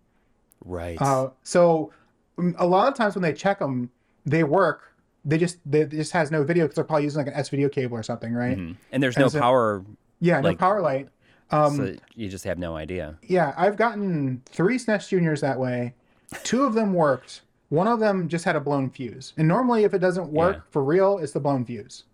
Right. 0.67 1.01
Uh, 1.01 1.31
so 1.43 1.93
mm, 2.39 2.55
a 2.59 2.67
lot 2.67 2.89
of 2.89 2.95
times 2.95 3.15
when 3.15 3.23
they 3.23 3.33
check 3.33 3.59
them, 3.61 3.91
they 4.27 4.45
work. 4.45 4.93
They 5.25 5.39
just 5.39 5.59
they 5.65 5.81
it 5.83 5.91
just 5.91 6.13
has 6.13 6.31
no 6.31 6.45
video 6.45 6.65
because 6.65 6.75
they're 6.77 6.85
probably 6.85 7.05
using 7.05 7.19
like 7.25 7.29
an 7.33 7.39
S 7.39 7.49
video 7.49 7.69
cable 7.69 7.97
or 7.97 8.03
something, 8.03 8.33
right? 8.35 8.57
Mhm. 8.59 8.77
And 8.93 9.03
there's 9.03 9.17
no 9.19 9.29
so- 9.29 9.41
power, 9.41 9.85
Yeah, 10.21 10.41
no 10.41 10.55
power 10.55 10.81
light. 10.81 11.09
Um, 11.51 11.77
so 11.77 11.95
you 12.17 12.29
just 12.29 12.45
have 12.45 12.59
no 12.59 12.77
idea. 12.77 13.17
Yeah, 13.23 13.55
I've 13.57 13.77
gotten 13.77 14.43
three 14.47 14.77
SNES 14.79 15.09
Juniors 15.09 15.41
that 15.43 15.59
way. 15.61 15.95
Two 16.43 16.65
of 16.65 16.75
them 16.75 16.93
worked. 16.93 17.43
One 17.69 17.87
of 17.87 18.01
them 18.01 18.29
just 18.29 18.45
had 18.45 18.57
a 18.57 18.61
blown 18.61 18.91
fuse. 18.91 19.33
And 19.37 19.47
normally, 19.47 19.85
if 19.85 19.95
it 19.95 19.99
doesn't 19.99 20.33
work 20.33 20.57
Yeah. 20.57 20.63
for 20.71 20.83
real, 20.83 21.19
it's 21.19 21.33
the 21.33 21.41
blown 21.41 21.65
fuse. 21.65 22.05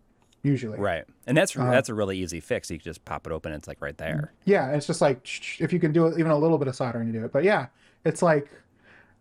Usually. 0.43 0.79
Right. 0.79 1.05
And 1.27 1.37
that's 1.37 1.57
Uh-huh. 1.57 1.71
that's 1.71 1.89
a 1.89 1.95
really 1.95 2.19
easy 2.19 2.41
fix. 2.41 2.71
You 2.71 2.79
can 2.79 2.85
just 2.85 3.05
pop 3.05 3.27
it 3.27 3.33
open. 3.33 3.53
and 3.53 3.59
It's 3.61 3.69
like 3.69 3.81
right 3.81 3.97
there. 3.97 4.33
Yeah, 4.45 4.71
it's 4.73 4.87
just 4.87 5.01
like 5.01 5.27
if 5.61 5.73
you 5.73 5.79
can 5.79 5.93
do 5.93 6.07
it, 6.07 6.19
even 6.19 6.33
a 6.33 6.37
little 6.39 6.59
bit 6.59 6.67
of 6.69 6.75
soldering, 6.77 7.07
you 7.07 7.13
do 7.13 7.25
it. 7.25 7.33
But 7.33 7.45
yeah, 7.45 7.67
it's 8.05 8.23
like 8.23 8.51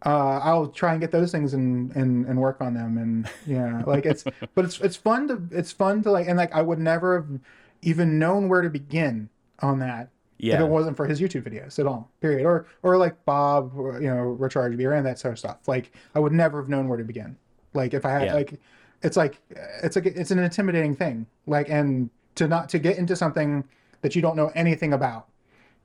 uh, 0.05 0.39
I'll 0.43 0.67
try 0.67 0.93
and 0.93 1.01
get 1.01 1.11
those 1.11 1.31
things 1.31 1.53
and, 1.53 1.95
and 1.95 2.25
and 2.25 2.39
work 2.39 2.59
on 2.61 2.73
them. 2.73 2.97
And 2.97 3.29
yeah, 3.45 3.83
like 3.85 4.05
it's 4.05 4.23
but 4.55 4.65
it's 4.65 4.79
it's 4.81 4.95
fun 4.95 5.27
to 5.27 5.41
it's 5.51 5.71
fun 5.71 6.01
to 6.03 6.11
like 6.11 6.27
and 6.27 6.37
like 6.37 6.53
I 6.53 6.61
would 6.61 6.79
never 6.79 7.15
have 7.21 7.39
even 7.81 8.17
known 8.19 8.47
where 8.49 8.61
to 8.61 8.69
begin 8.69 9.29
on 9.59 9.79
that 9.79 10.09
yeah. 10.39 10.55
if 10.55 10.61
it 10.61 10.65
wasn't 10.67 10.97
for 10.97 11.05
his 11.07 11.19
YouTube 11.21 11.43
videos 11.43 11.77
at 11.79 11.85
all. 11.85 12.09
Period. 12.21 12.45
Or 12.45 12.65
or 12.83 12.97
like 12.97 13.23
Bob, 13.25 13.73
or, 13.75 14.01
you 14.01 14.07
know, 14.07 14.35
RetroRGB 14.39 14.97
and 14.97 15.05
that 15.05 15.19
sort 15.19 15.33
of 15.33 15.39
stuff. 15.39 15.67
Like 15.67 15.91
I 16.15 16.19
would 16.19 16.31
never 16.33 16.59
have 16.61 16.69
known 16.69 16.87
where 16.87 16.97
to 16.97 17.03
begin. 17.03 17.37
Like 17.73 17.93
if 17.93 18.05
I 18.05 18.11
had 18.11 18.23
Yeah. 18.23 18.33
like, 18.33 18.59
it's 19.03 19.17
like 19.17 19.39
it's 19.83 19.95
like 19.95 20.05
it's 20.07 20.31
an 20.31 20.39
intimidating 20.39 20.95
thing. 20.95 21.27
Like 21.45 21.69
and 21.69 22.09
to 22.35 22.47
not 22.47 22.69
to 22.69 22.79
get 22.79 22.97
into 22.97 23.15
something 23.15 23.63
that 24.01 24.15
you 24.15 24.21
don't 24.21 24.35
know 24.35 24.51
anything 24.55 24.93
about, 24.93 25.27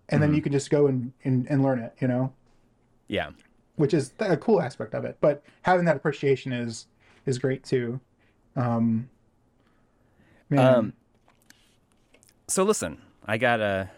and 0.09 0.21
Mm-hmm. 0.21 0.29
then 0.31 0.35
you 0.35 0.43
can 0.43 0.53
just 0.53 0.71
go 0.71 0.87
and, 0.87 1.13
and 1.25 1.47
and 1.51 1.63
learn 1.63 1.79
it. 1.81 1.95
You 2.01 2.09
know, 2.09 2.33
Yeah. 3.09 3.31
which 3.77 3.93
is 3.95 4.13
a 4.19 4.37
cool 4.37 4.61
aspect 4.61 4.95
of 4.95 5.05
it. 5.05 5.17
But 5.21 5.43
having 5.63 5.85
that 5.87 5.97
appreciation 5.97 6.53
is 6.53 6.87
is 7.27 7.39
great 7.39 7.63
too. 7.65 8.01
Um, 8.57 9.09
man, 10.49 10.75
Um, 10.75 10.93
so 12.49 12.63
listen, 12.65 13.01
I 13.27 13.37
got 13.39 13.61
a. 13.61 13.91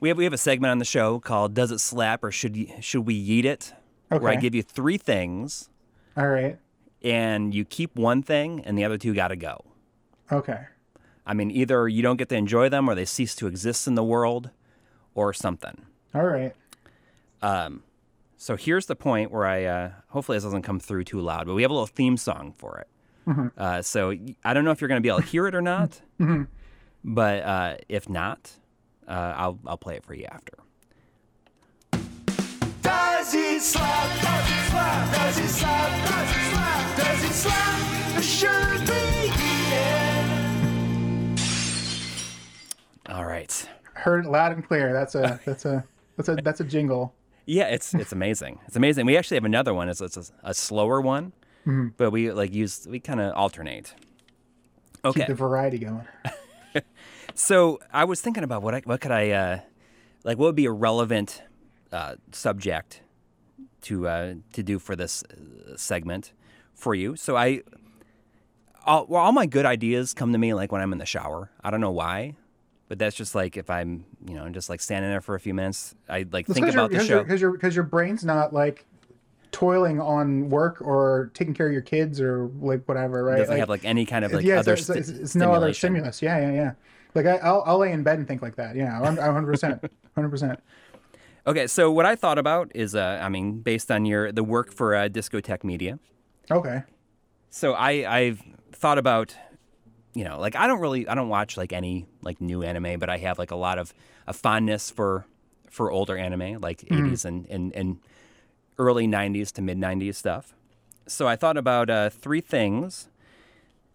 We 0.00 0.08
have 0.08 0.18
we 0.18 0.24
have 0.24 0.32
a 0.32 0.38
segment 0.38 0.70
on 0.70 0.78
the 0.78 0.84
show 0.84 1.18
called 1.18 1.54
"Does 1.54 1.70
it 1.70 1.78
slap 1.80 2.22
or 2.22 2.30
should 2.30 2.56
should 2.80 3.06
we 3.06 3.14
eat 3.14 3.44
it?" 3.46 3.72
Okay. 4.12 4.22
Where 4.22 4.32
I 4.32 4.36
give 4.36 4.54
you 4.54 4.62
three 4.62 4.98
things, 4.98 5.70
all 6.16 6.28
right, 6.28 6.58
and 7.02 7.54
you 7.54 7.64
keep 7.64 7.96
one 7.96 8.22
thing, 8.22 8.60
and 8.64 8.76
the 8.78 8.84
other 8.84 8.98
two 8.98 9.14
got 9.14 9.28
to 9.28 9.36
go. 9.36 9.64
okay, 10.30 10.66
I 11.26 11.32
mean, 11.32 11.50
either 11.50 11.88
you 11.88 12.02
don't 12.02 12.18
get 12.18 12.28
to 12.28 12.36
enjoy 12.36 12.68
them, 12.68 12.88
or 12.88 12.94
they 12.94 13.06
cease 13.06 13.34
to 13.36 13.46
exist 13.46 13.86
in 13.88 13.94
the 13.94 14.04
world, 14.04 14.50
or 15.14 15.32
something. 15.32 15.86
all 16.14 16.24
right. 16.26 16.54
So 18.36 18.56
here's 18.56 18.86
the 18.86 18.96
point 18.96 19.30
where 19.30 19.46
I 19.46 19.64
uh, 19.64 19.90
hopefully 20.08 20.36
this 20.36 20.44
doesn't 20.44 20.62
come 20.62 20.78
through 20.78 21.04
too 21.04 21.20
loud, 21.20 21.46
but 21.46 21.54
we 21.54 21.62
have 21.62 21.70
a 21.70 21.74
little 21.74 21.86
theme 21.86 22.16
song 22.18 22.52
for 22.56 22.78
it. 22.78 22.88
Uh, 23.56 23.80
so 23.80 24.12
I 24.44 24.52
don't 24.52 24.66
know 24.66 24.70
if 24.70 24.82
you're 24.82 24.88
going 24.88 24.98
to 24.98 25.02
be 25.02 25.08
able 25.08 25.20
to 25.20 25.26
hear 25.26 25.46
it 25.46 25.54
or 25.54 25.62
not, 25.62 25.98
but 27.04 27.42
uh, 27.42 27.76
if 27.88 28.06
not, 28.06 28.52
uh, 29.08 29.32
I'll 29.36 29.58
I'll 29.66 29.78
play 29.78 29.96
it 29.96 30.04
for 30.04 30.12
you 30.12 30.26
after. 30.26 30.58
Does 32.82 33.32
he 33.32 33.58
slap? 33.60 34.20
Does 34.20 34.46
he 34.46 34.54
slap? 34.68 35.14
Does 35.14 35.38
he 35.38 35.46
slap? 35.46 36.08
Does 36.10 36.34
he 36.36 36.42
slap? 36.50 36.96
Does 36.98 37.22
he 37.22 37.28
slap? 37.32 38.18
Or 38.18 38.22
should 38.22 38.88
we 38.90 39.32
eat? 39.32 39.88
All 43.08 43.24
right. 43.24 43.68
Heard 43.94 44.26
it 44.26 44.30
loud 44.30 44.52
and 44.52 44.66
clear. 44.66 44.92
That's 44.92 45.14
a 45.14 45.40
that's 45.46 45.64
a 45.64 45.82
that's 46.18 46.28
a 46.28 46.34
that's 46.36 46.60
a 46.60 46.64
jingle. 46.64 47.14
Yeah, 47.46 47.64
it's 47.64 47.94
it's 47.94 48.12
amazing. 48.12 48.60
It's 48.66 48.76
amazing. 48.76 49.06
We 49.06 49.16
actually 49.16 49.36
have 49.36 49.44
another 49.44 49.74
one. 49.74 49.88
It's, 49.88 50.00
it's 50.00 50.16
a, 50.16 50.24
a 50.42 50.54
slower 50.54 51.00
one, 51.00 51.32
but 51.96 52.10
we 52.10 52.30
like 52.32 52.52
use 52.54 52.86
we 52.88 53.00
kind 53.00 53.20
of 53.20 53.34
alternate. 53.34 53.94
Okay. 55.04 55.20
Keep 55.20 55.28
the 55.28 55.34
variety 55.34 55.78
going. 55.78 56.06
So 57.34 57.80
I 57.92 58.04
was 58.04 58.20
thinking 58.20 58.44
about 58.44 58.62
what 58.62 58.74
I 58.74 58.82
what 58.84 59.00
could 59.00 59.10
I 59.10 59.30
uh, 59.30 59.60
like 60.22 60.38
what 60.38 60.46
would 60.46 60.54
be 60.54 60.66
a 60.66 60.70
relevant 60.70 61.42
uh, 61.90 62.14
subject 62.30 63.02
to 63.82 64.06
uh, 64.06 64.34
to 64.52 64.62
do 64.62 64.78
for 64.78 64.94
this 64.94 65.24
uh, 65.24 65.76
segment 65.76 66.32
for 66.74 66.94
you. 66.94 67.16
So 67.16 67.36
I 67.36 67.62
all, 68.86 69.06
well, 69.08 69.22
all 69.22 69.32
my 69.32 69.46
good 69.46 69.66
ideas 69.66 70.14
come 70.14 70.32
to 70.32 70.38
me 70.38 70.54
like 70.54 70.70
when 70.70 70.80
I'm 70.80 70.92
in 70.92 70.98
the 70.98 71.06
shower. 71.06 71.50
I 71.62 71.70
don't 71.72 71.80
know 71.80 71.90
why, 71.90 72.36
but 72.88 72.98
that's 72.98 73.16
just 73.16 73.34
like 73.34 73.56
if 73.56 73.70
I'm 73.70 74.04
you 74.26 74.34
know 74.34 74.48
just 74.48 74.68
like 74.68 74.80
standing 74.80 75.10
there 75.10 75.20
for 75.20 75.34
a 75.34 75.40
few 75.40 75.54
minutes. 75.54 75.94
I 76.08 76.26
like 76.30 76.46
think 76.46 76.68
about 76.68 76.90
the 76.90 77.04
show. 77.04 77.22
because 77.22 77.40
your 77.40 77.52
because 77.52 77.74
your 77.74 77.84
brain's 77.84 78.24
not 78.24 78.52
like 78.52 78.86
toiling 79.52 80.00
on 80.00 80.50
work 80.50 80.82
or 80.82 81.30
taking 81.32 81.54
care 81.54 81.68
of 81.68 81.72
your 81.72 81.82
kids 81.82 82.20
or 82.20 82.50
like 82.60 82.84
whatever, 82.88 83.22
right? 83.22 83.38
doesn't 83.38 83.56
have 83.56 83.68
like 83.68 83.84
any 83.84 84.04
kind 84.04 84.24
of 84.24 84.32
like 84.32 84.44
yeah, 84.44 84.58
other 84.58 84.74
it's, 84.74 84.90
it's, 84.90 85.08
it's 85.08 85.34
no 85.34 85.52
other 85.52 85.72
stimulus. 85.72 86.20
Yeah, 86.20 86.40
yeah, 86.40 86.52
yeah. 86.52 86.72
Like 87.14 87.26
I, 87.26 87.36
I'll 87.36 87.62
I'll 87.64 87.78
lay 87.78 87.92
in 87.92 88.02
bed 88.02 88.18
and 88.18 88.26
think 88.26 88.42
like 88.42 88.56
that. 88.56 88.74
Yeah, 88.74 89.00
I'm 89.00 89.16
100 89.16 89.46
percent, 89.46 89.82
100 89.82 90.28
percent. 90.28 90.60
Okay, 91.46 91.66
so 91.66 91.92
what 91.92 92.06
I 92.06 92.16
thought 92.16 92.38
about 92.38 92.72
is, 92.74 92.94
uh, 92.94 93.20
I 93.22 93.28
mean, 93.28 93.60
based 93.60 93.90
on 93.90 94.06
your 94.06 94.32
the 94.32 94.42
work 94.42 94.72
for 94.72 94.94
uh, 94.94 95.08
Discotek 95.08 95.62
Media. 95.62 95.98
Okay. 96.50 96.82
So 97.50 97.74
I 97.74 98.18
I've 98.18 98.42
thought 98.72 98.98
about, 98.98 99.36
you 100.14 100.24
know, 100.24 100.38
like 100.38 100.56
I 100.56 100.66
don't 100.66 100.80
really 100.80 101.06
I 101.08 101.14
don't 101.14 101.28
watch 101.28 101.56
like 101.56 101.72
any 101.72 102.06
like 102.22 102.40
new 102.40 102.62
anime, 102.62 102.98
but 102.98 103.10
I 103.10 103.18
have 103.18 103.38
like 103.38 103.50
a 103.50 103.56
lot 103.56 103.78
of 103.78 103.92
a 104.26 104.32
fondness 104.32 104.90
for 104.90 105.26
for 105.70 105.90
older 105.90 106.16
anime, 106.16 106.60
like 106.60 106.78
80s 106.82 107.24
and, 107.24 107.46
and 107.50 107.74
and 107.74 107.98
early 108.78 109.06
90s 109.08 109.52
to 109.52 109.62
mid 109.62 109.78
90s 109.78 110.14
stuff. 110.14 110.54
So 111.06 111.26
I 111.26 111.36
thought 111.36 111.56
about 111.56 111.90
uh, 111.90 112.10
three 112.10 112.40
things, 112.40 113.08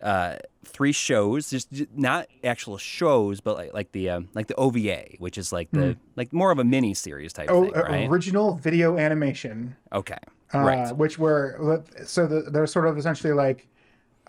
uh, 0.04 0.36
three 0.66 0.92
shows, 0.92 1.50
just 1.50 1.70
not 1.96 2.28
actual 2.44 2.78
shows, 2.78 3.40
but 3.42 3.56
like 3.58 3.74
like 3.74 3.92
the 3.94 4.10
um, 4.10 4.30
like 4.34 4.48
the 4.48 4.56
OVA, 4.56 5.16
which 5.20 5.38
is 5.38 5.52
like 5.54 5.72
the 5.72 5.98
like 6.16 6.34
more 6.34 6.52
of 6.52 6.60
a 6.60 6.64
mini 6.64 6.94
series 6.94 7.34
type 7.34 7.48
Oh, 7.50 7.64
thing, 7.64 7.76
uh, 7.76 7.84
right? 7.84 8.10
original 8.10 8.56
video 8.56 8.98
animation. 8.98 9.76
okay, 9.94 10.18
uh, 10.54 10.60
right. 10.60 10.96
which 10.96 11.18
were 11.18 11.84
so 12.06 12.28
the, 12.28 12.42
they're 12.52 12.68
sort 12.68 12.88
of 12.88 12.98
essentially 12.98 13.34
like 13.34 13.68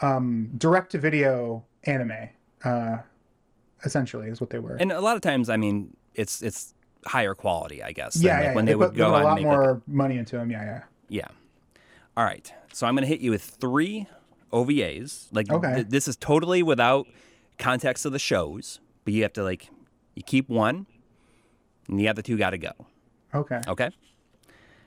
um, 0.02 0.50
direct 0.56 0.92
to 0.92 0.98
video 0.98 1.64
anime. 1.84 2.28
Uh, 2.64 2.98
essentially, 3.84 4.28
is 4.28 4.40
what 4.40 4.50
they 4.50 4.58
were. 4.58 4.76
And 4.76 4.92
a 4.92 5.00
lot 5.00 5.16
of 5.16 5.22
times, 5.22 5.48
I 5.48 5.56
mean, 5.56 5.96
it's 6.14 6.42
it's 6.42 6.74
higher 7.06 7.34
quality, 7.34 7.82
I 7.82 7.92
guess. 7.92 8.14
than, 8.14 8.22
yeah, 8.24 8.34
like, 8.36 8.44
yeah, 8.44 8.54
when 8.54 8.64
yeah. 8.66 8.70
they 8.70 8.74
would 8.76 8.88
put, 8.90 8.96
go 8.96 9.10
put 9.12 9.20
a 9.20 9.24
lot 9.24 9.36
and 9.38 9.46
make 9.46 9.46
like, 9.46 9.56
more 9.58 9.82
money 9.86 10.18
into 10.18 10.36
them. 10.36 10.50
Yeah, 10.50 10.64
yeah. 10.64 10.82
Yeah. 11.08 11.28
All 12.16 12.24
right. 12.24 12.52
So 12.72 12.86
I'm 12.86 12.94
going 12.94 13.02
to 13.02 13.08
hit 13.08 13.20
you 13.20 13.30
with 13.30 13.42
three 13.42 14.06
OVAs. 14.52 15.28
Like 15.32 15.50
Okay. 15.50 15.74
th- 15.76 15.86
this 15.88 16.06
is 16.08 16.16
totally 16.16 16.62
without 16.62 17.06
context 17.58 18.04
of 18.04 18.12
the 18.12 18.18
shows, 18.18 18.80
but 19.04 19.14
you 19.14 19.22
have 19.22 19.32
to 19.34 19.42
like 19.42 19.70
you 20.14 20.22
keep 20.22 20.48
one, 20.48 20.86
and 21.88 21.98
the 21.98 22.08
other 22.08 22.20
two 22.22 22.36
got 22.36 22.50
to 22.50 22.58
go. 22.58 22.72
Okay. 23.34 23.60
Okay. 23.66 23.90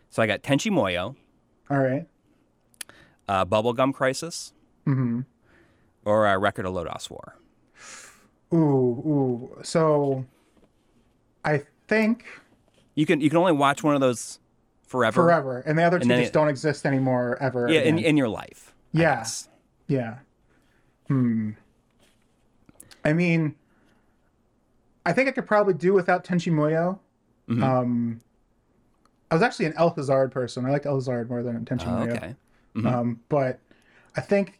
So 0.09 0.21
I 0.21 0.27
got 0.27 0.43
Tenchi 0.43 0.69
Muyo, 0.71 1.15
All 1.71 1.79
right. 1.79 2.05
uh, 3.27 3.45
Bubblegum 3.45 3.93
Crisis, 3.93 4.53
Mm-hmm. 4.85 5.21
Or 6.05 6.25
a 6.27 6.37
Record 6.37 6.65
of 6.65 6.73
Lodoss 6.73 7.09
War. 7.09 7.35
Ooh, 8.53 8.57
ooh. 8.57 9.59
So, 9.63 10.25
I 11.45 11.63
think 11.87 12.25
You 12.95 13.05
can 13.05 13.21
you 13.21 13.29
can 13.29 13.37
only 13.37 13.53
watch 13.53 13.83
one 13.83 13.95
of 13.95 14.01
those 14.01 14.39
forever. 14.85 15.23
forever, 15.23 15.59
and 15.65 15.77
the 15.77 15.83
other 15.83 15.99
two 15.99 16.07
just 16.09 16.29
it- 16.29 16.33
don't 16.33 16.49
exist 16.49 16.85
anymore 16.85 17.37
ever. 17.41 17.67
Yeah, 17.71 17.81
in, 17.81 17.95
again. 17.97 18.09
in 18.09 18.17
your 18.17 18.29
life. 18.29 18.73
Yes. 18.91 19.49
Yeah. 19.87 19.97
Yeah. 19.97 20.15
Hmm. 21.07 21.51
I 23.03 23.13
mean, 23.13 23.55
I 25.05 25.11
think 25.13 25.27
I 25.27 25.31
could 25.31 25.45
probably 25.47 25.73
do 25.73 25.93
without 25.93 26.23
Tenchi 26.23 26.51
Muyo. 26.51 26.99
Mm-hmm. 27.49 27.63
Um, 27.63 28.21
I 29.31 29.35
was 29.35 29.41
actually 29.41 29.65
an 29.65 29.73
El 29.77 29.89
Hazard 29.89 30.31
person. 30.31 30.65
I 30.65 30.69
liked 30.71 30.85
El 30.85 30.95
Hazard 30.95 31.29
more 31.29 31.43
than 31.43 31.65
Tenchi 31.65 31.87
Oh, 31.87 32.05
Muyo. 32.05 32.15
okay. 32.15 32.35
Um, 32.87 33.19
but 33.29 33.59
I 34.15 34.21
think 34.21 34.59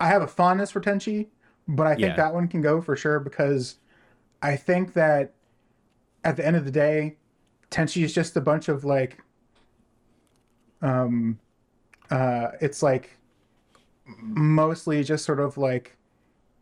I 0.00 0.08
have 0.08 0.22
a 0.22 0.26
fondness 0.26 0.70
for 0.70 0.80
Tenchi, 0.80 1.26
but 1.68 1.86
I 1.86 1.94
think 1.94 2.08
Yeah. 2.08 2.16
that 2.16 2.34
one 2.34 2.48
can 2.48 2.60
go 2.60 2.80
for 2.80 2.96
sure 2.96 3.18
because 3.20 3.76
I 4.42 4.56
think 4.56 4.92
that 4.94 5.32
at 6.24 6.36
the 6.36 6.46
end 6.46 6.56
of 6.56 6.64
the 6.64 6.70
day, 6.70 7.16
Tenchi 7.70 8.02
is 8.04 8.12
just 8.12 8.36
a 8.36 8.40
bunch 8.40 8.68
of 8.68 8.84
like, 8.84 9.18
um, 10.82 11.38
uh, 12.10 12.48
it's 12.60 12.82
like 12.82 13.16
mostly 14.18 15.02
just 15.02 15.24
sort 15.24 15.40
of 15.40 15.56
like 15.58 15.96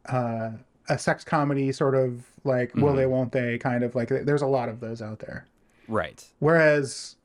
uh, 0.06 0.50
a 0.88 0.98
sex 0.98 1.24
comedy, 1.24 1.72
sort 1.72 1.94
of 1.94 2.24
like 2.44 2.74
will 2.74 2.94
they, 2.94 3.06
won't 3.06 3.32
they, 3.32 3.58
kind 3.58 3.82
of 3.82 3.94
like. 3.94 4.08
There's 4.08 4.42
a 4.42 4.46
lot 4.46 4.68
of 4.68 4.80
those 4.80 5.02
out 5.02 5.18
there. 5.18 5.46
Right. 5.88 6.24
Whereas 6.38 7.16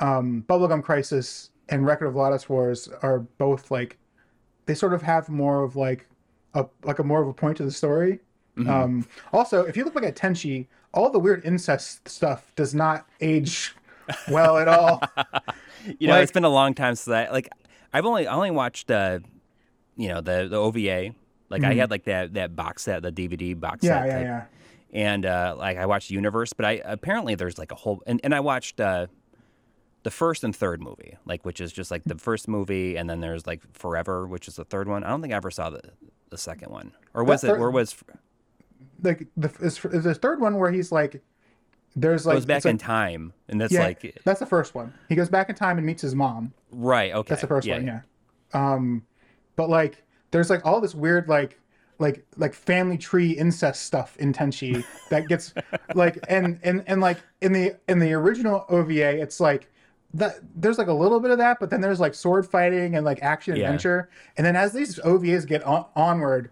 um, 0.00 0.44
Bubblegum 0.48 0.82
Crisis 0.82 1.50
and 1.68 1.86
Record 1.86 2.06
of 2.06 2.14
Lodoss 2.14 2.48
Wars 2.48 2.88
are 3.02 3.20
both 3.20 3.70
like 3.70 3.98
they 4.66 4.74
sort 4.74 4.94
of 4.94 5.02
have 5.02 5.28
more 5.28 5.62
of 5.64 5.76
like 5.76 6.06
a 6.54 6.66
like 6.82 6.98
a 6.98 7.04
more 7.04 7.20
of 7.22 7.28
a 7.28 7.32
point 7.32 7.56
to 7.58 7.64
the 7.64 7.70
story. 7.72 8.20
Um, 8.68 9.06
also, 9.32 9.64
if 9.64 9.76
you 9.76 9.84
look 9.84 9.94
back 9.94 10.04
at 10.04 10.14
Tenchi, 10.14 10.66
all 10.92 11.10
the 11.10 11.18
weird 11.18 11.44
incest 11.44 12.08
stuff 12.08 12.52
does 12.54 12.72
not 12.72 13.04
age 13.20 13.74
well 14.30 14.58
at 14.58 14.68
all. 14.68 15.02
You 15.98 16.06
know, 16.08 16.14
Like- 16.14 16.22
it's 16.22 16.32
been 16.32 16.44
a 16.44 16.48
long 16.48 16.72
time 16.72 16.94
since 16.94 17.12
I 17.14 17.28
like. 17.30 17.50
I've 17.92 18.06
only 18.06 18.26
I 18.26 18.34
only 18.34 18.50
watched 18.50 18.90
uh, 18.90 19.18
you 19.96 20.08
know, 20.08 20.22
the 20.22 20.48
the 20.48 20.56
OVA. 20.56 21.14
Like 21.50 21.62
I 21.62 21.74
had 21.74 21.90
like 21.90 22.04
that 22.04 22.32
that 22.34 22.56
box 22.56 22.84
set, 22.84 23.02
the 23.02 23.12
DVD 23.12 23.58
box 23.58 23.84
Mm-hmm. 23.84 23.86
yeah, 23.86 24.00
set. 24.00 24.06
yeah, 24.08 24.14
type. 24.40 24.48
yeah. 24.92 24.98
And 25.02 25.26
uh, 25.26 25.56
like 25.58 25.76
I 25.76 25.84
watched 25.84 26.10
Universe, 26.10 26.54
but 26.54 26.64
I 26.64 26.80
apparently 26.86 27.34
there's 27.34 27.58
like 27.58 27.70
a 27.70 27.74
whole 27.74 28.02
and, 28.06 28.18
and 28.24 28.34
I 28.34 28.40
watched 28.40 28.80
uh, 28.80 29.08
the 30.04 30.10
first 30.10 30.44
and 30.44 30.54
third 30.54 30.80
movie, 30.80 31.16
like 31.26 31.44
which 31.44 31.60
is 31.60 31.72
just 31.72 31.90
like 31.90 32.02
the 32.04 32.16
first 32.16 32.46
movie, 32.46 32.96
and 32.96 33.10
then 33.10 33.20
there's 33.20 33.46
like 33.46 33.60
Forever, 33.72 34.26
which 34.26 34.46
is 34.48 34.56
the 34.56 34.64
third 34.64 34.86
one. 34.88 35.02
I 35.02 35.08
don't 35.08 35.20
think 35.20 35.32
I 35.32 35.36
ever 35.36 35.50
saw 35.50 35.70
the 35.70 35.82
the 36.30 36.38
second 36.38 36.70
one, 36.70 36.92
or 37.12 37.24
was 37.24 37.42
it? 37.44 37.50
Or 37.50 37.70
was 37.70 37.96
Like 39.02 39.26
the 39.36 39.50
is, 39.60 39.84
is 39.84 40.04
the 40.04 40.14
third 40.14 40.40
one 40.40 40.56
where 40.56 40.70
he's 40.70 40.92
like, 40.92 41.22
there's 41.96 42.26
like 42.26 42.36
goes 42.36 42.46
back 42.46 42.58
it's 42.58 42.66
in 42.66 42.76
like- 42.76 42.82
time, 42.86 43.32
and 43.48 43.60
that's 43.60 43.72
Yeah, 43.72 43.84
like 43.84 44.20
that's 44.24 44.40
the 44.40 44.46
first 44.46 44.74
one. 44.74 44.92
He 45.08 45.14
goes 45.16 45.28
back 45.28 45.48
in 45.48 45.54
time 45.56 45.78
and 45.78 45.86
meets 45.86 46.02
his 46.02 46.14
mom. 46.14 46.52
right. 46.70 47.12
Okay, 47.12 47.28
That's 47.30 47.40
the 47.42 47.46
first 47.48 47.68
one, 47.68 47.86
yeah. 47.86 48.00
Um, 48.52 49.04
but 49.56 49.68
like, 49.68 50.02
there's 50.30 50.50
like 50.50 50.64
all 50.66 50.80
this 50.80 50.94
weird 50.94 51.28
like, 51.28 51.58
like 51.98 52.24
like 52.36 52.52
family 52.54 52.98
tree 52.98 53.30
incest 53.32 53.84
stuff 53.84 54.16
in 54.18 54.32
Tenchi 54.32 54.84
that 55.10 55.28
gets 55.28 55.54
like, 55.94 56.18
and 56.28 56.58
and 56.62 56.82
and 56.86 57.00
like 57.00 57.18
in 57.40 57.52
the 57.52 57.76
in 57.88 57.98
the 58.00 58.12
original 58.12 58.64
OVA, 58.68 59.20
it's 59.20 59.40
like 59.40 59.70
that. 60.14 60.36
There's 60.54 60.78
like 60.78 60.88
a 60.88 60.92
little 60.94 61.20
bit 61.20 61.30
of 61.30 61.38
that, 61.38 61.60
but 61.60 61.70
then 61.70 61.80
there's 61.80 62.00
like 62.00 62.14
sword 62.14 62.46
fighting 62.46 62.94
and 62.96 63.04
like 63.04 63.22
action 63.22 63.54
Yeah. 63.54 63.60
adventure, 63.60 64.08
and 64.36 64.46
then 64.46 64.56
as 64.56 64.72
these 64.72 64.98
OVAs 65.00 65.46
get 65.46 65.62
on, 65.64 65.86
onward, 65.96 66.50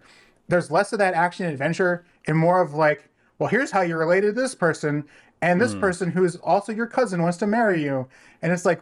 there's 0.49 0.71
less 0.71 0.93
of 0.93 0.99
that 0.99 1.15
action 1.15 1.47
adventure 1.47 2.05
and 2.27 2.37
more 2.39 2.61
of 2.61 2.75
like, 2.75 3.09
well, 3.39 3.49
here's 3.49 3.71
how 3.71 3.81
you're 3.81 3.99
related 3.99 4.35
to 4.35 4.41
this 4.41 4.55
person. 4.55 5.05
And 5.41 5.61
this 5.61 5.75
person 5.75 6.13
who 6.13 6.25
is 6.25 6.37
also 6.37 6.73
your 6.73 6.87
cousin 6.87 7.21
wants 7.23 7.39
to 7.39 7.47
marry 7.49 7.83
you, 7.83 8.07
and 8.43 8.53
it's 8.53 8.65
like, 8.65 8.81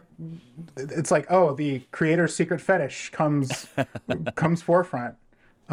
it's 0.77 1.09
like, 1.11 1.25
oh, 1.29 1.55
the 1.55 1.79
creator's 1.91 2.35
secret 2.35 2.61
fetish 2.61 3.09
comes 3.11 3.67
comes 4.35 4.61
forefront. 4.61 5.15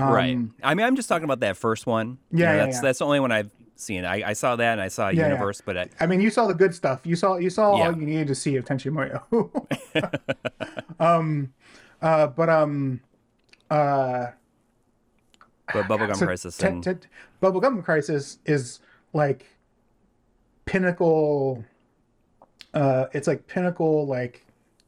right. 0.07 0.39
Um, 0.39 0.55
I 0.63 0.75
mean, 0.75 0.87
I'm 0.87 0.97
just 0.97 1.09
talking 1.09 1.25
about 1.25 1.41
that 1.41 1.57
first 1.57 1.87
one. 1.87 2.19
You 2.37 2.45
Yeah, 2.45 2.47
know, 2.47 2.57
yeah, 2.57 2.63
that's 2.63 2.77
yeah. 2.77 2.81
that's 2.81 2.99
the 3.01 3.05
only 3.05 3.21
one 3.21 3.33
I've 3.33 3.51
seen. 3.81 4.05
I, 4.05 4.31
I 4.31 4.33
saw 4.33 4.57
that 4.57 4.73
and 4.73 4.81
I 4.81 4.89
saw 4.89 5.09
yeah. 5.09 5.29
Universe, 5.29 5.61
but 5.65 5.77
I, 5.77 5.89
I 6.01 6.07
mean, 6.07 6.21
you 6.21 6.31
saw 6.31 6.47
the 6.47 6.55
good 6.55 6.75
stuff. 6.75 7.01
You 7.05 7.17
saw 7.17 7.37
you 7.37 7.51
saw 7.51 7.77
Yeah. 7.77 7.87
all 7.87 7.97
you 7.97 8.05
needed 8.07 8.29
to 8.29 8.35
see 8.35 8.57
of 8.57 8.65
Tenchi 8.65 8.91
Muyo. 8.91 9.23
um, 11.01 11.53
uh, 12.03 12.27
but 12.29 12.49
um, 12.49 13.01
uh, 13.71 14.27
but 15.73 15.85
Bubblegum 15.87 16.17
so 16.17 16.27
Crisis 16.27 16.57
Te- 16.57 16.67
and 16.67 16.83
Te- 16.83 17.09
Bubblegum 17.43 17.85
Crisis 17.85 18.39
is 18.47 18.81
like 19.13 19.47
pinnacle. 20.65 21.65
Uh, 22.75 23.07
it's 23.13 23.27
like 23.27 23.47
pinnacle, 23.47 24.07
like 24.07 24.45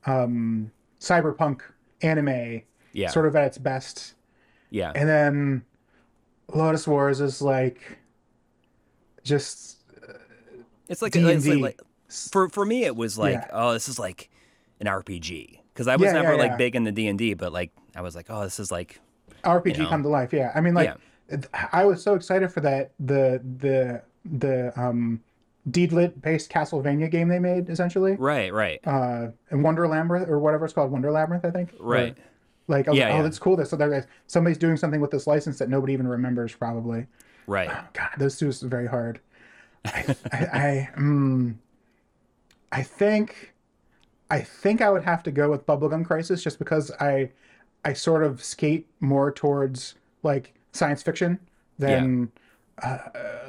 um, 0.07 0.71
cyberpunk 1.01 1.61
anime, 2.03 2.63
yeah, 2.93 3.09
sort 3.09 3.27
of 3.27 3.35
at 3.37 3.45
its 3.47 3.59
best. 3.59 4.15
yeah. 4.71 4.93
And 4.95 5.09
then 5.09 5.65
Lodoss 6.51 6.87
Wars 6.87 7.21
is 7.21 7.41
like 7.41 7.99
just 9.23 9.79
It's 10.89 11.03
like, 11.03 11.15
it's 11.17 11.47
like, 11.47 11.59
like 11.59 11.81
for 12.31 12.49
for 12.49 12.65
me 12.65 12.85
it 12.85 12.97
was 12.97 13.17
like 13.19 13.35
Yeah. 13.35 13.49
oh 13.53 13.73
this 13.73 13.89
is 13.89 13.99
like 13.99 14.31
an 14.81 14.87
RPG 14.87 15.61
because 15.73 15.87
I 15.89 15.97
was 15.97 16.07
Yeah, 16.07 16.15
yeah, 16.17 16.23
never 16.23 16.37
like 16.37 16.53
yeah. 16.53 16.57
big 16.57 16.85
the 16.85 16.93
D 16.93 17.07
and 17.09 17.19
D 17.19 17.35
but 17.35 17.53
like 17.53 17.71
I 17.95 18.01
was 18.01 18.17
like 18.17 18.27
oh 18.31 18.43
this 18.43 18.59
is 18.59 18.73
like 18.73 19.01
RPG 19.45 19.77
You 19.77 19.83
know? 19.85 19.89
come 19.89 20.03
to 20.03 20.09
life. 20.09 20.33
Yeah, 20.33 20.53
I 20.55 20.61
mean, 20.61 20.75
like. 20.75 20.97
I 21.73 21.85
was 21.85 22.03
so 22.03 22.15
excited 22.17 22.53
for 22.53 22.61
that 22.63 22.91
the 22.99 23.41
the 23.59 24.03
the 24.25 24.73
um 24.81 25.21
Deedlit 25.71 26.21
based 26.21 26.51
Castlevania 26.51 27.09
game 27.11 27.29
they 27.29 27.39
made 27.39 27.69
essentially. 27.71 28.17
Right, 28.17 28.53
right, 28.53 28.81
Uh, 28.85 29.29
and 29.51 29.63
Wonder 29.63 29.87
Labyrinth 29.87 30.29
or 30.29 30.39
whatever 30.41 30.65
it's 30.65 30.75
called, 30.75 30.91
Wonder 30.91 31.13
Labyrinth, 31.13 31.45
I 31.45 31.51
think. 31.51 31.73
right. 31.79 32.19
Or, 32.19 32.23
like, 32.67 32.87
Yeah, 32.87 32.93
like, 32.93 33.13
oh, 33.13 33.17
yeah. 33.17 33.23
that's 33.23 33.39
cool. 33.39 33.57
That 33.57 33.69
so 33.69 33.77
there, 33.77 34.07
somebody's 34.27 34.59
doing 34.59 34.77
something 34.77 35.01
with 35.01 35.11
this 35.11 35.27
license 35.27 35.59
that 35.59 35.69
nobody 35.69 35.93
even 35.93 36.09
remembers, 36.09 36.55
probably. 36.55 37.07
Right. 37.51 37.69
God, 37.93 38.11
those 38.19 38.39
two 38.39 38.49
is 38.49 38.63
very 38.63 38.87
hard. 38.87 39.21
I, 39.85 40.17
I, 40.33 40.39
I, 40.39 40.89
mm, 40.97 41.55
I 42.71 42.83
think, 42.83 43.53
I 44.31 44.41
think 44.41 44.81
I 44.81 44.91
would 44.91 45.05
have 45.05 45.23
to 45.25 45.31
go 45.31 45.51
with 45.51 45.67
Bubblegum 45.67 46.07
Crisis 46.07 46.43
just 46.43 46.59
because 46.59 46.93
I, 47.01 47.31
I 47.85 47.93
sort 47.95 48.23
of 48.23 48.43
skate 48.45 48.87
more 49.01 49.33
towards 49.33 49.97
like 50.23 50.55
science 50.73 51.03
fiction 51.03 51.41
than, 51.79 52.31
uh, 52.83 52.99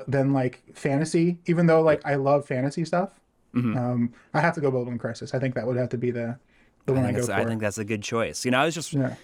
than 0.08 0.34
like 0.34 0.64
fantasy. 0.74 1.38
Even 1.46 1.68
though 1.68 1.82
like 1.82 2.02
I 2.06 2.16
love 2.16 2.46
fantasy 2.46 2.86
stuff, 2.86 3.10
Mm-hmm. 3.54 3.78
um, 3.78 4.14
I 4.34 4.40
have 4.40 4.56
to 4.56 4.62
go 4.62 4.72
Bubblegum 4.72 4.98
Crisis. 4.98 5.34
I 5.34 5.40
think 5.40 5.56
that 5.56 5.68
would 5.68 5.76
have 5.76 5.90
to 5.90 5.98
be 5.98 6.10
the, 6.10 6.38
the 6.86 6.94
I 6.94 6.96
one 6.96 7.04
I, 7.04 7.08
think, 7.08 7.18
go 7.20 7.26
for. 7.26 7.34
I 7.34 7.44
think 7.44 7.60
that's 7.60 7.78
a 7.78 7.84
good 7.84 8.02
choice. 8.02 8.46
You 8.46 8.52
know, 8.52 8.60
I 8.60 8.64
was 8.66 8.74
just 8.74 8.94
yeah. 8.94 9.16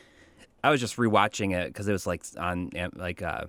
I 0.66 0.70
was 0.70 0.82
just 0.82 0.98
rewatching 0.98 1.56
it 1.56 1.68
because 1.68 1.88
it 1.88 1.94
was 1.94 2.06
like 2.06 2.24
on 2.38 2.70
like 2.98 3.22
uh, 3.22 3.46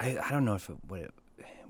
I 0.00 0.18
I 0.18 0.30
don't 0.30 0.44
know 0.44 0.54
if 0.54 0.68
it, 0.70 0.76
what 0.86 1.00
it 1.00 1.10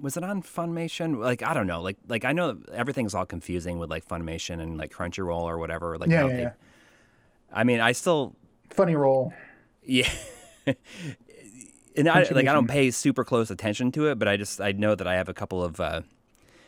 was 0.00 0.16
it 0.16 0.22
on 0.24 0.42
Funimation. 0.42 1.18
Like 1.18 1.42
I 1.42 1.54
don't 1.54 1.66
know. 1.66 1.80
Like 1.82 1.96
like 2.08 2.24
I 2.24 2.32
know 2.32 2.58
everything's 2.72 3.14
all 3.14 3.26
confusing 3.26 3.78
with 3.78 3.90
like 3.90 4.06
Funimation 4.06 4.60
and 4.60 4.76
like 4.78 4.92
Crunchyroll 4.92 5.42
or 5.42 5.58
whatever. 5.58 5.98
Like 5.98 6.10
Yeah, 6.10 6.26
yeah, 6.26 6.36
they- 6.36 6.42
yeah. 6.42 6.52
I 7.52 7.64
mean, 7.64 7.80
I 7.80 7.92
still 7.92 8.36
Funny 8.70 8.94
roll. 8.94 9.32
yeah. 9.82 10.08
and 11.96 12.08
I 12.08 12.20
like 12.30 12.46
I 12.46 12.52
don't 12.52 12.68
pay 12.68 12.90
super 12.90 13.24
close 13.24 13.50
attention 13.50 13.90
to 13.92 14.08
it, 14.08 14.18
but 14.18 14.28
I 14.28 14.36
just 14.36 14.60
I 14.60 14.72
know 14.72 14.94
that 14.94 15.06
I 15.06 15.14
have 15.14 15.28
a 15.28 15.34
couple 15.34 15.62
of 15.64 15.80
uh, 15.80 16.02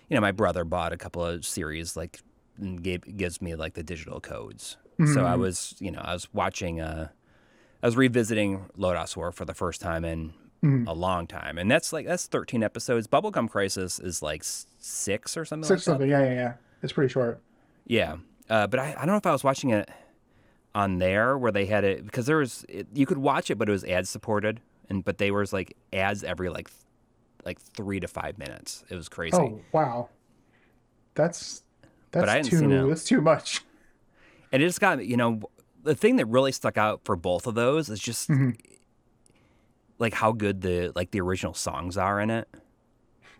you 0.09 0.15
know 0.15 0.21
my 0.21 0.33
brother 0.33 0.65
bought 0.65 0.93
a 0.93 0.97
couple 0.97 1.25
of 1.25 1.45
series 1.45 1.97
like 1.97 2.21
and 2.59 2.83
gave 2.83 3.17
gives 3.17 3.41
me 3.43 3.55
like 3.55 3.75
the 3.75 3.83
digital 3.83 4.21
codes. 4.21 4.77
So 5.15 5.25
I 5.25 5.35
was 5.35 5.77
you 5.79 5.91
know 5.91 6.01
I 6.03 6.13
was 6.13 6.29
watching 6.35 6.79
uh 6.81 7.09
I 7.83 7.87
was 7.87 7.97
revisiting 7.97 8.67
Lodoss 8.79 9.17
War 9.17 9.33
for 9.33 9.47
the 9.47 9.55
first 9.55 9.81
time 9.81 10.05
in 10.05 10.35
a 10.63 10.93
long 10.95 11.27
time, 11.27 11.57
and 11.57 11.71
that's 11.71 11.93
like 11.93 12.07
that's 12.07 12.27
thirteen 12.27 12.63
episodes. 12.63 13.07
Bubblegum 13.07 13.49
Crisis 13.49 13.99
is 13.99 14.23
like 14.23 14.43
six 14.45 15.37
or 15.37 15.45
something. 15.45 15.67
Six 15.67 15.71
like 15.71 15.79
that. 15.79 15.85
something. 15.93 16.11
Yeah, 16.11 16.25
yeah, 16.25 16.35
yeah. 16.35 16.53
It's 16.83 16.93
pretty 16.93 17.11
short. 17.13 17.41
Yeah, 17.87 18.17
uh, 18.49 18.67
but 18.67 18.79
I, 18.79 18.91
I 18.93 19.07
don't 19.07 19.09
know 19.09 19.17
if 19.17 19.27
I 19.27 19.33
was 19.33 19.45
watching 19.45 19.71
it 19.71 19.89
on 20.75 20.99
there 20.99 21.37
where 21.37 21.51
they 21.51 21.67
had 21.67 21.85
it 21.85 22.05
because 22.05 22.27
there 22.27 22.37
was 22.37 22.65
it, 22.69 22.87
you 22.93 23.07
could 23.07 23.19
watch 23.19 23.51
it, 23.51 23.57
but 23.57 23.69
it 23.69 23.73
was 23.73 23.85
ad 23.85 24.07
supported, 24.07 24.61
and 24.89 25.05
but 25.05 25.19
they 25.19 25.31
was 25.31 25.53
like 25.53 25.77
ads 25.93 26.23
every 26.23 26.49
like 26.51 26.71
like 27.45 27.61
three 27.61 28.01
to 28.01 28.09
five 28.09 28.39
minutes. 28.39 28.85
It 28.91 28.95
was 28.95 29.09
crazy. 29.09 29.37
Oh 29.37 29.61
wow, 29.73 30.11
that's 31.15 31.63
that's 32.11 32.49
too 32.49 32.89
that's 32.89 33.05
too 33.05 33.21
much. 33.21 33.63
And 34.53 34.63
it 34.63 34.67
just 34.67 34.81
got 34.81 35.05
you 35.05 35.17
know 35.17 35.41
the 35.83 35.95
thing 35.95 36.17
that 36.17 36.27
really 36.27 36.53
stuck 36.53 36.77
out 36.77 37.01
for 37.05 37.17
both 37.17 37.47
of 37.47 37.55
those 37.55 37.89
is 37.89 37.99
just 38.01 38.29
Mm-hmm. 38.29 38.51
Like 40.01 40.15
how 40.15 40.33
good 40.33 40.63
the 40.63 40.91
like 40.97 41.13
the 41.13 41.21
original 41.21 41.55
songs 41.55 41.97
are 41.97 42.19
in 42.21 42.31
it. 42.31 42.49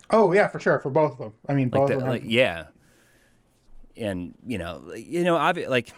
Oh 0.09 0.31
yeah, 0.31 0.47
for 0.47 0.59
sure, 0.59 0.79
for 0.79 0.89
both 0.89 1.11
of 1.13 1.17
them. 1.17 1.33
I 1.49 1.53
mean, 1.53 1.65
like, 1.69 1.71
both 1.81 1.87
the, 1.89 1.95
of 1.95 1.99
them. 2.01 2.09
like 2.09 2.23
yeah 2.25 2.67
and 3.97 4.33
you 4.47 4.57
know 4.57 4.93
you 4.95 5.23
know 5.25 5.35
obvi- 5.35 5.67
like 5.67 5.91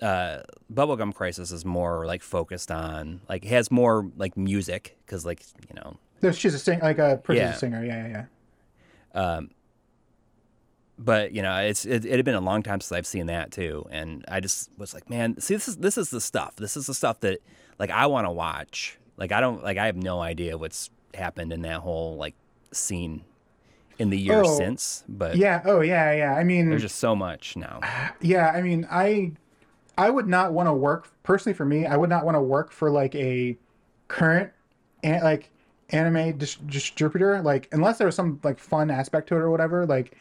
uh 0.00 0.38
bubblegum 0.72 1.14
crisis 1.14 1.52
is 1.52 1.66
more 1.66 2.06
like 2.06 2.22
focused 2.22 2.70
on 2.70 3.20
like 3.28 3.44
has 3.44 3.70
more 3.70 4.10
like 4.16 4.36
music 4.38 4.96
because 5.04 5.26
like 5.26 5.42
you 5.68 5.74
know 5.74 5.98
There's, 6.20 6.38
she's 6.38 6.54
a 6.54 6.58
sing 6.58 6.80
like 6.80 6.98
a 6.98 7.18
princess 7.22 7.52
Yeah. 7.54 7.58
singer. 7.58 7.84
Yeah, 7.84 8.06
yeah, 8.08 8.24
yeah. 9.14 9.40
but 10.98 11.32
you 11.32 11.42
know 11.42 11.54
it's 11.58 11.84
it, 11.84 12.04
it 12.06 12.16
had 12.16 12.24
been 12.24 12.34
a 12.34 12.40
long 12.40 12.62
time 12.62 12.80
since 12.80 12.92
i've 12.92 13.06
seen 13.06 13.26
that 13.26 13.52
too 13.52 13.86
and 13.90 14.24
i 14.28 14.40
just 14.40 14.70
was 14.78 14.94
like 14.94 15.08
man 15.10 15.38
see 15.40 15.54
this 15.54 15.68
is 15.68 15.76
this 15.76 15.98
is 15.98 16.10
the 16.10 16.20
stuff 16.20 16.56
this 16.56 16.76
is 16.76 16.86
the 16.86 16.94
stuff 16.94 17.20
that 17.20 17.38
like 17.78 17.90
i 17.90 18.06
want 18.06 18.26
to 18.26 18.30
watch 18.30 18.98
like 19.16 19.32
i 19.32 19.40
don't 19.40 19.62
like 19.62 19.78
i 19.78 19.86
have 19.86 19.96
no 19.96 20.20
idea 20.20 20.56
what's 20.56 20.90
happened 21.14 21.52
in 21.52 21.62
that 21.62 21.80
whole 21.80 22.16
like 22.16 22.34
scene 22.72 23.24
in 23.98 24.10
the 24.10 24.18
years 24.18 24.46
Oh, 24.46 24.58
since 24.58 25.04
but 25.08 25.36
Yeah. 25.36 25.62
Oh 25.64 25.80
yeah, 25.80 26.12
yeah. 26.12 26.34
I 26.34 26.44
mean, 26.44 26.68
there's 26.68 26.82
just 26.82 26.98
so 26.98 27.16
much 27.16 27.56
now 27.56 27.80
yeah. 28.20 28.50
I 28.50 28.60
mean, 28.60 28.86
I 28.90 29.32
I 29.96 30.10
would 30.10 30.28
not 30.28 30.52
want 30.52 30.66
to 30.68 30.72
work 30.74 31.10
personally 31.22 31.54
for 31.54 31.64
me. 31.64 31.86
I 31.86 31.96
would 31.96 32.10
not 32.10 32.24
want 32.24 32.34
to 32.34 32.40
work 32.42 32.70
for 32.72 32.90
like 32.90 33.14
a 33.14 33.56
current 34.08 34.52
and 35.02 35.22
like 35.22 35.50
anime 35.90 36.36
dis- 36.36 36.56
distributor. 36.56 37.40
Like 37.40 37.68
unless 37.72 37.96
there 37.96 38.06
was 38.06 38.14
some 38.14 38.38
like 38.42 38.58
fun 38.58 38.90
aspect 38.90 39.28
to 39.28 39.36
it 39.36 39.38
or 39.38 39.50
whatever. 39.50 39.86
Like 39.86 40.14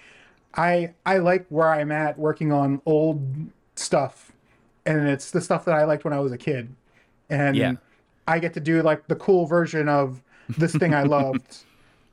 I 0.54 0.94
I 1.06 1.18
like 1.18 1.46
where 1.50 1.68
I'm 1.68 1.92
at 1.92 2.18
working 2.18 2.54
on 2.54 2.82
old 2.86 3.22
stuff, 3.76 4.32
and 4.86 5.10
it's 5.10 5.32
the 5.32 5.42
stuff 5.42 5.66
that 5.66 5.76
I 5.76 5.84
liked 5.84 6.06
when 6.06 6.14
I 6.14 6.20
was 6.20 6.32
a 6.32 6.38
kid, 6.38 6.74
and 7.30 7.58
Yeah. 7.58 7.74
I 8.28 8.40
get 8.40 8.54
to 8.56 8.60
do 8.60 8.82
like 8.82 9.08
the 9.08 9.16
cool 9.16 9.46
version 9.46 9.88
of 9.90 10.22
this 10.58 10.76
thing 10.76 10.94
I 10.94 11.04
loved. 11.04 11.58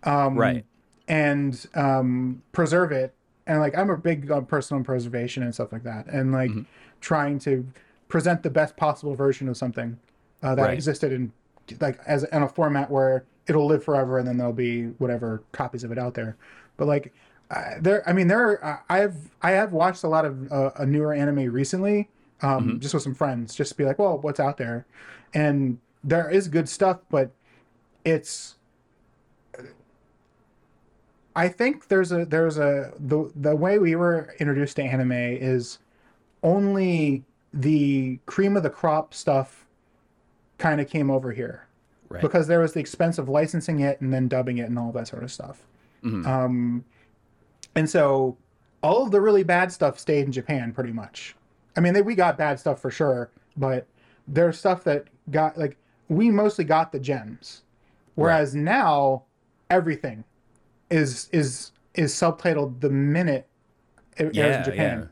Um, 0.05 0.37
right 0.37 0.65
and 1.09 1.67
um, 1.75 2.43
preserve 2.53 2.91
it. 2.93 3.15
And 3.47 3.61
like 3.61 3.77
I'm 3.79 3.89
a 3.91 3.97
big 3.97 4.31
on 4.31 4.47
personal 4.47 4.83
preservation 4.85 5.43
and 5.45 5.55
stuff 5.55 5.73
like 5.73 5.85
that, 5.85 6.07
and 6.07 6.33
like 6.33 6.51
Mm-hmm. 6.51 6.63
trying 7.01 7.39
to 7.41 7.67
present 8.09 8.43
the 8.43 8.51
best 8.51 8.77
possible 8.77 9.15
version 9.15 9.49
of 9.49 9.57
something 9.57 9.99
uh, 10.43 10.55
that 10.57 10.65
Right. 10.65 10.73
existed 10.75 11.13
in 11.13 11.33
like 11.81 11.99
as 12.07 12.25
in 12.25 12.43
a 12.43 12.49
format 12.49 12.91
where 12.91 13.25
it'll 13.47 13.67
live 13.67 13.85
forever, 13.85 14.19
and 14.19 14.27
then 14.27 14.39
there'll 14.39 14.53
be 14.53 14.87
whatever 14.99 15.43
copies 15.53 15.85
of 15.85 15.93
it 15.93 15.99
out 15.99 16.15
there. 16.15 16.37
But 16.77 16.87
like 16.89 17.13
uh, 17.51 17.75
there, 17.81 18.09
I 18.09 18.13
mean, 18.13 18.29
there. 18.29 18.41
Are, 18.61 18.65
uh, 18.65 18.79
I've 18.89 19.17
I 19.43 19.53
have 19.53 19.73
watched 19.73 20.03
a 20.05 20.09
lot 20.09 20.25
of 20.25 20.51
uh, 20.51 20.71
a 20.77 20.87
newer 20.87 21.13
anime 21.13 21.53
recently, 21.53 22.09
um, 22.43 22.63
Mm-hmm. 22.65 22.79
just 22.79 22.95
with 22.95 23.03
some 23.05 23.15
friends, 23.15 23.55
just 23.55 23.71
to 23.73 23.77
be 23.77 23.85
like, 23.85 23.99
well, 23.99 24.19
what's 24.19 24.41
out 24.41 24.57
there, 24.57 24.87
and 25.35 25.79
there 26.05 26.29
is 26.31 26.49
good 26.49 26.69
stuff, 26.69 27.01
but 27.11 27.31
it's 28.05 28.57
I 31.35 31.49
think 31.49 31.89
there's 31.89 32.13
a 32.13 32.25
there's 32.25 32.59
a 32.59 32.93
the 32.99 33.31
the 33.35 33.57
way 33.57 33.79
we 33.79 33.97
were 33.97 34.35
introduced 34.39 34.77
to 34.77 34.83
anime 34.83 35.13
is 35.13 35.79
only 36.43 37.25
the 37.55 38.19
cream 38.27 38.57
of 38.57 38.63
the 38.63 38.71
crop 38.71 39.15
stuff 39.15 39.67
kind 40.59 40.81
of 40.81 40.89
came 40.89 41.11
over 41.11 41.33
here 41.33 41.67
right 42.09 42.23
because 42.23 42.47
there 42.47 42.61
was 42.61 42.73
the 42.73 42.81
expense 42.81 43.19
of 43.19 43.29
licensing 43.29 43.81
it 43.81 44.01
and 44.01 44.13
then 44.13 44.29
dubbing 44.29 44.59
it 44.59 44.69
and 44.69 44.79
all 44.79 44.93
that 44.93 45.09
sort 45.09 45.23
of 45.23 45.33
stuff. 45.33 45.63
Mhm. 46.03 46.27
Um, 46.27 46.85
and 47.75 47.89
so 47.89 48.37
all 48.83 49.05
of 49.05 49.11
the 49.13 49.21
really 49.21 49.45
bad 49.45 49.73
stuff 49.73 49.99
stayed 49.99 50.27
in 50.27 50.33
Japan 50.33 50.73
pretty 50.73 50.93
much. 50.93 51.35
I 51.77 51.81
mean, 51.81 51.95
they, 51.95 52.03
we 52.03 52.15
got 52.15 52.37
bad 52.37 52.61
stuff 52.61 52.81
for 52.81 52.91
sure, 52.91 53.31
but 53.57 53.87
there's 54.29 54.59
stuff 54.59 54.85
that 54.85 55.07
got 55.31 55.57
like 55.57 55.77
we 56.13 56.31
mostly 56.31 56.65
got 56.65 56.93
the 56.93 57.01
gems, 57.01 57.63
whereas 58.15 58.55
now 58.55 59.25
everything 59.71 60.25
is 60.91 61.29
is 61.33 61.73
is 61.95 62.13
subtitled 62.15 62.81
the 62.81 62.91
minute 62.91 63.49
it 64.17 64.37
airs 64.37 64.57
in 64.59 64.65
Japan, 64.65 65.11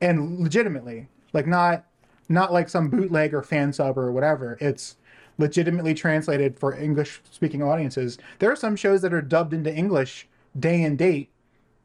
and 0.00 0.40
legitimately, 0.40 1.08
like 1.32 1.46
not 1.46 1.84
not 2.28 2.52
like 2.52 2.68
some 2.68 2.88
bootleg 2.88 3.34
or 3.34 3.42
fan 3.42 3.72
sub 3.72 3.98
or 3.98 4.12
whatever. 4.12 4.56
It's 4.60 4.96
legitimately 5.38 5.94
translated 5.94 6.58
for 6.58 6.74
English 6.74 7.20
speaking 7.30 7.62
audiences. 7.62 8.18
There 8.38 8.50
are 8.50 8.56
some 8.56 8.74
shows 8.76 9.02
that 9.02 9.12
are 9.12 9.22
dubbed 9.22 9.52
into 9.52 9.72
English 9.74 10.26
day 10.58 10.82
and 10.82 10.96
date 10.96 11.30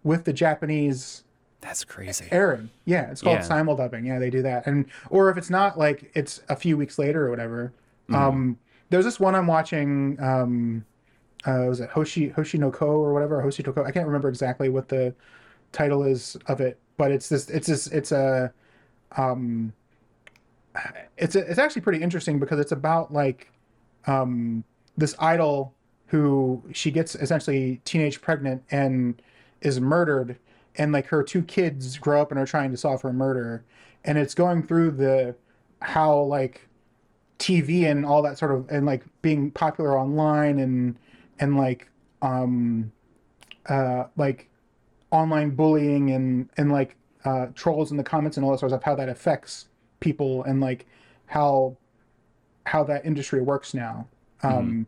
with 0.03 0.23
the 0.25 0.33
Japanese 0.33 1.23
that's 1.61 1.83
crazy 1.83 2.25
airing. 2.31 2.71
Yeah, 2.85 3.11
it's 3.11 3.21
called 3.21 3.39
Yeah. 3.39 3.47
simuldubbing. 3.47 4.05
Yeah, 4.05 4.17
they 4.17 4.31
do 4.31 4.41
that. 4.41 4.65
And 4.65 4.85
or 5.09 5.29
if 5.29 5.37
it's 5.37 5.49
not 5.49 5.77
like 5.77 6.09
it's 6.15 6.41
a 6.49 6.55
few 6.55 6.75
weeks 6.77 6.97
later 6.97 7.25
or 7.27 7.29
whatever. 7.29 7.71
Mm-hmm. 8.11 8.15
Um 8.15 8.57
there's 8.89 9.05
this 9.05 9.19
one 9.19 9.35
I'm 9.35 9.47
watching 9.47 10.17
um 10.21 10.85
uh 11.45 11.65
was 11.67 11.79
it 11.79 11.89
Hoshi 11.89 12.29
Hoshi 12.29 12.57
no 12.57 12.71
Ko 12.71 12.87
or 12.87 13.13
whatever, 13.13 13.41
Hoshi 13.41 13.63
no 13.65 13.73
Ko. 13.73 13.83
I 13.83 13.91
can't 13.91 14.05
remember 14.05 14.29
exactly 14.29 14.69
what 14.69 14.89
the 14.89 15.13
title 15.71 16.03
is 16.03 16.37
of 16.47 16.61
it, 16.61 16.79
but 16.97 17.11
it's 17.11 17.29
this 17.29 17.49
it's 17.49 17.67
this 17.67 17.87
it's 17.87 18.11
a 18.11 18.51
um 19.17 19.73
it's 21.17 21.35
a, 21.35 21.39
it's 21.39 21.59
actually 21.59 21.81
pretty 21.81 22.01
interesting 22.01 22.39
because 22.39 22.59
it's 22.59 22.71
about 22.71 23.11
like 23.13 23.51
um 24.07 24.63
this 24.97 25.15
idol 25.19 25.73
who 26.07 26.61
she 26.73 26.91
gets 26.91 27.15
essentially 27.15 27.81
teenage 27.85 28.21
pregnant 28.21 28.63
and 28.71 29.21
is 29.61 29.79
murdered 29.79 30.37
and 30.75 30.91
like 30.91 31.07
her 31.07 31.23
two 31.23 31.41
kids 31.43 31.97
grow 31.97 32.21
up 32.21 32.31
and 32.31 32.39
are 32.39 32.45
trying 32.45 32.71
to 32.71 32.77
solve 32.77 33.01
her 33.01 33.13
murder 33.13 33.63
and 34.03 34.17
it's 34.17 34.33
going 34.33 34.63
through 34.63 34.91
the 34.91 35.35
how 35.81 36.19
like 36.19 36.67
TV 37.41 37.89
and 37.89 38.05
all 38.05 38.21
that 38.21 38.37
sort 38.37 38.51
of 38.51 38.69
and 38.69 38.85
like 38.85 39.03
being 39.21 39.49
popular 39.51 39.99
online 39.99 40.59
and 40.59 40.95
and 41.39 41.57
like 41.57 41.89
um 42.21 42.91
uh 43.67 44.03
like 44.15 44.47
online 45.09 45.49
bullying 45.49 46.11
and 46.11 46.49
and 46.57 46.71
like 46.71 46.95
uh 47.25 47.47
trolls 47.55 47.89
in 47.89 47.97
the 47.97 48.03
comments 48.03 48.37
and 48.37 48.45
all 48.45 48.51
that 48.51 48.59
sort 48.59 48.71
of 48.71 48.77
stuff 48.77 48.83
how 48.83 48.95
that 48.95 49.09
affects 49.09 49.67
people 49.99 50.43
and 50.43 50.61
like 50.61 50.85
how 51.25 51.75
how 52.67 52.83
that 52.83 53.05
industry 53.05 53.41
works 53.41 53.73
now. 53.73 54.07
Um 54.43 54.87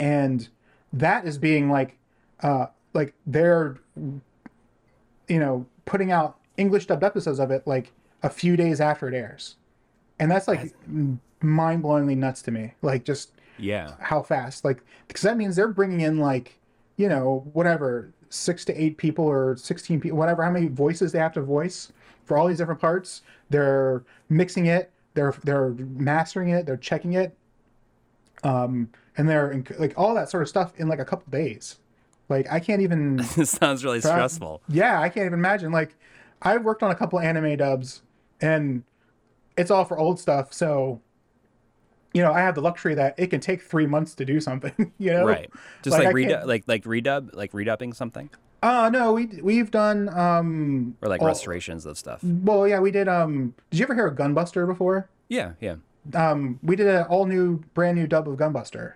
and 0.00 0.48
that 0.92 1.26
is 1.26 1.38
being 1.38 1.70
like 1.70 1.98
uh 2.42 2.66
like 2.94 3.14
they're 3.26 3.78
you 5.28 5.38
know 5.38 5.66
putting 5.84 6.10
out 6.10 6.38
english 6.56 6.86
dubbed 6.86 7.04
episodes 7.04 7.38
of 7.38 7.50
it 7.50 7.66
like 7.66 7.92
a 8.22 8.30
few 8.30 8.56
days 8.56 8.80
after 8.80 9.08
it 9.08 9.14
airs 9.14 9.56
and 10.18 10.30
that's 10.30 10.48
like 10.48 10.74
mind-blowingly 11.40 12.16
nuts 12.16 12.42
to 12.42 12.50
me 12.50 12.72
like 12.82 13.04
just 13.04 13.32
Yeah. 13.58 13.92
how 14.00 14.22
fast 14.22 14.64
like 14.64 14.82
because 15.06 15.22
that 15.22 15.36
means 15.36 15.56
they're 15.56 15.68
bringing 15.68 16.00
in 16.00 16.18
like 16.18 16.58
you 16.96 17.08
know 17.08 17.48
whatever 17.52 18.12
six 18.30 18.64
to 18.66 18.74
eight 18.82 18.96
people 18.98 19.24
or 19.24 19.56
16 19.56 20.00
people 20.00 20.18
whatever 20.18 20.42
how 20.42 20.50
many 20.50 20.68
voices 20.68 21.12
they 21.12 21.18
have 21.18 21.32
to 21.32 21.40
voice 21.42 21.92
for 22.24 22.36
all 22.36 22.46
these 22.48 22.58
different 22.58 22.80
parts 22.80 23.22
they're 23.50 24.04
mixing 24.28 24.66
it 24.66 24.90
they're 25.14 25.34
they're 25.44 25.70
mastering 25.96 26.50
it 26.50 26.66
they're 26.66 26.76
checking 26.76 27.14
it 27.14 27.36
um 28.44 28.88
and 29.16 29.28
they're 29.28 29.52
inc- 29.54 29.78
like 29.78 29.94
all 29.96 30.14
that 30.14 30.28
sort 30.30 30.42
of 30.42 30.48
stuff 30.48 30.72
in 30.76 30.88
like 30.88 30.98
a 30.98 31.04
couple 31.04 31.30
days 31.30 31.78
like 32.28 32.46
i 32.50 32.60
can't 32.60 32.82
even 32.82 33.16
this 33.36 33.50
sounds 33.50 33.84
really 33.84 34.00
stressful. 34.00 34.60
yeah, 34.68 35.00
I 35.00 35.08
can't 35.08 35.24
even 35.24 35.38
imagine. 35.38 35.72
Like, 35.72 35.94
I've 36.42 36.62
worked 36.62 36.82
on 36.82 36.90
a 36.90 36.94
couple 36.94 37.18
anime 37.18 37.56
dubs, 37.56 38.02
and 38.42 38.82
it's 39.58 39.70
all 39.70 39.84
for 39.84 39.98
old 39.98 40.18
stuff. 40.20 40.52
So, 40.54 41.00
you 42.14 42.22
know, 42.22 42.32
I 42.32 42.40
have 42.40 42.54
the 42.54 42.60
luxury 42.62 42.94
that 42.94 43.14
it 43.18 43.26
can 43.28 43.40
take 43.40 43.60
three 43.62 43.86
months 43.86 44.14
to 44.14 44.24
do 44.24 44.40
something. 44.40 44.92
You 44.98 45.12
know, 45.12 45.24
Right. 45.26 45.50
Just 45.82 45.96
Like, 45.98 46.06
like, 46.06 46.14
I 46.14 46.18
redub, 46.18 46.46
like 46.46 46.64
like 46.66 46.84
redub, 46.84 47.34
like 47.34 47.52
redubbing 47.52 47.94
something, 47.94 48.30
Uh 48.62 48.88
no, 48.92 49.12
we 49.12 49.26
we've 49.42 49.70
done 49.70 50.08
um. 50.08 50.96
or 51.02 51.08
like 51.08 51.20
all- 51.20 51.26
restorations 51.28 51.84
of 51.86 51.98
stuff. 51.98 52.20
Well, 52.22 52.66
yeah, 52.66 52.80
we 52.80 52.90
did. 52.90 53.08
Um, 53.08 53.54
did 53.70 53.78
you 53.78 53.84
ever 53.84 53.94
hear 53.94 54.06
of 54.06 54.16
Gunbuster 54.16 54.66
before? 54.66 55.08
Yeah, 55.28 55.52
yeah. 55.60 55.76
Um, 56.14 56.58
we 56.62 56.74
did 56.74 56.86
an 56.86 57.04
all 57.04 57.26
new, 57.26 57.58
brand 57.74 57.98
new 57.98 58.06
dub 58.06 58.26
of 58.28 58.36
Gunbuster 58.38 58.94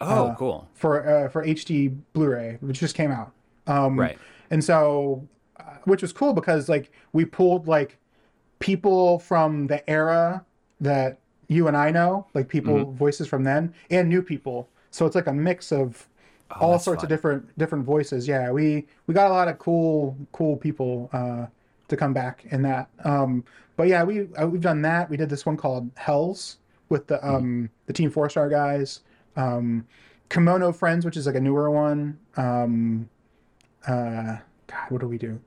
Oh, 0.00 0.26
Uh, 0.28 0.34
cool. 0.34 0.68
for 0.74 1.08
uh, 1.08 1.28
for 1.28 1.44
HD 1.44 1.96
Blu-ray, 2.12 2.58
which 2.60 2.80
just 2.80 2.94
came 2.96 3.10
out. 3.12 3.32
Um, 3.68 3.98
Right. 3.98 4.18
And 4.50 4.62
so, 4.64 5.26
uh, 5.60 5.76
which 5.84 6.02
was 6.02 6.12
cool 6.12 6.32
because 6.34 6.68
like 6.68 6.90
we 7.12 7.24
pulled 7.24 7.68
like 7.68 7.96
people 8.58 9.18
from 9.18 9.66
the 9.66 9.88
era 9.88 10.44
that 10.80 11.18
you 11.48 11.68
and 11.68 11.76
I 11.76 11.90
know, 11.90 12.26
like 12.34 12.48
people 12.48 12.92
Mm-hmm. 12.92 12.94
voices 12.94 13.28
from 13.28 13.44
then, 13.44 13.74
and 13.90 14.08
new 14.08 14.22
people. 14.22 14.68
So 14.90 15.06
it's 15.06 15.14
like 15.14 15.26
a 15.26 15.32
mix 15.32 15.72
of 15.72 16.08
all 16.60 16.70
Oh, 16.70 16.72
that's 16.72 16.84
sorts 16.84 17.02
of 17.02 17.08
different 17.08 17.56
different 17.58 17.84
voices. 17.84 18.26
Yeah, 18.28 18.50
we 18.50 18.86
we 19.06 19.14
got 19.14 19.30
a 19.30 19.34
lot 19.34 19.48
of 19.48 19.58
cool 19.58 20.16
cool 20.32 20.56
people 20.56 21.08
uh, 21.12 21.46
to 21.88 21.96
come 21.96 22.12
back 22.12 22.44
in 22.50 22.62
that. 22.62 22.90
Um, 23.04 23.44
but 23.76 23.88
yeah, 23.88 24.02
we 24.04 24.28
uh, 24.34 24.46
we've 24.46 24.60
done 24.60 24.82
that. 24.82 25.08
We 25.10 25.16
did 25.16 25.28
this 25.30 25.46
one 25.46 25.56
called 25.56 25.90
Hells 25.96 26.58
with 26.88 27.06
the 27.06 27.26
Mm-hmm. 27.28 27.38
um, 27.38 27.70
the 27.86 27.92
Team 27.92 28.10
Four 28.10 28.28
Star 28.30 28.48
guys. 28.48 29.00
Um, 29.36 29.86
Kemono 30.30 30.74
Friends, 30.74 31.04
which 31.04 31.16
is 31.16 31.26
like 31.26 31.36
a 31.36 31.40
newer 31.40 31.70
one. 31.70 32.18
Um, 32.36 33.08
uh, 33.86 34.38
God, 34.66 34.90
what 34.90 35.00
do 35.00 35.08
we 35.08 35.18
do? 35.18 35.40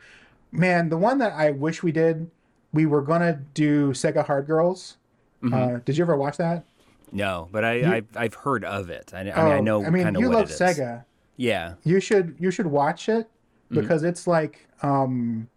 Man, 0.51 0.89
the 0.89 0.97
one 0.97 1.17
that 1.19 1.33
I 1.33 1.51
wish 1.51 1.83
we 1.83 1.91
did, 1.91 2.29
we 2.73 2.85
were 2.85 3.01
gonna 3.01 3.33
do 3.53 3.91
Sega 3.91 4.25
Hard 4.25 4.47
Girls. 4.47 4.97
Mm-hmm. 5.43 5.53
Uh, 5.53 5.79
did 5.85 5.97
you 5.97 6.03
ever 6.03 6.15
watch 6.15 6.37
that? 6.37 6.65
No, 7.11 7.49
but 7.51 7.65
I 7.65 7.97
I've, 7.97 8.07
I've 8.15 8.33
heard 8.35 8.63
of 8.63 8.89
it. 8.89 9.11
I, 9.13 9.19
I 9.19 9.23
mean, 9.23 9.33
I 9.33 9.57
Oh, 9.57 9.61
know 9.61 9.85
I 9.85 9.89
mean, 9.89 10.15
you 10.15 10.29
what 10.29 10.37
love. 10.37 10.49
Sega. 10.49 11.03
Yeah. 11.37 11.73
You 11.83 11.99
should 11.99 12.35
you 12.39 12.51
should 12.51 12.67
watch 12.67 13.09
it 13.09 13.27
Mm-hmm. 13.71 13.79
because 13.81 14.03
it's 14.03 14.27
like 14.27 14.67
um, 14.83 15.47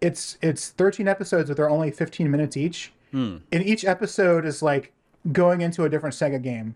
it's 0.00 0.36
it's 0.42 0.70
13 0.70 1.06
episodes, 1.08 1.48
but 1.48 1.56
they're 1.56 1.70
only 1.70 1.90
15 1.90 2.30
minutes 2.30 2.56
each. 2.56 2.92
Hmm. 3.12 3.36
And 3.52 3.64
each 3.64 3.84
episode 3.84 4.44
is 4.44 4.62
like 4.62 4.92
going 5.32 5.60
into 5.60 5.84
a 5.84 5.88
different 5.88 6.14
Sega 6.14 6.42
game, 6.42 6.74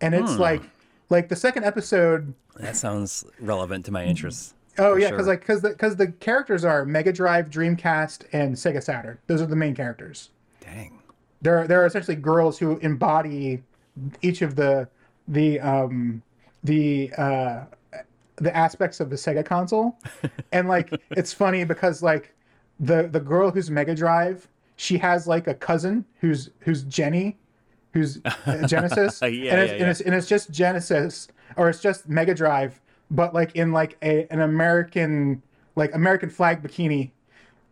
and 0.00 0.14
Hmm. 0.14 0.22
it's 0.24 0.36
like 0.38 0.62
like 1.10 1.28
the 1.28 1.36
second 1.36 1.64
episode 1.64 2.32
That 2.56 2.76
sounds 2.76 3.24
relevant 3.40 3.84
to 3.86 3.90
my 3.92 4.04
interests. 4.04 4.54
Oh 4.78 4.96
yeah, 4.96 5.08
sure. 5.08 5.16
because 5.16 5.26
like 5.26 5.40
because 5.40 5.62
the 5.62 5.70
because 5.70 5.96
the 5.96 6.08
characters 6.12 6.64
are 6.64 6.84
Mega 6.84 7.12
Drive, 7.12 7.50
Dreamcast, 7.50 8.24
and 8.32 8.54
Sega 8.54 8.82
Saturn. 8.82 9.18
Those 9.26 9.42
are 9.42 9.46
the 9.46 9.56
main 9.56 9.74
characters. 9.74 10.30
Dang. 10.60 10.98
There 11.42 11.58
are 11.58 11.66
they're 11.66 11.84
essentially 11.86 12.16
girls 12.16 12.58
who 12.58 12.78
embody 12.78 13.62
each 14.22 14.42
of 14.42 14.56
the 14.56 14.88
the 15.28 15.60
um 15.60 16.22
the 16.64 17.12
uh 17.18 17.64
the 18.36 18.56
aspects 18.56 19.00
of 19.00 19.10
the 19.10 19.16
Sega 19.16 19.44
console. 19.44 19.98
and 20.52 20.68
like 20.68 20.92
it's 21.10 21.32
funny 21.32 21.64
because 21.64 22.02
like 22.02 22.34
the 22.80 23.08
the 23.08 23.20
girl 23.20 23.50
who's 23.50 23.70
Mega 23.70 23.94
Drive, 23.94 24.48
she 24.76 24.98
has 24.98 25.26
like 25.26 25.46
a 25.46 25.54
cousin 25.54 26.04
who's 26.20 26.50
who's 26.60 26.82
Jenny, 26.84 27.36
who's 27.92 28.20
uh, 28.24 28.66
Genesis. 28.66 29.20
Yeah, 29.22 29.28
and, 29.28 29.60
it's, 29.60 29.72
yeah, 29.72 29.78
and 29.78 29.90
it's 29.90 30.00
and 30.00 30.14
it's 30.14 30.26
just 30.26 30.50
Genesis 30.50 31.28
or 31.56 31.68
it's 31.68 31.80
just 31.80 32.08
Mega 32.08 32.34
Drive, 32.34 32.80
but 33.12 33.32
like 33.34 33.54
in 33.54 33.70
like 33.72 33.96
a 34.02 34.26
an 34.32 34.40
American 34.40 35.42
like 35.76 35.94
American 35.94 36.28
flag 36.30 36.62
bikini. 36.62 37.12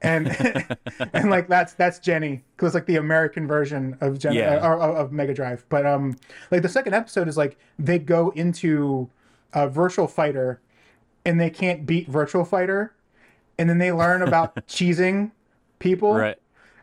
And 0.03 0.29
and 1.13 1.29
like 1.29 1.47
that's 1.49 1.75
that's 1.75 1.99
Jenny 1.99 2.43
because 2.57 2.69
it's 2.69 2.75
like 2.75 2.87
the 2.87 2.97
American 2.97 3.47
version 3.47 3.99
of 4.01 4.19
Gen- 4.19 4.33
Yeah. 4.33 4.55
uh, 4.57 4.69
or, 4.69 4.75
or- 4.77 4.97
of 4.97 5.13
Mega 5.13 5.35
Drive. 5.35 5.65
But 5.69 5.85
um, 5.85 6.17
like 6.51 6.63
the 6.63 6.71
second 6.71 6.95
episode 6.95 7.29
is 7.29 7.37
like 7.37 7.59
they 7.79 7.99
go 7.99 8.31
into 8.31 9.11
a 9.53 9.69
Virtual 9.69 10.07
Fighter, 10.07 10.59
and 11.27 11.39
they 11.39 11.51
can't 11.51 11.85
beat 11.85 12.09
Virtual 12.09 12.47
Fighter, 12.47 12.95
and 13.59 13.69
then 13.69 13.77
they 13.77 13.93
learn 13.93 14.23
about 14.23 14.55
cheesing 14.69 15.33
people, 15.81 16.15
Right. 16.15 16.39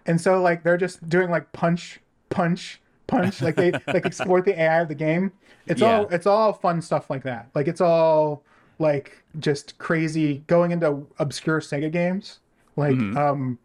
and 0.05 0.21
so 0.21 0.39
like 0.39 0.61
they're 0.61 0.77
just 0.77 1.09
doing 1.09 1.31
like 1.31 1.51
punch, 1.53 1.99
punch, 2.29 2.79
punch. 3.07 3.41
Like 3.41 3.55
they 3.55 3.71
like 3.88 4.05
exploit 4.05 4.45
the 4.45 4.61
AI 4.61 4.81
of 4.81 4.89
the 4.89 4.95
game. 4.95 5.31
It's 5.65 5.81
all 5.81 6.07
it's 6.09 6.27
all 6.27 6.53
fun 6.53 6.84
stuff 6.84 7.09
like 7.09 7.23
that. 7.23 7.49
Like 7.55 7.67
it's 7.67 7.81
all 7.81 8.43
like 8.79 9.23
just 9.39 9.77
crazy 9.77 10.43
going 10.47 10.71
into 10.71 11.05
obscure 11.19 11.59
Sega 11.61 11.91
games. 11.91 12.39
Like 12.75 12.95
Mm-hmm. 12.95 13.17
um 13.17 13.59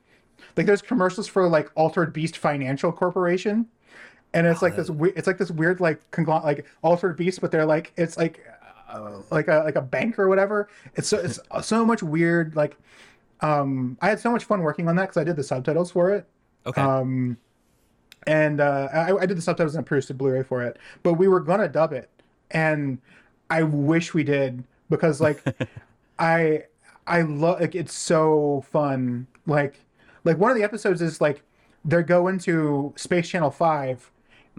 like 0.57 0.67
there's 0.67 0.83
commercials 0.83 1.29
for 1.29 1.49
like 1.49 1.71
Altered 1.77 2.13
Beast 2.13 2.37
Financial 2.37 2.93
Corporation. 2.93 3.67
And 4.35 4.47
it's 4.47 4.63
like 4.63 4.77
this 4.77 4.89
we- 4.91 5.13
it's 5.13 5.27
like 5.27 5.39
this 5.39 5.51
weird 5.51 5.81
like 5.81 6.11
conglomerate 6.11 6.45
like 6.45 6.67
Altered 6.83 7.17
Beast, 7.17 7.41
but 7.41 7.51
they're 7.51 7.67
like 7.67 7.93
it's 7.97 8.17
like 8.17 8.45
uh, 8.89 9.21
like 9.31 9.49
a 9.49 9.63
like 9.65 9.77
a 9.77 9.81
bank 9.83 10.19
or 10.19 10.29
whatever. 10.29 10.69
It's 10.97 11.09
so 11.09 11.19
it's 11.19 11.39
so 11.67 11.85
much 11.85 12.03
weird 12.03 12.57
like 12.57 12.77
um 13.41 13.97
I 14.01 14.09
had 14.09 14.21
so 14.21 14.31
much 14.31 14.45
fun 14.45 14.61
working 14.63 14.89
on 14.89 14.97
that 14.97 15.03
because 15.03 15.17
I 15.19 15.25
did 15.25 15.37
the 15.37 15.43
subtitles 15.43 15.91
for 15.91 16.11
it 16.11 16.27
Okay. 16.65 16.81
um, 16.81 17.37
and 18.27 18.61
uh, 18.61 18.89
I, 18.93 19.17
I 19.17 19.27
did 19.27 19.37
the 19.37 19.43
subtitles 19.43 19.75
and 19.75 19.85
produced 19.85 20.11
a 20.11 20.15
Blu-ray 20.15 20.45
for 20.45 20.63
it. 20.63 20.79
But 21.03 21.15
we 21.15 21.27
were 21.27 21.41
gonna 21.41 21.69
dub 21.69 21.93
it, 21.93 22.09
and 22.53 22.99
I 23.51 23.65
wish 23.65 24.15
we 24.15 24.23
did 24.23 24.63
because 24.93 25.21
like 25.21 25.43
I 26.19 26.65
I 27.07 27.23
love 27.23 27.61
like 27.61 27.75
it's 27.75 27.95
so 27.95 28.65
fun. 28.71 29.27
Like 29.47 29.81
like 30.25 30.39
one 30.39 30.51
of 30.51 30.57
the 30.57 30.63
episodes 30.63 31.03
is 31.03 31.21
like 31.21 31.43
they're 31.85 32.03
going 32.03 32.39
to 32.41 32.93
Space 32.97 33.29
Channel 33.29 33.51
5 33.51 34.11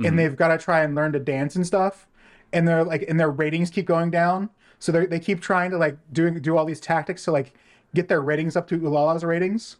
and 0.03 0.18
they've 0.19 0.35
got 0.35 0.47
to 0.49 0.57
try 0.57 0.81
and 0.81 0.95
learn 0.95 1.14
to 1.14 1.19
dance 1.19 1.55
and 1.55 1.65
stuff, 1.65 2.07
and 2.51 2.68
they're 2.68 2.84
like 2.84 3.05
and 3.07 3.19
their 3.19 3.30
ratings 3.31 3.69
keep 3.69 3.85
going 3.85 4.10
down. 4.11 4.49
So 4.80 4.91
they 4.91 5.05
they 5.05 5.19
keep 5.19 5.39
trying 5.39 5.72
to 5.72 5.77
like 5.77 5.97
doing 6.11 6.34
do 6.41 6.57
all 6.57 6.65
these 6.65 6.81
tactics 6.81 7.23
to 7.26 7.31
like 7.31 7.53
get 7.93 8.07
their 8.10 8.22
ratings 8.22 8.55
up 8.57 8.68
to 8.69 8.80
Ulala's 8.80 9.23
ratings 9.23 9.77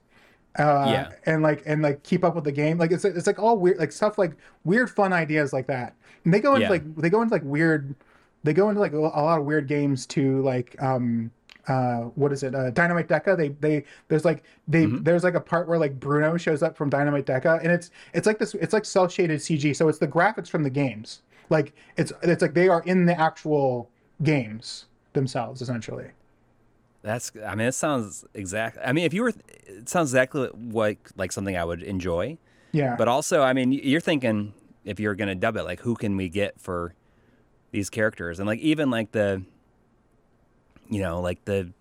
uh, 0.60 0.86
Yeah. 0.88 1.10
and 1.26 1.42
like 1.42 1.64
and 1.66 1.82
like 1.82 2.04
keep 2.04 2.24
up 2.24 2.36
with 2.36 2.44
the 2.44 2.52
game. 2.52 2.78
Like 2.78 2.92
it's 2.92 3.04
it's 3.04 3.26
like 3.28 3.40
all 3.40 3.58
weird 3.58 3.80
like 3.80 3.92
stuff 3.92 4.18
like 4.20 4.34
weird 4.64 4.90
fun 4.90 5.12
ideas 5.12 5.52
like 5.52 5.66
that. 5.68 5.96
And 6.24 6.34
they 6.34 6.40
go 6.40 6.54
into 6.54 6.66
Yeah. 6.66 6.70
like 6.70 6.96
they 6.96 7.10
go 7.10 7.22
into 7.24 7.34
like 7.34 7.44
weird 7.44 7.96
they 8.44 8.54
go 8.54 8.70
into 8.70 8.82
like 8.82 8.94
a, 8.94 8.98
lot 8.98 9.40
of 9.40 9.46
weird 9.46 9.68
games 9.68 10.06
to 10.08 10.42
like 10.42 10.76
um 10.82 11.32
uh 11.68 12.02
what 12.16 12.32
is 12.34 12.44
it 12.44 12.54
uh 12.54 12.70
Dynamite 12.72 13.08
Deka 13.08 13.38
they 13.38 13.50
they 13.50 13.86
there's 14.10 14.26
like 14.26 14.44
they 14.68 14.86
Mm-hmm. 14.86 15.04
there's 15.04 15.24
like 15.24 15.36
a 15.36 15.40
part 15.42 15.68
where 15.68 15.80
like 15.80 16.00
bruno 16.00 16.36
shows 16.38 16.62
up 16.62 16.76
from 16.76 16.90
Dynamite 16.90 17.26
Deka 17.26 17.60
and 17.62 17.72
it's 17.72 17.90
it's 18.14 18.28
like 18.28 18.38
this 18.40 18.54
it's 18.56 18.74
like 18.74 18.86
cel 18.86 19.08
shaded 19.08 19.40
cg 19.40 19.76
so 19.76 19.88
it's 19.88 20.00
the 20.00 20.08
graphics 20.08 20.50
from 20.50 20.64
the 20.64 20.70
games 20.70 21.22
like 21.50 21.74
it's 21.98 22.12
it's 22.22 22.42
like 22.42 22.54
they 22.54 22.68
are 22.68 22.82
in 22.84 23.06
the 23.06 23.20
actual 23.20 23.90
games 24.24 24.86
themselves 25.14 25.62
essentially 25.62 26.08
That's. 27.02 27.32
I 27.46 27.56
mean, 27.56 27.68
it 27.68 27.74
sounds 27.74 28.24
exact. 28.34 28.78
I 28.84 28.94
mean, 28.94 29.04
if 29.06 29.14
you 29.14 29.24
were, 29.24 29.34
it 29.68 29.90
sounds 29.90 30.10
exactly 30.12 30.50
like 30.72 31.10
like 31.18 31.32
something 31.32 31.56
I 31.58 31.66
would 31.66 31.84
enjoy. 31.84 32.38
yeah 32.72 32.96
But 32.98 33.08
also, 33.08 33.42
I 33.42 33.54
mean, 33.54 33.72
you're 33.74 34.02
thinking 34.02 34.54
if 34.86 35.00
you're 35.00 35.16
gonna 35.16 35.36
dub 35.36 35.58
it, 35.58 35.64
like 35.64 35.82
who 35.82 35.96
can 35.96 36.16
we 36.18 36.30
get 36.30 36.60
for 36.60 36.94
these 37.74 37.90
characters, 37.90 38.40
and 38.40 38.48
like 38.48 38.60
even 38.60 38.90
like 38.90 39.12
the, 39.12 39.44
you 40.90 41.02
know, 41.02 41.20
like 41.22 41.44
the 41.46 41.72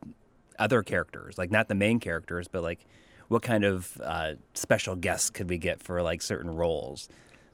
other 0.59 0.83
characters, 0.83 1.39
like 1.39 1.51
not 1.51 1.69
the 1.69 1.75
main 1.75 2.01
characters, 2.01 2.49
but 2.49 2.63
like 2.63 2.85
what 3.29 3.43
kind 3.43 3.65
of 3.65 4.01
uh, 4.03 4.33
special 4.55 4.97
guests 4.97 5.31
could 5.31 5.49
we 5.49 5.59
get 5.59 5.83
for 5.83 6.03
like 6.03 6.21
certain 6.23 6.51
roles? 6.51 7.09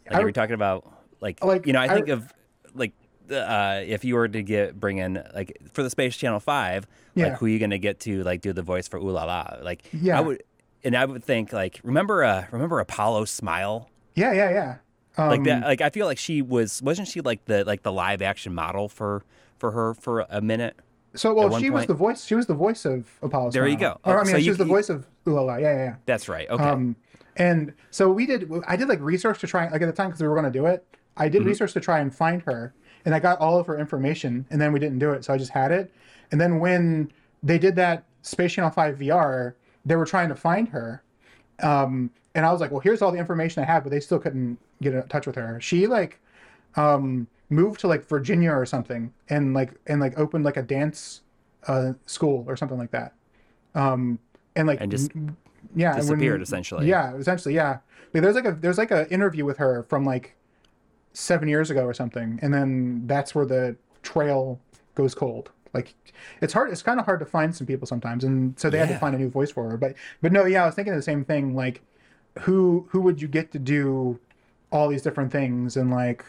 Like, 0.06 0.16
I 0.16 0.22
are 0.22 0.24
we 0.26 0.32
talking 0.32 0.54
about 0.54 0.90
like, 1.20 1.44
Like, 1.44 1.66
you 1.66 1.72
know, 1.72 1.80
I 1.80 1.84
I- 1.84 1.94
think 1.94 2.08
of 2.08 2.32
like 2.74 2.92
uh, 3.30 3.82
if 3.84 4.04
you 4.04 4.14
were 4.14 4.28
to 4.28 4.42
get 4.42 4.78
bring 4.80 4.98
in 4.98 5.22
like 5.34 5.58
for 5.72 5.82
the 5.82 5.90
Space 5.90 6.16
Channel 6.16 6.40
Five, 6.40 6.86
Yeah. 7.14 7.26
like 7.28 7.38
who 7.38 7.46
are 7.46 7.48
you 7.50 7.58
gonna 7.58 7.76
get 7.78 8.00
to 8.00 8.22
like 8.24 8.40
do 8.40 8.52
the 8.52 8.62
voice 8.62 8.88
for 8.88 8.98
Ulala? 8.98 9.62
Like, 9.62 9.82
Yeah. 9.92 10.16
I 10.16 10.20
would, 10.22 10.42
and 10.84 10.96
I 10.96 11.04
would 11.04 11.24
think 11.24 11.52
like 11.52 11.80
remember 11.82 12.24
uh 12.24 12.46
remember 12.52 12.78
Apollo 12.80 13.24
Smile. 13.26 13.90
yeah 14.14 14.32
yeah 14.32 14.50
yeah 14.50 14.76
like 15.18 15.38
Um, 15.40 15.44
that. 15.44 15.62
Like 15.64 15.80
I 15.80 15.90
feel 15.90 16.06
like 16.06 16.18
she 16.18 16.42
was 16.42 16.82
wasn't 16.82 17.08
she 17.08 17.20
like 17.20 17.44
the 17.46 17.64
like 17.64 17.82
the 17.82 17.92
live 17.92 18.22
action 18.22 18.54
model 18.54 18.88
for 18.88 19.24
for 19.58 19.72
her 19.72 19.94
for 19.94 20.26
a 20.30 20.40
minute. 20.40 20.76
So 21.14 21.34
well, 21.34 21.58
she 21.58 21.70
was 21.70 21.86
the 21.86 21.94
voice. 21.94 22.24
She 22.24 22.34
was 22.34 22.46
the 22.46 22.54
voice 22.54 22.84
of 22.84 23.08
Apollo. 23.22 23.50
There 23.50 23.66
you 23.66 23.76
go. 23.78 23.98
Or, 24.04 24.20
I 24.20 24.24
mean, 24.24 24.32
so 24.34 24.38
she 24.38 24.44
you- 24.44 24.50
was 24.52 24.58
the 24.58 24.64
you- 24.64 24.68
voice 24.70 24.88
of 24.88 25.06
Ulala. 25.26 25.60
Yeah, 25.60 25.72
yeah, 25.72 25.84
yeah. 25.84 25.94
That's 26.06 26.28
right. 26.28 26.48
Okay. 26.48 26.62
Um, 26.62 26.94
and 27.36 27.72
so 27.90 28.10
we 28.12 28.26
did. 28.26 28.50
I 28.66 28.76
did 28.76 28.88
like 28.88 29.00
research 29.00 29.40
to 29.40 29.46
try, 29.46 29.68
like 29.68 29.80
at 29.82 29.86
the 29.86 29.92
time, 29.92 30.08
because 30.08 30.20
we 30.20 30.28
were 30.28 30.34
going 30.34 30.50
to 30.52 30.56
do 30.58 30.66
it. 30.66 30.84
I 31.16 31.24
Mm-hmm. 31.24 31.32
did 31.32 31.46
research 31.46 31.72
to 31.72 31.80
try 31.80 31.98
and 32.00 32.14
find 32.14 32.42
her, 32.42 32.74
and 33.04 33.14
I 33.14 33.18
got 33.20 33.38
all 33.40 33.58
of 33.58 33.66
her 33.66 33.78
information, 33.78 34.46
and 34.50 34.60
then 34.60 34.72
we 34.72 34.78
didn't 34.78 34.98
do 35.00 35.10
it, 35.12 35.24
so 35.24 35.32
I 35.34 35.38
just 35.38 35.50
had 35.50 35.72
it. 35.72 35.92
And 36.30 36.40
then 36.40 36.60
when 36.60 37.10
they 37.42 37.58
did 37.58 37.74
that 37.76 38.04
Space 38.22 38.52
Channel 38.52 38.70
Five 38.70 38.98
VR, 38.98 39.54
they 39.84 39.96
were 39.96 40.04
trying 40.04 40.28
to 40.28 40.36
find 40.36 40.68
her, 40.68 41.02
um, 41.62 42.10
and 42.38 42.46
I 42.46 42.52
was 42.52 42.60
like, 42.60 42.70
"Well, 42.70 42.78
here's 42.80 43.02
all 43.02 43.10
the 43.10 43.18
information 43.18 43.62
I 43.64 43.66
have," 43.66 43.82
but 43.82 43.90
they 43.90 43.98
still 43.98 44.20
couldn't 44.20 44.58
get 44.80 44.94
in 44.94 45.02
touch 45.08 45.26
with 45.26 45.34
her. 45.34 45.60
She 45.60 45.88
like 45.88 46.20
um, 46.76 47.26
moved 47.50 47.80
to 47.80 47.88
like 47.88 48.06
Virginia 48.08 48.52
or 48.52 48.64
something, 48.64 49.12
and 49.28 49.54
like 49.54 49.72
and 49.88 50.00
like 50.00 50.16
opened 50.16 50.44
like 50.44 50.56
a 50.56 50.62
dance 50.62 51.22
uh, 51.66 51.94
school 52.06 52.44
or 52.46 52.56
something 52.56 52.78
like 52.78 52.92
that. 52.92 53.12
Um, 53.74 54.20
and 54.54 54.68
like 54.68 54.80
And 54.80 54.90
just 54.90 55.10
yeah, 55.74 55.90
and 55.90 55.94
when- 56.08 56.18
disappeared, 56.18 56.42
essentially. 56.42 56.86
Yeah, 56.88 57.14
essentially, 57.16 57.54
yeah. 57.56 57.78
Like, 58.14 58.22
there's 58.22 58.36
like 58.36 58.46
a 58.46 58.52
there's 58.52 58.78
like 58.78 58.92
a 58.92 59.10
interview 59.12 59.44
with 59.44 59.56
her 59.58 59.82
from 59.88 60.04
like 60.04 60.36
seven 61.12 61.48
years 61.48 61.70
ago 61.70 61.84
or 61.84 61.92
something, 61.92 62.38
and 62.40 62.54
then 62.54 63.02
that's 63.06 63.34
where 63.34 63.46
the 63.46 63.76
trail 64.02 64.60
goes 64.94 65.12
cold. 65.14 65.50
Like 65.74 65.94
it's 66.40 66.52
hard. 66.52 66.70
It's 66.70 66.82
kind 66.82 66.98
of 67.00 67.04
hard 67.04 67.18
to 67.20 67.26
find 67.26 67.54
some 67.54 67.66
people 67.66 67.86
sometimes, 67.88 68.22
and 68.22 68.58
so 68.58 68.70
they 68.70 68.78
had 68.78 68.88
to 68.88 68.98
find 68.98 69.14
a 69.14 69.18
new 69.18 69.28
voice 69.28 69.50
for 69.50 69.68
her. 69.70 69.76
But 69.76 69.94
but 70.22 70.30
no, 70.32 70.46
yeah, 70.46 70.62
I 70.62 70.66
was 70.66 70.74
thinking 70.76 70.94
the 70.94 71.02
same 71.02 71.24
thing. 71.24 71.54
Like 71.54 71.82
who 72.40 72.86
who 72.90 73.00
would 73.02 73.20
you 73.22 73.28
get 73.28 73.52
to 73.52 73.58
do 73.58 74.18
all 74.70 74.88
these 74.88 75.02
different 75.02 75.32
things, 75.32 75.76
and 75.76 75.90
like 75.90 76.24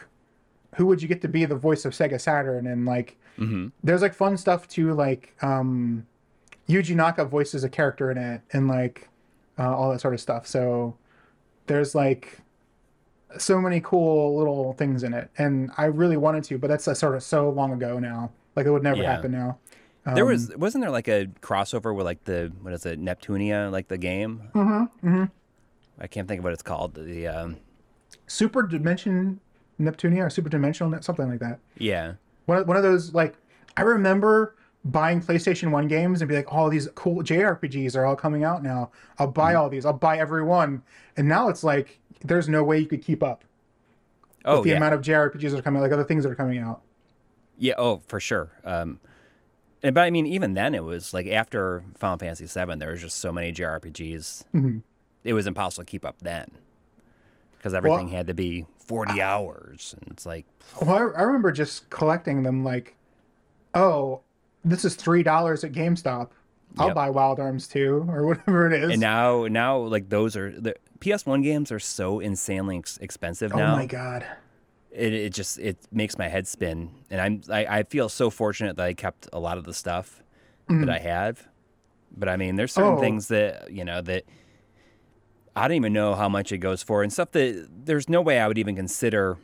who 0.76 0.86
would 0.86 1.02
you 1.02 1.08
get 1.08 1.22
to 1.22 1.28
be 1.28 1.46
the 1.46 1.56
voice 1.56 1.86
of 1.86 1.94
Sega 1.94 2.20
Saturn, 2.20 2.68
and 2.68 2.86
like 2.86 3.18
hmm 3.38 3.68
there's 3.84 4.02
like 4.02 4.14
fun 4.14 4.36
stuff 4.38 4.68
too 4.68 4.94
like 4.94 5.34
um 5.42 6.06
yuji 6.68 6.96
naka 6.96 7.24
voices 7.26 7.64
a 7.64 7.70
character 7.70 8.12
in 8.12 8.18
it 8.18 8.42
and 8.52 8.68
like 8.68 9.10
uh, 9.58 9.74
all 9.76 9.90
that 9.92 10.00
sort 10.02 10.14
of 10.14 10.20
stuff. 10.22 10.46
So 10.48 10.96
there's 11.68 11.96
like 11.96 12.40
so 13.38 13.62
many 13.62 13.80
cool 13.80 14.38
little 14.38 14.74
things 14.74 15.04
in 15.04 15.14
it. 15.14 15.30
And 15.38 15.72
i 15.78 15.86
really 15.86 16.18
wanted 16.18 16.44
to 16.46 16.58
but 16.58 16.68
that's 16.68 16.88
uh, 16.88 16.94
sort 16.94 17.16
of 17.16 17.24
so 17.24 17.50
long 17.50 17.72
ago 17.74 18.00
now. 18.00 18.32
Like 18.56 18.66
it 18.66 18.72
would 18.72 18.84
never 18.84 19.02
Yeah. 19.02 19.10
happen 19.16 19.32
now. 19.32 19.58
There 20.06 20.24
Um, 20.26 20.32
was 20.32 20.56
wasn't 20.58 20.82
there 20.84 20.92
like 20.92 21.08
a 21.08 21.28
crossover 21.42 21.96
with 21.96 22.06
like 22.06 22.24
the 22.26 22.52
what 22.62 22.74
is 22.74 22.86
it 22.86 23.00
Neptunia 23.00 23.72
like 23.72 23.88
the 23.90 23.98
game? 23.98 24.42
Mm-hmm, 24.56 25.08
mm-hmm. 25.08 25.24
I 26.00 26.08
can't 26.08 26.28
think 26.28 26.40
of 26.40 26.44
what 26.44 26.54
it's 26.54 26.64
called. 26.64 26.94
The 26.96 27.28
um, 27.28 27.58
super 28.28 28.64
dimension 28.64 29.40
neptunia 29.80 30.26
or 30.26 30.30
super 30.30 30.50
dimensional 30.50 31.02
something 31.02 31.30
like 31.30 31.40
that 31.40 31.58
yeah. 31.78 32.14
one 32.48 32.58
of, 32.58 32.68
one 32.68 32.76
of 32.76 32.84
those 32.84 33.14
like 33.14 33.36
i 33.78 33.82
remember 33.82 34.56
buying 34.84 35.22
playstation 35.22 35.72
1 35.72 35.88
games 35.88 36.22
and 36.22 36.28
be 36.28 36.36
like 36.36 36.48
oh 36.52 36.70
these 36.70 36.90
cool 36.96 37.24
jrpgs 37.24 37.96
are 37.96 38.06
all 38.06 38.16
coming 38.16 38.44
out 38.44 38.62
now 38.62 38.92
i'll 39.20 39.28
buy 39.28 39.54
Mm-hmm. 39.54 39.62
all 39.62 39.70
these 39.70 39.86
i'll 39.86 39.94
buy 39.94 40.18
every 40.18 40.44
one 40.44 40.84
and 41.16 41.30
now 41.30 41.48
it's 41.48 41.64
like 41.64 42.00
there's 42.26 42.50
no 42.50 42.62
way 42.62 42.78
you 42.80 42.88
could 42.88 43.02
keep 43.02 43.24
up 43.24 43.46
Oh 44.44 44.56
with 44.56 44.64
the 44.66 44.72
yeah. 44.72 44.78
amount 44.78 44.96
of 44.96 45.02
jrpgs 45.02 45.52
that 45.52 45.60
are 45.60 45.62
coming 45.62 45.82
like 45.82 45.94
other 45.94 46.04
things 46.04 46.24
that 46.26 46.30
are 46.32 46.36
coming 46.36 46.60
out 46.60 46.82
Yeah, 47.58 47.76
oh, 47.78 48.02
for 48.08 48.20
sure. 48.20 48.52
Um, 48.66 49.00
and 49.82 49.96
but 49.96 50.02
I 50.02 50.10
mean, 50.12 50.26
even 50.26 50.54
then, 50.56 50.76
it 50.76 50.84
was 50.84 51.14
like 51.14 51.28
after 51.28 51.84
Final 51.98 52.18
Fantasy 52.18 52.46
VII, 52.46 52.76
there 52.76 52.92
was 52.92 53.02
just 53.02 53.18
so 53.18 53.32
many 53.32 53.52
JRPGs. 53.54 54.44
Mm-hmm. 54.54 54.78
It 55.24 55.34
was 55.34 55.48
impossible 55.48 55.84
to 55.86 55.90
keep 55.92 56.06
up 56.06 56.18
then 56.22 56.50
because 57.58 57.74
everything 57.74 58.08
had 58.10 58.28
to 58.28 58.34
be 58.34 58.66
forty 58.80 59.22
hours, 59.22 59.94
and 60.00 60.12
it's 60.12 60.26
like, 60.26 60.46
well 60.82 60.90
I, 60.92 61.20
I 61.20 61.24
remember 61.24 61.52
just 61.52 61.90
collecting 61.90 62.44
them 62.44 62.64
like 62.64 62.96
oh 63.74 64.22
this 64.66 64.84
is 64.84 64.96
three 64.96 65.24
dollars 65.24 65.64
at 65.64 65.72
gamestop 65.72 66.30
i'll 66.78 66.88
Yep. 66.88 66.96
buy 66.96 67.10
wild 67.10 67.40
arms 67.40 67.68
2 67.68 68.08
or 68.10 68.26
whatever 68.28 68.68
it 68.68 68.74
is 68.84 68.92
and 68.92 69.00
now, 69.02 69.46
now 69.48 69.78
like 69.78 70.10
those 70.10 70.36
are 70.36 70.52
the 70.52 70.76
PS1 71.00 71.44
games 71.44 71.72
are 71.72 71.80
so 71.80 72.20
insanely 72.20 72.78
ex- 72.80 72.98
expensive 72.98 73.54
now 73.56 73.74
oh 73.74 73.78
my 73.78 73.86
god 73.86 74.26
It, 74.92 75.14
it 75.14 75.34
just 75.34 75.60
it 75.60 75.78
makes 75.92 76.18
my 76.18 76.28
head 76.28 76.48
spin, 76.48 76.90
and 77.12 77.22
I'm 77.22 77.42
I, 77.50 77.80
I 77.80 77.84
feel 77.84 78.10
so 78.10 78.30
fortunate 78.32 78.76
that 78.78 78.86
I 78.86 78.94
kept 78.94 79.28
a 79.32 79.40
lot 79.40 79.58
of 79.60 79.64
the 79.66 79.74
stuff 79.74 80.24
that 80.68 80.90
I 80.90 80.98
have. 81.00 81.48
But 82.18 82.28
I 82.28 82.38
mean, 82.38 82.56
there's 82.56 82.74
certain 82.74 82.94
Mm. 82.94 82.98
Oh. 82.98 83.02
things 83.02 83.28
that 83.28 83.72
you 83.72 83.86
know 83.86 84.02
that 84.02 84.24
I 85.56 85.68
don't 85.68 85.76
even 85.78 85.94
know 85.94 86.16
how 86.16 86.30
much 86.30 86.52
it 86.52 86.60
goes 86.60 86.84
for, 86.84 87.04
and 87.04 87.12
stuff 87.12 87.32
that 87.32 87.68
there's 87.86 88.10
no 88.10 88.22
way 88.22 88.40
I 88.40 88.48
would 88.48 88.58
even 88.58 88.76
consider 88.76 89.38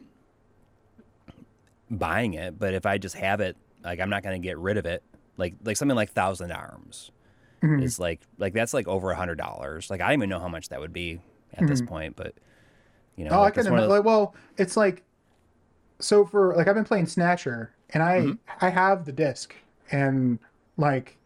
buying 1.89 2.33
it. 2.33 2.59
But 2.59 2.73
if 2.73 2.85
I 2.85 2.97
just 2.97 3.15
have 3.15 3.41
it, 3.41 3.55
like 3.83 3.99
I'm 3.99 4.09
not 4.09 4.23
going 4.23 4.39
to 4.41 4.45
get 4.45 4.57
rid 4.57 4.77
of 4.77 4.85
it. 4.85 5.03
Like 5.37 5.55
like 5.63 5.77
something 5.77 5.95
like 5.95 6.11
Thousand 6.11 6.51
Arms 6.51 7.11
Mm-hmm. 7.63 7.87
is 7.87 7.99
like 7.99 8.21
like 8.37 8.53
that's 8.53 8.73
like 8.73 8.87
over 8.87 9.11
a 9.11 9.15
hundred 9.15 9.37
dollars. 9.37 9.89
Like 9.89 10.01
I 10.01 10.07
don't 10.07 10.19
even 10.19 10.29
know 10.29 10.39
how 10.39 10.49
much 10.49 10.69
that 10.69 10.79
would 10.79 10.93
be 10.93 11.21
at 11.53 11.67
this 11.67 11.81
point, 11.81 12.15
but 12.15 12.35
you 13.15 13.25
know, 13.25 13.31
Mm-hmm. 13.31 13.39
Oh, 13.39 13.43
I 13.43 13.45
like, 13.45 13.53
can 13.53 13.65
that's 13.65 13.69
one 13.69 13.79
imagine. 13.79 13.89
Like, 13.89 14.03
well, 14.03 14.35
it's 14.57 14.77
like 14.77 15.03
so 15.99 16.25
for 16.25 16.55
like 16.55 16.67
I've 16.67 16.75
been 16.75 16.85
playing 16.85 17.07
Snatcher, 17.07 17.73
and 17.91 18.03
I 18.03 18.19
Mm-hmm. 18.23 18.55
I 18.61 18.69
have 18.69 19.05
the 19.05 19.11
disc, 19.11 19.55
and 19.91 20.39
like 20.77 21.17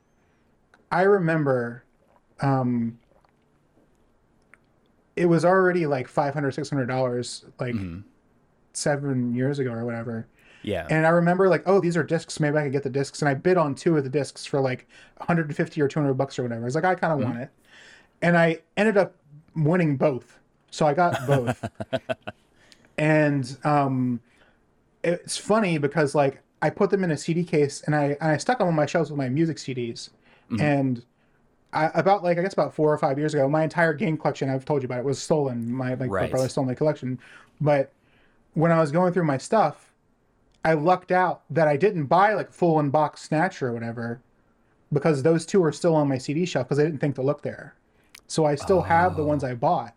I 0.91 1.03
remember, 1.03 1.83
um, 2.41 2.99
it 5.19 5.25
was 5.27 5.43
already 5.45 5.85
like 5.85 6.07
500 6.07 6.51
600 6.53 6.85
dollars 6.87 7.45
like 7.59 7.75
Mm-hmm. 7.75 7.99
seven 8.73 9.33
years 9.35 9.59
ago 9.59 9.71
or 9.71 9.83
whatever. 9.85 10.27
yeah. 10.63 10.87
And 10.89 11.05
I 11.05 11.09
remember 11.09 11.49
like, 11.49 11.63
oh, 11.65 11.79
these 11.79 11.97
are 11.97 12.03
discs. 12.03 12.39
Maybe 12.39 12.57
I 12.57 12.63
could 12.63 12.71
get 12.71 12.83
the 12.83 12.89
discs. 12.89 13.21
And 13.21 13.29
I 13.29 13.33
bid 13.33 13.57
on 13.57 13.75
two 13.75 13.97
of 13.97 14.03
the 14.03 14.09
discs 14.09 14.45
for 14.45 14.59
like 14.61 14.87
150 15.17 15.81
or 15.81 15.87
200 15.87 16.13
bucks 16.13 16.39
or 16.39 16.43
whatever. 16.43 16.61
I 16.61 16.65
was 16.65 16.75
like, 16.75 16.85
I 16.85 16.95
kind 16.95 17.13
of 17.13 17.19
want 17.27 17.39
it. 17.39 17.49
And 18.21 18.37
I 18.37 18.59
ended 18.77 18.97
up 18.97 19.15
winning 19.55 19.97
both. 19.97 20.37
So 20.71 20.85
I 20.85 20.93
got 20.93 21.25
both. 21.27 21.63
and 22.97 23.57
um, 23.63 24.19
it's 25.03 25.37
funny 25.37 25.77
because 25.77 26.13
like 26.15 26.41
I 26.61 26.69
put 26.69 26.89
them 26.89 27.03
in 27.03 27.11
a 27.11 27.17
CD 27.17 27.43
case 27.43 27.81
and 27.85 27.95
I 27.95 28.17
and 28.21 28.31
I 28.31 28.37
stuck 28.37 28.59
them 28.59 28.67
on 28.67 28.75
my 28.75 28.85
shelves 28.85 29.09
with 29.11 29.17
my 29.17 29.29
music 29.29 29.57
CDs. 29.57 30.09
And 30.59 31.05
I, 31.71 31.91
about 31.93 32.23
like 32.23 32.37
I 32.37 32.41
guess 32.41 32.53
about 32.53 32.73
four 32.73 32.91
or 32.91 32.97
five 32.97 33.17
years 33.19 33.33
ago, 33.33 33.47
my 33.47 33.63
entire 33.63 33.93
game 33.93 34.17
collection 34.17 34.49
I've 34.49 34.65
told 34.65 34.81
you 34.81 34.87
about 34.87 34.99
it 34.99 35.05
was 35.05 35.21
stolen. 35.21 35.71
My, 35.71 35.95
my 35.95 36.07
Right. 36.07 36.31
brother 36.31 36.49
stole 36.49 36.65
my 36.65 36.73
collection. 36.73 37.19
But 37.61 37.91
when 38.53 38.71
I 38.71 38.79
was 38.79 38.91
going 38.91 39.13
through 39.13 39.25
my 39.25 39.37
stuff, 39.37 39.93
I 40.65 40.73
lucked 40.73 41.11
out 41.11 41.43
that 41.49 41.67
I 41.67 41.77
didn't 41.77 42.05
buy 42.05 42.33
like 42.33 42.51
full 42.51 42.79
unboxed 42.79 43.25
Snatcher 43.25 43.67
or 43.67 43.73
whatever 43.73 44.19
because 44.91 45.21
those 45.23 45.45
two 45.45 45.63
are 45.63 45.71
still 45.71 45.95
on 45.95 46.07
my 46.07 46.17
CD 46.17 46.45
shelf 46.45 46.67
because 46.67 46.79
I 46.79 46.83
didn't 46.83 46.99
think 46.99 47.15
to 47.15 47.21
look 47.21 47.43
there. 47.43 47.75
So 48.27 48.45
I 48.45 48.55
still 48.55 48.81
have 48.81 49.15
the 49.15 49.23
ones 49.23 49.43
oh. 49.43 49.47
I 49.47 49.55
bought. 49.55 49.95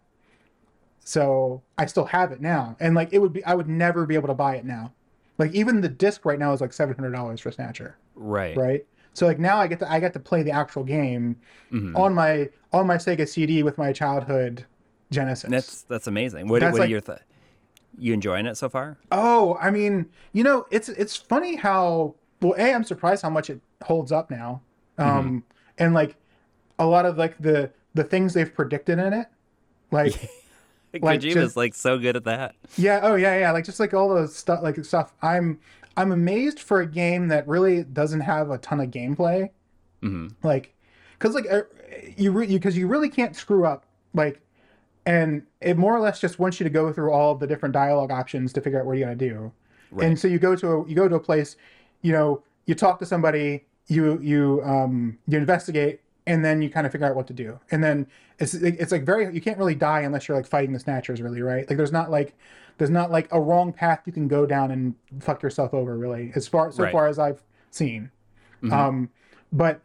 So 1.01 1.62
I 1.77 1.86
still 1.86 2.07
have 2.07 2.32
it 2.32 2.40
now. 2.40 2.77
And 2.81 2.94
like 2.94 3.12
it 3.12 3.19
would 3.19 3.32
be 3.32 3.44
I 3.44 3.55
would 3.55 3.69
never 3.69 4.07
be 4.07 4.15
able 4.15 4.28
to 4.28 4.35
buy 4.35 4.57
it 4.57 4.65
now. 4.65 4.93
Like 5.39 5.53
even 5.53 5.81
the 5.81 5.89
disc 5.89 6.24
right 6.24 6.39
now 6.39 6.53
is 6.53 6.61
like 6.61 6.73
seven 6.73 6.94
hundred 6.94 7.12
dollars 7.12 7.40
for 7.40 7.51
Snatcher. 7.51 7.97
right. 8.15 8.57
Right? 8.57 8.86
So 9.14 9.26
like 9.26 9.39
now 9.39 9.59
I 9.59 9.66
get 9.66 9.78
to 9.80 9.90
I 9.90 10.01
get 10.01 10.12
to 10.14 10.20
play 10.20 10.43
the 10.43 10.51
actual 10.52 10.84
game 10.84 11.36
Mm-hmm. 11.72 11.97
on 11.97 12.12
my 12.14 12.48
on 12.72 12.86
my 12.86 12.97
Sega 12.97 13.26
CD 13.26 13.62
with 13.62 13.78
my 13.78 13.93
childhood 13.93 14.66
Genesis. 15.10 15.48
That's 15.51 15.82
that's 15.82 16.06
amazing. 16.06 16.48
What, 16.48 16.60
That's 16.60 16.72
what 16.72 16.80
like- 16.80 16.89
are 16.89 16.90
your 16.90 17.01
th- 17.01 17.18
you 17.98 18.12
enjoying 18.14 18.47
it 18.47 18.56
so 18.56 18.68
far? 18.68 18.97
Oh, 19.10 19.56
I 19.60 19.70
mean, 19.70 20.06
you 20.32 20.43
know, 20.44 20.66
it's 20.70 20.89
it's 20.90 21.16
funny 21.16 21.56
how 21.56 22.14
well, 22.40 22.55
a 22.59 22.72
I'm 22.74 22.84
surprised 22.84 23.22
how 23.22 23.30
much 23.30 23.48
it 23.51 23.60
holds 23.84 24.12
up 24.12 24.30
now, 24.30 24.60
um, 24.98 25.44
and 25.78 25.93
like 25.94 26.16
a 26.78 26.86
lot 26.86 27.05
of 27.06 27.16
like 27.18 27.36
the 27.39 27.70
the 27.94 28.05
things 28.05 28.34
they've 28.34 28.52
predicted 28.52 28.98
in 28.98 29.12
it, 29.12 29.28
like 29.90 30.14
Like, 31.01 31.20
Kojima's 31.22 31.34
just- 31.34 31.56
like 31.56 31.74
so 31.74 31.98
good 31.98 32.16
at 32.16 32.24
that. 32.24 32.55
yeah, 32.76 33.01
oh 33.02 33.14
yeah, 33.14 33.39
yeah, 33.39 33.51
like 33.52 33.64
just 33.64 33.80
like 33.80 33.94
all 33.94 34.14
the 34.14 34.28
stuff, 34.28 34.62
like 34.62 34.82
stuff. 34.84 35.14
I'm 35.22 35.59
I'm 35.97 36.12
amazed 36.12 36.59
for 36.60 36.81
a 36.81 36.86
game 36.86 37.28
that 37.28 37.47
really 37.47 37.85
doesn't 37.85 38.20
have 38.20 38.51
a 38.51 38.59
ton 38.59 38.81
of 38.81 38.90
gameplay, 38.90 39.51
hmm 40.02 40.28
like 40.43 40.74
because 41.19 41.35
like 41.35 41.47
uh, 41.51 41.62
you 42.16 42.32
because 42.32 42.51
you, 42.51 42.60
'cause 42.60 42.77
you 42.77 42.86
really 42.89 43.09
can't 43.09 43.36
screw 43.36 43.64
up 43.64 43.86
like 44.14 44.40
and 45.06 45.43
it 45.60 45.77
more 45.77 45.94
or 45.97 46.01
less 46.01 46.20
just 46.20 46.39
wants 46.39 46.60
you 46.60 46.64
to 46.64 46.70
go 46.70 46.93
through 46.93 47.12
all 47.12 47.32
of 47.32 47.40
the 47.40 47.47
different 47.47 47.73
dialogue 47.73 48.10
options 48.10 48.52
to 48.52 48.60
figure 48.60 48.78
out 48.81 48.86
what 48.86 48.97
you 48.97 49.05
got 49.05 49.10
to 49.10 49.16
do. 49.16 49.52
And 50.06 50.19
so 50.19 50.28
you 50.28 50.39
go 50.39 50.56
to 50.56 50.69
a 50.73 50.89
you 50.89 50.94
go 50.94 51.09
to 51.09 51.16
a 51.16 51.20
place 51.20 51.56
you 52.02 52.12
know 52.12 52.43
you 52.66 52.74
talk 52.74 52.98
to 53.01 53.06
somebody 53.06 53.64
you 53.89 54.19
you 54.20 54.62
um 54.64 55.19
you 55.28 55.39
investigate 55.39 56.01
and 56.27 56.44
then 56.44 56.62
you 56.62 56.70
kind 56.70 56.86
of 56.86 56.93
figure 56.93 57.06
out 57.06 57.16
what 57.16 57.27
to 57.27 57.32
do. 57.35 57.59
And 57.70 57.82
then 57.82 58.06
it's 58.39 58.55
it's 58.55 58.90
like 58.93 59.05
very 59.05 59.32
you 59.35 59.40
can't 59.40 59.59
really 59.59 59.74
die 59.74 60.01
unless 60.01 60.28
you're 60.28 60.36
like 60.36 60.47
fighting 60.47 60.73
the 60.73 60.78
snatchers 60.81 61.20
really 61.20 61.43
right? 61.43 61.69
Like 61.69 61.77
there's 61.77 61.93
not 61.93 62.10
like 62.10 62.35
there's 62.78 62.90
not 62.90 63.11
like 63.11 63.28
a 63.32 63.40
wrong 63.40 63.73
path 63.73 64.03
you 64.07 64.12
can 64.12 64.28
go 64.28 64.47
down 64.47 64.70
and 64.70 64.94
fuck 65.20 65.43
yourself 65.43 65.74
over 65.74 65.97
really 65.99 66.32
as 66.35 66.49
far 66.49 66.73
so 66.73 66.85
Right. 66.85 66.93
far 66.93 67.07
as 67.09 67.19
i've 67.19 67.43
seen. 67.70 68.11
Um 68.70 69.11
but 69.53 69.81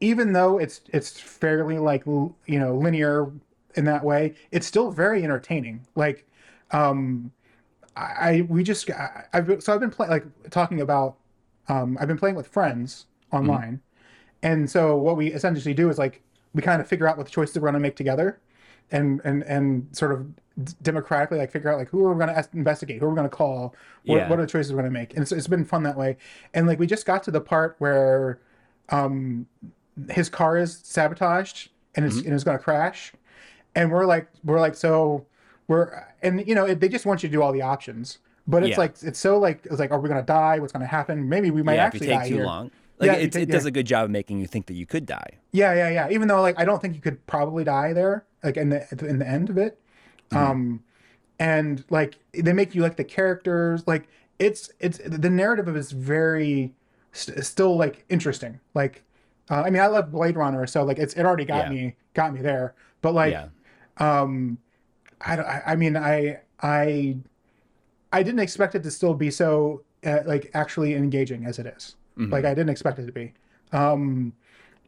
even 0.00 0.32
though 0.32 0.58
it's 0.58 0.80
it's 0.88 1.18
fairly 1.20 1.78
like 1.78 2.04
you 2.06 2.34
know 2.46 2.76
linear 2.76 3.32
in 3.76 3.84
that 3.86 4.04
way 4.04 4.34
it's 4.50 4.66
still 4.66 4.90
very 4.90 5.22
entertaining. 5.24 5.86
Like 5.94 6.26
um 6.72 7.32
I, 7.96 8.46
we 8.48 8.62
just 8.62 8.88
I, 8.90 9.26
I've 9.32 9.46
been, 9.46 9.60
so 9.60 9.74
I've 9.74 9.80
been 9.80 9.90
playing 9.90 10.10
like 10.10 10.50
talking 10.50 10.80
about 10.80 11.16
um 11.68 11.98
I've 12.00 12.08
been 12.08 12.18
playing 12.18 12.36
with 12.36 12.46
friends 12.48 13.06
online, 13.32 13.80
and 14.42 14.70
so 14.70 14.96
what 14.96 15.16
we 15.16 15.28
essentially 15.32 15.74
do 15.74 15.90
is 15.90 15.98
like 15.98 16.22
we 16.54 16.62
kind 16.62 16.80
of 16.80 16.88
figure 16.88 17.08
out 17.08 17.16
what 17.18 17.26
the 17.26 17.32
choices 17.32 17.56
we're 17.56 17.62
going 17.62 17.74
to 17.74 17.80
make 17.80 17.96
together, 17.96 18.40
and 18.90 19.20
and 19.24 19.42
and 19.44 19.88
sort 19.96 20.12
of 20.12 20.26
democratically 20.82 21.38
like 21.38 21.50
figure 21.50 21.70
out 21.70 21.78
like 21.78 21.88
who 21.88 22.04
are 22.04 22.12
we 22.14 22.24
going 22.24 22.34
to 22.34 22.48
investigate, 22.52 22.98
who 23.00 23.06
are 23.06 23.10
we 23.10 23.16
going 23.16 23.28
to 23.28 23.36
call, 23.36 23.74
what, 24.04 24.16
Yeah. 24.16 24.28
what 24.28 24.38
are 24.38 24.42
the 24.42 24.48
choices 24.48 24.72
we're 24.72 24.80
going 24.80 24.92
to 24.92 24.98
make, 24.98 25.12
and 25.14 25.22
it's, 25.22 25.32
it's 25.32 25.46
been 25.46 25.64
fun 25.64 25.82
that 25.84 25.96
way. 25.96 26.16
And 26.54 26.66
like 26.66 26.78
we 26.78 26.86
just 26.86 27.06
got 27.06 27.22
to 27.24 27.30
the 27.30 27.40
part 27.40 27.76
where 27.78 28.38
um 28.90 29.46
his 30.10 30.28
car 30.28 30.56
is 30.56 30.80
sabotaged 30.82 31.70
and 31.94 32.04
Mm-hmm. 32.06 32.18
it's 32.18 32.26
and 32.26 32.34
it's 32.34 32.44
going 32.44 32.56
to 32.58 32.62
crash, 32.62 33.12
and 33.74 33.90
we're 33.90 34.06
like 34.06 34.28
we're 34.44 34.60
like 34.60 34.74
so 34.74 35.26
we're 35.68 36.04
and 36.22 36.46
you 36.46 36.54
know 36.54 36.64
it, 36.66 36.80
they 36.80 36.88
just 36.88 37.04
want 37.06 37.22
you 37.22 37.28
to 37.28 37.32
do 37.32 37.42
all 37.42 37.52
the 37.52 37.62
options. 37.62 38.18
But 38.46 38.62
it's 38.62 38.70
Yeah. 38.70 38.78
like 38.78 38.94
it's 39.02 39.18
so 39.18 39.38
like 39.38 39.66
it's 39.66 39.78
like 39.78 39.90
are 39.90 40.00
we 40.00 40.08
gonna 40.08 40.22
die? 40.22 40.58
What's 40.58 40.72
gonna 40.72 40.86
happen? 40.86 41.28
Maybe 41.28 41.50
we 41.50 41.62
might 41.62 41.74
yeah, 41.74 41.86
if 41.88 41.94
actually 41.94 42.06
you 42.08 42.12
take 42.12 42.20
die 42.22 42.28
too 42.28 42.34
here. 42.36 42.44
long. 42.44 42.70
Like 42.98 43.06
Yeah, 43.08 43.16
if 43.16 43.34
you 43.34 43.40
it 43.42 43.50
does 43.50 43.64
yeah. 43.64 43.68
a 43.68 43.70
good 43.70 43.86
job 43.86 44.04
of 44.04 44.10
making 44.10 44.38
you 44.40 44.46
think 44.46 44.66
that 44.66 44.74
you 44.74 44.86
could 44.86 45.06
die. 45.06 45.38
Yeah, 45.52 45.72
yeah, 45.74 45.88
yeah. 45.90 46.08
Even 46.10 46.28
though 46.28 46.40
like 46.42 46.58
I 46.58 46.64
don't 46.64 46.80
think 46.82 46.94
you 46.94 47.00
could 47.00 47.24
probably 47.26 47.64
die 47.64 47.92
there, 47.92 48.24
like 48.42 48.56
in 48.56 48.68
the 48.70 48.86
in 49.08 49.18
the 49.18 49.28
end 49.28 49.50
of 49.50 49.58
it. 49.58 49.78
Um 50.32 50.82
and 51.38 51.84
like 51.90 52.18
they 52.32 52.52
make 52.52 52.74
you 52.74 52.82
like 52.82 52.96
the 52.96 53.04
characters, 53.04 53.86
like 53.86 54.08
it's 54.38 54.70
it's 54.80 54.98
the 54.98 55.30
narrative 55.30 55.76
is 55.76 55.92
very 55.92 56.72
st- 57.12 57.44
still 57.44 57.76
like 57.76 58.04
interesting. 58.08 58.60
Like 58.74 59.02
uh, 59.50 59.62
I 59.62 59.70
mean 59.70 59.82
I 59.82 59.86
love 59.86 60.10
Blade 60.12 60.36
Runner, 60.36 60.66
so 60.66 60.84
like 60.84 60.98
it's 60.98 61.14
it 61.14 61.24
already 61.24 61.44
got 61.44 61.66
Yeah. 61.66 61.70
me 61.72 61.96
got 62.14 62.32
me 62.34 62.40
there. 62.40 62.74
But 63.02 63.14
like 63.14 63.32
yeah. 63.32 63.48
um 63.98 64.58
I 65.20 65.36
don't 65.36 65.46
I, 65.46 65.62
I 65.66 65.76
mean 65.76 65.96
I 65.96 66.40
I 66.60 67.16
I 68.12 68.22
didn't 68.22 68.40
expect 68.40 68.74
it 68.74 68.82
to 68.82 68.90
still 68.90 69.14
be 69.14 69.30
so 69.30 69.82
uh, 70.04 70.20
like 70.26 70.50
actually 70.54 70.94
engaging 70.94 71.44
as 71.46 71.58
it 71.58 71.66
is. 71.66 71.96
Like 72.16 72.44
I 72.44 72.50
didn't 72.50 72.68
expect 72.68 72.98
it 72.98 73.06
to 73.06 73.12
be. 73.12 73.32
Um 73.72 74.34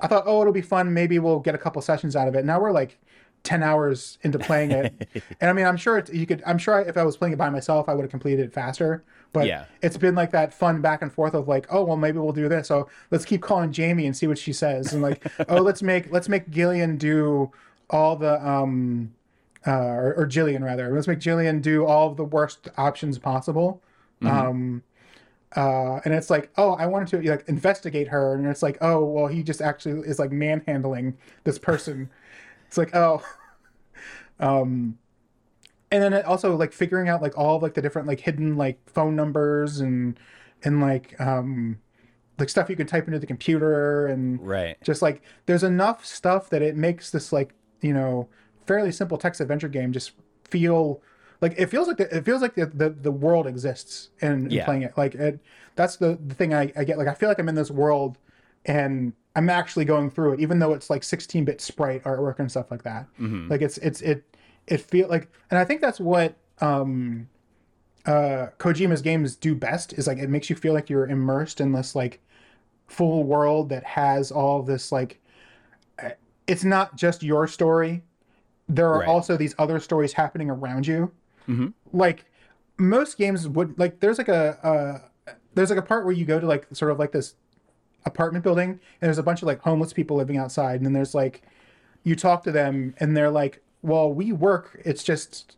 I 0.02 0.06
thought, 0.06 0.24
oh, 0.26 0.40
it'll 0.42 0.52
be 0.52 0.60
fun. 0.60 0.92
Maybe 0.92 1.18
we'll 1.18 1.38
get 1.40 1.54
a 1.54 1.58
couple 1.58 1.80
sessions 1.80 2.14
out 2.14 2.28
of 2.28 2.34
it. 2.34 2.44
Now 2.44 2.60
we're 2.60 2.72
like 2.72 2.98
ten 3.42 3.62
hours 3.62 4.18
into 4.22 4.38
playing 4.38 4.70
it, 4.70 5.08
and 5.40 5.50
I 5.50 5.52
mean, 5.52 5.66
I'm 5.66 5.76
sure 5.76 6.02
you 6.12 6.26
could. 6.26 6.42
I'm 6.46 6.58
sure 6.58 6.80
if 6.80 6.96
I 6.96 7.02
was 7.04 7.16
playing 7.16 7.32
it 7.34 7.38
by 7.38 7.50
myself, 7.50 7.88
I 7.88 7.94
would 7.94 8.02
have 8.02 8.10
completed 8.10 8.44
it 8.46 8.52
faster. 8.52 9.04
But 9.32 9.46
Yeah. 9.46 9.64
it's 9.80 9.96
been 9.96 10.14
like 10.14 10.30
that 10.32 10.52
fun 10.52 10.82
back 10.82 11.00
and 11.00 11.10
forth 11.10 11.32
of 11.32 11.48
like, 11.48 11.66
oh, 11.70 11.82
well, 11.84 11.96
maybe 11.96 12.18
we'll 12.18 12.32
do 12.32 12.50
this. 12.50 12.68
So 12.68 12.88
let's 13.10 13.24
keep 13.24 13.40
calling 13.40 13.72
Jamie 13.72 14.04
and 14.04 14.14
see 14.14 14.26
what 14.26 14.36
she 14.38 14.52
says, 14.52 14.92
and 14.92 15.00
like, 15.02 15.26
oh, 15.48 15.62
let's 15.62 15.82
make 15.82 16.12
let's 16.12 16.28
make 16.28 16.50
Gillian 16.50 16.96
do 16.98 17.50
all 17.90 18.16
the 18.16 18.46
um, 18.46 19.12
uh, 19.66 19.70
or, 19.72 20.14
or 20.14 20.26
Jillian 20.26 20.62
rather. 20.62 20.92
Let's 20.94 21.08
make 21.08 21.18
Jillian 21.20 21.62
do 21.62 21.86
all 21.86 22.10
of 22.10 22.16
the 22.16 22.24
worst 22.24 22.68
options 22.76 23.18
possible. 23.18 23.80
Um, 24.24 24.82
uh, 25.56 26.00
and 26.04 26.14
it's 26.14 26.30
like, 26.30 26.50
oh, 26.56 26.72
I 26.74 26.86
wanted 26.86 27.08
to 27.22 27.30
like 27.30 27.48
investigate 27.48 28.08
her, 28.08 28.34
and 28.34 28.46
it's 28.46 28.62
like, 28.62 28.78
oh, 28.80 29.04
well, 29.04 29.26
he 29.26 29.42
just 29.42 29.60
actually 29.60 30.06
is 30.08 30.18
like 30.18 30.30
manhandling 30.32 31.16
this 31.44 31.58
person. 31.58 32.08
It's 32.72 32.78
like, 32.78 32.94
oh, 32.96 33.22
um, 34.40 34.96
and 35.90 36.02
then 36.02 36.14
it 36.14 36.24
also 36.24 36.56
like 36.56 36.72
figuring 36.72 37.10
out 37.10 37.20
like 37.20 37.36
all 37.36 37.56
of 37.56 37.62
like 37.62 37.74
the 37.74 37.82
different 37.82 38.08
like 38.08 38.20
hidden 38.20 38.56
like 38.56 38.78
phone 38.88 39.14
numbers 39.14 39.80
and 39.80 40.18
and 40.64 40.80
like 40.80 41.20
um 41.20 41.78
like 42.38 42.48
stuff 42.48 42.70
you 42.70 42.76
can 42.76 42.86
type 42.86 43.06
into 43.06 43.18
the 43.18 43.26
computer 43.26 44.06
and 44.06 44.40
Right. 44.40 44.78
just 44.82 45.02
like 45.02 45.22
there's 45.44 45.62
enough 45.64 46.06
stuff 46.06 46.48
that 46.50 46.62
it 46.62 46.76
makes 46.76 47.10
this 47.10 47.30
like 47.30 47.54
you 47.82 47.92
know 47.92 48.28
fairly 48.66 48.90
simple 48.90 49.18
text 49.18 49.42
adventure 49.42 49.68
game 49.68 49.92
just 49.92 50.12
feel 50.44 51.02
like 51.42 51.54
it 51.58 51.66
feels 51.66 51.88
like 51.88 51.98
the, 51.98 52.16
it 52.16 52.24
feels 52.24 52.40
like 52.40 52.54
the, 52.54 52.66
the, 52.66 52.88
the 52.90 53.12
world 53.12 53.46
exists 53.46 54.10
in, 54.22 54.46
in 54.46 54.58
Yeah. 54.58 54.64
playing 54.64 54.82
it 54.82 54.96
like 54.96 55.14
it 55.14 55.40
that's 55.76 55.96
the, 55.96 56.18
the 56.26 56.34
thing 56.34 56.54
I, 56.54 56.72
I 56.74 56.84
get 56.84 56.96
like 56.96 57.08
i 57.08 57.14
feel 57.14 57.28
like 57.28 57.38
i'm 57.38 57.50
in 57.50 57.54
this 57.54 57.70
world 57.70 58.16
and 58.64 59.12
i'm 59.36 59.48
actually 59.48 59.84
going 59.84 60.10
through 60.10 60.32
it 60.34 60.40
even 60.40 60.58
though 60.58 60.72
it's 60.74 60.90
like 60.90 61.02
16-bit 61.02 61.60
sprite 61.60 62.02
artwork 62.04 62.38
and 62.38 62.50
stuff 62.50 62.70
like 62.70 62.82
that 62.82 63.06
like 63.48 63.62
it's 63.62 63.78
it's 63.78 64.00
it 64.02 64.24
it 64.66 64.80
feel 64.80 65.08
like 65.08 65.28
and 65.50 65.58
i 65.58 65.64
think 65.64 65.80
that's 65.80 65.98
what 66.00 66.36
um 66.60 67.28
uh 68.06 68.48
kojima's 68.58 69.00
games 69.02 69.36
do 69.36 69.54
best 69.54 69.92
is 69.94 70.06
like 70.06 70.18
it 70.18 70.28
makes 70.28 70.50
you 70.50 70.56
feel 70.56 70.74
like 70.74 70.90
you're 70.90 71.06
immersed 71.06 71.60
in 71.60 71.72
this 71.72 71.94
like 71.94 72.20
full 72.88 73.24
world 73.24 73.68
that 73.68 73.84
has 73.84 74.30
all 74.30 74.62
this 74.62 74.92
like 74.92 75.20
uh, 76.02 76.10
it's 76.46 76.64
not 76.64 76.96
just 76.96 77.22
your 77.22 77.46
story 77.46 78.02
there 78.68 78.88
are 78.92 79.00
Right. 79.00 79.08
also 79.08 79.36
these 79.36 79.54
other 79.58 79.78
stories 79.80 80.12
happening 80.14 80.50
around 80.50 80.86
you 80.86 81.10
Mhm. 81.48 81.72
like 81.92 82.24
most 82.78 83.16
games 83.18 83.48
would 83.48 83.78
like 83.78 84.00
there's 84.00 84.18
like 84.18 84.28
a 84.28 84.58
uh 84.66 85.34
there's 85.54 85.70
like 85.70 85.78
a 85.78 85.82
part 85.82 86.04
where 86.04 86.14
you 86.14 86.24
go 86.24 86.38
to 86.40 86.46
like 86.46 86.66
sort 86.72 86.90
of 86.90 86.98
like 86.98 87.12
this 87.12 87.34
apartment 88.04 88.42
building 88.42 88.70
and 88.70 88.80
there's 89.00 89.18
a 89.18 89.22
bunch 89.22 89.42
of 89.42 89.46
like 89.46 89.60
homeless 89.60 89.92
people 89.92 90.16
living 90.16 90.36
outside 90.36 90.76
and 90.76 90.84
then 90.86 90.92
there's 90.92 91.14
like 91.14 91.42
you 92.04 92.16
talk 92.16 92.42
to 92.42 92.50
them 92.52 92.94
and 92.98 93.16
they're 93.16 93.30
like 93.30 93.62
well 93.82 94.12
we 94.12 94.32
work. 94.32 94.80
It's 94.84 95.02
just 95.02 95.56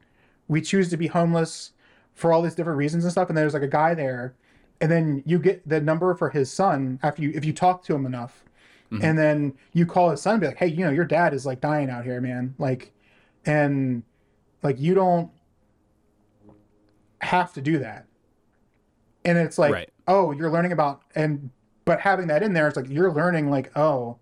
we 0.48 0.60
choose 0.60 0.90
to 0.90 0.96
be 0.96 1.06
homeless 1.06 1.72
for 2.14 2.32
all 2.32 2.42
these 2.42 2.54
different 2.54 2.78
reasons 2.78 3.04
and 3.04 3.12
stuff 3.12 3.28
and 3.28 3.36
there's 3.36 3.54
like 3.54 3.62
a 3.62 3.68
guy 3.68 3.94
there 3.94 4.34
and 4.80 4.90
then 4.90 5.22
you 5.24 5.38
get 5.38 5.66
the 5.68 5.80
number 5.80 6.14
for 6.14 6.30
his 6.30 6.50
son 6.52 6.98
after 7.02 7.22
you 7.22 7.32
if 7.34 7.44
you 7.44 7.52
talk 7.52 7.82
to 7.84 7.94
him 7.94 8.06
enough. 8.06 8.44
Mm-hmm. 8.92 9.04
And 9.04 9.18
then 9.18 9.54
you 9.72 9.86
call 9.86 10.10
his 10.10 10.20
son 10.20 10.34
and 10.34 10.40
be 10.40 10.46
like 10.48 10.58
hey 10.58 10.66
you 10.66 10.84
know 10.84 10.90
your 10.90 11.04
dad 11.04 11.32
is 11.34 11.46
like 11.46 11.60
dying 11.60 11.90
out 11.90 12.04
here 12.04 12.20
man. 12.20 12.54
Like 12.58 12.92
and 13.46 14.02
like 14.62 14.78
you 14.80 14.94
don't 14.94 15.30
have 17.20 17.52
to 17.54 17.60
do 17.60 17.78
that. 17.78 18.06
And 19.24 19.38
it's 19.38 19.58
like 19.58 19.72
Right. 19.72 19.90
oh 20.06 20.32
you're 20.32 20.50
learning 20.50 20.72
about 20.72 21.02
and 21.14 21.50
but 21.84 22.00
having 22.00 22.26
that 22.28 22.42
in 22.42 22.52
there 22.52 22.66
it's 22.68 22.76
like 22.76 22.88
you're 22.88 23.12
learning 23.12 23.50
like 23.50 23.70
oh 23.76 24.16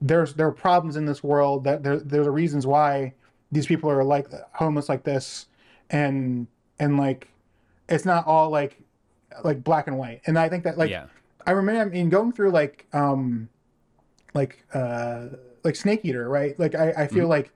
there's 0.00 0.34
there 0.34 0.46
are 0.46 0.52
problems 0.52 0.96
in 0.96 1.04
this 1.06 1.22
world 1.22 1.64
that 1.64 1.82
there 1.82 1.98
there's 1.98 2.26
are 2.26 2.32
reasons 2.32 2.66
why 2.66 3.12
these 3.52 3.66
people 3.66 3.90
are 3.90 4.02
like 4.04 4.26
homeless 4.52 4.88
like 4.88 5.02
this 5.04 5.46
and 5.90 6.46
and 6.78 6.96
like 6.98 7.28
it's 7.88 8.04
not 8.04 8.26
all 8.26 8.50
like 8.50 8.80
like 9.44 9.62
black 9.62 9.86
and 9.86 9.98
white 9.98 10.20
and 10.26 10.38
i 10.38 10.48
think 10.48 10.64
that 10.64 10.76
like 10.78 10.90
yeah. 10.90 11.06
I 11.46 11.52
remember 11.52 11.80
I 11.80 11.84
mean 11.86 12.10
going 12.10 12.32
through 12.32 12.50
like 12.50 12.86
um 12.92 13.48
like 14.34 14.62
uh 14.74 15.28
like 15.64 15.74
Snake 15.74 16.00
Eater, 16.04 16.28
right? 16.28 16.58
Like 16.60 16.74
I, 16.74 16.92
I 16.96 17.06
feel 17.06 17.28
like 17.28 17.50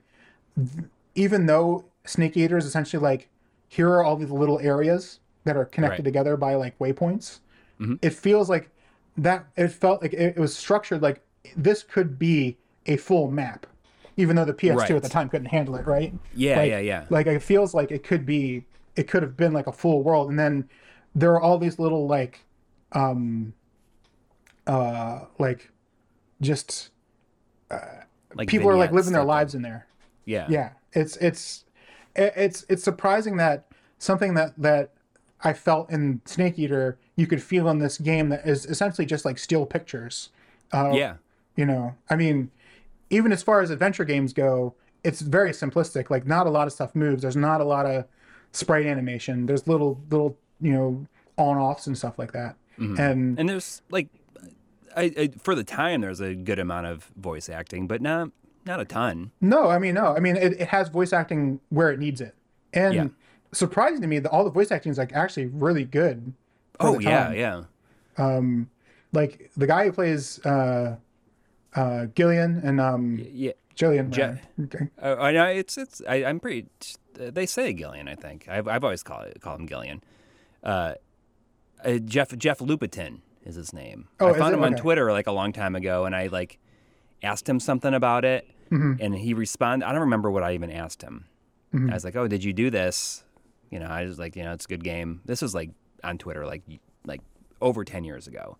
th- 0.55 0.85
even 1.13 1.45
though 1.45 1.85
Snake 2.03 2.35
Eater 2.35 2.57
is 2.57 2.65
essentially 2.65 3.01
like 3.01 3.29
here 3.67 3.87
are 3.89 4.03
all 4.03 4.15
these 4.15 4.31
little 4.31 4.59
areas 4.59 5.19
that 5.43 5.55
are 5.55 5.65
connected 5.65 5.99
Right. 5.99 6.05
together 6.05 6.35
by 6.35 6.55
like 6.55 6.77
waypoints, 6.79 7.39
Mhm. 7.79 7.99
it 8.01 8.13
feels 8.13 8.49
like 8.49 8.69
that 9.17 9.45
it 9.55 9.69
felt 9.69 10.01
like 10.01 10.13
it, 10.13 10.35
it 10.35 10.39
was 10.39 10.55
structured 10.55 11.01
like 11.01 11.21
this 11.55 11.83
could 11.83 12.17
be 12.19 12.57
a 12.85 12.97
full 12.97 13.29
map. 13.31 13.65
Even 14.17 14.35
though 14.37 14.45
the 14.45 14.53
PS2 14.53 14.75
Right. 14.77 14.91
at 14.91 15.03
the 15.03 15.09
time 15.09 15.27
couldn't 15.27 15.47
handle 15.47 15.75
it, 15.75 15.85
right? 15.85 16.13
Yeah, 16.33 16.57
Like- 16.57 16.69
yeah, 16.69 16.79
yeah. 16.79 17.05
like 17.09 17.27
it 17.27 17.41
feels 17.41 17.73
like 17.73 17.91
it 17.91 18.03
could 18.03 18.25
be 18.25 18.65
it 18.95 19.09
could 19.09 19.23
have 19.23 19.35
been 19.35 19.51
like 19.51 19.67
a 19.67 19.73
full 19.73 20.03
world 20.03 20.29
and 20.29 20.39
then 20.39 20.69
there 21.13 21.31
are 21.33 21.41
all 21.41 21.57
these 21.57 21.77
little 21.79 22.07
like 22.07 22.45
um 22.93 23.53
uh 24.67 25.21
like 25.37 25.69
just 26.41 26.89
like 28.35 28.47
people 28.47 28.69
are 28.69 28.77
like 28.77 28.91
living 28.91 29.13
their 29.13 29.23
lives 29.23 29.53
in 29.55 29.61
there 29.61 29.85
Yeah. 30.25 30.45
yeah 30.49 30.69
it's 30.93 31.17
it's 31.17 31.65
it's 32.15 32.65
it's 32.69 32.83
surprising 32.83 33.37
that 33.37 33.67
something 33.99 34.33
that 34.35 34.53
that 34.57 34.91
i 35.41 35.51
felt 35.53 35.89
in 35.89 36.21
snake 36.25 36.57
eater 36.57 36.97
you 37.15 37.27
could 37.27 37.41
feel 37.41 37.69
in 37.69 37.79
this 37.79 37.97
game 37.97 38.29
that 38.29 38.45
is 38.47 38.65
essentially 38.65 39.05
just 39.05 39.25
like 39.25 39.37
still 39.37 39.65
pictures. 39.65 40.29
Uh, 40.73 40.91
Yeah. 40.93 41.15
you 41.55 41.65
know 41.65 41.93
i 42.09 42.15
mean 42.15 42.49
even 43.09 43.31
as 43.31 43.41
far 43.43 43.61
as 43.61 43.69
adventure 43.69 44.03
games 44.03 44.33
go 44.33 44.73
it's 45.03 45.21
very 45.21 45.51
simplistic. 45.51 46.09
Like 46.09 46.25
not 46.25 46.47
a 46.47 46.49
lot 46.49 46.65
of 46.65 46.73
stuff 46.73 46.95
moves. 46.95 47.21
There's 47.21 47.35
not 47.35 47.61
a 47.61 47.63
lot 47.63 47.85
of 47.85 48.05
sprite 48.51 48.87
animation. 48.87 49.45
There's 49.45 49.67
little 49.67 50.01
little 50.09 50.35
you 50.59 50.71
know 50.73 51.05
on 51.37 51.57
offs 51.57 51.85
and 51.85 51.95
stuff 51.95 52.17
like 52.17 52.31
that. 52.31 52.55
And 52.77 53.37
And 53.39 53.47
there's 53.47 53.83
like, 53.91 54.07
I, 54.97 55.03
I 55.17 55.27
for 55.37 55.53
the 55.53 55.63
time 55.63 56.01
there's 56.01 56.19
a 56.21 56.33
good 56.33 56.57
amount 56.57 56.87
of 56.87 57.11
voice 57.15 57.49
acting, 57.49 57.85
but 57.85 58.01
not 58.01 58.31
not 58.65 58.79
a 58.79 58.85
ton. 58.85 59.29
no 59.41 59.69
i 59.69 59.77
mean 59.77 59.93
no. 59.93 60.07
I 60.15 60.19
mean 60.19 60.35
it, 60.37 60.53
it 60.59 60.67
has 60.69 60.89
voice 60.89 61.13
acting 61.13 61.59
where 61.69 61.91
it 61.91 61.99
needs 61.99 62.19
it. 62.19 62.33
And 62.73 62.95
Yeah. 62.95 63.07
surprising 63.53 64.01
to 64.01 64.07
me 64.07 64.17
that 64.17 64.31
all 64.31 64.43
the 64.43 64.49
voice 64.49 64.71
acting 64.71 64.91
is 64.91 64.97
like 64.97 65.13
actually 65.13 65.45
really 65.45 65.85
good 65.85 66.33
Oh 66.79 66.99
yeah, 66.99 67.31
yeah. 67.31 67.63
like 69.13 69.51
the 69.57 69.67
guy 69.67 69.85
who 69.85 69.91
plays 69.91 70.43
uh 70.45 70.97
uh 71.75 72.05
gillian 72.15 72.61
and 72.63 72.79
um 72.79 73.19
Yeah. 73.31 73.51
jillian 73.75 74.09
Je- 74.09 74.39
okay 74.63 74.89
Uh, 75.01 75.15
I 75.19 75.31
know 75.31 75.45
it's 75.45 75.77
it's. 75.77 76.01
I, 76.07 76.23
I'm 76.25 76.39
pretty. 76.39 76.67
They 77.17 77.45
say 77.45 77.73
Gillian. 77.73 78.07
I 78.07 78.15
think 78.15 78.47
I've 78.49 78.67
I've 78.67 78.83
always 78.83 79.03
called 79.03 79.25
it 79.27 79.41
call 79.41 79.55
him 79.55 79.67
Gillian. 79.67 80.03
Uh, 80.63 80.95
uh, 81.83 81.97
Jeff 81.99 82.35
Jeff 82.37 82.59
Lupetin 82.59 83.19
is 83.45 83.55
his 83.55 83.71
name. 83.73 84.07
Oh, 84.19 84.33
I 84.33 84.37
found 84.37 84.53
him 84.53 84.63
on 84.63 84.75
Twitter 84.75 85.11
like 85.11 85.27
a 85.27 85.31
long 85.31 85.53
time 85.53 85.75
ago, 85.75 86.05
and 86.05 86.15
I 86.15 86.27
like 86.27 86.59
asked 87.23 87.47
him 87.47 87.59
something 87.59 87.93
about 87.93 88.25
it, 88.25 88.47
Mm-hmm. 88.71 88.93
and 88.99 89.15
he 89.15 89.33
responded. 89.33 89.85
I 89.85 89.91
don't 89.91 90.01
remember 90.01 90.31
what 90.31 90.41
I 90.43 90.53
even 90.55 90.71
asked 90.71 91.01
him. 91.03 91.25
I 91.73 91.93
was 91.93 92.03
like, 92.05 92.15
"Oh, 92.15 92.27
did 92.27 92.43
you 92.43 92.51
do 92.53 92.69
this?" 92.69 93.23
You 93.69 93.79
know, 93.79 93.87
I 93.87 94.05
was 94.05 94.17
like, 94.17 94.35
you 94.37 94.43
know, 94.43 94.53
it's 94.53 94.63
a 94.65 94.67
good 94.69 94.83
game. 94.83 95.19
This 95.25 95.41
was 95.41 95.53
like 95.53 95.69
on 96.05 96.17
Twitter, 96.17 96.45
like 96.45 96.61
like 97.05 97.21
over 97.61 97.83
ten 97.83 98.03
years 98.03 98.27
ago. 98.27 98.57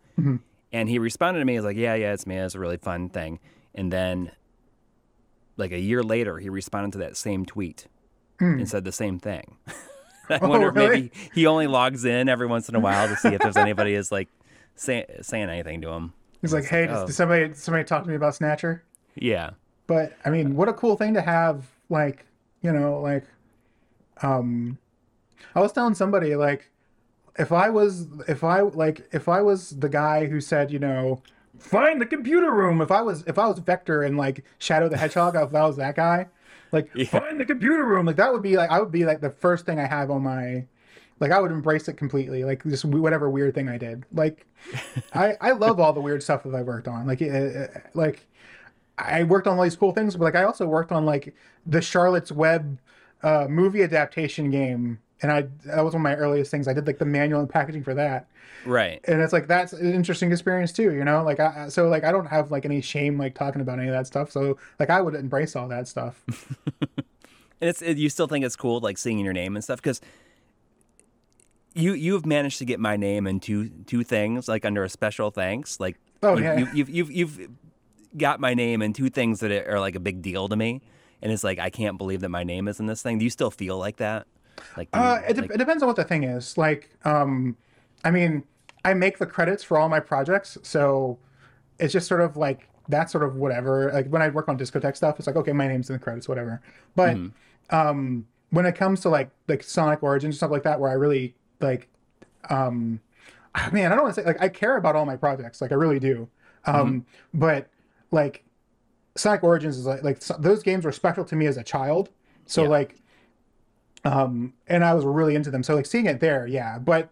And 0.74 0.90
he 0.90 1.00
responded 1.00 1.40
to 1.40 1.46
me, 1.46 1.54
he's 1.54 1.64
like, 1.64 1.78
yeah, 1.78 1.94
yeah, 1.96 2.12
it's 2.14 2.28
me. 2.28 2.36
It's 2.36 2.56
a 2.56 2.60
really 2.60 2.78
fun 2.78 3.08
thing. 3.10 3.40
And 3.74 3.94
then, 3.94 4.32
like 5.58 5.72
a 5.72 5.80
year 5.80 6.04
later, 6.04 6.38
he 6.40 6.50
responded 6.50 6.92
to 6.94 6.98
that 7.00 7.16
same 7.16 7.46
tweet 7.46 7.88
and 8.40 8.68
said 8.68 8.84
the 8.84 8.92
same 8.92 9.20
thing. 9.20 9.58
I 10.30 10.40
Oh, 10.42 10.50
wonder 10.50 10.70
if 10.70 10.76
really? 10.76 10.90
maybe 10.90 11.12
he 11.34 11.46
only 11.46 11.68
logs 11.68 12.04
in 12.04 12.28
every 12.28 12.48
once 12.48 12.68
in 12.68 12.76
a 12.76 12.80
while 12.80 13.08
to 13.08 13.16
see 13.16 13.30
if 13.30 13.42
there's 13.42 13.56
anybody 13.58 13.94
is 13.94 14.12
like 14.12 14.28
say, 14.76 15.06
saying 15.22 15.50
anything 15.50 15.82
to 15.82 15.90
him. 15.90 16.14
He's 16.42 16.52
like, 16.54 16.66
hey, 16.66 16.88
oh. 16.90 17.06
did 17.06 17.14
somebody 17.14 17.54
somebody 17.54 17.84
talk 17.86 18.04
to 18.04 18.10
me 18.10 18.16
about 18.16 18.36
Snatcher? 18.36 18.84
Yeah. 19.16 19.52
But 19.88 20.14
I 20.26 20.30
mean, 20.32 20.56
what 20.56 20.68
a 20.68 20.74
cool 20.74 20.98
thing 20.98 21.14
to 21.14 21.22
have. 21.22 21.68
Like, 21.90 22.26
you 22.62 22.72
know, 22.74 23.00
like, 23.02 23.24
um, 24.24 24.78
I 25.54 25.60
was 25.62 25.72
telling 25.72 25.94
somebody 25.94 26.36
like, 26.36 26.70
if 27.38 27.52
I 27.52 27.70
was, 27.70 28.08
if 28.28 28.44
I 28.44 28.62
like, 28.62 29.08
if 29.12 29.28
I 29.28 29.42
was 29.42 29.72
the 29.72 29.90
guy 29.90 30.26
who 30.26 30.40
said, 30.40 30.72
you 30.72 30.80
know, 30.80 31.22
find 31.60 32.00
the 32.02 32.06
computer 32.06 32.52
room. 32.52 32.82
If 32.82 32.92
I 32.92 33.02
was, 33.02 33.24
if 33.28 33.38
I 33.38 33.48
was 33.48 33.60
Vector 33.60 34.04
and 34.04 34.18
like 34.18 34.44
Shadow 34.58 34.90
the 34.90 34.98
Hedgehog, 34.98 35.36
if 35.36 35.54
I 35.54 35.66
was 35.66 35.78
that 35.78 35.96
guy, 35.96 36.28
like, 36.72 36.90
find 37.08 37.40
the 37.40 37.46
computer 37.46 37.86
room. 37.86 38.06
Like 38.06 38.18
that 38.18 38.32
would 38.34 38.42
be 38.42 38.58
like, 38.58 38.70
I 38.70 38.80
would 38.80 38.92
be 38.92 39.06
like 39.06 39.22
the 39.22 39.30
first 39.30 39.66
thing 39.66 39.80
I 39.80 39.88
have 39.88 40.12
on 40.12 40.24
my. 40.24 40.66
Like 41.22 41.32
I 41.32 41.40
would 41.40 41.52
embrace 41.52 41.88
it 41.88 41.94
completely, 41.94 42.44
like 42.44 42.62
just 42.66 42.84
whatever 42.84 43.30
weird 43.30 43.56
thing 43.56 43.70
I 43.70 43.78
did. 43.78 44.04
Like, 44.12 44.46
I 45.14 45.36
I 45.40 45.52
love 45.52 45.80
all 45.80 45.94
the 45.94 46.02
weird 46.02 46.22
stuff 46.22 46.44
that 46.44 46.54
I 46.54 46.62
worked 46.62 46.90
on. 46.90 47.08
Like, 47.08 47.22
uh, 47.22 47.26
uh, 47.26 47.68
like 47.94 48.28
I 48.98 49.24
worked 49.24 49.48
on 49.48 49.58
all 49.58 49.64
these 49.64 49.78
cool 49.78 49.94
things, 49.94 50.16
but 50.18 50.26
like 50.26 50.36
I 50.36 50.44
also 50.44 50.68
worked 50.68 50.92
on 50.92 51.06
like 51.06 51.34
the 51.66 51.82
Charlotte's 51.82 52.34
Web 52.34 52.80
uh, 53.24 53.48
movie 53.50 53.82
adaptation 53.82 54.52
game, 54.52 55.00
and 55.22 55.32
I 55.32 55.44
that 55.66 55.84
was 55.84 55.94
one 55.94 56.02
of 56.02 56.04
my 56.04 56.16
earliest 56.16 56.52
things. 56.52 56.68
I 56.68 56.74
did 56.74 56.86
like 56.88 56.98
the 57.00 57.06
manual 57.06 57.40
and 57.40 57.50
packaging 57.50 57.84
for 57.84 57.94
that, 57.94 58.28
Right. 58.66 59.00
and 59.06 59.22
it's 59.22 59.34
like 59.34 59.48
that's 59.48 59.74
an 59.74 59.94
interesting 59.94 60.32
experience 60.32 60.72
too. 60.72 60.94
You 60.94 61.04
know, 61.06 61.24
like 61.24 61.40
I 61.40 61.70
so 61.70 61.88
like 61.88 62.04
I 62.04 62.12
don't 62.12 62.26
have 62.28 62.52
like 62.52 62.66
any 62.66 62.82
shame 62.82 63.18
like 63.18 63.34
talking 63.36 63.62
about 63.62 63.80
any 63.80 63.88
of 63.88 63.94
that 63.94 64.08
stuff. 64.08 64.32
So 64.32 64.58
like 64.80 64.90
I 64.90 65.02
would 65.02 65.16
embrace 65.16 65.56
all 65.56 65.68
that 65.70 65.88
stuff. 65.88 66.24
And 67.62 67.70
it's 67.70 67.82
it, 67.82 67.96
you 67.98 68.10
still 68.10 68.28
think 68.28 68.44
it's 68.44 68.58
cool, 68.58 68.82
like 68.82 68.98
seeing 68.98 69.18
your 69.20 69.32
name 69.32 69.56
and 69.56 69.64
stuff, 69.64 69.82
because 69.82 70.02
you 71.74 71.94
you've 71.94 72.26
managed 72.26 72.58
to 72.60 72.66
get 72.66 72.80
my 72.82 72.98
name 72.98 73.28
in 73.28 73.40
two 73.40 73.70
two 73.86 74.04
things, 74.04 74.48
like 74.50 74.66
under 74.66 74.84
a 74.84 74.90
special 74.90 75.32
thanks. 75.32 75.80
Like, 75.80 75.98
Oh, 76.22 76.38
you, 76.38 76.44
yeah. 76.44 76.58
you, 76.60 76.68
you've 76.74 76.90
you've 76.90 77.12
you've 77.12 77.50
got 78.18 78.42
my 78.42 78.54
name 78.54 78.82
in 78.82 78.92
two 78.92 79.10
things 79.10 79.40
that 79.40 79.52
are 79.52 79.80
like 79.80 79.96
a 79.96 80.00
big 80.02 80.22
deal 80.22 80.50
to 80.50 80.56
me, 80.56 80.82
and 81.22 81.32
it's 81.32 81.44
like 81.46 81.58
I 81.58 81.70
can't 81.70 81.98
believe 81.98 82.20
that 82.22 82.30
my 82.30 82.44
name 82.44 82.68
is 82.68 82.80
in 82.80 82.88
this 82.88 83.02
thing. 83.02 83.20
Do 83.20 83.24
you 83.24 83.30
still 83.32 83.52
feel 83.52 83.78
like 83.78 83.98
that? 83.98 84.28
Like, 84.78 84.90
you- 84.94 85.02
Uh, 85.02 85.22
it, 85.28 85.38
like- 85.38 85.52
it 85.52 85.58
depends 85.58 85.84
on 85.84 85.88
what 85.88 85.96
the 85.96 86.04
thing 86.04 86.24
is. 86.24 86.58
Like, 86.58 86.90
um, 87.06 87.56
I 88.04 88.12
mean, 88.12 88.44
I 88.84 88.94
make 88.94 89.18
the 89.18 89.26
credits 89.26 89.64
for 89.64 89.78
all 89.78 89.90
my 89.90 90.00
projects, 90.00 90.58
so 90.64 91.18
it's 91.80 91.92
just 91.92 92.08
sort 92.08 92.22
of 92.22 92.38
like 92.38 92.68
that's 92.88 93.12
sort 93.12 93.24
of 93.24 93.36
whatever. 93.36 93.92
Like 93.92 94.08
when 94.10 94.22
I 94.22 94.30
work 94.30 94.48
on 94.48 94.58
Discotek 94.60 94.96
stuff, 94.96 95.18
it's 95.18 95.26
like 95.28 95.36
okay, 95.36 95.52
my 95.54 95.68
name's 95.68 95.90
in 95.90 95.94
the 95.96 96.00
credits, 96.00 96.30
whatever. 96.30 96.62
But 96.96 97.18
um, 97.72 98.28
when 98.52 98.66
it 98.68 98.76
comes 98.76 99.02
to 99.02 99.10
like 99.10 99.32
like 99.48 99.64
Sonic 99.64 100.04
Origins 100.04 100.36
and 100.36 100.38
stuff 100.38 100.52
like 100.52 100.64
that, 100.64 100.80
where 100.80 100.92
I 100.92 100.94
really 100.94 101.34
like, 101.62 101.88
um, 102.50 103.00
man, 103.72 103.92
I 103.92 103.96
don't 103.96 104.04
want 104.04 104.16
to 104.16 104.22
say 104.22 104.26
like 104.28 104.40
I 104.42 104.50
care 104.50 104.78
about 104.78 104.96
all 104.96 105.06
my 105.06 105.16
projects, 105.16 105.62
like 105.62 105.72
I 105.72 105.76
really 105.76 106.00
do. 106.00 106.30
Um, 106.66 107.06
but 107.34 107.68
like 108.12 108.44
Sonic 109.16 109.44
Origins 109.44 109.78
is 109.78 109.86
like 109.88 110.04
like 110.04 110.20
those 110.20 110.62
games 110.62 110.86
were 110.86 110.92
special 110.92 111.26
to 111.26 111.36
me 111.36 111.48
as 111.48 111.58
a 111.58 111.64
child. 111.64 112.10
So 112.46 112.64
Yeah. 112.64 112.70
like 112.70 112.96
um 114.06 114.54
and 114.68 114.86
i 114.86 114.94
was 114.94 115.04
really 115.04 115.36
into 115.36 115.52
them. 115.52 115.64
So 115.64 115.76
like 115.76 115.86
seeing 115.86 116.06
it 116.06 116.20
there 116.20 116.48
yeah. 116.48 116.80
But 116.80 117.10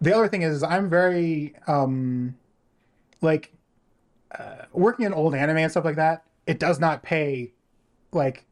the 0.00 0.14
other 0.14 0.28
thing 0.28 0.42
is, 0.42 0.62
i'm 0.62 0.88
very 0.88 1.54
um 1.66 2.36
like 3.20 3.52
uh, 4.38 4.64
working 4.72 5.06
in 5.06 5.12
old 5.14 5.34
anime 5.34 5.58
and 5.58 5.70
stuff 5.70 5.84
like 5.84 5.96
that 5.96 6.24
it 6.46 6.58
does 6.58 6.78
not 6.78 7.02
pay 7.02 7.52
like 8.12 8.44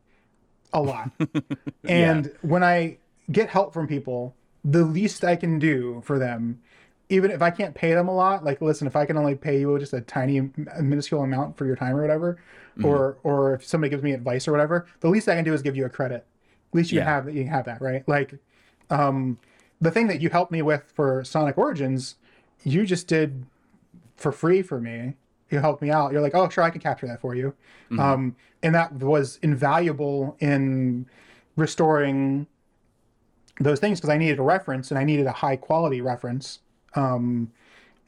a 0.73 0.81
lot. 0.81 1.11
And 1.85 2.33
when 2.43 2.65
i 2.65 2.99
get 3.31 3.49
help 3.49 3.73
from 3.73 3.87
people 3.87 4.35
the 4.65 4.85
least 4.85 5.25
i 5.25 5.37
can 5.37 5.59
do 5.59 6.03
for 6.05 6.19
them 6.19 6.61
even 7.09 7.31
if 7.31 7.43
i 7.43 7.51
can't 7.51 7.75
pay 7.75 7.93
them 7.95 8.09
a 8.09 8.15
lot 8.15 8.45
like 8.45 8.61
listen 8.61 8.87
if 8.87 8.97
i 8.97 9.05
can 9.05 9.17
only 9.17 9.35
pay 9.35 9.61
you 9.61 9.79
just 9.79 9.93
a 9.93 10.01
tiny 10.01 10.51
minuscule 10.81 11.23
amount 11.23 11.57
for 11.57 11.67
your 11.67 11.77
time 11.77 11.95
or 11.95 12.01
whatever 12.01 12.39
or 12.83 13.19
or 13.23 13.55
if 13.55 13.65
somebody 13.65 13.91
gives 13.91 14.03
me 14.03 14.13
advice 14.13 14.49
or 14.49 14.53
whatever 14.53 14.87
the 15.01 15.09
least 15.09 15.29
i 15.29 15.35
can 15.35 15.45
do 15.45 15.53
is 15.53 15.63
give 15.63 15.77
you 15.77 15.85
a 15.85 15.89
credit 15.89 16.27
least 16.75 16.93
you 16.93 16.99
Yeah. 16.99 17.05
have 17.05 17.35
you 17.35 17.47
have 17.47 17.65
that 17.67 17.81
right? 17.81 18.07
Like 18.09 18.35
um 18.91 19.39
the 19.81 19.91
thing 19.91 20.07
that 20.09 20.21
you 20.21 20.31
helped 20.31 20.53
me 20.53 20.63
with 20.63 20.85
for 20.95 21.25
sonic 21.25 21.59
origins 21.59 22.17
you 22.63 22.87
just 22.87 23.07
did 23.09 23.45
for 24.17 24.33
free 24.33 24.63
for 24.63 24.81
me. 24.81 25.15
You 25.51 25.59
helped 25.61 25.83
me 25.83 25.91
out. 25.91 26.13
You're 26.13 26.23
like 26.23 26.35
oh 26.35 26.49
sure 26.49 26.65
i 26.65 26.71
can 26.71 26.81
capture 26.81 27.07
that 27.07 27.21
for 27.21 27.35
you. 27.35 27.55
Um 27.99 28.37
and 28.63 28.75
that 28.75 28.93
was 28.95 29.39
invaluable 29.43 30.37
in 30.41 31.07
restoring 31.57 32.47
those 33.61 33.79
things 33.79 34.01
because 34.01 34.11
i 34.11 34.19
needed 34.19 34.39
a 34.39 34.43
reference 34.43 34.91
and 34.91 34.99
i 34.99 35.05
needed 35.05 35.27
a 35.27 35.33
high 35.33 35.57
quality 35.57 36.01
reference. 36.01 36.61
Um 36.95 37.53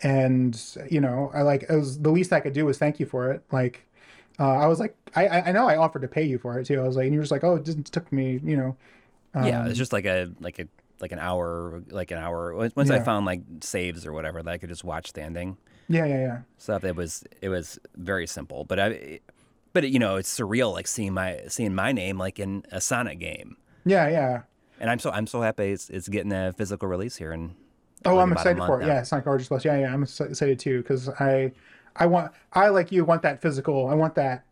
and 0.02 0.60
you 0.90 1.01
know 1.01 1.30
i 1.34 1.40
like 1.43 1.62
it 1.64 1.72
was 1.72 2.01
the 2.01 2.10
least 2.10 2.30
i 2.32 2.40
could 2.40 2.52
do 2.52 2.66
was 2.66 2.78
thank 2.78 3.01
you 3.01 3.06
for 3.06 3.30
it. 3.32 3.43
Like 3.52 3.85
uh, 4.38 4.44
i 4.56 4.66
was 4.66 4.78
like 4.80 4.96
I- 5.14 5.28
I 5.28 5.52
know 5.52 5.68
i 5.68 5.76
offered 5.76 6.02
to 6.02 6.08
pay 6.08 6.24
you 6.24 6.38
for 6.38 6.58
it 6.58 6.66
too 6.66 6.80
i 6.80 6.86
was 6.86 6.96
like 6.96 7.04
and 7.04 7.12
you 7.14 7.18
were 7.20 7.24
just 7.24 7.32
like 7.32 7.44
oh 7.44 7.56
it 7.56 7.64
just 7.64 7.92
took 7.92 8.10
me 8.12 8.40
you 8.42 8.56
know 8.56 8.76
yeah, 9.34 9.60
um, 9.60 9.66
it's 9.66 9.76
just 9.78 9.92
like 9.92 10.06
a 10.06 10.30
like 10.40 10.58
a 10.58 10.66
like 10.98 11.12
an 11.12 11.18
hour, 11.18 11.82
like 11.90 12.10
an 12.10 12.16
hour. 12.16 12.54
Once 12.54 12.74
once 12.74 12.88
I 12.90 13.00
found 13.00 13.26
like 13.26 13.42
saves 13.60 14.06
or 14.06 14.14
whatever 14.14 14.42
that 14.42 14.50
I 14.50 14.56
could 14.56 14.70
just 14.70 14.82
watch 14.82 15.08
standing 15.08 15.58
yeah 15.88 16.06
yeah 16.06 16.18
yeah 16.20 16.38
stuff, 16.56 16.84
it 16.84 16.96
was 16.96 17.22
it 17.42 17.50
was 17.50 17.78
very 17.96 18.26
simple. 18.26 18.64
But 18.64 18.80
I, 18.80 19.20
but 19.74 19.84
it, 19.84 19.88
you 19.92 19.98
know, 19.98 20.16
it's 20.16 20.34
surreal, 20.40 20.72
like 20.72 20.86
seeing 20.86 21.12
my 21.12 21.42
seeing 21.48 21.74
my 21.74 21.92
name 21.92 22.16
like 22.16 22.38
in 22.38 22.64
a 22.72 22.80
Sonic 22.80 23.18
game. 23.18 23.58
yeah 23.84 24.08
yeah 24.08 24.42
And 24.80 24.88
I'm 24.88 24.98
so 24.98 25.10
I'm 25.10 25.26
so 25.26 25.42
happy 25.42 25.64
it's, 25.72 25.90
it's 25.90 26.08
getting 26.08 26.32
a 26.32 26.54
physical 26.54 26.88
release 26.88 27.16
here. 27.16 27.32
And 27.32 27.56
Oh, 28.06 28.18
I'm 28.18 28.32
excited 28.32 28.56
for 28.62 28.80
it. 28.80 28.86
Yeah, 28.86 29.02
Sonic 29.02 29.26
Origins 29.26 29.48
Plus. 29.48 29.66
Yeah, 29.66 29.78
yeah, 29.78 29.92
I'm 29.92 30.02
excited 30.02 30.58
too 30.58 30.78
because 30.80 31.10
I, 31.10 31.52
I 31.98 32.06
want, 32.06 32.32
I 32.52 32.68
like 32.68 32.93
you 32.93 33.05
want 33.05 33.23
that 33.23 33.40
physical. 33.40 33.89
I 33.89 33.94
want 33.94 34.14
that, 34.16 34.44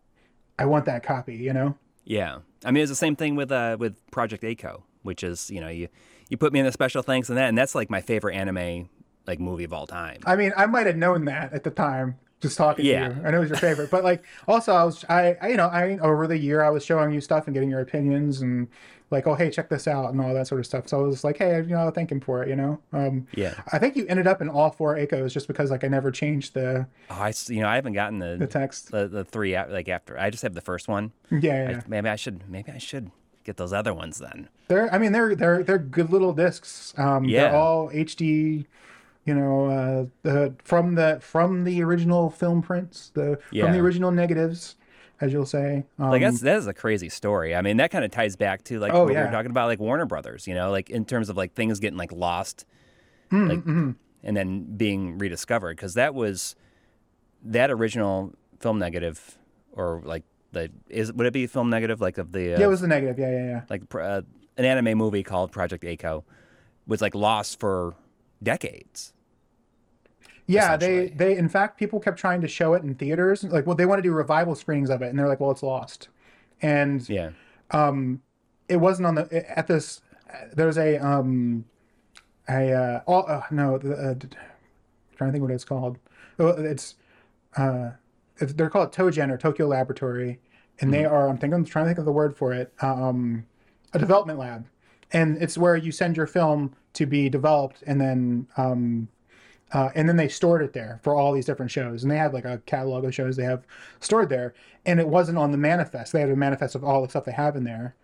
I 0.58 0.66
want 0.66 0.84
that 0.86 1.02
copy. 1.02 1.36
You 1.36 1.52
know. 1.52 1.76
yeah. 2.04 2.38
I 2.64 2.70
mean, 2.70 2.82
it's 2.82 2.90
the 2.90 2.96
same 2.96 3.16
thing 3.16 3.36
with 3.36 3.52
uh 3.52 3.76
with 3.78 3.94
Project 4.10 4.42
A-ko, 4.44 4.84
which 5.02 5.22
is 5.22 5.50
you 5.50 5.60
know 5.60 5.68
you 5.68 5.88
you 6.28 6.36
put 6.36 6.52
me 6.52 6.60
in 6.60 6.66
the 6.66 6.72
special 6.72 7.02
thanks 7.02 7.28
and 7.28 7.36
that, 7.36 7.48
and 7.48 7.58
that's 7.58 7.74
like 7.74 7.90
my 7.90 8.00
favorite 8.00 8.34
anime 8.34 8.88
like 9.26 9.40
movie 9.40 9.64
of 9.64 9.72
all 9.72 9.86
time. 9.86 10.20
I 10.26 10.36
mean, 10.36 10.52
I 10.56 10.66
might 10.66 10.86
have 10.86 10.96
known 10.96 11.24
that 11.26 11.52
at 11.52 11.64
the 11.64 11.70
time, 11.70 12.18
just 12.44 12.56
talking 12.56 12.84
Yeah. 12.86 13.08
to 13.08 13.14
you. 13.16 13.20
I 13.26 13.30
know 13.30 13.38
it 13.38 13.40
was 13.40 13.48
your 13.50 13.58
favorite, 13.58 13.90
but 13.90 14.04
like, 14.04 14.22
also, 14.46 14.72
I 14.72 14.84
was, 14.84 15.04
I, 15.08 15.36
I, 15.42 15.48
you 15.48 15.56
know, 15.56 15.66
I 15.68 15.98
over 15.98 16.26
the 16.26 16.38
year, 16.38 16.62
I 16.62 16.70
was 16.70 16.84
showing 16.84 17.12
you 17.12 17.20
stuff 17.20 17.46
and 17.46 17.54
getting 17.54 17.70
your 17.70 17.80
opinions 17.80 18.40
and 18.42 18.68
like, 19.10 19.26
oh, 19.26 19.34
hey, 19.34 19.50
check 19.50 19.68
this 19.68 19.86
out 19.88 20.10
and 20.12 20.20
all 20.20 20.32
that 20.34 20.46
sort 20.46 20.60
of 20.60 20.66
stuff. 20.66 20.88
So 20.88 20.98
I 20.98 21.06
was 21.06 21.24
like, 21.24 21.38
hey, 21.38 21.56
you 21.58 21.68
know, 21.68 21.90
thank 21.90 22.10
him 22.12 22.20
for 22.20 22.42
it. 22.42 22.48
You 22.48 22.56
know. 22.56 22.80
Um, 22.92 23.26
Yeah. 23.34 23.54
I 23.72 23.78
think 23.78 23.96
you 23.96 24.06
ended 24.08 24.26
up 24.26 24.40
in 24.42 24.48
all 24.48 24.70
four 24.70 24.96
A-kos 24.96 25.32
just 25.32 25.46
because 25.48 25.70
like 25.70 25.84
I 25.84 25.88
never 25.88 26.10
changed 26.10 26.54
the 26.54 26.86
Oh, 27.10 27.14
I 27.14 27.32
you 27.48 27.60
know 27.60 27.68
I 27.68 27.74
haven't 27.76 27.92
gotten 27.94 28.18
the 28.18 28.36
the 28.38 28.46
text. 28.46 28.90
the, 28.90 29.08
the 29.08 29.24
three 29.24 29.56
like 29.56 29.88
after 29.88 30.18
I 30.18 30.30
just 30.30 30.42
have 30.42 30.54
the 30.54 30.60
first 30.60 30.86
one. 30.88 31.12
Yeah, 31.30 31.38
yeah. 31.40 31.64
I- 31.68 31.70
yeah. 31.72 31.80
maybe 31.88 32.08
I 32.08 32.16
should 32.16 32.48
maybe 32.48 32.70
I 32.72 32.78
should 32.78 33.10
get 33.44 33.56
those 33.56 33.72
other 33.74 33.92
ones 33.92 34.18
then. 34.18 34.48
They're, 34.68 34.92
I 34.92 34.96
mean, 34.98 35.12
they're 35.12 35.34
they're 35.34 35.62
they're 35.62 35.78
good 35.78 36.10
little 36.10 36.32
discs. 36.32 36.94
Um, 36.96 37.24
Yeah. 37.24 37.48
they're 37.50 37.56
all 37.56 37.90
HD. 37.90 38.66
You 39.24 39.34
know, 39.34 39.66
uh, 39.66 40.06
the 40.22 40.54
from 40.62 40.94
the 40.96 41.18
from 41.20 41.64
the 41.64 41.82
original 41.82 42.30
film 42.30 42.60
prints, 42.62 43.10
the 43.14 43.38
from 43.50 43.72
the 43.72 43.78
original 43.78 44.10
negatives, 44.10 44.76
as 45.20 45.32
you'll 45.32 45.46
say. 45.46 45.84
Um, 45.98 46.10
Like 46.10 46.20
that's 46.20 46.40
that 46.40 46.56
is 46.56 46.66
a 46.66 46.74
crazy 46.74 47.08
story. 47.08 47.54
I 47.54 47.62
mean, 47.62 47.78
that 47.78 47.90
kind 47.90 48.04
of 48.04 48.10
ties 48.10 48.36
back 48.36 48.64
to 48.64 48.78
like 48.78 48.92
Oh, 48.92 49.04
what 49.04 49.08
we 49.08 49.14
were 49.16 49.30
talking 49.30 49.50
about, 49.50 49.68
like 49.68 49.80
Warner 49.80 50.04
Brothers. 50.06 50.46
You 50.46 50.54
know, 50.54 50.70
like 50.70 50.90
in 50.90 51.04
terms 51.06 51.30
of 51.30 51.36
like 51.36 51.54
things 51.54 51.80
getting 51.80 51.98
like 51.98 52.12
lost, 52.12 52.66
Mm, 53.30 53.48
like 53.48 53.58
mm-hmm. 53.60 53.90
and 54.22 54.36
then 54.36 54.76
being 54.76 55.16
rediscovered 55.16 55.76
because 55.76 55.94
that 55.94 56.14
was 56.14 56.54
that 57.42 57.70
original 57.70 58.34
film 58.60 58.78
negative 58.78 59.38
or 59.72 60.02
like 60.04 60.24
the 60.52 60.70
is 60.90 61.12
would 61.14 61.26
it 61.26 61.32
be 61.32 61.46
film 61.46 61.70
negative 61.70 62.00
like 62.02 62.18
of 62.18 62.32
the 62.32 62.54
uh, 62.54 62.58
yeah, 62.58 62.66
it 62.66 62.68
was 62.68 62.82
the 62.82 62.88
negative. 62.88 63.18
Yeah, 63.18 63.30
yeah, 63.30 63.46
yeah. 63.46 63.60
like 63.70 63.82
uh, 63.94 64.20
an 64.58 64.64
anime 64.66 64.98
movie 64.98 65.22
called 65.22 65.50
Project 65.50 65.82
A-ko 65.84 66.24
was 66.86 67.00
like 67.00 67.14
lost 67.14 67.58
for 67.58 67.94
decades. 68.42 69.13
Yeah, 70.46 70.76
they 70.76 71.08
they 71.08 71.36
in 71.36 71.48
fact 71.48 71.78
people 71.78 72.00
kept 72.00 72.18
trying 72.18 72.40
to 72.42 72.48
show 72.48 72.74
it 72.74 72.82
in 72.82 72.94
theaters. 72.94 73.44
Like, 73.44 73.66
well, 73.66 73.76
they 73.76 73.86
want 73.86 73.98
to 73.98 74.02
do 74.02 74.12
revival 74.12 74.54
screenings 74.54 74.90
of 74.90 75.02
it, 75.02 75.08
and 75.08 75.18
they're 75.18 75.28
like, 75.28 75.40
well, 75.40 75.50
it's 75.50 75.62
lost. 75.62 76.08
And 76.60 77.06
Yeah. 77.08 77.30
um, 77.70 78.22
it 78.68 78.76
wasn't 78.76 79.06
on 79.06 79.14
the 79.14 79.58
at 79.58 79.66
this. 79.66 80.00
There's 80.54 80.76
a 80.78 80.98
um, 80.98 81.64
a 82.48 82.72
uh, 82.72 83.00
all, 83.06 83.24
uh 83.28 83.42
no, 83.50 83.78
the, 83.78 83.94
uh, 83.94 84.14
trying 85.16 85.28
to 85.28 85.32
think 85.32 85.42
what 85.42 85.50
it's 85.50 85.64
called. 85.64 85.98
Oh, 86.38 86.48
It's 86.48 86.96
uh, 87.56 87.90
it's, 88.38 88.52
they're 88.52 88.70
called 88.70 88.92
Togen 88.92 89.30
or 89.30 89.38
Tokyo 89.38 89.66
Laboratory, 89.66 90.40
and 90.80 90.92
they 90.92 91.04
are. 91.04 91.28
I'm 91.28 91.38
thinking, 91.38 91.54
I'm 91.54 91.64
trying 91.64 91.84
to 91.84 91.88
think 91.90 91.98
of 91.98 92.04
the 92.04 92.12
word 92.12 92.36
for 92.36 92.52
it. 92.52 92.72
Um, 92.82 93.46
a 93.92 93.98
development 93.98 94.38
lab, 94.38 94.66
and 95.12 95.40
it's 95.40 95.56
where 95.56 95.76
you 95.76 95.92
send 95.92 96.16
your 96.16 96.26
film 96.26 96.74
to 96.94 97.06
be 97.06 97.28
developed, 97.28 97.82
and 97.86 98.00
then 98.00 98.48
um, 98.56 99.08
uh, 99.72 99.90
and 99.94 100.08
then 100.08 100.16
they 100.16 100.28
stored 100.28 100.62
it 100.62 100.72
there 100.72 101.00
for 101.02 101.14
all 101.14 101.32
these 101.32 101.46
different 101.46 101.70
shows, 101.70 102.02
and 102.02 102.10
they 102.10 102.16
had 102.16 102.32
like 102.32 102.44
a 102.44 102.58
catalog 102.66 103.04
of 103.04 103.14
shows 103.14 103.36
they 103.36 103.44
have 103.44 103.66
stored 104.00 104.28
there, 104.28 104.54
and 104.86 105.00
it 105.00 105.08
wasn't 105.08 105.36
on 105.38 105.50
the 105.50 105.58
manifest. 105.58 106.12
They 106.12 106.20
had 106.20 106.30
a 106.30 106.36
manifest 106.36 106.74
of 106.74 106.84
all 106.84 107.02
the 107.02 107.08
stuff 107.08 107.24
they 107.24 107.32
have 107.32 107.56
in 107.56 107.64
there, 107.64 107.94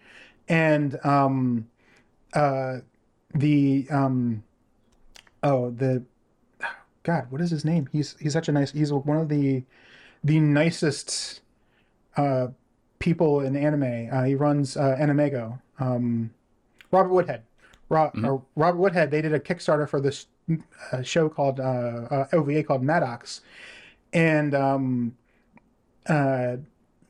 and 0.49 0.99
um, 1.05 1.69
uh, 2.33 2.79
the 3.35 3.87
um, 3.91 4.43
oh 5.43 5.71
the 5.71 6.03
God, 7.03 7.27
what 7.31 7.41
is 7.41 7.51
his 7.51 7.65
name? 7.65 7.89
He's 7.93 8.17
he's 8.19 8.33
such 8.33 8.49
a 8.49 8.53
nice. 8.53 8.73
He's 8.73 8.93
one 8.93 9.19
of 9.19 9.29
the 9.29 9.65
the 10.23 10.39
nicest 10.41 11.41
uh, 12.17 12.49
people 12.99 13.41
in 13.41 13.57
anime. 13.57 14.09
Uh, 14.13 14.25
he 14.25 14.35
runs 14.35 14.77
uh, 14.77 14.97
AnimEigo. 14.99 15.61
Um, 15.79 16.31
Robert 16.91 17.13
Woodhead. 17.13 17.43
Ro- 17.89 18.13
or 18.25 18.43
Robert 18.55 18.79
Woodhead. 18.79 19.11
They 19.11 19.23
did 19.23 19.33
a 19.33 19.41
Kickstarter 19.41 19.89
for 19.89 20.01
this 20.01 20.27
uh, 20.93 21.03
show 21.03 21.29
called 21.29 21.61
uh, 21.61 21.63
uh, 22.11 22.27
OVA 22.33 22.63
called 22.63 22.83
MADOX, 22.83 23.41
and 24.13 24.55
um, 24.55 25.17
uh, 26.07 26.57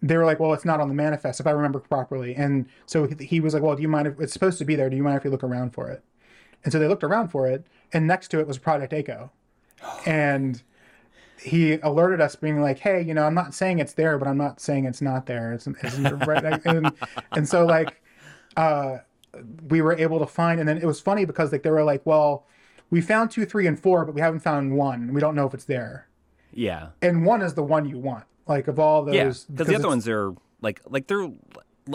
they 0.02 0.16
were 0.16 0.24
like, 0.24 0.40
"Well, 0.40 0.52
it's 0.52 0.64
not 0.64 0.80
on 0.80 0.88
the 0.88 0.94
manifest, 0.94 1.40
if 1.40 1.46
I 1.46 1.50
remember 1.50 1.78
properly." 1.80 2.34
And 2.34 2.66
so 2.86 3.06
he- 3.06 3.24
he 3.24 3.40
was 3.40 3.54
like, 3.54 3.62
"Well, 3.62 3.76
do 3.76 3.82
you 3.82 3.88
mind 3.88 4.06
if 4.08 4.20
it's 4.20 4.32
supposed 4.32 4.58
to 4.58 4.64
be 4.64 4.74
there? 4.76 4.90
Do 4.90 4.96
you 4.96 5.02
mind 5.02 5.18
if 5.18 5.24
you 5.24 5.30
look 5.30 5.44
around 5.44 5.70
for 5.72 5.88
it?" 5.88 6.02
And 6.64 6.72
so 6.72 6.78
they 6.78 6.88
looked 6.88 7.04
around 7.04 7.28
for 7.28 7.46
it, 7.48 7.66
and 7.92 8.06
next 8.06 8.28
to 8.28 8.40
it 8.40 8.46
was 8.46 8.58
Project 8.58 8.92
A-ko, 8.92 9.30
and 10.06 10.62
he 11.42 11.74
alerted 11.80 12.20
us, 12.20 12.36
being 12.36 12.60
like, 12.60 12.78
"Hey, 12.80 13.00
you 13.02 13.14
know, 13.14 13.24
I'm 13.24 13.34
not 13.34 13.54
saying 13.54 13.78
it's 13.78 13.94
there, 13.94 14.18
but 14.18 14.28
I'm 14.28 14.36
not 14.38 14.60
saying 14.60 14.84
it's 14.84 15.00
not 15.00 15.26
there." 15.26 15.52
It's, 15.52 15.66
it's 15.66 15.98
right, 16.26 16.60
and, 16.66 16.92
and 17.32 17.48
so 17.48 17.64
like, 17.64 18.02
uh, 18.56 18.98
we 19.68 19.80
were 19.80 19.94
able 19.94 20.18
to 20.18 20.26
find, 20.26 20.60
and 20.60 20.68
then 20.68 20.76
it 20.76 20.84
was 20.84 21.00
funny 21.00 21.24
because 21.24 21.52
like 21.52 21.62
they 21.62 21.70
were 21.70 21.84
like, 21.84 22.04
"Well, 22.04 22.46
we 22.90 23.00
found 23.00 23.30
two, 23.30 23.44
three, 23.46 23.66
and 23.66 23.78
four, 23.78 24.04
but 24.04 24.14
we 24.14 24.20
haven't 24.20 24.40
found 24.40 24.76
one. 24.76 25.12
We 25.14 25.20
don't 25.20 25.34
know 25.34 25.46
if 25.46 25.54
it's 25.54 25.64
there." 25.64 26.06
Yeah. 26.52 26.88
And 27.00 27.24
one 27.24 27.42
is 27.42 27.54
the 27.54 27.62
one 27.62 27.88
you 27.88 27.98
want, 27.98 28.24
like 28.46 28.66
of 28.68 28.78
all 28.78 29.04
those. 29.04 29.14
Yeah. 29.14 29.24
Because 29.24 29.66
the 29.68 29.76
other 29.76 29.88
ones 29.88 30.08
are 30.08 30.34
like 30.60 30.80
like 30.88 31.06
they're 31.06 31.28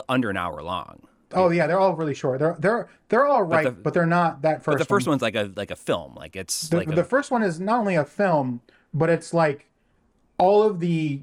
under 0.09 0.30
an 0.30 0.38
hour 0.38 0.61
long. 0.63 1.01
Oh 1.34 1.49
yeah, 1.49 1.67
they're 1.67 1.80
all 1.80 1.95
really 1.95 2.13
short. 2.13 2.39
They're 2.39 2.55
they're 2.59 2.88
they're 3.09 3.26
all 3.26 3.43
right, 3.43 3.65
but, 3.65 3.84
the- 3.84 3.91
they're 3.91 4.05
not 4.05 4.41
that 4.43 4.63
first. 4.63 4.77
But 4.77 4.80
the 4.80 4.85
first 4.85 5.07
one. 5.07 5.13
one's 5.13 5.22
like 5.22 5.35
a 5.35 5.51
like 5.55 5.72
a 5.72 5.76
film. 5.76 6.15
Like 6.15 6.35
it's 6.35 6.69
The, 6.69 6.77
like 6.77 6.88
the 6.88 7.01
a, 7.01 7.03
first 7.03 7.31
one 7.31 7.43
is 7.43 7.59
not 7.59 7.80
only 7.80 7.95
a 7.95 8.05
film, 8.05 8.61
but 8.93 9.09
it's 9.09 9.34
like 9.34 9.67
all 10.38 10.63
of 10.63 10.80
the, 10.80 11.22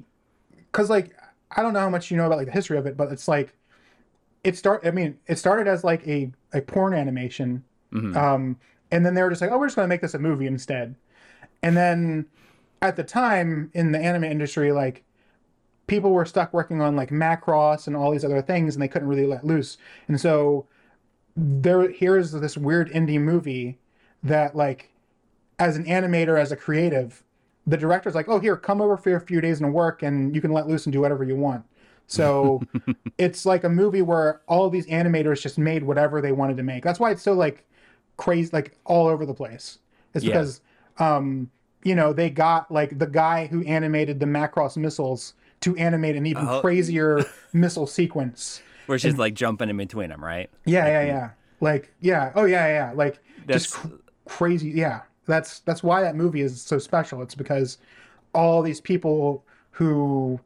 because 0.71 0.89
like 0.89 1.15
I 1.55 1.61
don't 1.61 1.73
know 1.73 1.79
how 1.79 1.89
much 1.89 2.11
you 2.11 2.17
know 2.17 2.25
about 2.27 2.37
like 2.37 2.47
the 2.47 2.51
history 2.53 2.77
of 2.77 2.85
it, 2.85 2.95
but 2.97 3.11
it's 3.11 3.27
like 3.27 3.55
it 4.43 4.55
start. 4.57 4.85
I 4.85 4.91
mean, 4.91 5.17
it 5.27 5.37
started 5.39 5.67
as 5.67 5.83
like 5.83 6.07
a 6.07 6.31
a 6.53 6.61
porn 6.61 6.93
animation, 6.93 7.63
Mm-hmm. 7.91 8.17
um, 8.17 8.57
and 8.93 9.03
then 9.03 9.15
they 9.15 9.23
were 9.23 9.29
just 9.31 9.41
like, 9.41 9.51
oh, 9.51 9.57
we're 9.57 9.65
just 9.65 9.75
gonna 9.75 9.87
make 9.87 10.01
this 10.01 10.13
a 10.13 10.19
movie 10.19 10.45
instead, 10.45 10.93
and 11.63 11.75
then 11.75 12.27
at 12.81 12.95
the 12.95 13.03
time 13.03 13.71
in 13.73 13.91
the 13.91 13.99
anime 13.99 14.23
industry, 14.23 14.71
like 14.71 15.03
people 15.87 16.11
were 16.11 16.25
stuck 16.25 16.53
working 16.53 16.79
on 16.79 16.95
like 16.95 17.09
Macross 17.09 17.87
and 17.87 17.95
all 17.95 18.11
these 18.11 18.23
other 18.23 18.41
things, 18.41 18.75
and 18.75 18.83
they 18.83 18.87
couldn't 18.87 19.07
really 19.07 19.25
let 19.25 19.43
loose, 19.43 19.77
and 20.07 20.21
so 20.21 20.67
there 21.35 21.89
here's 21.89 22.31
this 22.33 22.55
weird 22.55 22.91
indie 22.91 23.19
movie 23.19 23.79
that 24.21 24.55
like 24.55 24.91
as 25.57 25.75
an 25.75 25.85
animator 25.85 26.39
as 26.39 26.51
a 26.51 26.55
creative 26.55 27.23
the 27.65 27.75
director's 27.75 28.13
like 28.13 28.27
oh 28.29 28.39
here 28.39 28.55
come 28.55 28.79
over 28.79 28.95
for 28.95 29.15
a 29.15 29.19
few 29.19 29.41
days 29.41 29.59
and 29.59 29.73
work 29.73 30.03
and 30.03 30.35
you 30.35 30.41
can 30.41 30.51
let 30.51 30.67
loose 30.67 30.85
and 30.85 30.93
do 30.93 31.01
whatever 31.01 31.23
you 31.23 31.35
want. 31.35 31.65
So 32.05 32.61
it's 33.17 33.45
like 33.45 33.63
a 33.63 33.69
movie 33.69 34.03
where 34.03 34.41
all 34.47 34.69
these 34.69 34.85
animators 34.87 35.41
just 35.41 35.57
made 35.57 35.83
whatever 35.83 36.21
they 36.21 36.31
wanted 36.31 36.57
to 36.57 36.63
make. 36.63 36.83
That's 36.83 36.99
why 36.99 37.09
it's 37.09 37.23
so 37.23 37.33
like 37.33 37.65
crazy 38.17 38.49
like 38.53 38.77
all 38.85 39.07
over 39.07 39.25
the 39.25 39.33
place 39.33 39.79
it's 40.13 40.23
Yeah. 40.23 40.31
because 40.33 40.61
um 40.99 41.49
you 41.83 41.95
know 41.95 42.13
they 42.13 42.29
got 42.29 42.71
like 42.71 42.97
the 42.99 43.07
guy 43.07 43.47
who 43.47 43.63
animated 43.65 44.19
the 44.19 44.25
macross 44.25 44.77
missiles 44.77 45.33
to 45.61 45.75
animate 45.77 46.15
an 46.15 46.25
even 46.25 46.47
Oh. 46.47 46.61
crazier 46.61 47.23
missile 47.53 47.87
sequence 47.87 48.61
where 48.85 48.99
she's 48.99 49.17
like 49.17 49.33
jumping 49.33 49.69
in 49.69 49.77
between 49.77 50.09
them, 50.09 50.21
right? 50.23 50.49
yeah, 50.65 50.85
yeah, 50.87 51.05
yeah. 51.05 51.29
Like, 51.61 51.93
yeah, 52.01 52.33
oh 52.35 52.43
yeah, 52.43 52.67
yeah. 52.67 52.91
Like, 52.93 53.19
That's- 53.47 53.63
just 53.63 53.73
cr- 53.75 53.87
crazy. 54.25 54.69
Yeah, 54.71 55.01
that's 55.25 55.59
that's 55.61 55.81
why 55.81 56.01
that 56.01 56.17
movie 56.17 56.41
is 56.41 56.61
so 56.61 56.77
special. 56.79 57.21
It's 57.21 57.33
because 57.35 57.77
all 58.33 58.61
these 58.61 58.81
people 58.81 59.45
who 59.71 60.37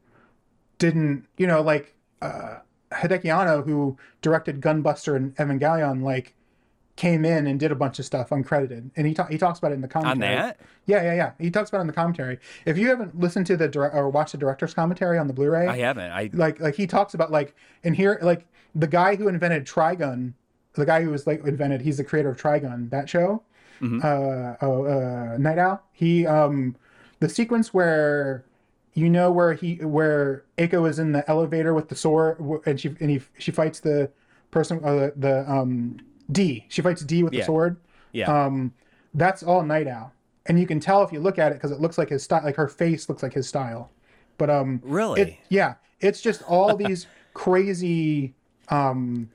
didn't, 0.77 1.26
you 1.38 1.48
know, 1.48 1.61
like 1.61 1.95
uh, 2.22 2.57
Hideaki 2.91 3.34
Anno, 3.35 3.64
who 3.64 3.98
directed 4.22 4.61
Gunbuster 4.61 5.15
and 5.15 5.35
Evangelion, 5.38 6.03
like 6.03 6.35
came 6.98 7.24
in 7.24 7.48
and 7.48 7.60
did 7.60 7.72
a 7.72 7.76
bunch 7.76 7.99
of 7.99 8.06
stuff 8.06 8.30
uncredited, 8.30 8.91
and 8.98 9.07
he 9.07 9.14
ta- 9.14 9.28
he 9.28 9.38
talks 9.38 9.60
about 9.60 9.72
it 9.72 9.76
in 9.76 9.82
the 9.82 9.88
commentary. 9.88 10.36
On 10.36 10.41
that? 10.41 10.60
Yeah, 10.86 11.03
yeah, 11.03 11.14
yeah. 11.14 11.32
He 11.40 11.49
talks 11.49 11.69
about 11.69 11.78
it 11.78 11.82
in 11.82 11.88
the 11.88 11.94
commentary. 11.94 12.40
If 12.65 12.78
you 12.78 12.90
haven't 12.90 13.18
listened 13.18 13.45
to 13.48 13.56
the 13.56 13.69
direct 13.69 13.95
or 13.95 14.10
watched 14.10 14.34
the 14.34 14.38
director's 14.38 14.74
commentary 14.74 15.18
on 15.18 15.28
the 15.28 15.34
Blu-ray, 15.34 15.68
I 15.68 15.78
haven't. 15.78 16.11
I 16.11 16.30
like 16.34 16.60
like 16.60 16.76
he 16.76 16.88
talks 16.88 17.14
about 17.14 17.32
like 17.32 17.56
and 17.84 17.95
here 17.95 18.19
like 18.22 18.45
the 18.76 18.88
guy 18.88 19.15
who 19.15 19.30
invented 19.30 19.65
Trigun, 19.65 20.34
the 20.74 20.86
guy 20.86 21.03
who 21.03 21.11
was 21.11 21.26
like 21.26 21.45
invented, 21.45 21.82
he's 21.82 21.98
the 21.98 22.03
creator 22.03 22.30
of 22.30 22.38
Trigun, 22.38 22.90
that 22.90 23.07
show. 23.07 23.44
Uh, 23.80 24.56
oh, 24.61 24.86
uh, 24.86 25.38
Nightow. 25.38 25.80
He 25.94 26.26
um, 26.26 26.76
the 27.19 27.30
sequence 27.30 27.74
where 27.76 28.44
you 28.95 29.07
know 29.07 29.32
where 29.32 29.53
he 29.53 29.76
where 29.76 30.44
A-ko 30.57 30.86
is 30.86 30.98
in 30.98 31.11
the 31.11 31.30
elevator 31.30 31.76
with 31.76 31.90
the 31.90 31.95
sword 31.95 32.40
and 32.65 32.80
she 32.80 32.95
and 32.99 33.11
he 33.11 33.22
she 33.38 33.52
fights 33.52 33.80
the 33.80 34.10
person 34.49 34.84
uh, 34.84 35.11
the 35.15 35.45
um 35.48 35.99
D. 36.31 36.65
She 36.69 36.81
fights 36.81 37.03
D 37.03 37.23
with 37.23 37.31
the 37.31 37.39
Yeah. 37.39 37.45
sword. 37.45 37.77
yeah. 38.11 38.45
Um, 38.45 38.73
that's 39.13 39.41
all 39.43 39.63
Nightow, 39.63 40.11
and 40.45 40.59
you 40.59 40.67
can 40.67 40.79
tell 40.79 41.01
if 41.03 41.11
you 41.11 41.19
look 41.19 41.39
at 41.39 41.51
it 41.51 41.55
because 41.55 41.71
it 41.71 41.79
looks 41.79 41.97
like 41.97 42.09
his 42.09 42.23
style. 42.23 42.41
Like 42.43 42.55
her 42.57 42.67
face 42.67 43.09
looks 43.09 43.23
like 43.23 43.33
his 43.33 43.47
style, 43.47 43.89
but 44.37 44.49
um, 44.49 44.81
Really? 44.83 45.21
it, 45.21 45.37
yeah, 45.49 45.75
it's 45.99 46.21
just 46.21 46.43
all 46.43 46.75
these 46.75 47.07
crazy 47.33 48.33
um 48.69 49.29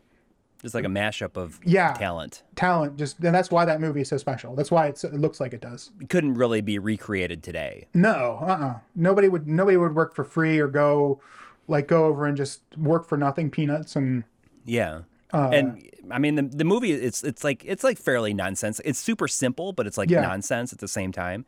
Just 0.60 0.74
like 0.74 0.84
a 0.84 0.88
mashup 0.88 1.36
of 1.36 1.58
Yeah. 1.64 1.94
talent. 1.94 2.42
talent. 2.54 2.96
Just 2.98 3.18
and 3.24 3.34
that's 3.34 3.50
why 3.50 3.64
that 3.64 3.80
movie 3.80 4.02
is 4.02 4.08
so 4.08 4.16
special. 4.18 4.54
That's 4.54 4.70
why 4.70 4.86
it's, 4.88 5.02
it 5.04 5.14
looks 5.14 5.40
like 5.40 5.52
it 5.54 5.60
does. 5.60 5.90
It 6.00 6.08
couldn't 6.08 6.34
really 6.34 6.60
be 6.60 6.78
recreated 6.78 7.42
today. 7.42 7.88
No, 7.94 8.38
uh, 8.42 8.44
uh 8.44 8.74
nobody 8.94 9.28
would 9.28 9.48
nobody 9.48 9.76
would 9.76 9.94
work 9.94 10.14
for 10.14 10.22
free 10.24 10.58
or 10.60 10.68
go 10.68 11.20
like 11.66 11.88
go 11.88 12.04
over 12.04 12.26
and 12.26 12.36
just 12.36 12.60
work 12.76 13.08
for 13.08 13.16
nothing, 13.16 13.50
peanuts 13.50 13.96
and 13.96 14.24
Yeah. 14.64 15.00
Uh, 15.32 15.48
and 15.52 15.90
I 16.10 16.18
mean 16.18 16.34
the 16.34 16.42
the 16.42 16.64
movie 16.64 16.92
it's 16.92 17.22
it's 17.24 17.42
like 17.44 17.64
it's 17.64 17.82
like 17.84 17.98
fairly 17.98 18.34
nonsense. 18.34 18.80
It's 18.84 18.98
super 18.98 19.28
simple, 19.28 19.72
but 19.72 19.86
it's 19.86 19.96
like 19.96 20.10
Yeah. 20.10 20.20
nonsense 20.22 20.72
at 20.72 20.78
the 20.78 20.88
same 20.88 21.12
time. 21.12 21.44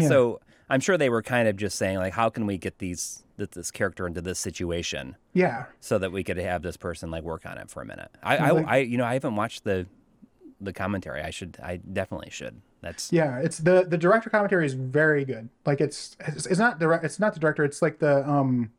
So 0.00 0.40
I'm 0.70 0.80
sure 0.80 0.96
they 0.96 1.08
were 1.08 1.22
kind 1.22 1.48
of 1.48 1.56
just 1.56 1.76
saying 1.78 1.98
like, 1.98 2.12
how 2.12 2.28
can 2.30 2.46
we 2.46 2.56
get 2.58 2.78
these 2.78 3.24
th- 3.36 3.50
this 3.50 3.70
character 3.70 4.06
into 4.06 4.20
this 4.20 4.38
situation 4.38 5.16
yeah, 5.32 5.64
so 5.80 5.98
that 5.98 6.12
we 6.12 6.22
could 6.22 6.36
have 6.36 6.62
this 6.62 6.76
person 6.76 7.10
like 7.10 7.22
work 7.24 7.46
on 7.46 7.58
it 7.58 7.70
for 7.70 7.82
a 7.82 7.86
minute. 7.86 8.10
I 8.22 8.50
Like- 8.50 8.66
I, 8.66 8.70
I 8.70 8.76
you 8.78 8.96
know 8.98 9.04
I 9.04 9.14
haven't 9.14 9.34
watched 9.36 9.64
the 9.64 9.86
the 10.60 10.72
commentary. 10.72 11.22
I 11.22 11.30
should 11.30 11.56
I 11.62 11.76
definitely 11.76 12.30
should. 12.30 12.60
That's 12.80 13.12
yeah. 13.12 13.38
It's 13.38 13.58
the 13.58 13.86
the 13.88 13.98
director 13.98 14.30
commentary 14.30 14.66
is 14.66 14.74
very 14.74 15.24
good. 15.24 15.48
Like 15.66 15.80
it's 15.80 16.16
it's, 16.20 16.46
it's 16.46 16.58
not 16.60 16.78
direct. 16.78 17.04
It's 17.04 17.18
not 17.18 17.34
the 17.34 17.40
director. 17.40 17.64
It's 17.64 17.82
like 17.82 17.98
the 17.98 18.28
um. 18.28 18.70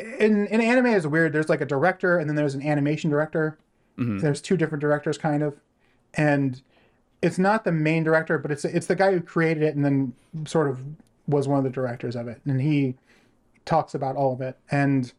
In 0.00 0.46
in 0.46 0.60
anime 0.60 0.86
is 0.86 1.06
weird. 1.06 1.32
There's 1.32 1.48
like 1.48 1.60
a 1.60 1.66
director 1.66 2.18
and 2.18 2.28
then 2.28 2.36
there's 2.36 2.54
an 2.54 2.62
animation 2.62 3.10
director. 3.10 3.58
There's 3.96 4.40
two 4.40 4.56
different 4.56 4.80
directors, 4.80 5.18
kind 5.18 5.42
of, 5.42 5.56
and 6.14 6.62
it's 7.20 7.36
not 7.36 7.64
the 7.64 7.72
main 7.72 8.04
director, 8.04 8.38
but 8.38 8.52
it's 8.52 8.64
it's 8.64 8.86
the 8.86 8.94
guy 8.94 9.10
who 9.12 9.20
created 9.20 9.64
it 9.64 9.74
and 9.74 9.84
then 9.84 10.12
sort 10.46 10.68
of 10.68 10.84
was 11.26 11.48
one 11.48 11.58
of 11.58 11.64
the 11.64 11.70
directors 11.70 12.14
of 12.14 12.28
it, 12.28 12.40
and 12.46 12.60
he 12.60 12.94
talks 13.64 13.94
about 13.94 14.14
all 14.14 14.32
of 14.32 14.40
it, 14.40 14.56
and 14.70 15.12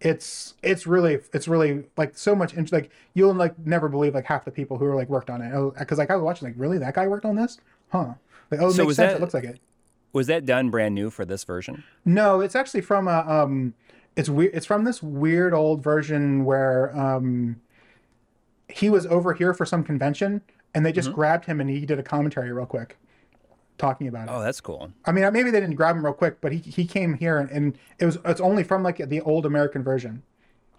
it's 0.00 0.54
it's 0.62 0.86
really 0.86 1.18
it's 1.34 1.46
really 1.46 1.84
like 1.98 2.16
so 2.16 2.34
much 2.34 2.54
int- 2.54 2.72
like 2.72 2.90
you'll 3.12 3.34
like 3.34 3.58
never 3.58 3.90
believe 3.90 4.14
like 4.14 4.24
half 4.24 4.46
the 4.46 4.50
people 4.50 4.78
who 4.78 4.86
are 4.86 4.94
like 4.96 5.10
worked 5.10 5.28
on 5.28 5.42
it 5.42 5.52
because 5.78 5.98
like 5.98 6.10
I 6.10 6.16
was 6.16 6.22
watching 6.24 6.48
like 6.48 6.54
really 6.56 6.78
that 6.78 6.94
guy 6.94 7.06
worked 7.06 7.26
on 7.26 7.36
this, 7.36 7.58
huh? 7.90 8.14
Like 8.50 8.62
oh, 8.62 8.68
it 8.68 8.72
So 8.72 8.78
makes 8.78 8.86
was 8.86 8.96
sense. 8.96 9.12
that- 9.12 9.16
It 9.18 9.20
looks 9.20 9.34
like 9.34 9.44
it. 9.44 9.60
was 10.14 10.28
that 10.28 10.46
done 10.46 10.70
brand 10.70 10.94
new 10.94 11.10
for 11.10 11.26
this 11.26 11.44
version? 11.44 11.84
No, 12.06 12.40
it's 12.40 12.54
actually 12.56 12.80
from 12.80 13.06
a 13.06 13.18
um 13.28 13.74
it's 14.16 14.28
weird 14.28 14.54
it's 14.54 14.66
from 14.66 14.84
this 14.84 15.02
weird 15.02 15.52
old 15.54 15.82
version 15.82 16.44
where 16.44 16.96
um 16.98 17.60
he 18.68 18.88
was 18.90 19.06
over 19.06 19.34
here 19.34 19.52
for 19.54 19.66
some 19.66 19.84
convention 19.84 20.42
and 20.74 20.84
they 20.84 20.92
just 20.92 21.08
Mm-hmm. 21.08 21.14
grabbed 21.14 21.44
him 21.46 21.60
and 21.60 21.70
he 21.70 21.86
did 21.86 21.98
a 21.98 22.02
commentary 22.02 22.52
real 22.52 22.66
quick 22.66 22.96
talking 23.76 24.06
about 24.06 24.28
it. 24.28 24.32
Oh, 24.32 24.40
that's 24.40 24.60
cool. 24.60 24.92
I 25.04 25.10
mean, 25.12 25.30
maybe 25.32 25.50
they 25.50 25.60
didn't 25.60 25.74
grab 25.74 25.96
him 25.96 26.04
real 26.04 26.14
quick, 26.14 26.40
but 26.40 26.52
he 26.52 26.58
he 26.58 26.86
came 26.86 27.14
here 27.14 27.38
and, 27.38 27.50
and 27.50 27.78
it 27.98 28.06
was 28.06 28.18
it's 28.24 28.40
only 28.40 28.62
from 28.64 28.82
like 28.82 28.98
the 29.08 29.20
old 29.22 29.46
American 29.46 29.82
version. 29.82 30.22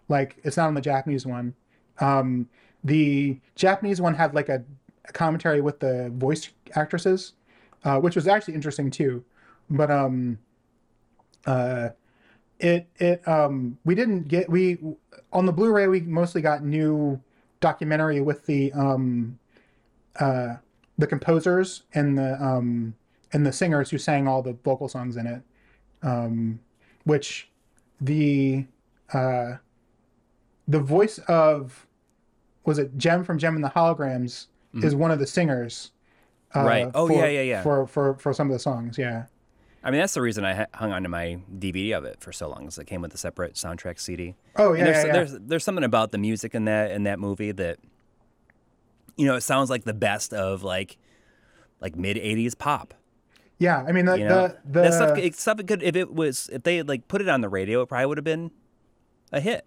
Like 0.10 0.38
it's 0.44 0.58
not 0.58 0.68
on 0.68 0.74
the 0.74 0.82
Japanese 0.82 1.26
one. 1.26 1.56
Um 2.00 2.50
the 2.84 3.40
Japanese 3.56 4.00
one 4.02 4.16
had 4.16 4.34
like 4.36 4.50
a, 4.50 4.64
a 5.08 5.12
commentary 5.12 5.62
with 5.62 5.80
the 5.80 6.12
voice 6.16 6.50
actresses, 6.76 7.34
uh, 7.84 8.00
which 8.00 8.16
was 8.16 8.28
actually 8.28 8.54
interesting 8.54 8.92
too. 8.92 9.24
But 9.70 9.92
um 9.92 10.40
uh 11.46 11.90
it 12.60 12.88
it 12.98 13.28
um 13.28 13.78
we 13.84 13.96
didn't 13.96 14.28
get 14.28 14.50
we 14.50 14.78
on 15.34 15.46
the 15.46 15.52
Blu-ray 15.52 15.88
we 15.88 16.02
mostly 16.02 16.42
got 16.42 16.64
new 16.64 17.22
documentary 17.60 18.22
with 18.22 18.46
the 18.46 18.72
um 18.74 19.38
uh 20.20 20.56
the 20.98 21.08
composers 21.08 21.84
and 21.94 22.18
the 22.18 22.42
um 22.42 22.96
and 23.34 23.46
the 23.46 23.52
singers 23.52 23.90
who 23.90 23.98
sang 23.98 24.28
all 24.28 24.42
the 24.42 24.54
vocal 24.64 24.88
songs 24.88 25.18
in 25.18 25.28
it 25.28 25.42
um 26.04 26.60
which 27.04 27.50
the 28.00 28.66
uh 29.14 29.56
the 30.68 30.80
voice 30.80 31.20
of 31.28 31.86
was 32.66 32.80
it 32.80 32.98
Jem 32.98 33.24
from 33.24 33.38
Jem 33.38 33.56
and 33.56 33.64
the 33.64 33.70
Holograms 33.70 34.48
is 34.84 34.94
one 34.96 35.12
of 35.12 35.20
the 35.20 35.28
singers 35.28 35.92
uh, 36.54 36.60
Mm-hmm. 36.60 36.68
Right. 36.68 36.92
Oh, 36.94 37.08
for- 37.08 37.14
yeah, 37.14 37.28
yeah, 37.28 37.42
yeah. 37.42 37.62
for 37.64 37.86
for 37.88 38.16
for 38.16 38.34
some 38.34 38.48
of 38.48 38.54
the 38.54 38.60
songs 38.60 38.98
yeah 38.98 39.26
I 39.86 39.92
mean, 39.92 40.00
that's 40.00 40.16
the 40.16 40.22
reason 40.22 40.44
I 40.44 40.66
hung 40.74 40.92
on 40.92 41.04
to 41.04 41.10
my 41.10 41.38
DVD 41.60 41.96
of 41.96 42.04
it 42.06 42.20
for 42.20 42.32
so 42.34 42.50
long, 42.50 42.62
because 42.62 42.80
it 42.80 42.86
came 42.88 43.02
with 43.02 43.14
a 43.14 43.18
separate 43.18 43.54
soundtrack 43.54 44.00
CD. 44.00 44.36
oh 44.56 44.72
And 44.74 44.80
yeah, 44.80 44.86
there's, 44.86 44.98
yeah, 44.98 45.06
yeah. 45.06 45.14
there's 45.14 45.32
there's 45.40 45.64
something 45.64 45.84
about 45.84 46.12
the 46.12 46.18
music 46.18 46.56
in 46.56 46.66
that 46.66 46.92
in 46.92 47.04
that 47.04 47.20
movie 47.20 47.52
that 47.52 47.78
you 49.16 49.26
know 49.26 49.36
it 49.36 49.42
sounds 49.42 49.70
like 49.70 49.84
the 49.84 49.94
best 49.94 50.34
of 50.34 50.64
like 50.64 50.98
like 51.82 51.96
mid 51.96 52.18
'80s 52.18 52.58
pop. 52.58 52.94
yeah 53.60 53.84
I 53.88 53.92
mean 53.92 54.06
the 54.06 54.18
You 54.18 54.26
know, 54.26 54.48
the, 54.48 54.58
the 54.66 54.82
that 54.82 54.94
stuff, 54.94 55.18
it, 55.18 55.36
stuff 55.36 55.60
it 55.60 55.68
could 55.68 55.84
if 55.84 55.96
it 55.96 56.14
was 56.14 56.50
if 56.52 56.64
they 56.64 56.78
had 56.78 56.90
like 56.90 57.08
put 57.08 57.22
it 57.22 57.30
on 57.30 57.42
the 57.42 57.50
radio, 57.50 57.82
it 57.82 57.88
probably 57.88 58.08
would 58.08 58.18
have 58.18 58.26
been 58.26 58.52
a 59.32 59.40
hit. 59.40 59.66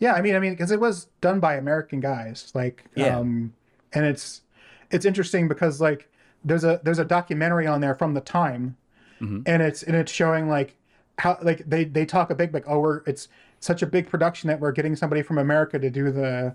Yeah, 0.00 0.12
I 0.12 0.22
mean, 0.22 0.34
I 0.36 0.38
mean, 0.38 0.52
because 0.52 0.70
it 0.70 0.78
was 0.80 1.06
done 1.20 1.40
by 1.40 1.54
American 1.56 1.98
guys, 2.00 2.52
like, 2.54 2.84
Yeah. 2.94 3.18
um, 3.18 3.52
and 3.92 4.06
it's 4.06 4.42
it's 4.90 5.04
interesting 5.04 5.48
because 5.48 5.80
like 5.80 6.08
there's 6.44 6.62
a 6.64 6.80
there's 6.84 6.98
a 7.00 7.04
documentary 7.04 7.66
on 7.66 7.80
there 7.80 7.94
from 7.94 8.14
the 8.14 8.20
time, 8.20 8.76
Mm-hmm. 9.20 9.42
and 9.46 9.62
it's 9.62 9.82
and 9.82 9.96
it's 9.96 10.12
showing 10.12 10.48
like 10.48 10.76
how 11.18 11.38
like 11.42 11.68
they 11.68 11.84
they 11.84 12.06
talk 12.06 12.30
a 12.30 12.34
big 12.34 12.54
like 12.54 12.64
oh 12.66 12.78
we're 12.78 12.98
it's 13.06 13.28
such 13.60 13.82
a 13.82 13.86
big 13.86 14.08
production 14.08 14.48
that 14.48 14.60
we're 14.60 14.72
getting 14.72 14.94
somebody 14.94 15.22
from 15.22 15.38
America 15.38 15.78
to 15.78 15.90
do 15.90 16.10
the 16.10 16.54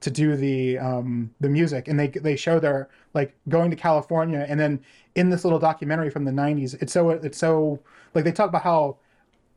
to 0.00 0.10
do 0.10 0.36
the 0.36 0.78
um 0.78 1.32
the 1.40 1.48
music 1.48 1.88
and 1.88 1.98
they 1.98 2.08
they 2.08 2.36
show 2.36 2.58
their 2.58 2.88
like 3.14 3.34
going 3.48 3.70
to 3.70 3.76
California 3.76 4.44
and 4.48 4.58
then 4.58 4.80
in 5.14 5.30
this 5.30 5.44
little 5.44 5.58
documentary 5.58 6.10
from 6.10 6.24
the 6.24 6.32
90s 6.32 6.80
it's 6.82 6.92
so 6.92 7.10
it's 7.10 7.38
so 7.38 7.80
like 8.14 8.24
they 8.24 8.32
talk 8.32 8.48
about 8.48 8.62
how 8.62 8.96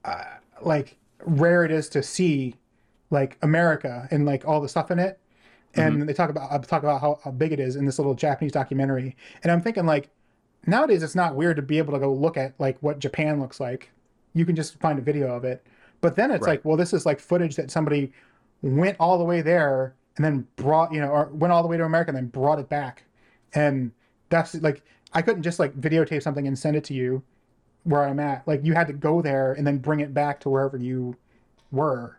uh, 0.05 0.23
like 0.61 0.97
rare 1.25 1.65
it 1.65 1.71
is 1.71 1.89
to 1.89 2.03
see 2.03 2.55
like 3.09 3.37
America 3.41 4.07
and 4.11 4.25
like 4.25 4.47
all 4.47 4.61
the 4.61 4.69
stuff 4.69 4.91
in 4.91 4.99
it. 4.99 5.19
And 5.77 6.07
they 6.07 6.13
talk 6.13 6.29
about 6.29 6.51
uh, 6.51 6.59
talk 6.59 6.83
about 6.83 7.01
how, 7.01 7.19
how 7.21 7.31
big 7.31 7.51
it 7.51 7.59
is 7.59 7.75
in 7.75 7.85
this 7.85 7.99
little 7.99 8.13
Japanese 8.13 8.53
documentary. 8.53 9.17
And 9.43 9.51
I'm 9.51 9.61
thinking 9.61 9.85
like 9.85 10.09
nowadays 10.65 11.03
it's 11.03 11.15
not 11.15 11.35
weird 11.35 11.55
to 11.57 11.61
be 11.61 11.77
able 11.77 11.93
to 11.93 11.99
go 11.99 12.13
look 12.13 12.37
at 12.37 12.53
like 12.59 12.77
what 12.81 12.99
Japan 12.99 13.39
looks 13.39 13.59
like. 13.59 13.91
You 14.33 14.45
can 14.45 14.55
just 14.55 14.79
find 14.79 14.99
a 14.99 15.01
video 15.01 15.33
of 15.35 15.43
it. 15.43 15.65
But 16.01 16.15
then 16.15 16.31
it's 16.31 16.45
Right. 16.45 16.53
like, 16.53 16.65
well, 16.65 16.77
this 16.77 16.93
is 16.93 17.05
like 17.05 17.19
footage 17.19 17.55
that 17.55 17.71
somebody 17.71 18.11
went 18.61 18.97
all 18.99 19.17
the 19.17 19.23
way 19.23 19.41
there 19.41 19.95
and 20.17 20.25
then 20.25 20.47
brought, 20.55 20.93
you 20.93 20.99
know, 20.99 21.09
or 21.09 21.25
went 21.27 21.51
all 21.51 21.61
the 21.61 21.67
way 21.67 21.77
to 21.77 21.83
America 21.85 22.09
and 22.09 22.17
then 22.17 22.27
brought 22.27 22.59
it 22.59 22.69
back. 22.69 23.03
And 23.53 23.91
that's 24.29 24.55
like 24.55 24.83
I 25.13 25.21
couldn't 25.21 25.43
just 25.43 25.59
like 25.59 25.73
videotape 25.79 26.21
something 26.21 26.47
and 26.47 26.57
send 26.57 26.75
it 26.75 26.83
to 26.85 26.93
you 26.93 27.23
where 27.83 28.03
I'm 28.03 28.19
at. 28.19 28.47
Like 28.47 28.65
you 28.65 28.73
had 28.73 28.87
to 28.87 28.93
go 28.93 29.21
there 29.21 29.53
and 29.53 29.65
then 29.65 29.77
bring 29.77 29.99
it 30.01 30.13
back 30.13 30.39
to 30.41 30.49
wherever 30.49 30.77
you 30.77 31.15
were. 31.71 32.17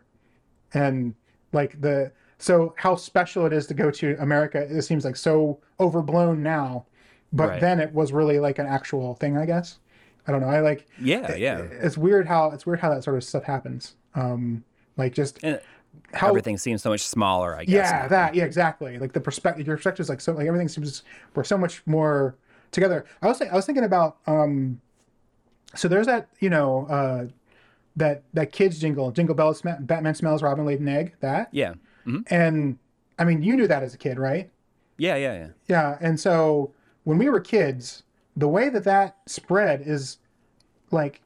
And 0.73 1.13
like 1.53 1.79
the 1.79 2.11
so 2.39 2.73
how 2.77 2.95
special 2.95 3.45
it 3.45 3.53
is 3.53 3.67
to 3.67 3.73
go 3.73 3.89
to 3.91 4.15
America, 4.19 4.59
it 4.59 4.81
seems 4.83 5.05
like 5.05 5.15
so 5.15 5.59
overblown 5.79 6.43
now. 6.43 6.85
But 7.33 7.49
Right. 7.49 7.61
then 7.61 7.79
it 7.79 7.93
was 7.93 8.11
really 8.13 8.39
like 8.39 8.57
an 8.59 8.65
actual 8.67 9.15
thing, 9.15 9.37
I 9.37 9.45
guess. 9.45 9.79
I 10.27 10.31
don't 10.31 10.41
know. 10.41 10.47
I 10.49 10.59
like 10.61 10.87
Yeah, 10.99 11.35
yeah. 11.35 11.59
it's 11.59 11.97
weird 11.97 12.27
how 12.27 12.51
it's 12.51 12.65
weird 12.65 12.79
how 12.79 12.89
that 12.93 13.03
sort 13.03 13.17
of 13.17 13.23
stuff 13.23 13.43
happens. 13.43 13.95
Um 14.15 14.63
like 14.97 15.13
just 15.13 15.39
And 15.43 15.59
how 16.13 16.29
everything 16.29 16.57
seems 16.57 16.81
so 16.83 16.89
much 16.89 17.01
smaller. 17.07 17.55
I 17.55 17.65
guess. 17.65 17.73
yeah, 17.91 18.01
now. 18.03 18.07
that 18.09 18.35
yeah, 18.35 18.43
exactly. 18.45 18.97
Like 18.99 19.13
the 19.13 19.21
perspective, 19.21 19.65
your 19.67 19.77
perspective 19.77 20.03
is 20.03 20.09
like 20.09 20.21
so 20.21 20.33
like 20.33 20.47
everything 20.47 20.67
seems 20.67 21.03
we're 21.35 21.43
so 21.43 21.57
much 21.57 21.81
more 21.85 22.35
together. 22.71 23.05
I 23.21 23.27
was 23.27 23.41
I 23.41 23.53
was 23.53 23.65
thinking 23.65 23.83
about 23.85 24.17
um, 24.27 24.79
so 25.75 25.87
there's 25.87 26.07
that 26.07 26.29
you 26.39 26.49
know 26.49 26.85
uh, 26.87 27.27
that 27.95 28.23
that 28.33 28.51
kids 28.51 28.79
jingle, 28.79 29.11
Jingle 29.11 29.35
Bells, 29.35 29.59
sm- 29.59 29.69
Batman 29.81 30.13
smells 30.15 30.41
Robin 30.43 30.65
laid 30.65 30.79
an 30.79 30.87
egg. 30.87 31.13
That 31.21 31.49
Yeah. 31.51 31.73
hmm 32.05 32.19
and 32.27 32.77
I 33.19 33.23
mean 33.23 33.41
you 33.43 33.55
knew 33.55 33.67
that 33.67 33.81
as 33.83 33.93
a 33.93 33.97
kid, 33.97 34.19
right? 34.19 34.49
Yeah, 34.97 35.15
yeah, 35.15 35.33
yeah. 35.33 35.47
Yeah, 35.67 35.97
and 36.01 36.19
so 36.19 36.73
when 37.07 37.17
we 37.17 37.29
were 37.29 37.39
kids, 37.39 38.03
the 38.35 38.49
way 38.49 38.67
that 38.67 38.83
that 38.83 39.15
spread 39.27 39.81
is 39.81 40.17
like 40.91 41.21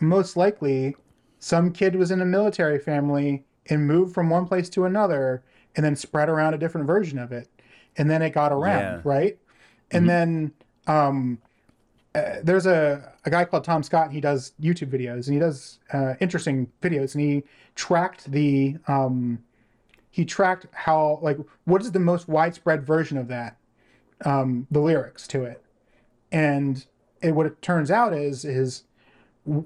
most 0.00 0.36
likely 0.36 0.96
some 1.38 1.70
kid 1.70 1.94
was 1.94 2.10
in 2.10 2.20
a 2.20 2.24
military 2.24 2.80
family 2.80 3.44
and 3.66 3.86
moved 3.86 4.12
from 4.12 4.28
one 4.28 4.44
place 4.44 4.68
to 4.70 4.86
another 4.86 5.44
and 5.76 5.84
then 5.86 5.94
spread 5.94 6.28
around 6.28 6.54
a 6.54 6.58
different 6.58 6.84
version 6.84 7.16
of 7.16 7.30
it. 7.30 7.48
And 7.96 8.10
then 8.10 8.22
it 8.22 8.30
got 8.30 8.50
around, 8.50 8.80
Yeah. 8.80 9.00
right? 9.04 9.38
And 9.92 10.08
then 10.08 10.52
um, 10.88 11.38
uh, 12.16 12.38
there's 12.42 12.66
a, 12.66 13.12
a 13.24 13.30
guy 13.30 13.44
called 13.44 13.62
Tom 13.62 13.84
Scott. 13.84 14.10
He 14.10 14.20
does 14.20 14.54
YouTube 14.60 14.90
videos 14.90 15.26
and 15.28 15.34
he 15.34 15.38
does 15.38 15.78
uh, 15.92 16.14
interesting 16.18 16.66
videos. 16.82 17.14
And 17.14 17.22
he 17.22 17.44
tracked 17.76 18.28
the 18.32 18.78
um, 18.88 19.38
he 20.10 20.24
tracked 20.24 20.66
how 20.72 21.20
like 21.22 21.38
what 21.66 21.82
is 21.82 21.92
the 21.92 22.00
most 22.00 22.26
widespread 22.26 22.84
version 22.84 23.16
of 23.16 23.28
that 23.28 23.56
um, 24.24 24.66
the 24.70 24.80
lyrics 24.80 25.26
to 25.28 25.44
it 25.44 25.62
and 26.32 26.86
it, 27.22 27.32
what 27.34 27.46
it 27.46 27.60
turns 27.62 27.90
out 27.90 28.12
is 28.12 28.44
is 28.44 28.84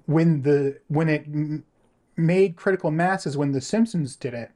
when 0.07 0.43
the 0.43 0.79
when 0.89 1.09
it 1.09 1.25
m- 1.27 1.65
made 2.17 2.57
critical 2.57 2.91
mass 2.91 3.27
is 3.27 3.37
when 3.37 3.53
the 3.53 3.61
simpsons 3.61 4.17
did 4.17 4.35
it 4.35 4.51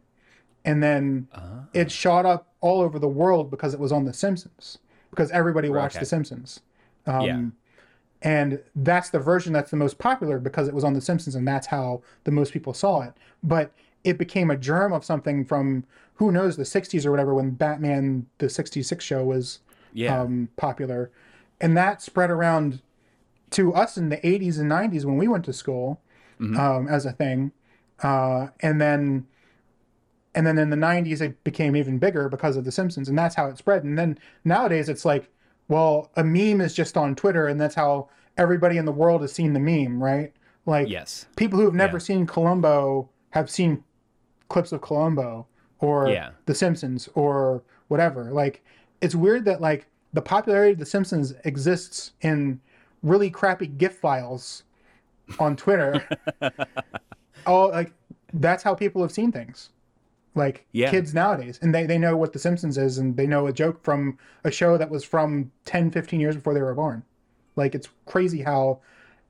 and 0.65 0.83
then 0.83 1.29
Uh-huh. 1.35 1.47
it 1.75 1.91
shot 1.91 2.25
up 2.25 2.53
all 2.61 2.81
over 2.81 2.99
the 2.99 3.09
world 3.09 3.51
because 3.51 3.75
it 3.75 3.81
was 3.81 3.93
on 3.93 4.05
the 4.05 4.13
simpsons 4.13 4.79
because 5.11 5.31
everybody 5.33 5.69
watched 5.69 5.97
Okay. 5.97 6.03
the 6.03 6.07
simpsons 6.07 6.61
um, 7.07 7.25
Yeah. 7.25 7.45
and 8.23 8.61
that's 8.77 9.11
the 9.11 9.19
version 9.19 9.53
that's 9.53 9.71
the 9.71 9.77
most 9.77 9.99
popular 9.99 10.39
because 10.39 10.69
it 10.69 10.75
was 10.75 10.85
on 10.85 10.93
the 10.95 11.01
simpsons 11.01 11.35
and 11.35 11.47
that's 11.47 11.67
how 11.69 12.03
the 12.25 12.31
most 12.31 12.53
people 12.53 12.73
saw 12.75 13.03
it 13.03 13.15
but 13.43 13.73
it 14.05 14.17
became 14.17 14.51
a 14.51 14.57
germ 14.57 14.93
of 14.93 15.05
something 15.05 15.45
from 15.45 15.85
who 16.15 16.31
knows 16.33 16.57
the 16.57 16.63
60s 16.65 17.05
or 17.05 17.11
whatever 17.11 17.35
when 17.35 17.51
batman 17.51 18.27
the 18.39 18.49
66 18.49 19.05
show 19.05 19.25
was 19.25 19.59
Yeah. 19.93 20.21
um, 20.21 20.49
popular, 20.57 21.11
and 21.61 21.77
that 21.77 22.03
spread 22.03 22.31
around 22.31 22.81
to 23.51 23.73
us 23.75 23.97
in 23.97 24.09
the 24.11 24.19
80s 24.19 24.59
and 24.59 24.71
90s 24.71 25.05
when 25.05 25.17
we 25.17 25.27
went 25.29 25.45
to 25.47 25.53
school 25.53 26.01
um, 26.41 26.87
as 26.89 27.05
a 27.07 27.13
thing, 27.13 27.51
uh, 28.03 28.49
and 28.61 28.81
then 28.81 29.27
and 30.35 30.47
then 30.47 30.59
in 30.59 30.71
the 30.71 30.77
90s 30.77 31.21
it 31.21 31.43
became 31.43 31.75
even 31.75 31.99
bigger 31.99 32.29
because 32.29 32.57
of 32.57 32.65
The 32.65 32.71
Simpsons, 32.71 33.09
and 33.09 33.19
that's 33.19 33.35
how 33.35 33.47
it 33.47 33.59
spread. 33.59 33.83
And 33.83 33.99
then 33.99 34.19
nowadays 34.45 34.89
it's 34.89 35.05
like, 35.05 35.29
well, 35.69 36.11
a 36.17 36.23
meme 36.23 36.61
is 36.61 36.75
just 36.75 36.97
on 36.97 37.17
Twitter, 37.17 37.49
and 37.49 37.61
that's 37.61 37.75
how 37.75 38.09
everybody 38.37 38.77
in 38.77 38.85
the 38.85 38.93
world 38.93 39.23
has 39.23 39.33
seen 39.33 39.53
the 39.53 39.59
meme, 39.61 40.01
right? 40.03 40.33
Like 40.65 40.89
yes. 40.89 41.27
people 41.37 41.59
who 41.59 41.65
have 41.65 41.75
never 41.75 41.97
Yeah. 41.97 42.03
seen 42.03 42.27
Columbo 42.27 43.09
have 43.31 43.51
seen 43.51 43.83
clips 44.49 44.71
of 44.71 44.81
Columbo 44.81 45.47
or 45.81 46.09
Yeah. 46.09 46.31
The 46.47 46.55
Simpsons 46.55 47.09
or 47.15 47.63
whatever. 47.89 48.31
Like 48.31 48.63
it's 49.01 49.15
weird 49.15 49.45
that 49.47 49.61
like 49.61 49.87
the 50.13 50.23
popularity 50.23 50.73
of 50.73 50.79
The 50.79 50.87
Simpsons 50.87 51.35
exists 51.45 52.13
in 52.21 52.61
really 53.03 53.31
crappy 53.31 53.67
GIF 53.67 53.97
files 53.97 54.65
on 55.39 55.57
Twitter. 55.57 56.09
oh, 57.47 57.67
like 57.69 57.93
that's 58.33 58.63
how 58.63 58.75
people 58.75 59.03
have 59.03 59.13
seen 59.13 59.33
things. 59.33 59.71
Like 60.35 60.67
Yeah. 60.73 60.91
kids 60.91 61.15
nowadays, 61.15 61.59
and 61.63 61.75
they, 61.75 61.85
they 61.87 61.99
know 61.99 62.17
what 62.17 62.33
The 62.33 62.39
Simpsons 62.39 62.79
is, 62.79 62.99
and 62.99 63.17
they 63.17 63.27
know 63.27 63.47
a 63.49 63.53
joke 63.53 63.83
from 63.83 64.19
a 64.45 64.51
show 64.51 64.79
that 64.79 64.91
was 64.91 65.03
from 65.05 65.51
10, 65.65 65.91
15 65.91 66.21
years 66.21 66.37
before 66.37 66.55
they 66.55 66.63
were 66.63 66.75
born. 66.75 67.03
Like 67.57 67.75
it's 67.75 67.89
crazy 68.07 68.43
how 68.43 68.81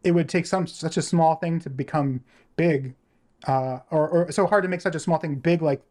it 0.04 0.12
would 0.12 0.28
take 0.28 0.44
some 0.46 0.66
such 0.66 0.96
a 0.96 1.02
small 1.02 1.36
thing 1.36 1.60
to 1.60 1.70
become 1.70 2.22
big, 2.56 2.94
uh, 3.46 3.78
or, 3.90 4.08
or 4.08 4.32
so 4.32 4.46
hard 4.46 4.64
to 4.64 4.68
make 4.68 4.80
such 4.80 4.94
a 4.94 5.00
small 5.00 5.18
thing 5.18 5.36
big 5.36 5.62
like 5.62 5.82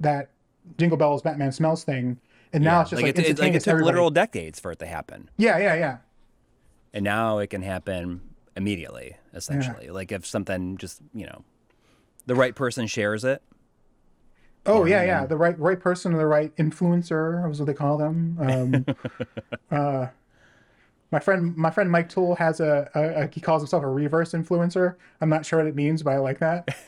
that 0.00 0.30
Jingle 0.78 0.96
Bells 0.96 1.22
Batman 1.22 1.52
Smells 1.52 1.84
thing, 1.84 2.18
and 2.52 2.64
now 2.64 2.76
Yeah. 2.76 2.80
it's 2.82 2.90
just 2.90 3.02
like, 3.02 3.18
it, 3.18 3.28
it, 3.30 3.38
like 3.38 3.54
it 3.54 3.62
took 3.62 3.80
literal 3.80 4.10
decades 4.10 4.60
for 4.60 4.72
it 4.72 4.78
to 4.80 4.86
happen, 4.86 5.30
Yeah, 5.36 5.58
yeah, 5.58 5.74
yeah. 5.74 5.96
and 6.92 7.04
now 7.04 7.38
it 7.38 7.48
can 7.50 7.62
happen 7.62 8.20
immediately. 8.56 9.16
Essentially, 9.34 9.88
like 9.90 10.12
if 10.12 10.26
something 10.26 10.76
just 10.76 11.00
you 11.14 11.26
know, 11.26 11.44
the 12.26 12.34
right 12.34 12.54
person 12.54 12.86
shares 12.86 13.24
it. 13.24 13.42
Oh 14.66 14.84
yeah, 14.84 15.02
yeah. 15.02 15.26
The 15.26 15.36
right 15.36 15.58
right 15.58 15.80
person 15.80 16.14
or 16.14 16.18
the 16.18 16.26
right 16.26 16.54
influencer 16.56 17.48
was 17.48 17.58
what 17.58 17.66
they 17.66 17.74
call 17.74 17.96
them. 17.98 18.36
Um, 18.38 18.86
uh, 19.70 20.06
my 21.12 21.20
friend 21.20 21.56
my 21.56 21.70
friend 21.70 21.90
Mike 21.90 22.08
Tool 22.08 22.34
has 22.36 22.58
a, 22.58 22.90
a, 22.94 23.22
a 23.22 23.26
he 23.32 23.40
calls 23.40 23.62
himself 23.62 23.84
a 23.84 23.88
reverse 23.88 24.32
influencer. 24.32 24.96
I'm 25.20 25.28
not 25.28 25.46
sure 25.46 25.58
what 25.60 25.68
it 25.68 25.76
means, 25.76 26.02
but 26.02 26.12
I 26.14 26.18
like 26.18 26.38
that. 26.40 26.76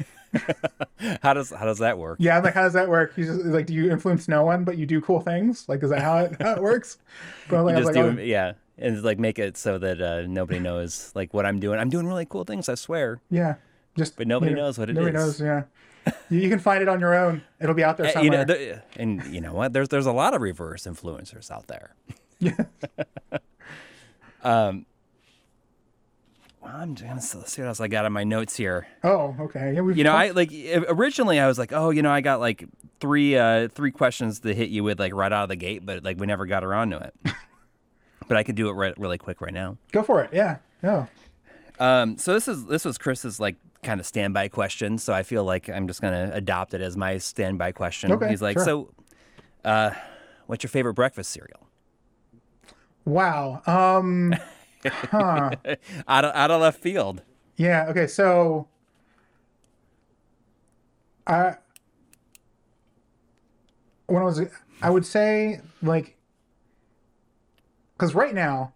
How 1.23 1.33
does 1.35 1.51
how 1.51 1.65
does 1.65 1.79
that 1.79 1.97
work? 1.97 2.17
Yeah, 2.19 2.37
I'm 2.37 2.43
like, 2.43 2.55
how 2.55 2.63
does 2.63 2.73
that 2.73 2.89
work? 2.89 3.13
You 3.17 3.25
just 3.25 3.45
like, 3.45 3.67
do 3.67 3.75
you 3.75 3.93
influence 3.93 4.27
no 4.27 4.43
one, 4.45 4.65
but 4.65 4.77
you 4.77 4.85
do 4.85 5.01
cool 5.01 5.21
things? 5.21 5.69
Like, 5.69 5.81
is 5.85 5.91
that 5.91 6.01
how 6.03 6.19
it, 6.19 6.43
how 6.43 6.55
it 6.55 6.63
works? 6.63 6.99
But 7.49 7.63
like, 7.63 7.77
just 7.77 7.87
like, 7.87 7.95
do 7.95 8.19
oh, 8.19 8.23
yeah, 8.23 8.55
and 8.79 9.01
like 9.05 9.21
make 9.21 9.39
it 9.39 9.57
so 9.57 9.79
that 9.79 10.01
uh, 10.03 10.23
nobody 10.27 10.59
knows 10.59 11.13
like 11.15 11.33
what 11.35 11.47
I'm 11.47 11.61
doing. 11.61 11.79
I'm 11.79 11.89
doing 11.89 12.09
really 12.09 12.27
cool 12.27 12.43
things. 12.45 12.69
I 12.69 12.75
swear. 12.75 13.21
yeah, 13.31 13.57
Just 13.97 14.17
But 14.17 14.27
nobody 14.27 14.51
you 14.51 14.57
know, 14.57 14.63
knows 14.65 14.79
what 14.79 14.91
it 14.91 14.95
nobody 14.95 15.17
is. 15.17 15.39
knows. 15.39 15.41
Yeah, 15.41 16.13
you, 16.31 16.41
you 16.41 16.49
can 16.49 16.59
find 16.59 16.83
it 16.83 16.89
on 16.89 16.99
your 16.99 17.15
own. 17.15 17.43
It'll 17.61 17.75
be 17.77 17.85
out 17.85 17.97
there 17.97 18.11
somewhere. 18.11 18.25
You 18.33 18.39
know, 18.39 18.45
the, 18.45 18.83
and 18.97 19.25
you 19.27 19.41
know 19.41 19.53
what? 19.53 19.73
There's 19.73 19.89
there's 19.89 20.07
a 20.07 20.13
lot 20.13 20.35
of 20.35 20.41
reverse 20.41 20.85
influencers 20.85 21.49
out 21.51 21.69
there. 21.69 21.95
yeah. 22.41 22.57
Well, 24.45 24.83
I'm 26.77 26.95
gonna 26.95 27.21
see 27.21 27.61
what 27.61 27.69
else 27.69 27.81
I 27.81 27.89
got 27.89 28.07
on 28.07 28.13
my 28.13 28.25
notes 28.25 28.57
here. 28.57 28.87
Oh, 29.03 29.37
okay. 29.39 29.75
Yeah, 29.75 29.83
You 29.91 30.05
know, 30.05 30.15
I 30.15 30.31
like 30.31 30.51
originally 30.89 31.39
I 31.39 31.47
was 31.47 31.59
like, 31.59 31.73
oh, 31.73 31.91
you 31.91 32.01
know, 32.01 32.11
I 32.11 32.23
got 32.23 32.41
like 32.41 32.65
three 33.01 33.37
uh 33.37 33.69
three 33.69 33.91
questions 33.91 34.41
to 34.41 34.55
hit 34.55 34.71
you 34.71 34.83
with 34.83 34.99
like 34.99 35.13
right 35.13 35.31
out 35.31 35.43
of 35.45 35.49
the 35.51 35.57
gate, 35.57 35.85
but 35.85 36.03
like 36.05 36.19
we 36.19 36.27
never 36.27 36.47
got 36.47 36.65
around 36.65 36.91
to 36.91 36.99
it. 36.99 37.15
but 38.29 38.39
I 38.39 38.43
could 38.43 38.55
do 38.55 38.71
it 38.71 38.73
right, 38.73 38.99
really 38.99 39.19
quick 39.19 39.43
right 39.43 39.53
now. 39.53 39.77
go 39.93 40.03
for 40.03 40.23
it. 40.23 40.31
Yeah. 40.33 40.57
No. 40.83 41.07
Um, 41.79 42.17
so 42.17 42.33
this 42.33 42.49
is 42.49 42.65
this 42.65 42.87
was 42.87 42.97
Chris's 42.97 43.39
like 43.39 43.57
kind 43.83 44.01
of 44.01 44.07
standby 44.07 44.49
question. 44.49 44.97
So 44.97 45.13
I 45.13 45.23
feel 45.23 45.45
like 45.45 45.69
I'm 45.69 45.87
just 45.87 46.01
gonna 46.01 46.31
adopt 46.33 46.73
it 46.73 46.81
as 46.81 46.97
my 46.97 47.19
standby 47.19 47.73
question. 47.73 48.11
Okay, 48.13 48.31
He's 48.31 48.41
like, 48.41 48.57
sure. 48.57 48.65
so, 48.65 48.91
uh, 49.67 49.91
what's 50.47 50.65
your 50.65 50.71
favorite 50.71 50.95
breakfast 50.95 51.31
cereal? 51.31 51.64
Wow. 53.05 53.63
Um. 53.67 54.35
Huh. 54.85 55.51
out 56.09 56.25
of 56.25 56.35
out 56.35 56.51
of 56.51 56.61
left 56.61 56.81
field. 56.81 57.23
Yeah. 57.57 57.87
Okay. 57.89 58.07
So, 58.07 58.69
I 61.27 61.57
when 64.07 64.23
I 64.23 64.25
was, 64.25 64.41
I 64.83 64.91
would 64.91 65.07
say 65.07 65.61
like, 65.83 66.17
because 67.97 68.15
right 68.15 68.35
now, 68.35 68.73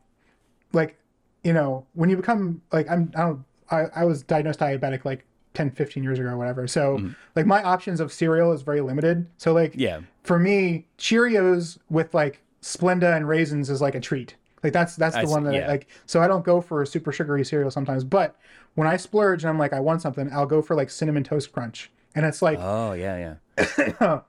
like, 0.72 0.98
you 1.44 1.52
know, 1.52 1.86
when 1.94 2.08
you 2.10 2.16
become 2.16 2.62
like 2.72 2.88
I'm, 2.90 3.12
I 3.14 3.20
don't, 3.20 3.44
I, 3.70 3.84
I 3.94 4.04
was 4.04 4.22
diagnosed 4.22 4.60
diabetic 4.60 5.04
like 5.04 5.24
10, 5.54 5.72
15 5.72 6.02
years 6.02 6.18
ago 6.18 6.30
or 6.30 6.36
whatever. 6.36 6.66
So 6.66 7.00
like 7.36 7.46
my 7.46 7.62
options 7.62 8.00
of 8.00 8.12
cereal 8.12 8.52
is 8.52 8.62
very 8.62 8.80
limited. 8.80 9.26
So 9.36 9.52
like. 9.52 9.72
Yeah. 9.74 10.00
for 10.22 10.38
me, 10.38 10.86
Cheerios 10.98 11.78
with 11.90 12.14
like 12.14 12.42
Splenda 12.62 13.16
and 13.16 13.28
raisins 13.28 13.70
is 13.70 13.80
like 13.80 13.94
a 13.94 14.00
treat. 14.00 14.36
Like 14.62 14.72
that's 14.72 14.96
that's 14.96 15.14
the 15.14 15.22
I 15.22 15.24
one 15.24 15.44
that 15.44 15.54
I, 15.54 15.58
yeah. 15.58 15.68
like. 15.68 15.88
So 16.06 16.20
I 16.20 16.28
don't 16.28 16.44
go 16.44 16.60
for 16.60 16.82
a 16.82 16.86
super 16.86 17.12
sugary 17.12 17.44
cereal 17.44 17.70
sometimes, 17.70 18.04
but 18.04 18.36
when 18.74 18.88
I 18.88 18.96
splurge 18.96 19.44
and 19.44 19.50
I'm 19.50 19.58
like 19.58 19.72
I 19.72 19.80
want 19.80 20.02
something, 20.02 20.30
I'll 20.32 20.46
go 20.46 20.62
for 20.62 20.74
like 20.74 20.90
cinnamon 20.90 21.24
toast 21.24 21.52
crunch, 21.52 21.90
and 22.14 22.26
it's 22.26 22.42
like 22.42 22.58
Oh 22.60 22.92
yeah, 22.92 23.36
yeah. 23.58 24.20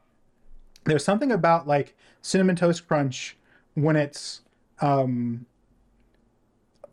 there's 0.85 1.03
something 1.03 1.31
about 1.31 1.67
like 1.67 1.95
cinnamon 2.21 2.55
toast 2.55 2.87
crunch 2.87 3.37
when 3.75 3.95
it's 3.95 4.41
um 4.81 5.45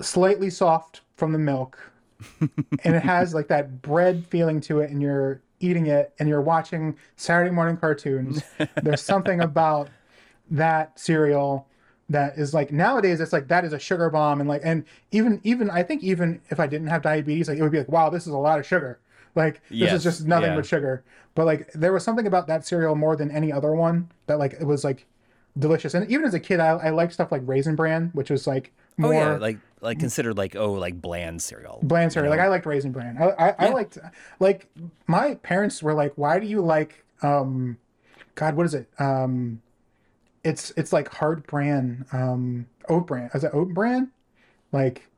slightly 0.01 0.51
soft 0.51 1.01
from 1.17 1.33
the 1.33 1.39
milk 1.39 1.93
and 2.41 2.95
it 2.95 3.03
has 3.03 3.35
like 3.35 3.49
that 3.49 3.83
bread 3.83 4.25
feeling 4.27 4.61
to 4.61 4.81
it 4.81 4.91
and 4.91 5.01
you're 5.01 5.41
eating 5.61 5.87
it 5.87 6.13
and 6.19 6.29
you're 6.29 6.41
watching 6.43 6.97
Saturday 7.17 7.51
morning 7.51 7.77
cartoons 7.77 8.43
there's 8.83 9.03
something 9.03 9.41
about 9.41 9.89
that 10.51 10.99
cereal 10.99 11.67
that 12.09 12.39
is 12.39 12.55
like 12.55 12.71
nowadays 12.73 13.21
it's 13.21 13.33
like 13.33 13.49
that 13.49 13.65
is 13.65 13.73
a 13.73 13.79
sugar 13.79 14.09
bomb 14.11 14.41
and 14.41 14.49
like 14.49 14.63
and 14.65 14.85
even 15.11 15.41
even 15.43 15.71
I 15.71 15.83
think 15.83 16.05
even 16.05 16.41
if 16.51 16.61
I 16.61 16.67
didn't 16.67 16.87
have 16.89 17.03
diabetes 17.03 17.49
like 17.49 17.59
it 17.59 17.63
would 17.63 17.73
be 17.73 17.79
like 17.79 17.89
wow 17.89 18.11
this 18.11 18.27
is 18.27 18.33
a 18.33 18.39
lot 18.39 18.59
of 18.61 18.67
sugar 18.67 19.01
like 19.35 19.55
this 19.81 19.91
Yes, 19.91 19.93
is 19.93 20.03
just 20.05 20.27
nothing 20.27 20.51
yeah. 20.51 20.57
but 20.57 20.67
sugar 20.67 21.03
but 21.35 21.47
like 21.47 21.73
there 21.73 21.93
was 21.93 22.05
something 22.05 22.27
about 22.27 22.47
that 22.47 22.65
cereal 22.67 22.95
more 22.95 23.17
than 23.17 23.31
any 23.31 23.51
other 23.53 23.75
one 23.75 24.09
that 24.27 24.39
like 24.39 24.53
it 24.55 24.65
was 24.65 24.85
like 24.85 25.07
delicious 25.59 25.95
and 25.95 26.09
even 26.11 26.25
as 26.27 26.35
a 26.35 26.41
kid 26.41 26.61
I, 26.61 26.69
I 26.69 26.91
liked 26.91 27.13
stuff 27.15 27.33
like 27.33 27.43
raisin 27.45 27.75
bran 27.77 28.11
which 28.13 28.31
was 28.31 28.47
like 28.47 28.73
Oh 29.03 29.13
more 29.13 29.13
yeah, 29.13 29.37
like 29.37 29.59
like 29.83 29.99
considered 29.99 30.39
like 30.39 30.57
oh 30.57 30.73
like 30.73 31.03
bland 31.03 31.43
cereal. 31.43 31.81
bland 31.83 32.13
cereal. 32.15 32.31
Like 32.31 32.41
I 32.41 32.49
liked 32.49 32.65
raisin 32.65 32.93
bran. 32.93 33.19
I 33.19 33.25
I, 33.49 33.55
I 33.67 33.69
liked 33.69 33.99
like 34.41 34.69
my 35.07 35.35
parents 35.35 35.83
were 35.83 35.93
like, 35.93 36.15
why 36.17 36.39
do 36.39 36.47
you 36.47 36.63
like 36.63 37.05
um, 37.23 37.77
God, 38.37 38.55
what 38.55 38.65
is 38.65 38.73
it? 38.75 38.89
Um, 38.99 39.61
it's 40.47 40.71
it's 40.77 40.93
like 40.93 41.09
hard 41.09 41.47
bran, 41.47 42.07
um, 42.13 42.67
oat 42.89 43.07
bran. 43.07 43.31
Is 43.35 43.45
it 43.45 43.51
oat 43.53 43.75
bran? 43.75 44.11
Like, 44.73 45.09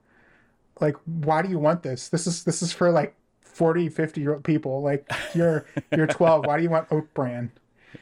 like 0.80 0.96
why 1.04 1.42
do 1.42 1.48
you 1.50 1.58
want 1.58 1.82
this? 1.82 2.08
This 2.08 2.26
is 2.26 2.44
this 2.44 2.62
is 2.62 2.72
for 2.72 2.90
like 2.90 3.14
40, 3.42 3.88
50 3.90 4.20
year 4.20 4.34
old 4.34 4.44
people. 4.44 4.82
Like 4.82 5.10
you're 5.34 5.66
you're 5.94 6.06
12. 6.18 6.46
Why 6.46 6.56
do 6.56 6.62
you 6.62 6.70
want 6.70 6.88
oat 6.90 7.12
bran? 7.14 7.52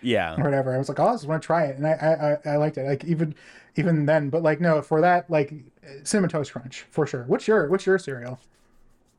Yeah. 0.03 0.35
or 0.39 0.45
whatever. 0.45 0.75
I 0.75 0.79
was 0.79 0.89
like, 0.89 1.01
oh, 1.01 1.09
I 1.09 1.13
just 1.13 1.27
want 1.27 1.43
to 1.43 1.47
try 1.47 1.65
it, 1.67 1.77
and 1.77 1.87
I, 1.87 1.93
I 1.93 2.51
I 2.51 2.55
I 2.55 2.57
liked 2.57 2.79
it. 2.79 2.87
Like 2.87 3.05
even 3.05 3.35
even 3.77 4.07
then, 4.07 4.31
but 4.31 4.43
like 4.43 4.61
no, 4.61 4.83
for 4.83 5.01
that 5.01 5.29
like 5.31 5.53
cinnamon 6.05 6.31
toast 6.31 6.53
crunch 6.53 6.85
for 6.91 7.07
sure. 7.07 7.25
What's 7.25 7.49
your 7.49 7.69
what's 7.69 7.87
your 7.87 7.99
cereal? 7.99 8.39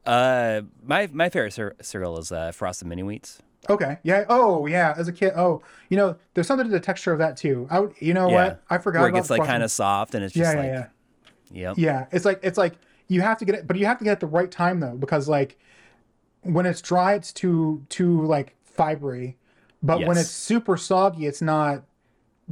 Uh, 0.06 0.62
my 0.84 1.10
my 1.12 1.30
favorite 1.30 1.54
cer- 1.54 1.76
cereal 1.82 2.18
is 2.18 2.32
uh, 2.32 2.52
Frosted 2.54 2.88
Mini 2.88 3.04
Wheats. 3.04 3.40
Okay, 3.70 3.98
yeah. 4.04 4.26
Oh 4.30 4.66
yeah, 4.68 4.94
as 4.98 5.08
a 5.08 5.14
kid. 5.14 5.34
Oh, 5.36 5.62
you 5.90 5.98
know, 5.98 6.16
there's 6.34 6.48
something 6.48 6.66
to 6.68 6.72
the 6.72 6.80
texture 6.80 7.12
of 7.14 7.20
that 7.20 7.38
too. 7.38 7.68
I 7.70 7.80
would, 7.80 7.94
you 8.00 8.14
know 8.14 8.30
Yeah. 8.30 8.44
what? 8.48 8.64
I 8.70 8.78
forgot 8.78 9.02
Where 9.02 9.10
it 9.10 9.14
gets 9.14 9.30
like 9.30 9.44
kind 9.46 9.64
of 9.64 9.72
soft 9.72 10.16
and 10.16 10.24
it's 10.24 10.34
just 10.34 10.54
Yeah, 10.54 10.60
like 10.60 10.70
yeah, 10.70 10.88
yeah. 11.52 11.68
yep. 11.70 11.78
Yeah, 11.78 12.06
it's 12.12 12.26
like 12.26 12.40
it's 12.44 12.58
like 12.58 12.74
you 13.08 13.22
have 13.22 13.38
to 13.40 13.46
get 13.46 13.56
it, 13.56 13.68
but 13.68 13.78
you 13.78 13.86
have 13.86 13.98
to 14.00 14.04
get 14.04 14.12
it 14.12 14.14
at 14.14 14.20
the 14.22 14.28
right 14.28 14.50
time 14.52 14.80
though, 14.80 14.96
because 14.96 15.28
like 15.28 15.58
when 16.44 16.66
it's 16.66 16.82
dry, 16.82 17.14
it's 17.16 17.32
too 17.34 17.86
too 17.90 18.26
like 18.26 18.56
fibery, 18.78 19.36
but 19.84 20.06
when 20.06 20.18
it's 20.18 20.30
super 20.30 20.78
soggy, 20.78 21.26
it's 21.26 21.42
not 21.42 21.84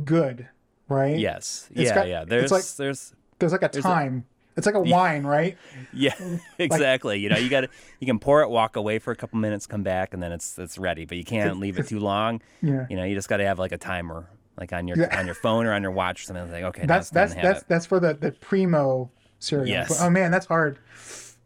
good, 0.03 0.47
right? 0.89 1.17
Yes. 1.17 1.69
It's 1.71 1.89
yeah, 1.89 1.95
got- 1.95 2.07
yeah. 2.07 2.25
There's 2.25 2.51
like- 2.51 2.65
there's 2.77 3.13
There's 3.39 3.51
like 3.51 3.63
a 3.63 3.69
time. 3.69 4.25
It's 4.57 4.65
like 4.65 4.75
a 4.75 4.79
wine, 4.79 5.25
right? 5.25 5.57
yeah, 5.93 6.13
exactly. 6.59 7.19
you 7.19 7.29
know, 7.29 7.37
you 7.37 7.49
got 7.49 7.61
to 7.61 7.69
you 7.99 8.07
can 8.07 8.19
pour 8.19 8.41
it, 8.41 8.49
walk 8.49 8.75
away 8.75 8.99
for 8.99 9.11
a 9.11 9.15
couple 9.15 9.37
minutes, 9.39 9.67
come 9.67 9.83
back, 9.83 10.13
and 10.13 10.21
then 10.23 10.31
it's 10.31 10.57
it's 10.59 10.77
ready. 10.77 11.05
But 11.05 11.17
you 11.17 11.23
can't 11.23 11.59
leave 11.59 11.77
it 11.79 11.87
too 11.87 11.99
long. 11.99 12.41
Yeah. 12.61 12.85
You 12.89 12.95
know, 12.97 13.03
you 13.03 13.15
just 13.15 13.29
got 13.29 13.37
to 13.37 13.45
have 13.45 13.59
like 13.59 13.71
a 13.71 13.77
timer, 13.77 14.27
like 14.57 14.73
on 14.73 14.87
your 14.87 14.97
Yeah. 14.97 15.19
on 15.19 15.25
your 15.25 15.35
phone 15.35 15.65
or 15.65 15.73
on 15.73 15.81
your 15.81 15.91
watch 15.91 16.21
or 16.21 16.23
something. 16.25 16.43
It's 16.45 16.53
like 16.53 16.63
okay, 16.63 16.85
That's 16.85 17.09
that's 17.09 17.33
it's 17.33 17.35
time 17.35 17.41
to 17.41 17.47
have 17.47 17.55
that's 17.55 17.61
it. 17.63 17.67
that's 17.69 17.85
for 17.85 17.99
the 17.99 18.13
the 18.13 18.31
primo 18.31 19.09
cereal. 19.39 19.67
Yes. 19.67 20.01
Oh 20.01 20.09
man, 20.09 20.31
that's 20.31 20.45
hard. 20.47 20.79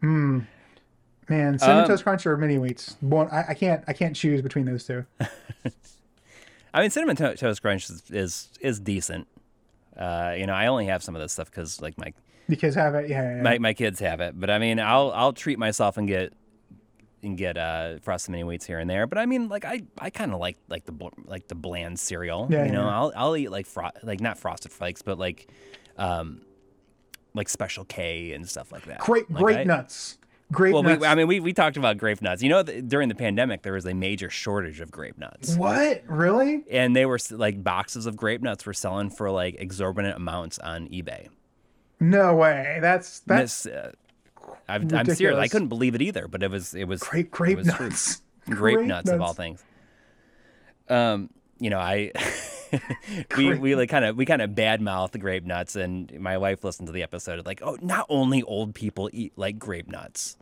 Hmm. 0.02 0.42
Man, 1.28 1.60
cinnamon 1.60 1.84
Um, 1.84 1.88
toast 1.90 2.04
crunch 2.04 2.26
or 2.26 2.36
mini 2.38 2.56
wheats. 2.58 2.96
One, 3.02 3.28
I, 3.32 3.50
I 3.50 3.54
can't 3.54 3.84
I 3.88 3.94
can't 3.94 4.16
choose 4.16 4.42
between 4.42 4.66
those 4.66 4.84
two. 4.86 5.06
I 6.74 6.82
mean, 6.82 6.90
cinnamon 6.92 7.16
to- 7.18 7.36
toast 7.36 7.62
crunch 7.62 7.90
is 7.90 8.04
is, 8.10 8.50
is 8.62 8.80
decent. 8.80 9.28
Uh, 9.98 10.34
you 10.38 10.46
know, 10.46 10.54
I 10.54 10.68
only 10.68 10.86
have 10.86 11.04
some 11.04 11.16
of 11.16 11.22
this 11.22 11.34
stuff 11.34 11.50
because 11.52 11.82
like 11.82 11.98
my 11.98 12.14
The 12.50 12.56
kids 12.58 12.76
have 12.76 12.96
it. 12.96 13.10
Yeah. 13.10 13.38
yeah, 13.38 13.42
my 13.42 13.58
my 13.60 13.74
kids 13.74 14.00
have 14.02 14.20
it. 14.20 14.38
But 14.38 14.50
I 14.50 14.60
mean, 14.60 14.80
I'll 14.80 15.12
I'll 15.16 15.32
treat 15.34 15.58
myself 15.58 15.96
and 15.98 16.08
get 16.08 16.34
and 17.24 17.38
get 17.38 17.58
uh 17.58 18.00
frosted 18.00 18.32
mini 18.32 18.44
wheats 18.44 18.66
here 18.66 18.80
and 18.80 18.90
there. 18.90 19.08
But 19.08 19.18
I 19.20 19.26
mean, 19.26 19.48
like 19.50 19.64
I 19.66 19.84
I 20.00 20.10
kind 20.10 20.34
of 20.34 20.40
like 20.40 20.58
like 20.68 20.86
the 20.86 20.92
bl- 20.92 21.08
like 21.26 21.48
the 21.48 21.56
bland 21.56 22.00
cereal. 22.00 22.48
Yeah, 22.50 22.66
you 22.66 22.72
know, 22.72 22.86
yeah. 22.86 23.00
I'll 23.00 23.14
I'll 23.16 23.38
eat 23.38 23.52
like 23.52 23.66
fro- 23.68 23.92
like 24.04 24.20
not 24.20 24.38
frosted 24.38 24.72
flakes, 24.72 25.02
but 25.02 25.18
like 25.20 25.48
um 25.98 26.42
like 27.36 27.48
Special 27.50 27.86
K 27.86 28.34
and 28.34 28.50
stuff 28.50 28.72
like 28.72 28.86
that. 28.86 29.00
Great, 29.00 29.30
Like, 29.30 29.44
great 29.44 29.58
I- 29.60 29.64
nuts. 29.64 30.18
Great 30.52 30.74
Well, 30.74 30.82
nuts. 30.82 31.02
we, 31.02 31.06
I 31.06 31.14
mean, 31.14 31.28
we, 31.28 31.40
we 31.40 31.54
talked 31.54 31.78
about 31.78 32.00
grape 32.00 32.24
nuts. 32.24 32.42
You 32.42 32.50
know, 32.50 32.64
th- 32.64 32.84
during 32.88 33.08
the 33.08 33.14
pandemic, 33.14 33.62
there 33.62 33.74
was 33.74 33.86
a 33.86 33.94
major 33.94 34.32
shortage 34.32 34.80
of 34.82 34.90
grape 34.90 35.16
nuts. 35.20 35.56
what? 35.56 36.02
Really? 36.08 36.64
and 36.72 36.96
they 36.96 37.06
were 37.06 37.20
like 37.30 37.64
boxes 37.64 38.08
of 38.08 38.16
grape 38.18 38.42
nuts 38.42 38.66
were 38.66 38.74
selling 38.74 39.12
for 39.12 39.30
like 39.30 39.58
exorbitant 39.60 40.16
amounts 40.16 40.58
on 40.58 40.88
eBay. 40.88 41.28
No 42.00 42.36
way. 42.36 42.80
That's 42.82 43.20
that's 43.22 43.66
uh, 43.66 43.92
I've, 44.68 44.94
I'm 44.94 45.06
serious. 45.08 45.38
I 45.38 45.48
couldn't 45.48 45.68
believe 45.68 45.96
it 45.96 46.02
either, 46.02 46.28
but 46.28 46.44
it 46.44 46.52
was 46.52 46.74
it 46.74 46.86
was 46.86 47.02
great 47.02 47.26
it 47.26 47.32
grape 47.32 47.58
was 47.58 47.68
nuts. 47.68 48.22
Grape 48.50 48.78
Grape 48.78 48.88
nuts, 48.88 49.10
of 49.12 49.22
all 49.22 49.34
things. 49.34 49.64
Um, 50.88 51.30
you 51.60 51.70
know, 51.70 51.78
I 51.78 52.12
we 53.38 53.54
we 53.60 53.76
like 53.76 53.90
kind 53.90 54.06
of 54.06 54.16
we 54.16 54.26
kind 54.26 54.42
of 54.42 54.52
badmouth 54.52 55.12
the 55.12 55.20
grape 55.20 55.46
nuts, 55.46 55.76
and 55.76 56.20
my 56.20 56.38
wife 56.38 56.64
listened 56.64 56.88
to 56.88 56.92
the 56.92 57.04
episode. 57.04 57.46
Like, 57.46 57.62
oh, 57.64 57.78
not 57.82 58.08
only 58.10 58.42
old 58.42 58.74
people 58.74 59.10
eat 59.14 59.34
like 59.36 59.60
grape 59.60 59.88
nuts. 59.88 60.36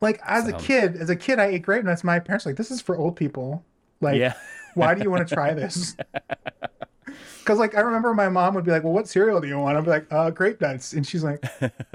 Like 0.00 0.20
as 0.26 0.48
a 0.48 0.52
kid, 0.54 0.96
as 0.96 1.10
a 1.10 1.16
kid, 1.16 1.38
I 1.38 1.46
ate 1.46 1.62
grape 1.62 1.84
nuts. 1.84 2.02
My 2.02 2.18
parents 2.18 2.44
were 2.44 2.50
like, 2.50 2.56
"This 2.56 2.72
is 2.72 2.80
for 2.80 2.96
old 2.96 3.14
people." 3.14 3.64
Like, 4.00 4.18
Yeah. 4.18 4.34
why 4.74 4.94
do 4.94 5.02
you 5.04 5.10
want 5.10 5.28
to 5.28 5.34
try 5.34 5.54
this? 5.54 5.96
Because 7.42 7.58
like 7.58 7.74
I 7.76 7.80
remember 7.80 8.14
my 8.14 8.28
mom 8.28 8.54
would 8.54 8.64
be 8.64 8.70
like, 8.70 8.84
"Well, 8.84 8.92
what 8.92 9.08
cereal 9.08 9.40
do 9.40 9.48
you 9.48 9.58
want?" 9.58 9.76
I'd 9.76 9.84
be 9.84 9.90
like, 9.90 10.06
"Uh, 10.12 10.30
grape 10.30 10.60
nuts," 10.60 10.92
and 10.92 11.06
she's 11.06 11.24
like, 11.24 11.44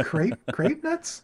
"Grape 0.04 0.36
grape 0.52 0.84
nuts." 0.84 1.24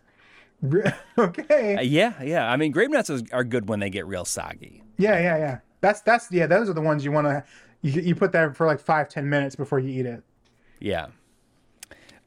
Okay. 1.17 1.75
Uh, 1.75 1.81
yeah, 1.81 2.23
yeah. 2.23 2.49
I 2.49 2.55
mean, 2.55 2.71
grape 2.71 2.89
nuts 2.89 3.09
is, 3.09 3.21
are 3.33 3.43
good 3.43 3.67
when 3.67 3.81
they 3.81 3.89
get 3.89 4.07
real 4.07 4.23
soggy. 4.23 4.81
Yeah, 4.97 5.19
yeah, 5.19 5.37
yeah. 5.37 5.57
That's 5.81 5.99
that's 6.01 6.31
yeah. 6.31 6.47
Those 6.47 6.69
are 6.69 6.73
the 6.73 6.79
ones 6.81 7.03
you 7.03 7.11
want 7.11 7.27
to. 7.27 7.43
You, 7.81 8.01
you 8.01 8.15
put 8.15 8.31
that 8.31 8.55
for 8.55 8.65
like 8.65 8.79
five 8.79 9.09
ten 9.09 9.29
minutes 9.29 9.57
before 9.57 9.79
you 9.79 9.89
eat 9.99 10.05
it. 10.05 10.23
Yeah. 10.79 11.07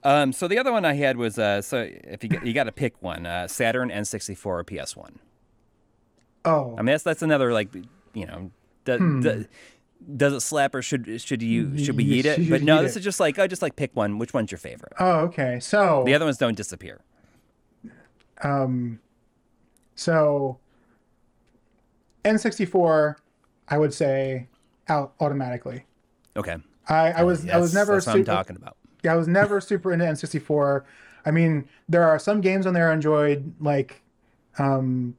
Um, 0.04 0.32
so 0.34 0.46
the 0.48 0.58
other 0.58 0.70
one 0.70 0.84
I 0.84 0.92
had 0.92 1.16
was 1.16 1.38
uh, 1.38 1.62
so 1.62 1.88
if 1.90 2.22
you 2.22 2.28
got- 2.28 2.46
you 2.46 2.52
got 2.52 2.64
to 2.64 2.72
pick 2.72 3.00
one, 3.02 3.24
uh, 3.24 3.48
Saturn 3.48 3.88
N64 3.88 4.46
or 4.46 4.62
PS1. 4.64 5.12
Oh, 6.44 6.74
I 6.78 6.82
mean 6.82 6.86
that's 6.92 7.02
that's 7.04 7.22
another 7.22 7.52
like 7.52 7.74
you 8.14 8.26
know 8.26 8.50
do, 8.84 8.98
Hmm. 8.98 9.42
Does 10.16 10.32
it 10.32 10.40
slap 10.40 10.74
or 10.74 10.82
should 10.82 11.20
should 11.20 11.42
you 11.42 11.76
should 11.78 11.96
we 11.96 12.04
You 12.04 12.14
eat 12.16 12.26
it? 12.26 12.48
But 12.50 12.62
no, 12.62 12.82
this 12.82 12.96
it. 12.96 13.00
is 13.00 13.04
just 13.04 13.18
like 13.20 13.38
oh 13.38 13.46
just 13.46 13.62
like 13.62 13.76
pick 13.76 13.94
one. 13.94 14.18
Which 14.18 14.32
one's 14.34 14.50
your 14.50 14.58
favorite? 14.58 14.92
oh, 15.00 15.20
okay. 15.20 15.58
So 15.60 16.02
The 16.06 16.14
other 16.14 16.24
ones 16.24 16.38
don't 16.38 16.56
disappear. 16.56 17.00
um, 18.42 19.00
so 19.94 20.58
N64, 22.24 23.16
I 23.68 23.78
would 23.78 23.94
say 23.94 24.48
out 24.88 25.14
automatically. 25.20 25.84
Okay. 26.36 26.56
I, 26.88 27.12
I 27.12 27.22
was 27.24 27.48
I 27.48 27.56
was 27.58 27.74
never 27.74 27.94
That's 27.94 28.06
what 28.06 28.16
I'm 28.16 28.24
talking 28.24 28.56
about. 28.56 28.76
yeah, 29.02 29.12
I 29.12 29.16
was 29.16 29.26
never 29.28 29.60
super 29.60 29.92
into 29.92 30.04
N64. 30.04 30.84
I 31.24 31.30
mean, 31.32 31.68
there 31.88 32.04
are 32.04 32.18
some 32.18 32.40
games 32.40 32.66
on 32.66 32.74
there 32.74 32.90
I 32.90 32.94
enjoyed, 32.94 33.52
like 33.60 34.02
um, 34.58 35.16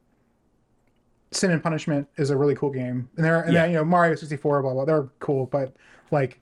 Sin 1.30 1.50
and 1.50 1.62
Punishment 1.62 2.08
is 2.16 2.30
a 2.30 2.36
really 2.36 2.54
cool 2.54 2.70
game, 2.70 3.08
and 3.16 3.24
there 3.24 3.40
and 3.42 3.52
Yeah. 3.52 3.62
then, 3.62 3.70
you 3.72 3.76
know 3.76 3.84
Mario 3.84 4.14
64, 4.14 4.62
blah 4.62 4.72
blah, 4.72 4.84
they're 4.84 5.08
cool, 5.20 5.46
but 5.46 5.74
like 6.10 6.40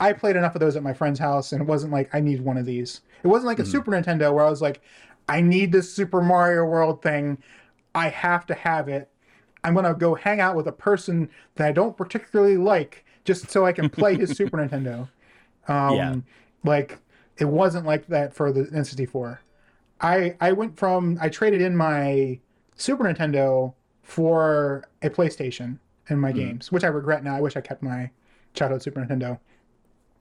I 0.00 0.12
played 0.12 0.36
enough 0.36 0.54
of 0.54 0.60
those 0.60 0.76
at 0.76 0.82
my 0.82 0.92
friend's 0.92 1.18
house, 1.18 1.52
and 1.52 1.62
it 1.62 1.66
wasn't 1.66 1.92
like 1.92 2.14
I 2.14 2.20
need 2.20 2.40
one 2.42 2.56
of 2.58 2.66
these. 2.66 3.00
It 3.22 3.28
wasn't 3.28 3.46
like 3.46 3.58
a 3.58 3.64
Super 3.64 3.90
Nintendo 3.92 4.32
where 4.34 4.44
I 4.44 4.50
was 4.50 4.60
like, 4.60 4.80
I 5.28 5.40
need 5.40 5.72
this 5.72 5.92
Super 5.92 6.20
Mario 6.20 6.64
World 6.64 7.02
thing. 7.02 7.38
I 7.94 8.08
have 8.08 8.44
to 8.46 8.54
have 8.54 8.88
it. 8.88 9.08
I'm 9.64 9.74
gonna 9.74 9.94
go 9.94 10.14
hang 10.14 10.38
out 10.40 10.54
with 10.54 10.66
a 10.66 10.72
person 10.72 11.30
that 11.54 11.66
I 11.66 11.72
don't 11.72 11.96
particularly 11.96 12.56
like 12.56 13.04
just 13.24 13.50
so 13.50 13.64
I 13.64 13.72
can 13.72 13.88
play 13.88 14.16
his 14.16 14.36
Super 14.36 14.56
Nintendo. 14.58 15.08
Um, 15.68 15.94
Yeah. 15.94 16.14
Like 16.64 16.98
it 17.38 17.46
wasn't 17.46 17.86
like 17.86 18.06
that 18.08 18.34
for 18.34 18.52
the 18.52 18.64
N64. 18.64 19.38
I 20.00 20.36
I 20.40 20.52
went 20.52 20.76
from 20.78 21.16
I 21.20 21.28
traded 21.28 21.60
in 21.62 21.76
my 21.76 22.38
Super 22.76 23.04
Nintendo 23.04 23.72
for 24.06 24.84
a 25.02 25.10
PlayStation 25.10 25.78
in 26.08 26.20
my 26.20 26.30
games, 26.30 26.70
which 26.70 26.84
I 26.84 26.86
regret 26.86 27.24
now. 27.24 27.34
I 27.34 27.40
wish 27.40 27.56
I 27.56 27.60
kept 27.60 27.82
my 27.82 28.08
childhood 28.54 28.80
Super 28.80 29.00
Nintendo. 29.04 29.40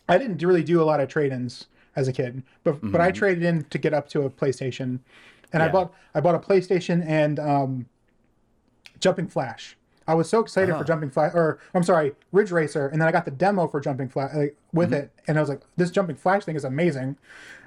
I 0.10 0.18
didn't 0.18 0.42
really 0.42 0.64
do 0.64 0.82
a 0.82 0.84
lot 0.86 1.00
of 1.00 1.08
trade-ins 1.08 1.68
as 1.96 2.08
a 2.08 2.12
kid, 2.14 2.42
but 2.64 2.80
but 2.92 3.00
I 3.00 3.12
traded 3.12 3.44
in 3.44 3.64
to 3.66 3.78
get 3.78 3.94
up 3.94 4.10
to 4.10 4.24
a 4.24 4.30
PlayStation, 4.30 5.00
and 5.54 5.62
I 5.62 5.70
bought 5.70 5.94
I 6.16 6.20
bought 6.20 6.34
a 6.34 6.40
PlayStation 6.40 7.06
and 7.08 7.40
um, 7.40 7.86
Jumping 9.00 9.28
Flash. 9.28 9.78
I 10.08 10.16
was 10.16 10.28
so 10.30 10.40
excited 10.40 10.72
for 10.74 10.82
Oh. 10.82 10.84
Jumping 10.84 11.12
Flash, 11.12 11.34
or 11.36 11.60
I'm 11.76 11.84
sorry, 11.84 12.14
Ridge 12.32 12.52
Racer, 12.52 12.88
and 12.88 13.00
then 13.00 13.08
I 13.08 13.12
got 13.12 13.26
the 13.26 13.32
demo 13.32 13.68
for 13.68 13.80
Jumping 13.80 14.10
Flash 14.10 14.34
like, 14.36 14.58
with 14.74 14.94
it, 14.94 15.12
and 15.28 15.38
I 15.38 15.42
was 15.42 15.50
like, 15.50 15.62
this 15.78 15.92
Jumping 15.92 16.16
Flash 16.16 16.44
thing 16.44 16.56
is 16.56 16.64
amazing. 16.66 17.18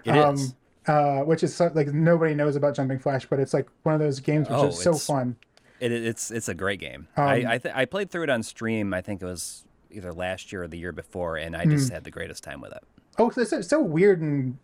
It 0.04 0.16
is. 0.16 0.54
Uh, 0.86 1.20
which 1.20 1.42
is 1.42 1.54
so, 1.54 1.70
like 1.74 1.88
nobody 1.88 2.34
knows 2.34 2.56
about 2.56 2.74
Jumping 2.74 2.98
Flash, 2.98 3.26
but 3.26 3.38
it's 3.38 3.54
like 3.54 3.68
one 3.84 3.94
of 3.94 4.00
those 4.00 4.18
games 4.20 4.48
which 4.48 4.58
Oh, 4.58 4.66
is 4.68 4.82
so 4.82 4.94
fun. 4.94 5.36
It, 5.80 5.92
it's 5.92 6.30
it's 6.30 6.48
a 6.48 6.55
great 6.55 6.80
game. 6.80 7.09
Um, 7.16 7.24
I 7.24 7.55
I, 7.55 7.59
th- 7.59 7.74
I 7.74 7.84
played 7.84 8.10
through 8.10 8.24
it 8.24 8.30
on 8.30 8.42
stream. 8.42 8.92
I 8.94 9.00
think 9.00 9.22
it 9.22 9.26
was 9.26 9.64
either 9.90 10.12
last 10.12 10.52
year 10.52 10.64
or 10.64 10.68
the 10.68 10.78
year 10.78 10.92
before, 10.92 11.36
and 11.36 11.56
I 11.56 11.64
just 11.64 11.90
had 11.92 12.05
the 12.05 12.10
greatest 12.10 12.42
time 12.44 12.60
with 12.60 12.72
it. 12.72 12.82
Oh, 13.18 13.30
so 13.30 13.40
it's 13.40 13.50
so, 13.50 13.60
so 13.60 13.80
weird 13.80 14.20
and 14.20 14.59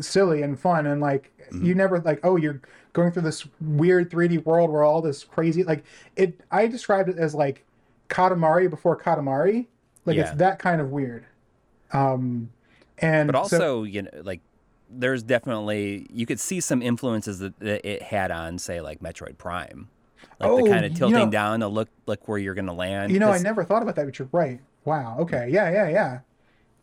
silly 0.00 0.42
and 0.42 0.58
fun, 0.58 0.86
and 0.86 1.00
like 1.00 1.32
Mm-hmm. 1.50 1.64
you 1.66 1.74
never 1.74 1.98
like 1.98 2.20
oh 2.22 2.36
you're 2.36 2.60
going 2.92 3.10
through 3.10 3.22
this 3.22 3.44
weird 3.60 4.08
3D 4.08 4.44
world 4.44 4.70
where 4.70 4.84
all 4.84 5.02
this 5.02 5.24
crazy 5.24 5.64
like 5.64 5.82
it. 6.14 6.40
I 6.52 6.68
described 6.68 7.08
it 7.08 7.18
as 7.18 7.34
like 7.34 7.64
Katamari 8.08 8.70
before 8.70 8.96
Katamari, 8.96 9.66
like 10.06 10.16
it's 10.16 10.30
that 10.32 10.60
kind 10.60 10.80
of 10.80 10.90
weird. 10.90 11.24
Um, 11.92 12.50
and 12.98 13.32
But 13.32 13.46
so- 13.48 13.56
also, 13.56 13.82
you 13.82 14.02
know, 14.02 14.10
like 14.22 14.40
there's 14.88 15.22
definitely 15.24 16.06
you 16.12 16.24
could 16.26 16.38
see 16.40 16.60
some 16.60 16.82
influences 16.82 17.38
that, 17.40 17.58
that 17.60 17.84
it 17.88 18.02
had 18.02 18.30
on, 18.30 18.58
say, 18.58 18.80
like 18.80 19.00
Metroid 19.00 19.38
Prime, 19.38 19.88
like 20.38 20.50
Oh, 20.50 20.64
the 20.64 20.70
kind 20.70 20.84
of 20.84 20.94
tilting 20.94 21.16
know- 21.18 21.30
down 21.30 21.60
to 21.60 21.68
look 21.68 21.88
like 22.06 22.26
where 22.28 22.38
you're 22.38 22.54
gonna 22.54 22.72
land. 22.74 23.12
you 23.12 23.18
know 23.18 23.30
I 23.30 23.38
never 23.38 23.64
thought 23.64 23.82
about 23.82 23.96
that, 23.96 24.06
but 24.06 24.18
you're 24.18 24.28
right. 24.32 24.60
Wow. 24.84 25.16
Okay. 25.20 25.48
Yeah. 25.50 25.70
Yeah. 25.70 25.88
Yeah. 25.88 26.18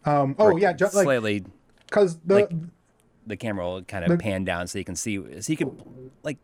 Um, 0.05 0.35
oh 0.39 0.55
yeah. 0.57 0.73
just 0.73 0.95
like 0.95 1.03
slightly 1.03 1.43
because 1.87 2.17
the 2.25 2.35
like- 2.35 2.51
the 3.25 3.35
camera 3.35 3.65
will 3.65 3.81
kind 3.83 4.05
of 4.05 4.11
The- 4.11 4.17
pan 4.17 4.45
down 4.45 4.67
so 4.67 4.79
you 4.79 4.85
can 4.85 4.95
see 4.95 5.17
so 5.41 5.51
you 5.51 5.57
can 5.57 5.77
like 6.23 6.37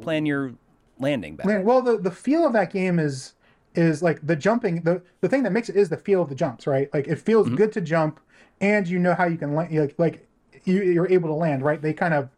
plan 0.00 0.26
your 0.26 0.54
landing 0.98 1.36
better. 1.36 1.60
Well, 1.60 1.82
the 1.82 1.98
the 1.98 2.10
feel 2.10 2.46
of 2.46 2.52
that 2.54 2.72
game 2.72 2.98
is 2.98 3.34
is 3.74 4.02
like 4.02 4.24
the 4.26 4.36
jumping. 4.36 4.82
the 4.82 5.02
The 5.20 5.28
thing 5.28 5.42
that 5.44 5.52
makes 5.52 5.68
it 5.68 5.76
is 5.76 5.88
the 5.90 5.96
feel 5.96 6.22
of 6.22 6.28
the 6.28 6.34
jumps, 6.34 6.66
right? 6.66 6.88
Like 6.94 7.06
it 7.08 7.16
feels 7.16 7.46
Mm-hmm. 7.46 7.56
good 7.56 7.72
to 7.72 7.80
jump, 7.80 8.20
and 8.60 8.88
you 8.88 8.98
know 8.98 9.14
how 9.14 9.26
you 9.26 9.36
can 9.36 9.54
land. 9.54 9.72
Like 9.76 9.94
like 9.98 10.26
you 10.64 10.82
you're 10.82 11.08
able 11.08 11.28
to 11.28 11.34
land, 11.34 11.62
right? 11.62 11.80
They 11.80 11.92
kind 11.92 12.14
of 12.14 12.30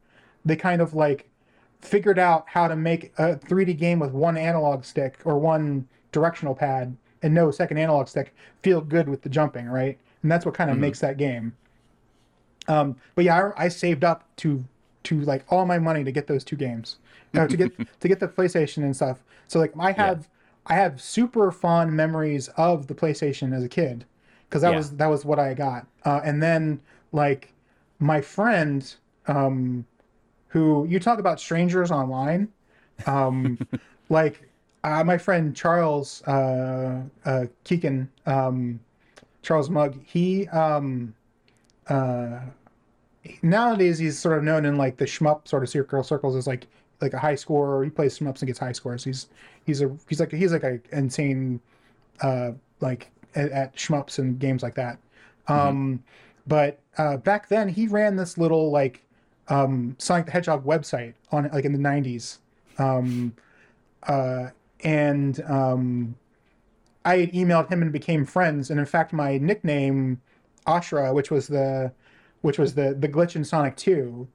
they 0.45 0.57
kind 0.57 0.83
of 0.83 0.93
like 0.95 1.29
figured 1.81 2.19
out 2.19 2.45
how 2.49 2.69
to 2.69 2.77
make 2.77 3.13
a 3.19 3.37
3D 3.37 3.77
game 3.79 3.99
with 3.99 4.13
one 4.13 4.37
analog 4.37 4.85
stick 4.85 5.19
or 5.25 5.39
one 5.39 5.87
directional 6.13 6.55
pad 6.55 6.97
and 7.23 7.35
no 7.35 7.51
second 7.51 7.79
analog 7.79 8.09
stick 8.09 8.35
feel 8.63 8.81
good 8.81 9.09
with 9.09 9.23
the 9.23 9.29
jumping, 9.29 9.67
right? 9.67 9.99
And 10.23 10.31
that's 10.31 10.45
what 10.45 10.55
kind 10.55 10.71
of 10.71 10.77
makes 10.79 11.01
that 11.01 11.17
game. 11.17 11.55
Um, 12.69 12.97
but 13.15 13.25
yeah, 13.25 13.51
I, 13.57 13.65
I 13.65 13.69
saved 13.69 14.05
up 14.05 14.25
to 14.37 14.65
to 15.05 15.21
like 15.21 15.45
all 15.51 15.65
my 15.67 15.79
money 15.79 16.03
to 16.03 16.11
get 16.11 16.27
those 16.27 16.43
two 16.43 16.57
games, 16.57 16.97
uh, 17.35 17.47
to 17.47 17.57
get 17.57 17.73
to 18.01 18.09
get 18.09 18.19
the 18.21 18.29
PlayStation 18.29 18.79
and 18.79 18.95
stuff. 18.95 19.23
So 19.47 19.59
like 19.61 19.73
I 19.79 19.93
have 19.93 20.29
I 20.67 20.75
have 20.75 21.01
super 21.01 21.53
fond 21.53 21.93
memories 21.93 22.49
of 22.57 22.89
the 22.89 22.95
PlayStation 22.95 23.55
as 23.55 23.63
a 23.63 23.69
kid 23.69 24.05
because 24.49 24.63
that 24.63 24.71
Yeah. 24.71 24.77
was 24.79 24.97
that 24.97 25.07
was 25.07 25.25
what 25.25 25.39
I 25.39 25.55
got. 25.55 25.87
Uh, 26.05 26.21
and 26.25 26.43
then 26.43 26.81
like 27.13 27.53
my 28.01 28.21
friend 28.21 28.95
um, 29.29 29.87
who 30.57 30.87
you 30.89 30.99
talk 30.99 31.19
about 31.19 31.39
strangers 31.39 31.91
online, 31.91 32.49
um, 33.05 33.59
like 34.09 34.49
uh, 34.85 35.05
my 35.05 35.19
friend 35.19 35.55
Charles 35.55 36.23
uh, 36.23 37.03
uh, 37.27 37.45
Keegan, 37.65 38.11
um, 38.25 38.81
Charles 39.43 39.69
Mugg, 39.69 40.03
he 40.03 40.49
um, 40.49 41.15
uh, 41.89 42.41
nowadays 43.43 43.99
he's 43.99 44.19
sort 44.19 44.39
of 44.39 44.45
known 44.45 44.65
in 44.65 44.79
like 44.79 44.97
the 44.97 45.05
shmup 45.05 45.47
sort 45.47 45.63
of 45.63 45.69
circle 45.69 46.03
circles 46.03 46.35
as 46.35 46.47
like 46.47 46.67
like 47.03 47.13
a 47.13 47.19
high 47.19 47.35
scorer. 47.35 47.85
He 47.85 47.91
plays 47.91 48.19
shmups 48.19 48.41
and 48.41 48.47
gets 48.47 48.59
high 48.59 48.73
scores. 48.73 49.05
He's 49.05 49.27
he's 49.67 49.83
a 49.83 49.95
he's 50.09 50.21
like 50.21 50.33
he's 50.33 50.53
like 50.53 50.65
a 50.65 50.81
insane 50.91 51.61
uh 52.23 52.53
like 52.81 53.11
at, 53.35 53.51
at 53.51 53.77
shmups 53.77 54.19
and 54.19 54.39
games 54.39 54.63
like 54.63 54.77
that. 54.77 54.99
Um, 55.49 56.03
but 56.47 56.81
uh, 56.97 57.19
back 57.19 57.49
then 57.49 57.69
he 57.69 57.89
ran 57.89 58.17
this 58.17 58.39
little 58.39 58.71
like 58.71 59.03
um, 59.49 59.97
Sonic 59.99 60.27
the 60.27 60.33
Hedgehog 60.33 60.65
website 60.65 61.15
on 61.31 61.49
like 61.53 61.65
in 61.65 61.73
the 61.73 61.79
'90s, 61.79 62.39
um, 62.79 63.35
uh, 64.05 64.49
and 64.83 65.41
um, 65.43 66.17
I 67.05 67.19
had 67.19 67.33
emailed 67.33 67.71
him 67.71 67.83
and 67.83 67.93
became 67.93 68.25
friends. 68.25 68.71
And 68.71 68.81
in 68.81 68.87
fact, 68.87 69.13
my 69.13 69.39
nickname 69.39 70.21
Ashura, 70.67 71.15
which 71.15 71.31
was 71.31 71.47
the 71.49 71.93
which 72.43 72.59
was 72.59 72.75
the 72.75 72.97
the 72.99 73.09
glitch 73.09 73.37
in 73.37 73.45
Sonic 73.45 73.77
2, 73.77 74.29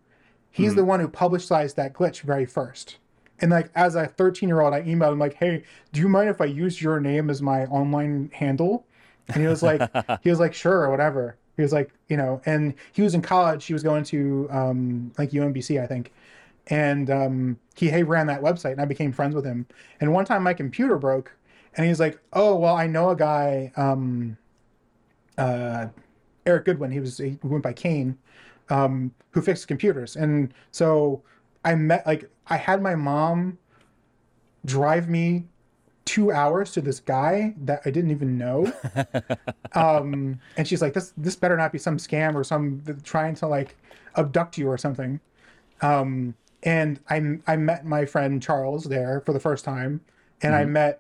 he's 0.50 0.76
the 0.76 0.86
one 0.86 1.00
who 1.00 1.08
publicized 1.08 1.76
that 1.76 1.94
glitch 1.94 2.22
very 2.22 2.46
first. 2.46 2.98
And 3.40 3.52
like 3.52 3.70
as 3.76 3.96
a 3.96 4.08
13 4.08 4.48
year 4.48 4.62
old, 4.62 4.74
I 4.74 4.82
emailed 4.84 5.14
him 5.14 5.20
like, 5.20 5.36
"Hey, 5.36 5.64
do 5.92 6.00
you 6.00 6.08
mind 6.08 6.30
if 6.30 6.40
I 6.40 6.46
use 6.46 6.82
your 6.82 7.00
name 7.00 7.30
as 7.30 7.42
my 7.42 7.66
online 7.66 8.32
handle?" 8.34 8.86
And 9.28 9.42
he 9.42 9.48
was 9.48 9.64
like, 9.64 9.82
he 10.24 10.30
was 10.30 10.40
like, 10.40 10.54
"Sure, 10.54 10.82
or 10.82 10.90
whatever." 10.90 11.38
He 11.56 11.62
was 11.62 11.74
like, 11.74 11.92
you 12.08 12.18
know, 12.18 12.42
and 12.46 12.74
he 12.94 13.02
was 13.02 13.14
in 13.14 13.22
college. 13.22 13.66
He 13.66 13.74
was 13.74 13.84
going 13.84 14.04
to 14.06 14.48
um, 14.52 15.12
like 15.18 15.32
UMBC, 15.32 15.82
I 15.82 15.88
think, 15.88 16.12
and 16.68 17.10
um, 17.10 17.60
he 17.76 17.90
he 17.90 18.04
ran 18.04 18.28
that 18.28 18.42
website, 18.42 18.74
and 18.74 18.82
I 18.82 18.86
became 18.86 19.12
friends 19.12 19.36
with 19.36 19.46
him. 19.46 19.68
And 20.00 20.14
one 20.14 20.26
time, 20.26 20.44
my 20.44 20.54
computer 20.54 20.98
broke, 20.98 21.36
and 21.76 21.86
he's 21.86 22.00
like, 22.00 22.20
"Oh, 22.34 22.56
well, 22.56 22.76
I 22.76 22.88
know 22.88 23.10
a 23.10 23.16
guy, 23.16 23.72
um, 23.76 24.38
uh, 25.38 25.88
Eric 26.46 26.66
Goodwin. 26.66 26.92
He 26.92 27.00
was 27.00 27.18
he 27.18 27.38
went 27.44 27.64
by 27.64 27.74
Kane, 27.74 28.18
um, 28.70 29.14
who 29.32 29.42
fixed 29.42 29.68
computers." 29.68 30.16
And 30.16 30.54
so 30.72 31.22
I 31.66 31.76
met 31.76 32.06
like 32.08 32.30
I 32.48 32.58
had 32.58 32.82
my 32.82 32.96
mom 32.96 33.58
drive 34.66 35.10
me 35.10 35.46
two 36.12 36.30
hours 36.30 36.72
to 36.72 36.82
this 36.82 37.00
guy 37.00 37.54
that 37.62 37.82
I 37.86 37.90
didn't 37.90 38.12
even 38.12 38.38
know. 38.38 38.70
um, 39.76 40.42
and 40.58 40.68
she's 40.68 40.82
like, 40.82 40.92
"This 40.92 41.14
this 41.16 41.38
better 41.38 41.56
not 41.56 41.72
be 41.72 41.78
some 41.78 41.96
scam 41.96 42.36
or 42.36 42.44
some 42.44 42.84
trying 43.06 43.34
to 43.36 43.48
like 43.48 43.78
abduct 44.18 44.58
you 44.58 44.68
or 44.68 44.78
something." 44.78 45.22
Um, 45.82 46.36
and 46.64 47.00
I 47.10 47.38
I 47.48 47.56
met 47.56 47.86
my 47.86 48.04
friend 48.04 48.44
Charles 48.44 48.84
there 48.84 49.22
for 49.22 49.32
the 49.32 49.40
first 49.40 49.64
time, 49.64 50.02
and 50.42 50.54
I 50.54 50.66
met 50.66 51.00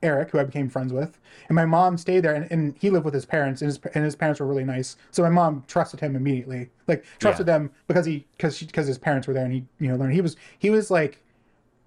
Eric, 0.00 0.30
who 0.30 0.38
I 0.38 0.44
became 0.44 0.68
friends 0.68 0.92
with, 0.92 1.18
and 1.48 1.56
my 1.56 1.64
mom 1.64 1.98
stayed 1.98 2.20
there, 2.20 2.34
and, 2.34 2.48
and 2.52 2.76
he 2.78 2.88
lived 2.88 3.04
with 3.04 3.14
his 3.14 3.26
parents, 3.26 3.62
and 3.62 3.68
his 3.68 3.80
and 3.96 4.04
his 4.04 4.14
parents 4.14 4.38
were 4.38 4.46
really 4.46 4.62
nice. 4.62 4.96
So 5.10 5.24
my 5.24 5.28
mom 5.28 5.64
trusted 5.66 5.98
him 5.98 6.14
immediately, 6.14 6.70
like 6.86 7.04
trusted 7.18 7.46
them 7.46 7.72
because 7.88 8.06
he 8.06 8.26
because 8.36 8.60
because 8.60 8.86
his 8.86 8.98
parents 8.98 9.26
were 9.26 9.34
there, 9.34 9.44
and 9.44 9.52
he 9.52 9.64
you 9.80 9.88
know 9.88 9.96
learned 9.96 10.12
he 10.12 10.20
was 10.20 10.36
he 10.60 10.70
was 10.70 10.88
like 10.88 11.20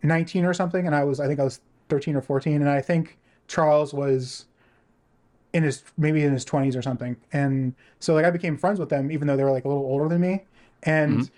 19 0.03 0.43
or 0.43 0.53
something, 0.53 0.85
and 0.85 0.93
I 0.93 1.05
was 1.05 1.21
I 1.21 1.27
think 1.27 1.39
I 1.39 1.45
was 1.45 1.61
13 1.89 2.15
or 2.15 2.21
14, 2.21 2.61
and 2.61 2.69
I 2.69 2.81
think 2.81 3.17
Charles 3.47 3.93
was 3.93 4.45
in 5.53 5.63
his 5.63 5.83
maybe 5.97 6.23
in 6.23 6.33
his 6.33 6.45
20s 6.45 6.77
or 6.77 6.81
something, 6.81 7.15
and 7.31 7.73
so 7.99 8.13
like 8.13 8.25
I 8.25 8.31
became 8.31 8.57
friends 8.57 8.79
with 8.79 8.89
them 8.89 9.11
even 9.11 9.27
though 9.27 9.37
they 9.37 9.43
were 9.43 9.51
like 9.51 9.65
a 9.65 9.67
little 9.67 9.83
older 9.83 10.09
than 10.09 10.21
me, 10.21 10.45
and. 10.83 11.29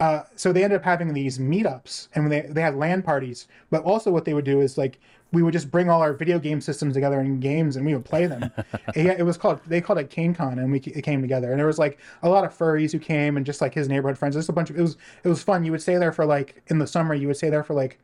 Uh, 0.00 0.22
so 0.36 0.52
they 0.52 0.62
ended 0.62 0.78
up 0.78 0.84
having 0.84 1.12
these 1.12 1.38
meetups 1.40 2.06
and 2.14 2.30
they, 2.30 2.42
they 2.42 2.60
had 2.62 2.76
LAN 2.76 3.02
parties. 3.02 3.48
But 3.68 3.82
also 3.82 4.12
what 4.12 4.24
they 4.24 4.32
would 4.32 4.44
do 4.44 4.60
is 4.60 4.78
like 4.78 5.00
we 5.32 5.42
would 5.42 5.52
just 5.52 5.70
bring 5.70 5.90
all 5.90 6.00
our 6.00 6.12
video 6.12 6.38
game 6.38 6.60
systems 6.60 6.94
together 6.94 7.20
in 7.20 7.38
games 7.40 7.76
and 7.76 7.84
we 7.84 7.94
would 7.94 8.04
play 8.04 8.26
them. 8.26 8.50
It, 8.94 9.20
it 9.20 9.22
was 9.22 9.36
called 9.36 9.60
they 9.66 9.80
called 9.80 9.98
it 9.98 10.10
CaneCon 10.10 10.52
and 10.52 10.72
we 10.72 10.78
it 10.78 11.02
came 11.02 11.20
together. 11.20 11.50
And 11.50 11.58
there 11.58 11.66
was 11.66 11.78
like 11.78 11.98
a 12.22 12.28
lot 12.28 12.44
of 12.44 12.56
furries 12.56 12.90
who 12.92 12.98
came 12.98 13.36
and 13.36 13.44
just 13.44 13.60
like 13.60 13.74
his 13.74 13.88
neighborhood 13.88 14.18
friends. 14.18 14.34
Just 14.34 14.48
a 14.48 14.52
bunch 14.52 14.70
of 14.70 14.78
it 14.78 14.82
was 14.82 14.96
it 15.22 15.28
was 15.28 15.42
fun. 15.42 15.64
You 15.64 15.72
would 15.72 15.82
stay 15.82 15.96
there 15.96 16.12
for 16.12 16.24
like 16.24 16.62
in 16.68 16.78
the 16.78 16.86
summer 16.86 17.14
you 17.14 17.26
would 17.26 17.36
stay 17.36 17.50
there 17.50 17.62
for 17.62 17.74
like 17.74 17.98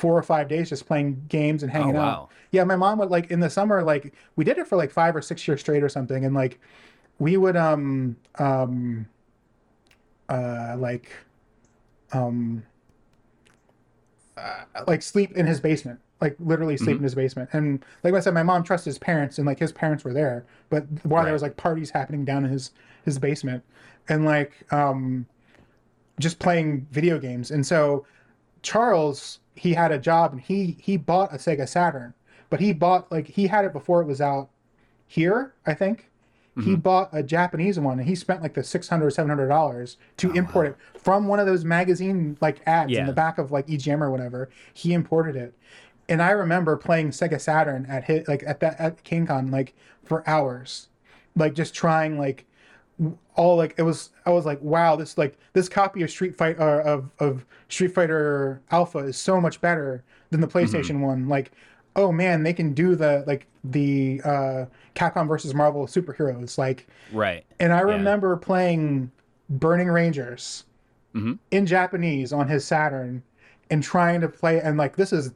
four 0.00 0.16
or 0.16 0.22
five 0.22 0.48
days 0.48 0.70
just 0.70 0.86
playing 0.86 1.22
games 1.28 1.62
and 1.62 1.70
hanging 1.70 1.96
Oh, 1.96 2.00
out. 2.00 2.30
Yeah, 2.52 2.64
my 2.64 2.76
mom 2.76 2.98
would 2.98 3.10
like 3.10 3.30
in 3.30 3.40
the 3.40 3.50
summer, 3.50 3.82
like 3.82 4.14
we 4.34 4.44
did 4.44 4.56
it 4.58 4.66
for 4.66 4.76
like 4.76 4.90
five 4.90 5.14
or 5.14 5.20
six 5.20 5.46
years 5.46 5.60
straight 5.60 5.82
or 5.82 5.88
something, 5.88 6.24
and 6.24 6.34
like 6.34 6.58
we 7.18 7.36
would 7.36 7.56
um 7.56 8.16
um 8.38 9.06
uh 10.30 10.74
like 10.78 11.10
um 12.12 12.62
uh, 14.36 14.64
like 14.86 15.02
sleep 15.02 15.32
in 15.36 15.46
his 15.46 15.60
basement 15.60 16.00
like 16.20 16.36
literally 16.38 16.76
sleep 16.76 16.98
in 16.98 17.02
his 17.02 17.14
basement. 17.14 17.48
And 17.52 17.82
like 18.04 18.12
i 18.14 18.20
said 18.20 18.34
my 18.34 18.42
mom 18.42 18.62
trusts 18.62 18.84
his 18.84 18.98
parents 18.98 19.38
and 19.38 19.46
like 19.46 19.58
his 19.58 19.72
parents 19.72 20.04
were 20.04 20.12
there 20.12 20.44
but 20.68 20.84
while 21.04 21.24
there 21.24 21.32
was 21.32 21.40
like 21.42 21.56
parties 21.56 21.90
happening 21.90 22.24
down 22.26 22.44
in 22.44 22.50
his 22.50 22.72
his 23.04 23.18
basement 23.18 23.62
and 24.08 24.24
like 24.24 24.52
um 24.72 25.26
just 26.18 26.38
playing 26.38 26.86
video 26.90 27.18
games. 27.18 27.50
And 27.50 27.66
so 27.66 28.06
charles 28.62 29.38
he 29.60 29.74
had 29.74 29.92
a 29.92 29.98
job 29.98 30.32
and 30.32 30.40
he 30.42 30.76
he 30.80 30.96
bought 30.96 31.32
a 31.34 31.36
sega 31.36 31.68
saturn 31.68 32.14
but 32.50 32.60
he 32.60 32.72
bought 32.72 33.10
like 33.12 33.28
he 33.28 33.46
had 33.48 33.64
it 33.64 33.72
before 33.72 34.02
it 34.02 34.06
was 34.06 34.20
out 34.20 34.50
here 35.06 35.54
i 35.66 35.74
think. 35.74 36.06
He 36.58 36.74
Mm-hmm. 36.74 36.76
bought 36.76 37.08
a 37.12 37.22
japanese 37.22 37.78
one 37.80 37.98
and 37.98 38.08
he 38.08 38.14
spent 38.14 38.42
like 38.42 38.52
the 38.54 38.62
six 38.64 38.88
hundred 38.88 39.06
or 39.06 39.10
700 39.10 39.48
dollars 39.48 39.96
to 40.18 40.30
import 40.32 40.66
it 40.66 40.76
from 40.98 41.26
one 41.26 41.40
of 41.40 41.46
those 41.46 41.64
magazine 41.64 42.36
like 42.42 42.60
ads 42.66 42.98
in 42.98 43.06
Oh, 43.06 43.06
the 43.06 43.14
back 43.14 43.38
of 43.38 43.50
like 43.50 43.66
egm 43.68 44.02
or 44.02 44.10
whatever. 44.10 44.50
He 44.74 44.92
imported 44.92 45.36
it. 45.36 45.54
And 46.08 46.20
i 46.22 46.30
remember 46.32 46.76
playing 46.76 47.10
sega 47.10 47.40
saturn 47.40 47.86
at 47.88 48.04
hit 48.04 48.28
like 48.28 48.42
at 48.46 48.60
that 48.60 48.78
at 48.80 49.04
KingCon 49.04 49.50
like 49.52 49.74
for 50.04 50.28
hours 50.28 50.88
like 51.36 51.54
just 51.54 51.74
trying 51.74 52.18
like 52.18 52.44
all 53.34 53.56
like 53.56 53.74
it 53.78 53.82
was 53.82 54.10
i 54.26 54.30
was 54.30 54.44
like 54.44 54.60
wow 54.60 54.94
this 54.94 55.16
like 55.16 55.38
this 55.54 55.68
copy 55.68 56.02
of 56.02 56.10
street 56.10 56.36
fight 56.36 56.58
uh, 56.60 56.82
of 56.84 57.10
of 57.18 57.46
street 57.68 57.94
fighter 57.94 58.60
alpha 58.70 58.98
is 58.98 59.16
so 59.16 59.40
much 59.40 59.60
better 59.60 60.04
than 60.30 60.40
the 60.40 60.46
playstation 60.46 61.00
one. 61.00 61.28
Like 61.28 61.50
oh 61.96 62.12
man 62.12 62.42
they 62.42 62.52
can 62.52 62.72
do 62.74 62.94
the 62.94 63.24
like 63.26 63.46
the 63.64 64.20
uh 64.24 64.64
capcom 64.94 65.26
versus 65.28 65.54
marvel 65.54 65.86
superheroes. 65.86 66.58
Like 66.58 66.86
Right. 67.12 67.44
and 67.58 67.72
i 67.72 67.80
remember 67.80 68.36
playing 68.36 69.10
burning 69.48 69.88
rangers 69.88 70.64
in 71.50 71.66
japanese 71.66 72.32
on 72.32 72.46
his 72.46 72.64
saturn 72.64 73.22
and 73.70 73.82
trying 73.82 74.20
to 74.20 74.28
play 74.28 74.60
and 74.60 74.78
like 74.78 74.94
this 74.94 75.12
is 75.12 75.32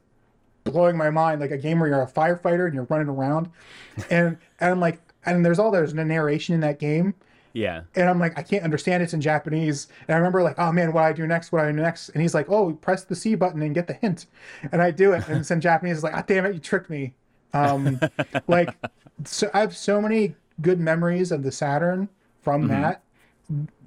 blowing 0.63 0.95
my 0.95 1.09
mind 1.09 1.41
like 1.41 1.51
a 1.51 1.57
game 1.57 1.79
where 1.79 1.89
you're 1.89 2.01
a 2.01 2.07
firefighter 2.07 2.65
and 2.65 2.73
you're 2.73 2.85
running 2.85 3.09
around. 3.09 3.49
And 4.09 4.37
and 4.59 4.71
i'm 4.71 4.79
like 4.79 4.99
and 5.25 5.43
there's 5.45 5.59
all 5.59 5.71
there's 5.71 5.91
a 5.93 6.05
narration 6.05 6.53
in 6.55 6.61
that 6.61 6.79
game 6.79 7.13
Yeah. 7.55 7.83
and 7.95 8.09
I'm 8.09 8.19
like, 8.19 8.37
I 8.37 8.43
can't 8.43 8.63
understand. 8.63 9.01
It's 9.01 9.13
in 9.13 9.21
Japanese. 9.21 9.87
And 10.07 10.15
I 10.15 10.17
remember 10.17 10.43
like, 10.43 10.59
oh 10.59 10.71
man, 10.73 10.91
what 10.91 11.01
do 11.01 11.05
I 11.05 11.13
do 11.13 11.25
next? 11.25 11.51
What 11.51 11.61
do 11.61 11.67
I 11.67 11.71
do 11.71 11.77
next? 11.81 12.09
And 12.09 12.21
he's 12.21 12.33
like, 12.33 12.49
oh, 12.49 12.73
press 12.73 13.05
the 13.05 13.15
C 13.15 13.33
button 13.35 13.61
and 13.61 13.73
get 13.73 13.87
the 13.87 13.93
hint. 13.93 14.25
And 14.71 14.81
I 14.81 14.91
do 14.91 15.13
it, 15.13 15.27
and 15.27 15.39
it's 15.39 15.51
in 15.51 15.61
Japanese. 15.61 15.97
It's 15.97 16.03
like, 16.03 16.15
ah, 16.15 16.23
damn 16.27 16.45
it, 16.45 16.53
you 16.53 16.59
tricked 16.59 16.89
me. 16.89 17.15
Um, 17.53 17.99
like, 18.47 18.75
so 19.23 19.49
I 19.53 19.61
have 19.61 19.75
so 19.75 20.01
many 20.01 20.35
good 20.61 20.79
memories 20.79 21.31
of 21.31 21.43
the 21.43 21.51
Saturn 21.51 22.09
from 22.41 22.67
that, 22.67 23.01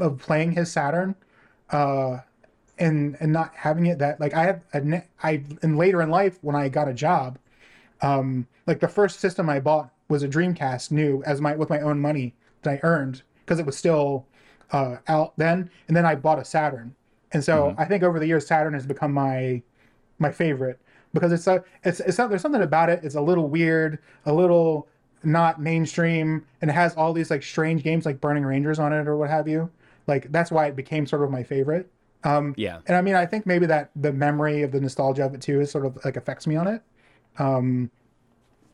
of 0.00 0.18
playing 0.18 0.52
his 0.52 0.72
Saturn, 0.72 1.14
uh, 1.70 2.18
and 2.78 3.16
and 3.20 3.32
not 3.32 3.54
having 3.54 3.86
it 3.86 3.98
that 3.98 4.20
like 4.20 4.34
I 4.34 4.44
have 4.44 4.62
a 4.72 5.02
I 5.22 5.42
and 5.62 5.76
later 5.76 6.00
in 6.00 6.10
life 6.10 6.38
when 6.42 6.56
I 6.56 6.68
got 6.68 6.88
a 6.88 6.94
job, 6.94 7.38
um, 8.00 8.46
like 8.66 8.80
the 8.80 8.88
first 8.88 9.20
system 9.20 9.50
I 9.50 9.60
bought 9.60 9.92
was 10.08 10.22
a 10.22 10.28
Dreamcast 10.28 10.90
new 10.90 11.22
as 11.24 11.40
my 11.40 11.54
with 11.54 11.70
my 11.70 11.80
own 11.80 12.00
money 12.00 12.34
that 12.62 12.70
I 12.70 12.80
earned 12.82 13.22
because 13.48 13.58
it 13.58 13.66
was 13.66 13.76
still 13.76 14.26
uh, 14.72 14.96
out 15.08 15.32
then, 15.38 15.70
and 15.88 15.96
then 15.96 16.04
I 16.04 16.14
bought 16.14 16.38
a 16.38 16.44
Saturn, 16.44 16.94
and 17.32 17.42
so 17.42 17.74
I 17.78 17.86
think 17.86 18.02
over 18.02 18.18
the 18.18 18.26
years 18.26 18.46
Saturn 18.46 18.74
has 18.74 18.86
become 18.86 19.12
my 19.12 19.62
my 20.18 20.32
favorite 20.32 20.80
because 21.14 21.32
it's 21.32 21.46
a 21.46 21.64
it's 21.84 22.00
it's 22.00 22.18
not, 22.18 22.28
there's 22.30 22.42
something 22.42 22.62
about 22.62 22.90
it. 22.90 23.00
It's 23.04 23.14
a 23.14 23.20
little 23.20 23.48
weird, 23.48 23.98
a 24.26 24.32
little 24.32 24.88
not 25.22 25.60
mainstream, 25.60 26.44
and 26.60 26.70
it 26.70 26.74
has 26.74 26.94
all 26.96 27.12
these 27.12 27.30
like 27.30 27.42
strange 27.42 27.82
games 27.82 28.06
like 28.06 28.20
Burning 28.20 28.44
Rangers 28.44 28.78
on 28.78 28.92
it 28.92 29.08
or 29.08 29.16
what 29.16 29.30
have 29.30 29.48
you. 29.48 29.70
Like 30.06 30.30
that's 30.32 30.50
why 30.50 30.66
it 30.66 30.76
became 30.76 31.06
sort 31.06 31.22
of 31.22 31.30
my 31.30 31.42
favorite. 31.42 31.90
Um, 32.24 32.54
Yeah. 32.56 32.80
and 32.86 32.96
I 32.96 33.02
mean, 33.02 33.14
I 33.14 33.26
think 33.26 33.46
maybe 33.46 33.66
that 33.66 33.90
the 33.96 34.12
memory 34.12 34.62
of 34.62 34.72
the 34.72 34.80
nostalgia 34.80 35.24
of 35.24 35.34
it 35.34 35.40
too 35.40 35.60
is 35.60 35.70
sort 35.70 35.86
of 35.86 35.98
like 36.04 36.16
affects 36.16 36.46
me 36.46 36.56
on 36.56 36.66
it. 36.66 36.82
Um, 37.38 37.90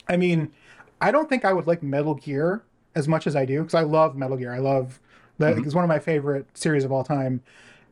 I 0.08 0.16
mean, 0.16 0.52
I 1.00 1.10
don't 1.10 1.28
think 1.28 1.44
I 1.44 1.52
would 1.52 1.66
like 1.66 1.82
Metal 1.82 2.14
Gear 2.14 2.64
as 2.94 3.08
much 3.08 3.26
as 3.26 3.36
I 3.36 3.44
do 3.44 3.60
because 3.60 3.74
I 3.74 3.82
love 3.82 4.16
Metal 4.16 4.36
Gear. 4.36 4.52
I 4.52 4.58
love 4.58 5.00
that. 5.38 5.54
Mm-hmm. 5.54 5.64
It's 5.64 5.74
one 5.74 5.84
of 5.84 5.88
my 5.88 5.98
favorite 5.98 6.46
series 6.56 6.84
of 6.84 6.92
all 6.92 7.04
time. 7.04 7.42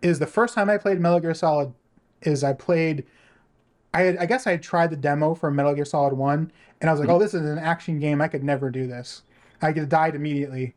Is 0.01 0.19
the 0.19 0.27
first 0.27 0.55
time 0.55 0.69
I 0.69 0.79
played 0.79 1.01
Metal 1.01 1.20
Gear 1.20 1.35
Solid 1.35 1.73
is 2.23 2.43
I 2.43 2.53
played. 2.53 3.05
I 3.95 4.03
had, 4.03 4.16
I 4.16 4.27
guess 4.27 4.47
I 4.47 4.53
had 4.53 4.62
tried 4.62 4.91
the 4.91 4.97
demo 4.97 5.35
for 5.35 5.51
Metal 5.51 5.74
Gear 5.74 5.85
Solid 5.85 6.15
One, 6.15 6.51
and 6.81 6.89
I 6.89 6.93
was 6.93 7.01
like, 7.01 7.09
mm-hmm. 7.09 7.16
"Oh, 7.16 7.19
this 7.19 7.35
is 7.35 7.43
an 7.43 7.59
action 7.59 7.99
game. 8.01 8.20
I 8.20 8.29
could 8.29 8.43
never 8.43 8.70
do 8.70 8.87
this. 8.87 9.23
I 9.61 9.73
could 9.73 9.89
died 9.89 10.15
immediately." 10.15 10.74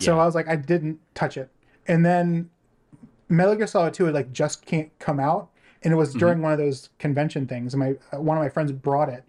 So 0.00 0.18
I 0.18 0.24
was 0.24 0.36
like, 0.36 0.46
I 0.46 0.54
didn't 0.54 1.00
touch 1.14 1.36
it, 1.36 1.50
and 1.88 2.06
then 2.06 2.50
Metal 3.28 3.54
Gear 3.54 3.66
Solid 3.66 3.94
Two 3.94 4.04
had 4.04 4.14
like 4.14 4.32
just 4.32 4.64
can't 4.64 4.96
come 4.98 5.20
out, 5.20 5.50
and 5.82 5.92
it 5.92 5.96
was 5.96 6.10
mm-hmm. 6.10 6.18
during 6.18 6.42
one 6.42 6.52
of 6.52 6.58
those 6.58 6.90
convention 6.98 7.46
things. 7.46 7.74
And 7.74 7.80
my 7.80 8.16
uh, 8.16 8.20
one 8.20 8.36
of 8.36 8.42
my 8.42 8.48
friends 8.48 8.72
brought 8.72 9.08
it, 9.08 9.24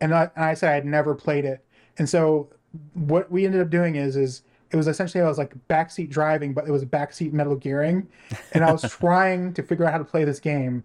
and 0.00 0.14
I, 0.14 0.30
and 0.36 0.44
I 0.44 0.54
said 0.54 0.70
I 0.70 0.74
had 0.74 0.86
never 0.86 1.14
played 1.14 1.44
it, 1.44 1.64
and 1.98 2.08
so 2.08 2.50
what 2.94 3.30
we 3.30 3.44
ended 3.44 3.60
up 3.60 3.70
doing 3.70 3.96
is 3.96 4.16
is 4.16 4.42
it 4.70 4.76
was 4.76 4.88
essentially 4.88 5.22
I 5.22 5.28
was 5.28 5.38
like 5.38 5.54
backseat 5.68 6.10
driving, 6.10 6.52
but 6.52 6.66
it 6.66 6.70
was 6.70 6.84
backseat 6.84 7.32
Metal 7.32 7.54
Gearing, 7.56 8.08
and 8.52 8.64
I 8.64 8.72
was 8.72 8.82
trying 8.90 9.54
to 9.54 9.62
figure 9.62 9.84
out 9.84 9.92
how 9.92 9.98
to 9.98 10.04
play 10.04 10.24
this 10.24 10.40
game, 10.40 10.84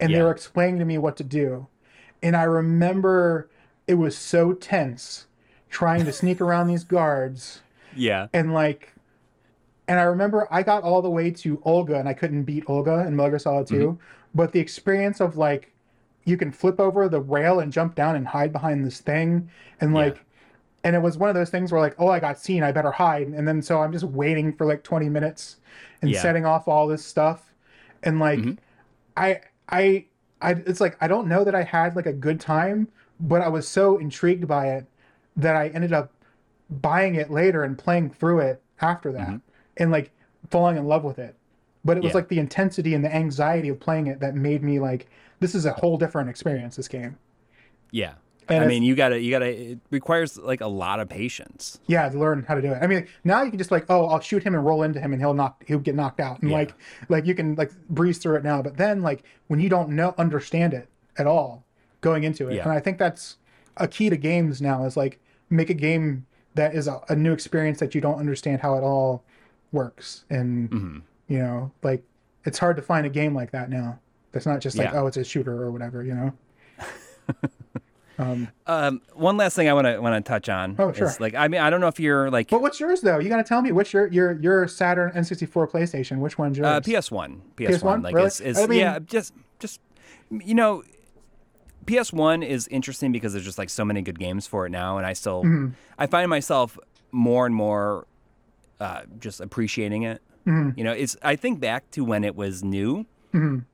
and 0.00 0.14
they 0.14 0.22
were 0.22 0.30
explaining 0.30 0.78
to 0.78 0.84
me 0.84 0.98
what 0.98 1.16
to 1.18 1.24
do, 1.24 1.66
and 2.22 2.36
I 2.36 2.44
remember 2.44 3.50
it 3.86 3.94
was 3.94 4.16
so 4.16 4.52
tense 4.52 5.26
trying 5.70 6.04
to 6.04 6.12
sneak 6.12 6.40
around 6.40 6.68
these 6.68 6.84
guards 6.84 7.60
Yeah. 7.94 8.28
and 8.32 8.52
like 8.52 8.92
and 9.88 10.00
I 10.00 10.04
remember 10.04 10.48
I 10.50 10.62
got 10.62 10.82
all 10.82 11.02
the 11.02 11.10
way 11.10 11.30
to 11.30 11.60
Olga 11.64 11.98
and 11.98 12.08
I 12.08 12.14
couldn't 12.14 12.44
beat 12.44 12.64
Olga 12.66 13.06
in 13.06 13.14
Metal 13.14 13.30
Gear 13.30 13.38
Solid 13.38 13.66
2, 13.66 13.74
mm-hmm. 13.74 14.02
but 14.34 14.52
the 14.52 14.60
experience 14.60 15.20
of 15.20 15.36
like 15.36 15.72
you 16.24 16.36
can 16.36 16.50
flip 16.50 16.80
over 16.80 17.08
the 17.08 17.20
rail 17.20 17.60
and 17.60 17.72
jump 17.72 17.94
down 17.94 18.16
and 18.16 18.26
hide 18.26 18.52
behind 18.52 18.84
this 18.84 19.00
thing 19.00 19.48
and 19.80 19.94
like 19.94 20.24
and 20.86 20.94
it 20.94 21.02
was 21.02 21.18
one 21.18 21.28
of 21.28 21.34
those 21.34 21.50
things 21.50 21.72
where 21.72 21.80
like 21.80 21.96
oh 21.98 22.06
I 22.08 22.20
got 22.20 22.38
seen 22.38 22.62
I 22.62 22.70
better 22.70 22.92
hide 22.92 23.26
and 23.26 23.46
then 23.46 23.60
so 23.60 23.82
I'm 23.82 23.92
just 23.92 24.04
waiting 24.04 24.52
for 24.52 24.64
like 24.64 24.84
20 24.84 25.08
minutes 25.08 25.56
and 26.00 26.10
Yeah. 26.10 26.22
setting 26.22 26.46
off 26.46 26.68
all 26.68 26.86
this 26.86 27.04
stuff 27.04 27.52
and 28.04 28.20
like 28.20 28.38
mm-hmm. 28.38 28.52
I 29.16 29.40
I 29.68 30.06
I 30.40 30.52
it's 30.52 30.80
like 30.80 30.96
I 31.00 31.08
don't 31.08 31.26
know 31.26 31.42
that 31.42 31.56
I 31.56 31.64
had 31.64 31.96
like 31.96 32.06
a 32.06 32.12
good 32.12 32.38
time 32.40 32.86
but 33.18 33.40
I 33.42 33.48
was 33.48 33.66
so 33.66 33.98
intrigued 33.98 34.46
by 34.46 34.68
it 34.68 34.86
that 35.36 35.56
I 35.56 35.68
ended 35.68 35.92
up 35.92 36.12
buying 36.70 37.16
it 37.16 37.30
later 37.32 37.64
and 37.64 37.76
playing 37.76 38.10
through 38.10 38.40
it 38.40 38.62
after 38.80 39.10
that 39.12 39.28
mm-hmm. 39.28 39.36
and 39.78 39.90
like 39.90 40.12
falling 40.50 40.76
in 40.76 40.86
love 40.86 41.02
with 41.02 41.18
it. 41.18 41.34
But 41.84 41.96
it 41.96 42.02
was 42.04 42.10
Yeah. 42.12 42.18
like 42.18 42.28
the 42.28 42.38
intensity 42.38 42.94
and 42.94 43.04
the 43.04 43.14
anxiety 43.14 43.68
of 43.70 43.80
playing 43.80 44.06
it 44.06 44.20
that 44.20 44.36
made 44.36 44.62
me 44.62 44.78
like 44.78 45.08
this 45.40 45.54
is 45.54 45.66
a 45.66 45.72
whole 45.72 45.98
different 45.98 46.30
experience 46.30 46.76
this 46.76 46.88
game. 46.88 47.16
Yeah. 47.90 48.14
And 48.48 48.62
I 48.64 48.66
mean, 48.66 48.82
you 48.84 48.94
gotta, 48.94 49.18
you 49.20 49.30
gotta. 49.30 49.72
It 49.72 49.78
requires 49.90 50.38
like 50.38 50.60
a 50.60 50.66
lot 50.68 51.00
of 51.00 51.08
patience. 51.08 51.80
Yeah, 51.86 52.08
to 52.08 52.18
learn 52.18 52.44
how 52.46 52.54
to 52.54 52.62
do 52.62 52.72
it. 52.72 52.78
I 52.80 52.86
mean, 52.86 53.06
now 53.24 53.42
you 53.42 53.50
can 53.50 53.58
just 53.58 53.70
like, 53.72 53.86
oh, 53.88 54.06
I'll 54.06 54.20
shoot 54.20 54.42
him 54.44 54.54
and 54.54 54.64
roll 54.64 54.82
into 54.84 55.00
him 55.00 55.12
and 55.12 55.20
he'll 55.20 55.34
knock 55.34 55.64
he'll 55.66 55.78
get 55.80 55.94
knocked 55.94 56.20
out. 56.20 56.40
And 56.42 56.50
Yeah. 56.50 56.58
like 56.58 56.74
like 57.08 57.26
you 57.26 57.34
can 57.34 57.54
like 57.56 57.72
breeze 57.88 58.18
through 58.18 58.36
it 58.36 58.44
now. 58.44 58.62
But 58.62 58.76
then 58.76 59.02
like 59.02 59.24
when 59.48 59.58
you 59.60 59.68
don't 59.68 59.88
know 59.90 60.14
understand 60.18 60.74
it 60.74 60.88
at 61.18 61.26
all 61.26 61.64
going 62.02 62.22
into 62.24 62.48
it. 62.48 62.54
Yeah. 62.54 62.62
And 62.62 62.72
I 62.72 62.78
think 62.80 62.98
that's 62.98 63.36
a 63.78 63.88
key 63.88 64.10
to 64.10 64.16
games 64.16 64.62
now 64.62 64.84
is 64.84 64.96
like 64.96 65.18
make 65.50 65.70
a 65.70 65.74
game 65.74 66.26
that 66.54 66.74
is 66.74 66.86
a, 66.88 67.00
a 67.08 67.16
new 67.16 67.32
experience 67.32 67.80
that 67.80 67.94
you 67.94 68.00
don't 68.00 68.18
understand 68.18 68.60
how 68.60 68.76
it 68.76 68.82
all 68.82 69.24
works. 69.72 70.24
And 70.30 70.70
Mm-hmm. 70.70 70.98
you 71.28 71.38
know, 71.40 71.72
like 71.82 72.04
it's 72.44 72.58
hard 72.58 72.76
to 72.76 72.82
find 72.82 73.04
a 73.06 73.10
game 73.10 73.34
like 73.34 73.50
that 73.50 73.70
now. 73.70 73.98
That's 74.30 74.46
not 74.46 74.60
just 74.60 74.76
like, 74.78 74.92
Yeah. 74.92 75.00
oh, 75.00 75.06
it's 75.08 75.16
a 75.16 75.24
shooter 75.24 75.60
or 75.62 75.70
whatever, 75.72 76.04
you 76.04 76.14
know? 76.14 76.32
Um, 78.18 79.00
one 79.14 79.36
last 79.36 79.56
thing 79.56 79.68
I 79.68 79.74
want 79.74 79.86
to 79.86 79.98
want 80.00 80.24
to 80.24 80.28
touch 80.28 80.48
on. 80.48 80.76
Oh, 80.78 80.92
sure. 80.92 81.06
Is, 81.08 81.20
like, 81.20 81.34
I 81.34 81.48
mean, 81.48 81.60
I 81.60 81.68
don't 81.70 81.80
know 81.80 81.88
if 81.88 82.00
you're 82.00 82.30
like 82.30 82.48
But 82.50 82.62
what's 82.62 82.80
yours 82.80 83.00
though? 83.02 83.18
You 83.18 83.28
gotta 83.28 83.44
tell 83.44 83.60
me 83.62 83.72
what's 83.72 83.92
your 83.92 84.06
your 84.08 84.32
your 84.40 84.66
Saturn 84.68 85.12
N64 85.12 85.70
PlayStation. 85.70 86.18
Which 86.18 86.38
one's 86.38 86.56
yours? 86.58 86.66
uh, 86.66 86.80
PS 86.80 87.10
One. 87.10 87.42
PS 87.56 87.82
One. 87.82 88.00
PS1? 88.00 88.04
Like, 88.04 88.14
Really? 88.14 88.26
it's, 88.28 88.40
it's 88.40 88.58
I 88.58 88.66
mean- 88.66 88.78
yeah, 88.80 88.98
just 89.00 89.34
just 89.58 89.80
you 90.30 90.54
know, 90.54 90.82
PS 91.86 92.12
One 92.12 92.42
is 92.42 92.66
interesting 92.68 93.12
because 93.12 93.32
there's 93.32 93.44
just 93.44 93.58
like 93.58 93.70
so 93.70 93.84
many 93.84 94.02
good 94.02 94.18
games 94.18 94.46
for 94.46 94.66
it 94.66 94.70
now, 94.70 94.96
and 94.98 95.06
I 95.06 95.12
still 95.12 95.42
Mm-hmm. 95.44 95.68
I 95.98 96.06
find 96.06 96.28
myself 96.30 96.78
more 97.12 97.46
and 97.46 97.54
more 97.54 98.06
uh, 98.80 99.02
just 99.20 99.40
appreciating 99.40 100.02
it. 100.02 100.20
Mm-hmm. 100.46 100.78
You 100.78 100.84
know, 100.84 100.92
it's 100.92 101.16
I 101.22 101.36
think 101.36 101.60
back 101.60 101.90
to 101.92 102.04
when 102.04 102.24
it 102.24 102.34
was 102.36 102.64
new, 102.64 103.04
and 103.32 103.64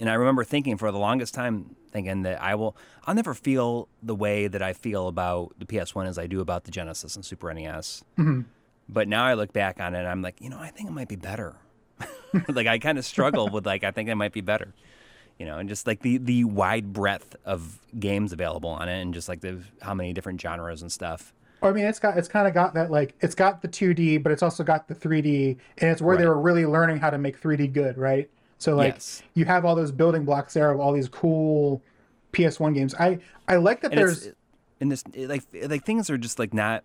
I 0.00 0.14
remember 0.14 0.44
thinking 0.44 0.76
for 0.76 0.90
the 0.92 0.98
longest 0.98 1.34
time, 1.34 1.74
thinking 1.90 2.22
that 2.22 2.40
I 2.40 2.54
will, 2.54 2.76
I'll 3.04 3.14
never 3.14 3.34
feel 3.34 3.88
the 4.02 4.14
way 4.14 4.48
that 4.48 4.62
I 4.62 4.72
feel 4.72 5.08
about 5.08 5.54
the 5.58 5.66
PS1 5.66 6.06
as 6.06 6.18
I 6.18 6.26
do 6.26 6.40
about 6.40 6.64
the 6.64 6.70
Genesis 6.70 7.16
and 7.16 7.24
Super 7.24 7.52
NES. 7.52 8.04
Mm-hmm. 8.18 8.42
But 8.88 9.08
now 9.08 9.24
I 9.24 9.34
look 9.34 9.52
back 9.52 9.80
on 9.80 9.94
it, 9.94 9.98
and 9.98 10.08
I'm 10.08 10.22
like, 10.22 10.40
you 10.40 10.48
know, 10.48 10.58
I 10.58 10.68
think 10.68 10.88
it 10.88 10.92
might 10.92 11.08
be 11.08 11.16
better. 11.16 11.56
like 12.48 12.66
I 12.66 12.78
kind 12.78 12.98
of 12.98 13.04
struggle 13.04 13.48
with 13.48 13.66
like 13.66 13.84
I 13.84 13.90
think 13.90 14.08
it 14.08 14.14
might 14.14 14.32
be 14.32 14.40
better. 14.40 14.74
You 15.38 15.46
know, 15.46 15.58
and 15.58 15.68
just 15.68 15.86
like 15.86 16.00
the 16.00 16.18
the 16.18 16.44
wide 16.44 16.92
breadth 16.92 17.36
of 17.44 17.78
games 17.98 18.32
available 18.32 18.70
on 18.70 18.88
it, 18.88 19.00
and 19.00 19.14
just 19.14 19.28
like 19.28 19.40
the 19.40 19.60
how 19.82 19.94
many 19.94 20.12
different 20.12 20.40
genres 20.40 20.82
and 20.82 20.90
stuff. 20.90 21.32
I 21.62 21.72
mean, 21.72 21.84
it's 21.84 21.98
got 21.98 22.16
it's 22.16 22.28
kind 22.28 22.48
of 22.48 22.54
got 22.54 22.74
that 22.74 22.90
like 22.90 23.14
it's 23.20 23.34
got 23.34 23.62
the 23.62 23.68
2D, 23.68 24.22
but 24.22 24.32
it's 24.32 24.42
also 24.42 24.64
got 24.64 24.88
the 24.88 24.94
3D, 24.94 25.58
and 25.78 25.90
it's 25.90 26.00
where 26.00 26.16
they 26.16 26.26
were 26.26 26.40
really 26.40 26.66
learning 26.66 26.98
how 26.98 27.10
to 27.10 27.18
make 27.18 27.40
3D 27.40 27.72
good, 27.72 27.98
right? 27.98 28.30
So 28.58 28.74
like 28.74 28.94
Yes. 28.94 29.22
you 29.34 29.44
have 29.44 29.64
all 29.64 29.74
those 29.74 29.92
building 29.92 30.24
blocks 30.24 30.54
there 30.54 30.70
of 30.70 30.80
all 30.80 30.92
these 30.92 31.08
cool 31.08 31.80
PS1 32.32 32.74
games. 32.74 32.94
I 32.96 33.18
I 33.46 33.56
like 33.56 33.80
that 33.82 33.92
and 33.92 33.98
there's 34.00 34.28
and 34.80 34.92
this 34.92 35.02
it, 35.14 35.28
like 35.28 35.44
like 35.68 35.84
things 35.84 36.10
are 36.10 36.18
just 36.18 36.38
like 36.38 36.52
not 36.52 36.84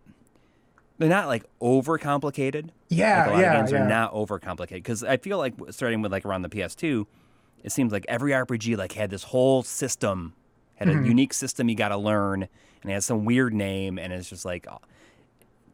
they're 1.00 1.10
not 1.10 1.28
like 1.28 1.44
over 1.60 1.98
complicated. 1.98 2.72
Yeah, 2.90 3.22
like 3.22 3.28
a 3.28 3.32
lot 3.34 3.40
yeah, 3.42 3.52
of 3.54 3.58
games 3.60 3.72
yeah. 3.72 3.84
are 3.84 3.90
not 3.90 4.14
over 4.14 4.40
complicated 4.40 4.84
because 4.84 5.04
I 5.04 5.18
feel 5.18 5.38
like 5.40 5.56
starting 5.72 6.02
with 6.02 6.12
like 6.12 6.24
around 6.26 6.44
the 6.44 6.50
PS2, 6.50 7.06
it 7.64 7.72
seems 7.72 7.92
like 7.92 8.06
every 8.08 8.32
RPG 8.32 8.78
like 8.78 8.92
had 8.92 9.10
this 9.10 9.24
whole 9.24 9.64
system, 9.64 10.34
had 10.76 10.88
Mm-hmm. 10.88 11.04
a 11.04 11.08
unique 11.08 11.34
system 11.34 11.68
you 11.70 11.76
got 11.76 11.90
to 11.90 11.98
learn, 11.98 12.44
and 12.84 12.92
it 12.92 12.94
has 12.94 13.06
some 13.06 13.26
weird 13.26 13.54
name, 13.54 13.98
and 13.98 14.14
it's 14.14 14.30
just 14.30 14.46
like. 14.46 14.68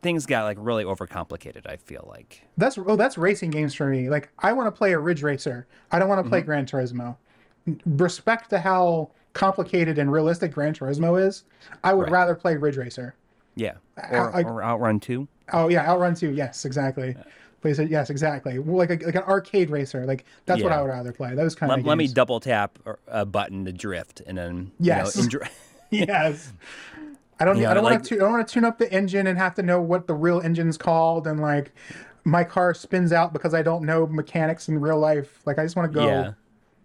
Things 0.01 0.25
got 0.25 0.43
like 0.45 0.57
really 0.59 0.83
overcomplicated. 0.85 1.67
I 1.67 1.75
feel 1.77 2.05
like. 2.09 2.41
that's 2.57 2.77
oh 2.77 2.95
that's 2.95 3.17
racing 3.17 3.51
games 3.51 3.73
for 3.73 3.87
me. 3.87 4.09
Like 4.09 4.29
I 4.39 4.53
want 4.53 4.67
to 4.67 4.71
play 4.71 4.93
a 4.93 4.99
Ridge 4.99 5.23
Racer. 5.23 5.67
I 5.91 5.99
don't 5.99 6.07
want 6.07 6.19
to 6.19 6.23
Mm-hmm. 6.23 6.29
play 6.29 6.41
Gran 6.41 6.65
Turismo. 6.65 7.17
Respect 7.85 8.49
to 8.51 8.59
how 8.59 9.11
complicated 9.33 9.97
and 9.97 10.11
realistic 10.11 10.53
Gran 10.53 10.73
Turismo 10.73 11.21
is. 11.21 11.43
I 11.83 11.93
would 11.93 12.03
Right. 12.03 12.11
rather 12.11 12.35
play 12.35 12.55
Ridge 12.55 12.77
Racer. 12.77 13.15
Yeah, 13.55 13.73
or, 14.11 14.35
I- 14.35 14.43
or 14.43 14.63
Outrun 14.63 14.99
Two. 14.99 15.27
Oh 15.51 15.67
yeah, 15.67 15.89
Outrun 15.89 16.13
2. 16.15 16.29
Yes, 16.31 16.63
exactly. 16.65 17.15
Please, 17.61 17.77
yes, 17.79 18.09
exactly. 18.09 18.57
Like 18.57 18.89
a, 18.89 19.05
like 19.05 19.15
an 19.15 19.23
arcade 19.23 19.69
racer. 19.69 20.05
Like 20.05 20.23
that's 20.45 20.63
what 20.63 20.71
I 20.71 20.81
would 20.81 20.87
rather 20.87 21.11
play. 21.11 21.35
Those 21.35 21.55
kind 21.55 21.69
Let, 21.71 21.79
of 21.79 21.85
let 21.85 21.97
me 21.97 22.07
double 22.07 22.39
tap 22.39 22.79
a 23.07 23.25
button 23.25 23.65
to 23.65 23.73
drift, 23.73 24.21
and 24.25 24.37
then 24.37 24.71
Yes. 24.79 25.17
you 25.17 25.23
know, 25.23 25.39
in 25.41 25.49
yes. 26.07 26.53
I 27.39 27.45
don't. 27.45 27.57
Yeah, 27.57 27.71
I 27.71 27.73
don't 27.73 27.83
like- 27.83 27.93
want 27.93 28.05
to. 28.05 28.15
I 28.15 28.19
don't 28.19 28.31
want 28.31 28.47
to 28.47 28.53
tune 28.53 28.65
up 28.65 28.77
the 28.77 28.91
engine 28.91 29.27
and 29.27 29.37
have 29.37 29.55
to 29.55 29.63
know 29.63 29.81
what 29.81 30.07
the 30.07 30.13
real 30.13 30.41
engine's 30.41 30.77
called 30.77 31.27
and 31.27 31.39
like 31.39 31.71
my 32.23 32.43
car 32.43 32.73
spins 32.73 33.11
out 33.13 33.33
because 33.33 33.53
I 33.53 33.61
don't 33.61 33.85
know 33.85 34.05
mechanics 34.07 34.67
in 34.67 34.79
real 34.79 34.99
life. 34.99 35.41
Like 35.45 35.57
I 35.57 35.63
just 35.63 35.75
want 35.75 35.91
to 35.91 35.99
go. 35.99 36.05
Yeah, 36.05 36.31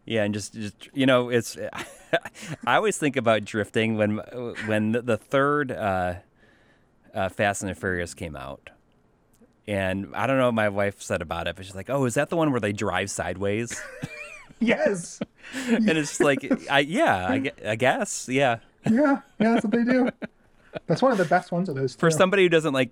yeah, 0.05 0.22
and 0.24 0.32
just 0.35 0.55
just 0.55 0.89
you 0.94 1.06
know, 1.06 1.28
it's. 1.28 1.56
I 2.66 2.76
always 2.76 2.97
think 2.97 3.16
about 3.16 3.44
drifting 3.44 3.97
when 3.97 4.18
when 4.66 4.93
the, 4.93 5.02
the 5.02 5.16
third 5.16 5.72
uh, 5.72 6.14
uh, 7.12 7.28
Fast 7.28 7.62
and 7.62 7.70
the 7.70 7.74
Furious 7.74 8.14
came 8.14 8.36
out, 8.36 8.70
and 9.66 10.14
I 10.14 10.28
don't 10.28 10.39
know 10.39 10.47
what 10.47 10.55
my 10.55 10.68
wife 10.68 11.02
said 11.02 11.22
about 11.22 11.48
it, 11.48 11.56
but 11.56 11.64
she's 11.64 11.74
like, 11.74 11.90
"Oh, 11.90 12.05
is 12.05 12.14
that 12.14 12.31
the 12.31 12.36
one 12.36 12.52
where 12.52 12.60
they 12.60 12.72
drive 12.72 13.10
sideways?" 13.10 13.81
Yes. 14.60 15.20
and 15.68 15.90
it's 15.90 16.20
like, 16.20 16.48
I 16.70 16.78
yeah, 16.81 17.26
I, 17.28 17.52
I 17.66 17.76
guess, 17.76 18.28
yeah. 18.28 18.59
Yeah. 18.89 19.20
Yeah. 19.39 19.55
That's 19.55 19.64
what 19.64 19.72
they 19.72 19.85
do. 19.85 20.09
That's 20.87 21.03
one 21.03 21.13
of 21.13 21.19
the 21.19 21.25
best 21.25 21.53
ones 21.53 21.69
of 21.69 21.75
those. 21.75 21.95
For 21.95 22.11
too. 22.11 22.17
somebody 22.17 22.43
who 22.45 22.49
doesn't 22.49 22.73
like 22.73 22.91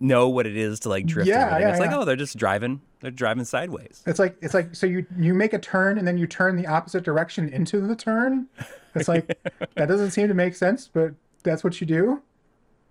know 0.00 0.28
what 0.28 0.46
it 0.46 0.56
is 0.56 0.80
to 0.80 0.88
like 0.88 1.06
drift, 1.06 1.28
Yeah, 1.28 1.58
yeah, 1.58 1.70
it's 1.70 1.80
like, 1.80 1.92
oh, 1.92 2.04
they're 2.04 2.16
just 2.16 2.36
driving, 2.36 2.80
they're 3.00 3.10
driving 3.10 3.44
sideways. 3.44 4.02
It's 4.06 4.18
like 4.18 4.36
it's 4.42 4.54
like 4.54 4.74
so 4.74 4.86
you 4.86 5.06
you 5.18 5.34
make 5.34 5.52
a 5.52 5.58
turn 5.58 5.98
and 5.98 6.06
then 6.06 6.18
you 6.18 6.26
turn 6.26 6.56
the 6.56 6.66
opposite 6.66 7.04
direction 7.04 7.48
into 7.48 7.80
the 7.80 7.96
turn. 7.96 8.46
It's 8.94 9.08
like 9.08 9.26
that 9.74 9.86
doesn't 9.86 10.10
seem 10.10 10.28
to 10.28 10.34
make 10.34 10.54
sense, 10.54 10.88
but 10.92 11.14
that's 11.42 11.64
what 11.64 11.80
you 11.80 11.86
do. 11.86 12.22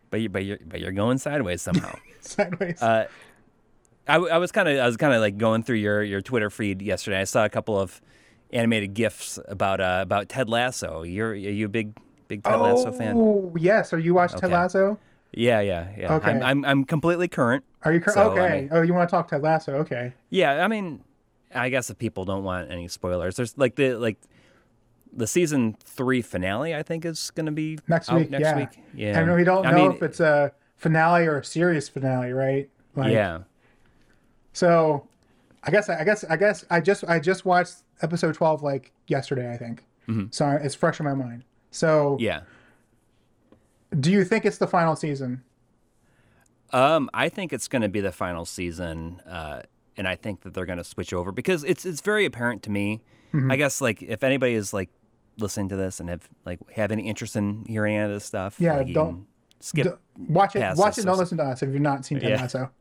But 0.10 0.22
you, 0.22 0.30
but 0.30 0.45
you're 0.45 0.60
but 0.65 0.80
you're 0.80 0.91
going 0.91 1.18
sideways 1.18 1.61
somehow. 1.61 1.95
Sideways. 2.22 2.82
Uh, 2.82 3.07
I, 4.07 4.15
I 4.15 4.38
was 4.38 4.52
kind 4.52 4.70
of 4.70 4.80
I 4.80 4.86
was 4.86 4.95
kind 4.95 5.14
of 5.14 5.20
like 5.22 5.38
going 5.38 5.64
through 5.64 5.78
your 5.78 6.03
your 6.03 6.22
Twitter 6.22 6.49
feed 6.49 6.82
yesterday. 6.82 7.20
I 7.20 7.24
saw 7.26 7.45
a 7.45 7.49
couple 7.49 7.80
of 7.80 8.02
animated 8.52 8.94
gifs 8.94 9.40
about 9.48 9.82
uh, 9.82 9.99
about 10.02 10.30
Ted 10.30 10.49
Lasso. 10.49 11.03
You're 11.03 11.32
are 11.32 11.36
you 11.36 11.65
a 11.65 11.70
big 11.70 11.98
big 12.34 12.43
Ted 12.43 12.60
Lasso 12.60 12.91
fan? 12.91 13.15
Oh 13.18 13.53
yes. 13.57 13.93
Are 13.93 13.99
you 13.99 14.14
watched 14.14 14.38
Ted 14.38 14.51
Lasso? 14.51 14.99
Yeah, 15.35 15.61
yeah, 15.61 15.88
yeah. 15.97 16.14
Okay. 16.15 16.31
I'm, 16.31 16.43
I'm 16.43 16.65
I'm 16.65 16.84
completely 16.84 17.27
current. 17.27 17.64
Are 17.84 17.93
you 17.93 17.99
current? 17.99 18.15
So, 18.15 18.31
I 18.31 18.39
okay? 18.45 18.61
mean- 18.61 18.69
oh, 18.72 18.81
you 18.81 18.93
want 18.93 19.10
to 19.10 19.11
talk 19.15 19.27
Ted 19.30 19.41
Lasso? 19.41 19.73
Okay. 19.77 20.14
Yeah, 20.30 20.64
I 20.64 20.68
mean, 20.68 21.03
I 21.53 21.69
guess 21.69 21.89
if 21.89 21.97
people 21.97 22.26
don't 22.26 22.43
want 22.43 22.72
any 22.72 22.88
spoilers, 22.88 23.35
there's 23.35 23.57
like 23.57 23.76
the 23.76 23.95
like 23.95 24.18
the 25.11 25.27
season 25.27 25.76
three 25.80 26.22
finale. 26.22 26.76
I 26.76 26.84
think 26.84 27.05
is 27.05 27.31
going 27.31 27.45
to 27.45 27.51
be 27.51 27.80
Next 27.88 28.11
week. 28.11 28.30
Next 28.30 28.43
yeah. 28.43 28.57
week. 28.57 28.69
Yeah. 28.93 29.19
And 29.19 29.34
we 29.34 29.43
don't 29.43 29.65
I 29.65 29.72
know 29.72 29.77
mean, 29.77 29.91
if 29.93 30.03
it's 30.03 30.19
a 30.19 30.51
finale 30.76 31.26
or 31.26 31.39
a 31.39 31.45
serious 31.45 31.89
finale, 31.89 32.31
right? 32.31 32.69
Like, 32.95 33.11
yeah. 33.11 33.39
So, 34.53 35.07
I 35.64 35.72
guess 35.72 35.89
I 35.89 36.03
guess 36.03 36.23
I 36.23 36.38
guess 36.38 36.65
I 36.69 36.80
just 36.80 37.03
I 37.05 37.19
just 37.19 37.45
watched 37.45 37.77
episode 38.01 38.35
twelve 38.35 38.61
like 38.61 38.91
yesterday. 39.07 39.51
I 39.51 39.57
think. 39.57 39.85
Mm-hmm. 40.07 40.26
So 40.31 40.47
it's 40.61 40.76
fresh 40.76 40.99
in 40.99 41.05
my 41.05 41.14
mind. 41.15 41.43
So. 41.73 42.17
Yeah. 42.19 42.41
do 43.99 44.11
you 44.11 44.23
think 44.23 44.45
it's 44.45 44.57
the 44.57 44.67
final 44.67 44.95
season? 44.95 45.43
Um, 46.71 47.09
I 47.13 47.29
think 47.29 47.53
it's 47.53 47.67
going 47.67 47.83
to 47.83 47.89
be 47.89 48.01
the 48.01 48.11
final 48.11 48.45
season, 48.45 49.21
uh, 49.27 49.61
and 49.95 50.07
I 50.07 50.15
think 50.15 50.41
that 50.41 50.53
they're 50.55 50.65
going 50.65 50.79
to 50.79 50.83
switch 50.83 51.13
over 51.13 51.31
because 51.31 51.63
it's 51.63 51.85
it's 51.85 52.01
very 52.01 52.25
apparent 52.25 52.63
to 52.63 52.71
me. 52.71 53.01
Mm-hmm. 53.33 53.51
I 53.51 53.55
guess 53.57 53.79
like 53.81 54.01
if 54.01 54.23
anybody 54.23 54.53
is 54.53 54.73
like 54.73 54.89
listening 55.37 55.69
to 55.69 55.75
this 55.75 55.99
and 55.99 56.09
have 56.09 56.27
like 56.45 56.59
have 56.71 56.91
any 56.91 57.07
interest 57.07 57.35
in 57.35 57.63
hearing 57.67 57.95
any 57.95 58.05
of 58.05 58.11
this 58.11 58.25
stuff, 58.25 58.55
Yeah, 58.59 58.77
like, 58.77 58.93
don't- 58.93 59.27
skip. 59.59 59.85
D- 59.85 60.23
watch 60.29 60.55
it. 60.55 60.77
Watch 60.77 60.97
it. 60.97 61.05
Don't 61.05 61.17
listen 61.19 61.37
to 61.37 61.43
us 61.43 61.61
if 61.61 61.69
you've 61.69 61.81
not 61.81 62.05
seen 62.05 62.19
Ted 62.19 62.29
Yeah. 62.31 62.41
Lasso. 62.41 62.71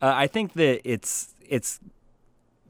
Uh, 0.00 0.12
I 0.14 0.26
think 0.28 0.52
that 0.54 0.80
it's 0.88 1.34
it's 1.40 1.80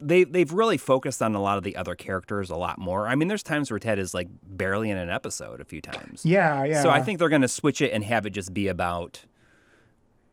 they 0.07 0.25
they've 0.25 0.53
really 0.53 0.77
focused 0.77 1.23
on 1.23 1.35
a 1.35 1.41
lot 1.41 1.59
of 1.59 1.65
the 1.65 1.77
other 1.77 1.95
characters 1.95 2.51
a 2.51 2.57
lot 2.57 2.79
more. 2.79 3.09
I 3.09 3.15
mean, 3.15 3.29
there's 3.29 3.43
times 3.43 3.71
where 3.71 3.79
Ted 3.79 3.99
is 3.99 4.15
like 4.15 4.29
barely 4.43 4.91
in 4.91 4.97
an 4.97 5.11
episode 5.11 5.61
a 5.61 5.65
few 5.65 5.81
times. 5.81 6.25
Yeah, 6.25 6.65
yeah. 6.65 6.83
So 6.83 6.91
I 6.91 7.01
think 7.03 7.19
they're 7.19 7.29
going 7.29 7.43
to 7.43 7.49
switch 7.49 7.81
it 7.81 7.93
and 7.93 8.05
have 8.05 8.27
it 8.27 8.31
just 8.31 8.53
be 8.53 8.69
about, 8.69 9.25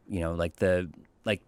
you 0.10 0.19
know, 0.19 0.34
like 0.34 0.57
the 0.57 0.89
like 1.26 1.41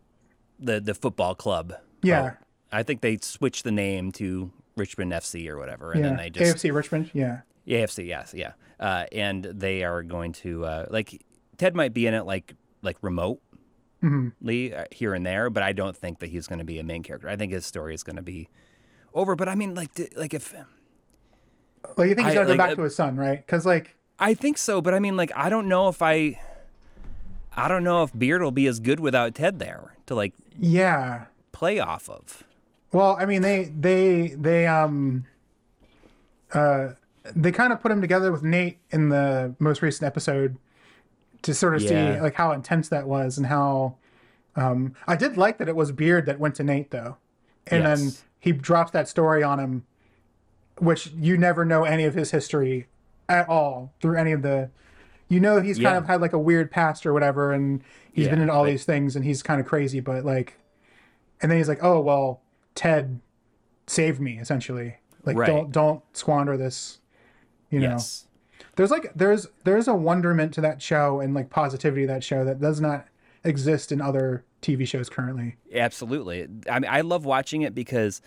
the 0.59 0.79
the 0.79 0.93
football 0.93 1.35
club. 1.35 1.73
Yeah. 2.01 2.33
I 2.71 2.81
think 2.81 3.01
they 3.01 3.17
switch 3.21 3.63
the 3.63 3.71
name 3.71 4.11
to 4.13 4.51
Richmond 4.75 5.11
FC 5.11 5.47
or 5.47 5.57
whatever, 5.57 5.91
and 5.91 6.01
yeah. 6.01 6.09
then 6.09 6.17
they 6.17 6.29
just 6.31 6.57
AFC 6.57 6.73
Richmond. 6.73 7.11
Yeah. 7.13 7.41
AFC, 7.67 8.07
yes, 8.07 8.33
yeah, 8.35 8.53
uh, 8.79 9.05
and 9.11 9.43
they 9.43 9.83
are 9.83 10.03
going 10.03 10.33
to 10.33 10.65
uh, 10.65 10.85
like 10.89 11.23
Ted 11.57 11.75
might 11.75 11.93
be 11.93 12.07
in 12.07 12.13
it 12.13 12.25
like 12.25 12.55
like 12.81 12.97
remotely 13.01 13.39
Mm-hmm. 14.03 14.73
uh, 14.75 14.83
here 14.91 15.13
and 15.13 15.25
there, 15.25 15.49
but 15.49 15.63
I 15.63 15.71
don't 15.71 15.95
think 15.95 16.19
that 16.19 16.29
he's 16.29 16.47
going 16.47 16.59
to 16.59 16.65
be 16.65 16.77
a 16.77 16.83
main 16.83 17.03
character. 17.03 17.29
I 17.29 17.37
think 17.37 17.53
his 17.53 17.65
story 17.65 17.95
is 17.95 18.03
going 18.03 18.17
to 18.17 18.21
be 18.21 18.49
over. 19.13 19.35
But 19.35 19.47
I 19.47 19.55
mean, 19.55 19.75
like 19.75 19.91
like 20.15 20.33
if 20.33 20.53
Well, 21.97 22.05
you 22.05 22.15
think 22.15 22.27
he's 22.27 22.35
gonna 22.35 22.49
like, 22.49 22.57
go 22.57 22.63
back 22.65 22.75
to 22.75 22.81
his 22.81 22.95
son, 22.95 23.15
right? 23.15 23.37
Because 23.45 23.65
like, 23.65 23.95
I 24.19 24.33
think 24.33 24.57
so, 24.57 24.81
but 24.81 24.93
I 24.93 24.99
mean, 24.99 25.15
like, 25.17 25.31
I 25.35 25.49
don't 25.49 25.67
know 25.67 25.87
if 25.87 26.01
I, 26.01 26.39
I 27.55 27.67
don't 27.67 27.83
know 27.83 28.03
if 28.03 28.17
Beard 28.17 28.41
will 28.41 28.51
be 28.51 28.67
as 28.67 28.79
good 28.79 28.99
without 28.99 29.35
Ted 29.35 29.59
there 29.59 29.95
to 30.05 30.15
like 30.15 30.33
yeah. 30.59 31.25
play 31.51 31.79
off 31.79 32.09
of. 32.09 32.43
Well, 32.91 33.17
I 33.19 33.25
mean, 33.25 33.41
they 33.41 33.65
they 33.65 34.35
they 34.37 34.67
um 34.67 35.25
uh 36.53 36.89
they 37.35 37.51
kind 37.51 37.71
of 37.71 37.81
put 37.81 37.91
him 37.91 38.01
together 38.01 38.31
with 38.31 38.43
Nate 38.43 38.79
in 38.91 39.09
the 39.09 39.55
most 39.59 39.81
recent 39.81 40.05
episode 40.05 40.57
to 41.43 41.53
sort 41.53 41.75
of 41.75 41.81
Yeah. 41.83 42.15
see 42.15 42.21
like 42.21 42.35
how 42.35 42.51
intense 42.51 42.89
that 42.89 43.07
was 43.07 43.37
and 43.37 43.47
how 43.47 43.95
um 44.55 44.93
I 45.07 45.15
did 45.15 45.37
like 45.37 45.57
that 45.59 45.69
it 45.69 45.75
was 45.75 45.91
Beard 45.91 46.25
that 46.25 46.39
went 46.39 46.55
to 46.55 46.63
Nate 46.63 46.91
though. 46.91 47.17
And 47.67 47.85
then 47.85 48.11
he 48.39 48.51
drops 48.51 48.91
that 48.91 49.07
story 49.07 49.41
on 49.43 49.59
him 49.59 49.85
which 50.79 51.11
you 51.15 51.37
never 51.37 51.63
know 51.63 51.83
any 51.83 52.03
of 52.03 52.13
his 52.15 52.31
history 52.31 52.87
at 53.29 53.47
all 53.47 53.93
through 54.01 54.17
any 54.17 54.31
of 54.31 54.41
the 54.41 54.69
you 55.29 55.39
know 55.39 55.61
he's 55.61 55.79
kind 55.79 55.95
of 55.97 56.05
had 56.07 56.19
like 56.19 56.33
a 56.33 56.39
weird 56.39 56.69
past 56.71 57.05
or 57.05 57.13
whatever 57.13 57.53
and 57.53 57.81
he's 58.11 58.27
been 58.27 58.37
Yeah, 58.39 58.41
into 58.43 58.53
all 58.53 58.63
but- 58.63 58.71
these 58.71 58.83
things 58.85 59.15
and 59.15 59.23
he's 59.23 59.41
kind 59.43 59.61
of 59.61 59.67
crazy 59.67 59.99
but 59.99 60.25
like 60.25 60.59
and 61.41 61.49
then 61.51 61.57
he's 61.57 61.69
like 61.69 61.83
oh 61.83 61.99
well 62.01 62.41
ted 62.75 63.19
saved 63.87 64.19
me 64.19 64.39
essentially 64.39 64.95
like 65.25 65.37
Right. 65.37 65.47
don't 65.47 65.71
don't 65.71 66.01
squander 66.13 66.57
this 66.57 66.99
you 67.69 67.79
know 67.79 67.89
Yes. 67.91 68.25
There's 68.75 68.91
like 68.91 69.11
there's 69.15 69.47
there's 69.63 69.87
a 69.87 69.93
wonderment 69.95 70.53
to 70.55 70.61
that 70.61 70.81
show 70.81 71.19
and 71.19 71.33
like 71.33 71.49
positivity 71.49 72.01
to 72.03 72.07
that 72.07 72.23
show 72.23 72.43
that 72.45 72.59
does 72.59 72.81
not 72.81 73.05
exist 73.43 73.91
in 73.91 73.99
other 74.01 74.43
tv 74.61 74.87
shows 74.87 75.09
currently 75.09 75.55
Absolutely. 75.73 76.47
I 76.69 76.79
mean, 76.79 76.89
I 76.89 77.01
love 77.01 77.25
watching 77.25 77.61
it 77.63 77.73
because 77.75 78.21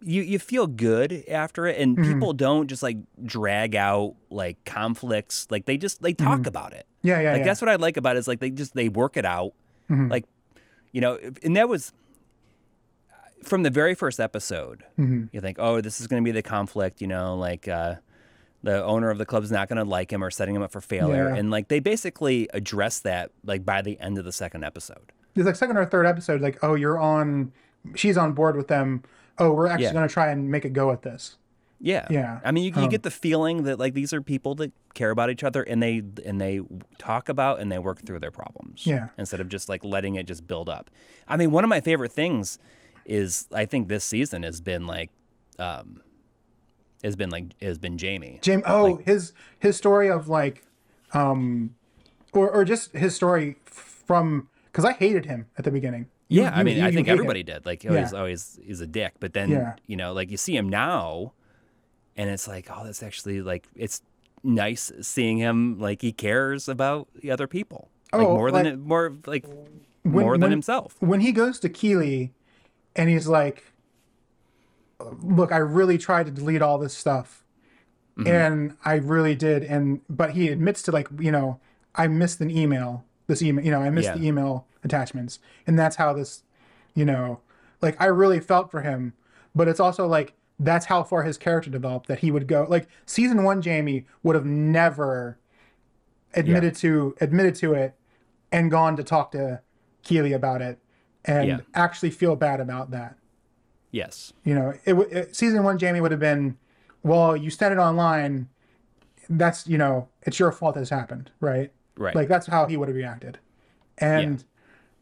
you 0.00 0.22
you 0.22 0.38
feel 0.40 0.66
good 0.66 1.22
after 1.28 1.66
it, 1.66 1.78
and 1.78 1.96
Mm-hmm. 1.96 2.12
people 2.12 2.32
don't 2.32 2.66
just 2.66 2.82
like 2.82 2.96
drag 3.24 3.76
out 3.76 4.16
like 4.30 4.64
conflicts. 4.64 5.46
Like 5.50 5.66
they 5.66 5.76
just 5.76 6.02
they 6.02 6.12
talk 6.14 6.46
about 6.46 6.72
it. 6.72 6.86
yeah 7.02 7.20
yeah 7.20 7.30
Like 7.32 7.38
yeah 7.40 7.44
that's 7.44 7.60
what 7.60 7.68
I 7.68 7.76
like 7.76 7.96
about 7.96 8.16
it 8.16 8.18
is 8.20 8.26
like 8.26 8.40
they 8.40 8.50
just 8.50 8.74
they 8.74 8.88
work 8.88 9.16
it 9.16 9.24
out. 9.24 9.52
Mm-hmm. 9.88 10.08
Like 10.10 10.24
you 10.90 11.00
know, 11.00 11.18
and 11.44 11.56
that 11.56 11.68
was 11.68 11.92
from 13.44 13.62
the 13.62 13.70
very 13.70 13.94
first 13.94 14.18
episode. 14.18 14.82
Mm-hmm. 14.98 15.26
You 15.32 15.40
think, 15.40 15.58
oh, 15.60 15.80
this 15.80 16.00
is 16.00 16.06
going 16.08 16.22
to 16.22 16.24
be 16.24 16.32
the 16.32 16.42
conflict. 16.42 17.00
You 17.00 17.06
know, 17.06 17.36
like 17.36 17.68
uh, 17.68 17.96
the 18.62 18.82
owner 18.84 19.10
of 19.10 19.18
the 19.18 19.26
club's 19.26 19.50
not 19.50 19.68
going 19.68 19.76
to 19.78 19.84
like 19.84 20.12
him 20.12 20.22
or 20.22 20.30
setting 20.30 20.54
him 20.54 20.62
up 20.62 20.70
for 20.72 20.80
failure, 20.80 21.28
Yeah. 21.30 21.36
and 21.36 21.50
like 21.50 21.68
they 21.68 21.80
basically 21.80 22.48
address 22.54 23.00
that 23.00 23.30
like 23.44 23.64
by 23.64 23.82
the 23.82 23.98
end 24.00 24.18
of 24.18 24.24
the 24.24 24.32
second 24.32 24.64
episode. 24.64 25.12
there's 25.34 25.46
like 25.46 25.56
second 25.56 25.76
or 25.76 25.84
third 25.86 26.06
episode 26.06 26.40
like 26.40 26.58
oh 26.62 26.74
you're 26.74 26.98
on 26.98 27.52
she's 27.96 28.16
on 28.18 28.32
board 28.32 28.54
with 28.56 28.68
them 28.68 29.02
oh 29.38 29.52
we're 29.52 29.66
actually 29.66 29.84
Yeah. 29.86 29.92
going 29.94 30.06
to 30.06 30.12
try 30.12 30.30
and 30.30 30.50
make 30.50 30.64
a 30.64 30.68
go 30.68 30.90
at 30.92 31.02
this 31.02 31.36
Yeah. 31.80 32.06
Yeah. 32.10 32.38
I 32.44 32.52
mean, 32.52 32.62
you, 32.64 32.70
you 32.76 32.82
Um, 32.82 32.88
get 32.90 33.02
the 33.02 33.10
feeling 33.10 33.64
that 33.64 33.78
like 33.80 33.94
these 33.94 34.12
are 34.12 34.22
people 34.22 34.54
that 34.56 34.70
care 34.94 35.10
about 35.10 35.30
each 35.30 35.42
other 35.42 35.62
and 35.64 35.82
they 35.82 36.02
and 36.24 36.40
they 36.40 36.60
talk 36.98 37.28
about 37.28 37.58
and 37.60 37.72
they 37.72 37.78
work 37.80 38.04
through 38.06 38.20
their 38.20 38.30
problems. 38.30 38.86
Yeah. 38.86 39.08
Instead 39.18 39.40
of 39.40 39.48
just 39.48 39.68
like 39.68 39.82
letting 39.82 40.14
it 40.14 40.26
just 40.26 40.46
build 40.46 40.68
up. 40.68 40.90
I 41.26 41.36
mean, 41.36 41.50
one 41.50 41.64
of 41.64 41.68
my 41.70 41.80
favorite 41.80 42.12
things 42.12 42.58
is 43.04 43.48
I 43.52 43.64
think 43.66 43.88
this 43.88 44.04
season 44.04 44.44
has 44.44 44.60
been 44.60 44.86
like, 44.86 45.10
um, 45.58 46.02
has 47.02 47.16
been 47.16 47.30
like 47.30 47.60
has 47.60 47.78
been 47.78 47.98
Jamie. 47.98 48.38
James. 48.42 48.62
Oh, 48.66 48.96
his 48.96 49.32
his 49.58 49.76
story 49.76 50.08
of 50.10 50.28
like, 50.28 50.64
um, 51.12 51.74
or 52.32 52.50
or 52.50 52.64
just 52.64 52.92
his 52.92 53.14
story 53.14 53.56
from 53.64 54.48
because 54.66 54.84
I 54.84 54.92
hated 54.92 55.26
him 55.26 55.46
at 55.58 55.64
the 55.64 55.70
beginning. 55.70 56.06
You- 56.28 56.42
Yeah, 56.42 56.52
I 56.54 56.62
mean, 56.62 56.78
you- 56.78 56.82
I 56.84 56.86
think 56.92 57.06
hate 57.06 57.12
him. 57.12 57.18
everybody 57.18 57.42
did. 57.42 57.66
Like, 57.66 57.84
oh, 57.86 57.94
he's 57.94 58.12
Yeah. 58.12 58.18
always 58.18 58.58
he's 58.64 58.80
a 58.80 58.86
dick. 58.86 59.12
But 59.20 59.34
then, 59.34 59.50
Yeah. 59.50 59.74
you 59.86 59.96
know, 59.96 60.12
like 60.14 60.30
you 60.30 60.36
see 60.38 60.56
him 60.56 60.68
now, 60.68 61.32
and 62.16 62.30
it's 62.30 62.48
like, 62.48 62.68
oh, 62.70 62.84
that's 62.84 63.02
actually 63.02 63.42
like 63.42 63.68
it's 63.74 64.02
nice 64.42 64.90
seeing 65.02 65.38
him. 65.38 65.78
Like 65.78 66.00
he 66.02 66.12
cares 66.12 66.68
about 66.68 67.08
the 67.20 67.30
other 67.30 67.46
people, 67.46 67.88
like 68.12 68.26
Oh, 68.26 68.34
more 68.36 68.50
than 68.50 68.64
like- 68.64 68.72
it, 68.74 68.78
more 68.80 69.12
like 69.26 69.44
When- 69.46 70.24
more 70.24 70.32
than 70.34 70.40
when- 70.42 70.50
himself. 70.50 70.96
when 71.00 71.20
he 71.20 71.32
goes 71.32 71.58
to 71.60 71.68
Keeley 71.68 72.32
and 72.96 73.08
he's 73.10 73.26
like, 73.28 73.64
look, 75.22 75.52
I 75.52 75.58
really 75.58 75.98
tried 75.98 76.26
to 76.26 76.32
delete 76.32 76.62
all 76.62 76.78
this 76.78 76.94
stuff. 76.96 77.44
Mm-hmm. 78.18 78.28
And 78.28 78.76
I 78.84 78.94
really 78.94 79.34
did. 79.34 79.64
And, 79.64 80.00
but 80.08 80.32
he 80.32 80.48
admits 80.48 80.82
to 80.82 80.92
like, 80.92 81.08
you 81.18 81.32
know, 81.32 81.60
I 81.94 82.06
missed 82.08 82.40
an 82.40 82.50
email, 82.50 83.04
this 83.26 83.42
email, 83.42 83.64
you 83.64 83.70
know, 83.70 83.80
I 83.80 83.90
missed 83.90 84.08
Yeah. 84.08 84.16
the 84.16 84.26
email 84.26 84.66
attachments. 84.84 85.38
And 85.66 85.78
that's 85.78 85.96
how 85.96 86.12
this, 86.12 86.42
you 86.94 87.04
know, 87.04 87.40
like 87.80 87.98
I 88.00 88.06
really 88.06 88.40
felt 88.40 88.70
for 88.70 88.82
him. 88.82 89.14
But 89.54 89.68
it's 89.68 89.80
also 89.80 90.06
like, 90.06 90.34
that's 90.58 90.86
how 90.86 91.02
far 91.02 91.22
his 91.22 91.38
character 91.38 91.70
developed 91.70 92.06
that 92.08 92.20
he 92.20 92.30
would 92.30 92.46
go. 92.46 92.66
Like 92.68 92.86
season 93.06 93.44
one, 93.44 93.62
Jamie 93.62 94.06
would 94.22 94.36
have 94.36 94.46
never 94.46 95.38
admitted 96.34 96.74
to 96.76 97.14
admitted 97.20 97.54
to 97.56 97.74
it 97.74 97.94
and 98.50 98.70
gone 98.70 98.96
to 98.96 99.04
talk 99.04 99.32
to 99.32 99.60
Keeley 100.02 100.32
about 100.32 100.62
it 100.62 100.78
and 101.24 101.48
Yeah. 101.48 101.60
actually 101.74 102.10
feel 102.10 102.36
bad 102.36 102.60
about 102.60 102.90
that. 102.90 103.16
Yes. 103.92 104.32
You 104.42 104.54
know, 104.54 104.74
it, 104.84 104.94
it 104.94 105.36
season 105.36 105.62
one 105.62 105.78
Jamie 105.78 106.00
would 106.00 106.10
have 106.10 106.20
been, 106.20 106.56
well, 107.04 107.36
you 107.36 107.50
sent 107.50 107.72
it 107.72 107.78
online. 107.78 108.48
That's 109.28 109.66
you 109.68 109.78
know, 109.78 110.08
it's 110.22 110.38
your 110.38 110.50
fault 110.50 110.74
this 110.74 110.90
happened, 110.90 111.30
right? 111.40 111.70
Right. 111.96 112.14
Like 112.14 112.26
that's 112.26 112.46
how 112.48 112.66
he 112.66 112.76
would 112.76 112.88
have 112.88 112.96
reacted, 112.96 113.38
and 113.98 114.42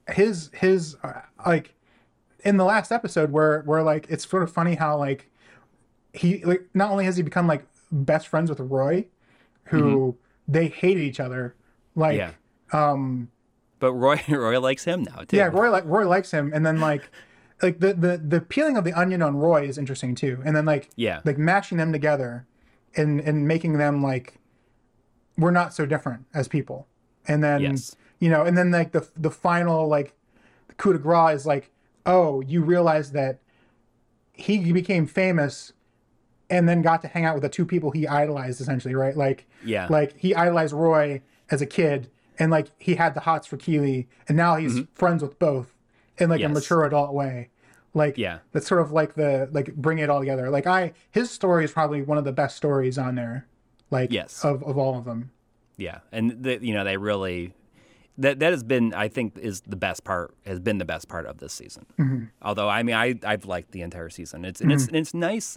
his 0.08 0.50
his 0.52 0.96
uh, 1.02 1.22
like 1.46 1.74
in 2.44 2.56
the 2.56 2.64
last 2.64 2.92
episode 2.92 3.30
where 3.30 3.62
where 3.62 3.82
like 3.82 4.06
it's 4.10 4.28
sort 4.28 4.42
of 4.42 4.52
funny 4.52 4.74
how 4.74 4.98
like 4.98 5.30
he 6.12 6.44
like 6.44 6.68
not 6.74 6.90
only 6.90 7.04
has 7.04 7.16
he 7.16 7.22
become 7.22 7.46
like 7.46 7.64
best 7.92 8.28
friends 8.28 8.50
with 8.50 8.60
Roy, 8.60 9.06
who 9.64 10.16
they 10.48 10.68
hated 10.68 11.02
each 11.02 11.20
other, 11.20 11.54
like 11.94 12.18
yeah. 12.18 12.32
Um. 12.72 13.30
But 13.78 13.92
Roy 13.94 14.20
Roy 14.28 14.60
likes 14.60 14.84
him 14.84 15.04
now 15.04 15.22
too. 15.26 15.36
yeah, 15.36 15.46
Roy 15.46 15.70
like 15.70 15.84
Roy 15.86 16.08
likes 16.08 16.30
him, 16.30 16.52
and 16.52 16.66
then 16.66 16.80
like 16.80 17.08
like 17.62 17.80
the 17.80 17.94
the 17.94 18.16
the 18.18 18.40
peeling 18.40 18.76
of 18.76 18.84
the 18.84 18.92
onion 18.92 19.22
on 19.22 19.36
Roy 19.36 19.62
is 19.66 19.78
interesting 19.78 20.14
too, 20.14 20.40
and 20.44 20.54
then 20.56 20.64
like 20.64 20.90
Yeah. 20.96 21.20
like 21.24 21.38
mashing 21.38 21.78
them 21.78 21.92
together, 21.92 22.46
and 22.96 23.20
and 23.20 23.46
making 23.46 23.78
them 23.78 24.02
like 24.02 24.34
we're 25.38 25.50
not 25.50 25.72
so 25.74 25.86
different 25.86 26.26
as 26.34 26.48
people, 26.48 26.86
and 27.26 27.42
then 27.42 27.60
Yes. 27.62 27.96
you 28.18 28.28
know, 28.30 28.44
and 28.44 28.56
then 28.56 28.70
like 28.70 28.92
the 28.92 29.08
the 29.16 29.30
final 29.30 29.86
like 29.88 30.14
coup 30.76 30.92
de 30.92 30.98
grace 30.98 31.40
is 31.40 31.46
like 31.46 31.70
oh 32.06 32.40
you 32.40 32.62
realize 32.62 33.12
that 33.12 33.38
he 34.32 34.72
became 34.72 35.06
famous 35.06 35.72
and 36.48 36.68
then 36.68 36.80
got 36.82 37.02
to 37.02 37.08
hang 37.08 37.24
out 37.24 37.34
with 37.34 37.42
the 37.42 37.48
two 37.48 37.66
people 37.66 37.90
he 37.90 38.08
idolized 38.08 38.60
essentially 38.60 38.94
right 38.94 39.16
like 39.16 39.46
Yeah. 39.64 39.86
like 39.90 40.16
he 40.18 40.34
idolized 40.34 40.72
roy 40.72 41.20
as 41.50 41.60
a 41.60 41.66
kid 41.66 42.10
and 42.38 42.50
like 42.50 42.68
he 42.78 42.94
had 42.94 43.14
the 43.14 43.20
hots 43.20 43.46
for 43.46 43.58
keeley 43.58 44.08
and 44.26 44.36
now 44.36 44.56
he's 44.56 44.76
mm-hmm. 44.76 44.92
friends 44.94 45.22
with 45.22 45.38
both 45.38 45.74
in 46.20 46.28
like 46.30 46.40
a 46.40 46.44
Mm-hmm. 46.44 46.54
Mature 46.54 46.84
adult 46.84 47.12
way 47.14 47.48
like 47.94 48.16
Yeah. 48.18 48.38
that's 48.52 48.66
sort 48.68 48.80
of 48.80 48.92
like 48.92 49.14
the 49.14 49.48
like 49.52 49.74
bring 49.74 49.98
it 49.98 50.08
all 50.10 50.20
together 50.20 50.48
like 50.50 50.66
i 50.66 50.92
his 51.10 51.30
story 51.30 51.64
is 51.64 51.72
probably 51.72 52.02
one 52.02 52.18
of 52.18 52.24
the 52.24 52.32
best 52.32 52.56
stories 52.56 52.98
on 52.98 53.14
there 53.16 53.46
like 53.90 54.12
Yes. 54.12 54.44
of, 54.44 54.62
of 54.62 54.78
all 54.78 54.96
of 54.98 55.04
them 55.04 55.30
Yeah, 55.76 55.98
and 56.12 56.42
the, 56.42 56.58
you 56.64 56.72
know 56.74 56.84
they 56.84 56.96
really 56.96 57.52
that 58.18 58.38
that 58.40 58.52
has 58.52 58.62
been 58.62 58.92
I 58.94 59.08
think 59.08 59.38
is 59.38 59.62
the 59.62 59.76
best 59.76 60.04
part 60.04 60.34
has 60.46 60.60
been 60.60 60.78
the 60.78 60.84
best 60.84 61.08
part 61.08 61.24
of 61.26 61.38
this 61.38 61.52
season. 61.54 61.86
Mm-hmm. 61.98 62.24
Although 62.42 62.68
I 62.68 62.82
mean 62.82 62.94
I 62.94 63.14
I've 63.24 63.46
liked 63.46 63.72
the 63.72 63.80
entire 63.82 64.10
season. 64.10 64.44
It's 64.44 64.60
and 64.60 64.70
it's 64.70 64.86
and 64.88 64.96
it's 64.96 65.14
nice, 65.14 65.56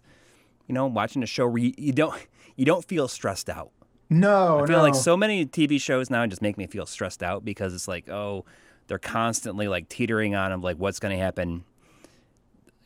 you 0.67 0.73
know, 0.73 0.85
watching 0.87 1.23
a 1.23 1.25
show 1.25 1.45
where 1.47 1.61
you, 1.61 1.73
you 1.77 1.91
don't 1.91 2.15
you 2.55 2.63
don't 2.65 2.85
feel 2.85 3.07
stressed 3.09 3.49
out. 3.49 3.71
no 4.09 4.61
I 4.63 4.65
feel 4.65 4.77
no 4.77 4.83
like 4.83 4.95
so 4.95 5.17
many 5.17 5.45
TV 5.45 5.79
shows 5.81 6.09
now 6.09 6.25
just 6.25 6.41
make 6.41 6.57
me 6.57 6.65
feel 6.67 6.85
stressed 6.85 7.21
out 7.21 7.43
because 7.43 7.73
it's 7.73 7.87
like 7.87 8.07
oh 8.09 8.45
they're 8.87 8.97
constantly 8.99 9.67
like 9.67 9.89
teetering 9.89 10.35
on 10.35 10.51
them, 10.51 10.61
like 10.61 10.77
what's 10.77 10.99
going 10.99 11.15
to 11.17 11.21
happen 11.23 11.63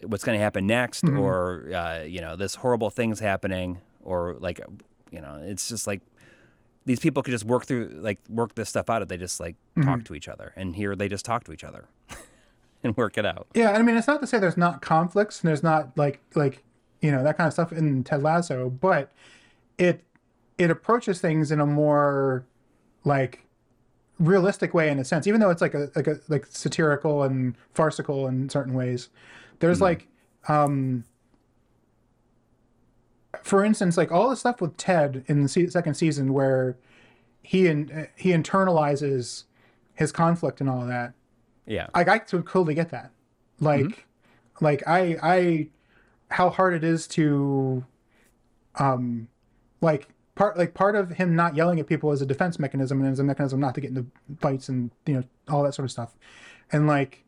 what's 0.04 0.24
going 0.24 0.38
to 0.38 0.44
happen 0.44 0.68
next 0.68 1.04
Mm-hmm. 1.06 1.20
or 1.20 1.72
uh, 1.74 2.04
you 2.04 2.22
know 2.22 2.36
this 2.36 2.56
horrible 2.56 2.90
thing's 2.92 3.20
happening 3.20 3.80
or 4.04 4.36
like 4.40 4.60
you 5.12 5.20
know 5.22 5.40
it's 5.44 5.68
just 5.70 5.88
like 5.88 6.02
these 6.86 7.00
people 7.00 7.24
could 7.24 7.32
just 7.32 7.46
work 7.46 7.66
through 7.66 7.90
like 8.02 8.20
work 8.30 8.54
this 8.56 8.70
stuff 8.70 8.90
out 8.92 9.02
if 9.02 9.08
they 9.08 9.18
just 9.18 9.40
like 9.40 9.56
Mm-hmm. 9.76 9.90
talk 9.90 10.04
to 10.06 10.14
each 10.16 10.28
other 10.28 10.54
and 10.56 10.76
here 10.76 10.96
they 10.96 11.08
just 11.10 11.26
talk 11.26 11.44
to 11.46 11.52
each 11.52 11.64
other 11.64 11.86
and 12.84 12.96
work 12.96 13.18
it 13.18 13.26
out 13.26 13.48
Yeah, 13.56 13.72
I 13.72 13.82
mean, 13.82 13.98
it's 13.98 14.08
not 14.08 14.22
to 14.22 14.28
say 14.28 14.38
there's 14.40 14.56
not 14.58 14.82
conflicts 14.82 15.42
and 15.42 15.50
there's 15.50 15.64
not 15.64 15.98
like 15.98 16.20
like 16.36 16.64
you 17.02 17.12
know 17.12 17.24
that 17.24 17.36
kind 17.38 17.48
of 17.48 17.54
stuff 17.54 17.72
in 17.72 18.04
Ted 18.04 18.22
Lasso, 18.22 18.70
but 18.70 19.12
it 19.80 20.04
it 20.60 20.70
approaches 20.70 21.20
things 21.22 21.52
in 21.52 21.60
a 21.60 21.66
more 21.66 22.46
like 23.04 23.46
realistic 24.20 24.74
way 24.74 24.90
in 24.90 25.00
a 25.00 25.06
sense, 25.06 25.28
even 25.28 25.40
though 25.40 25.50
it's 25.50 25.62
like 25.62 25.74
a 25.74 25.92
like 25.96 26.08
a 26.08 26.20
like 26.28 26.46
satirical 26.48 27.24
and 27.24 27.56
farcical 27.74 28.28
in 28.28 28.50
certain 28.50 28.74
ways. 28.74 29.10
There's 29.60 29.82
like 29.82 30.08
um 30.48 31.04
for 33.44 33.64
instance, 33.64 33.98
like 33.98 34.12
all 34.12 34.30
the 34.30 34.36
stuff 34.36 34.62
with 34.62 34.78
Ted 34.78 35.24
in 35.28 35.44
the 35.44 35.50
se- 35.50 35.68
second 35.70 35.94
season 35.94 36.34
where 36.34 36.78
he 37.42 37.68
in, 37.68 38.08
he 38.16 38.32
internalizes 38.32 39.46
his 39.94 40.12
conflict 40.12 40.60
and 40.60 40.70
all 40.70 40.82
of 40.82 40.88
that 40.90 41.14
yeah 41.66 41.88
i 41.94 42.00
like 42.00 42.08
I 42.08 42.18
could 42.20 42.46
totally 42.46 42.74
get 42.74 42.90
that. 42.90 43.12
Like, 43.60 44.06
like 44.62 44.84
I, 44.88 45.18
I, 45.22 45.68
how 46.30 46.50
hard 46.50 46.74
it 46.74 46.84
is 46.84 47.08
to, 47.10 47.86
um, 48.76 49.28
like 49.82 50.08
part 50.38 50.56
like 50.56 50.74
part 50.74 50.96
of 50.96 51.10
him 51.10 51.36
not 51.36 51.56
yelling 51.56 51.80
at 51.80 51.88
people 51.88 52.12
is 52.12 52.22
a 52.22 52.26
defense 52.26 52.60
mechanism 52.60 53.02
and 53.02 53.12
is 53.12 53.20
a 53.20 53.24
mechanism 53.24 53.60
not 53.60 53.76
to 53.76 53.82
get 53.82 53.90
into 53.90 54.06
fights 54.40 54.70
and 54.70 54.92
you 55.06 55.16
know 55.16 55.24
all 55.50 55.64
that 55.64 55.74
sort 55.74 55.86
of 55.86 55.92
stuff, 55.92 56.16
and 56.72 56.88
like, 56.88 57.26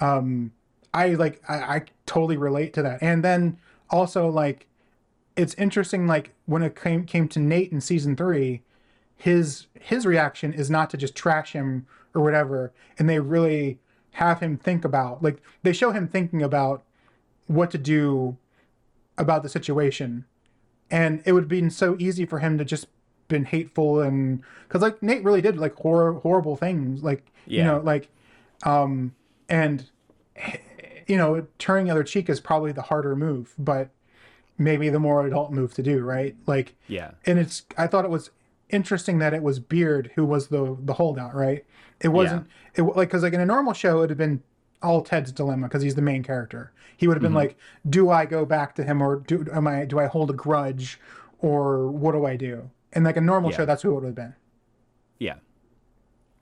um, 0.00 0.52
I 0.92 1.10
like 1.10 1.40
I, 1.48 1.54
I 1.54 1.82
totally 2.06 2.36
relate 2.36 2.72
to 2.74 2.82
that. 2.82 3.02
And 3.02 3.22
then 3.22 3.58
also 3.90 4.28
like, 4.28 4.66
it's 5.36 5.54
interesting 5.54 6.06
like 6.06 6.32
when 6.46 6.62
it 6.62 6.74
came 6.74 7.04
came 7.04 7.28
to 7.28 7.38
Nate 7.38 7.70
in 7.70 7.80
season 7.80 8.16
three, 8.16 8.62
his 9.14 9.66
his 9.78 10.06
reaction 10.06 10.52
is 10.52 10.70
not 10.70 10.88
to 10.90 10.96
just 10.96 11.14
trash 11.14 11.52
him 11.52 11.86
or 12.14 12.22
whatever. 12.22 12.72
And 12.98 13.08
they 13.08 13.20
really 13.20 13.78
have 14.12 14.40
him 14.40 14.56
think 14.56 14.82
about 14.82 15.22
like 15.22 15.42
they 15.62 15.74
show 15.74 15.92
him 15.92 16.08
thinking 16.08 16.42
about 16.42 16.84
what 17.48 17.70
to 17.70 17.78
do 17.78 18.38
about 19.18 19.42
the 19.42 19.48
situation 19.48 20.24
and 20.90 21.22
it 21.24 21.32
would 21.32 21.44
have 21.44 21.48
been 21.48 21.70
so 21.70 21.96
easy 21.98 22.24
for 22.24 22.38
him 22.38 22.58
to 22.58 22.64
just 22.64 22.86
been 23.28 23.44
hateful 23.44 24.00
and 24.00 24.42
because 24.68 24.82
like 24.82 25.02
nate 25.02 25.24
really 25.24 25.40
did 25.40 25.56
like 25.56 25.74
hor- 25.76 26.20
horrible 26.20 26.54
things 26.54 27.02
like 27.02 27.26
you 27.46 27.64
know 27.64 27.80
like 27.80 28.08
um 28.62 29.12
and 29.48 29.86
you 31.08 31.16
know 31.16 31.44
turning 31.58 31.86
the 31.86 31.90
other 31.90 32.04
cheek 32.04 32.28
is 32.28 32.38
probably 32.40 32.70
the 32.70 32.82
harder 32.82 33.16
move 33.16 33.52
but 33.58 33.90
maybe 34.58 34.88
the 34.88 34.98
more 34.98 35.26
adult 35.26 35.52
move 35.52 35.74
to 35.74 35.82
do 35.82 36.00
right? 36.00 36.36
Like 36.46 36.74
yeah. 36.88 37.12
and 37.24 37.38
it's 37.38 37.62
I 37.76 37.86
thought 37.86 38.04
it 38.04 38.10
was 38.10 38.30
interesting 38.70 39.18
that 39.18 39.32
it 39.34 39.42
was 39.42 39.58
Beard 39.58 40.10
who 40.14 40.24
was 40.24 40.48
the 40.48 40.76
the 40.80 40.94
holdout, 40.94 41.34
right? 41.34 41.64
It 42.00 42.08
wasn't 42.08 42.46
it 42.74 42.82
wa- 42.82 42.94
like 42.94 43.08
because 43.08 43.22
like 43.22 43.32
in 43.32 43.40
a 43.40 43.46
normal 43.46 43.72
show 43.72 43.98
it'd 43.98 44.10
have 44.10 44.18
been 44.18 44.42
all 44.86 45.02
Ted's 45.02 45.32
dilemma 45.32 45.66
because 45.68 45.82
he's 45.82 45.94
the 45.96 46.02
main 46.02 46.22
character. 46.22 46.72
He 46.96 47.06
would 47.06 47.16
have 47.16 47.22
been 47.22 47.34
like, 47.34 47.56
do 47.90 48.08
I 48.10 48.24
go 48.24 48.46
back 48.46 48.74
to 48.76 48.84
him 48.84 49.02
or 49.02 49.16
do 49.16 49.44
am 49.52 49.66
I 49.66 49.84
do 49.84 49.98
I 49.98 50.06
hold 50.06 50.30
a 50.30 50.34
grudge 50.34 50.98
or 51.40 51.88
what 51.90 52.12
do 52.12 52.24
I 52.24 52.36
do? 52.36 52.70
And 52.92 53.04
like 53.04 53.16
a 53.18 53.20
normal 53.20 53.50
Yeah. 53.50 53.56
show, 53.58 53.66
that's 53.66 53.82
who 53.82 53.90
it 53.90 53.94
would 53.96 54.04
have 54.04 54.14
been. 54.14 54.34
yeah 55.18 55.34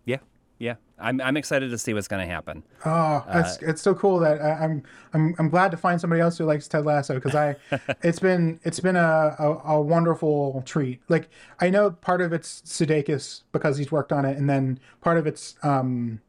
yeah 0.05 0.19
yeah 0.59 0.75
i'm, 0.99 1.21
I'm 1.21 1.37
excited 1.37 1.71
to 1.71 1.79
see 1.79 1.95
what's 1.95 2.09
going 2.09 2.27
to 2.27 2.33
happen 2.33 2.62
Oh, 2.87 3.25
it's 3.33 3.57
it's 3.62 3.81
so 3.83 3.95
cool 3.95 4.19
that 4.21 4.41
I, 4.43 4.51
I'm 4.65 4.83
I'm 5.15 5.35
I'm 5.39 5.49
glad 5.49 5.71
to 5.71 5.77
find 5.79 5.99
somebody 6.01 6.21
else 6.21 6.37
who 6.37 6.45
likes 6.45 6.69
Ted 6.69 6.85
Lasso 6.85 7.15
because 7.15 7.35
I 7.35 7.57
it's 8.03 8.19
been 8.21 8.61
it's 8.62 8.79
been 8.79 8.95
a, 8.97 9.35
a 9.39 9.75
a 9.77 9.81
wonderful 9.81 10.62
treat. 10.66 11.01
Like 11.09 11.31
I 11.61 11.71
know 11.71 11.91
part 11.93 12.21
of 12.21 12.33
it's 12.35 12.61
Sudeikis 12.66 13.43
because 13.53 13.79
he's 13.79 13.91
worked 13.91 14.12
on 14.12 14.27
it, 14.27 14.37
and 14.37 14.51
then 14.51 14.79
part 15.01 15.16
of 15.16 15.27
it's 15.27 15.55
um, 15.62 16.21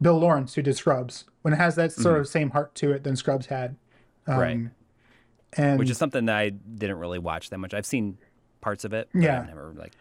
Bill 0.00 0.18
Lawrence 0.18 0.54
who 0.54 0.62
did 0.62 0.76
Scrubs. 0.76 1.24
When 1.42 1.54
it 1.54 1.56
has 1.58 1.76
that 1.76 1.92
sort 1.92 2.20
of 2.20 2.28
same 2.28 2.50
heart 2.50 2.74
to 2.76 2.92
it 2.92 3.04
than 3.04 3.16
Scrubs 3.16 3.46
had, 3.46 3.76
um, 4.26 4.38
right 4.38 4.60
and 5.54 5.78
which 5.78 5.88
is 5.88 5.96
something 5.96 6.26
that 6.26 6.36
I 6.36 6.50
didn't 6.50 6.98
really 6.98 7.18
watch 7.18 7.48
that 7.50 7.58
much. 7.58 7.72
I've 7.72 7.86
seen 7.86 8.18
parts 8.60 8.84
of 8.84 8.92
it. 8.92 9.08
But 9.14 9.22
Yeah. 9.22 9.40
I've 9.40 9.46
never 9.46 9.72
like. 9.76 9.92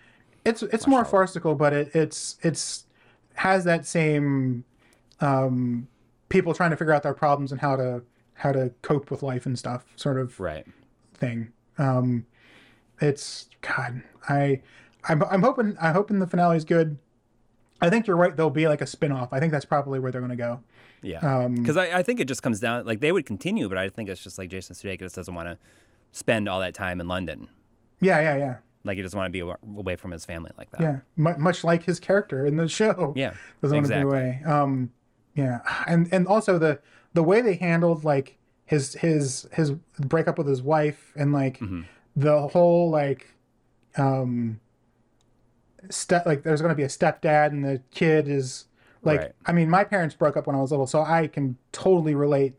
it's 0.44 0.62
it's 0.64 0.88
more 0.88 1.06
farcical, 1.06 1.56
but 1.56 1.72
it, 1.74 1.96
it's 1.96 2.38
it's 2.42 2.86
has 3.36 3.64
that 3.64 3.86
same 3.86 4.66
um, 5.22 5.88
people 6.30 6.54
trying 6.54 6.72
to 6.72 6.76
figure 6.76 6.94
out 6.94 7.04
their 7.04 7.14
problems 7.14 7.52
and 7.52 7.62
how 7.62 7.76
to 7.76 8.04
how 8.34 8.52
to 8.52 8.72
cope 8.82 9.10
with 9.10 9.24
life 9.24 9.46
and 9.46 9.58
stuff 9.58 9.86
sort 9.96 10.20
of 10.20 10.40
Right. 10.40 10.66
thing. 11.14 11.52
Um, 11.78 12.26
it's 13.00 13.48
God, 13.62 14.04
I 14.28 14.62
I'm 15.08 15.24
I'm 15.24 15.44
hoping 15.44 15.78
I'm 15.80 15.94
hoping 15.94 16.20
the 16.20 16.28
finale 16.28 16.58
is 16.58 16.66
good. 16.66 16.98
I 17.82 17.90
think 17.90 18.08
you're 18.08 18.18
right. 18.18 18.36
There'll 18.36 18.50
be 18.50 18.68
like 18.68 18.82
a 18.82 18.88
spin 18.88 19.12
off. 19.12 19.30
I 19.32 19.40
think 19.40 19.52
that's 19.52 19.66
probably 19.66 20.00
where 20.00 20.12
they're 20.12 20.22
going 20.22 20.32
to 20.32 20.36
go. 20.36 20.62
Yeah. 21.04 21.20
Um, 21.20 21.56
Because 21.56 21.78
I, 21.78 22.00
I 22.00 22.04
think 22.04 22.20
it 22.20 22.28
just 22.28 22.42
comes 22.42 22.60
down 22.60 22.86
like 22.86 23.00
they 23.02 23.12
would 23.12 23.26
continue, 23.26 23.70
but 23.70 23.78
I 23.78 23.90
think 23.90 24.10
it's 24.10 24.24
just 24.24 24.38
like 24.38 24.50
Jason 24.50 24.76
Sudeikis 24.76 25.14
doesn't 25.14 25.34
want 25.36 25.48
to 25.48 25.58
spend 26.12 26.50
all 26.50 26.60
that 26.60 26.74
time 26.74 27.00
in 27.00 27.08
London. 27.08 27.48
Yeah, 28.00 28.20
yeah, 28.22 28.36
yeah, 28.38 28.56
Like 28.84 28.98
he 28.98 29.04
doesn't 29.04 29.18
want 29.18 29.32
to 29.32 29.32
be 29.32 29.54
away 29.80 29.96
from 29.96 30.12
his 30.12 30.26
family 30.26 30.52
like 30.58 30.72
that. 30.72 30.82
yeah. 30.82 31.00
Mu 31.16 31.36
much 31.38 31.64
like 31.64 31.84
his 31.84 32.00
character 32.00 32.46
in 32.46 32.58
the 32.58 32.68
show. 32.68 33.14
Yeah, 33.16 33.34
doesn't 33.62 33.76
want 33.78 33.88
to 33.88 33.94
be 33.96 34.02
away. 34.02 34.42
Um, 34.46 34.92
yeah, 35.36 35.60
and 35.88 36.08
and 36.12 36.26
also 36.28 36.58
the 36.58 36.80
the 37.14 37.22
way 37.24 37.42
they 37.42 37.56
handled 37.56 38.04
like 38.04 38.38
his 38.66 38.94
his 38.96 39.48
his 39.54 39.72
breakup 40.00 40.38
with 40.40 40.48
his 40.48 40.62
wife 40.64 41.14
and 41.16 41.32
like 41.32 41.60
Mm-hmm. 41.60 41.82
the 42.16 42.48
whole 42.50 42.90
like 42.90 43.28
um 43.98 44.60
step 45.90 46.26
like 46.26 46.44
there's 46.44 46.62
going 46.62 46.70
to 46.72 46.76
be 46.76 46.84
a 46.84 46.88
stepdad 46.88 47.48
and 47.48 47.64
the 47.64 47.82
kid 47.92 48.28
is 48.28 48.66
like 49.04 49.20
Right. 49.20 49.32
I 49.46 49.52
mean 49.52 49.70
my 49.70 49.84
parents 49.84 50.16
broke 50.16 50.38
up 50.38 50.48
when 50.48 50.56
I 50.56 50.60
was 50.60 50.72
little 50.72 50.88
so 50.88 51.02
I 51.02 51.28
can 51.28 51.58
totally 51.72 52.16
relate 52.16 52.54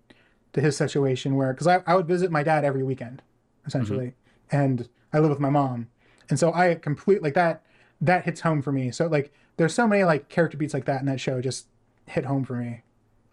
to 0.55 0.61
his 0.61 0.77
situation 0.77 1.37
where 1.37 1.53
because 1.53 1.67
I, 1.67 1.83
I 1.87 1.95
would 1.95 2.07
visit 2.07 2.31
my 2.31 2.43
dad 2.43 2.65
every 2.65 2.83
weekend 2.83 3.23
essentially 3.67 4.15
and 4.51 4.89
I 5.13 5.19
live 5.19 5.31
with 5.31 5.41
my 5.41 5.51
mom 5.51 5.89
and 6.31 6.39
so 6.39 6.53
I 6.53 6.75
complete 6.75 7.23
like 7.23 7.35
that 7.35 7.63
that 8.01 8.25
hits 8.25 8.41
home 8.43 8.63
for 8.63 8.73
me 8.73 8.91
so 8.91 9.07
like 9.07 9.33
there's 9.57 9.75
so 9.75 9.87
many 9.87 10.05
like 10.05 10.29
character 10.29 10.57
beats 10.57 10.73
like 10.75 10.85
that 10.87 11.01
in 11.01 11.07
that 11.07 11.21
show 11.21 11.41
just 11.41 11.67
hit 12.07 12.25
home 12.25 12.45
for 12.45 12.55
me 12.55 12.83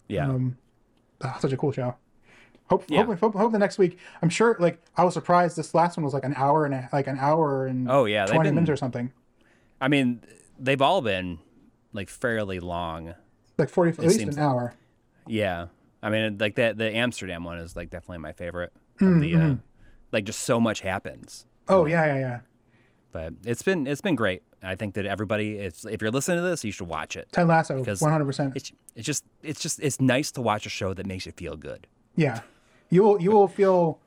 Yeah. 0.07 0.27
um 0.29 0.57
ah, 1.21 1.37
such 1.39 1.53
a 1.53 1.57
cool 1.57 1.71
show 1.71 1.95
hope 2.69 2.83
Yeah. 2.89 3.03
hope, 3.05 3.19
hope 3.19 3.35
hope 3.35 3.51
the 3.51 3.59
next 3.59 3.77
week 3.77 3.97
I'm 4.21 4.29
sure 4.29 4.57
like 4.59 4.81
I 4.97 5.03
was 5.03 5.13
surprised 5.13 5.55
this 5.55 5.73
last 5.75 5.95
one 5.97 6.03
was 6.03 6.13
like 6.13 6.25
an 6.25 6.33
hour 6.35 6.65
and 6.65 6.73
a, 6.73 6.89
like 6.91 7.07
an 7.07 7.17
hour 7.19 7.67
and 7.67 7.89
Oh, 7.89 8.05
yeah, 8.05 8.25
they've 8.25 8.33
20 8.35 8.47
been- 8.49 8.55
minutes 8.55 8.71
or 8.71 8.75
something 8.75 9.11
I 9.81 9.87
mean, 9.87 10.21
they've 10.59 10.81
all 10.81 11.01
been 11.01 11.39
like 11.93 12.09
fairly 12.09 12.59
long. 12.59 13.13
like 13.57 13.69
40 13.69 13.91
at 13.91 13.99
least 13.99 14.19
an 14.21 14.39
hour 14.39 14.73
Yeah. 15.27 15.67
I 16.03 16.09
mean, 16.09 16.37
like 16.37 16.55
that 16.55 16.77
the 16.77 16.93
Amsterdam 16.95 17.43
one 17.43 17.57
is 17.57 17.75
like 17.75 17.89
definitely 17.89 18.19
my 18.19 18.33
favorite. 18.33 18.71
Of 18.75 19.07
Mm, 19.07 19.19
the, 19.21 19.35
uh, 19.35 19.55
like 20.11 20.23
just 20.23 20.41
so 20.41 20.59
much 20.59 20.79
happens. 20.81 21.45
oh 21.67 21.85
yeah 21.85 22.05
yeah 22.05 22.19
yeah 22.19 22.39
But 23.11 23.33
it's 23.45 23.61
been 23.63 23.87
it's 23.87 24.01
been 24.01 24.15
great. 24.15 24.43
I 24.63 24.75
think 24.75 24.95
that 24.95 25.05
everybody, 25.05 25.57
it's, 25.57 25.85
if 25.85 26.01
you're 26.01 26.09
listening 26.11 26.37
to 26.37 26.43
this, 26.43 26.63
you 26.63 26.71
should 26.71 26.87
watch 26.87 27.15
it. 27.15 27.27
Ted 27.31 27.47
Lasso 27.47 27.77
Because 27.79 27.99
100% 27.99 28.55
It's 28.55 28.71
it's 28.95 29.05
just 29.05 29.23
it's 29.43 29.61
just 29.61 29.79
it's 29.81 29.99
nice 29.99 30.31
to 30.31 30.41
watch 30.41 30.65
a 30.65 30.69
show 30.69 30.93
that 30.93 31.05
makes 31.05 31.25
you 31.25 31.31
feel 31.33 31.55
good. 31.57 31.87
Yeah, 32.15 32.41
you 32.89 33.03
will 33.03 33.21
you 33.21 33.31
will 33.31 33.47
feel 33.49 33.99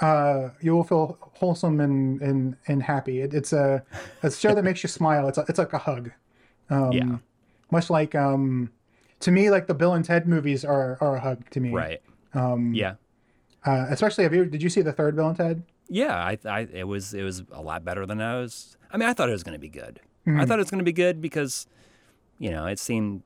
uh, 0.00 0.50
you 0.60 0.74
will 0.74 0.84
feel 0.84 1.18
wholesome 1.20 1.80
and 1.80 2.20
and, 2.20 2.56
and 2.66 2.82
happy. 2.82 3.20
It, 3.20 3.34
it's 3.34 3.52
a 3.52 3.82
a 4.22 4.30
show 4.30 4.54
that 4.54 4.64
makes 4.64 4.82
you 4.82 4.88
smile. 4.88 5.28
It's 5.28 5.38
a, 5.38 5.44
it's 5.48 5.58
like 5.58 5.72
a 5.72 5.78
hug. 5.78 6.10
Um, 6.70 6.92
yeah. 6.92 7.16
Much 7.70 7.90
like 7.90 8.14
um, 8.14 8.70
to 9.20 9.30
me, 9.30 9.50
like 9.50 9.66
the 9.66 9.74
Bill 9.74 9.94
and 9.94 10.04
Ted 10.04 10.26
movies 10.26 10.64
are 10.64 10.98
are 11.00 11.16
a 11.16 11.20
hug 11.20 11.48
to 11.50 11.60
me. 11.60 11.70
Right. 11.70 12.02
Um, 12.34 12.74
yeah. 12.74 12.94
Uh, 13.64 13.86
especially, 13.88 14.24
have 14.24 14.34
you 14.34 14.44
did 14.44 14.62
you 14.62 14.68
see 14.68 14.82
the 14.82 14.92
third 14.92 15.16
Bill 15.16 15.28
and 15.28 15.36
Ted? 15.36 15.62
Yeah, 15.88 16.14
I, 16.14 16.38
I, 16.46 16.60
it 16.72 16.88
was, 16.88 17.12
it 17.12 17.22
was 17.22 17.42
a 17.52 17.60
lot 17.60 17.84
better 17.84 18.06
than 18.06 18.18
I 18.18 18.38
was. 18.38 18.78
I 18.90 18.96
mean, 18.96 19.06
I 19.06 19.12
thought 19.12 19.28
it 19.28 19.32
was 19.32 19.42
going 19.42 19.52
to 19.52 19.60
be 19.60 19.68
good. 19.68 20.00
Mm-hmm. 20.26 20.40
I 20.40 20.46
thought 20.46 20.58
it 20.58 20.62
was 20.62 20.70
going 20.70 20.78
to 20.78 20.84
be 20.84 20.94
good 20.94 21.20
because, 21.20 21.66
you 22.38 22.50
know, 22.50 22.64
it 22.64 22.78
seemed, 22.78 23.22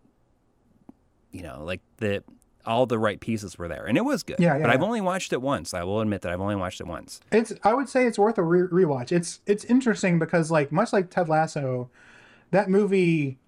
you 1.31 1.43
know, 1.43 1.63
like 1.63 1.81
the 1.99 2.25
all 2.69 2.87
the 2.87 2.99
right 2.99 3.19
pieces 3.19 3.59
were 3.59 3.67
there, 3.67 3.87
and 3.87 3.97
it 3.99 4.05
was 4.05 4.23
good. 4.23 4.37
Yeah, 4.39 4.57
yeah 4.57 4.63
But. 4.63 4.71
I've 4.71 4.83
only 4.83 5.01
watched 5.01 5.33
it 5.33 5.43
once. 5.43 5.75
I 5.75 5.83
will 5.83 6.01
admit 6.01 6.23
that 6.23 6.33
I've 6.33 6.41
only 6.41 6.55
watched 6.57 6.81
it 6.81 6.87
once. 6.87 7.21
It's 7.33 7.53
I 7.65 7.75
would 7.75 7.89
say 7.89 8.07
it's 8.07 8.19
worth 8.19 8.39
a 8.39 8.43
re- 8.43 8.69
rewatch. 8.85 9.11
It's 9.11 9.41
it's 9.47 9.65
interesting 9.65 10.19
because 10.21 10.51
like 10.51 10.71
much 10.71 10.93
like 10.93 11.11
Ted 11.11 11.29
Lasso, 11.29 11.91
that 12.53 12.69
movie 12.71 13.39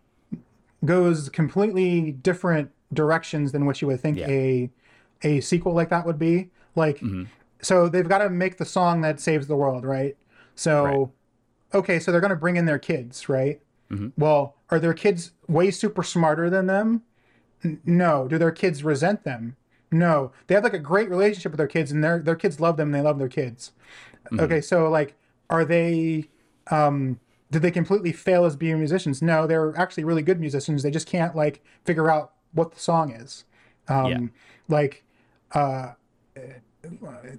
goes 0.85 1.29
completely 1.29 2.13
different 2.13 2.71
directions 2.93 3.53
than 3.53 3.67
what 3.67 3.81
you 3.81 3.87
would 3.89 4.01
think 4.01 4.17
Yeah. 4.17 4.27
a 4.29 4.71
a 5.23 5.41
sequel 5.41 5.75
like 5.75 5.91
that 5.91 6.07
would 6.07 6.19
be. 6.19 6.51
Like 6.75 6.97
Mm-hmm. 7.01 7.25
so 7.61 7.89
they've 7.89 8.09
got 8.09 8.19
to 8.19 8.31
make 8.31 8.57
the 8.57 8.65
song 8.65 9.03
that 9.03 9.21
saves 9.21 9.47
the 9.47 9.57
world, 9.57 9.85
right? 9.85 10.17
So 10.55 10.85
Right. 10.85 11.09
okay, 11.81 11.99
so 11.99 12.11
they're 12.11 12.21
going 12.23 12.31
to 12.31 12.37
bring 12.37 12.57
in 12.57 12.65
their 12.65 12.79
kids, 12.79 13.29
right? 13.29 13.61
Mm-hmm. 13.91 14.09
Well, 14.17 14.57
are 14.71 14.79
their 14.79 14.95
kids 14.95 15.33
way 15.49 15.71
super 15.71 16.03
smarter 16.03 16.49
than 16.49 16.67
them? 16.67 17.03
N- 17.65 17.81
no. 17.85 18.27
Do 18.29 18.39
their 18.39 18.51
kids 18.51 18.83
resent 18.85 19.25
them? 19.25 19.57
No. 19.93 20.33
They 20.47 20.55
have 20.55 20.65
like 20.65 20.73
a 20.75 20.79
great 20.79 21.11
relationship 21.11 21.53
with 21.53 21.59
their 21.59 21.67
kids, 21.67 21.91
and 21.93 22.03
their 22.03 22.19
their 22.21 22.37
kids 22.37 22.61
love 22.61 22.77
them. 22.77 22.89
and 22.89 22.95
They 22.95 23.01
love 23.01 23.19
their 23.19 23.29
kids. 23.29 23.73
Okay, 24.39 24.61
so 24.61 24.89
like, 24.89 25.15
are 25.49 25.65
they? 25.65 26.29
Um, 26.71 27.19
did 27.51 27.63
they 27.63 27.71
completely 27.73 28.13
fail 28.13 28.45
as 28.45 28.55
being 28.55 28.79
musicians? 28.79 29.21
No, 29.23 29.47
they're 29.47 29.77
actually 29.77 30.05
really 30.05 30.23
good 30.23 30.39
musicians. 30.39 30.83
They 30.85 30.91
just 30.93 31.09
can't 31.09 31.35
like 31.35 31.65
figure 31.85 32.09
out 32.11 32.33
what 32.53 32.73
the 32.73 32.79
song 32.81 33.11
is. 33.13 33.45
Um, 33.89 34.07
Yeah. 34.07 34.19
Like, 34.69 35.03
uh, 35.53 35.93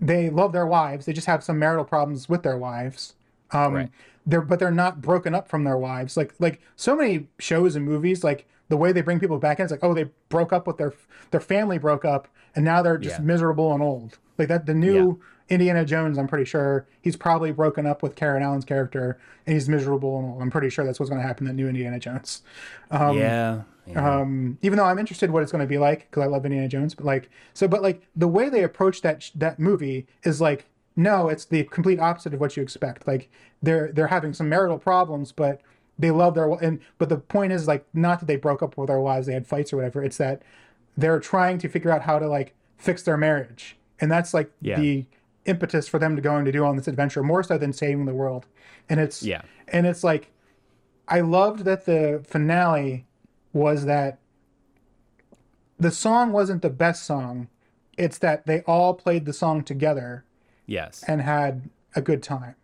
they 0.02 0.30
love 0.30 0.52
their 0.52 0.66
wives. 0.68 1.06
They 1.06 1.14
just 1.14 1.28
have 1.28 1.44
some 1.44 1.58
marital 1.60 1.86
problems 1.86 2.28
with 2.28 2.44
their 2.44 2.58
wives. 2.58 3.16
Um, 3.52 3.74
Right. 3.74 3.90
They're 4.26 4.42
but 4.42 4.60
they're 4.60 4.70
not 4.70 5.02
broken 5.02 5.34
up 5.34 5.48
from 5.48 5.64
their 5.64 5.78
wives. 5.78 6.16
Like 6.16 6.34
like 6.40 6.62
so 6.76 6.96
many 6.96 7.28
shows 7.40 7.76
and 7.76 7.84
movies, 7.86 8.24
like 8.24 8.48
the 8.72 8.78
way 8.78 8.92
they 8.92 9.02
bring 9.02 9.20
people 9.20 9.38
back 9.38 9.60
in, 9.60 9.64
it's 9.66 9.72
like 9.72 9.84
oh 9.84 9.94
they 9.94 10.06
broke 10.30 10.52
up 10.52 10.66
with 10.66 10.78
their 10.78 10.94
their 11.30 11.40
family 11.40 11.78
broke 11.78 12.04
up 12.04 12.28
and 12.56 12.66
now 12.66 12.82
they're 12.82 12.98
just 12.98 13.20
Yeah. 13.20 13.26
miserable 13.26 13.74
and 13.74 13.84
old. 13.84 14.18
Like 14.38 14.48
that 14.48 14.66
the 14.66 14.74
new 14.74 15.20
Indiana 15.50 15.84
Jones, 15.86 16.18
I'm 16.18 16.28
pretty 16.28 16.46
sure 16.46 16.88
he's 17.02 17.16
probably 17.18 17.52
broken 17.52 17.86
up 17.86 18.02
with 18.02 18.16
Karen 18.16 18.42
Allen's 18.42 18.66
character 18.66 19.20
and 19.46 19.54
he's 19.54 19.68
miserable 19.70 20.18
and 20.18 20.26
old. 20.30 20.42
I'm 20.42 20.50
pretty 20.50 20.70
sure 20.70 20.84
that's 20.86 21.00
what's 21.00 21.10
going 21.10 21.22
to 21.22 21.28
happen 21.28 21.46
in 21.48 21.56
the 21.56 21.62
new 21.62 21.68
Indiana 21.70 22.00
Jones. 22.00 22.42
yeah. 22.92 23.62
yeah. 23.86 24.20
Um, 24.20 24.58
even 24.62 24.78
though 24.78 24.86
I'm 24.86 25.00
interested 25.00 25.26
in 25.26 25.34
what 25.34 25.44
it's 25.44 25.52
going 25.52 25.64
to 25.64 25.68
be 25.68 25.78
like 25.78 26.10
because 26.10 26.24
I 26.24 26.28
love 26.28 26.46
Indiana 26.46 26.68
Jones, 26.68 26.96
but 26.96 27.06
like 27.06 27.30
so, 27.54 27.68
but 27.68 27.82
like 27.82 28.02
the 28.16 28.28
way 28.28 28.48
they 28.50 28.64
approach 28.64 29.02
that 29.02 29.30
that 29.36 29.60
movie 29.60 30.08
is 30.24 30.40
like 30.42 30.66
no, 30.96 31.30
it's 31.30 31.46
the 31.46 31.64
complete 31.66 32.00
opposite 32.00 32.34
of 32.34 32.40
what 32.42 32.56
you 32.58 32.64
expect. 32.64 33.08
Like 33.08 33.30
they're 33.62 33.92
they're 33.94 34.08
having 34.08 34.34
some 34.34 34.48
marital 34.50 34.78
problems, 34.78 35.32
but 35.32 35.62
they 36.02 36.12
love 36.12 36.36
their 36.36 36.52
and 36.52 36.80
but 36.98 37.10
the 37.10 37.18
point 37.18 37.54
is 37.54 37.68
like 37.68 37.86
not 37.94 38.20
that 38.20 38.26
they 38.26 38.36
broke 38.36 38.62
up 38.62 38.78
with 38.78 38.88
their 38.88 39.00
wives, 39.00 39.28
they 39.28 39.34
had 39.34 39.48
fights 39.48 39.72
or 39.72 39.78
whatever. 39.78 40.04
It's 40.04 40.18
that 40.18 40.42
they're 40.98 41.20
trying 41.20 41.58
to 41.60 41.70
figure 41.70 41.92
out 41.92 42.02
how 42.04 42.20
to 42.20 42.28
like 42.28 42.54
fix 42.78 43.04
their 43.04 43.18
marriage, 43.18 43.78
and 44.00 44.12
that's 44.12 44.34
like 44.34 44.52
Yeah. 44.62 44.80
the 44.80 45.06
impetus 45.46 45.88
for 45.88 45.98
them 46.00 46.16
to 46.16 46.22
going 46.22 46.46
to 46.46 46.52
do 46.52 46.64
on 46.66 46.76
this 46.76 46.88
adventure 46.88 47.24
more 47.24 47.42
so 47.44 47.58
than 47.58 47.74
saving 47.74 48.06
the 48.06 48.14
world. 48.14 48.46
And 48.90 49.00
it's 49.00 49.24
Yeah. 49.24 49.42
and 49.68 49.88
it's 49.88 50.04
like 50.04 50.32
I 51.08 51.22
loved 51.22 51.66
that 51.66 51.86
the 51.86 52.24
finale 52.28 53.06
was 53.54 53.86
that 53.86 54.20
the 55.80 55.92
song 55.92 56.32
wasn't 56.32 56.62
the 56.62 56.70
best 56.70 57.04
song. 57.04 57.48
It's 57.98 58.18
that 58.20 58.46
they 58.46 58.62
all 58.62 58.94
played 58.94 59.26
the 59.26 59.34
song 59.34 59.64
together 59.64 60.24
yes. 60.66 61.04
and 61.08 61.22
had 61.22 61.70
a 61.96 62.02
good 62.02 62.24
time. 62.24 62.56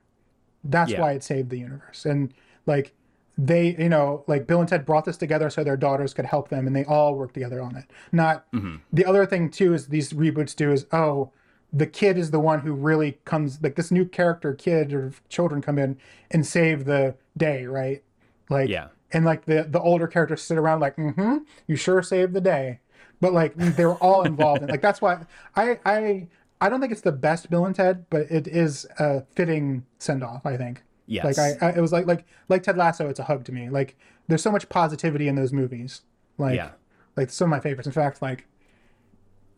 That's 0.64 0.92
Yeah. 0.92 1.02
why 1.02 1.12
it 1.14 1.24
saved 1.24 1.50
the 1.50 1.60
universe. 1.60 2.06
And 2.06 2.34
like 2.66 2.94
they, 3.38 3.76
you 3.78 3.90
know, 3.90 4.24
like 4.28 4.48
Bill 4.48 4.60
and 4.60 4.68
Ted 4.70 4.86
brought 4.86 5.06
this 5.06 5.18
together 5.18 5.50
so 5.50 5.64
their 5.64 5.78
daughters 5.78 6.14
could 6.14 6.26
help 6.26 6.50
them 6.50 6.66
and 6.66 6.76
they 6.76 6.84
all 6.86 7.16
work 7.16 7.34
together 7.34 7.62
on 7.62 7.76
it. 7.76 7.86
Not 8.12 8.52
Mm-hmm. 8.52 8.78
the 8.92 9.06
other 9.06 9.26
thing 9.26 9.50
too 9.52 9.74
is 9.74 9.88
these 9.88 10.14
reboots 10.14 10.56
do 10.56 10.72
is 10.72 10.86
oh, 10.92 11.32
the 11.72 11.86
kid 11.86 12.18
is 12.18 12.32
the 12.32 12.40
one 12.40 12.62
who 12.62 12.74
really 12.74 13.20
comes 13.26 13.60
like 13.62 13.76
this 13.76 13.92
new 13.92 14.06
character 14.06 14.54
kid 14.54 14.94
or 14.94 15.12
children 15.30 15.62
come 15.62 15.78
in 15.78 15.98
and 16.32 16.46
save 16.48 16.86
the 16.86 17.16
day, 17.36 17.66
right? 17.66 18.04
Like 18.50 18.70
Yeah. 18.70 18.88
and 19.12 19.24
like 19.26 19.46
the 19.46 19.68
the 19.70 19.80
older 19.82 20.08
characters 20.08 20.42
sit 20.42 20.58
around 20.58 20.80
like, 20.80 20.96
mm-hmm, 20.96 21.38
you 21.68 21.76
sure 21.76 22.02
saved 22.02 22.34
the 22.34 22.42
day. 22.42 22.80
But 23.22 23.34
like 23.34 23.56
they 23.56 23.86
were 23.86 23.96
all 23.96 24.24
involved 24.24 24.64
in 24.64 24.70
like 24.70 24.82
that's 24.82 25.02
why 25.02 25.26
I 25.56 25.80
I 25.86 26.28
I 26.60 26.70
don't 26.70 26.80
think 26.82 26.92
it's 26.92 27.02
the 27.02 27.12
best 27.12 27.52
Bill 27.52 27.66
and 27.66 27.76
Ted, 27.76 28.06
but 28.10 28.22
it 28.32 28.48
is 28.48 28.88
a 28.98 29.22
fitting 29.36 29.86
send 30.00 30.24
off, 30.24 30.44
I 30.46 30.58
think. 30.58 30.82
Yes. 31.08 31.38
Like 31.38 31.62
I, 31.62 31.68
I 31.68 31.70
it 31.78 31.82
was 31.82 31.92
like 31.92 32.06
like 32.06 32.26
like 32.50 32.64
Ted 32.64 32.78
Lasso, 32.78 33.08
it's 33.10 33.20
a 33.20 33.24
hug 33.24 33.44
to 33.46 33.52
me. 33.52 33.70
Like 33.70 33.96
there's 34.28 34.42
so 34.44 34.52
much 34.52 34.68
positivity 34.70 35.28
in 35.28 35.36
those 35.36 35.52
movies. 35.54 36.02
Like 36.38 36.56
Yeah. 36.56 36.72
like 37.16 37.30
some 37.30 37.46
of 37.52 37.58
my 37.58 37.60
favorites. 37.62 37.88
In 37.88 37.94
fact, 37.94 38.22
like 38.22 38.46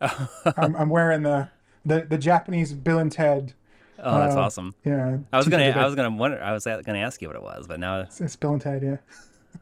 I'm, 0.00 0.74
I'm 0.76 0.88
wearing 0.88 1.22
the, 1.22 1.50
the 1.84 2.02
the 2.08 2.18
Japanese 2.18 2.72
Bill 2.72 2.98
and 2.98 3.12
Ted. 3.12 3.54
Oh, 4.02 4.18
that's 4.18 4.34
uh, 4.34 4.40
awesome. 4.40 4.74
Yeah. 4.84 5.18
I 5.32 5.36
was 5.36 5.46
gonna, 5.48 5.64
I 5.64 5.84
was 5.84 5.94
gonna 5.94 6.10
wonder, 6.16 6.42
I 6.42 6.52
was 6.52 6.64
gonna 6.64 6.98
ask 7.00 7.20
you 7.20 7.28
what 7.28 7.36
it 7.36 7.42
was, 7.42 7.66
but 7.66 7.78
now 7.78 8.00
It's, 8.00 8.20
it's 8.20 8.36
Bill 8.36 8.52
and 8.54 8.60
Ted. 8.62 8.82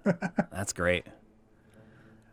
Yeah. 0.04 0.12
that's 0.52 0.72
great. 0.72 1.06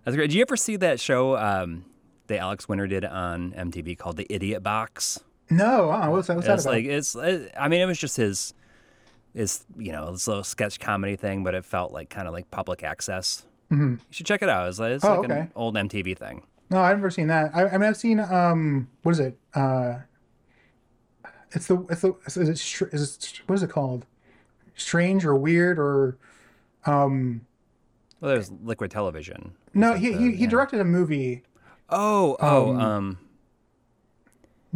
That's 0.04 0.16
great. 0.16 0.28
Did 0.28 0.36
you 0.36 0.42
ever 0.44 0.56
see 0.56 0.76
that 0.76 1.00
show 1.00 1.36
um, 1.36 1.86
that 2.28 2.38
Alex 2.38 2.70
Winter 2.70 2.86
did 2.86 3.06
on 3.06 3.54
MTV 3.54 3.98
called 3.98 4.18
The 4.18 4.28
Idiot 4.30 4.62
Box? 4.62 5.20
No, 5.50 5.90
uh, 5.92 6.08
what's 6.10 6.28
that? 6.28 6.36
What's 6.36 6.48
that 6.48 6.54
It's 6.56 6.66
about? 6.66 6.74
like 6.76 6.86
it's. 6.86 7.16
It, 7.16 7.52
I 7.60 7.68
mean, 7.68 7.82
it 7.82 7.86
was 7.86 7.98
just 7.98 8.18
his, 8.18 8.54
his 9.36 9.66
you 9.78 9.92
know, 9.92 10.12
this 10.12 10.28
little 10.28 10.44
sketch 10.44 10.80
comedy 10.80 11.16
thing, 11.16 11.44
but 11.44 11.54
it 11.54 11.66
felt 11.66 11.92
like 11.92 12.10
kind 12.10 12.28
of 12.28 12.34
like 12.34 12.50
public 12.52 12.84
access. 12.84 13.46
Mm-hmm. 13.72 13.94
You 13.94 14.00
should 14.12 14.26
check 14.26 14.42
it 14.42 14.50
out. 14.50 14.70
It's 14.70 14.80
like, 14.80 14.92
it's 14.94 15.06
Oh, 15.06 15.22
like 15.22 15.30
okay. 15.32 15.40
an 15.42 15.52
old 15.56 15.76
MTV 15.76 16.18
thing. 16.18 16.44
No, 16.70 16.80
I've 16.82 16.98
never 16.98 17.12
seen 17.12 17.28
that. 17.28 17.52
I, 17.54 17.68
I 17.68 17.72
mean, 17.78 17.84
I've 17.90 17.98
seen 17.98 18.20
um, 18.20 18.88
what 19.04 19.12
is 19.12 19.20
it? 19.20 19.38
Uh, 19.54 19.96
it's 21.52 21.68
the 21.68 21.86
it's 21.90 22.02
the 22.02 22.16
is 22.26 22.38
it, 22.38 22.50
is 22.94 23.18
it 23.34 23.42
what 23.48 23.56
is 23.56 23.64
it 23.64 23.70
called? 23.70 24.06
Strange 24.76 25.26
or 25.26 25.36
weird 25.36 25.78
or 25.80 26.18
um? 26.86 27.42
Well, 28.20 28.32
there's 28.32 28.52
Liquid 28.64 28.92
Television. 28.92 29.54
No, 29.74 29.94
he 29.94 30.12
like 30.12 30.20
he, 30.20 30.32
he 30.32 30.44
yeah. 30.44 30.50
directed 30.50 30.80
a 30.80 30.86
movie. 30.86 31.44
Oh, 31.90 32.36
oh, 32.40 32.76
um, 32.78 33.20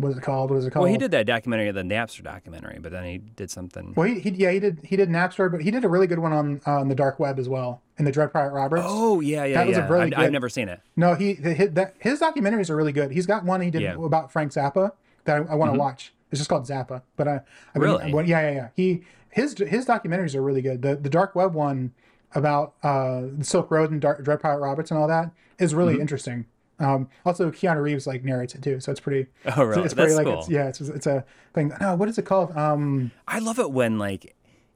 What 0.01 0.11
is 0.11 0.17
it 0.17 0.21
called? 0.23 0.49
What 0.49 0.57
is 0.57 0.65
it 0.65 0.71
called? 0.71 0.83
well, 0.83 0.91
he 0.91 0.97
did 0.97 1.11
that 1.11 1.25
documentary, 1.25 1.71
the 1.71 1.81
Napster 1.81 2.23
documentary, 2.23 2.79
but 2.81 2.91
then 2.91 3.03
he 3.03 3.17
did 3.17 3.51
something. 3.51 3.93
Well, 3.95 4.07
he, 4.07 4.19
he 4.19 4.29
yeah 4.31 4.51
he 4.51 4.59
did 4.59 4.79
he 4.83 4.95
did 4.95 5.09
Napster, 5.09 5.51
but 5.51 5.61
he 5.61 5.71
did 5.71 5.83
a 5.85 5.89
really 5.89 6.07
good 6.07 6.19
one 6.19 6.33
on 6.33 6.61
on 6.65 6.87
the 6.87 6.95
dark 6.95 7.19
web 7.19 7.39
as 7.39 7.49
well 7.49 7.81
and 7.97 8.07
the 8.07 8.11
Dread 8.11 8.31
Pirate 8.31 8.53
Roberts. 8.53 8.83
Oh, 8.85 9.19
yeah, 9.19 9.43
yeah, 9.43 9.57
That 9.57 9.67
was 9.67 9.77
a 9.77 9.87
really 9.87 10.03
I've, 10.03 10.09
good- 10.11 10.19
I've 10.19 10.31
never 10.31 10.47
seen 10.49 10.69
it. 10.69 10.79
No, 10.95 11.15
he 11.15 11.33
his, 11.33 11.71
that, 11.71 11.95
his 11.99 12.19
documentaries 12.21 12.69
are 12.69 12.75
really 12.75 12.93
good. 12.93 13.11
He's 13.11 13.25
got 13.25 13.43
one 13.43 13.59
he 13.61 13.69
did 13.69 13.81
Yeah. 13.81 13.93
Mm-hmm. 13.93 14.03
about 14.05 14.31
Frank 14.31 14.51
Zappa 14.53 14.91
that 15.25 15.41
I, 15.41 15.51
I 15.51 15.55
want 15.55 15.73
to 15.73 15.79
watch. 15.79 16.13
It's 16.31 16.39
just 16.39 16.49
called 16.49 16.63
Zappa, 16.65 17.01
but 17.17 17.27
I, 17.27 17.41
I 17.75 17.79
Really? 17.79 18.09
yeah, 18.27 18.41
yeah, 18.41 18.51
yeah. 18.51 18.67
He 18.75 19.01
his 19.31 19.57
his 19.57 19.85
documentaries 19.85 20.33
are 20.35 20.41
really 20.41 20.61
good. 20.61 20.81
The 20.81 20.95
the 20.95 21.09
dark 21.09 21.35
web 21.35 21.53
one 21.53 21.91
about 22.35 22.75
uh, 22.83 23.21
the 23.37 23.43
Silk 23.43 23.69
Road 23.71 23.91
and 23.91 23.99
dark, 23.99 24.23
Dread 24.23 24.39
Pirate 24.39 24.59
Roberts 24.59 24.91
and 24.91 24.99
all 24.99 25.07
that 25.07 25.31
is 25.57 25.73
really 25.75 25.93
Mm-hmm. 25.93 26.01
interesting. 26.01 26.45
Um, 26.79 27.09
also, 27.25 27.51
Keanu 27.51 27.81
Reeves 27.81 28.07
like 28.07 28.23
narrates 28.23 28.55
it 28.55 28.61
too, 28.63 28.79
so 28.79 28.91
it's 28.91 29.01
pretty. 29.01 29.27
Oh, 29.57 29.63
really? 29.63 29.83
It's 29.83 29.93
pretty 29.93 30.13
That's 30.13 30.17
like 30.17 30.25
cool. 30.27 30.39
it's, 30.39 30.49
yeah, 30.49 30.67
it's 30.69 30.79
it's 30.81 31.07
a 31.07 31.25
thing. 31.53 31.73
No, 31.81 31.95
what 31.95 32.07
is 32.09 32.17
it 32.17 32.23
called? 32.25 32.55
Um, 32.55 33.11
I 33.27 33.39
love 33.39 33.59
it 33.59 33.71
when 33.71 33.97
like 33.99 34.35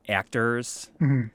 actors 0.09 0.89
Mm-hmm. 1.01 1.27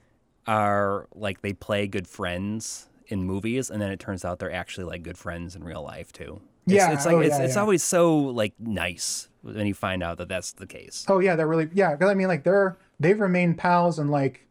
are 0.47 1.07
like 1.15 1.41
they 1.41 1.53
play 1.53 1.87
good 1.87 2.07
friends 2.07 2.87
in 3.07 3.23
movies, 3.23 3.69
and 3.69 3.81
then 3.81 3.89
it 3.91 3.99
turns 3.99 4.23
out 4.23 4.39
they're 4.39 4.51
actually 4.51 4.85
like 4.85 5.03
good 5.03 5.17
friends 5.17 5.55
in 5.55 5.63
real 5.63 5.83
life 5.83 6.11
too. 6.11 6.41
It's, 6.67 6.75
Yeah, 6.75 6.91
it's 6.93 7.05
like 7.05 7.15
oh, 7.15 7.19
it's, 7.21 7.37
yeah, 7.37 7.45
it's 7.45 7.55
yeah. 7.55 7.61
always 7.61 7.83
so 7.83 8.15
like 8.17 8.53
nice 8.59 9.29
when 9.41 9.65
you 9.65 9.73
find 9.73 10.03
out 10.03 10.17
that 10.17 10.29
that's 10.29 10.51
the 10.51 10.67
case. 10.67 11.05
Oh 11.07 11.19
yeah, 11.19 11.35
they're 11.35 11.47
really 11.47 11.69
yeah. 11.73 11.95
Because 11.95 12.09
I 12.09 12.13
mean, 12.13 12.27
like 12.27 12.43
they're 12.43 12.77
they've 12.99 13.19
remained 13.19 13.57
pals 13.57 13.97
and 13.97 14.11
like, 14.11 14.47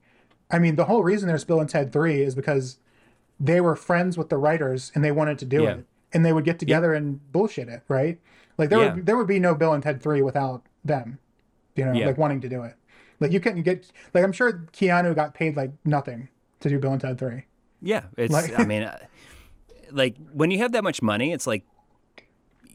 I 0.51 0.59
mean, 0.59 0.77
the 0.77 0.87
whole 0.87 1.03
reason 1.05 1.29
there's 1.29 1.45
Bill 1.45 1.61
and 1.61 1.69
Ted 1.71 1.93
Three 1.93 2.23
is 2.23 2.35
because 2.35 2.79
they 3.39 3.61
were 3.61 3.77
friends 3.77 4.19
with 4.19 4.31
the 4.31 4.37
writers 4.37 4.91
and 4.97 5.05
they 5.05 5.13
wanted 5.13 5.39
to 5.39 5.45
do 5.45 5.63
Yeah. 5.63 5.71
it, 5.75 5.85
and 6.13 6.25
they 6.25 6.33
would 6.33 6.45
get 6.45 6.59
together 6.59 6.95
and 6.95 7.21
bullshit 7.33 7.69
it, 7.69 7.83
right? 7.89 8.19
Like 8.57 8.71
there 8.71 8.81
Yeah. 8.83 8.95
would 8.95 9.07
there 9.07 9.17
would 9.17 9.27
be 9.29 9.39
no 9.39 9.55
Bill 9.55 9.73
and 9.73 9.83
Ted 9.83 10.03
Three 10.03 10.23
without 10.23 10.63
them, 10.85 11.19
you 11.77 11.85
know, 11.85 11.93
Yeah. 11.93 12.07
like 12.07 12.19
wanting 12.19 12.41
to 12.43 12.49
do 12.49 12.63
it. 12.63 12.75
Like 13.21 13.33
you 13.33 13.41
couldn't 13.41 13.63
get 13.63 13.91
like 14.15 14.25
I'm 14.25 14.33
sure 14.33 14.67
Keanu 14.73 15.15
got 15.15 15.35
paid 15.35 15.57
like 15.57 15.73
nothing 15.85 16.29
to 16.61 16.69
do 16.69 16.79
Bill 16.79 16.93
and 16.93 17.01
Ted 17.01 17.19
Three. 17.19 17.45
Yeah, 17.81 18.05
it's. 18.17 18.33
Like- 18.33 18.59
I 18.59 18.65
mean, 18.65 18.83
uh, 18.83 18.99
like 19.93 20.17
when 20.33 20.51
you 20.51 20.59
have 20.59 20.73
that 20.73 20.83
much 20.85 21.01
money, 21.03 21.33
it's 21.33 21.47
like 21.47 21.65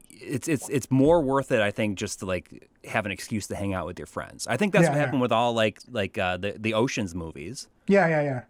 it's 0.10 0.48
it's 0.48 0.70
it's 0.70 0.90
more 0.90 1.22
worth 1.22 1.52
it. 1.52 1.60
I 1.62 1.72
think 1.72 1.98
just 1.98 2.20
to 2.20 2.26
like 2.26 2.70
have 2.86 3.06
an 3.06 3.12
excuse 3.12 3.48
to 3.48 3.56
hang 3.56 3.74
out 3.74 3.86
with 3.86 4.00
your 4.00 4.06
friends. 4.06 4.48
I 4.48 4.58
think 4.58 4.74
that's 4.74 4.84
Yeah, 4.84 4.90
what 4.92 4.96
yeah. 4.98 5.04
happened 5.06 5.22
with 5.22 5.32
all 5.32 5.54
like 5.54 5.80
like 5.92 6.18
uh, 6.18 6.38
the 6.38 6.56
the 6.58 6.74
Ocean's 6.74 7.14
movies. 7.14 7.68
Yeah, 7.88 8.08
yeah, 8.08 8.22
yeah. 8.22 8.42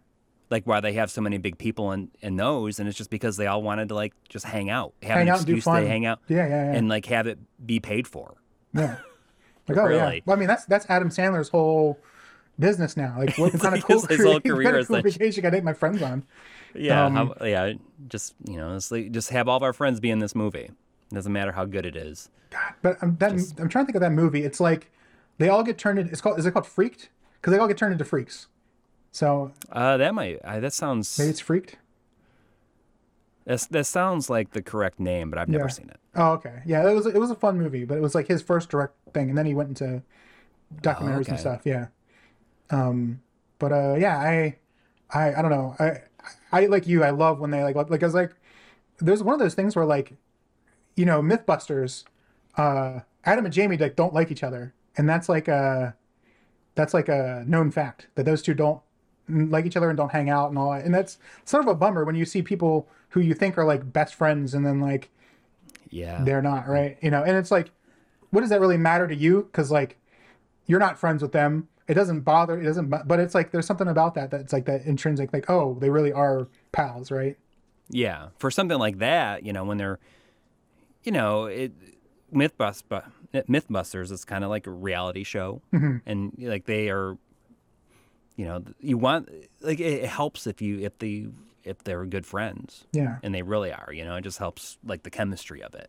Like 0.54 0.66
why 0.68 0.78
they 0.80 0.92
have 0.92 1.10
so 1.10 1.20
many 1.20 1.36
big 1.38 1.58
people 1.58 1.90
in 1.90 2.10
in 2.22 2.36
those, 2.36 2.78
and 2.78 2.88
it's 2.88 2.96
just 2.96 3.10
because 3.10 3.36
they 3.36 3.48
all 3.48 3.60
wanted 3.60 3.88
to 3.88 3.94
like 3.96 4.14
just 4.28 4.44
hang 4.46 4.70
out, 4.70 4.94
have 5.02 5.12
Hang 5.18 5.22
an 5.22 5.28
out 5.30 5.36
excuse 5.38 5.64
to 5.64 5.70
hang 5.72 6.06
out, 6.06 6.20
Yeah, 6.28 6.46
yeah, 6.46 6.70
yeah. 6.70 6.78
and 6.78 6.88
like 6.88 7.06
have 7.06 7.26
it 7.26 7.38
be 7.66 7.80
paid 7.80 8.06
for. 8.06 8.34
Yeah. 8.72 8.98
Like, 9.66 9.78
oh 9.78 9.88
yeah. 9.88 10.20
Well, 10.26 10.36
I 10.36 10.38
mean, 10.38 10.46
that's 10.46 10.64
that's 10.66 10.84
Adam 10.90 11.08
Sandler's 11.08 11.48
whole 11.48 11.98
business 12.58 12.96
now. 12.98 13.16
Like, 13.18 13.36
what 13.38 13.52
kind 13.60 13.74
of 13.74 13.82
cool, 13.84 14.00
his- 14.06 14.18
his 14.18 14.24
whole 14.26 14.40
career 14.52 14.78
is 14.78 14.86
cool 14.88 14.96
like- 14.96 15.04
vacation 15.06 15.44
I 15.46 15.50
take 15.50 15.64
my 15.64 15.72
friends 15.72 16.02
on? 16.02 16.22
Yeah, 16.74 17.06
Um, 17.06 17.14
how, 17.14 17.34
yeah. 17.46 17.72
Just 18.08 18.34
you 18.46 18.58
know, 18.58 18.78
like 18.90 19.10
just 19.10 19.30
have 19.30 19.48
all 19.48 19.56
of 19.56 19.62
our 19.62 19.72
friends 19.72 20.00
be 20.00 20.10
in 20.10 20.18
this 20.18 20.34
movie. 20.34 20.68
It 21.10 21.14
doesn't 21.14 21.32
matter 21.32 21.52
how 21.52 21.64
good 21.64 21.86
it 21.86 21.96
is. 21.96 22.28
God, 22.50 22.74
But 22.82 22.98
I'm 23.02 23.16
that, 23.16 23.32
I'm 23.58 23.68
trying 23.70 23.84
to 23.84 23.86
think 23.86 23.94
of 23.96 24.02
that 24.02 24.12
movie. 24.12 24.44
It's 24.44 24.60
like 24.60 24.90
they 25.38 25.48
all 25.48 25.62
get 25.62 25.78
turned 25.78 25.98
into. 25.98 26.12
It's 26.12 26.20
called. 26.20 26.38
Is 26.38 26.44
it 26.46 26.50
called 26.52 26.66
Freaked? 26.66 27.08
Because 27.40 27.52
they 27.52 27.58
all 27.58 27.66
get 27.68 27.78
turned 27.78 27.92
into 27.92 28.04
freaks. 28.04 28.48
So 29.14 29.52
Uh, 29.70 29.96
that 29.96 30.14
might 30.14 30.38
uh, 30.44 30.60
that 30.60 30.72
sounds 30.72 31.08
maybe 31.18 31.30
it's 31.30 31.40
Freaked. 31.40 31.76
that's, 33.44 33.66
that 33.66 33.84
sounds 33.84 34.30
like 34.30 34.52
the 34.52 34.62
correct 34.62 34.98
name, 34.98 35.30
but 35.30 35.38
I've 35.38 35.48
never 35.48 35.68
Yeah. 35.68 35.68
seen 35.68 35.90
it. 35.90 36.00
Oh, 36.14 36.32
okay. 36.34 36.62
Yeah, 36.64 36.88
it 36.88 36.94
was 36.94 37.06
it 37.06 37.18
was 37.18 37.30
a 37.30 37.34
fun 37.34 37.58
movie, 37.58 37.84
but 37.84 37.98
it 37.98 38.00
was 38.00 38.14
like 38.14 38.28
his 38.28 38.40
first 38.42 38.68
direct 38.70 38.94
thing, 39.12 39.28
and 39.30 39.36
then 39.38 39.46
he 39.46 39.54
went 39.54 39.68
into 39.70 40.02
documentaries 40.82 41.28
okay. 41.28 41.30
and 41.30 41.40
stuff. 41.40 41.62
Yeah. 41.64 41.88
Um, 42.70 43.22
but 43.58 43.72
uh, 43.72 43.96
yeah, 43.98 44.18
I, 44.18 44.56
I, 45.10 45.34
I 45.36 45.42
don't 45.42 45.50
know. 45.50 45.76
I, 45.80 46.02
I 46.52 46.66
like 46.66 46.86
you. 46.86 47.04
I 47.04 47.10
love 47.10 47.40
when 47.40 47.50
they 47.50 47.62
like 47.64 47.76
like 47.76 48.02
I 48.02 48.06
was 48.06 48.14
like, 48.14 48.34
there's 49.00 49.22
one 49.22 49.34
of 49.34 49.40
those 49.40 49.54
things 49.54 49.76
where 49.76 49.86
like, 49.86 50.14
you 50.96 51.04
know, 51.06 51.22
MythBusters, 51.22 52.04
uh, 52.58 53.00
Adam 53.24 53.44
and 53.46 53.54
Jamie 53.54 53.78
like 53.78 53.96
don't 53.96 54.14
like 54.14 54.30
each 54.30 54.42
other, 54.44 54.74
and 54.96 55.08
that's 55.08 55.28
like 55.28 55.48
a, 55.48 55.96
that's 56.74 56.94
like 56.94 57.08
a 57.08 57.44
known 57.46 57.70
fact 57.70 58.08
that 58.16 58.24
those 58.26 58.42
two 58.42 58.54
don't 58.54 58.82
like 59.28 59.66
each 59.66 59.76
other 59.76 59.88
and 59.88 59.96
don't 59.96 60.12
hang 60.12 60.28
out 60.30 60.50
and 60.50 60.58
all 60.58 60.72
that. 60.72 60.84
And 60.84 60.94
that's 60.94 61.18
sort 61.44 61.62
of 61.62 61.68
a 61.68 61.74
bummer 61.74 62.04
when 62.04 62.14
you 62.14 62.24
see 62.24 62.42
people 62.42 62.88
who 63.10 63.20
you 63.20 63.34
think 63.34 63.56
are 63.56 63.64
like 63.64 63.92
best 63.92 64.14
friends 64.14 64.54
and 64.54 64.66
then 64.66 64.80
like 64.80 65.10
Yeah, 65.90 66.24
they're 66.24 66.42
not 66.42 66.66
right 66.68 66.98
you 67.00 67.10
know 67.10 67.22
and 67.22 67.36
it's 67.36 67.50
like 67.52 67.70
what 68.30 68.40
does 68.40 68.50
that 68.50 68.60
really 68.60 68.76
matter 68.76 69.06
to 69.06 69.14
you 69.14 69.42
because 69.44 69.70
like 69.70 69.96
you're 70.66 70.80
not 70.80 70.98
friends 70.98 71.22
with 71.22 71.30
them 71.32 71.68
it 71.86 71.94
doesn't 71.94 72.20
bother 72.22 72.60
it 72.60 72.64
doesn't 72.64 72.88
but 72.88 73.20
it's 73.20 73.34
like 73.34 73.52
there's 73.52 73.66
something 73.66 73.86
about 73.86 74.14
that 74.14 74.30
that's 74.32 74.52
like 74.52 74.64
that 74.64 74.84
intrinsic 74.84 75.32
like 75.32 75.48
oh 75.48 75.76
they 75.80 75.90
really 75.90 76.12
are 76.12 76.48
pals 76.72 77.10
right 77.12 77.36
yeah. 77.90 78.28
For 78.38 78.50
something 78.50 78.78
like 78.78 78.98
that, 78.98 79.44
you 79.44 79.52
know, 79.52 79.62
when 79.62 79.76
they're, 79.76 79.98
you 81.02 81.12
know, 81.12 81.44
it 81.44 81.72
MythBust, 82.32 82.84
MythBusters 83.34 84.10
is 84.10 84.24
kind 84.24 84.42
of 84.42 84.48
like 84.48 84.66
a 84.66 84.70
reality 84.70 85.22
show, 85.22 85.60
Mm-hmm. 85.72 85.96
and 86.06 86.32
like 86.38 86.64
they 86.64 86.88
are, 86.88 87.18
you 88.36 88.44
know, 88.44 88.62
you 88.80 88.98
want 88.98 89.28
like 89.60 89.80
it, 89.80 90.04
helps 90.06 90.46
if 90.46 90.60
you 90.60 90.80
if 90.80 90.98
the 90.98 91.28
if 91.62 91.82
they're 91.84 92.04
good 92.04 92.26
friends, 92.26 92.84
yeah 92.92 93.16
and 93.22 93.34
they 93.34 93.42
really 93.42 93.72
are. 93.72 93.92
You 93.92 94.04
know, 94.04 94.16
it 94.16 94.22
just 94.22 94.38
helps 94.38 94.76
like 94.84 95.02
the 95.02 95.10
chemistry 95.10 95.62
of 95.62 95.74
it. 95.74 95.88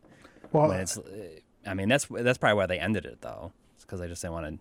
well 0.51 0.69
When 0.69 0.79
it's, 0.79 0.97
uh, 0.97 1.01
I 1.65 1.73
mean, 1.73 1.89
that's 1.89 2.05
that's 2.09 2.37
probably 2.37 2.55
why 2.57 2.65
they 2.67 2.79
ended 2.79 3.05
it 3.05 3.21
though. 3.21 3.51
It's 3.75 3.83
because 3.83 3.99
they 3.99 4.07
just 4.07 4.21
didn't 4.21 4.33
want 4.33 4.45
to 4.55 4.59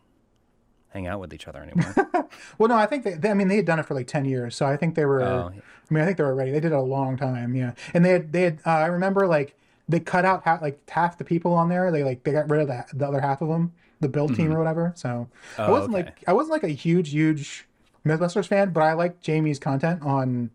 hang 0.89 1.07
out 1.09 1.19
with 1.21 1.35
each 1.35 1.49
other 1.49 1.61
anymore. 1.61 2.29
well 2.59 2.69
no 2.69 2.77
i 2.77 2.87
think 2.87 3.03
they, 3.03 3.15
they 3.15 3.29
i 3.29 3.35
mean 3.35 3.49
they 3.49 3.57
had 3.57 3.65
done 3.65 3.81
it 3.81 3.85
for 3.85 3.95
like 3.95 4.07
10 4.07 4.25
years 4.27 4.55
so 4.55 4.65
i 4.65 4.77
think 4.77 4.95
they 4.95 5.05
were 5.05 5.23
Oh. 5.23 5.51
i 5.53 5.93
mean 5.95 6.01
i 6.03 6.07
think 6.07 6.19
they 6.19 6.23
were 6.23 6.37
ready 6.37 6.53
they 6.53 6.61
did 6.61 6.71
it 6.71 6.77
a 6.77 6.81
long 6.81 7.17
time 7.17 7.57
yeah 7.57 7.73
and 7.95 8.05
they 8.05 8.11
had 8.11 8.33
they 8.33 8.43
had 8.43 8.61
uh, 8.65 8.71
i 8.71 8.87
remember 8.87 9.27
like 9.27 9.57
they 9.89 9.99
cut 9.99 10.25
out 10.25 10.45
half 10.45 10.63
like 10.63 10.89
half 10.89 11.19
the 11.19 11.25
people 11.25 11.53
on 11.53 11.69
there 11.69 11.91
they 11.91 12.05
like 12.05 12.23
they 12.23 12.31
got 12.31 12.49
rid 12.49 12.61
of 12.61 12.69
that 12.69 12.91
the 12.95 13.05
other 13.09 13.21
half 13.21 13.43
of 13.43 13.49
them 13.49 13.73
the 13.99 14.09
build 14.09 14.37
team 14.37 14.53
or 14.53 14.59
whatever 14.59 14.93
so 14.95 15.27
i 15.59 15.63
Mm-hmm. 15.63 15.63
Oh, 15.63 15.73
wasn't 15.73 15.95
okay. 15.97 16.05
like 16.05 16.25
i 16.29 16.33
wasn't 16.33 16.53
like 16.53 16.63
a 16.63 16.69
huge 16.69 17.11
huge 17.11 17.67
mythbusters 18.05 18.47
fan 18.47 18.71
but 18.71 18.83
i 18.83 18.93
like 18.93 19.21
jamie's 19.21 19.59
content 19.59 20.03
on 20.03 20.51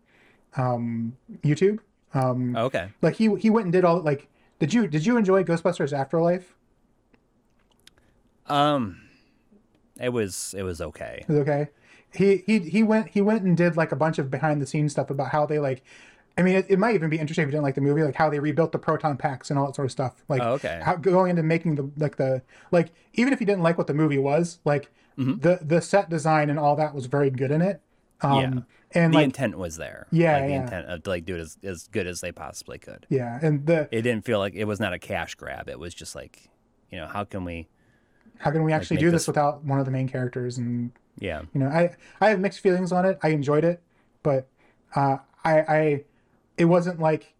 um 0.56 1.16
youtube 1.42 1.78
um 2.14 2.56
okay. 2.56 2.90
like 3.02 3.16
he 3.16 3.34
he 3.36 3.50
went 3.50 3.64
and 3.66 3.72
did 3.72 3.84
all 3.84 4.00
like 4.00 4.28
did 4.58 4.72
you 4.74 4.86
did 4.86 5.04
you 5.06 5.16
enjoy 5.16 5.42
ghostbusters 5.44 5.92
afterlife 5.92 6.54
Um, 8.46 9.00
it 10.00 10.10
was 10.10 10.54
it 10.56 10.62
was 10.62 10.80
okay. 10.80 11.24
It 11.28 11.32
okay. 11.32 11.68
He 12.12 12.42
he 12.46 12.58
he 12.58 12.82
went 12.82 13.08
he 13.10 13.20
went 13.20 13.42
and 13.42 13.56
did 13.56 13.76
like 13.76 13.92
a 13.92 13.96
bunch 13.96 14.18
of 14.18 14.30
behind 14.30 14.60
the 14.60 14.66
scenes 14.66 14.92
stuff 14.92 15.10
about 15.10 15.28
how 15.30 15.46
they 15.46 15.58
like. 15.58 15.82
I 16.38 16.42
mean, 16.42 16.56
it, 16.56 16.66
it 16.68 16.78
might 16.78 16.94
even 16.94 17.10
be 17.10 17.18
interesting 17.18 17.42
if 17.42 17.48
you 17.48 17.52
didn't 17.52 17.64
like 17.64 17.74
the 17.74 17.80
movie, 17.80 18.02
like 18.02 18.14
how 18.14 18.30
they 18.30 18.40
rebuilt 18.40 18.72
the 18.72 18.78
proton 18.78 19.16
packs 19.16 19.50
and 19.50 19.58
all 19.58 19.66
that 19.66 19.74
sort 19.74 19.86
of 19.86 19.92
stuff. 19.92 20.24
Like, 20.28 20.40
Oh, 20.40 20.52
okay. 20.54 20.80
how 20.82 20.96
going 20.96 21.30
into 21.30 21.42
making 21.42 21.74
the 21.74 21.90
like 21.98 22.16
the 22.16 22.42
like 22.70 22.92
even 23.14 23.32
if 23.32 23.40
you 23.40 23.46
didn't 23.46 23.62
like 23.62 23.76
what 23.76 23.86
the 23.88 23.94
movie 23.94 24.18
was, 24.18 24.58
like 24.64 24.90
Mm-hmm. 25.20 25.40
the 25.40 25.58
the 25.62 25.80
set 25.80 26.08
design 26.08 26.48
and 26.50 26.58
all 26.58 26.76
that 26.76 26.94
was 26.94 27.06
very 27.06 27.30
good 27.30 27.50
in 27.50 27.60
it. 27.62 27.80
Um, 28.22 28.40
Yeah. 28.40 28.60
and 29.02 29.12
the 29.14 29.18
like 29.18 29.24
intent 29.24 29.56
was 29.58 29.76
there. 29.76 30.06
Yeah, 30.10 30.32
like 30.34 30.42
the 30.46 30.50
yeah. 30.50 30.62
intent 30.62 30.86
of 30.88 31.02
to 31.04 31.10
like 31.10 31.24
do 31.24 31.36
it 31.36 31.40
as, 31.40 31.58
as 31.62 31.88
good 31.88 32.06
as 32.06 32.20
they 32.20 32.32
possibly 32.32 32.78
could. 32.78 33.06
yeah, 33.08 33.38
and 33.42 33.66
the 33.66 33.88
It 33.92 34.02
didn't 34.02 34.24
feel 34.24 34.38
like 34.38 34.54
it 34.54 34.64
was 34.64 34.80
not 34.80 34.92
a 34.92 34.98
cash 34.98 35.34
grab. 35.36 35.68
It 35.68 35.78
was 35.78 35.94
just 35.94 36.14
like, 36.14 36.48
you 36.90 36.98
know, 36.98 37.06
how 37.06 37.24
can 37.24 37.44
we? 37.44 37.68
how 38.38 38.50
can 38.50 38.64
we 38.64 38.72
actually 38.72 38.96
make 38.96 39.02
do 39.04 39.10
this 39.10 39.22
this- 39.22 39.28
without 39.28 39.62
one 39.64 39.78
of 39.78 39.84
the 39.84 39.90
main 39.90 40.08
characters 40.08 40.56
and 40.56 40.90
Yeah, 41.18 41.42
you 41.52 41.60
know 41.60 41.68
i 41.68 41.94
i 42.22 42.30
have 42.30 42.40
mixed 42.40 42.60
feelings 42.60 42.90
on 42.90 43.04
it 43.04 43.18
i 43.22 43.28
enjoyed 43.28 43.64
it 43.64 43.82
but 44.22 44.48
uh 44.94 45.18
i 45.44 45.60
i 45.60 46.04
it 46.56 46.64
wasn't 46.64 46.98
like 47.00 47.34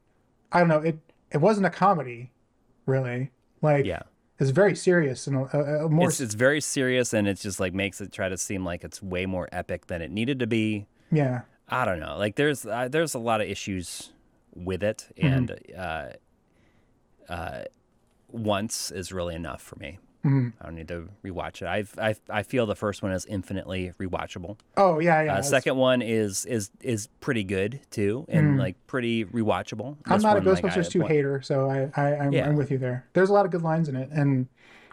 i 0.52 0.59
don't 0.59 0.68
know 0.68 0.81
it 0.81 0.99
it 1.31 1.39
wasn't 1.39 1.65
a 1.65 1.70
comedy 1.70 2.33
really 2.84 3.31
like 3.62 3.86
yeah. 3.86 4.02
It's 4.41 4.51
very 4.51 4.75
serious 4.75 5.27
and 5.27 5.36
uh, 5.36 5.41
uh, 5.85 5.89
more 5.89 6.09
It's 6.09 6.20
it's 6.20 6.35
very 6.35 6.60
serious, 6.60 7.12
and 7.12 7.28
it's 7.28 7.43
just 7.43 7.60
like 7.60 7.75
makes 7.75 8.01
it 8.01 8.10
try 8.12 8.28
to 8.28 8.36
seem 8.39 8.65
like 8.65 8.85
it's 8.85 9.02
way 9.02 9.27
more 9.27 9.49
epic 9.52 9.86
than 9.86 10.01
it 10.02 10.10
needed 10.10 10.39
to 10.41 10.47
be. 10.47 10.86
yeah 11.12 11.43
I 11.69 11.85
don't 11.85 12.01
know. 12.01 12.17
Like 12.19 12.35
there's 12.36 12.67
uh, 12.67 12.89
there's 12.91 13.15
a 13.15 13.19
lot 13.20 13.41
of 13.41 13.49
issues 13.49 14.10
with 14.55 14.83
it, 14.83 15.07
Mm-hmm. 15.17 15.35
and 15.35 15.60
uh, 15.78 17.33
uh, 17.33 17.65
once 18.33 18.91
is 18.91 19.12
really 19.12 19.35
enough 19.35 19.62
for 19.62 19.77
me. 19.77 19.99
Mm-hmm. 20.24 20.49
I 20.60 20.65
don't 20.66 20.74
need 20.74 20.89
to 20.89 21.08
rewatch 21.24 21.62
it. 21.62 21.68
I've, 21.68 21.94
I 21.99 22.15
I 22.28 22.42
feel 22.42 22.66
the 22.66 22.74
first 22.76 23.02
one 23.02 23.10
is 23.12 23.24
infinitely 23.24 23.92
rewatchable. 23.99 24.58
Oh 24.76 24.99
yeah, 24.99 25.23
yeah. 25.23 25.34
Uh, 25.36 25.42
second 25.42 25.76
one 25.76 26.02
is 26.02 26.44
is 26.44 26.70
is 26.82 27.08
pretty 27.20 27.42
good 27.42 27.81
too, 27.90 28.26
and 28.28 28.58
like 28.58 28.76
pretty 28.86 29.24
rewatchable. 29.24 29.97
Mm. 29.97 29.97
I'm 30.07 30.16
This 30.18 30.23
not 30.23 30.36
a 30.36 30.40
one, 30.40 30.55
like, 30.55 30.62
Ghostbusters 30.65 30.86
I- 30.86 30.89
2 30.90 31.00
hater, 31.02 31.40
so 31.42 31.70
I, 31.70 31.90
I 31.97 32.16
I'm, 32.16 32.32
Yeah. 32.34 32.47
I'm 32.47 32.57
with 32.57 32.70
you 32.70 32.76
there. 32.76 33.07
There's 33.15 33.31
a 33.31 33.32
lot 33.32 33.47
of 33.47 33.50
good 33.52 33.62
lines 33.62 33.89
in 33.89 33.97
it, 33.97 34.10
and 34.12 34.49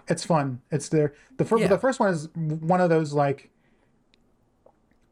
it's 0.08 0.24
fun. 0.24 0.62
It's 0.72 0.88
there. 0.88 1.14
The 1.36 1.44
first 1.44 1.62
Yeah. 1.62 1.68
the 1.68 1.78
first 1.78 2.00
one 2.00 2.10
is 2.14 2.30
one 2.34 2.80
of 2.80 2.90
those 2.90 3.12
like 3.12 3.50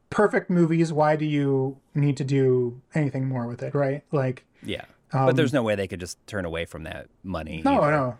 perfect 0.09 0.49
movies. 0.49 0.93
Why 0.93 1.15
do 1.15 1.25
you 1.25 1.77
need 1.93 2.17
to 2.17 2.23
do 2.23 2.81
anything 2.93 3.27
more 3.27 3.47
with 3.47 3.61
it, 3.63 3.75
right? 3.75 4.03
Like 4.11 4.45
Yeah, 4.63 4.85
but 5.11 5.35
there's 5.35 5.51
no 5.53 5.63
way 5.63 5.75
they 5.75 5.87
could 5.87 5.99
just 5.99 6.25
turn 6.27 6.45
away 6.45 6.65
from 6.65 6.83
that 6.83 7.07
money. 7.23 7.61
Um, 7.65 7.73
no, 7.75 7.81
either. 7.81 7.91
no. 7.91 8.17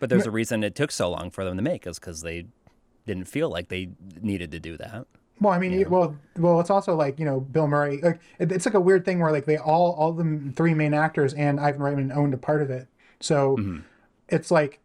But 0.00 0.10
there's 0.10 0.26
a 0.26 0.30
reason 0.30 0.62
it 0.64 0.74
took 0.74 0.90
so 0.90 1.10
long 1.10 1.30
for 1.30 1.44
them 1.44 1.56
to 1.56 1.62
make 1.62 1.86
is 1.86 1.98
because 1.98 2.22
they 2.22 2.46
didn't 3.06 3.24
feel 3.26 3.48
like 3.50 3.68
they 3.68 3.90
needed 4.20 4.50
to 4.52 4.60
do 4.60 4.76
that. 4.76 5.06
Well, 5.40 5.52
I 5.52 5.58
mean, 5.58 5.72
you- 5.72 5.88
well, 5.88 6.16
well, 6.36 6.60
it's 6.60 6.70
also 6.70 6.94
like 6.94 7.18
you 7.18 7.24
know 7.24 7.40
Bill 7.40 7.68
Murray. 7.68 8.00
Like 8.02 8.20
it, 8.38 8.50
it's 8.52 8.66
like 8.66 8.74
a 8.74 8.80
weird 8.80 9.04
thing 9.04 9.20
where 9.20 9.32
like 9.32 9.46
they 9.46 9.56
all 9.56 9.92
all 9.92 10.12
the 10.12 10.52
three 10.56 10.74
main 10.74 10.94
actors 10.94 11.32
and 11.34 11.60
Ivan 11.60 11.80
Reitman 11.80 12.16
owned 12.16 12.34
a 12.34 12.38
part 12.38 12.62
of 12.62 12.70
it. 12.70 12.88
So 13.20 13.56
Mm-hmm. 13.56 13.78
it's 14.28 14.50
like 14.50 14.80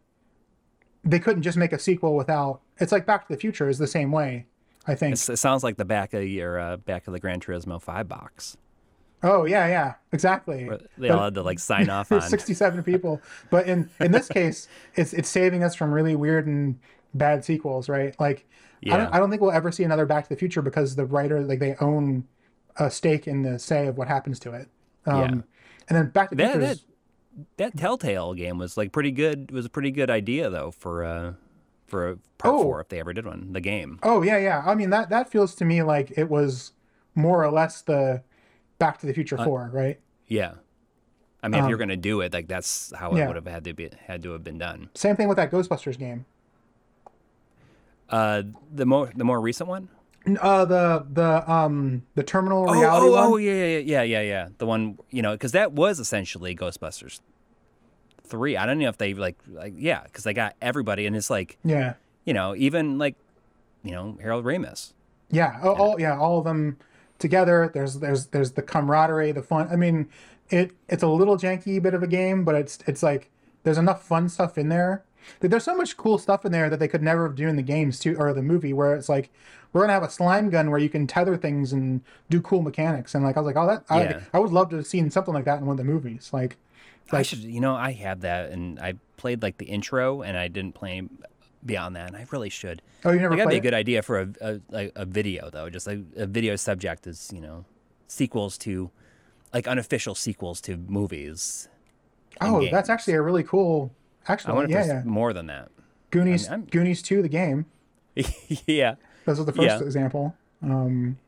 they 1.04 1.18
couldn't 1.18 1.42
just 1.42 1.58
make 1.58 1.72
a 1.72 1.78
sequel 1.78 2.16
without. 2.16 2.60
It's 2.78 2.92
like 2.92 3.04
Back 3.06 3.26
to 3.28 3.34
the 3.34 3.38
Future 3.38 3.68
is 3.68 3.78
the 3.78 3.86
same 3.86 4.10
way. 4.12 4.46
I 4.86 4.94
think. 4.94 5.12
It's, 5.14 5.28
it 5.28 5.36
sounds 5.38 5.62
like 5.64 5.76
the 5.76 5.84
back 5.84 6.12
of 6.14 6.24
your 6.24 6.58
uh, 6.58 6.76
back 6.76 7.06
of 7.06 7.12
the 7.12 7.20
Gran 7.20 7.40
Turismo 7.40 7.80
Five 7.80 8.08
box. 8.08 8.56
Oh 9.24 9.44
yeah, 9.46 9.66
yeah, 9.66 9.94
exactly. 10.12 10.68
where 10.68 10.78
They 10.98 11.08
all 11.08 11.24
had 11.24 11.34
to 11.34 11.42
like 11.42 11.58
sign 11.58 11.88
off 11.90 12.12
on. 12.12 12.20
67 12.20 12.82
people, 12.84 13.20
but 13.50 13.66
in 13.66 13.90
in 13.98 14.12
this 14.12 14.28
case, 14.40 14.68
it's 14.94 15.12
it's 15.12 15.28
saving 15.28 15.64
us 15.64 15.74
from 15.74 15.92
really 15.92 16.14
weird 16.14 16.46
and 16.46 16.78
bad 17.14 17.44
sequels, 17.44 17.88
right? 17.88 18.14
Like, 18.20 18.46
I 18.50 18.52
Yeah. 18.82 18.96
don't 18.98 19.14
I 19.14 19.18
don't 19.18 19.30
think 19.30 19.40
we'll 19.42 19.50
ever 19.52 19.72
see 19.72 19.82
another 19.82 20.06
Back 20.06 20.24
to 20.24 20.28
the 20.28 20.36
Future 20.36 20.62
because 20.62 20.94
the 20.94 21.06
writer 21.06 21.40
like 21.40 21.58
they 21.58 21.74
own 21.80 22.24
a 22.76 22.90
stake 22.90 23.26
in 23.26 23.42
the 23.42 23.58
say 23.58 23.86
of 23.86 23.96
what 23.96 24.08
happens 24.08 24.38
to 24.40 24.52
it. 24.52 24.68
Um, 25.06 25.20
Yeah. 25.20 25.26
And 25.88 25.98
then 25.98 26.10
Back 26.10 26.30
to 26.30 26.36
the 26.36 26.42
That, 26.44 26.52
Future. 26.52 26.66
that 26.66 26.78
that 27.56 27.76
Telltale 27.76 28.34
game 28.34 28.58
was 28.58 28.76
like 28.76 28.92
pretty 28.92 29.10
good. 29.10 29.46
It 29.50 29.52
Was 29.54 29.66
a 29.66 29.70
pretty 29.70 29.90
good 29.90 30.10
idea 30.10 30.50
though 30.50 30.70
for 30.70 31.02
uh 31.04 31.32
for 31.86 32.10
a 32.10 32.16
part 32.38 32.54
Oh. 32.54 32.62
four 32.62 32.80
if 32.80 32.88
they 32.90 33.00
ever 33.00 33.12
did 33.12 33.24
one. 33.26 33.52
The 33.52 33.60
game. 33.60 33.98
Oh 34.02 34.22
yeah, 34.22 34.36
yeah. 34.38 34.62
I 34.66 34.74
mean 34.74 34.90
that 34.90 35.08
that 35.08 35.30
feels 35.30 35.54
to 35.56 35.64
me 35.64 35.82
like 35.82 36.12
it 36.18 36.28
was 36.28 36.72
more 37.14 37.42
or 37.44 37.50
less 37.50 37.80
the 37.80 38.22
Back 38.84 38.98
to 38.98 39.06
the 39.06 39.14
Future 39.14 39.40
Uh, 39.40 39.44
four, 39.44 39.70
right? 39.72 39.98
Yeah. 40.26 40.52
I 41.42 41.48
mean, 41.48 41.62
if 41.62 41.68
you're 41.70 41.78
gonna 41.78 41.96
do 41.96 42.20
it, 42.20 42.34
like 42.34 42.48
that's 42.48 42.92
how 42.94 43.08
it 43.08 43.12
Um, 43.12 43.18
yeah. 43.18 43.26
would 43.28 43.36
have 43.36 43.46
had 43.46 43.64
to 43.64 43.72
be 43.72 43.88
had 44.06 44.22
to 44.24 44.32
have 44.32 44.44
been 44.44 44.58
done. 44.58 44.90
Same 44.94 45.16
thing 45.16 45.26
with 45.28 45.36
that 45.38 45.50
Ghostbusters 45.50 45.98
game. 45.98 46.26
Uh, 48.10 48.42
the 48.72 48.84
more 48.84 49.10
the 49.16 49.24
more 49.24 49.40
recent 49.40 49.68
one. 49.70 49.88
Uh, 50.40 50.64
the 50.66 51.06
the 51.10 51.50
um 51.50 52.02
the 52.14 52.22
terminal 52.22 52.68
Oh, 52.68 52.74
reality 52.74 53.06
oh, 53.06 53.12
one. 53.12 53.24
oh, 53.32 53.36
yeah, 53.38 53.52
yeah, 53.52 53.78
yeah, 53.78 54.02
yeah, 54.02 54.20
yeah. 54.20 54.48
The 54.58 54.66
one 54.66 54.98
you 55.10 55.22
know, 55.22 55.32
because 55.32 55.52
that 55.52 55.72
was 55.72 55.98
essentially 55.98 56.54
Ghostbusters 56.54 57.20
three. 58.26 58.56
I 58.56 58.66
don't 58.66 58.78
know 58.78 58.88
if 58.88 58.98
they 58.98 59.14
like, 59.14 59.36
like 59.50 59.74
yeah, 59.76 60.02
because 60.04 60.24
they 60.24 60.32
got 60.34 60.56
everybody, 60.62 61.06
and 61.06 61.16
it's 61.16 61.30
like 61.30 61.56
yeah. 61.64 61.94
you 62.24 62.32
know, 62.34 62.54
even 62.56 62.98
like 62.98 63.16
you 63.82 63.92
know 63.92 64.18
Harold 64.20 64.44
Ramis. 64.44 64.92
Yeah, 65.30 65.58
all, 65.62 65.74
all 65.74 66.00
yeah, 66.00 66.16
all 66.18 66.38
of 66.38 66.44
them 66.44 66.78
together. 67.18 67.70
There's 67.72 67.98
there's 68.00 68.26
there's 68.26 68.52
the 68.52 68.62
camaraderie, 68.62 69.32
the 69.32 69.42
fun. 69.42 69.68
I 69.70 69.76
mean, 69.76 70.08
it 70.50 70.72
it's 70.88 71.02
a 71.02 71.08
little 71.08 71.36
janky 71.36 71.82
bit 71.82 71.94
of 71.94 72.02
a 72.02 72.06
game, 72.06 72.44
but 72.44 72.54
it's 72.54 72.78
it's 72.86 73.02
like 73.02 73.30
there's 73.62 73.78
enough 73.78 74.02
fun 74.06 74.28
stuff 74.28 74.58
in 74.58 74.68
there. 74.68 75.04
There's 75.40 75.64
so 75.64 75.74
much 75.74 75.96
cool 75.96 76.18
stuff 76.18 76.44
in 76.44 76.52
there 76.52 76.68
that 76.68 76.78
they 76.78 76.88
could 76.88 77.02
never 77.02 77.28
do 77.30 77.48
in 77.48 77.56
the 77.56 77.62
games 77.62 77.98
too, 77.98 78.14
or 78.18 78.32
the 78.34 78.42
movie, 78.42 78.72
where 78.74 78.94
it's 78.94 79.08
like 79.08 79.30
we're 79.72 79.80
gonna 79.80 79.94
have 79.94 80.02
a 80.02 80.10
slime 80.10 80.50
gun 80.50 80.70
where 80.70 80.78
you 80.78 80.90
can 80.90 81.06
tether 81.06 81.36
things 81.36 81.72
and 81.72 82.02
do 82.28 82.40
cool 82.42 82.62
mechanics. 82.62 83.14
And 83.14 83.24
like 83.24 83.36
I 83.36 83.40
was 83.40 83.46
like, 83.46 83.56
oh, 83.56 83.66
that 83.66 83.84
I, 83.88 84.02
Yeah. 84.02 84.20
I 84.34 84.38
would 84.38 84.52
love 84.52 84.68
to 84.70 84.76
have 84.76 84.86
seen 84.86 85.10
something 85.10 85.32
like 85.32 85.46
that 85.46 85.60
in 85.60 85.66
one 85.66 85.74
of 85.74 85.78
the 85.78 85.84
movies. 85.84 86.30
Like, 86.32 86.56
I 87.10 87.22
should, 87.22 87.38
you 87.40 87.60
know, 87.60 87.74
I 87.74 87.92
have 87.92 88.20
that, 88.20 88.50
and 88.50 88.78
I 88.78 88.94
played 89.16 89.42
like 89.42 89.58
the 89.58 89.66
intro, 89.66 90.22
and 90.22 90.36
I 90.36 90.48
didn't 90.48 90.74
play 90.74 91.08
beyond 91.64 91.96
that, 91.96 92.08
and 92.08 92.16
I 92.16 92.26
really 92.30 92.50
should. 92.50 92.82
oh, 93.04 93.12
you 93.12 93.20
never 93.20 93.36
that'd 93.36 93.50
be 93.50 93.56
a 93.56 93.60
good 93.60 93.74
idea 93.74 94.02
for 94.02 94.20
a 94.20 94.28
a, 94.40 94.60
a, 94.72 94.92
a 94.96 95.04
video 95.04 95.50
though. 95.50 95.68
Just 95.70 95.86
like 95.86 96.00
a 96.16 96.26
video 96.26 96.56
subject 96.56 97.06
is 97.06 97.30
you 97.34 97.40
know 97.40 97.64
sequels 98.08 98.58
to 98.58 98.90
like 99.52 99.66
unofficial 99.68 100.14
sequels 100.14 100.60
to 100.62 100.76
movies. 100.76 101.68
Oh, 102.40 102.60
games. 102.60 102.72
that's 102.72 102.90
actually 102.90 103.14
a 103.14 103.22
really 103.22 103.44
cool. 103.44 103.92
I 104.28 104.32
Actually, 104.32 104.54
wonder 104.54 104.64
if 104.64 104.70
yeah, 104.70 104.86
there's 104.92 105.04
yeah. 105.04 105.10
more 105.10 105.32
than 105.32 105.46
that. 105.46 105.70
Goonies, 106.10 106.48
I'm- 106.48 106.64
Goonies 106.70 107.02
two, 107.02 107.20
the 107.22 107.28
game. 107.28 107.66
yeah. 108.66 108.94
This 109.26 109.36
was 109.38 109.44
the 109.46 109.52
first 109.52 109.66
Yeah. 109.68 109.80
example. 109.80 110.34
Um, 110.62 111.18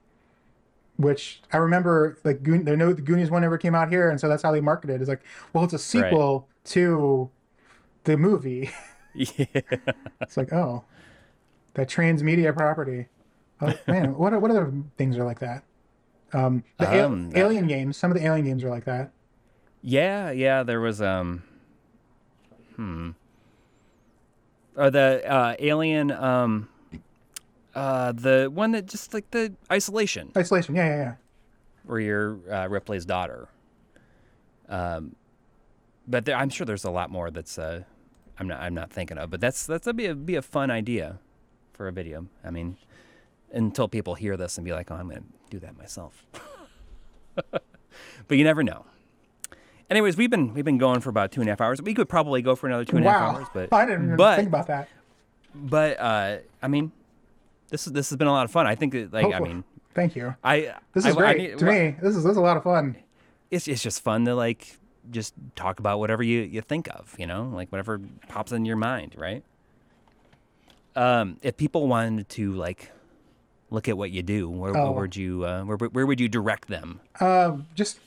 which 0.96 1.42
I 1.52 1.58
remember, 1.58 2.16
like, 2.24 2.42
Goon, 2.42 2.64
they 2.64 2.74
know 2.74 2.92
the 2.94 3.02
Goonies 3.02 3.30
one 3.30 3.42
never 3.42 3.58
came 3.58 3.74
out 3.74 3.90
here, 3.90 4.08
and 4.08 4.18
so 4.18 4.28
that's 4.28 4.42
how 4.42 4.50
they 4.50 4.60
marketed. 4.62 4.96
it. 4.96 5.00
It's 5.02 5.08
like, 5.10 5.22
well, 5.52 5.64
it's 5.64 5.74
a 5.74 5.78
sequel 5.78 6.48
to 6.64 7.30
the 8.04 8.16
movie. 8.16 8.70
Yeah. 9.16 9.46
it's 10.20 10.36
like, 10.36 10.52
oh, 10.52 10.84
that 11.74 11.88
transmedia 11.88 12.54
property. 12.54 13.06
Oh, 13.60 13.72
man, 13.86 14.14
what 14.18 14.38
what 14.40 14.50
other 14.50 14.72
things 14.98 15.16
are 15.18 15.24
like 15.24 15.38
that? 15.40 15.64
Um, 16.32 16.64
the 16.78 16.88
al- 16.88 17.04
Um, 17.06 17.32
Alien 17.34 17.66
games. 17.66 17.96
Some 17.96 18.10
of 18.10 18.16
the 18.18 18.24
Alien 18.24 18.44
games 18.44 18.64
are 18.64 18.68
like 18.70 18.84
that. 18.84 19.10
Yeah, 19.82 20.30
yeah, 20.30 20.62
there 20.62 20.80
was 20.80 21.00
um 21.00 21.42
hmm. 22.74 23.10
Or 24.76 24.90
the 24.90 25.22
uh 25.26 25.54
alien 25.58 26.10
um 26.10 26.68
uh 27.74 28.12
the 28.12 28.50
one 28.52 28.72
that 28.72 28.86
just 28.86 29.14
like 29.14 29.30
the 29.30 29.54
isolation 29.70 30.32
Isolation. 30.36 30.74
Yeah, 30.74 30.86
yeah, 30.88 30.96
yeah. 30.96 31.14
where 31.84 32.00
you're 32.00 32.38
uh, 32.52 32.66
Ripley's 32.68 33.04
daughter. 33.06 33.48
Um 34.68 35.14
but 36.08 36.24
there, 36.24 36.36
I'm 36.36 36.50
sure 36.50 36.64
there's 36.66 36.84
a 36.84 36.90
lot 36.90 37.10
more 37.10 37.30
that's 37.30 37.58
uh 37.58 37.84
I'm 38.38 38.46
not 38.48 38.60
I'm 38.60 38.74
not 38.74 38.90
thinking 38.90 39.18
of, 39.18 39.30
but 39.30 39.40
that's 39.40 39.66
that's 39.66 39.84
that'd 39.84 39.96
be 39.96 40.06
a 40.06 40.14
be 40.14 40.34
a 40.36 40.42
fun 40.42 40.70
idea 40.70 41.18
for 41.72 41.88
a 41.88 41.92
video. 41.92 42.26
I 42.44 42.50
mean, 42.50 42.76
until 43.52 43.88
people 43.88 44.14
hear 44.14 44.36
this 44.36 44.58
and 44.58 44.64
be 44.64 44.72
like, 44.72 44.90
"Oh, 44.90 44.94
I'm 44.96 45.08
going 45.08 45.20
to 45.22 45.26
do 45.50 45.58
that 45.60 45.76
myself." 45.78 46.24
but 47.50 48.36
you 48.38 48.44
never 48.44 48.62
know. 48.62 48.84
Anyways, 49.88 50.16
we've 50.16 50.30
been 50.30 50.52
we've 50.54 50.64
been 50.64 50.78
going 50.78 51.00
for 51.00 51.10
about 51.10 51.30
two 51.32 51.40
and 51.40 51.48
a 51.48 51.52
half 51.52 51.60
hours. 51.60 51.80
We 51.80 51.94
could 51.94 52.08
probably 52.08 52.42
go 52.42 52.56
for 52.56 52.66
another 52.66 52.84
two 52.84 52.96
and 52.96 53.06
a 53.06 53.10
half 53.10 53.20
Wow, 53.34 53.38
hours, 53.38 53.46
but 53.54 53.72
I 53.72 53.86
didn't 53.86 54.16
but 54.16 54.36
think 54.36 54.48
about 54.48 54.66
that. 54.66 54.88
but 55.54 55.98
uh, 56.00 56.38
I 56.62 56.68
mean, 56.68 56.92
this 57.70 57.86
is 57.86 57.92
this 57.92 58.10
has 58.10 58.16
been 58.16 58.26
a 58.28 58.32
lot 58.32 58.44
of 58.44 58.50
fun. 58.50 58.66
I 58.66 58.74
think 58.74 58.92
that, 58.94 59.12
like 59.12 59.26
I 59.32 59.38
Oh, 59.38 59.44
mean, 59.44 59.64
Thank 59.94 60.14
you. 60.16 60.34
I 60.44 60.74
This 60.92 61.06
is 61.06 61.16
I 61.16 61.18
great 61.18 61.38
need- 61.38 61.58
to 61.58 61.64
me. 61.64 61.96
This 62.02 62.16
is 62.16 62.24
this 62.24 62.32
is 62.32 62.36
a 62.36 62.40
lot 62.42 62.56
of 62.56 62.64
fun. 62.64 62.96
It's 63.50 63.68
it's 63.68 63.82
just 63.82 64.02
fun 64.02 64.24
to 64.24 64.34
like 64.34 64.76
just 65.10 65.34
talk 65.54 65.78
about 65.80 65.98
whatever 65.98 66.22
you 66.22 66.40
you 66.40 66.60
think 66.62 66.88
of, 66.88 67.14
you 67.18 67.26
know, 67.26 67.44
like 67.52 67.70
whatever 67.70 68.00
pops 68.28 68.52
in 68.52 68.64
your 68.64 68.76
mind, 68.76 69.14
right? 69.16 69.42
Um, 70.94 71.36
if 71.42 71.56
people 71.56 71.86
wanted 71.88 72.28
to 72.30 72.52
like 72.54 72.90
look 73.70 73.88
at 73.88 73.98
what 73.98 74.10
you 74.10 74.22
do, 74.22 74.48
where, 74.48 74.76
Oh. 74.76 74.92
where 74.92 75.02
would 75.02 75.16
you 75.16 75.44
uh, 75.44 75.62
where 75.64 75.76
where 75.76 76.06
would 76.06 76.20
you 76.20 76.28
direct 76.28 76.68
them? 76.68 77.00
Uh, 77.20 77.58
just 77.74 77.98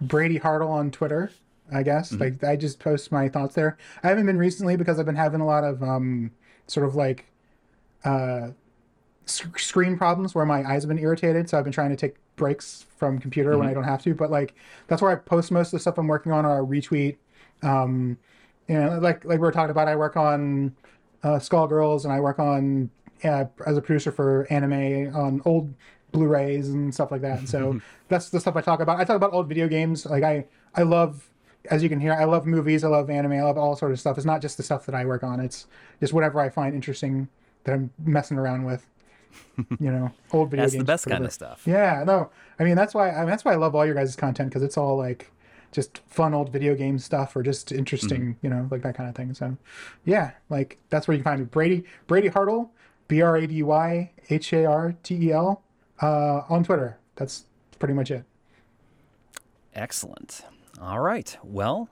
Brady 0.00 0.38
Hartel 0.38 0.68
on 0.70 0.90
Twitter, 0.90 1.30
I 1.72 1.82
guess. 1.82 2.12
Mm-hmm. 2.12 2.22
Like 2.22 2.44
I 2.44 2.56
just 2.56 2.78
post 2.78 3.10
my 3.10 3.28
thoughts 3.28 3.54
there. 3.54 3.76
I 4.02 4.08
haven't 4.08 4.26
been 4.26 4.38
recently 4.38 4.76
because 4.76 4.98
I've 4.98 5.06
been 5.06 5.16
having 5.16 5.40
a 5.40 5.46
lot 5.46 5.64
of 5.64 5.82
um, 5.82 6.30
sort 6.66 6.86
of 6.86 6.94
like 6.94 7.26
uh, 8.04 8.48
sc- 9.26 9.58
screen 9.58 9.96
problems 9.98 10.34
where 10.34 10.46
my 10.46 10.62
eyes 10.68 10.82
have 10.82 10.88
been 10.88 10.98
irritated. 10.98 11.48
So 11.48 11.58
I've 11.58 11.64
been 11.64 11.72
trying 11.72 11.90
to 11.90 11.96
take 11.96 12.14
breaks 12.38 12.86
from 12.96 13.18
computer 13.18 13.50
Mm-hmm. 13.50 13.58
when 13.60 13.68
I 13.68 13.74
don't 13.74 13.84
have 13.84 14.02
to. 14.04 14.14
But 14.14 14.30
like 14.30 14.54
that's 14.86 15.02
where 15.02 15.10
I 15.10 15.16
post 15.16 15.50
most 15.50 15.68
of 15.68 15.72
the 15.72 15.80
stuff 15.80 15.98
I'm 15.98 16.06
working 16.08 16.32
on 16.32 16.46
or 16.46 16.58
I 16.58 16.64
retweet. 16.66 17.16
Um, 17.62 18.16
you 18.68 18.74
know, 18.78 18.98
like 18.98 19.24
like 19.24 19.38
we 19.38 19.42
were 19.46 19.52
talking 19.52 19.70
about, 19.70 19.88
I 19.88 19.96
work 19.96 20.16
on 20.16 20.74
uh, 21.22 21.36
Skullgirls 21.38 22.04
and 22.04 22.12
I 22.12 22.20
work 22.20 22.38
on 22.38 22.90
uh, 23.24 23.44
as 23.66 23.76
a 23.76 23.82
producer 23.82 24.12
for 24.12 24.46
anime 24.50 25.14
on 25.14 25.42
old 25.44 25.74
Blu-rays 26.12 26.68
and 26.70 26.94
stuff 26.94 27.10
like 27.10 27.20
that. 27.22 27.40
And 27.40 27.48
so 27.48 27.80
that's 28.08 28.30
the 28.30 28.40
stuff 28.40 28.56
I 28.56 28.60
talk 28.62 28.80
about. 28.80 28.98
I 28.98 29.04
talk 29.04 29.16
about 29.16 29.32
old 29.32 29.48
video 29.48 29.68
games. 29.68 30.06
Like 30.06 30.22
I 30.24 30.46
I 30.74 30.82
love 30.82 31.28
as 31.70 31.82
you 31.82 31.88
can 31.88 32.00
hear, 32.00 32.14
I 32.14 32.24
love 32.24 32.46
movies, 32.46 32.82
I 32.84 32.88
love 32.88 33.10
anime, 33.10 33.32
I 33.32 33.42
love 33.42 33.58
all 33.58 33.76
sort 33.76 33.92
of 33.92 34.00
stuff. 34.00 34.16
It's 34.16 34.24
not 34.24 34.40
just 34.40 34.56
the 34.56 34.62
stuff 34.62 34.86
that 34.86 34.94
I 34.94 35.04
work 35.04 35.22
on. 35.22 35.38
It's 35.40 35.66
just 36.00 36.12
whatever 36.14 36.40
I 36.40 36.48
find 36.48 36.74
interesting 36.74 37.28
that 37.64 37.74
I'm 37.74 37.90
messing 38.04 38.38
around 38.38 38.64
with. 38.64 38.86
You 39.80 39.90
know, 39.90 40.12
old 40.32 40.50
video 40.50 40.64
That's 40.64 40.74
games. 40.74 40.82
the 40.82 40.86
best 40.92 41.06
kind 41.06 41.24
of 41.24 41.32
stuff. 41.32 41.62
Yeah, 41.66 42.04
no. 42.06 42.30
I 42.60 42.64
mean, 42.64 42.76
that's 42.76 42.94
why 42.94 43.10
I 43.10 43.18
mean, 43.20 43.28
that's 43.30 43.44
why 43.44 43.52
I 43.52 43.56
love 43.56 43.74
all 43.74 43.84
your 43.84 43.94
guys' 43.94 44.14
content 44.14 44.50
because 44.50 44.62
it's 44.62 44.76
all 44.76 44.96
like 44.96 45.30
just 45.72 45.98
fun 46.06 46.32
old 46.32 46.50
video 46.52 46.74
game 46.76 46.98
stuff 46.98 47.34
or 47.36 47.42
just 47.42 47.72
interesting, 47.72 48.20
Mm-hmm. 48.34 48.46
you 48.46 48.50
know, 48.50 48.68
like 48.70 48.82
that 48.82 48.94
kind 48.96 49.08
of 49.08 49.16
thing. 49.16 49.34
So, 49.34 49.56
yeah, 50.04 50.30
like 50.48 50.78
that's 50.90 51.08
where 51.08 51.16
you 51.16 51.22
can 51.22 51.30
find 51.32 51.40
me. 51.40 51.46
Brady 51.46 51.84
Brady 52.06 52.30
Hartel, 52.30 52.70
B 53.08 53.20
R 53.20 53.36
A 53.36 53.46
D 53.48 53.62
Y 53.64 54.10
H 54.30 54.52
A 54.52 54.64
R 54.64 54.94
T 55.02 55.14
E 55.28 55.32
L, 55.32 55.62
uh, 56.00 56.42
on 56.48 56.62
Twitter. 56.62 56.98
That's 57.16 57.44
pretty 57.80 57.94
much 57.94 58.10
it. 58.12 58.24
Excellent. 59.74 60.42
All 60.80 61.00
right. 61.00 61.36
Well, 61.42 61.88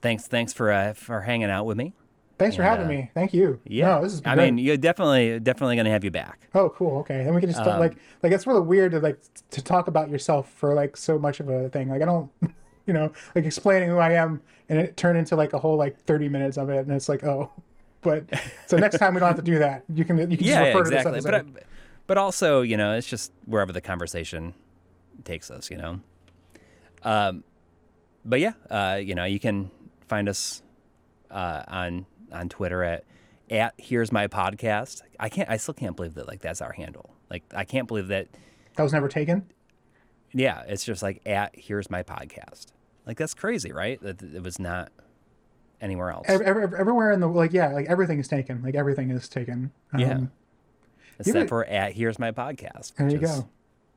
thanks 0.00 0.26
thanks 0.26 0.52
for 0.52 0.72
uh, 0.72 0.94
for 0.94 1.22
hanging 1.22 1.50
out 1.50 1.66
with 1.66 1.76
me 1.76 1.92
Thanks 2.38 2.56
for 2.56 2.62
And, 2.62 2.70
having 2.70 2.86
uh, 2.86 2.88
me. 2.88 3.10
Thank 3.14 3.32
you. 3.32 3.60
Yeah, 3.64 3.86
No, 3.96 4.02
this 4.02 4.14
is. 4.14 4.22
I 4.24 4.34
great. 4.34 4.52
mean, 4.52 4.58
you're 4.58 4.76
definitely 4.76 5.38
definitely 5.40 5.76
gonna 5.76 5.90
have 5.90 6.04
you 6.04 6.10
back. 6.10 6.48
Oh, 6.54 6.68
cool. 6.70 6.98
Okay, 7.00 7.22
then 7.24 7.34
we 7.34 7.40
can 7.40 7.48
just 7.50 7.60
Um, 7.60 7.78
like 7.78 7.96
like 8.22 8.32
it's 8.32 8.46
really 8.46 8.60
weird 8.60 8.92
to 8.92 9.00
like 9.00 9.20
to 9.50 9.62
talk 9.62 9.86
about 9.88 10.10
yourself 10.10 10.50
for 10.50 10.74
like 10.74 10.96
so 10.96 11.18
much 11.18 11.40
of 11.40 11.48
a 11.48 11.68
thing. 11.68 11.88
Like 11.88 12.02
I 12.02 12.04
don't, 12.06 12.30
you 12.86 12.92
know, 12.94 13.12
like 13.34 13.44
explaining 13.44 13.88
who 13.88 13.98
I 13.98 14.12
am, 14.12 14.42
and 14.68 14.78
it 14.78 14.96
turned 14.96 15.18
into 15.18 15.36
like 15.36 15.52
a 15.52 15.58
whole 15.58 15.76
like 15.76 15.98
thirty 16.00 16.28
minutes 16.28 16.56
of 16.58 16.70
it, 16.70 16.78
and 16.86 16.92
it's 16.92 17.08
like 17.08 17.22
oh, 17.24 17.50
but 18.02 18.24
so 18.66 18.76
next 18.78 18.98
time 18.98 19.14
we 19.14 19.20
don't 19.20 19.28
have 19.28 19.36
to 19.36 19.42
do 19.42 19.58
that. 19.60 19.84
You 19.94 20.04
can 20.04 20.18
you 20.30 20.36
can 20.36 20.46
Yeah, 20.46 20.64
just 20.64 20.74
refer 20.74 20.80
exactly. 20.80 21.12
to 21.12 21.16
this 21.16 21.24
But 21.24 21.34
episode. 21.34 21.58
I, 21.58 21.62
but 22.06 22.18
also, 22.18 22.62
you 22.62 22.76
know, 22.76 22.94
it's 22.94 23.06
just 23.06 23.32
wherever 23.46 23.72
the 23.72 23.80
conversation 23.80 24.54
takes 25.24 25.50
us. 25.50 25.70
You 25.70 25.76
know. 25.78 26.00
Um, 27.02 27.44
but 28.24 28.40
yeah, 28.40 28.52
uh, 28.70 28.98
you 29.02 29.14
know, 29.14 29.24
you 29.24 29.38
can 29.40 29.70
find 30.08 30.28
us 30.28 30.62
uh, 31.30 31.62
on 31.68 32.06
on 32.32 32.48
Twitter 32.48 32.82
at 32.82 33.04
at 33.50 33.74
here's 33.78 34.10
my 34.12 34.26
podcast. 34.26 35.02
I 35.20 35.28
can't. 35.28 35.48
I 35.50 35.56
still 35.56 35.74
can't 35.74 35.96
believe 35.96 36.14
that 36.14 36.26
like 36.26 36.40
that's 36.40 36.60
our 36.62 36.72
handle. 36.72 37.14
Like 37.30 37.42
I 37.54 37.64
can't 37.64 37.86
believe 37.88 38.08
that. 38.08 38.28
that 38.76 38.82
was 38.82 38.92
never 38.92 39.08
taken. 39.08 39.46
Yeah, 40.32 40.62
it's 40.66 40.84
just 40.84 41.02
like 41.02 41.20
at 41.26 41.50
here's 41.54 41.90
my 41.90 42.02
podcast. 42.02 42.66
Like 43.06 43.16
that's 43.18 43.34
crazy, 43.34 43.70
right? 43.72 44.00
That 44.02 44.22
it 44.22 44.42
was 44.42 44.58
not 44.58 44.90
anywhere 45.80 46.10
else. 46.10 46.26
Ev- 46.28 46.40
ev- 46.40 46.74
everywhere 46.74 47.12
in 47.12 47.20
the 47.20 47.28
like 47.28 47.52
yeah, 47.52 47.68
like 47.68 47.86
everything 47.86 48.18
is 48.18 48.28
taken. 48.28 48.62
Like 48.62 48.74
everything 48.74 49.10
is 49.10 49.28
taken. 49.28 49.70
Um, 49.92 50.00
Yeah. 50.00 50.18
Except 51.18 51.36
ever- 51.36 51.48
for 51.48 51.64
at 51.66 51.92
here's 51.92 52.18
my 52.18 52.32
podcast. 52.32 52.94
There 52.96 53.08
you 53.10 53.20
is- 53.20 53.30
go. 53.30 53.48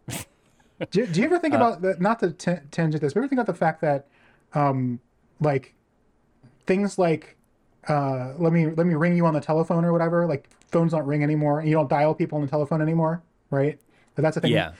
do, 0.91 1.05
do 1.07 1.19
you 1.21 1.25
ever 1.25 1.39
think 1.39 1.53
Uh, 1.55 1.57
about 1.57 1.81
the, 1.81 1.95
not 1.99 2.19
to 2.19 2.31
t- 2.31 2.61
tangent 2.69 3.01
this, 3.01 3.13
but 3.13 3.21
ever 3.21 3.27
think 3.27 3.39
about 3.39 3.47
the 3.51 3.57
fact 3.57 3.81
that, 3.81 4.07
um, 4.53 4.99
like, 5.39 5.73
things 6.67 6.99
like, 6.99 7.36
uh, 7.87 8.33
let 8.37 8.51
me 8.53 8.67
let 8.67 8.85
me 8.87 8.93
ring 8.95 9.15
you 9.15 9.25
on 9.25 9.33
the 9.33 9.39
telephone 9.41 9.85
or 9.85 9.91
whatever. 9.93 10.25
Like 10.27 10.49
phones 10.71 10.91
don't 10.91 11.05
ring 11.05 11.23
anymore, 11.23 11.59
and 11.59 11.69
you 11.69 11.75
don't 11.75 11.89
dial 11.89 12.13
people 12.13 12.37
on 12.37 12.41
the 12.43 12.49
telephone 12.49 12.81
anymore, 12.81 13.21
right? 13.49 13.79
But 14.15 14.21
that's 14.23 14.35
the 14.35 14.41
thing. 14.41 14.51
Yeah. 14.51 14.73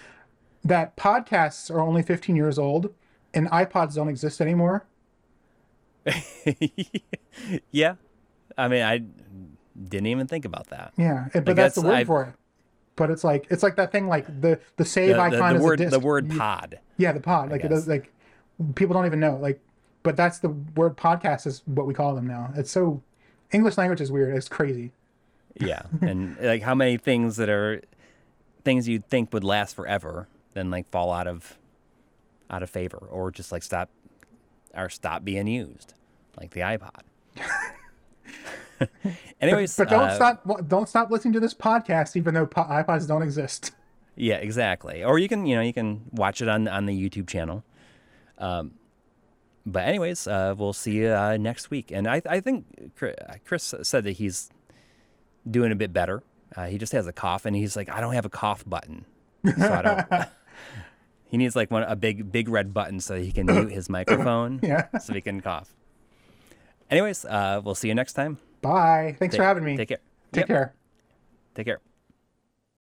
That 0.63 0.97
podcasts 0.97 1.71
are 1.73 1.79
only 1.79 2.01
15 2.01 2.35
years 2.35 2.59
old, 2.59 2.93
and 3.33 3.47
iPods 3.49 3.95
don't 3.95 4.09
exist 4.09 4.41
anymore. 4.41 4.85
yeah. 7.71 7.95
I 8.57 8.67
mean, 8.67 8.81
I 8.83 9.03
didn't 9.81 10.07
even 10.07 10.27
think 10.27 10.45
about 10.45 10.67
that. 10.67 10.93
Yeah, 10.97 11.27
but 11.33 11.47
Like, 11.47 11.55
that's, 11.55 11.75
the 11.75 11.81
word 11.81 11.93
I- 11.93 12.03
for 12.05 12.23
it. 12.25 12.33
But 12.95 13.11
it's 13.11 13.23
like 13.23 13.45
it's 13.51 13.61
like 13.61 13.75
that 13.75 13.91
thing 13.91 14.07
like 14.07 14.25
the 14.41 14.59
the 14.77 14.83
save 14.83 15.09
The, 15.09 15.13
the- 15.13 15.19
icon 15.21 15.53
the 15.53 15.59
is 15.59 15.63
word 15.63 15.81
a 15.81 15.89
the 15.91 15.99
word 15.99 16.31
pod. 16.31 16.79
Yeah, 16.97 17.11
the 17.11 17.19
pod. 17.19 17.51
Like 17.51 17.63
it 17.63 17.67
does. 17.67 17.87
Like 17.87 18.11
people 18.73 18.95
don't 18.95 19.05
even 19.05 19.19
know. 19.19 19.35
Like, 19.37 19.61
but 20.07 20.15
that's 20.15 20.39
the 20.39 20.47
word 20.47 20.95
podcast 20.95 21.45
is 21.45 21.63
what 21.65 21.85
we 21.85 21.93
call 21.93 22.15
them 22.15 22.25
now. 22.25 22.49
It's 22.55 22.71
so 22.71 23.03
English 23.51 23.77
language 23.77 23.99
is 23.99 24.09
weird. 24.09 24.33
It's 24.37 24.47
crazy. 24.47 24.93
Yeah. 25.59 25.81
and 26.01 26.37
like 26.39 26.61
how 26.61 26.73
many 26.73 26.95
things 26.95 27.35
that 27.35 27.49
are 27.49 27.81
things 28.63 28.87
you'd 28.87 29.05
think 29.09 29.33
would 29.33 29.43
last 29.43 29.75
forever 29.75 30.29
then 30.53 30.71
like 30.71 30.89
fall 30.89 31.11
out 31.11 31.27
of 31.27 31.57
out 32.49 32.63
of 32.63 32.69
favor 32.69 33.05
or 33.11 33.31
just 33.31 33.51
like 33.51 33.63
stop 33.63 33.89
or 34.73 34.87
stop 34.87 35.25
being 35.25 35.45
used. 35.45 35.93
Like 36.39 36.51
the 36.51 36.61
iPod. 36.61 37.01
Anyways, 39.41 39.75
But 39.75 39.89
don't 39.89 40.03
uh, 40.03 40.15
stop. 40.15 40.67
Don't 40.69 40.87
stop 40.87 41.11
listening 41.11 41.33
to 41.33 41.41
this 41.41 41.53
podcast, 41.53 42.15
even 42.15 42.33
though 42.33 42.45
po- 42.45 42.63
iPods 42.63 43.09
don't 43.09 43.23
exist. 43.23 43.71
Yeah, 44.15 44.35
exactly. 44.35 45.03
Or 45.03 45.19
you 45.19 45.27
can, 45.27 45.45
you 45.45 45.57
know, 45.57 45.61
you 45.61 45.73
can 45.73 46.03
watch 46.13 46.41
it 46.41 46.47
on 46.47 46.69
on 46.69 46.85
the 46.85 46.93
YouTube 46.97 47.27
channel. 47.27 47.65
Um, 48.37 48.75
but 49.71 49.83
anyways, 49.85 50.27
uh, 50.27 50.55
we'll 50.57 50.73
see 50.73 50.93
you 50.93 51.09
uh, 51.09 51.37
next 51.37 51.69
week. 51.69 51.91
And 51.91 52.07
I, 52.07 52.21
I 52.27 52.39
think 52.39 52.65
Chris 53.45 53.73
said 53.83 54.03
that 54.05 54.13
he's 54.13 54.49
doing 55.49 55.71
a 55.71 55.75
bit 55.75 55.93
better. 55.93 56.23
Uh, 56.55 56.65
he 56.67 56.77
just 56.77 56.93
has 56.93 57.05
a 57.07 57.13
cough, 57.13 57.45
and 57.45 57.55
he's 57.55 57.75
like, 57.75 57.89
I 57.89 57.99
don't 58.01 58.13
have 58.13 58.25
a 58.25 58.29
cough 58.29 58.63
button, 58.65 59.05
so 59.45 59.73
I 59.73 59.81
don't. 59.81 60.29
he 61.29 61.37
needs 61.37 61.55
like 61.55 61.69
one 61.69 61.83
a 61.83 61.95
big 61.95 62.31
big 62.31 62.47
red 62.49 62.73
button 62.73 62.99
so 62.99 63.17
he 63.19 63.31
can 63.31 63.45
mute 63.45 63.71
his 63.71 63.89
microphone, 63.97 64.59
Yeah. 64.63 64.87
so 64.99 65.13
he 65.13 65.21
can 65.21 65.41
cough. 65.41 65.73
Anyways, 66.89 67.25
uh, 67.25 67.61
we'll 67.63 67.75
see 67.75 67.89
you 67.89 67.95
next 67.95 68.13
time. 68.13 68.37
Bye. 68.61 69.15
Thanks 69.19 69.35
for 69.35 69.43
having 69.43 69.63
me. 69.65 69.75
Take 69.77 69.89
care. 69.89 69.99
Take 70.31 70.41
Yep, 70.43 70.47
care. 70.47 70.73
Take 71.53 71.65
care. 71.67 71.81